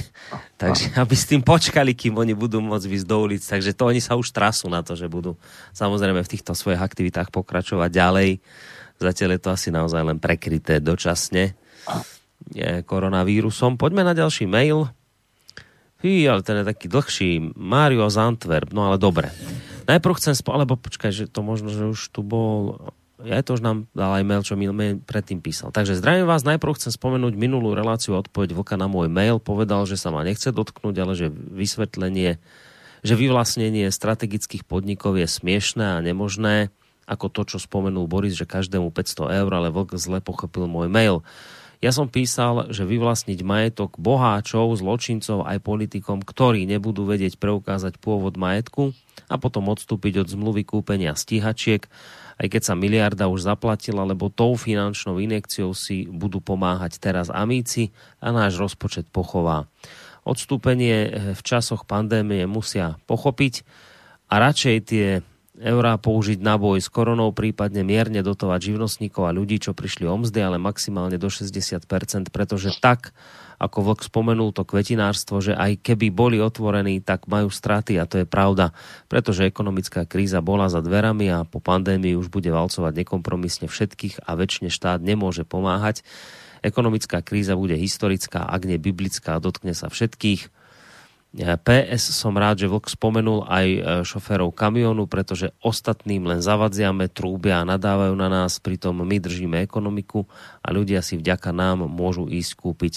takže 0.56 0.96
aby 0.96 1.14
s 1.14 1.28
tým 1.28 1.44
počkali, 1.44 1.92
kým 1.92 2.16
oni 2.16 2.32
budú 2.32 2.58
môcť 2.64 2.88
výsť 2.88 3.06
do 3.06 3.16
ulic. 3.20 3.44
Takže 3.44 3.76
to 3.76 3.92
oni 3.92 4.00
sa 4.00 4.16
už 4.16 4.32
trasú 4.32 4.72
na 4.72 4.80
to, 4.80 4.96
že 4.96 5.12
budú 5.12 5.36
samozrejme 5.76 6.24
v 6.24 6.32
týchto 6.32 6.56
svojich 6.56 6.80
aktivitách 6.80 7.28
pokračovať 7.30 7.90
ďalej 7.92 8.30
Zatiaľ 9.02 9.36
je 9.36 9.40
to 9.42 9.50
asi 9.50 9.68
naozaj 9.74 10.02
len 10.06 10.18
prekryté 10.22 10.78
dočasne 10.78 11.58
koronavírusom. 12.84 13.80
Poďme 13.80 14.04
na 14.04 14.12
ďalší 14.12 14.44
mail. 14.44 14.88
Fí, 16.04 16.28
ale 16.28 16.44
ten 16.44 16.60
je 16.60 16.68
taký 16.68 16.86
dlhší. 16.92 17.56
Mario 17.56 18.04
z 18.12 18.16
Antwerp, 18.20 18.76
no 18.76 18.84
ale 18.92 19.00
dobre. 19.00 19.32
Najprv 19.88 20.16
chcem 20.20 20.36
spo... 20.36 20.52
alebo 20.52 20.76
počkaj, 20.76 21.12
že 21.12 21.24
to 21.28 21.40
možno, 21.40 21.72
že 21.72 21.88
už 21.88 22.00
tu 22.12 22.20
bol... 22.20 22.76
Ja 23.24 23.40
to 23.40 23.56
už 23.56 23.64
nám 23.64 23.88
dal 23.96 24.20
aj 24.20 24.24
mail, 24.28 24.42
čo 24.44 24.52
mi 24.52 24.68
predtým 25.00 25.40
písal. 25.40 25.72
Takže 25.72 25.96
zdravím 25.96 26.28
vás, 26.28 26.44
najprv 26.44 26.76
chcem 26.76 26.92
spomenúť 26.92 27.32
minulú 27.40 27.72
reláciu 27.72 28.20
odpoveď 28.20 28.52
Vlka 28.52 28.76
na 28.76 28.84
môj 28.84 29.08
mail. 29.08 29.40
Povedal, 29.40 29.88
že 29.88 29.96
sa 29.96 30.12
ma 30.12 30.20
nechce 30.20 30.52
dotknúť, 30.52 30.96
ale 31.00 31.16
že 31.16 31.32
vysvetlenie, 31.32 32.36
že 33.00 33.14
vyvlastnenie 33.16 33.88
strategických 33.88 34.68
podnikov 34.68 35.16
je 35.16 35.24
smiešné 35.24 35.96
a 35.96 36.04
nemožné 36.04 36.68
ako 37.04 37.26
to, 37.32 37.42
čo 37.54 37.58
spomenul 37.60 38.08
Boris, 38.08 38.36
že 38.36 38.48
každému 38.48 38.92
500 38.92 39.40
eur, 39.44 39.50
ale 39.52 39.68
Vlk 39.72 39.96
zle 40.00 40.18
pochopil 40.24 40.64
môj 40.68 40.88
mail. 40.88 41.20
Ja 41.84 41.92
som 41.92 42.08
písal, 42.08 42.72
že 42.72 42.88
vyvlastniť 42.88 43.44
majetok 43.44 44.00
boháčov, 44.00 44.72
zločincov 44.72 45.44
aj 45.44 45.60
politikom, 45.60 46.24
ktorí 46.24 46.64
nebudú 46.64 47.04
vedieť 47.04 47.36
preukázať 47.36 48.00
pôvod 48.00 48.40
majetku 48.40 48.96
a 49.28 49.36
potom 49.36 49.68
odstúpiť 49.68 50.24
od 50.24 50.28
zmluvy 50.32 50.64
kúpenia 50.64 51.12
stíhačiek, 51.12 51.84
aj 52.40 52.46
keď 52.48 52.62
sa 52.64 52.74
miliarda 52.74 53.28
už 53.28 53.44
zaplatila, 53.44 54.08
lebo 54.08 54.32
tou 54.32 54.56
finančnou 54.56 55.20
inekciou 55.20 55.76
si 55.76 56.08
budú 56.08 56.40
pomáhať 56.40 56.96
teraz 56.98 57.28
amíci 57.28 57.92
a 58.16 58.32
náš 58.32 58.56
rozpočet 58.56 59.12
pochová. 59.12 59.68
Odstúpenie 60.24 61.12
v 61.36 61.40
časoch 61.44 61.84
pandémie 61.84 62.48
musia 62.48 62.96
pochopiť 63.04 63.60
a 64.32 64.40
radšej 64.40 64.76
tie 64.88 65.20
eurá 65.62 65.94
použiť 65.94 66.42
na 66.42 66.58
boj 66.58 66.82
s 66.82 66.90
koronou, 66.90 67.30
prípadne 67.30 67.86
mierne 67.86 68.26
dotovať 68.26 68.74
živnostníkov 68.74 69.30
a 69.30 69.34
ľudí, 69.34 69.62
čo 69.62 69.70
prišli 69.70 70.02
o 70.10 70.16
mzdy, 70.18 70.40
ale 70.42 70.58
maximálne 70.58 71.14
do 71.14 71.30
60%, 71.30 71.86
pretože 72.34 72.74
tak, 72.82 73.14
ako 73.62 73.94
Vlk 73.94 74.10
spomenul 74.10 74.50
to 74.50 74.66
kvetinárstvo, 74.66 75.38
že 75.38 75.54
aj 75.54 75.78
keby 75.86 76.10
boli 76.10 76.42
otvorení, 76.42 76.98
tak 76.98 77.30
majú 77.30 77.54
straty 77.54 78.02
a 78.02 78.08
to 78.10 78.22
je 78.22 78.26
pravda, 78.26 78.74
pretože 79.06 79.46
ekonomická 79.46 80.02
kríza 80.10 80.42
bola 80.42 80.66
za 80.66 80.82
dverami 80.82 81.30
a 81.30 81.46
po 81.46 81.62
pandémii 81.62 82.18
už 82.18 82.34
bude 82.34 82.50
valcovať 82.50 83.06
nekompromisne 83.06 83.70
všetkých 83.70 84.26
a 84.26 84.34
väčšine 84.34 84.74
štát 84.74 84.98
nemôže 84.98 85.46
pomáhať. 85.46 86.02
Ekonomická 86.66 87.22
kríza 87.22 87.54
bude 87.54 87.78
historická, 87.78 88.42
ak 88.42 88.66
nie 88.66 88.80
biblická, 88.80 89.38
dotkne 89.38 89.76
sa 89.76 89.86
všetkých 89.86 90.63
PS 91.34 92.14
som 92.14 92.30
rád, 92.38 92.62
že 92.62 92.70
Vlk 92.70 92.94
spomenul 92.94 93.42
aj 93.50 93.66
e, 93.66 93.80
šoférov 94.06 94.54
kamionu, 94.54 95.10
pretože 95.10 95.50
ostatným 95.66 96.30
len 96.30 96.38
zavadziame, 96.38 97.10
trúbia 97.10 97.58
a 97.58 97.66
nadávajú 97.66 98.14
na 98.14 98.30
nás, 98.30 98.62
pritom 98.62 99.02
my 99.02 99.18
držíme 99.18 99.58
ekonomiku 99.58 100.30
a 100.62 100.70
ľudia 100.70 101.02
si 101.02 101.18
vďaka 101.18 101.50
nám 101.50 101.90
môžu 101.90 102.30
ísť 102.30 102.52
kúpiť 102.54 102.94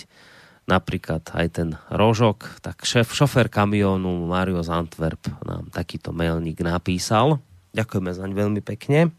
napríklad 0.70 1.26
aj 1.34 1.48
ten 1.50 1.70
rožok. 1.90 2.62
Tak 2.62 2.86
šéf, 2.86 3.10
šofér 3.10 3.50
kamionu 3.50 4.30
Mario 4.30 4.62
z 4.62 4.70
Antwerp 4.70 5.26
nám 5.42 5.74
takýto 5.74 6.14
mailník 6.14 6.62
napísal. 6.62 7.42
Ďakujeme 7.74 8.12
zaň 8.14 8.32
veľmi 8.38 8.62
pekne. 8.62 9.18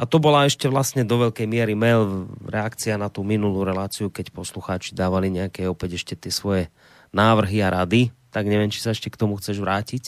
A 0.00 0.08
to 0.08 0.16
bola 0.16 0.48
ešte 0.48 0.64
vlastne 0.64 1.04
do 1.04 1.28
veľkej 1.28 1.44
miery 1.44 1.76
mail, 1.76 2.24
reakcia 2.48 2.96
na 2.96 3.12
tú 3.12 3.20
minulú 3.20 3.68
reláciu, 3.68 4.08
keď 4.08 4.32
poslucháči 4.32 4.96
dávali 4.96 5.28
nejaké 5.28 5.68
opäť 5.68 6.00
ešte 6.00 6.16
tie 6.16 6.32
svoje 6.32 6.72
návrhy 7.12 7.60
a 7.60 7.84
rady 7.84 8.08
tak 8.30 8.46
nevím, 8.46 8.70
či 8.70 8.80
se 8.80 8.90
ještě 8.90 9.10
k 9.10 9.16
tomu 9.16 9.36
chceš 9.36 9.60
vrátit. 9.60 10.02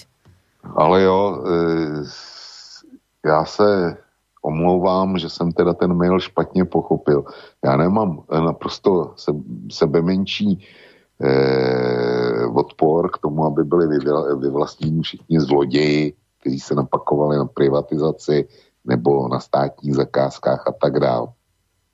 Ale 0.76 1.02
jo, 1.02 1.44
e, 1.46 3.28
já 3.28 3.44
se 3.44 3.96
omlouvám, 4.42 5.18
že 5.18 5.30
jsem 5.30 5.52
teda 5.52 5.74
ten 5.74 5.94
mail 5.94 6.20
špatně 6.20 6.64
pochopil. 6.64 7.24
Já 7.64 7.76
nemám 7.76 8.22
naprosto 8.30 9.14
sebe 9.70 10.02
menší 10.02 10.66
eh, 11.20 12.46
odpor 12.54 13.10
k 13.10 13.18
tomu, 13.18 13.44
aby 13.44 13.64
byli 13.64 13.98
vyvlastněni 14.36 15.02
všichni 15.02 15.40
zloději, 15.40 16.14
kteří 16.40 16.60
se 16.60 16.74
napakovali 16.74 17.36
na 17.36 17.44
privatizaci 17.44 18.48
nebo 18.84 19.28
na 19.28 19.40
státních 19.40 19.94
zakázkách 19.94 20.66
a 20.66 20.72
tak 20.72 21.00
dále. 21.00 21.26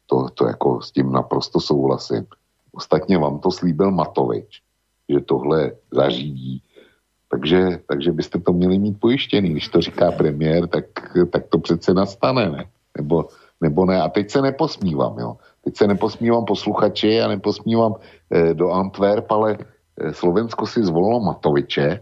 To, 0.07 0.29
to 0.35 0.47
jako 0.47 0.81
s 0.81 0.93
tím 0.93 1.13
naprosto 1.13 1.61
souhlasím. 1.61 2.27
Ostatně 2.73 3.19
vám 3.19 3.39
to 3.39 3.51
slíbil 3.51 3.91
Matovič 3.91 4.63
že 5.09 5.20
tohle 5.20 5.73
zařídí. 5.93 6.62
Takže, 7.31 7.78
takže 7.89 8.12
byste 8.12 8.39
to 8.41 8.53
měli 8.53 8.78
mít 8.78 9.01
pojištěný. 9.01 9.51
Když 9.51 9.69
to 9.69 9.81
říká 9.81 10.12
premiér, 10.12 10.67
tak, 10.67 10.85
tak 11.31 11.47
to 11.49 11.59
přece 11.59 11.95
nastane, 11.95 12.51
ne? 12.51 12.65
Nebo, 12.97 13.28
nebo 13.61 13.87
ne. 13.87 14.03
A 14.03 14.09
teď 14.09 14.31
se 14.31 14.43
neposmívám, 14.43 15.19
jo. 15.19 15.37
Teď 15.65 15.77
se 15.77 15.87
neposmívám 15.87 16.45
posluchači 16.45 17.20
a 17.20 17.28
neposmívám 17.28 17.95
eh, 18.31 18.55
do 18.55 18.70
Antwerp, 18.70 19.33
ale 19.33 19.59
eh, 19.61 20.12
Slovensko 20.12 20.67
si 20.67 20.85
zvolilo 20.85 21.20
Matoviče, 21.20 22.01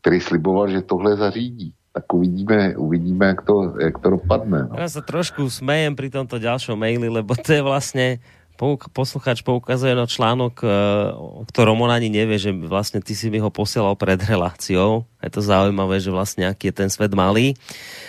který 0.00 0.20
sliboval, 0.20 0.68
že 0.68 0.82
tohle 0.82 1.16
zařídí. 1.16 1.72
Tak 1.92 2.14
uvidíme, 2.14 2.76
uvidíme 2.76 3.26
jak, 3.26 3.42
to, 3.42 3.74
jak 3.80 3.98
to 3.98 4.10
dopadne. 4.10 4.70
No. 4.70 4.78
Ja 4.78 4.86
sa 4.86 5.02
trošku 5.02 5.50
smejem 5.50 5.98
pri 5.98 6.14
tomto 6.14 6.38
ďalšom 6.38 6.78
maili, 6.78 7.10
lebo 7.10 7.34
to 7.34 7.50
je 7.50 7.62
vlastne 7.62 8.22
pouk- 8.58 8.90
posluchač 8.90 9.46
poukazuje 9.46 9.94
na 9.94 10.10
článok, 10.10 10.60
e, 10.60 10.68
o 11.14 11.46
ktorom 11.46 11.78
on 11.78 11.94
ani 11.94 12.10
nevie, 12.10 12.42
že 12.42 12.50
vlastne 12.50 12.98
ty 12.98 13.14
si 13.14 13.30
mi 13.30 13.38
ho 13.38 13.48
posielal 13.54 13.94
pred 13.94 14.18
reláciou. 14.18 15.06
Je 15.22 15.30
to 15.30 15.38
zaujímavé, 15.38 16.02
že 16.02 16.10
vlastne 16.10 16.50
aký 16.50 16.74
je 16.74 16.82
ten 16.82 16.90
svet 16.90 17.14
malý. 17.14 17.54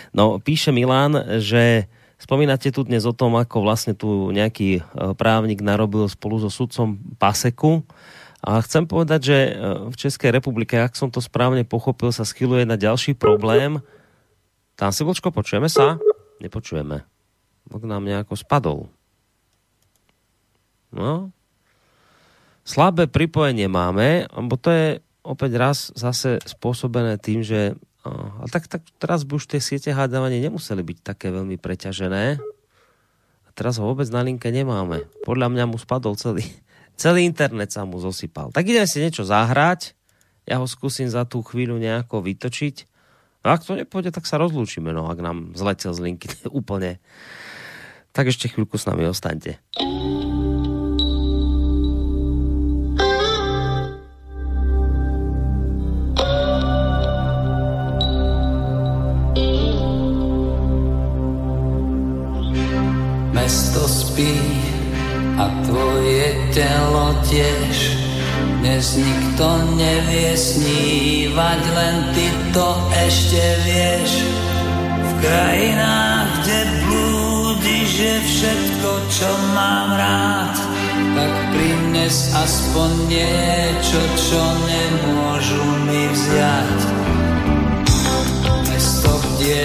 No, 0.09 0.41
píše 0.41 0.73
Milan, 0.73 1.13
že 1.37 1.85
spomínate 2.17 2.73
tu 2.73 2.81
dnes 2.81 3.05
o 3.05 3.13
tom, 3.13 3.37
ako 3.37 3.61
vlastne 3.61 3.93
tu 3.93 4.33
nejaký 4.33 4.81
e, 4.81 5.13
právnik 5.13 5.61
narobil 5.61 6.09
spolu 6.09 6.41
so 6.41 6.49
sudcom 6.49 6.97
Paseku. 7.21 7.85
A 8.41 8.57
chcem 8.65 8.89
povedať, 8.89 9.19
že 9.29 9.37
e, 9.37 9.51
v 9.87 9.95
Českej 9.95 10.33
republike, 10.33 10.73
ak 10.81 10.97
som 10.97 11.13
to 11.13 11.21
správne 11.21 11.61
pochopil, 11.61 12.09
sa 12.09 12.25
schyluje 12.25 12.65
na 12.65 12.75
ďalší 12.75 13.13
problém. 13.13 13.85
Tam 14.73 14.89
si, 14.89 15.05
počujeme 15.05 15.69
sa? 15.69 16.01
Nepočujeme. 16.41 17.05
Bok 17.69 17.83
nám 17.85 18.01
nejako 18.01 18.33
spadol. 18.33 18.89
No. 20.89 21.29
Slabé 22.65 23.09
pripojenie 23.09 23.65
máme, 23.65 24.29
lebo 24.29 24.53
to 24.57 24.69
je 24.69 24.87
opäť 25.25 25.51
raz 25.57 25.77
zase 25.93 26.41
spôsobené 26.45 27.17
tým, 27.17 27.41
že 27.41 27.77
a 28.07 28.47
tak, 28.47 28.71
tak 28.71 28.81
teraz 28.97 29.27
by 29.27 29.37
už 29.37 29.45
tie 29.51 29.59
siete 29.59 29.91
hádavanie 29.91 30.39
nemuseli 30.39 30.79
byť 30.81 30.97
také 31.03 31.27
veľmi 31.35 31.59
preťažené. 31.59 32.39
A 33.43 33.49
teraz 33.51 33.75
ho 33.77 33.85
vôbec 33.85 34.07
na 34.07 34.23
linke 34.23 34.47
nemáme. 34.49 35.03
Podľa 35.27 35.51
mňa 35.51 35.63
mu 35.67 35.75
spadol 35.75 36.15
celý, 36.15 36.47
celý 37.01 37.27
internet 37.27 37.75
sa 37.75 37.83
mu 37.83 37.99
zosypal. 37.99 38.55
Tak 38.55 38.63
ideme 38.65 38.87
si 38.87 39.03
niečo 39.03 39.27
zahrať. 39.27 39.93
Ja 40.47 40.57
ho 40.57 40.65
skúsim 40.65 41.05
za 41.11 41.27
tú 41.27 41.43
chvíľu 41.45 41.77
nejako 41.77 42.23
vytočiť. 42.25 42.87
A 43.45 43.55
ak 43.55 43.67
to 43.67 43.77
nepôjde, 43.77 44.11
tak 44.11 44.27
sa 44.27 44.35
rozlúčime, 44.41 44.91
no 44.91 45.07
ak 45.07 45.19
nám 45.21 45.55
zletel 45.55 45.91
z 45.95 45.99
linky 45.99 46.27
úplne. 46.59 47.03
Tak 48.15 48.31
ešte 48.31 48.49
chvíľku 48.49 48.79
s 48.79 48.87
nami 48.87 49.05
ostaňte. 49.05 49.59
Spí 64.19 64.35
a 65.39 65.47
tvoje 65.63 66.27
telo 66.51 67.15
tiež. 67.31 67.75
Dnes 68.59 68.99
nikto 68.99 69.47
nevie 69.79 70.35
snívať, 70.35 71.61
len 71.71 71.95
ty 72.11 72.27
to 72.51 72.69
ešte 73.07 73.39
vieš. 73.63 74.11
V 74.99 75.11
krajinách, 75.23 76.27
kde 76.43 76.59
blúdiš, 76.83 77.89
je 77.95 78.15
všetko, 78.19 78.89
čo 79.07 79.29
mám 79.55 79.95
rád. 79.95 80.55
Tak 81.15 81.33
prines 81.55 82.35
aspoň 82.35 82.91
niečo, 83.07 84.01
čo 84.19 84.43
nemôžu 84.67 85.63
mi 85.87 86.03
vziať. 86.11 86.79
Mesto, 88.67 89.11
kde 89.23 89.63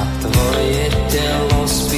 a 0.00 0.02
tvoje 0.24 0.84
telo 1.12 1.60
spí 1.68 1.91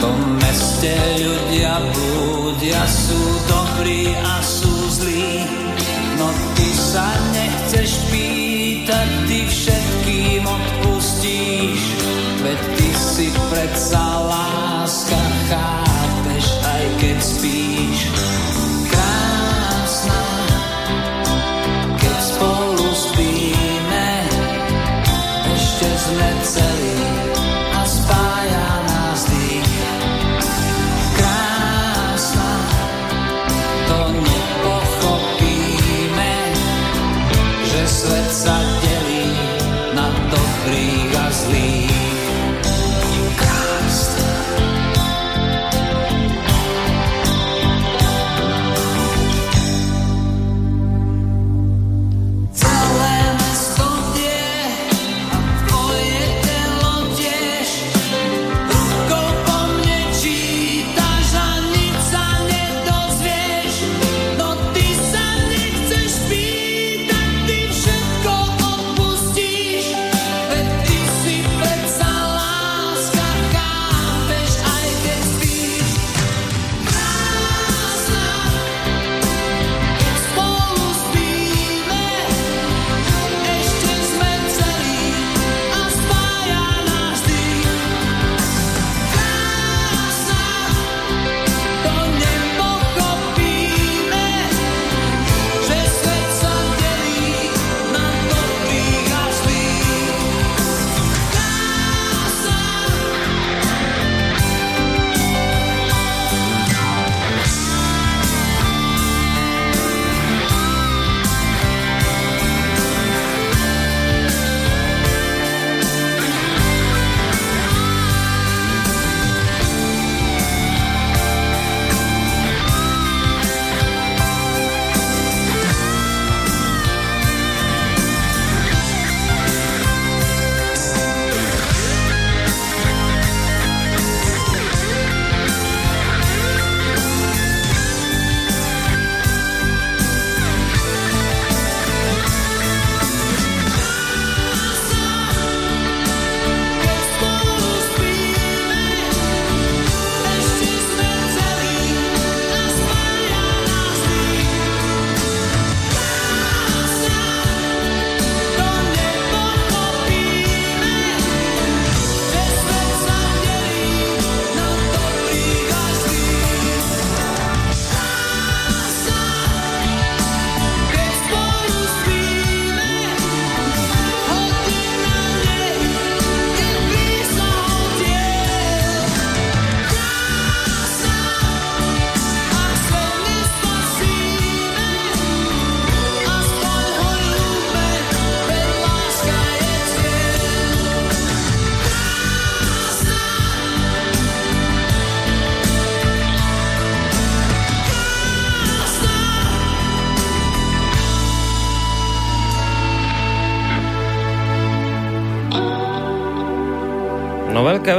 tom 0.00 0.18
meste 0.40 0.94
ľudia 1.20 1.80
blúdia, 1.92 2.82
sú 2.88 3.20
dobrí 3.48 4.12
a 4.12 4.34
sú 4.42 4.72
zlí. 5.00 5.44
No 6.16 6.28
ty 6.56 6.68
sa 6.72 7.06
nechceš 7.32 7.90
pýtať, 8.08 9.08
ty 9.28 9.38
všetkým 9.44 10.42
odpustíš, 10.44 11.80
veď 12.40 12.60
ty 12.80 12.88
si 12.96 13.26
predsa 13.52 14.04
láska, 14.24 15.20
chápeš, 15.50 16.46
aj 16.64 16.84
keď 17.00 17.16
spíš. 17.20 17.98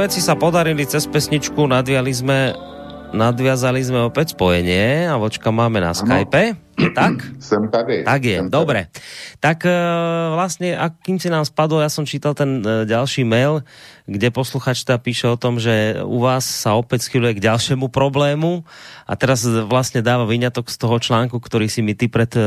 Veci 0.08 0.24
sa 0.24 0.40
podarili 0.40 0.88
cez 0.88 1.04
pesničku, 1.04 1.68
nadviali 1.68 2.08
sme, 2.08 2.56
nadviazali 3.12 3.76
sme 3.84 4.08
opäť 4.08 4.32
spojenie 4.32 5.04
a 5.04 5.20
vočka 5.20 5.52
máme 5.52 5.84
na 5.84 5.92
Skype. 5.92 6.56
Je 6.80 6.88
tak? 6.96 7.20
Som 7.44 7.68
tady. 7.68 8.08
Tak 8.08 8.24
je, 8.24 8.40
Sem 8.40 8.48
dobre. 8.48 8.88
Tak 9.36 9.68
e, 9.68 9.76
vlastne, 10.32 10.80
akým 10.80 11.20
si 11.20 11.28
nám 11.28 11.44
spadol, 11.44 11.84
ja 11.84 11.92
som 11.92 12.08
čítal 12.08 12.32
ten 12.32 12.64
e, 12.64 12.88
ďalší 12.88 13.28
mail, 13.28 13.60
kde 14.08 14.32
posluchač 14.32 14.88
teda 14.88 14.96
píše 14.96 15.28
o 15.28 15.36
tom, 15.36 15.60
že 15.60 16.00
u 16.00 16.24
vás 16.24 16.48
sa 16.48 16.72
opäť 16.72 17.04
schyluje 17.04 17.36
k 17.36 17.44
ďalšiemu 17.44 17.92
problému 17.92 18.64
a 19.04 19.12
teraz 19.12 19.44
vlastne 19.44 20.00
dáva 20.00 20.24
vyňatok 20.24 20.72
z 20.72 20.76
toho 20.88 20.96
článku, 20.96 21.36
ktorý 21.36 21.68
si 21.68 21.84
mi 21.84 21.92
ty 21.92 22.08
pred 22.08 22.32
e, 22.32 22.40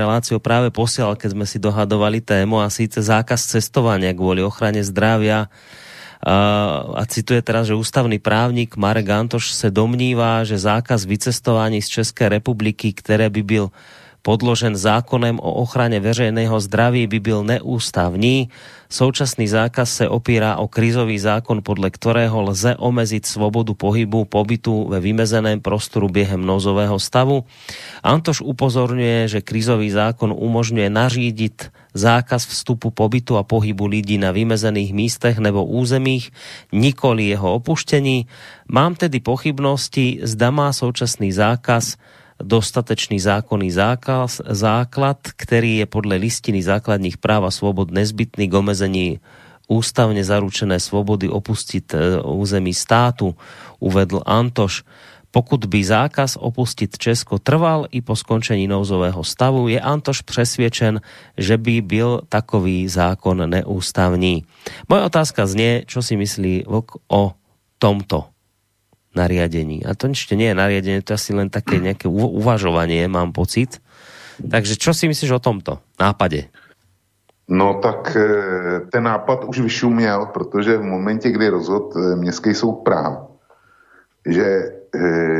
reláciou 0.00 0.40
práve 0.40 0.72
posielal, 0.72 1.20
keď 1.20 1.36
sme 1.36 1.44
si 1.44 1.60
dohadovali 1.60 2.24
tému 2.24 2.64
a 2.64 2.72
síce 2.72 3.04
zákaz 3.04 3.52
cestovania 3.52 4.16
kvôli 4.16 4.40
ochrane 4.40 4.80
zdravia 4.80 5.52
a 6.94 7.02
cituje 7.10 7.42
teraz, 7.42 7.66
že 7.66 7.74
ústavný 7.74 8.22
právnik 8.22 8.78
Marek 8.78 9.10
Antoš 9.10 9.50
se 9.58 9.74
domnívá, 9.74 10.46
že 10.46 10.54
zákaz 10.54 11.02
vycestování 11.04 11.82
z 11.82 11.88
České 11.88 12.28
republiky, 12.28 12.92
které 12.94 13.30
by 13.30 13.42
byl 13.42 13.70
podložen 14.22 14.78
zákonem 14.78 15.42
o 15.42 15.66
ochrane 15.66 15.98
veřejného 15.98 16.54
zdraví, 16.60 17.06
by 17.06 17.18
byl 17.20 17.44
neústavný. 17.44 18.48
Současný 18.86 19.50
zákaz 19.50 19.92
se 19.92 20.08
opírá 20.08 20.62
o 20.62 20.70
krizový 20.70 21.18
zákon, 21.18 21.58
podle 21.58 21.90
ktorého 21.90 22.54
lze 22.54 22.78
omeziť 22.78 23.26
svobodu 23.26 23.74
pohybu 23.74 24.24
pobytu 24.24 24.86
ve 24.94 25.02
vymezeném 25.02 25.58
prostoru 25.58 26.06
během 26.06 26.38
nouzového 26.38 27.02
stavu. 27.02 27.42
Antoš 28.06 28.46
upozorňuje, 28.46 29.26
že 29.26 29.40
krizový 29.42 29.90
zákon 29.90 30.30
umožňuje 30.30 30.86
nařídiť 30.86 31.54
zákaz 31.94 32.48
vstupu 32.48 32.90
pobytu 32.90 33.36
a 33.36 33.46
pohybu 33.46 33.86
lidí 33.86 34.18
na 34.18 34.32
vymezených 34.32 34.92
místech 34.92 35.38
nebo 35.38 35.64
územích, 35.64 36.32
nikoli 36.72 37.32
jeho 37.32 37.60
opuštení. 37.60 38.26
Mám 38.68 38.96
tedy 38.96 39.20
pochybnosti, 39.20 40.24
zda 40.24 40.50
má 40.50 40.72
současný 40.72 41.32
zákaz 41.32 41.96
dostatečný 42.42 43.22
zákonný 43.22 43.70
zákaz, 43.70 44.42
základ, 44.50 45.22
ktorý 45.22 45.84
je 45.84 45.86
podle 45.86 46.18
listiny 46.18 46.58
základných 46.58 47.22
práv 47.22 47.46
a 47.46 47.54
svobod 47.54 47.94
nezbytný 47.94 48.50
k 48.50 48.56
omezení 48.58 49.08
ústavne 49.70 50.20
zaručené 50.20 50.76
svobody 50.82 51.30
opustiť 51.30 51.84
e, 51.94 51.96
území 52.20 52.74
státu, 52.74 53.32
uvedl 53.78 54.20
Antoš. 54.26 54.82
Pokud 55.32 55.64
by 55.64 55.80
zákaz 55.80 56.36
opustiť 56.36 57.00
Česko 57.00 57.40
trval 57.40 57.88
i 57.88 58.04
po 58.04 58.12
skončení 58.12 58.68
nouzového 58.68 59.24
stavu, 59.24 59.72
je 59.72 59.80
Antoš 59.80 60.20
přesvědčen, 60.28 61.00
že 61.40 61.56
by 61.56 61.80
byl 61.80 62.20
takový 62.28 62.84
zákon 62.88 63.48
neústavný. 63.48 64.44
Moja 64.92 65.08
otázka 65.08 65.48
znie, 65.48 65.88
čo 65.88 66.04
si 66.04 66.20
myslí 66.20 66.68
Vlk 66.68 67.08
o 67.08 67.32
tomto 67.80 68.28
nariadení. 69.16 69.88
A 69.88 69.96
to 69.96 70.12
ešte 70.12 70.36
nie 70.36 70.52
je 70.52 70.60
nariadenie, 70.60 71.00
to 71.00 71.16
je 71.16 71.20
asi 71.20 71.32
len 71.32 71.48
také 71.48 71.80
nejaké 71.80 72.12
uvažovanie, 72.12 73.08
mám 73.08 73.32
pocit. 73.32 73.80
Takže 74.36 74.76
čo 74.76 74.92
si 74.92 75.08
myslíš 75.08 75.32
o 75.32 75.40
tomto 75.40 75.80
nápade? 75.96 76.52
No 77.48 77.80
tak 77.80 78.16
e, 78.16 78.24
ten 78.92 79.04
nápad 79.04 79.44
už 79.44 79.60
vyšuměl, 79.60 80.26
protože 80.32 80.76
v 80.76 80.82
momentě, 80.82 81.30
kdy 81.30 81.48
rozhod 81.48 81.96
e, 81.96 82.16
Městský 82.16 82.54
soud 82.54 82.84
práv, 82.84 83.28
že 84.24 84.72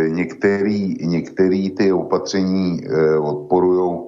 některý, 0.09 1.07
některý 1.07 1.71
ty 1.71 1.93
opatření 1.93 2.81
eh, 2.85 3.19
odporují, 3.19 4.01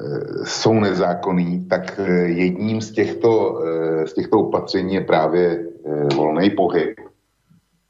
eh, 0.00 0.44
jsou 0.44 0.74
nezákonný, 0.74 1.66
tak 1.68 2.00
jedním 2.24 2.80
z 2.80 2.90
těchto, 2.92 3.62
z 4.04 4.12
těchto 4.12 4.38
opatření 4.38 4.94
je 4.94 5.00
právě 5.00 5.66
volný 6.16 6.50
pohyb. 6.50 7.00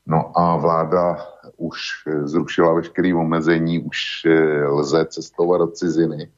No 0.06 0.38
a 0.38 0.56
vláda 0.56 1.16
už 1.56 1.80
zrušila 2.24 2.72
veškeré 2.74 3.14
omezení, 3.14 3.78
už 3.78 4.26
lze 4.66 5.06
cestovat 5.06 5.60
do 5.60 5.66
ciziny. 5.66 6.30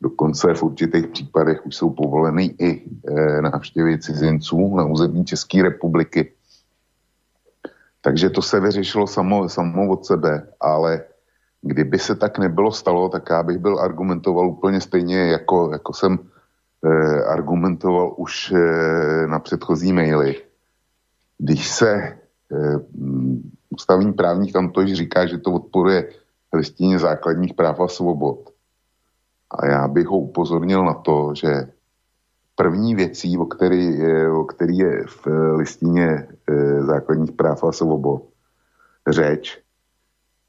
Dokonce 0.00 0.54
v 0.54 0.62
určitých 0.62 1.06
případech 1.06 1.66
už 1.66 1.76
jsou 1.76 1.90
povoleny 1.90 2.54
i 2.58 2.82
návštěvy 3.40 3.98
cizinců 3.98 4.76
na 4.76 4.84
území 4.84 5.24
České 5.24 5.62
republiky. 5.62 6.32
Takže 8.00 8.30
to 8.30 8.42
se 8.42 8.60
vyřešilo 8.60 9.06
samo, 9.06 9.48
samo 9.48 9.88
od 9.88 10.06
sebe, 10.06 10.46
ale 10.60 11.04
kdyby 11.62 11.98
se 11.98 12.16
tak 12.16 12.38
nebylo 12.38 12.72
stalo, 12.72 13.08
tak 13.08 13.30
já 13.30 13.42
bych 13.42 13.58
byl 13.58 13.80
argumentoval 13.80 14.48
úplně 14.48 14.80
stejně, 14.80 15.18
jako, 15.18 15.72
jako 15.72 15.92
jsem 15.92 16.18
eh, 16.84 17.24
argumentoval 17.24 18.14
už 18.16 18.52
eh, 18.52 19.26
na 19.26 19.38
předchozí 19.38 19.92
maily. 19.92 20.42
Když 21.38 21.68
se 21.68 21.92
eh, 21.92 22.76
ústavní 23.70 24.12
právník 24.12 24.52
tam 24.52 24.70
to 24.70 24.86
říká, 24.86 25.26
že 25.26 25.38
to 25.38 25.52
odporuje 25.52 26.08
listině 26.52 26.98
základních 26.98 27.54
práv 27.54 27.80
a 27.80 27.88
svobod. 27.88 28.50
A 29.50 29.66
já 29.66 29.88
bych 29.88 30.06
ho 30.06 30.18
upozornil 30.18 30.84
na 30.84 30.94
to, 30.94 31.34
že 31.34 31.68
první 32.60 32.94
věcí, 32.94 33.38
o 33.38 33.44
který, 33.44 33.96
o 34.28 34.44
který 34.44 34.76
je 34.76 35.04
v 35.08 35.26
listině 35.56 36.28
eh, 36.48 36.82
základních 36.82 37.32
práv 37.32 37.64
a 37.64 37.72
svobod 37.72 38.22
řeč, 39.08 39.58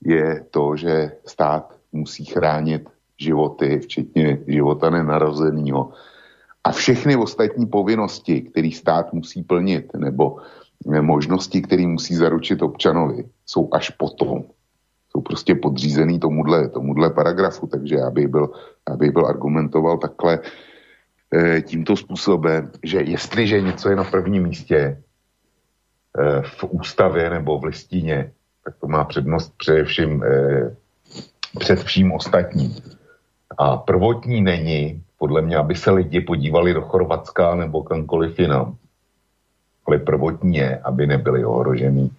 je 0.03 0.43
to, 0.51 0.75
že 0.75 1.11
stát 1.25 1.71
musí 1.91 2.25
chránit 2.25 2.89
životy, 3.15 3.79
včetně 3.79 4.43
života 4.47 4.89
nenarozeného. 4.89 5.95
A 6.63 6.71
všechny 6.71 7.15
ostatní 7.15 7.65
povinnosti, 7.65 8.41
které 8.41 8.69
stát 8.75 9.13
musí 9.13 9.43
plnit, 9.43 9.95
nebo 9.95 10.43
možnosti, 10.83 11.61
které 11.61 11.87
musí 11.87 12.15
zaručit 12.15 12.61
občanovi, 12.61 13.23
jsou 13.45 13.69
až 13.71 13.89
potom. 13.89 14.43
Jsou 15.11 15.21
prostě 15.21 15.55
podřízený 15.55 16.19
tomuhle, 16.19 16.69
tomuhle 16.69 17.09
paragrafu, 17.09 17.67
takže 17.67 17.95
já 17.95 18.09
bych 18.09 18.27
byl, 18.27 18.51
já 18.89 18.95
bych 18.95 19.11
byl 19.11 19.25
argumentoval 19.25 19.97
takhle, 19.97 20.39
Eh, 20.39 20.70
tímto 21.61 21.95
způsobem, 21.95 22.71
že 22.83 23.01
jestliže 23.01 23.61
něco 23.61 23.89
je 23.89 23.95
na 23.95 24.03
prvním 24.03 24.43
místě 24.43 24.77
eh, 24.77 26.41
v 26.41 26.63
ústavě 26.63 27.29
nebo 27.29 27.59
v 27.59 27.63
listině, 27.63 28.31
tak 28.65 28.73
to 28.81 28.87
má 28.87 29.03
přednost 29.03 29.53
především 29.57 30.23
eh, 30.23 30.75
před 31.59 31.83
vším 31.83 32.11
ostatním. 32.11 32.75
A 33.57 33.77
prvotní 33.77 34.41
není, 34.41 35.03
podle 35.17 35.41
mě, 35.41 35.57
aby 35.57 35.75
se 35.75 35.91
lidi 35.91 36.21
podívali 36.21 36.73
do 36.73 36.81
Chorvatska 36.81 37.55
nebo 37.55 37.83
kamkoliv 37.83 38.39
jinam. 38.39 38.75
Ale 39.87 39.97
prvotní 39.97 40.55
je, 40.57 40.77
aby 40.77 41.07
nebyly 41.07 41.45
ohroženy 41.45 42.09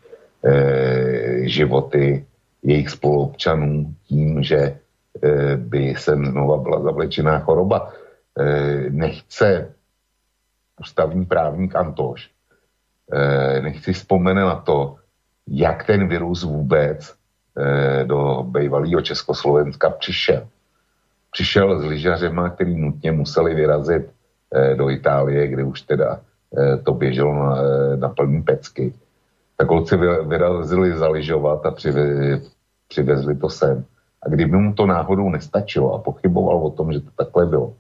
e, 0.45 1.49
životy 1.49 2.25
jejich 2.63 2.91
spoluobčanů 2.91 3.95
tím, 4.07 4.43
že 4.43 4.57
e, 4.57 4.77
by 5.57 5.95
se 5.99 6.17
znova 6.17 6.57
byla 6.57 6.83
zavlečená 6.83 7.39
choroba. 7.39 7.93
Eh, 8.39 8.91
nechce 8.91 9.75
ústavní 10.81 11.27
právník 11.27 11.77
Antoš, 11.77 12.31
eh, 13.13 13.61
nechci 13.61 13.93
vzpomenout 13.93 14.49
na 14.49 14.57
to, 14.57 14.97
jak 15.47 15.87
ten 15.87 16.09
virus 16.09 16.43
vůbec 16.43 17.15
eh, 17.59 18.05
do 18.05 18.43
bývalého 18.49 19.01
Československa 19.01 19.91
přišel. 19.91 20.49
Přišel 21.31 21.81
s 21.81 21.85
lyžařema, 21.85 22.51
který 22.51 22.77
nutně 22.77 23.13
museli 23.13 23.55
vyrazit 23.55 24.11
do 24.77 24.91
Itálie, 24.91 25.49
kde 25.49 25.65
už 25.65 25.83
teda 25.83 26.21
to 26.85 26.93
běželo 26.93 27.35
na, 27.35 27.57
na 27.97 28.09
plný 28.09 28.43
pecky. 28.43 28.93
Tak 29.57 29.69
holci 29.69 29.97
vyrazili 30.29 30.97
zaližovat 30.97 31.67
a 31.67 31.75
přivezli 32.89 33.37
to 33.37 33.49
sem. 33.49 33.85
A 34.23 34.29
kdyby 34.29 34.57
mu 34.57 34.75
to 34.75 34.87
náhodou 34.87 35.31
nestačilo 35.31 35.95
a 35.95 35.99
pochyboval 35.99 36.67
o 36.67 36.71
tom, 36.71 36.93
že 36.93 37.01
to 37.01 37.11
takhle 37.17 37.47
bylo, 37.47 37.73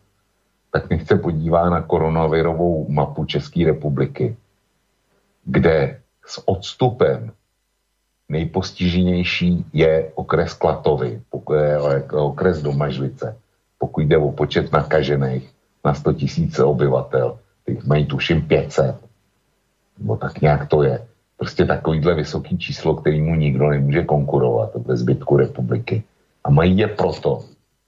tak 0.73 0.91
nech 0.91 1.07
se 1.07 1.17
podívá 1.17 1.71
na 1.71 1.83
koronavirovou 1.83 2.89
mapu 2.89 3.25
České 3.25 3.65
republiky, 3.65 4.37
kde 5.45 6.01
s 6.27 6.49
odstupem 6.49 7.33
nejpostiženější 8.29 9.67
je 9.73 10.13
okres 10.15 10.55
Klatovy, 10.55 11.21
je 11.55 11.79
okres 12.13 12.63
Domažlice, 12.63 13.37
pokud 13.79 14.01
jde 14.01 14.17
o 14.19 14.33
počet 14.33 14.73
nakažených 14.73 15.51
na 15.85 15.95
100 15.95 16.13
tisíce 16.13 16.65
obyvatel, 16.65 17.39
těch 17.67 17.85
mají 17.85 18.07
tuším 18.07 18.43
500, 18.43 18.97
nebo 19.99 20.17
tak 20.17 20.41
nějak 20.41 20.69
to 20.69 20.83
je. 20.83 21.07
Prostě 21.37 21.65
takovýhle 21.65 22.15
vysoký 22.15 22.59
číslo, 22.59 22.95
kterýmu 22.95 23.35
nikdo 23.35 23.69
nemůže 23.69 24.03
konkurovat 24.03 24.71
ve 24.75 24.97
zbytku 24.97 25.37
republiky. 25.37 26.03
A 26.45 26.51
mají 26.51 26.79
je 26.79 26.89
proto, 26.89 27.45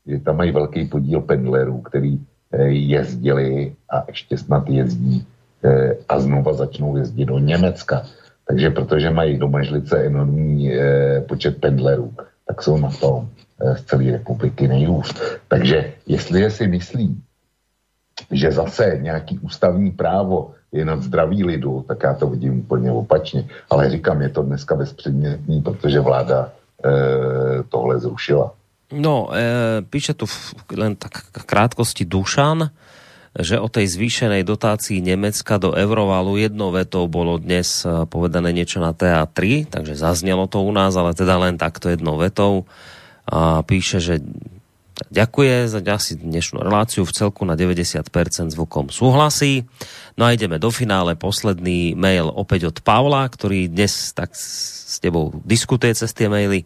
že 0.07 0.21
tam 0.21 0.37
mají 0.37 0.51
velký 0.51 0.85
podíl 0.85 1.21
pendlerů, 1.21 1.81
který 1.81 2.19
Eh, 2.19 2.34
jezdili 2.63 3.75
a 3.91 4.05
ještě 4.09 4.39
snad 4.39 4.69
jezdí 4.69 5.27
eh, 5.65 5.97
a 6.09 6.19
znova 6.21 6.53
začnou 6.53 6.97
jezdit 6.97 7.25
do 7.25 7.39
Německa. 7.39 8.03
Takže 8.49 8.71
protože 8.71 9.11
mají 9.11 9.39
do 9.39 9.49
Mažlice 9.49 9.99
enormní 10.07 10.73
eh, 10.73 11.21
počet 11.21 11.61
pendlerů, 11.61 12.13
tak 12.47 12.63
jsou 12.63 12.77
na 12.79 12.91
tom 12.91 13.29
z 13.77 13.83
celé 13.83 14.11
republiky 14.11 14.69
nejhůř. 14.69 15.15
Takže 15.49 15.93
jestli 16.07 16.51
si 16.51 16.67
myslí, 16.67 17.23
že 18.31 18.53
zase 18.53 18.99
nějaký 19.01 19.39
ústavní 19.39 19.91
právo 19.91 20.55
je 20.73 20.85
nad 20.85 21.03
zdraví 21.03 21.45
lidu, 21.45 21.85
tak 21.89 22.03
já 22.03 22.15
to 22.15 22.27
vidím 22.27 22.59
úplně 22.59 22.93
opačně. 22.93 23.49
Ale 23.71 23.91
říkám, 23.91 24.23
je 24.23 24.29
to 24.29 24.43
dneska 24.43 24.75
bezpředmětný, 24.75 25.63
protože 25.63 26.01
vláda 26.01 26.53
e, 26.85 27.63
tohle 27.69 27.99
zrušila. 27.99 28.53
No, 28.95 29.35
e, 29.35 29.83
píše 29.83 30.15
tu 30.15 30.31
len 30.71 30.95
tak 30.95 31.27
v 31.35 31.45
krátkosti 31.45 32.07
Dušan, 32.07 32.71
že 33.35 33.59
o 33.59 33.67
tej 33.67 33.91
zvýšenej 33.91 34.47
dotácii 34.47 35.03
Nemecka 35.03 35.59
do 35.59 35.75
Eurovalu 35.75 36.39
jednou 36.39 36.71
vetou 36.71 37.11
bolo 37.11 37.43
dnes 37.43 37.83
e, 37.83 38.07
povedané 38.07 38.55
niečo 38.55 38.79
na 38.79 38.95
TA3, 38.95 39.67
takže 39.67 39.99
zaznelo 39.99 40.47
to 40.47 40.63
u 40.63 40.71
nás, 40.71 40.95
ale 40.95 41.19
teda 41.19 41.35
len 41.43 41.59
takto 41.59 41.91
jednou 41.91 42.15
vetou. 42.15 42.71
A 43.27 43.67
píše, 43.67 43.99
že 43.99 44.23
ďakuje 45.11 45.67
za 45.67 45.83
asi 45.83 46.15
dnešnú 46.15 46.63
reláciu 46.63 47.03
v 47.03 47.11
celku 47.11 47.43
na 47.43 47.59
90% 47.59 48.55
zvukom 48.55 48.95
súhlasí. 48.95 49.67
No 50.15 50.31
a 50.31 50.35
ideme 50.37 50.63
do 50.63 50.71
finále. 50.71 51.19
Posledný 51.19 51.99
mail 51.99 52.31
opäť 52.31 52.71
od 52.71 52.77
Pavla, 52.87 53.27
ktorý 53.27 53.67
dnes 53.67 54.15
tak 54.15 54.39
s 54.95 55.03
tebou 55.03 55.35
diskutuje 55.43 55.91
cez 55.99 56.15
tie 56.15 56.31
maily. 56.31 56.63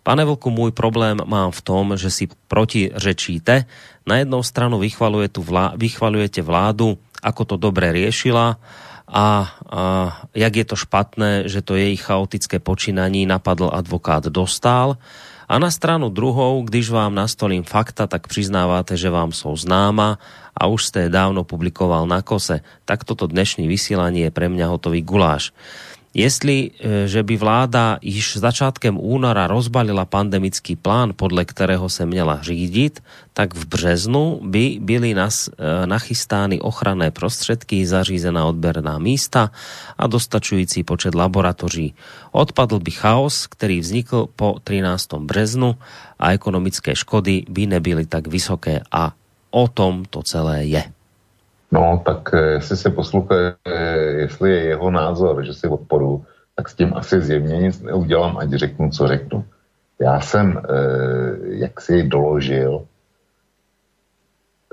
Pane 0.00 0.24
Vlku, 0.24 0.48
môj 0.48 0.72
problém 0.72 1.20
mám 1.20 1.52
v 1.52 1.60
tom, 1.60 2.00
že 2.00 2.08
si 2.08 2.24
protirečíte. 2.48 3.68
Na 4.08 4.24
jednou 4.24 4.40
stranu 4.40 4.80
vychvaluje 4.80 5.28
tu 5.28 5.44
vlá, 5.44 5.76
vychvalujete 5.76 6.40
vládu, 6.40 6.96
ako 7.20 7.42
to 7.44 7.56
dobre 7.60 7.92
riešila 7.92 8.56
a, 8.56 8.56
a 9.12 9.26
jak 10.34 10.54
je 10.56 10.66
to 10.66 10.76
špatné, 10.76 11.46
že 11.46 11.62
to 11.62 11.78
jej 11.78 11.94
chaotické 11.94 12.58
počínaní 12.58 13.28
napadl 13.28 13.70
advokát 13.70 14.26
Dostal 14.26 14.98
a 15.46 15.62
na 15.62 15.70
stranu 15.70 16.10
druhou, 16.10 16.62
když 16.66 16.90
vám 16.90 17.14
nastolím 17.14 17.62
fakta, 17.62 18.06
tak 18.06 18.26
přiznávate, 18.26 18.98
že 18.98 19.10
vám 19.10 19.30
jsou 19.30 19.56
známa 19.56 20.18
a 20.50 20.66
už 20.66 20.90
ste 20.90 21.06
dávno 21.06 21.46
publikoval 21.46 22.02
na 22.10 22.18
kose. 22.18 22.66
Tak 22.82 23.06
toto 23.06 23.30
dnešní 23.30 23.70
vysílanie 23.70 24.26
je 24.26 24.34
pre 24.34 24.50
mňa 24.50 24.66
hotový 24.66 25.06
guláš. 25.06 25.54
Jestli, 26.16 26.72
e, 26.80 27.08
že 27.08 27.20
by 27.20 27.36
vláda 27.36 28.00
již 28.00 28.40
začátkem 28.40 28.96
února 28.96 29.46
rozbalila 29.46 30.08
pandemický 30.08 30.76
plán, 30.76 31.12
podle 31.12 31.44
kterého 31.44 31.88
se 31.92 32.06
měla 32.08 32.40
řídit, 32.40 33.04
tak 33.36 33.52
v 33.54 33.68
březnu 33.68 34.40
by 34.40 34.80
byly 34.80 35.14
nas, 35.14 35.52
e, 35.52 35.86
nachystány 35.86 36.56
ochranné 36.60 37.10
prostředky, 37.12 37.86
zařízená 37.86 38.48
odberná 38.48 38.98
místa 38.98 39.52
a 39.98 40.06
dostačující 40.06 40.88
počet 40.88 41.14
laboratoří. 41.14 41.94
Odpadl 42.32 42.80
by 42.80 42.90
chaos, 42.90 43.46
který 43.46 43.80
vznikl 43.80 44.32
po 44.36 44.56
13. 44.64 45.28
březnu 45.28 45.76
a 46.18 46.32
ekonomické 46.32 46.96
škody 46.96 47.44
by 47.48 47.66
nebyly 47.66 48.06
tak 48.08 48.26
vysoké 48.26 48.80
a 48.88 49.12
o 49.50 49.68
tom 49.68 50.04
to 50.08 50.22
celé 50.24 50.64
je. 50.64 50.95
No, 51.72 52.02
tak 52.04 52.34
eh, 52.34 52.40
jestli 52.40 52.76
se 52.76 52.90
poslouchá, 52.90 53.34
eh, 53.64 54.02
jestli 54.26 54.50
je 54.50 54.62
jeho 54.64 54.90
názor, 54.90 55.44
že 55.44 55.54
si 55.54 55.68
odporu, 55.68 56.24
tak 56.54 56.68
s 56.68 56.74
tím 56.74 56.94
asi 56.94 57.20
zjevně 57.20 57.56
nic 57.56 57.82
neudělám, 57.82 58.36
ať 58.36 58.50
řeknu, 58.50 58.90
co 58.90 59.08
řeknu. 59.08 59.44
Já 60.00 60.20
jsem, 60.20 60.58
eh, 60.58 60.62
jak 61.42 61.80
si 61.80 62.02
doložil, 62.02 62.86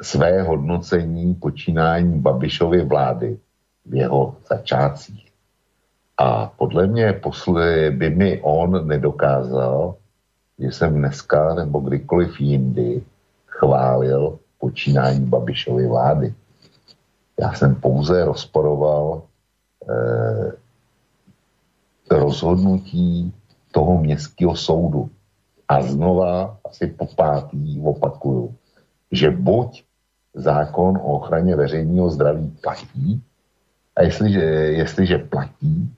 své 0.01 0.41
hodnocení 0.41 1.35
počínání 1.35 2.19
Babišovy 2.19 2.85
vlády 2.85 3.37
v 3.85 3.95
jeho 3.95 4.35
začátcích. 4.49 5.31
A 6.17 6.45
podle 6.57 6.87
mě 6.87 7.21
by 7.89 8.09
mi 8.09 8.41
on 8.41 8.87
nedokázal, 8.87 9.95
že 10.59 10.71
jsem 10.71 10.93
dneska 10.95 11.53
nebo 11.53 11.79
kdykoliv 11.79 12.39
jindy 12.39 13.01
chválil 13.47 14.39
počínání 14.59 15.25
Babišovy 15.25 15.87
vlády. 15.87 16.33
Já 17.39 17.53
jsem 17.53 17.75
pouze 17.75 18.25
rozporoval 18.25 19.21
eh, 19.89 20.51
rozhodnutí 22.09 23.33
toho 23.71 23.97
městského 23.97 24.55
soudu. 24.55 25.09
A 25.67 25.81
znova, 25.81 26.57
asi 26.69 26.87
po 26.87 27.05
pátý, 27.05 27.81
opakuju, 27.81 28.55
že 29.11 29.31
buď 29.31 29.83
zákon 30.33 30.97
o 30.97 31.17
ochraně 31.17 31.55
veřejného 31.55 32.09
zdraví 32.09 32.57
platí, 32.61 33.23
a 33.95 34.01
jestliže, 34.03 34.41
jestliže 34.81 35.17
platí, 35.17 35.93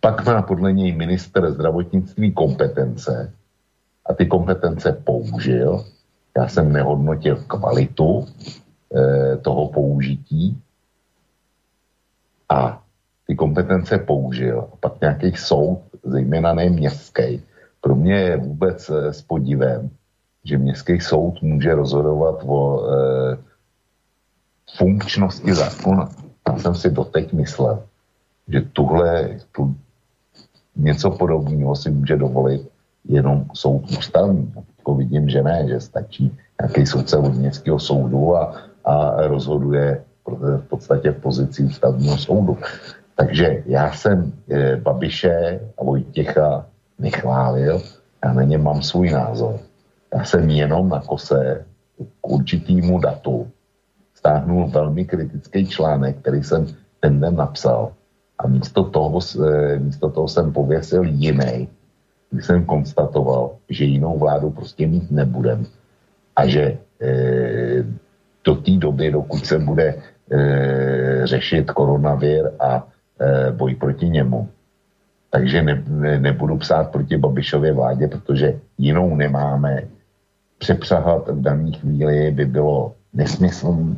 pak 0.00 0.26
má 0.26 0.42
podle 0.42 0.72
něj 0.72 0.92
minister 0.92 1.50
zdravotnictví 1.50 2.32
kompetence 2.32 3.32
a 4.06 4.14
ty 4.14 4.26
kompetence 4.26 4.92
použil. 4.92 5.84
Já 6.36 6.48
jsem 6.48 6.72
nehodnotil 6.72 7.36
kvalitu 7.36 8.26
toho 9.42 9.68
použití 9.68 10.62
a 12.48 12.82
ty 13.26 13.34
kompetence 13.34 13.98
použil. 13.98 14.68
A 14.72 14.76
pak 14.76 15.00
nějaký 15.00 15.36
soud, 15.36 15.80
zejména 16.04 16.52
ne 16.52 16.70
městský, 16.70 17.42
pro 17.80 17.94
mě 17.94 18.14
je 18.14 18.36
vůbec 18.36 18.90
eh, 18.90 19.12
s 19.12 19.22
podivem, 19.22 19.90
že 20.44 20.58
městský 20.58 21.00
soud 21.00 21.42
může 21.42 21.74
rozhodovat 21.74 22.44
o 22.46 22.84
e, 22.84 23.38
funkčnosti 24.76 25.54
zákona. 25.54 26.08
Já 26.48 26.58
jsem 26.58 26.74
si 26.74 26.90
doteď 26.90 27.32
myslel, 27.32 27.82
že 28.48 28.60
tuhle, 28.60 29.38
tu, 29.52 29.74
něco 30.76 31.10
podobného 31.10 31.76
si 31.76 31.90
může 31.90 32.16
dovolit 32.16 32.68
jenom 33.04 33.46
soud 33.54 33.90
ústavní. 33.98 34.52
Vidím, 34.96 35.28
že 35.28 35.42
ne, 35.42 35.68
že 35.68 35.80
stačí 35.80 36.36
nějaký 36.60 36.86
soudce 36.86 37.16
od 37.16 37.34
městského 37.34 37.78
soudu 37.80 38.36
a 38.36 38.56
a 38.84 39.26
rozhoduje 39.26 40.04
v 40.56 40.68
podstatě 40.68 41.10
v 41.10 41.20
pozici 41.20 41.62
ústavního 41.62 42.18
soudu. 42.18 42.58
Takže 43.16 43.62
já 43.66 43.92
jsem 43.92 44.32
e, 44.50 44.76
Babiše 44.76 45.60
a 45.78 45.84
Vojtěcha 45.84 46.66
nechválil, 46.98 47.82
já 48.24 48.32
na 48.32 48.42
něm 48.42 48.62
mám 48.62 48.82
svůj 48.82 49.10
názor. 49.10 49.58
Já 50.14 50.24
jsem 50.24 50.50
jenom 50.50 50.88
na 50.88 51.00
kose 51.00 51.64
k 52.20 52.28
určitýmu 52.28 52.98
datu 52.98 53.50
stáhnul 54.14 54.68
velmi 54.68 55.04
kritický 55.04 55.66
článek, 55.66 56.16
který 56.18 56.42
jsem 56.42 56.66
ten 57.00 57.20
den 57.20 57.36
napsal 57.36 57.92
a 58.38 58.48
místo 58.48 58.84
toho, 58.84 59.20
e, 59.20 59.78
místo 59.78 60.10
toho 60.10 60.28
jsem 60.28 60.52
pověsil 60.52 61.04
jiný, 61.04 61.68
kdy 62.30 62.42
jsem 62.42 62.64
konstatoval, 62.64 63.56
že 63.68 63.84
jinou 63.84 64.18
vládu 64.18 64.50
prostě 64.50 64.86
mít 64.86 65.10
nebudem 65.10 65.66
a 66.36 66.46
že 66.46 66.78
e, 67.00 67.84
do 68.44 68.54
té 68.54 68.70
doby, 68.70 69.10
dokud 69.10 69.46
se 69.46 69.58
bude 69.58 69.94
e, 69.94 71.26
řešit 71.26 71.70
koronavir 71.70 72.50
a 72.60 72.86
e, 73.20 73.52
boj 73.52 73.74
proti 73.74 74.08
němu. 74.08 74.48
Takže 75.30 75.62
ne, 75.62 75.82
ne, 75.88 76.18
nebudu 76.18 76.56
psát 76.56 76.90
proti 76.90 77.16
Babišově 77.16 77.72
vládě, 77.72 78.08
protože 78.08 78.54
jinou 78.78 79.16
nemáme. 79.16 79.82
Přepřahat 80.58 81.28
v 81.28 81.42
dané 81.42 81.70
chvíli 81.72 82.30
by 82.30 82.44
bylo 82.44 82.94
nesmyslné 83.12 83.96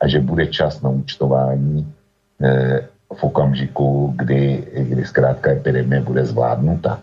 a 0.00 0.08
že 0.08 0.20
bude 0.20 0.46
čas 0.46 0.82
na 0.82 0.90
účtování 0.90 1.94
e, 2.42 2.80
v 3.14 3.24
okamžiku, 3.24 4.14
kdy, 4.16 4.64
kdy 4.74 5.04
zkrátka 5.04 5.50
epidemie 5.50 6.00
bude 6.00 6.26
zvládnuta. 6.26 7.00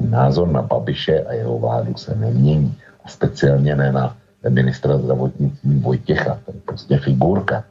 Názor 0.00 0.48
na 0.48 0.62
Babiše 0.62 1.20
a 1.20 1.32
jeho 1.32 1.58
vládu 1.58 1.94
se 1.94 2.14
nemění. 2.14 2.74
A 3.04 3.08
speciálně 3.08 3.76
ne 3.76 3.92
na 3.92 4.16
ministra 4.50 4.98
zdravotnictví 4.98 5.78
Vojtěcha. 5.78 6.38
To 6.46 6.52
je 6.52 6.60
prostě 6.64 6.98
figurka. 6.98 7.64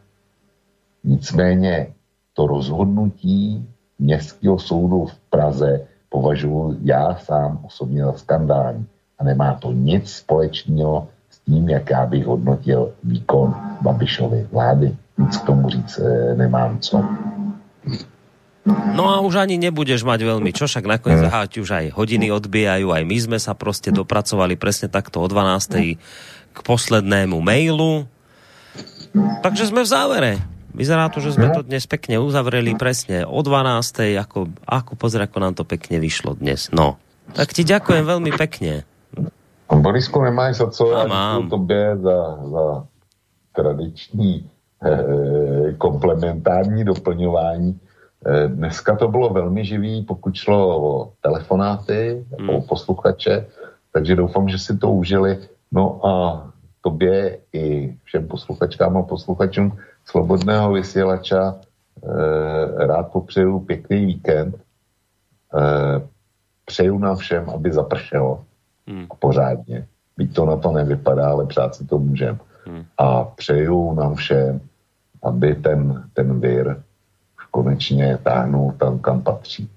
Nicméně 1.03 1.87
to 2.33 2.47
rozhodnutí 2.47 3.67
městského 3.99 4.59
soudu 4.59 5.05
v 5.05 5.15
Praze 5.29 5.81
považuji 6.09 6.77
já 6.83 7.15
sám 7.15 7.59
osobně 7.63 8.05
za 8.05 8.13
skandální. 8.13 8.85
A 9.19 9.23
nemá 9.23 9.53
to 9.53 9.71
nic 9.71 10.11
společného 10.11 11.07
s 11.29 11.39
tím, 11.39 11.69
jak 11.69 11.89
já 11.89 12.05
bych 12.05 12.25
hodnotil 12.25 12.91
výkon 13.03 13.55
Babišovy 13.81 14.47
vlády. 14.51 14.95
Nic 15.17 15.37
k 15.37 15.45
tomu 15.45 15.69
říct 15.69 15.99
e, 15.99 16.35
nemám 16.35 16.79
co. 16.79 17.05
No 18.93 19.09
a 19.09 19.25
už 19.25 19.41
ani 19.41 19.57
nebudeš 19.57 20.05
mať 20.05 20.21
veľmi 20.21 20.53
čo, 20.53 20.69
však 20.69 20.85
nakoniec 20.85 21.25
aha, 21.25 21.49
už 21.49 21.65
aj 21.65 21.97
hodiny 21.97 22.29
odbijajú, 22.29 22.93
aj 22.93 23.03
my 23.09 23.17
sme 23.17 23.37
sa 23.41 23.57
proste 23.57 23.89
dopracovali 23.89 24.53
presne 24.53 24.85
takto 24.85 25.17
o 25.17 25.25
12 25.25 25.97
k 26.51 26.59
poslednému 26.63 27.39
mailu. 27.39 28.05
Takže 29.43 29.67
sme 29.67 29.83
v 29.83 29.89
závere. 29.89 30.31
Vyzerá 30.71 31.11
to, 31.11 31.19
že 31.19 31.35
sme 31.35 31.51
to 31.51 31.67
dnes 31.67 31.83
pekne 31.83 32.23
uzavreli 32.23 32.79
presne 32.79 33.27
o 33.27 33.43
12. 33.43 34.15
Ako, 34.15 34.47
ako 34.63 34.91
pozri, 34.95 35.27
ako 35.27 35.37
nám 35.43 35.53
to 35.59 35.67
pekne 35.67 35.99
vyšlo 35.99 36.39
dnes. 36.39 36.71
No, 36.71 36.95
tak 37.35 37.51
ti 37.51 37.67
ďakujem 37.67 38.07
veľmi 38.07 38.31
pekne. 38.39 38.87
Borisku, 39.71 40.21
nemáš 40.21 40.55
za 40.55 40.67
co, 40.67 40.91
já 40.91 41.07
mám. 41.07 41.49
tobě 41.49 41.97
za, 41.97 42.39
za 42.51 42.83
tradiční 43.55 44.49
eh, 44.83 45.73
komplementární 45.77 46.83
doplňování. 46.83 47.79
Eh, 48.25 48.47
dneska 48.47 48.95
to 48.95 49.07
bylo 49.07 49.29
velmi 49.29 49.65
živý, 49.65 50.03
pokud 50.03 50.35
šlo 50.35 50.59
o 50.77 51.11
telefonáty, 51.21 52.25
hmm. 52.39 52.49
o 52.49 52.61
posluchače, 52.61 53.45
takže 53.93 54.15
doufám, 54.15 54.49
že 54.49 54.59
si 54.59 54.77
to 54.77 54.91
užili. 54.91 55.37
No 55.71 56.05
a 56.05 56.47
tobě 56.81 57.39
i 57.53 57.95
všem 58.03 58.27
posluchačkám 58.27 58.97
a 58.97 59.03
posluchačům 59.03 59.77
Slobodného 60.05 60.73
vysílača 60.73 61.55
rád 62.77 63.11
popřeju 63.11 63.59
pěkný 63.59 64.05
víkend. 64.05 64.55
E, 64.55 64.61
přeju 66.65 66.97
nám 66.97 67.15
všem, 67.15 67.49
aby 67.49 67.73
zapršelo. 67.73 68.43
Hmm. 68.87 69.05
A 69.09 69.15
pořádně. 69.15 69.87
Byť 70.17 70.35
to 70.35 70.45
na 70.45 70.57
to 70.57 70.71
nevypadá, 70.71 71.29
ale 71.29 71.45
přát 71.45 71.75
si 71.75 71.85
to 71.85 71.97
můžem. 71.97 72.39
Hmm. 72.65 72.85
A 72.97 73.23
přeju 73.23 73.93
nám 73.93 74.15
všem, 74.15 74.61
aby 75.23 75.55
ten, 75.55 76.03
ten 76.13 76.37
už 77.37 77.45
konečně 77.51 78.17
táhnul 78.23 78.71
tam, 78.71 78.99
kam 78.99 79.21
patří. 79.21 79.69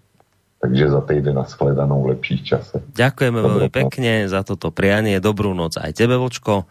Takže 0.64 0.96
za 0.96 1.04
týden 1.04 1.36
na 1.36 1.44
shledanou 1.44 2.00
v 2.08 2.16
lepších 2.16 2.40
čase. 2.40 2.80
Ďakujeme 2.96 3.36
Dobrú 3.36 3.68
veľmi 3.68 3.68
pekne 3.68 4.24
za 4.32 4.40
toto 4.40 4.72
prianie. 4.72 5.20
Dobrú 5.20 5.52
noc 5.52 5.76
aj 5.76 5.92
tebe, 5.92 6.16
Vočko, 6.16 6.64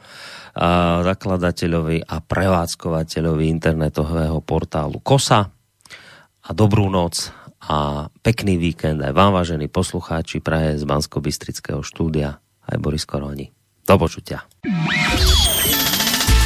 a 0.57 1.05
zakladateľovi 1.05 2.01
a 2.01 2.17
prevádzkovateľovi 2.17 3.45
internetového 3.53 4.41
portálu 4.41 4.97
KOSA. 4.97 5.45
A 6.41 6.49
dobrú 6.57 6.89
noc 6.89 7.29
a 7.69 8.09
pekný 8.25 8.57
víkend 8.57 8.97
aj 9.05 9.13
vám, 9.13 9.37
vážení 9.37 9.69
poslucháči, 9.69 10.41
praje 10.41 10.81
z 10.81 10.89
bansko 10.89 11.21
štúdia 11.85 12.41
aj 12.65 12.75
Boris 12.81 13.05
Koroni. 13.05 13.53
Do 13.85 13.95
počutia. 14.01 14.41